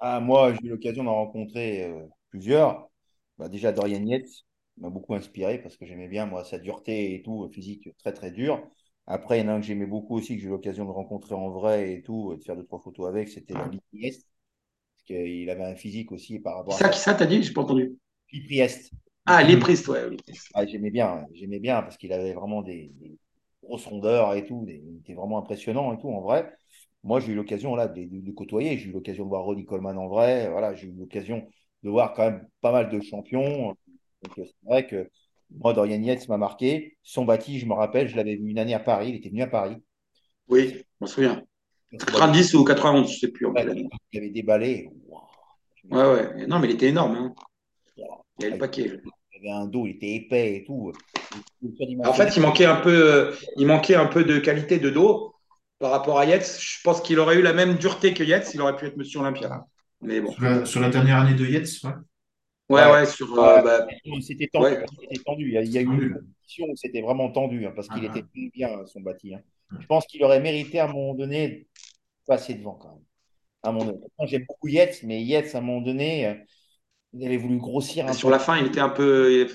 Ah, 0.00 0.20
moi, 0.20 0.54
j'ai 0.54 0.66
eu 0.66 0.70
l'occasion 0.70 1.04
d'en 1.04 1.14
rencontrer 1.14 1.84
euh, 1.84 2.06
plusieurs. 2.30 2.88
Bah, 3.38 3.48
déjà, 3.48 3.72
Dorian 3.72 4.04
Yates 4.04 4.28
m'a 4.78 4.90
beaucoup 4.90 5.14
inspiré 5.14 5.58
parce 5.62 5.76
que 5.76 5.86
j'aimais 5.86 6.08
bien, 6.08 6.26
moi, 6.26 6.44
sa 6.44 6.58
dureté 6.58 7.14
et 7.14 7.22
tout, 7.22 7.44
euh, 7.44 7.48
physique 7.50 7.88
très, 7.98 8.12
très 8.12 8.30
dur. 8.30 8.62
Après, 9.06 9.38
il 9.38 9.42
y 9.44 9.46
en 9.46 9.48
a 9.50 9.54
un 9.54 9.60
que 9.60 9.66
j'aimais 9.66 9.86
beaucoup 9.86 10.16
aussi, 10.16 10.36
que 10.36 10.42
j'ai 10.42 10.48
eu 10.48 10.50
l'occasion 10.50 10.84
de 10.84 10.90
rencontrer 10.90 11.34
en 11.34 11.50
vrai 11.50 11.92
et 11.94 12.02
tout, 12.02 12.32
et 12.34 12.38
de 12.38 12.42
faire 12.44 12.56
deux, 12.56 12.64
trois 12.64 12.80
photos 12.80 13.08
avec, 13.08 13.28
c'était 13.28 13.66
Lee 13.68 13.80
Priest. 13.92 14.26
Qu'il 15.04 15.50
avait 15.50 15.64
un 15.64 15.76
physique 15.76 16.12
aussi 16.12 16.38
par 16.40 16.56
rapport 16.56 16.76
Qui 16.76 16.76
à 16.76 16.82
ça, 16.84 16.92
ça, 16.92 17.14
t'as 17.14 17.24
dit 17.26 17.42
J'ai 17.42 17.52
pas 17.54 17.62
entendu. 17.62 17.96
Lee 18.32 18.42
Priest. 18.46 18.92
Ah, 19.26 19.42
les 19.42 19.58
Priest, 19.58 19.88
ouais. 19.88 20.10
Priest. 20.16 20.54
Ah, 20.54 20.66
j'aimais 20.66 20.90
bien, 20.90 21.26
j'aimais 21.32 21.58
bien 21.60 21.82
parce 21.82 21.96
qu'il 21.96 22.12
avait 22.12 22.32
vraiment 22.34 22.62
des, 22.62 22.88
des 23.00 23.18
grosses 23.62 23.86
rondeurs 23.86 24.34
et 24.34 24.46
tout, 24.46 24.64
des- 24.66 24.82
il 24.84 24.98
était 24.98 25.14
vraiment 25.14 25.38
impressionnant 25.38 25.92
et 25.92 25.98
tout 25.98 26.08
en 26.10 26.20
vrai. 26.20 26.52
Moi, 27.02 27.20
j'ai 27.20 27.32
eu 27.32 27.34
l'occasion 27.36 27.74
là 27.76 27.88
de, 27.88 28.04
de 28.04 28.32
côtoyer, 28.32 28.78
j'ai 28.78 28.88
eu 28.90 28.92
l'occasion 28.92 29.24
de 29.24 29.28
voir 29.28 29.44
Ronnie 29.44 29.64
Coleman 29.66 29.98
en 29.98 30.08
vrai, 30.08 30.48
voilà, 30.50 30.74
j'ai 30.74 30.88
eu 30.88 30.92
l'occasion 30.92 31.46
de 31.82 31.90
voir 31.90 32.14
quand 32.14 32.22
même 32.30 32.48
pas 32.60 32.72
mal 32.72 32.88
de 32.90 33.00
champions. 33.00 33.76
Euh, 34.24 34.44
c'est 34.44 34.54
vrai 34.64 34.86
que 34.86 35.10
moi, 35.50 35.74
Dorian 35.74 36.00
Yates 36.02 36.28
m'a 36.28 36.38
marqué. 36.38 36.96
Son 37.02 37.24
bâti, 37.24 37.58
je 37.58 37.66
me 37.66 37.74
rappelle, 37.74 38.08
je 38.08 38.16
l'avais 38.16 38.36
vu 38.36 38.48
une 38.50 38.58
année 38.58 38.74
à 38.74 38.80
Paris, 38.80 39.10
il 39.10 39.16
était 39.16 39.28
venu 39.28 39.42
à 39.42 39.46
Paris. 39.48 39.76
Oui, 40.48 40.70
je 40.78 40.84
m'en 41.00 41.06
souviens. 41.06 41.46
90 41.98 42.54
ou 42.54 42.64
91, 42.64 43.12
je 43.12 43.18
sais 43.18 43.28
plus 43.28 43.46
en. 43.46 43.54
Il 44.12 44.18
avait 44.18 44.30
déballé. 44.30 44.90
Ouais, 45.90 46.02
ouais. 46.02 46.46
Non, 46.46 46.58
mais 46.58 46.68
il 46.68 46.74
était 46.74 46.88
énorme. 46.88 47.14
Hein. 47.16 47.34
Il 47.96 48.02
y 48.42 48.44
avait 48.46 48.54
le 48.54 48.58
paquet. 48.58 49.00
Il 49.32 49.38
avait 49.50 49.50
un 49.62 49.66
dos, 49.66 49.86
il 49.86 49.96
était 49.96 50.14
épais 50.14 50.56
et 50.56 50.64
tout. 50.64 50.92
En 52.04 52.12
fait, 52.12 52.36
il 52.36 52.42
manquait 52.42 52.64
un 52.66 52.76
peu, 52.76 52.90
euh, 53.12 53.32
il 53.56 53.66
manquait 53.66 53.94
un 53.96 54.06
peu 54.06 54.24
de 54.24 54.38
qualité 54.38 54.78
de 54.78 54.90
dos 54.90 55.34
par 55.78 55.90
rapport 55.90 56.18
à 56.18 56.24
Yates. 56.24 56.58
Je 56.60 56.78
pense 56.82 57.00
qu'il 57.00 57.18
aurait 57.18 57.36
eu 57.36 57.42
la 57.42 57.52
même 57.52 57.74
dureté 57.76 58.14
que 58.14 58.22
Yates, 58.24 58.52
il 58.54 58.60
aurait 58.60 58.76
pu 58.76 58.86
être 58.86 58.96
Monsieur 58.96 59.20
Olympia. 59.20 59.48
là. 59.48 59.66
Mais 60.00 60.20
bon. 60.20 60.32
Sur 60.32 60.42
la, 60.42 60.64
sur 60.66 60.80
la 60.80 60.88
dernière 60.90 61.18
année 61.18 61.34
de 61.34 61.44
Yates, 61.46 61.68
ouais. 61.84 61.90
Ouais, 62.70 62.82
Ouais. 62.84 62.92
ouais, 62.92 63.06
sur. 63.06 63.38
euh, 63.38 63.60
bah, 63.62 63.86
C'était 64.22 64.46
tendu. 64.48 64.64
Ouais. 64.66 64.84
c'était 65.00 65.22
tendu. 65.22 65.48
Il 65.48 65.52
y 65.52 65.58
a, 65.58 65.62
il 65.62 65.70
y 65.72 65.78
a 65.78 65.82
eu 65.82 65.84
une 65.84 66.14
compétition 66.14 66.66
où 66.70 66.76
c'était 66.76 67.02
vraiment 67.02 67.30
tendu 67.30 67.66
hein, 67.66 67.72
parce 67.76 67.88
qu'il 67.88 68.02
Ah, 68.04 68.06
était 68.06 68.22
très 68.22 68.50
bien, 68.54 68.86
son 68.86 69.00
bâti. 69.00 69.34
hein. 69.34 69.40
Je 69.80 69.86
pense 69.86 70.06
qu'il 70.06 70.22
aurait 70.24 70.40
mérité 70.40 70.78
à 70.78 70.84
un 70.88 70.92
moment 70.92 71.14
donné 71.14 71.66
passer 72.26 72.54
devant 72.54 72.74
quand 72.74 72.92
même. 72.92 73.04
À 73.62 73.68
un 73.68 73.72
moment 73.72 73.86
donné. 73.86 73.98
Moi, 74.18 74.26
J'aime 74.26 74.44
beaucoup 74.48 74.68
Yates, 74.68 75.02
mais 75.02 75.22
Yates, 75.22 75.54
à 75.54 75.58
un 75.58 75.60
moment 75.60 75.80
donné, 75.80 76.26
euh, 76.26 76.34
il 77.12 77.24
avait 77.26 77.36
voulu 77.36 77.58
grossir 77.58 78.06
un 78.06 78.12
sur 78.12 78.28
peu. 78.28 78.32
la 78.32 78.38
fin, 78.38 78.58
il 78.58 78.66
était 78.66 78.80
un 78.80 78.88
peu 78.90 79.46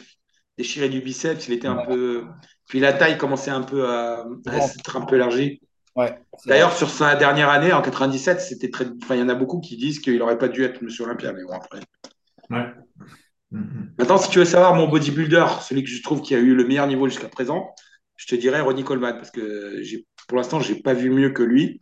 déchiré 0.57 0.89
du 0.89 1.01
biceps, 1.01 1.47
il 1.47 1.53
était 1.53 1.67
un 1.67 1.77
peu. 1.77 2.25
Puis 2.67 2.79
la 2.79 2.93
taille 2.93 3.17
commençait 3.17 3.51
un 3.51 3.61
peu 3.61 3.87
à, 3.87 4.25
à 4.47 4.57
être 4.57 4.97
un 4.97 5.05
peu 5.05 5.15
élargie. 5.15 5.61
Ouais, 5.95 6.17
D'ailleurs, 6.45 6.75
sur 6.75 6.89
sa 6.89 7.15
dernière 7.15 7.49
année, 7.49 7.73
en 7.73 7.81
97, 7.81 8.39
c'était 8.41 8.69
très. 8.69 8.85
Enfin, 9.03 9.15
il 9.15 9.19
y 9.19 9.23
en 9.23 9.29
a 9.29 9.35
beaucoup 9.35 9.59
qui 9.59 9.75
disent 9.77 9.99
qu'il 9.99 10.17
n'aurait 10.17 10.37
pas 10.37 10.47
dû 10.47 10.63
être 10.63 10.81
Monsieur 10.81 11.03
Olympia, 11.05 11.33
mais 11.33 11.43
bon, 11.43 11.53
après. 11.53 11.79
Ouais. 12.49 12.67
Maintenant, 13.51 14.17
si 14.17 14.29
tu 14.29 14.39
veux 14.39 14.45
savoir 14.45 14.75
mon 14.75 14.87
bodybuilder, 14.87 15.45
celui 15.61 15.83
que 15.83 15.89
je 15.89 16.01
trouve 16.03 16.21
qui 16.21 16.35
a 16.35 16.37
eu 16.37 16.53
le 16.55 16.65
meilleur 16.65 16.87
niveau 16.87 17.07
jusqu'à 17.07 17.27
présent, 17.29 17.73
je 18.15 18.27
te 18.27 18.35
dirais 18.35 18.61
Ronnie 18.61 18.83
Coleman, 18.83 19.15
parce 19.15 19.31
que 19.31 19.81
j'ai, 19.81 20.05
pour 20.27 20.37
l'instant, 20.37 20.59
j'ai 20.59 20.75
pas 20.75 20.93
vu 20.93 21.09
mieux 21.09 21.31
que 21.31 21.43
lui, 21.43 21.79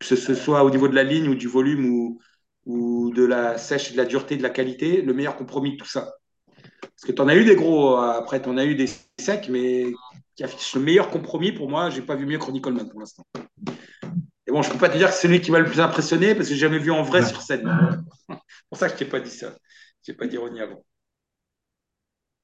que 0.00 0.06
ce 0.06 0.34
soit 0.34 0.64
au 0.64 0.70
niveau 0.70 0.88
de 0.88 0.94
la 0.94 1.04
ligne 1.04 1.28
ou 1.28 1.34
du 1.34 1.48
volume 1.48 1.86
ou, 1.86 2.20
ou 2.66 3.10
de 3.12 3.24
la 3.24 3.58
sèche, 3.58 3.92
de 3.92 3.96
la 3.96 4.04
dureté, 4.04 4.36
de 4.36 4.42
la 4.42 4.50
qualité, 4.50 5.02
le 5.02 5.14
meilleur 5.14 5.36
compromis 5.36 5.72
de 5.72 5.76
tout 5.76 5.88
ça. 5.88 6.12
Parce 6.80 7.04
que 7.06 7.12
tu 7.12 7.22
en 7.22 7.28
as 7.28 7.36
eu 7.36 7.44
des 7.44 7.56
gros, 7.56 7.96
euh, 7.96 8.12
après, 8.12 8.42
tu 8.42 8.48
en 8.48 8.56
as 8.56 8.64
eu 8.64 8.74
des 8.74 8.88
secs, 9.18 9.48
mais 9.48 9.92
qui 10.36 10.44
affichent 10.44 10.74
le 10.74 10.82
meilleur 10.82 11.10
compromis, 11.10 11.52
pour 11.52 11.68
moi, 11.68 11.90
j'ai 11.90 12.02
pas 12.02 12.16
vu 12.16 12.26
mieux 12.26 12.38
que 12.38 12.44
Ronnie 12.44 12.60
Coleman 12.60 12.88
pour 12.88 13.00
l'instant. 13.00 13.24
Et 14.46 14.50
bon, 14.50 14.62
je 14.62 14.70
peux 14.70 14.78
pas 14.78 14.88
te 14.88 14.96
dire 14.96 15.08
que 15.08 15.14
c'est 15.14 15.22
celui 15.22 15.40
qui 15.40 15.50
m'a 15.50 15.58
le 15.58 15.66
plus 15.66 15.80
impressionné, 15.80 16.34
parce 16.34 16.48
que 16.48 16.54
j'ai 16.54 16.60
jamais 16.60 16.78
vu 16.78 16.90
en 16.90 17.02
vrai 17.02 17.24
sur 17.24 17.42
scène. 17.42 17.68
C'est 18.28 18.68
pour 18.68 18.78
ça 18.78 18.88
que 18.88 18.94
je 18.94 18.98
t'ai 18.98 19.04
pas 19.10 19.20
dit 19.20 19.30
ça. 19.30 19.56
Je 20.02 20.12
t'ai 20.12 20.16
pas 20.16 20.26
dit 20.26 20.36
Ronnie 20.36 20.60
avant. 20.60 20.84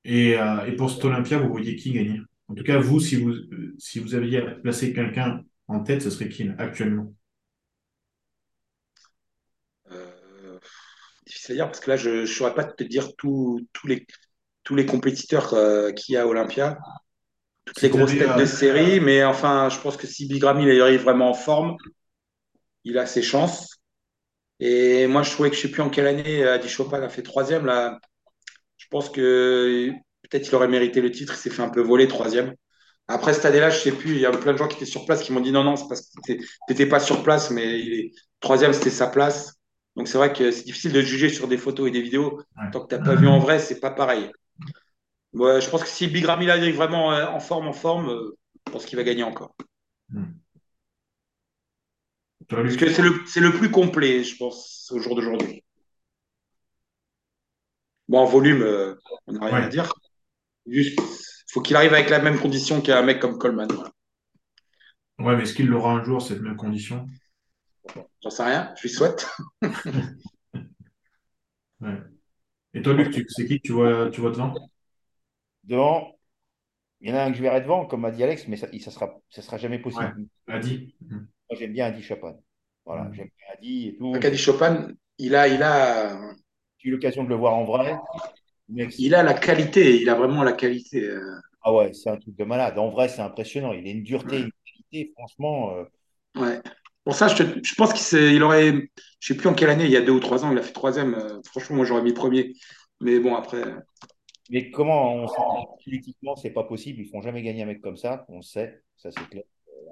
Et, 0.04 0.36
euh, 0.36 0.66
et 0.66 0.72
pour 0.76 0.90
cet 0.90 1.04
Olympia, 1.04 1.38
vous 1.38 1.48
voyez 1.48 1.76
qui 1.76 1.92
gagner? 1.92 2.20
En 2.48 2.54
tout 2.54 2.64
cas, 2.64 2.78
vous, 2.78 3.00
si 3.00 3.16
vous, 3.16 3.30
euh, 3.30 3.74
si 3.78 4.00
vous 4.00 4.14
aviez 4.14 4.38
à 4.38 4.50
placer 4.50 4.92
quelqu'un 4.92 5.42
en 5.66 5.80
tête, 5.82 6.02
ce 6.02 6.10
serait 6.10 6.28
qui 6.28 6.48
actuellement? 6.58 7.14
Euh, 9.90 10.58
difficile 11.34 11.52
à 11.52 11.56
dire 11.56 11.66
parce 11.66 11.80
que 11.80 11.90
là, 11.90 11.96
je 11.96 12.10
ne 12.10 12.26
saurais 12.26 12.54
pas 12.54 12.64
te 12.64 12.84
dire 12.84 13.14
tous 13.16 13.60
tous 13.72 13.86
les, 13.86 14.06
tous 14.62 14.74
les 14.74 14.86
compétiteurs 14.86 15.54
euh, 15.54 15.90
qu'il 15.92 16.14
y 16.14 16.16
a 16.16 16.22
à 16.22 16.26
Olympia, 16.26 16.78
toutes 17.64 17.82
les 17.82 17.90
grosses 17.90 18.12
têtes 18.12 18.36
de 18.36 18.42
euh, 18.42 18.46
série, 18.46 19.00
mais 19.00 19.24
enfin, 19.24 19.68
je 19.68 19.78
pense 19.80 19.96
que 19.96 20.06
si 20.06 20.26
Bigram 20.26 20.60
il 20.60 20.80
arrive 20.80 21.02
vraiment 21.02 21.30
en 21.30 21.34
forme, 21.34 21.76
il 22.84 22.98
a 22.98 23.06
ses 23.06 23.22
chances. 23.22 23.70
Et 24.60 25.06
moi, 25.06 25.22
je 25.22 25.30
trouvais 25.32 25.50
que 25.50 25.56
je 25.56 25.60
ne 25.60 25.66
sais 25.66 25.72
plus 25.72 25.82
en 25.82 25.90
quelle 25.90 26.06
année 26.06 26.44
Adi 26.44 26.68
Chopin 26.68 27.02
a 27.02 27.08
fait 27.08 27.22
troisième. 27.22 27.66
Là, 27.66 27.98
je 28.76 28.86
pense 28.88 29.10
que 29.10 29.90
peut-être 30.22 30.48
il 30.48 30.54
aurait 30.54 30.68
mérité 30.68 31.00
le 31.00 31.10
titre. 31.10 31.34
Il 31.34 31.38
s'est 31.38 31.50
fait 31.50 31.62
un 31.62 31.70
peu 31.70 31.80
voler 31.80 32.06
troisième. 32.06 32.54
Après 33.08 33.34
cette 33.34 33.44
année-là, 33.44 33.70
je 33.70 33.78
ne 33.78 33.82
sais 33.82 33.92
plus. 33.92 34.12
Il 34.12 34.20
y 34.20 34.26
a 34.26 34.30
plein 34.30 34.52
de 34.52 34.58
gens 34.58 34.68
qui 34.68 34.76
étaient 34.76 34.86
sur 34.86 35.04
place 35.04 35.22
qui 35.22 35.32
m'ont 35.32 35.40
dit 35.40 35.52
non, 35.52 35.64
non, 35.64 35.76
c'est 35.76 35.88
parce 35.88 36.02
que 36.02 36.32
tu 36.32 36.48
n'étais 36.68 36.86
pas 36.86 37.00
sur 37.00 37.22
place, 37.22 37.50
mais 37.50 37.80
il 37.80 37.92
est... 37.94 38.12
troisième, 38.40 38.72
c'était 38.72 38.90
sa 38.90 39.08
place. 39.08 39.53
Donc 39.96 40.08
c'est 40.08 40.18
vrai 40.18 40.32
que 40.32 40.50
c'est 40.50 40.64
difficile 40.64 40.92
de 40.92 41.00
juger 41.00 41.28
sur 41.28 41.48
des 41.48 41.58
photos 41.58 41.88
et 41.88 41.90
des 41.90 42.02
vidéos. 42.02 42.42
ouais. 42.56 42.70
Tant 42.72 42.80
que 42.80 42.88
tu 42.88 43.00
n'as 43.00 43.04
pas 43.04 43.14
vu 43.14 43.28
en 43.28 43.38
vrai, 43.38 43.58
c'est 43.58 43.80
pas 43.80 43.90
pareil. 43.90 44.30
Ouais, 45.32 45.60
je 45.60 45.68
pense 45.68 45.82
que 45.82 45.88
si 45.88 46.06
Big 46.06 46.24
Ramy 46.24 46.48
arrive 46.50 46.76
vraiment 46.76 47.12
euh, 47.12 47.26
en 47.26 47.40
forme, 47.40 47.66
en 47.66 47.72
forme, 47.72 48.08
euh, 48.08 48.36
je 48.66 48.72
pense 48.72 48.86
qu'il 48.86 48.96
va 48.96 49.04
gagner 49.04 49.24
encore. 49.24 49.54
Hmm. 50.08 50.24
Parce 52.48 52.76
que 52.76 52.90
c'est 52.90 53.02
le, 53.02 53.10
le 53.40 53.52
plus 53.52 53.70
complet, 53.70 54.22
je 54.22 54.36
pense, 54.36 54.90
au 54.94 55.00
jour 55.00 55.16
d'aujourd'hui. 55.16 55.64
Bon, 58.08 58.18
en 58.18 58.26
volume, 58.26 58.62
euh, 58.62 58.94
on 59.26 59.32
n'a 59.32 59.46
rien 59.46 59.62
à 59.62 59.68
dire. 59.68 59.92
Juste, 60.66 60.98
faut 61.50 61.60
qu'il 61.60 61.76
arrive 61.76 61.94
avec 61.94 62.10
la 62.10 62.20
même 62.20 62.38
condition 62.38 62.80
qu'un 62.80 63.02
mec 63.02 63.20
comme 63.20 63.38
Coleman. 63.38 63.68
Voilà. 63.72 63.90
Ouais, 65.18 65.36
mais 65.36 65.44
est-ce 65.44 65.54
qu'il 65.54 65.68
l'aura 65.68 65.92
un 65.92 66.04
jour, 66.04 66.20
cette 66.20 66.40
même 66.40 66.56
condition? 66.56 67.06
J'en 68.22 68.30
sais 68.30 68.44
rien, 68.44 68.72
je 68.76 68.82
lui 68.82 68.88
souhaite. 68.90 69.26
Ouais. 71.80 71.96
Et 72.74 72.82
toi, 72.82 72.94
Luc, 72.94 73.12
tu- 73.12 73.26
c'est 73.28 73.46
qui 73.46 73.60
que 73.60 73.66
tu 73.68 73.72
vois, 73.72 74.10
tu 74.10 74.20
vois 74.20 74.30
devant? 74.30 74.54
Devant, 75.64 76.18
il 77.00 77.10
y 77.10 77.12
en 77.12 77.16
a 77.16 77.24
un 77.24 77.30
que 77.32 77.38
je 77.38 77.42
verrai 77.42 77.60
devant, 77.62 77.86
comme 77.86 78.04
a 78.04 78.10
dit 78.12 78.22
Alex, 78.24 78.48
mais 78.48 78.56
ça 78.56 78.68
ne 78.72 78.78
sera, 78.78 79.20
ça 79.30 79.42
sera 79.42 79.58
jamais 79.58 79.76
Ouais. 79.78 79.82
possible. 79.82 80.26
Adi? 80.48 80.94
Hmm. 81.02 81.16
Moi, 81.50 81.58
j'aime 81.58 81.72
bien 81.72 81.86
Adi 81.86 82.02
Chopin. 82.02 82.36
Voilà, 82.84 83.04
Hmm. 83.10 83.14
j'aime 83.14 83.28
bien 83.38 83.46
Adi 83.58 83.88
et 83.88 83.96
tout. 83.96 84.14
Adi 84.14 84.38
Chopin, 84.38 84.88
il 85.18 85.34
a, 85.34 85.48
il 85.48 85.62
a, 85.62 86.18
J'ai 86.78 86.88
eu 86.88 86.92
l'occasion 86.92 87.24
de 87.24 87.28
le 87.28 87.34
voir 87.36 87.54
en 87.54 87.64
vrai. 87.64 87.96
Il 88.98 89.14
a 89.14 89.22
la 89.22 89.34
qualité, 89.34 90.00
il 90.00 90.08
a 90.08 90.14
vraiment 90.14 90.42
la 90.42 90.52
qualité. 90.52 91.04
euh, 91.04 91.38
ah 91.62 91.72
ouais, 91.72 91.92
c'est 91.94 92.10
un 92.10 92.16
truc 92.18 92.36
de 92.36 92.44
malade. 92.44 92.78
En 92.78 92.90
vrai, 92.90 93.08
c'est 93.08 93.20
impressionnant. 93.22 93.72
Il 93.72 93.86
a 93.86 93.90
une 93.90 94.02
dureté, 94.02 94.36
ouais. 94.36 94.42
une 94.42 94.50
qualité, 94.64 95.12
franchement. 95.14 95.74
euh, 95.76 95.84
Ouais. 96.36 96.60
Pour 97.04 97.14
ça, 97.14 97.28
je, 97.28 97.42
te- 97.42 97.60
je 97.64 97.74
pense 97.74 97.92
qu'il 97.92 98.42
aurait, 98.42 98.72
je 99.20 99.28
sais 99.28 99.36
plus 99.36 99.48
en 99.48 99.54
quelle 99.54 99.70
année, 99.70 99.84
il 99.84 99.90
y 99.90 99.96
a 99.96 100.00
deux 100.02 100.12
ou 100.12 100.20
trois 100.20 100.44
ans, 100.44 100.52
il 100.52 100.58
a 100.58 100.62
fait 100.62 100.72
troisième. 100.72 101.14
euh, 101.14 101.40
franchement, 101.46 101.76
moi, 101.76 101.84
j'aurais 101.84 102.02
mis 102.02 102.12
premier. 102.14 102.54
Mais 103.00 103.20
bon, 103.20 103.34
après, 103.36 103.62
Mais 104.50 104.70
comment 104.70 105.14
on 105.14 105.28
sait 105.28 105.42
que 105.42 105.84
politiquement, 105.84 106.36
c'est 106.36 106.50
pas 106.52 106.64
possible. 106.64 107.00
Ils 107.00 107.04
ne 107.04 107.08
feront 107.08 107.22
jamais 107.22 107.42
gagner 107.42 107.62
un 107.62 107.66
mec 107.66 107.80
comme 107.82 107.96
ça. 107.96 108.24
On 108.28 108.36
le 108.36 108.42
sait, 108.42 108.82
ça 108.96 109.10
c'est 109.12 109.28
clair. 109.28 109.44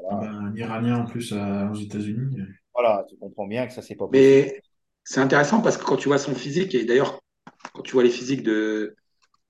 Ah 0.08 0.14
Voilà, 0.14 0.20
ben, 0.20 0.28
un 0.32 0.54
Iranien 0.56 0.98
en 1.00 1.04
plus 1.06 1.32
aux 1.32 1.74
États-Unis. 1.74 2.36
Voilà, 2.74 3.04
tu 3.08 3.16
comprends 3.16 3.46
bien 3.46 3.66
que 3.66 3.72
ça 3.72 3.80
c'est 3.82 3.96
pas 3.96 4.08
possible. 4.08 4.46
mais 4.48 4.62
c'est 5.04 5.20
intéressant 5.20 5.60
parce 5.62 5.76
que 5.76 5.84
quand 5.84 5.96
tu 5.96 6.08
vois 6.08 6.18
son 6.18 6.34
physique, 6.34 6.74
et 6.74 6.84
d'ailleurs, 6.84 7.20
quand 7.74 7.82
tu 7.82 7.92
vois 7.94 8.04
les 8.04 8.10
physiques 8.10 8.44
de 8.44 8.96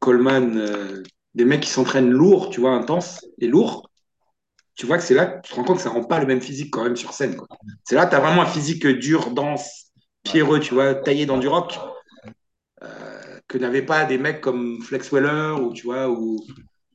Coleman, 0.01 0.59
euh, 0.59 1.05
des 1.37 1.47
mecs 1.47 1.63
qui 1.63 1.71
s'entraînent 1.71 2.11
lourd, 2.11 2.51
tu 2.51 2.61
vois, 2.61 2.73
intense 2.73 3.27
et 3.41 3.49
lourd, 3.49 3.91
tu 4.75 4.87
vois 4.87 4.97
que 4.99 5.03
c'est 5.05 5.15
là 5.15 5.27
que 5.27 5.47
tu 5.47 5.53
te 5.53 5.57
rends 5.57 5.65
compte 5.65 5.77
que 5.77 5.83
ça 5.83 5.91
rend 5.91 6.05
pas 6.05 6.19
le 6.21 6.27
même 6.27 6.41
physique 6.41 6.71
quand 6.73 6.85
même 6.85 6.97
sur 6.97 7.13
scène. 7.13 7.37
C'est 7.85 7.95
là 7.95 8.07
que 8.07 8.11
tu 8.11 8.17
as 8.17 8.21
vraiment 8.21 8.43
un 8.43 8.47
physique 8.47 8.87
dur, 8.87 9.31
dense, 9.31 9.93
pierreux, 10.23 10.61
tu 10.61 10.75
vois, 10.75 10.95
taillé 10.95 11.27
dans 11.27 11.39
du 11.39 11.49
rock, 11.49 11.79
euh, 12.83 13.41
que 13.49 13.59
n'avaient 13.59 13.83
pas 13.83 14.05
des 14.05 14.19
mecs 14.19 14.41
comme 14.41 14.81
Flex 14.83 15.13
Weller 15.13 15.55
ou, 15.61 15.73
tu 15.73 15.85
vois, 15.85 16.09
ou, 16.09 16.37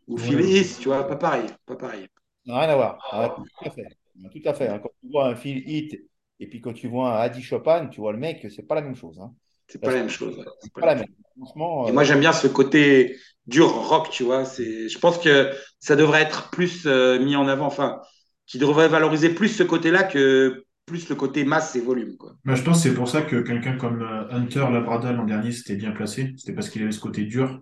ou 0.08 0.18
Phil. 0.18 0.40
Heath, 0.42 0.80
tu 0.80 0.90
vois, 0.90 1.08
pas 1.08 1.16
pareil, 1.16 1.48
pas 1.66 1.76
pareil. 1.76 2.08
Rien 2.46 2.70
à 2.70 2.76
voir. 2.76 2.98
Ah, 3.12 3.36
tout 3.36 3.66
à 3.66 3.70
fait. 3.70 3.88
Tout 4.32 4.50
à 4.50 4.54
fait. 4.54 4.68
hein. 4.68 4.80
Quand 4.80 4.90
tu 5.02 5.12
vois 5.12 5.28
un 5.28 5.36
Phil 5.36 5.64
Heath 5.70 6.00
et 6.40 6.48
puis 6.48 6.62
quand 6.62 6.74
tu 6.74 6.88
vois 6.88 7.18
un 7.18 7.22
Adi 7.22 7.42
Chopin, 7.42 7.88
tu 7.88 8.00
vois 8.00 8.12
le 8.12 8.18
mec, 8.20 8.46
c'est 8.50 8.64
pas 8.64 8.76
la 8.76 8.82
même 8.82 8.96
chose. 8.96 9.20
Hein. 9.20 9.34
C'est 9.68 9.80
pas 9.82 9.92
la 9.92 9.98
même 10.00 10.10
chose. 10.10 10.38
ouais. 10.38 10.46
Pas 10.74 10.82
pas 10.82 10.86
la 10.88 10.94
la 10.94 10.96
même 10.96 11.06
même. 11.08 11.16
Franchement, 11.46 11.88
Et 11.88 11.90
euh, 11.90 11.94
moi, 11.94 12.04
j'aime 12.04 12.20
bien 12.20 12.34
ce 12.34 12.48
côté 12.48 13.18
dur 13.48 13.68
rock, 13.72 14.10
tu 14.12 14.24
vois. 14.24 14.46
C'est, 14.46 14.90
je 14.90 15.00
pense 15.00 15.18
que 15.18 15.52
ça 15.80 15.96
devrait 15.96 16.22
être 16.22 16.50
plus 16.52 16.86
euh, 16.86 17.20
mis 17.20 17.36
en 17.36 17.48
avant, 17.48 17.66
enfin, 17.66 18.02
qui 18.46 18.58
devrait 18.60 18.88
valoriser 18.88 19.30
plus 19.30 19.50
ce 19.50 19.64
côté-là 19.64 20.04
que 20.04 20.66
plus 20.86 21.10
le 21.10 21.16
côté 21.16 21.44
masse 21.44 21.76
et 21.76 21.82
volume, 21.82 22.16
quoi. 22.18 22.34
Ben, 22.46 22.56
je 22.56 22.64
pense 22.64 22.82
que 22.82 22.90
c'est 22.90 22.96
pour 22.96 23.10
ça 23.10 23.22
que 23.22 23.42
quelqu'un 23.42 23.78
comme 23.78 24.02
euh, 24.02 24.30
Hunter 24.32 24.68
Labrada 24.72 25.12
l'an 25.12 25.26
dernier 25.26 25.52
s'était 25.52 25.76
bien 25.76 25.92
placé. 25.92 26.34
C'était 26.38 26.54
parce 26.54 26.70
qu'il 26.70 26.82
avait 26.84 26.92
ce 26.92 27.00
côté 27.00 27.26
dur. 27.26 27.62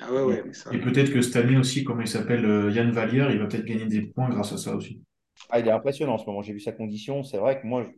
Ah 0.00 0.12
ouais, 0.12 0.22
ouais, 0.22 0.42
mais 0.46 0.52
ça. 0.54 0.70
Et 0.72 0.78
peut-être 0.78 1.12
que 1.12 1.20
cette 1.20 1.36
année 1.36 1.56
aussi, 1.56 1.84
comment 1.84 2.00
il 2.02 2.08
s'appelle, 2.08 2.44
euh, 2.44 2.70
Yann 2.70 2.90
Vallière, 2.92 3.30
il 3.30 3.38
va 3.38 3.46
peut-être 3.46 3.64
gagner 3.64 3.86
des 3.86 4.02
points 4.02 4.28
grâce 4.28 4.52
à 4.52 4.56
ça 4.56 4.74
aussi. 4.76 5.00
ah, 5.50 5.58
il 5.58 5.66
est 5.66 5.70
impressionnant 5.70 6.14
en 6.14 6.18
ce 6.18 6.26
moment. 6.26 6.42
J'ai 6.42 6.52
vu 6.52 6.60
sa 6.60 6.72
condition. 6.72 7.22
C'est 7.22 7.38
vrai 7.38 7.60
que 7.60 7.66
moi, 7.66 7.84
je- 7.84 7.90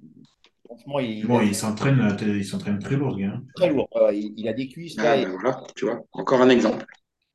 franchement, 0.64 0.98
il, 1.00 1.26
Bon, 1.26 1.40
il 1.40 1.54
s'entraîne, 1.54 2.00
euh, 2.00 2.36
il 2.38 2.44
s'entraîne 2.44 2.78
très 2.78 2.96
lourd, 2.96 3.14
ce 3.14 3.20
gars. 3.20 3.32
hein. 3.34 3.42
très 3.54 3.70
lourd. 3.70 3.88
Il, 4.12 4.34
il 4.36 4.48
a 4.48 4.52
des 4.52 4.68
cuisses 4.68 4.96
là. 4.96 5.12
Ah, 5.12 5.16
et- 5.16 5.24
ben 5.24 5.30
voilà, 5.32 5.62
tu 5.76 5.84
vois, 5.86 6.00
encore 6.12 6.40
un 6.42 6.48
exemple. 6.50 6.84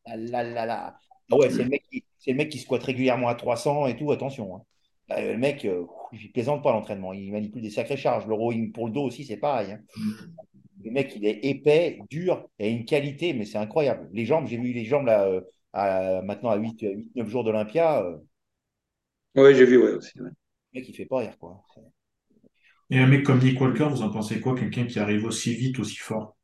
Ah 0.07 0.15
là 0.17 0.43
là 0.43 0.65
là. 0.65 0.99
Ah 1.31 1.37
ouais, 1.37 1.49
c'est 1.49 1.63
le 1.63 1.69
mec 1.69 1.83
qui, 1.91 2.03
c'est 2.19 2.31
le 2.31 2.37
mec 2.37 2.49
qui 2.49 2.59
squatte 2.59 2.83
régulièrement 2.83 3.27
à 3.27 3.35
300 3.35 3.87
et 3.87 3.95
tout. 3.97 4.11
Attention. 4.11 4.55
hein. 4.57 4.63
Le 5.09 5.37
mec, 5.37 5.65
euh, 5.65 5.85
il 6.13 6.31
plaisante 6.31 6.63
pas 6.63 6.71
l'entraînement. 6.71 7.13
Il 7.13 7.31
manipule 7.31 7.61
des 7.61 7.69
sacrées 7.69 7.97
charges. 7.97 8.27
Le 8.27 8.33
rowing 8.33 8.71
pour 8.71 8.87
le 8.87 8.93
dos 8.93 9.03
aussi, 9.03 9.25
c'est 9.25 9.37
pareil. 9.37 9.71
hein. 9.73 9.79
Le 10.83 10.91
mec, 10.91 11.13
il 11.15 11.25
est 11.25 11.45
épais, 11.45 11.99
dur, 12.09 12.47
et 12.59 12.69
une 12.71 12.85
qualité, 12.85 13.33
mais 13.33 13.45
c'est 13.45 13.57
incroyable. 13.57 14.09
Les 14.13 14.25
jambes, 14.25 14.47
j'ai 14.47 14.57
vu 14.57 14.73
les 14.73 14.85
jambes 14.85 15.07
là, 15.07 15.25
euh, 15.25 15.41
à- 15.73 16.21
maintenant 16.23 16.49
à 16.51 16.55
8, 16.57 16.83
9 17.15 17.27
jours 17.29 17.43
d'Olympia. 17.43 18.03
euh, 18.03 18.17
Ouais, 19.35 19.55
j'ai 19.55 19.65
vu, 19.65 19.77
ouais, 19.77 19.93
aussi. 19.93 20.19
ouais. 20.21 20.29
le 20.73 20.79
mec, 20.79 20.87
il 20.89 20.95
fait 20.95 21.05
pas 21.05 21.17
rire, 21.19 21.37
quoi. 21.39 21.61
Et 22.89 22.99
un 22.99 23.07
mec 23.07 23.23
comme 23.25 23.39
Nick 23.41 23.61
Walker, 23.61 23.87
vous 23.89 24.01
en 24.03 24.09
pensez 24.11 24.41
quoi? 24.41 24.55
Quelqu'un 24.55 24.85
qui 24.87 24.99
arrive 24.99 25.25
aussi 25.25 25.53
vite, 25.55 25.79
aussi 25.79 25.97
fort? 25.97 26.36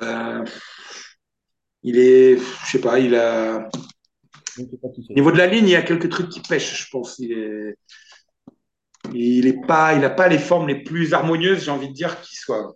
Ben, 0.00 0.44
il 1.82 1.98
est, 1.98 2.36
je 2.36 2.70
sais 2.70 2.80
pas, 2.80 2.98
il 2.98 3.14
a. 3.14 3.68
Ne 4.58 4.64
Au 4.64 5.14
niveau 5.14 5.32
de 5.32 5.38
la 5.38 5.46
ligne, 5.46 5.66
il 5.66 5.72
y 5.72 5.76
a 5.76 5.82
quelques 5.82 6.10
trucs 6.10 6.28
qui 6.28 6.40
pêchent, 6.40 6.84
je 6.84 6.90
pense. 6.90 7.18
Il 7.18 7.32
est, 7.32 7.76
il 9.12 9.46
est 9.46 9.66
pas, 9.66 9.94
il 9.94 10.04
a 10.04 10.10
pas 10.10 10.28
les 10.28 10.38
formes 10.38 10.68
les 10.68 10.82
plus 10.82 11.14
harmonieuses, 11.14 11.64
j'ai 11.64 11.70
envie 11.70 11.88
de 11.88 11.94
dire, 11.94 12.20
qui 12.20 12.36
soient. 12.36 12.74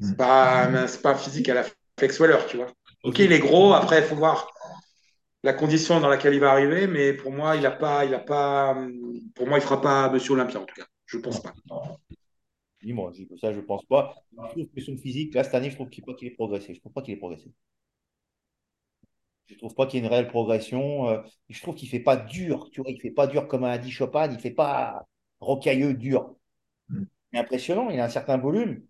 C'est 0.00 0.16
pas, 0.16 0.88
c'est 0.88 1.02
pas 1.02 1.12
un 1.12 1.16
physique 1.16 1.48
à 1.48 1.54
la 1.54 1.64
Flex 1.98 2.20
Weller, 2.20 2.38
tu 2.48 2.56
vois. 2.56 2.72
Ok, 3.04 3.18
il 3.20 3.32
est 3.32 3.38
gros. 3.38 3.72
Après, 3.72 4.00
il 4.00 4.04
faut 4.04 4.16
voir 4.16 4.48
la 5.44 5.52
condition 5.52 6.00
dans 6.00 6.08
laquelle 6.08 6.34
il 6.34 6.40
va 6.40 6.50
arriver, 6.50 6.86
mais 6.86 7.12
pour 7.12 7.32
moi, 7.32 7.56
il 7.56 7.66
a 7.66 7.70
pas, 7.70 8.04
il 8.04 8.14
a 8.14 8.18
pas, 8.20 8.76
pour 9.34 9.46
moi, 9.46 9.58
il 9.58 9.62
fera 9.62 9.80
pas 9.80 10.08
Monsieur 10.10 10.32
Olympia 10.32 10.60
en 10.60 10.64
tout 10.64 10.74
cas. 10.74 10.86
Je 11.06 11.18
pense 11.18 11.42
pas. 11.42 11.52
Dis-moi, 12.82 13.12
je- 13.14 13.36
ça, 13.36 13.52
je 13.52 13.60
pense 13.60 13.84
pas. 13.86 14.14
Je 14.32 14.48
trouve 14.50 14.68
que 14.74 14.80
son 14.82 14.96
physique, 14.98 15.34
là, 15.34 15.42
cette 15.44 15.54
année, 15.54 15.70
je 15.70 15.76
trouve 15.76 15.88
qu'il 15.90 16.04
pas 16.04 16.14
qu'il 16.14 16.28
ait 16.28 16.32
progressé. 16.32 16.74
Je 16.74 16.80
trouve 16.80 16.92
pas 16.92 17.02
qu'il 17.02 17.14
ait 17.14 17.16
progressé. 17.16 17.50
Je 19.46 19.56
trouve 19.56 19.74
pas 19.74 19.86
qu'il 19.86 20.00
y 20.00 20.02
ait 20.02 20.06
une 20.06 20.12
réelle 20.12 20.28
progression. 20.28 21.08
euh, 21.08 21.22
je 21.48 21.60
trouve 21.60 21.74
qu'il 21.74 21.88
fait 21.88 22.00
pas 22.00 22.16
dur. 22.16 22.70
Tu 22.70 22.80
vois, 22.80 22.90
il 22.90 23.00
fait 23.00 23.10
pas 23.10 23.26
dur 23.26 23.48
comme 23.48 23.64
un 23.64 23.70
Adi 23.70 23.90
Chopin. 23.90 24.30
Il 24.30 24.38
fait 24.38 24.50
pas 24.50 25.06
rocailleux, 25.40 25.94
dur. 25.94 26.36
Mm. 26.88 27.04
Impressionnant. 27.34 27.90
Il 27.90 28.00
a 28.00 28.04
un 28.06 28.08
certain 28.10 28.38
volume. 28.38 28.84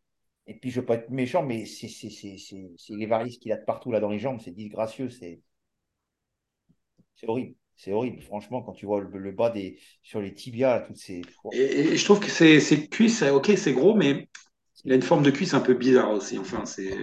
Et 0.47 0.55
puis, 0.59 0.71
je 0.71 0.81
veux 0.81 0.87
pas 0.87 0.97
être 0.97 1.11
méchant, 1.11 1.45
mais 1.45 1.67
c'est 1.67 1.89
c'est- 1.89 2.11
c'est- 2.11 2.39
c'est- 2.39 2.73
c'est 2.79 2.95
les 2.97 3.07
varices 3.07 3.39
qu'il 3.39 3.53
a 3.53 3.57
de 3.59 3.65
partout 3.65 3.93
là 3.93 4.01
dans 4.01 4.11
les 4.11 4.19
jambes. 4.19 4.41
C'est 4.43 4.53
disgracieux. 4.53 5.11
C'est 5.11 5.41
c'est 7.15 7.29
horrible. 7.29 7.55
C'est 7.83 7.93
horrible, 7.93 8.23
franchement, 8.23 8.63
quand 8.63 8.75
tu 8.75 8.87
vois 8.87 9.01
le, 9.01 9.33
bas 9.33 9.51
des, 9.51 9.77
sur 10.05 10.21
les 10.21 10.33
tibias, 10.33 10.83
toutes 10.83 10.99
ces. 10.99 11.21
Et, 11.53 11.97
je 11.97 12.05
trouve 12.05 12.21
que 12.21 12.29
c'est 12.29 12.89
cuisses, 12.89 13.25
ok, 13.25 13.55
c'est 13.57 13.73
gros, 13.73 13.97
mais 13.97 14.29
il 14.85 14.93
a 14.93 14.95
une 14.95 15.03
forme 15.03 15.25
de 15.25 15.33
cuisse 15.33 15.53
un 15.53 15.61
peu 15.61 15.75
bizarre 15.75 16.13
aussi. 16.13 16.39
Enfin, 16.39 16.65
c'est. 16.65 16.97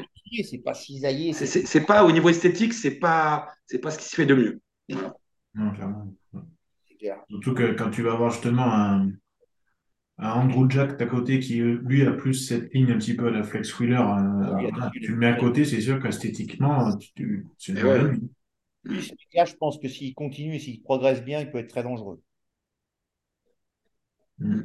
C'est 0.45 0.59
pas 0.59 0.73
cisaillé. 0.73 1.33
C'est 1.33 1.85
pas 1.85 2.05
au 2.05 2.13
niveau 2.13 2.29
esthétique, 2.29 2.71
c'est 2.71 2.97
pas, 2.97 3.49
c'est 3.65 3.79
pas 3.79 3.91
ce 3.91 3.97
qui 3.97 4.05
se 4.05 4.15
fait 4.15 4.25
de 4.25 4.35
mieux. 4.35 4.61
Non, 5.53 5.71
clairement. 5.73 6.13
Surtout 7.29 7.53
que 7.53 7.73
quand 7.73 7.89
tu 7.89 8.01
vas 8.01 8.13
avoir 8.13 8.31
justement 8.31 8.73
un, 8.73 9.11
un 10.17 10.31
Andrew 10.31 10.69
Jack 10.69 11.01
à 11.01 11.05
côté 11.07 11.41
qui, 11.41 11.55
lui, 11.57 12.05
a 12.05 12.13
plus 12.13 12.35
cette 12.35 12.73
ligne 12.73 12.93
un 12.93 12.99
petit 12.99 13.17
peu 13.17 13.27
à 13.27 13.31
la 13.31 13.43
Flex 13.43 13.77
Wheeler, 13.77 13.97
euh, 13.97 14.89
tu 14.93 15.11
le 15.11 15.17
mets 15.17 15.27
à 15.27 15.33
côté, 15.33 15.65
c'est 15.65 15.81
sûr 15.81 16.01
qu'esthétiquement, 16.01 16.97
c'est 17.57 17.73
une 17.73 18.29
lui, 18.89 19.01
je 19.01 19.55
pense 19.55 19.77
que 19.77 19.87
s'il 19.87 20.13
continue 20.13 20.55
et 20.55 20.59
s'il 20.59 20.81
progresse 20.81 21.23
bien, 21.23 21.41
il 21.41 21.51
peut 21.51 21.59
être 21.59 21.69
très 21.69 21.83
dangereux. 21.83 22.21
Mm. 24.39 24.61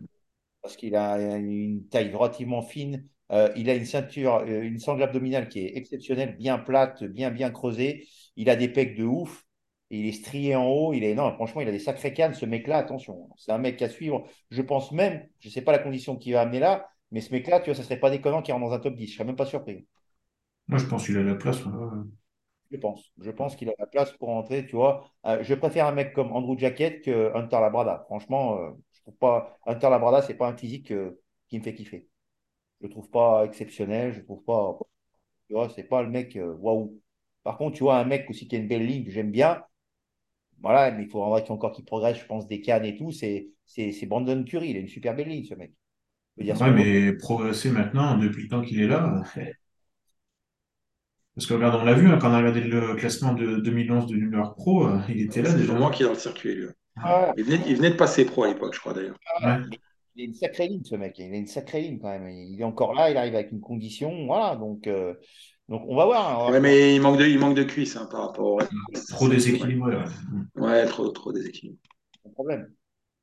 Parce 0.62 0.76
qu'il 0.76 0.96
a 0.96 1.18
une 1.36 1.86
taille 1.88 2.12
relativement 2.14 2.62
fine. 2.62 3.06
Euh, 3.32 3.50
il 3.56 3.70
a 3.70 3.74
une 3.74 3.86
ceinture, 3.86 4.36
euh, 4.36 4.62
une 4.62 4.78
sangle 4.78 5.02
abdominale 5.02 5.48
qui 5.48 5.60
est 5.60 5.76
exceptionnelle, 5.76 6.36
bien 6.36 6.58
plate, 6.58 7.04
bien 7.04 7.30
bien 7.30 7.50
creusée. 7.50 8.06
Il 8.36 8.50
a 8.50 8.56
des 8.56 8.68
pecs 8.68 8.96
de 8.96 9.04
ouf. 9.04 9.44
il 9.90 10.06
est 10.06 10.12
strié 10.12 10.56
en 10.56 10.66
haut. 10.66 10.92
Il 10.92 11.04
est 11.04 11.14
non, 11.14 11.32
franchement, 11.34 11.60
il 11.60 11.68
a 11.68 11.72
des 11.72 11.78
sacrés 11.78 12.12
cannes. 12.14 12.34
Ce 12.34 12.46
mec-là, 12.46 12.78
attention, 12.78 13.28
c'est 13.36 13.52
un 13.52 13.58
mec 13.58 13.80
à 13.82 13.88
suivre. 13.88 14.26
Je 14.50 14.62
pense 14.62 14.92
même, 14.92 15.26
je 15.40 15.48
ne 15.48 15.52
sais 15.52 15.62
pas 15.62 15.72
la 15.72 15.78
condition 15.78 16.16
qu'il 16.16 16.32
va 16.34 16.42
amener 16.42 16.60
là, 16.60 16.88
mais 17.10 17.20
ce 17.20 17.32
mec-là, 17.32 17.60
tu 17.60 17.66
vois, 17.66 17.74
ça 17.74 17.82
serait 17.82 18.00
pas 18.00 18.10
déconnant 18.10 18.42
qu'il 18.42 18.54
rentre 18.54 18.66
dans 18.66 18.72
un 18.72 18.80
top 18.80 18.96
10. 18.96 19.06
Je 19.06 19.14
serais 19.14 19.24
même 19.24 19.36
pas 19.36 19.46
surpris. 19.46 19.86
Moi, 20.68 20.78
je 20.78 20.86
pense 20.86 21.06
qu'il 21.06 21.16
a 21.18 21.22
la 21.22 21.34
place. 21.34 21.62
Je 22.74 22.80
pense. 22.80 23.12
Je 23.20 23.30
pense 23.30 23.54
qu'il 23.54 23.68
a 23.68 23.74
la 23.78 23.86
place 23.86 24.10
pour 24.14 24.30
entrer, 24.30 24.66
tu 24.66 24.74
vois. 24.74 25.08
Euh, 25.26 25.38
je 25.44 25.54
préfère 25.54 25.86
un 25.86 25.92
mec 25.92 26.12
comme 26.12 26.32
Andrew 26.32 26.58
Jacket 26.58 27.04
que 27.04 27.32
Hunter 27.36 27.60
Labrada. 27.60 28.02
Franchement, 28.06 28.58
euh, 28.58 28.70
je 28.90 29.00
trouve 29.02 29.14
pas. 29.14 29.56
Hunter 29.64 29.90
Labrada, 29.90 30.22
c'est 30.22 30.34
pas 30.34 30.48
un 30.48 30.56
physique 30.56 30.90
euh, 30.90 31.22
qui 31.48 31.58
me 31.58 31.62
fait 31.62 31.72
kiffer. 31.72 32.08
Je 32.80 32.86
le 32.86 32.90
trouve 32.90 33.08
pas 33.10 33.44
exceptionnel. 33.44 34.12
Je 34.12 34.22
trouve 34.22 34.42
pas. 34.42 34.76
Tu 35.46 35.54
vois, 35.54 35.68
c'est 35.70 35.84
pas 35.84 36.02
le 36.02 36.10
mec 36.10 36.36
waouh. 36.36 37.00
Par 37.44 37.58
contre, 37.58 37.76
tu 37.76 37.84
vois, 37.84 37.96
un 37.96 38.04
mec 38.04 38.28
aussi 38.28 38.48
qui 38.48 38.56
a 38.56 38.58
une 38.58 38.66
belle 38.66 38.86
ligne 38.86 39.08
j'aime 39.08 39.30
bien. 39.30 39.62
Voilà, 40.60 40.90
mais 40.90 41.04
il 41.04 41.08
faut 41.08 41.22
encore 41.22 41.70
qu'il 41.70 41.84
progresse, 41.84 42.18
je 42.18 42.26
pense, 42.26 42.48
des 42.48 42.60
cannes 42.60 42.84
et 42.86 42.96
tout. 42.96 43.12
C'est 43.12 43.52
Brandon 44.06 44.42
Curry. 44.42 44.70
Il 44.70 44.76
a 44.78 44.80
une 44.80 44.88
super 44.88 45.14
belle 45.14 45.28
ligne, 45.28 45.44
ce 45.44 45.54
mec. 45.54 45.72
ouais, 46.38 46.72
mais 46.72 47.12
progresser 47.12 47.70
maintenant, 47.70 48.18
depuis 48.18 48.42
le 48.42 48.48
temps 48.48 48.62
qu'il 48.62 48.80
est 48.80 48.88
là. 48.88 49.22
Parce 51.34 51.46
que 51.46 51.54
regarde, 51.54 51.80
on 51.80 51.84
l'a 51.84 51.94
vu, 51.94 52.08
hein, 52.08 52.18
quand 52.20 52.30
on 52.30 52.34
a 52.34 52.38
regardé 52.38 52.60
le 52.60 52.94
classement 52.94 53.32
de 53.32 53.56
2011 53.56 54.06
de 54.06 54.16
New 54.16 54.42
Pro, 54.56 54.86
euh, 54.86 55.00
il 55.08 55.22
était 55.22 55.42
là 55.42 55.52
déjà. 55.52 55.72
C'est 55.72 55.78
moi 55.78 55.90
qui 55.90 56.02
est 56.02 56.06
dans 56.06 56.12
le 56.12 56.18
circuit, 56.18 56.54
lui. 56.54 56.66
Il, 57.36 57.44
venait, 57.44 57.90
de 57.90 57.96
passer 57.96 58.24
pro 58.24 58.44
à 58.44 58.48
l'époque, 58.48 58.74
je 58.74 58.80
crois 58.80 58.94
d'ailleurs. 58.94 59.18
Il 60.16 60.22
a 60.22 60.24
une 60.26 60.34
sacrée 60.34 60.68
ligne, 60.68 60.84
ce 60.84 60.94
mec. 60.94 61.18
Il 61.18 61.34
a 61.34 61.36
une 61.36 61.48
sacrée 61.48 61.80
ligne 61.80 61.98
quand 61.98 62.08
même. 62.08 62.28
Il 62.28 62.60
est 62.60 62.64
encore 62.64 62.94
là, 62.94 63.10
il 63.10 63.16
arrive 63.16 63.34
avec 63.34 63.50
une 63.50 63.60
condition. 63.60 64.26
Voilà, 64.26 64.54
donc, 64.54 64.86
euh, 64.86 65.14
donc 65.68 65.82
on 65.88 65.96
va 65.96 66.04
voir. 66.04 66.46
Hein, 66.46 66.60
mais 66.60 66.94
il 66.94 67.00
manque 67.00 67.18
de, 67.18 67.26
il 67.26 67.40
manque 67.40 67.56
de 67.56 67.64
cuisse 67.64 67.96
hein, 67.96 68.06
par 68.08 68.28
rapport 68.28 68.52
au 68.52 68.60
Trop 69.08 69.28
déséquilibré. 69.28 69.96
Ouais, 70.54 70.86
trop, 70.86 71.08
trop 71.08 71.32
déséquilibré. 71.32 71.80
Pas 72.22 72.28
de 72.28 72.34
problème. 72.34 72.72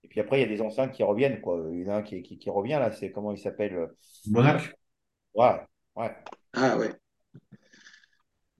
Et 0.03 0.09
puis 0.09 0.19
après, 0.19 0.39
il 0.39 0.41
y 0.41 0.53
a 0.53 0.53
des 0.53 0.61
anciens 0.61 0.89
qui 0.89 1.01
reviennent. 1.03 1.39
Quoi. 1.39 1.63
Il 1.71 1.83
y 1.83 1.89
en 1.89 1.93
a 1.93 1.95
un 1.97 2.01
qui, 2.01 2.21
qui, 2.23 2.37
qui 2.37 2.49
revient 2.49 2.71
là, 2.71 2.91
c'est 2.91 3.09
comment 3.09 3.31
il 3.31 3.37
s'appelle 3.37 3.87
Bonac 4.27 4.75
Ouais, 5.33 5.61
ouais. 5.95 6.11
Ah 6.51 6.77
ouais. 6.77 6.91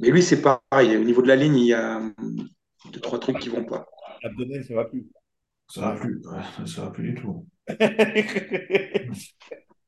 Mais 0.02 0.10
lui, 0.10 0.22
c'est 0.22 0.42
pareil. 0.42 0.98
Au 0.98 1.04
niveau 1.04 1.22
de 1.22 1.28
la 1.30 1.36
ligne, 1.38 1.56
il 1.58 1.68
y 1.68 1.74
a 1.74 2.02
deux, 2.94 3.00
trois 3.02 3.20
trucs 3.20 3.40
qui 3.40 3.50
vont 3.50 3.66
pas. 3.66 3.88
L'abdomen, 4.24 4.64
ça 4.64 4.76
va 4.76 4.86
plus. 4.86 5.08
Ça 5.68 5.82
va 5.82 5.96
plus. 5.96 6.22
ça 6.68 6.84
va 6.84 6.92
plus 6.92 7.14
du 7.14 7.16
tout. 7.20 7.48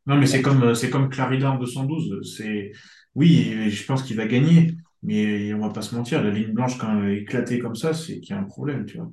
non, 0.05 0.17
mais 0.17 0.25
c'est 0.27 0.41
comme, 0.41 0.75
c'est 0.75 0.89
comme 0.89 1.09
Claridar 1.09 1.59
212. 1.59 2.35
C'est, 2.37 2.71
oui, 3.15 3.69
je 3.69 3.85
pense 3.85 4.03
qu'il 4.03 4.17
va 4.17 4.27
gagner. 4.27 4.75
Mais 5.03 5.53
on 5.53 5.59
va 5.59 5.69
pas 5.69 5.81
se 5.81 5.95
mentir, 5.95 6.23
la 6.23 6.29
ligne 6.31 6.53
blanche, 6.53 6.77
quand 6.77 7.01
elle 7.03 7.09
est 7.11 7.17
éclatée 7.23 7.59
comme 7.59 7.75
ça, 7.75 7.93
c'est 7.93 8.19
qu'il 8.21 8.29
y 8.35 8.37
a 8.37 8.41
un 8.41 8.45
problème, 8.45 8.85
tu 8.85 8.97
vois. 8.97 9.11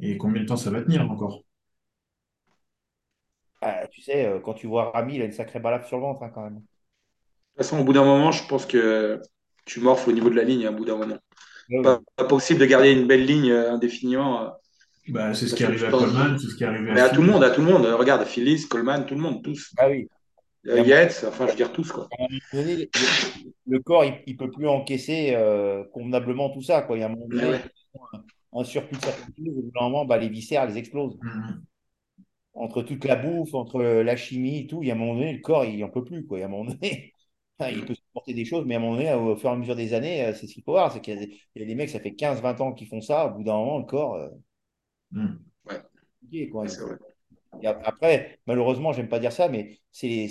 Et 0.00 0.16
combien 0.18 0.42
de 0.42 0.46
temps 0.48 0.56
ça 0.56 0.72
va 0.72 0.82
tenir 0.82 1.08
encore? 1.08 1.44
Ah, 3.60 3.86
Tu 3.88 4.00
sais, 4.02 4.26
euh, 4.26 4.40
quand 4.40 4.54
tu 4.54 4.66
vois 4.66 4.90
Rami, 4.92 5.16
il 5.16 5.22
a 5.22 5.24
une 5.24 5.32
sacrée 5.32 5.60
balade 5.60 5.84
sur 5.86 5.96
le 5.96 6.02
ventre, 6.02 6.22
hein, 6.22 6.30
quand 6.34 6.42
même. 6.42 6.54
De 6.56 6.60
toute 6.60 7.58
façon, 7.58 7.80
au 7.80 7.84
bout 7.84 7.92
d'un 7.92 8.04
moment, 8.04 8.32
je 8.32 8.46
pense 8.48 8.66
que 8.66 9.20
tu 9.68 9.80
morphes 9.80 10.08
au 10.08 10.12
niveau 10.12 10.30
de 10.30 10.34
la 10.34 10.42
ligne 10.42 10.66
à 10.66 10.72
bout 10.72 10.84
d'un 10.84 10.96
moment. 10.96 11.18
Pas, 11.82 12.00
possible 12.24 12.60
de 12.60 12.64
garder 12.64 12.92
une 12.92 13.06
belle 13.06 13.26
ligne 13.26 13.50
euh, 13.50 13.72
indéfiniment. 13.72 14.42
Euh, 14.42 14.48
bah, 15.08 15.34
c'est 15.34 15.46
ce 15.46 15.54
qui 15.54 15.64
arrive 15.64 15.84
à 15.84 15.90
Coleman, 15.90 16.38
c'est 16.38 16.48
ce 16.48 16.56
qui 16.56 16.64
arrive 16.64 16.88
à. 16.88 16.94
Mais 16.94 17.00
à 17.00 17.10
tout 17.10 17.20
le 17.20 17.30
monde, 17.30 17.44
à 17.44 17.50
tout 17.50 17.60
le 17.60 17.66
monde. 17.66 17.84
Regarde, 17.84 18.24
Phyllis, 18.24 18.66
Coleman, 18.68 19.04
tout 19.06 19.14
le 19.14 19.20
monde, 19.20 19.42
tous. 19.42 19.74
Ah 19.76 19.88
oui. 19.88 20.08
Euh, 20.66 20.80
Yates, 20.80 21.24
enfin, 21.28 21.46
je 21.46 21.52
veux 21.52 21.56
dire 21.56 21.72
tous. 21.72 21.92
Quoi. 21.92 22.08
le, 22.52 23.78
corps, 23.78 24.04
il 24.04 24.32
ne 24.32 24.38
peut 24.38 24.50
plus 24.50 24.66
encaisser 24.66 25.36
convenablement 25.92 26.50
tout 26.50 26.62
ça. 26.62 26.82
Quoi. 26.82 26.96
Il 26.96 27.00
y 27.00 27.02
a 27.02 27.06
un 27.06 27.10
moment 27.10 27.28
donné, 27.28 27.58
un, 28.52 28.64
surplus 28.64 28.96
de 28.96 29.04
certaines 29.04 29.48
au 29.48 29.62
bout 29.62 29.70
d'un 29.74 29.84
moment, 29.84 30.04
bah, 30.04 30.18
les 30.18 30.28
viscères, 30.28 30.62
elles 30.62 30.76
explosent. 30.76 31.16
Mm-hmm. 31.16 31.60
Entre 32.54 32.82
toute 32.82 33.04
la 33.04 33.16
bouffe, 33.16 33.54
entre 33.54 33.82
la 33.82 34.16
chimie, 34.16 34.66
tout, 34.66 34.82
il 34.82 34.88
y 34.88 34.90
a 34.90 34.94
un 34.94 34.98
moment 34.98 35.14
donné, 35.14 35.32
le 35.32 35.40
corps, 35.40 35.64
il 35.64 35.78
n'en 35.78 35.90
peut 35.90 36.04
plus. 36.04 36.26
Quoi. 36.26 36.38
Il 36.38 36.40
y 36.40 36.44
a 36.44 36.48
un 36.48 36.50
moment 36.50 36.70
donné, 36.70 37.12
il 37.66 37.84
peut 37.84 37.94
supporter 37.94 38.34
des 38.34 38.44
choses, 38.44 38.64
mais 38.66 38.74
à 38.74 38.78
un 38.78 38.80
moment 38.80 38.96
donné, 38.96 39.12
au 39.12 39.36
fur 39.36 39.50
et 39.50 39.52
à 39.52 39.56
mesure 39.56 39.76
des 39.76 39.94
années, 39.94 40.24
euh, 40.24 40.32
c'est 40.32 40.46
ce 40.46 40.54
qu'il 40.54 40.62
faut 40.62 40.72
voir. 40.72 40.92
C'est 40.92 41.00
qu'il 41.00 41.38
y, 41.56 41.62
a 41.62 41.64
des 41.64 41.74
mecs, 41.74 41.90
ça 41.90 42.00
fait 42.00 42.12
15-20 42.12 42.60
ans 42.60 42.72
qu'ils 42.72 42.86
font 42.86 43.00
ça. 43.00 43.26
Au 43.26 43.36
bout 43.36 43.42
d'un 43.42 43.54
moment, 43.54 43.78
le 43.78 43.84
corps. 43.84 44.14
Euh, 44.14 44.28
mmh. 45.12 45.38
ouais. 45.66 45.80
après, 47.84 48.38
malheureusement, 48.46 48.92
j'aime 48.92 49.08
pas 49.08 49.18
dire 49.18 49.32
ça, 49.32 49.48
mais 49.48 49.78
c'est 49.90 50.28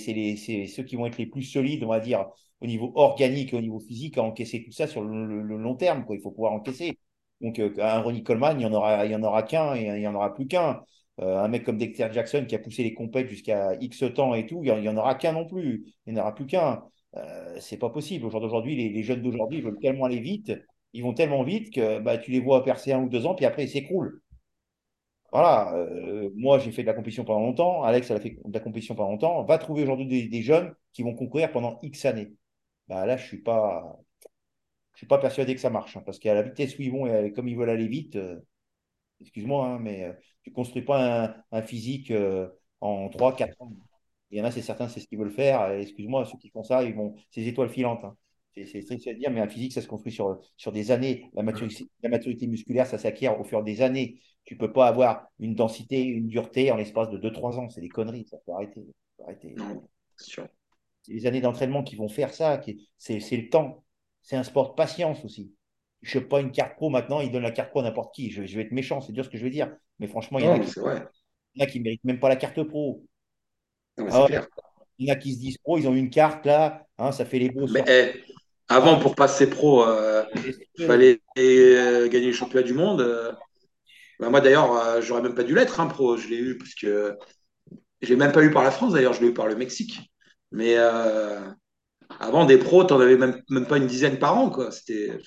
ceux 0.67 0.83
qui 0.83 0.95
vont 0.95 1.05
être 1.05 1.17
les 1.17 1.25
plus 1.25 1.43
solides, 1.43 1.83
on 1.83 1.89
va 1.89 1.99
dire, 1.99 2.27
au 2.61 2.65
niveau 2.65 2.91
organique 2.95 3.53
et 3.53 3.57
au 3.57 3.61
niveau 3.61 3.79
physique, 3.79 4.17
à 4.17 4.23
encaisser 4.23 4.63
tout 4.63 4.71
ça 4.71 4.87
sur 4.87 5.03
le, 5.03 5.41
long 5.41 5.75
terme. 5.75 6.05
Quoi. 6.05 6.15
Il 6.15 6.21
faut 6.21 6.31
pouvoir 6.31 6.53
encaisser. 6.53 6.97
Donc, 7.41 7.59
euh, 7.59 7.73
un 7.79 7.99
Ronnie 7.99 8.23
Coleman, 8.23 8.59
il 8.59 8.61
n'y 8.65 8.65
en 8.65 8.73
aura, 8.73 9.05
il 9.05 9.11
y 9.11 9.15
en 9.15 9.23
aura 9.23 9.43
qu'un 9.43 9.75
et 9.75 9.85
il 9.85 9.99
n'y 9.99 10.07
en 10.07 10.15
aura 10.15 10.33
plus 10.33 10.47
qu'un. 10.47 10.81
un 11.19 11.47
mec 11.49 11.65
comme 11.65 11.77
Dexter 11.77 12.07
Jackson 12.11 12.45
qui 12.47 12.55
a 12.55 12.59
poussé 12.59 12.83
les 12.83 12.93
compètes 12.93 13.27
jusqu'à 13.27 13.75
X 13.81 14.03
temps 14.15 14.33
et 14.33 14.45
tout, 14.45 14.61
il 14.63 14.73
n'y 14.73 14.89
en, 14.89 14.97
aura 14.97 15.15
qu'un 15.15 15.33
non 15.33 15.45
plus. 15.45 15.85
Il 16.05 16.13
n'y 16.13 16.19
en 16.19 16.23
aura 16.23 16.33
plus 16.33 16.45
qu'un. 16.45 16.83
Euh, 17.17 17.57
c'est 17.59 17.77
pas 17.77 17.89
possible. 17.89 18.25
Aujourd'hui, 18.25 18.75
les, 18.75 19.03
jeunes 19.03 19.21
d'aujourd'hui 19.21 19.61
veulent 19.61 19.79
tellement 19.79 20.05
aller 20.05 20.19
vite, 20.19 20.51
ils 20.93 21.03
vont 21.03 21.13
tellement 21.13 21.43
vite 21.43 21.73
que 21.73 21.99
bah, 21.99 22.17
tu 22.17 22.31
les 22.31 22.39
vois 22.39 22.63
percer 22.63 22.93
un 22.93 23.01
ou 23.03 23.09
deux 23.09 23.25
ans, 23.25 23.35
puis 23.35 23.45
après 23.45 23.65
ils 23.65 23.69
s'écroulent. 23.69 24.21
Voilà, 25.31 25.73
euh, 25.75 26.29
moi 26.35 26.57
j'ai 26.57 26.71
fait 26.71 26.83
de 26.83 26.87
la 26.87 26.93
compétition 26.93 27.25
pendant 27.25 27.41
longtemps, 27.41 27.83
Alex 27.83 28.09
a 28.11 28.19
fait 28.19 28.37
de 28.43 28.53
la 28.53 28.59
compétition 28.61 28.95
pendant 28.95 29.11
longtemps. 29.11 29.43
Va 29.43 29.57
trouver 29.57 29.83
aujourd'hui 29.83 30.29
des, 30.29 30.41
jeunes 30.41 30.73
qui 30.93 31.03
vont 31.03 31.15
concourir 31.15 31.51
pendant 31.51 31.79
X 31.81 32.05
années. 32.05 32.33
Bah, 32.87 33.05
là, 33.05 33.17
je 33.17 33.25
suis 33.27 33.41
pas, 33.41 33.97
suis 34.95 35.07
pas 35.07 35.19
persuadé 35.19 35.53
que 35.55 35.61
ça 35.61 35.69
marche, 35.69 35.97
hein, 35.97 36.03
parce 36.05 36.19
qu'à 36.19 36.33
la 36.33 36.43
vitesse 36.43 36.77
où 36.77 36.81
ils 36.81 36.91
vont 36.91 37.07
et 37.07 37.31
comme 37.33 37.47
ils 37.47 37.57
veulent 37.57 37.69
aller 37.69 37.87
vite, 37.87 38.15
euh, 38.15 38.39
excuse-moi, 39.21 39.67
hein, 39.67 39.79
mais 39.79 40.15
tu 40.43 40.51
construis 40.51 40.83
pas 40.83 41.25
un, 41.25 41.35
un 41.51 41.61
physique 41.61 42.11
en 42.81 43.09
3-4 43.09 43.61
ans. 43.61 43.71
Il 44.31 44.37
y 44.37 44.41
en 44.41 44.45
a, 44.45 44.51
c'est 44.51 44.61
certain, 44.61 44.87
c'est 44.87 44.99
ce 44.99 45.07
qu'ils 45.07 45.17
veulent 45.17 45.31
faire. 45.31 45.71
Excuse-moi, 45.71 46.25
ceux 46.25 46.37
qui 46.37 46.49
font 46.49 46.63
ça, 46.63 46.83
ils 46.83 46.93
vont, 46.93 47.15
c'est 47.31 47.41
des 47.41 47.47
étoiles 47.47 47.69
filantes. 47.69 48.03
Hein. 48.03 48.15
C'est 48.65 48.83
triste 48.83 49.07
à 49.07 49.13
dire, 49.13 49.29
mais 49.29 49.39
un 49.39 49.47
physique, 49.47 49.73
ça 49.73 49.81
se 49.81 49.87
construit 49.87 50.11
sur, 50.11 50.39
sur 50.55 50.71
des 50.71 50.91
années. 50.91 51.29
La 51.33 51.43
maturité, 51.43 51.87
la 52.01 52.09
maturité 52.09 52.47
musculaire, 52.47 52.87
ça 52.87 52.97
s'acquiert 52.97 53.39
au 53.39 53.43
fur 53.43 53.63
des 53.63 53.81
années. 53.81 54.19
Tu 54.45 54.55
ne 54.55 54.59
peux 54.59 54.73
pas 54.73 54.87
avoir 54.87 55.27
une 55.39 55.55
densité, 55.55 56.03
une 56.03 56.27
dureté 56.27 56.71
en 56.71 56.75
l'espace 56.75 57.09
de 57.09 57.17
2-3 57.17 57.59
ans. 57.59 57.69
C'est 57.69 57.81
des 57.81 57.89
conneries, 57.89 58.25
ça 58.25 58.37
peut 58.45 58.53
arrêter. 58.53 58.85
arrêter. 59.23 59.55
C'est 60.15 61.13
les 61.13 61.25
années 61.25 61.41
d'entraînement 61.41 61.83
qui 61.83 61.95
vont 61.95 62.09
faire 62.09 62.33
ça. 62.33 62.59
C'est 62.97 63.19
le 63.19 63.49
temps. 63.49 63.83
C'est 64.21 64.35
un 64.35 64.43
sport 64.43 64.69
de 64.69 64.75
patience 64.75 65.23
aussi. 65.23 65.53
Je 66.01 66.19
ne 66.19 66.23
pas 66.23 66.41
une 66.41 66.51
carte 66.51 66.75
pro 66.75 66.89
maintenant, 66.89 67.21
il 67.21 67.31
donne 67.31 67.43
la 67.43 67.51
carte 67.51 67.69
pro 67.69 67.79
à 67.79 67.83
n'importe 67.83 68.13
qui. 68.13 68.29
Je, 68.31 68.41
vais 68.41 68.63
être 68.63 68.71
méchant, 68.71 69.01
c'est 69.01 69.13
dur 69.13 69.25
ce 69.25 69.29
que 69.29 69.37
je 69.37 69.43
veux 69.43 69.49
dire. 69.49 69.75
Mais 69.99 70.07
franchement, 70.07 70.39
il 70.39 70.45
y 70.45 70.47
en 70.47 70.59
a 70.59 71.65
qui 71.65 71.79
ne 71.79 71.83
méritent 71.83 72.03
même 72.03 72.19
pas 72.19 72.29
la 72.29 72.35
carte 72.35 72.61
pro. 72.63 73.03
Ah 73.97 74.27
il 74.99 75.07
y 75.07 75.11
en 75.11 75.13
a 75.13 75.17
qui 75.17 75.33
se 75.33 75.39
disent 75.39 75.57
pro, 75.59 75.77
ils 75.77 75.87
ont 75.87 75.93
une 75.93 76.09
carte 76.09 76.45
là, 76.45 76.83
hein, 76.97 77.11
ça 77.11 77.25
fait 77.25 77.39
les 77.39 77.49
beaux. 77.49 77.67
Mais 77.67 77.83
eh, 77.87 78.23
avant, 78.69 78.99
pour 78.99 79.15
passer 79.15 79.49
pro, 79.49 79.83
euh, 79.83 80.23
il 80.77 80.85
fallait 80.85 81.21
euh, 81.37 82.07
gagner 82.09 82.27
le 82.27 82.33
championnat 82.33 82.65
du 82.65 82.73
monde. 82.73 83.01
Euh. 83.01 83.31
Bah, 84.19 84.29
moi 84.29 84.41
d'ailleurs, 84.41 85.01
j'aurais 85.01 85.21
même 85.21 85.35
pas 85.35 85.43
dû 85.43 85.53
l'être, 85.53 85.79
hein, 85.79 85.87
pro. 85.87 86.17
Je 86.17 86.27
l'ai 86.27 86.37
eu 86.37 86.57
parce 86.57 86.73
que 86.73 87.15
je 88.01 88.09
l'ai 88.09 88.15
même 88.15 88.31
pas 88.31 88.43
eu 88.43 88.51
par 88.51 88.63
la 88.63 88.71
France 88.71 88.93
d'ailleurs, 88.93 89.13
je 89.13 89.21
l'ai 89.21 89.27
eu 89.27 89.33
par 89.33 89.47
le 89.47 89.55
Mexique. 89.55 90.11
Mais 90.51 90.75
avant 92.19 92.45
des 92.45 92.57
pros, 92.57 92.83
tu 92.83 92.93
n'en 92.93 92.99
avais 92.99 93.17
même, 93.17 93.41
même 93.49 93.67
pas 93.67 93.77
une 93.77 93.87
dizaine 93.87 94.17
par 94.17 94.37
an. 94.37 94.49
Quoi. 94.49 94.71
C'était. 94.71 95.19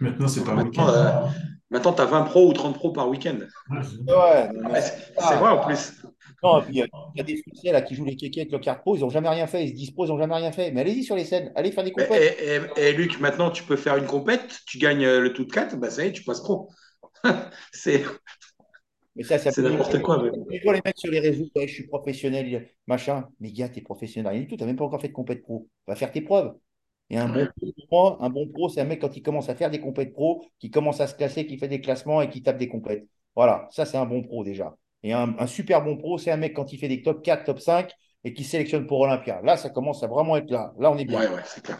Maintenant, 0.00 0.28
c'est 0.28 0.44
pas 0.44 0.54
Maintenant, 0.54 1.30
maintenant 1.70 1.92
tu 1.92 2.00
as 2.00 2.04
20 2.04 2.22
pros 2.22 2.48
ou 2.48 2.52
30 2.52 2.76
pros 2.76 2.92
par 2.92 3.08
week-end. 3.08 3.38
Ouais, 3.70 4.50
c'est 5.18 5.36
vrai 5.36 5.50
en 5.50 5.66
plus. 5.66 5.92
Non, 6.42 6.62
il 6.68 6.76
y, 6.76 6.82
a 6.82 7.22
des 7.24 7.42
Français 7.42 7.72
là, 7.72 7.82
qui 7.82 7.94
jouent 7.94 8.04
les 8.04 8.14
kékés 8.14 8.42
avec 8.42 8.52
leur 8.52 8.60
carte 8.60 8.80
pro, 8.80 8.96
ils 8.96 9.00
n'ont 9.00 9.10
jamais 9.10 9.28
rien 9.28 9.46
fait. 9.46 9.64
Ils 9.64 9.86
se 9.86 9.92
pro, 9.92 10.06
ils 10.06 10.08
n'ont 10.08 10.18
jamais 10.18 10.36
rien 10.36 10.52
fait. 10.52 10.70
Mais 10.70 10.82
allez-y 10.82 11.02
sur 11.02 11.16
les 11.16 11.24
scènes, 11.24 11.52
allez 11.56 11.72
faire 11.72 11.84
des 11.84 11.90
compètes. 11.90 12.38
Et, 12.76 12.92
Luc, 12.92 13.18
maintenant, 13.20 13.50
tu 13.50 13.64
peux 13.64 13.76
faire 13.76 13.96
une 13.96 14.06
compète, 14.06 14.60
tu 14.66 14.78
gagnes 14.78 15.04
euh, 15.04 15.20
le 15.20 15.32
tout 15.32 15.44
de 15.44 15.52
4, 15.52 15.76
bah, 15.76 15.90
ça 15.90 16.04
y 16.04 16.08
est, 16.08 16.12
tu 16.12 16.22
passes 16.22 16.40
pro. 16.40 16.70
c'est 17.72 18.04
Mais 19.16 19.24
ça, 19.24 19.38
ça 19.38 19.50
c'est 19.50 19.62
peut- 19.62 19.70
n'importe 19.70 20.00
quoi. 20.00 20.22
mais- 20.22 20.58
Je 20.58 20.62
vois 20.64 20.74
les 20.74 20.80
mecs 20.84 20.96
sur 20.96 21.10
les 21.10 21.18
réseaux, 21.20 21.46
ouais, 21.56 21.66
je 21.66 21.74
suis 21.74 21.86
professionnel, 21.88 22.68
machin. 22.86 23.28
Mais 23.40 23.50
gars, 23.50 23.68
t'es 23.68 23.80
professionnel, 23.80 24.32
rien 24.32 24.42
du 24.42 24.46
tout, 24.46 24.56
t'as 24.56 24.66
même 24.66 24.76
pas 24.76 24.84
encore 24.84 25.00
fait 25.00 25.08
de 25.08 25.12
compète 25.12 25.42
pro. 25.42 25.68
Va 25.88 25.96
faire 25.96 26.12
tes 26.12 26.20
preuves. 26.20 26.54
Et 27.10 27.16
un 27.16 27.28
bon 27.28 27.48
pro, 27.88 28.22
un 28.22 28.30
bon 28.30 28.46
pro, 28.48 28.68
c'est 28.68 28.80
un 28.80 28.84
mec 28.84 29.00
quand 29.00 29.16
il 29.16 29.22
commence 29.22 29.48
à 29.48 29.54
faire 29.54 29.70
des 29.70 29.80
compètes 29.80 30.12
pro, 30.12 30.44
qui 30.58 30.70
commence 30.70 31.00
à 31.00 31.06
se 31.06 31.14
classer, 31.14 31.46
qui 31.46 31.58
fait 31.58 31.68
des 31.68 31.80
classements 31.80 32.20
et 32.22 32.28
qui 32.30 32.42
tape 32.42 32.58
des 32.58 32.68
compètes. 32.68 33.06
Voilà, 33.34 33.66
ça 33.72 33.86
c'est 33.86 33.96
un 33.96 34.04
bon 34.06 34.22
pro 34.22 34.44
déjà. 34.44 34.76
Et 35.02 35.12
un, 35.12 35.34
un 35.38 35.46
super 35.46 35.82
bon 35.82 35.96
pro, 35.96 36.18
c'est 36.18 36.30
un 36.30 36.36
mec 36.36 36.54
quand 36.54 36.72
il 36.72 36.78
fait 36.78 36.88
des 36.88 37.02
top 37.02 37.22
4, 37.22 37.44
top 37.44 37.60
5 37.60 37.92
et 38.24 38.34
qui 38.34 38.44
sélectionne 38.44 38.86
pour 38.86 39.00
Olympia. 39.00 39.40
Là, 39.42 39.56
ça 39.56 39.70
commence 39.70 40.02
à 40.02 40.08
vraiment 40.08 40.36
être 40.36 40.50
là. 40.50 40.72
Là, 40.78 40.90
on 40.90 40.98
est 40.98 41.04
bien. 41.04 41.20
Ouais, 41.20 41.36
ouais, 41.36 41.42
c'est 41.46 41.62
clair. 41.62 41.78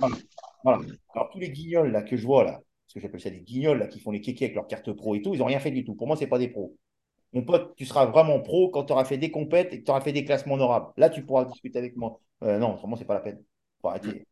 Voilà. 0.63 0.81
Alors, 1.15 1.31
tous 1.31 1.39
les 1.39 1.51
guignols 1.51 1.91
là, 1.91 2.03
que 2.03 2.17
je 2.17 2.25
vois 2.25 2.45
là, 2.45 2.53
parce 2.53 2.95
que 2.95 3.01
j'appelle 3.01 3.21
ça 3.21 3.31
des 3.31 3.41
guignols 3.41 3.79
là, 3.79 3.87
qui 3.87 4.01
font 4.01 4.11
les 4.11 4.21
kékés 4.21 4.47
avec 4.47 4.55
leur 4.55 4.67
carte 4.67 4.93
pro 4.93 5.15
et 5.15 5.23
tout, 5.23 5.35
ils 5.35 5.39
n'ont 5.39 5.47
rien 5.47 5.61
fait 5.61 5.71
du 5.71 5.85
tout. 5.85 5.95
Pour 5.95 6.07
moi, 6.07 6.17
c'est 6.17 6.27
pas 6.27 6.39
des 6.39 6.49
pros. 6.49 6.77
Mon 7.33 7.43
pote, 7.45 7.75
tu 7.77 7.87
seras 7.87 8.07
vraiment 8.07 8.41
pro 8.41 8.71
quand 8.71 8.85
tu 8.85 8.93
auras 8.93 9.05
fait 9.05 9.19
des 9.19 9.31
compètes 9.31 9.73
et 9.73 9.81
que 9.81 9.85
tu 9.85 9.91
auras 9.91 10.01
fait 10.01 10.13
des 10.13 10.25
classements 10.25 10.55
honorables. 10.55 10.93
Là, 10.97 11.11
tu 11.11 11.25
pourras 11.25 11.45
discuter 11.45 11.79
avec 11.79 11.97
moi. 11.97 12.21
Euh, 12.45 12.59
non, 12.59 12.75
autrement, 12.75 12.97
c'est 12.97 13.05
pas 13.05 13.15
la 13.15 13.21
peine. 13.21 13.43
Faut 13.83 13.89
arrêter. 13.89 14.27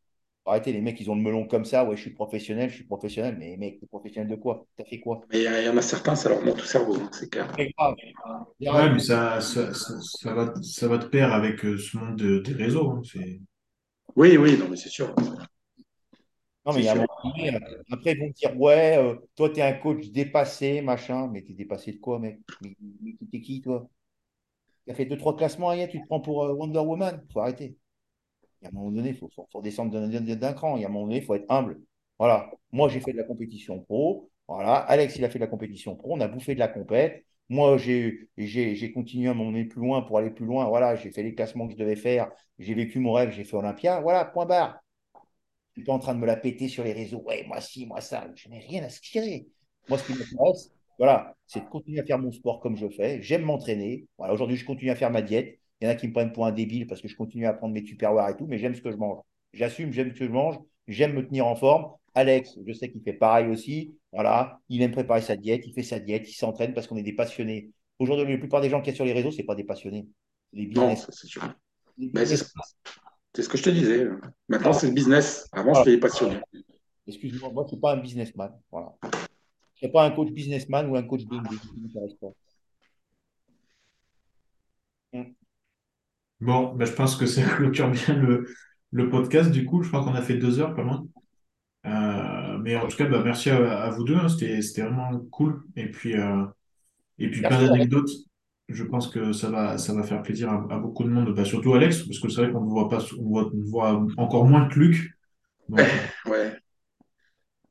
Faut 0.47 0.52
arrêter. 0.52 0.73
Les 0.73 0.81
mecs, 0.81 0.98
ils 1.01 1.10
ont 1.10 1.16
le 1.16 1.23
melon 1.23 1.47
comme 1.47 1.66
ça. 1.66 1.85
Ouais, 1.85 1.97
je 1.97 2.02
suis 2.02 2.12
professionnel, 2.14 2.70
je 2.70 2.77
suis 2.77 2.85
professionnel. 2.86 3.36
Mais 3.39 3.59
mec, 3.59 3.81
t'es 3.81 3.86
professionnel 3.89 4.31
de 4.31 4.36
quoi? 4.36 4.66
T'as 4.78 4.86
fait 4.86 5.01
quoi? 5.01 5.28
Mais 5.31 5.39
il 5.39 5.43
y, 5.43 5.47
il 5.60 5.64
y 5.66 5.68
en 5.68 5.77
a 5.77 5.82
certains, 5.82 6.16
ça 6.16 6.28
leur 6.31 6.43
monte 6.44 6.60
au 6.60 6.64
cerveau, 6.64 6.97
c'est 7.12 7.31
clair. 7.31 7.48
C'est 7.59 7.70
grave. 7.77 7.94
Ouais, 8.66 8.90
mais 8.93 8.98
ça, 9.01 9.40
ça, 9.40 9.73
ça, 9.74 10.01
ça 10.02 10.35
va, 10.35 10.55
ça 10.62 10.89
va 10.89 10.98
de 10.98 11.06
pair 11.06 11.32
avec 11.32 11.64
euh, 11.64 11.78
ce 11.78 11.97
monde 11.98 12.16
de- 12.16 12.39
des 12.40 12.52
réseaux. 12.55 12.90
hein. 12.90 13.02
C'est- 13.05 13.40
Oui, 14.16 14.36
oui, 14.36 14.56
non, 14.59 14.68
mais 14.68 14.77
c'est 14.77 14.89
sûr. 14.89 15.14
Non, 16.66 16.73
mais 16.73 16.82
il 16.82 16.85
y 16.86 16.89
a 16.89 16.93
un 16.93 16.94
C'est 16.94 16.97
moment 16.97 17.06
donné, 17.24 17.55
euh, 17.55 17.82
après, 17.93 18.12
ils 18.12 18.18
vont 18.18 18.31
dire, 18.31 18.60
ouais, 18.60 18.97
euh, 18.98 19.14
toi, 19.36 19.51
tu 19.51 19.60
es 19.60 19.62
un 19.62 19.73
coach 19.74 20.09
dépassé, 20.10 20.81
machin. 20.82 21.28
Mais 21.28 21.43
t'es 21.43 21.52
dépassé 21.55 21.93
de 21.93 21.98
quoi, 21.98 22.18
mec? 22.18 22.40
Mais, 22.60 22.77
mais 23.02 23.16
t'es 23.31 23.40
qui, 23.40 23.60
toi? 23.62 23.89
Tu 24.86 24.93
as 24.93 24.97
fait 24.97 25.06
deux, 25.06 25.18
trois 25.18 25.36
classements 25.36 25.68
rien, 25.68 25.89
tu 25.89 26.02
te 26.02 26.06
prends 26.09 26.20
pour 26.20 26.44
euh, 26.44 26.52
Wonder 26.55 26.81
Woman? 26.81 27.24
faut 27.32 27.40
arrêter. 27.40 27.78
Il 28.60 28.64
y 28.64 28.66
a 28.66 28.70
un 28.70 28.72
moment 28.72 28.90
donné, 28.90 29.10
il 29.10 29.16
faut, 29.16 29.30
descendre 29.62 29.92
d'un 29.98 30.52
cran. 30.52 30.76
Il 30.76 30.82
y 30.82 30.84
a 30.84 30.88
un 30.88 30.90
moment 30.90 31.06
donné, 31.06 31.18
il 31.18 31.24
faut 31.24 31.34
être 31.34 31.50
humble. 31.50 31.80
Voilà. 32.18 32.50
Moi, 32.72 32.88
j'ai 32.88 33.00
fait 33.00 33.12
de 33.12 33.18
la 33.18 33.24
compétition 33.24 33.80
pro. 33.80 34.30
Voilà. 34.48 34.76
Alex, 34.76 35.16
il 35.16 35.24
a 35.24 35.30
fait 35.30 35.38
de 35.38 35.44
la 35.44 35.50
compétition 35.50 35.96
pro. 35.96 36.14
On 36.14 36.20
a 36.20 36.28
bouffé 36.28 36.54
de 36.54 36.60
la 36.60 36.68
compète. 36.68 37.24
Moi, 37.48 37.76
j'ai 37.78 38.92
continué 38.94 39.28
à 39.28 39.34
m'emmener 39.34 39.64
plus 39.64 39.80
loin 39.80 40.02
pour 40.02 40.18
aller 40.18 40.30
plus 40.30 40.46
loin. 40.46 40.66
Voilà. 40.66 40.96
J'ai 40.96 41.10
fait 41.10 41.22
les 41.22 41.34
classements 41.34 41.66
que 41.66 41.74
je 41.74 41.78
devais 41.78 41.96
faire. 41.96 42.30
J'ai 42.58 42.74
vécu 42.74 42.98
mon 42.98 43.12
rêve. 43.12 43.30
J'ai 43.30 43.44
fait 43.44 43.56
Olympia. 43.56 44.00
Voilà. 44.00 44.24
Point 44.24 44.46
barre. 44.46 44.80
Je 45.74 45.82
suis 45.82 45.86
pas 45.86 45.92
en 45.92 45.98
train 45.98 46.14
de 46.14 46.20
me 46.20 46.26
la 46.26 46.36
péter 46.36 46.68
sur 46.68 46.84
les 46.84 46.94
réseaux. 46.94 47.22
Ouais, 47.26 47.44
moi 47.46 47.60
ci, 47.60 47.86
moi 47.86 48.00
ça. 48.00 48.28
Je 48.34 48.48
n'ai 48.48 48.60
rien 48.60 48.82
à 48.84 48.88
se 48.88 49.00
tirer. 49.00 49.46
Moi, 49.88 49.98
ce 49.98 50.06
qui 50.06 50.18
m'intéresse, 50.18 50.72
voilà, 50.98 51.36
c'est 51.46 51.60
de 51.60 51.68
continuer 51.68 52.00
à 52.00 52.04
faire 52.04 52.18
mon 52.18 52.32
sport 52.32 52.60
comme 52.60 52.76
je 52.76 52.88
fais. 52.88 53.22
J'aime 53.22 53.42
m'entraîner. 53.42 54.06
Voilà, 54.16 54.32
aujourd'hui, 54.32 54.56
je 54.56 54.64
continue 54.64 54.90
à 54.90 54.96
faire 54.96 55.10
ma 55.10 55.22
diète. 55.22 55.60
Il 55.81 55.85
y 55.85 55.89
en 55.89 55.93
a 55.93 55.94
qui 55.94 56.09
me 56.09 56.12
prennent 56.12 56.32
pour 56.32 56.47
un 56.47 56.53
débile 56.53 56.86
parce 56.86 57.01
que 57.03 57.09
je 57.09 57.16
continue 57.16 57.47
à 57.47 57.53
prendre 57.53 57.74
mes 57.74 57.82
tupperwares 57.82 58.31
et 58.31 58.36
tout, 58.36 58.47
mais 58.47 58.59
j'aime 58.59 58.74
ce 58.74 58.81
que 58.81 58.90
je 58.90 58.97
mange. 58.97 59.19
J'assume, 59.53 59.93
j'aime 59.93 60.11
ce 60.12 60.19
que 60.19 60.24
je 60.27 60.31
mange. 60.31 60.57
J'aime 60.89 61.12
me 61.15 61.27
tenir 61.27 61.47
en 61.47 61.57
forme. 61.57 61.93
Alex, 62.15 62.59
je 62.66 62.73
sais 62.73 62.90
qu'il 62.90 63.03
fait 63.03 63.12
pareil 63.12 63.48
aussi. 63.48 63.94
Voilà, 64.12 64.59
il 64.70 64.81
aime 64.81 64.93
préparer 64.93 65.20
sa 65.20 65.36
diète, 65.36 65.66
il 65.66 65.74
fait 65.74 65.82
sa 65.82 66.01
diète, 66.01 66.27
il 66.28 66.32
s'entraîne 66.32 66.73
parce 66.73 66.86
qu'on 66.86 66.97
est 66.97 67.03
des 67.03 67.12
passionnés. 67.12 67.70
Aujourd'hui, 67.98 68.32
la 68.32 68.39
plupart 68.39 68.61
des 68.62 68.70
gens 68.70 68.81
qui 68.81 68.90
sont 68.90 68.97
sur 68.97 69.05
les 69.05 69.12
réseaux, 69.12 69.31
ce 69.31 69.43
pas 69.43 69.55
des 69.55 69.65
passionnés. 69.65 70.07
C'est 70.51 70.61
des 70.61 70.66
Non, 70.69 70.89
business. 70.89 71.01
ça, 71.07 71.12
c'est 71.12 71.27
sûr. 71.27 71.43
Mais 71.98 72.24
c'est 72.24 72.35
business. 72.36 72.55
ce 73.39 73.48
que 73.48 73.59
je 73.59 73.62
te 73.62 73.70
disais. 73.70 74.07
Maintenant, 74.48 74.73
c'est 74.73 74.86
le 74.86 74.94
business. 74.94 75.47
Avant, 75.53 75.74
c'était 75.74 75.90
les 75.90 76.01
passionnés. 76.01 76.40
Excuse-moi, 77.07 77.51
moi, 77.53 77.65
je 77.65 77.66
ne 77.66 77.69
suis 77.73 77.81
pas 77.81 77.93
un 77.93 77.97
businessman. 77.98 78.51
Voilà. 78.70 78.94
Je 79.03 79.09
ne 79.09 79.89
suis 79.89 79.89
pas 79.93 80.05
un 80.07 80.11
coach 80.11 80.31
businessman 80.31 80.89
ou 80.89 80.97
un 80.97 81.03
coach 81.03 81.24
bling 81.24 81.43
bling. 81.43 81.59
Ça 81.59 81.69
ne 81.77 81.82
m'intéresse 81.82 82.15
pas. 82.15 82.32
Bon, 86.40 86.74
ben, 86.74 86.84
je 86.86 86.92
pense 86.92 87.16
que 87.16 87.26
ça 87.26 87.42
clôture 87.56 87.90
bien 87.90 88.14
le, 88.14 88.46
le 88.92 89.08
podcast. 89.10 89.50
Du 89.50 89.64
coup, 89.64 89.82
je 89.82 89.88
crois 89.88 90.04
qu'on 90.04 90.14
a 90.14 90.22
fait 90.22 90.36
deux 90.36 90.60
heures, 90.60 90.74
pas 90.74 90.82
loin. 90.82 91.06
Euh, 91.86 92.58
mais 92.58 92.76
en 92.76 92.88
tout 92.88 92.96
cas, 92.96 93.06
bah, 93.06 93.22
merci 93.24 93.50
à, 93.50 93.82
à 93.84 93.90
vous 93.90 94.04
deux. 94.04 94.16
hein. 94.16 94.28
C'était, 94.28 94.62
c'était 94.62 94.82
vraiment 94.82 95.18
cool. 95.32 95.64
Et 95.76 95.90
puis, 95.90 96.16
euh, 96.18 96.44
et 97.18 97.30
puis 97.30 97.44
plein 97.44 97.58
Merci, 97.58 97.66
d'anecdotes. 97.66 98.10
Je 98.68 98.84
pense 98.84 99.08
que 99.08 99.32
ça 99.32 99.50
va, 99.50 99.78
ça 99.78 99.94
va 99.94 100.02
faire 100.04 100.22
plaisir 100.22 100.50
à, 100.50 100.56
à 100.74 100.78
beaucoup 100.78 101.04
de 101.04 101.10
monde, 101.10 101.34
bah, 101.34 101.44
surtout 101.44 101.74
Alex, 101.74 102.02
parce 102.04 102.20
que 102.20 102.28
c'est 102.30 102.42
vrai 102.42 102.52
qu'on 102.52 102.62
ne 102.64 102.70
voit 102.70 102.88
pas, 102.88 103.00
on 103.20 103.24
voit, 103.28 103.50
on 103.54 103.64
voit 103.64 104.06
encore 104.18 104.46
moins 104.46 104.68
que 104.68 104.78
Luc. 104.80 105.12
Donc, 105.68 105.88
Ouais. 106.26 106.60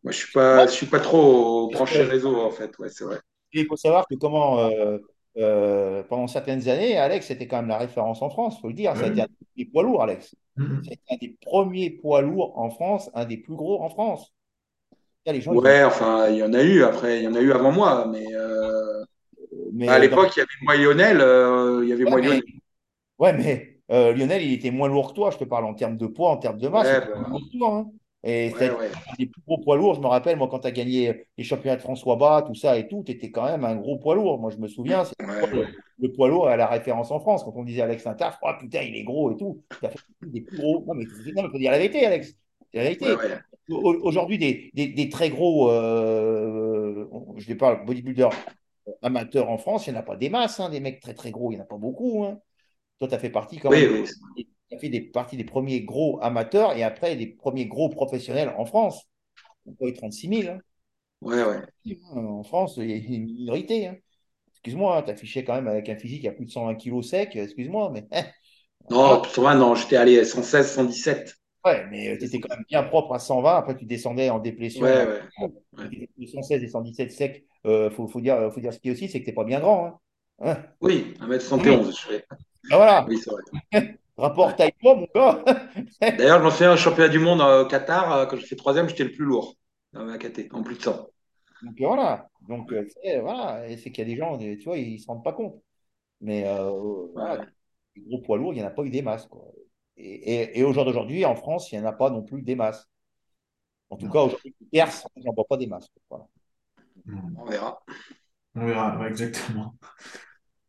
Moi, 0.03 0.11
je 0.11 0.17
suis 0.19 0.31
pas, 0.31 0.67
je 0.67 0.71
suis 0.71 0.85
pas 0.85 0.99
trop 0.99 1.69
branché 1.71 2.03
réseau, 2.03 2.35
en 2.39 2.51
fait. 2.51 2.77
Ouais, 2.79 2.89
c'est 2.89 3.03
vrai. 3.03 3.19
Il 3.53 3.65
faut 3.67 3.75
savoir 3.77 4.05
que 4.07 4.15
comment, 4.15 4.59
euh, 4.59 4.97
euh, 5.37 6.03
pendant 6.03 6.27
certaines 6.27 6.69
années, 6.69 6.97
Alex 6.97 7.29
était 7.29 7.47
quand 7.47 7.57
même 7.57 7.67
la 7.67 7.77
référence 7.77 8.21
en 8.21 8.29
France, 8.29 8.55
il 8.57 8.61
faut 8.61 8.67
le 8.69 8.73
dire. 8.73 8.91
A 8.91 9.07
été 9.07 9.21
un 9.21 9.27
des 9.57 9.65
poids 9.65 9.83
lourds, 9.83 10.01
Alex. 10.03 10.35
Mhm. 10.55 10.81
C'est 10.87 10.99
un 11.09 11.17
des 11.17 11.37
premiers 11.41 11.89
poids 11.89 12.21
lourds 12.21 12.57
en 12.57 12.69
France, 12.69 13.09
un 13.13 13.25
des 13.25 13.37
plus 13.37 13.55
gros 13.55 13.81
en 13.81 13.89
France. 13.89 14.33
Là, 15.25 15.33
les 15.33 15.41
gens, 15.41 15.53
Ouais, 15.53 15.83
enfin, 15.83 16.27
il 16.29 16.37
y 16.37 16.43
en 16.43 16.53
a 16.53 16.63
eu 16.63 16.83
après, 16.83 17.19
il 17.19 17.23
y 17.23 17.27
en 17.27 17.35
a 17.35 17.41
eu 17.41 17.51
avant 17.51 17.71
moi, 17.71 18.07
mais 18.09 18.25
euh, 18.33 19.03
mais, 19.73 19.87
à 19.87 19.95
euh, 19.95 19.99
l'époque, 19.99 20.31
il 20.35 20.39
y 20.39 20.41
avait 20.41 20.49
moi 20.61 20.75
Lionel, 20.77 21.19
euh, 21.19 21.81
il 21.83 21.89
y 21.89 21.93
avait 21.93 22.05
Ouais, 22.05 22.21
mais- 22.21 22.27
Lionel. 22.27 22.43
Ouais, 23.17 23.33
mais 23.33 24.13
Lionel, 24.13 24.43
il 24.43 24.53
était 24.53 24.71
moins 24.71 24.87
lourd 24.87 25.09
que 25.09 25.15
toi, 25.15 25.31
je 25.31 25.37
te 25.37 25.43
parle 25.43 25.65
en 25.65 25.73
termes 25.73 25.97
de 25.97 26.07
poids, 26.07 26.29
en 26.29 26.37
termes 26.37 26.59
de 26.59 26.67
masse. 26.67 26.87
Ouais, 26.87 27.03
il 27.03 27.21
bah. 27.21 27.27
lourd 27.29 27.41
que 27.51 27.57
toi, 27.57 27.75
hein. 27.75 27.91
Et 28.25 28.51
Ouais, 28.53 28.71
ouais. 28.71 28.91
des 29.19 29.27
plus 29.27 29.41
gros 29.47 29.59
poids 29.59 29.77
lourds. 29.77 29.95
Je 29.95 30.01
me 30.01 30.07
rappelle, 30.07 30.37
moi, 30.37 30.47
quand 30.49 30.59
tu 30.59 30.67
as 30.67 30.71
gagné 30.71 31.27
les 31.37 31.43
championnats 31.43 31.77
de 31.77 31.81
François 31.81 32.15
Bas, 32.17 32.43
tout 32.47 32.55
ça 32.55 32.77
et 32.77 32.87
tout, 32.87 33.03
tu 33.05 33.11
étais 33.13 33.31
quand 33.31 33.45
même 33.45 33.63
un 33.65 33.75
gros 33.75 33.97
poids 33.99 34.15
lourd. 34.15 34.39
Moi, 34.39 34.51
je 34.51 34.57
me 34.57 34.67
souviens, 34.67 35.05
c'est 35.05 35.15
Ouais, 35.19 35.47
le, 35.53 35.67
le 35.99 36.11
poids 36.11 36.27
lourd 36.29 36.47
à 36.47 36.57
la 36.57 36.67
référence 36.67 37.11
en 37.11 37.19
France. 37.19 37.43
Quand 37.43 37.53
on 37.55 37.63
disait 37.63 37.81
Alex 37.81 38.05
Intaf, 38.07 38.39
oh 38.43 38.51
putain, 38.59 38.81
il 38.81 38.95
est 38.95 39.03
gros 39.03 39.31
et 39.31 39.37
tout. 39.37 39.63
Tu 39.81 39.87
as 39.87 39.91
fait 39.91 39.99
des 40.23 40.41
plus 40.41 40.57
gros. 40.57 40.83
Non, 40.87 40.95
mais 40.95 41.05
il 41.05 41.49
faut 41.51 41.57
dire 41.59 41.71
la 41.71 41.77
vérité, 41.77 42.05
Alex. 42.05 42.33
C'est 42.73 42.77
la 42.79 42.83
vérité. 42.83 43.21
Aujourd'hui, 43.69 44.37
des, 44.37 44.69
des- 44.75 44.89
des 44.89 45.09
très 45.09 45.29
gros, 45.31 45.71
euh, 45.71 47.07
je 47.37 47.49
ne 47.51 47.55
parle 47.57 47.83
bodybuilders 47.85 48.31
amateurs 49.01 49.49
en 49.49 49.57
France, 49.57 49.87
il 49.87 49.91
n'y 49.93 49.97
en 49.97 50.01
a 50.01 50.03
pas 50.03 50.15
des 50.15 50.29
masses, 50.29 50.59
hein, 50.59 50.69
des 50.69 50.79
mecs 50.79 50.99
très 51.01 51.13
très 51.15 51.31
gros, 51.31 51.51
il 51.51 51.55
n'y 51.55 51.61
en 51.61 51.65
a 51.65 51.67
pas 51.67 51.77
beaucoup. 51.77 52.23
hein. 52.25 52.39
Toi, 52.99 53.07
tu 53.09 53.15
as 53.15 53.19
fait 53.19 53.29
partie 53.31 53.59
quand 53.59 53.71
Oui, 53.71 53.85
même, 53.85 53.87
oui. 53.87 54.47
Tu 54.69 54.75
as 54.75 54.79
fait 54.79 54.89
des 54.89 55.01
parties 55.01 55.37
des 55.37 55.43
premiers 55.43 55.81
gros 55.81 56.19
amateurs 56.21 56.73
et 56.77 56.83
après 56.83 57.15
des 57.15 57.27
premiers 57.27 57.65
gros 57.67 57.89
professionnels 57.89 58.53
en 58.57 58.65
France. 58.65 59.07
On 59.65 59.73
peut 59.73 59.89
être 59.89 59.97
36 59.97 60.27
000. 60.29 60.49
hein. 60.49 60.59
Ouais, 61.21 61.43
ouais. 61.43 61.61
En 62.11 62.43
France, 62.43 62.77
il 62.77 62.89
y 62.89 62.93
a 62.93 62.97
une 62.97 63.25
minorité. 63.25 63.87
hein. 63.87 63.95
Excuse-moi, 64.51 65.03
tu 65.03 65.11
affichais 65.11 65.43
quand 65.43 65.55
même 65.55 65.67
avec 65.67 65.89
un 65.89 65.95
physique 65.97 66.25
à 66.25 66.31
plus 66.31 66.45
de 66.45 66.51
120 66.51 66.75
kilos 66.75 67.07
sec, 67.07 67.35
excuse-moi, 67.35 67.91
mais 67.93 68.07
hein, 68.11 68.23
Non, 68.89 69.23
sur 69.25 69.43
20, 69.43 69.55
non, 69.55 69.75
j'étais 69.75 69.95
allé 69.95 70.19
à 70.19 70.25
116, 70.25 70.71
117. 70.71 71.35
ouais, 71.65 71.85
mais 71.89 72.17
tu 72.17 72.25
étais 72.25 72.39
quand 72.39 72.55
même 72.55 72.65
bien 72.67 72.83
propre 72.83 73.13
à 73.13 73.19
120, 73.19 73.55
après 73.57 73.75
tu 73.77 73.85
descendais 73.85 74.29
en 74.29 74.39
déplétion. 74.39 74.83
Ouais, 74.83 75.05
ouais. 75.05 75.21
Ouais. 75.77 75.89
Les 76.17 76.27
116 76.27 76.63
et 76.63 76.67
117 76.67 77.11
secs, 77.11 77.45
il 77.65 77.89
faut, 77.91 78.07
faut 78.07 78.21
dire, 78.21 78.51
faut 78.53 78.59
dire 78.59 78.73
ce 78.73 78.79
qui 78.79 78.89
est 78.89 78.91
aussi, 78.91 79.09
c'est 79.09 79.19
que 79.19 79.25
tu 79.25 79.31
n'es 79.31 79.35
pas 79.35 79.43
bien 79.43 79.59
grand. 79.59 79.85
hein. 79.87 79.99
Hein 80.39 80.63
Oui, 80.81 81.13
1m71, 81.19 81.95
je 81.97 82.07
fais. 82.07 82.25
Ah, 82.71 82.77
voilà, 82.77 83.05
Oui, 83.07 83.17
c'est 83.23 83.31
vrai. 83.31 83.41
rapport 84.17 84.55
taille-poids, 84.55 84.95
mon 84.95 85.07
gars. 85.13 85.43
D'ailleurs, 86.01 86.39
je 86.39 86.43
m'en 86.43 86.51
souviens, 86.51 86.71
un 86.71 86.75
championnat 86.77 87.09
du 87.09 87.19
monde 87.19 87.41
euh, 87.41 87.63
au 87.63 87.67
Qatar, 87.67 88.11
euh, 88.13 88.25
quand 88.25 88.37
j'ai 88.37 88.45
fait 88.47 88.55
troisième, 88.55 88.87
j'étais 88.89 89.03
le 89.03 89.11
plus 89.11 89.25
lourd 89.25 89.55
dans 89.93 90.05
ma 90.05 90.17
KT, 90.17 90.49
en 90.51 90.63
plus 90.63 90.75
de 90.77 90.81
100. 90.83 91.07
Donc 91.61 91.81
euh, 91.81 91.87
voilà, 91.87 92.29
donc 92.47 92.73
c'est 93.03 93.19
voilà, 93.19 93.65
c'est 93.77 93.91
qu'il 93.91 93.99
y 94.07 94.11
a 94.11 94.13
des 94.13 94.17
gens, 94.17 94.37
tu 94.37 94.61
vois, 94.63 94.77
ils 94.77 94.93
ne 94.95 94.97
se 94.99 95.07
rendent 95.07 95.23
pas 95.23 95.33
compte. 95.33 95.61
Mais 96.21 96.47
euh, 96.47 96.71
voilà, 97.13 97.39
Ouais. 97.39 97.45
les 97.95 98.03
gros 98.03 98.19
poids 98.21 98.37
lourds, 98.37 98.53
il 98.53 98.57
n'y 98.57 98.63
en 98.63 98.67
a 98.67 98.71
pas 98.71 98.83
eu 98.83 98.89
des 98.89 99.01
masses. 99.01 99.27
Quoi. 99.27 99.43
Et, 99.97 100.35
et, 100.43 100.59
et 100.59 100.63
au 100.63 100.73
jour 100.73 100.85
d'aujourd'hui, 100.85 101.25
en 101.25 101.35
France, 101.35 101.71
il 101.71 101.79
n'y 101.79 101.85
en 101.85 101.89
a 101.89 101.93
pas 101.93 102.09
non 102.09 102.23
plus 102.23 102.41
des 102.43 102.55
masses. 102.55 102.89
En 103.89 103.97
tout 103.97 104.07
Non. 104.07 104.13
cas, 104.13 104.19
aujourd'hui, 104.21 104.55
Perse, 104.71 105.07
j'en 105.17 105.33
vois 105.33 105.45
pas 105.47 105.57
des 105.57 105.67
masses. 105.67 105.89
Voilà. 106.09 106.27
On 107.37 107.45
verra. 107.45 107.79
On 108.55 108.65
verra, 108.65 109.07
exactement. 109.07 109.75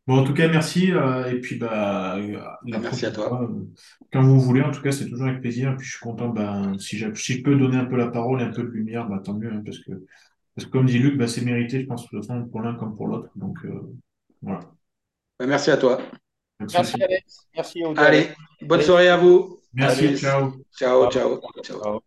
Bon, 0.07 0.19
en 0.19 0.23
tout 0.23 0.33
cas, 0.33 0.47
merci. 0.47 0.91
euh, 0.91 1.25
et 1.25 1.39
puis, 1.41 1.57
bah, 1.57 2.17
la 2.65 2.79
merci 2.79 3.05
à 3.05 3.11
toi. 3.11 3.27
fois, 3.27 3.43
euh, 3.43 3.65
quand 4.13 4.23
vous 4.23 4.39
voulez, 4.39 4.61
en 4.61 4.71
tout 4.71 4.81
cas, 4.81 4.91
c'est 4.91 5.07
toujours 5.09 5.27
avec 5.27 5.41
plaisir. 5.41 5.71
Et 5.71 5.75
puis, 5.75 5.85
je 5.85 5.91
suis 5.91 5.99
content, 5.99 6.29
bah, 6.29 6.71
si, 6.79 6.97
j'ai- 6.97 7.13
si 7.15 7.33
je 7.33 7.43
peux 7.43 7.55
donner 7.55 7.77
un 7.77 7.85
peu 7.85 7.97
la 7.97 8.07
parole 8.07 8.41
et 8.41 8.45
un 8.45 8.51
peu 8.51 8.63
de 8.63 8.69
lumière, 8.69 9.07
bah, 9.07 9.21
tant 9.23 9.33
mieux, 9.33 9.51
hein, 9.51 9.61
parce 9.65 9.79
que, 9.79 9.91
parce 10.55 10.65
que 10.65 10.71
comme 10.71 10.85
dit 10.85 10.97
Luc, 10.97 11.17
bah, 11.17 11.27
c'est 11.27 11.41
mérité, 11.41 11.81
je 11.81 11.85
pense, 11.87 12.03
de 12.03 12.07
toute 12.09 12.25
façon, 12.25 12.45
pour 12.45 12.61
l'un 12.61 12.75
comme 12.75 12.95
pour 12.95 13.07
l'autre. 13.07 13.29
Donc, 13.35 13.57
euh, 13.65 13.81
voilà. 14.41 14.61
Bah, 15.39 15.45
merci 15.45 15.71
à 15.71 15.77
toi. 15.77 15.99
Merci. 16.59 16.75
Merci 16.77 17.03
Alex, 17.03 17.47
merci. 17.55 17.83
Allez, 17.97 18.29
bonne 18.61 18.79
Allez. 18.79 18.85
soirée 18.85 19.09
à 19.09 19.17
vous. 19.17 19.59
Merci. 19.73 20.17
Ciao, 20.17 20.53
ciao, 20.75 21.11
ciao. 21.11 21.41
Ciao. 21.63 22.01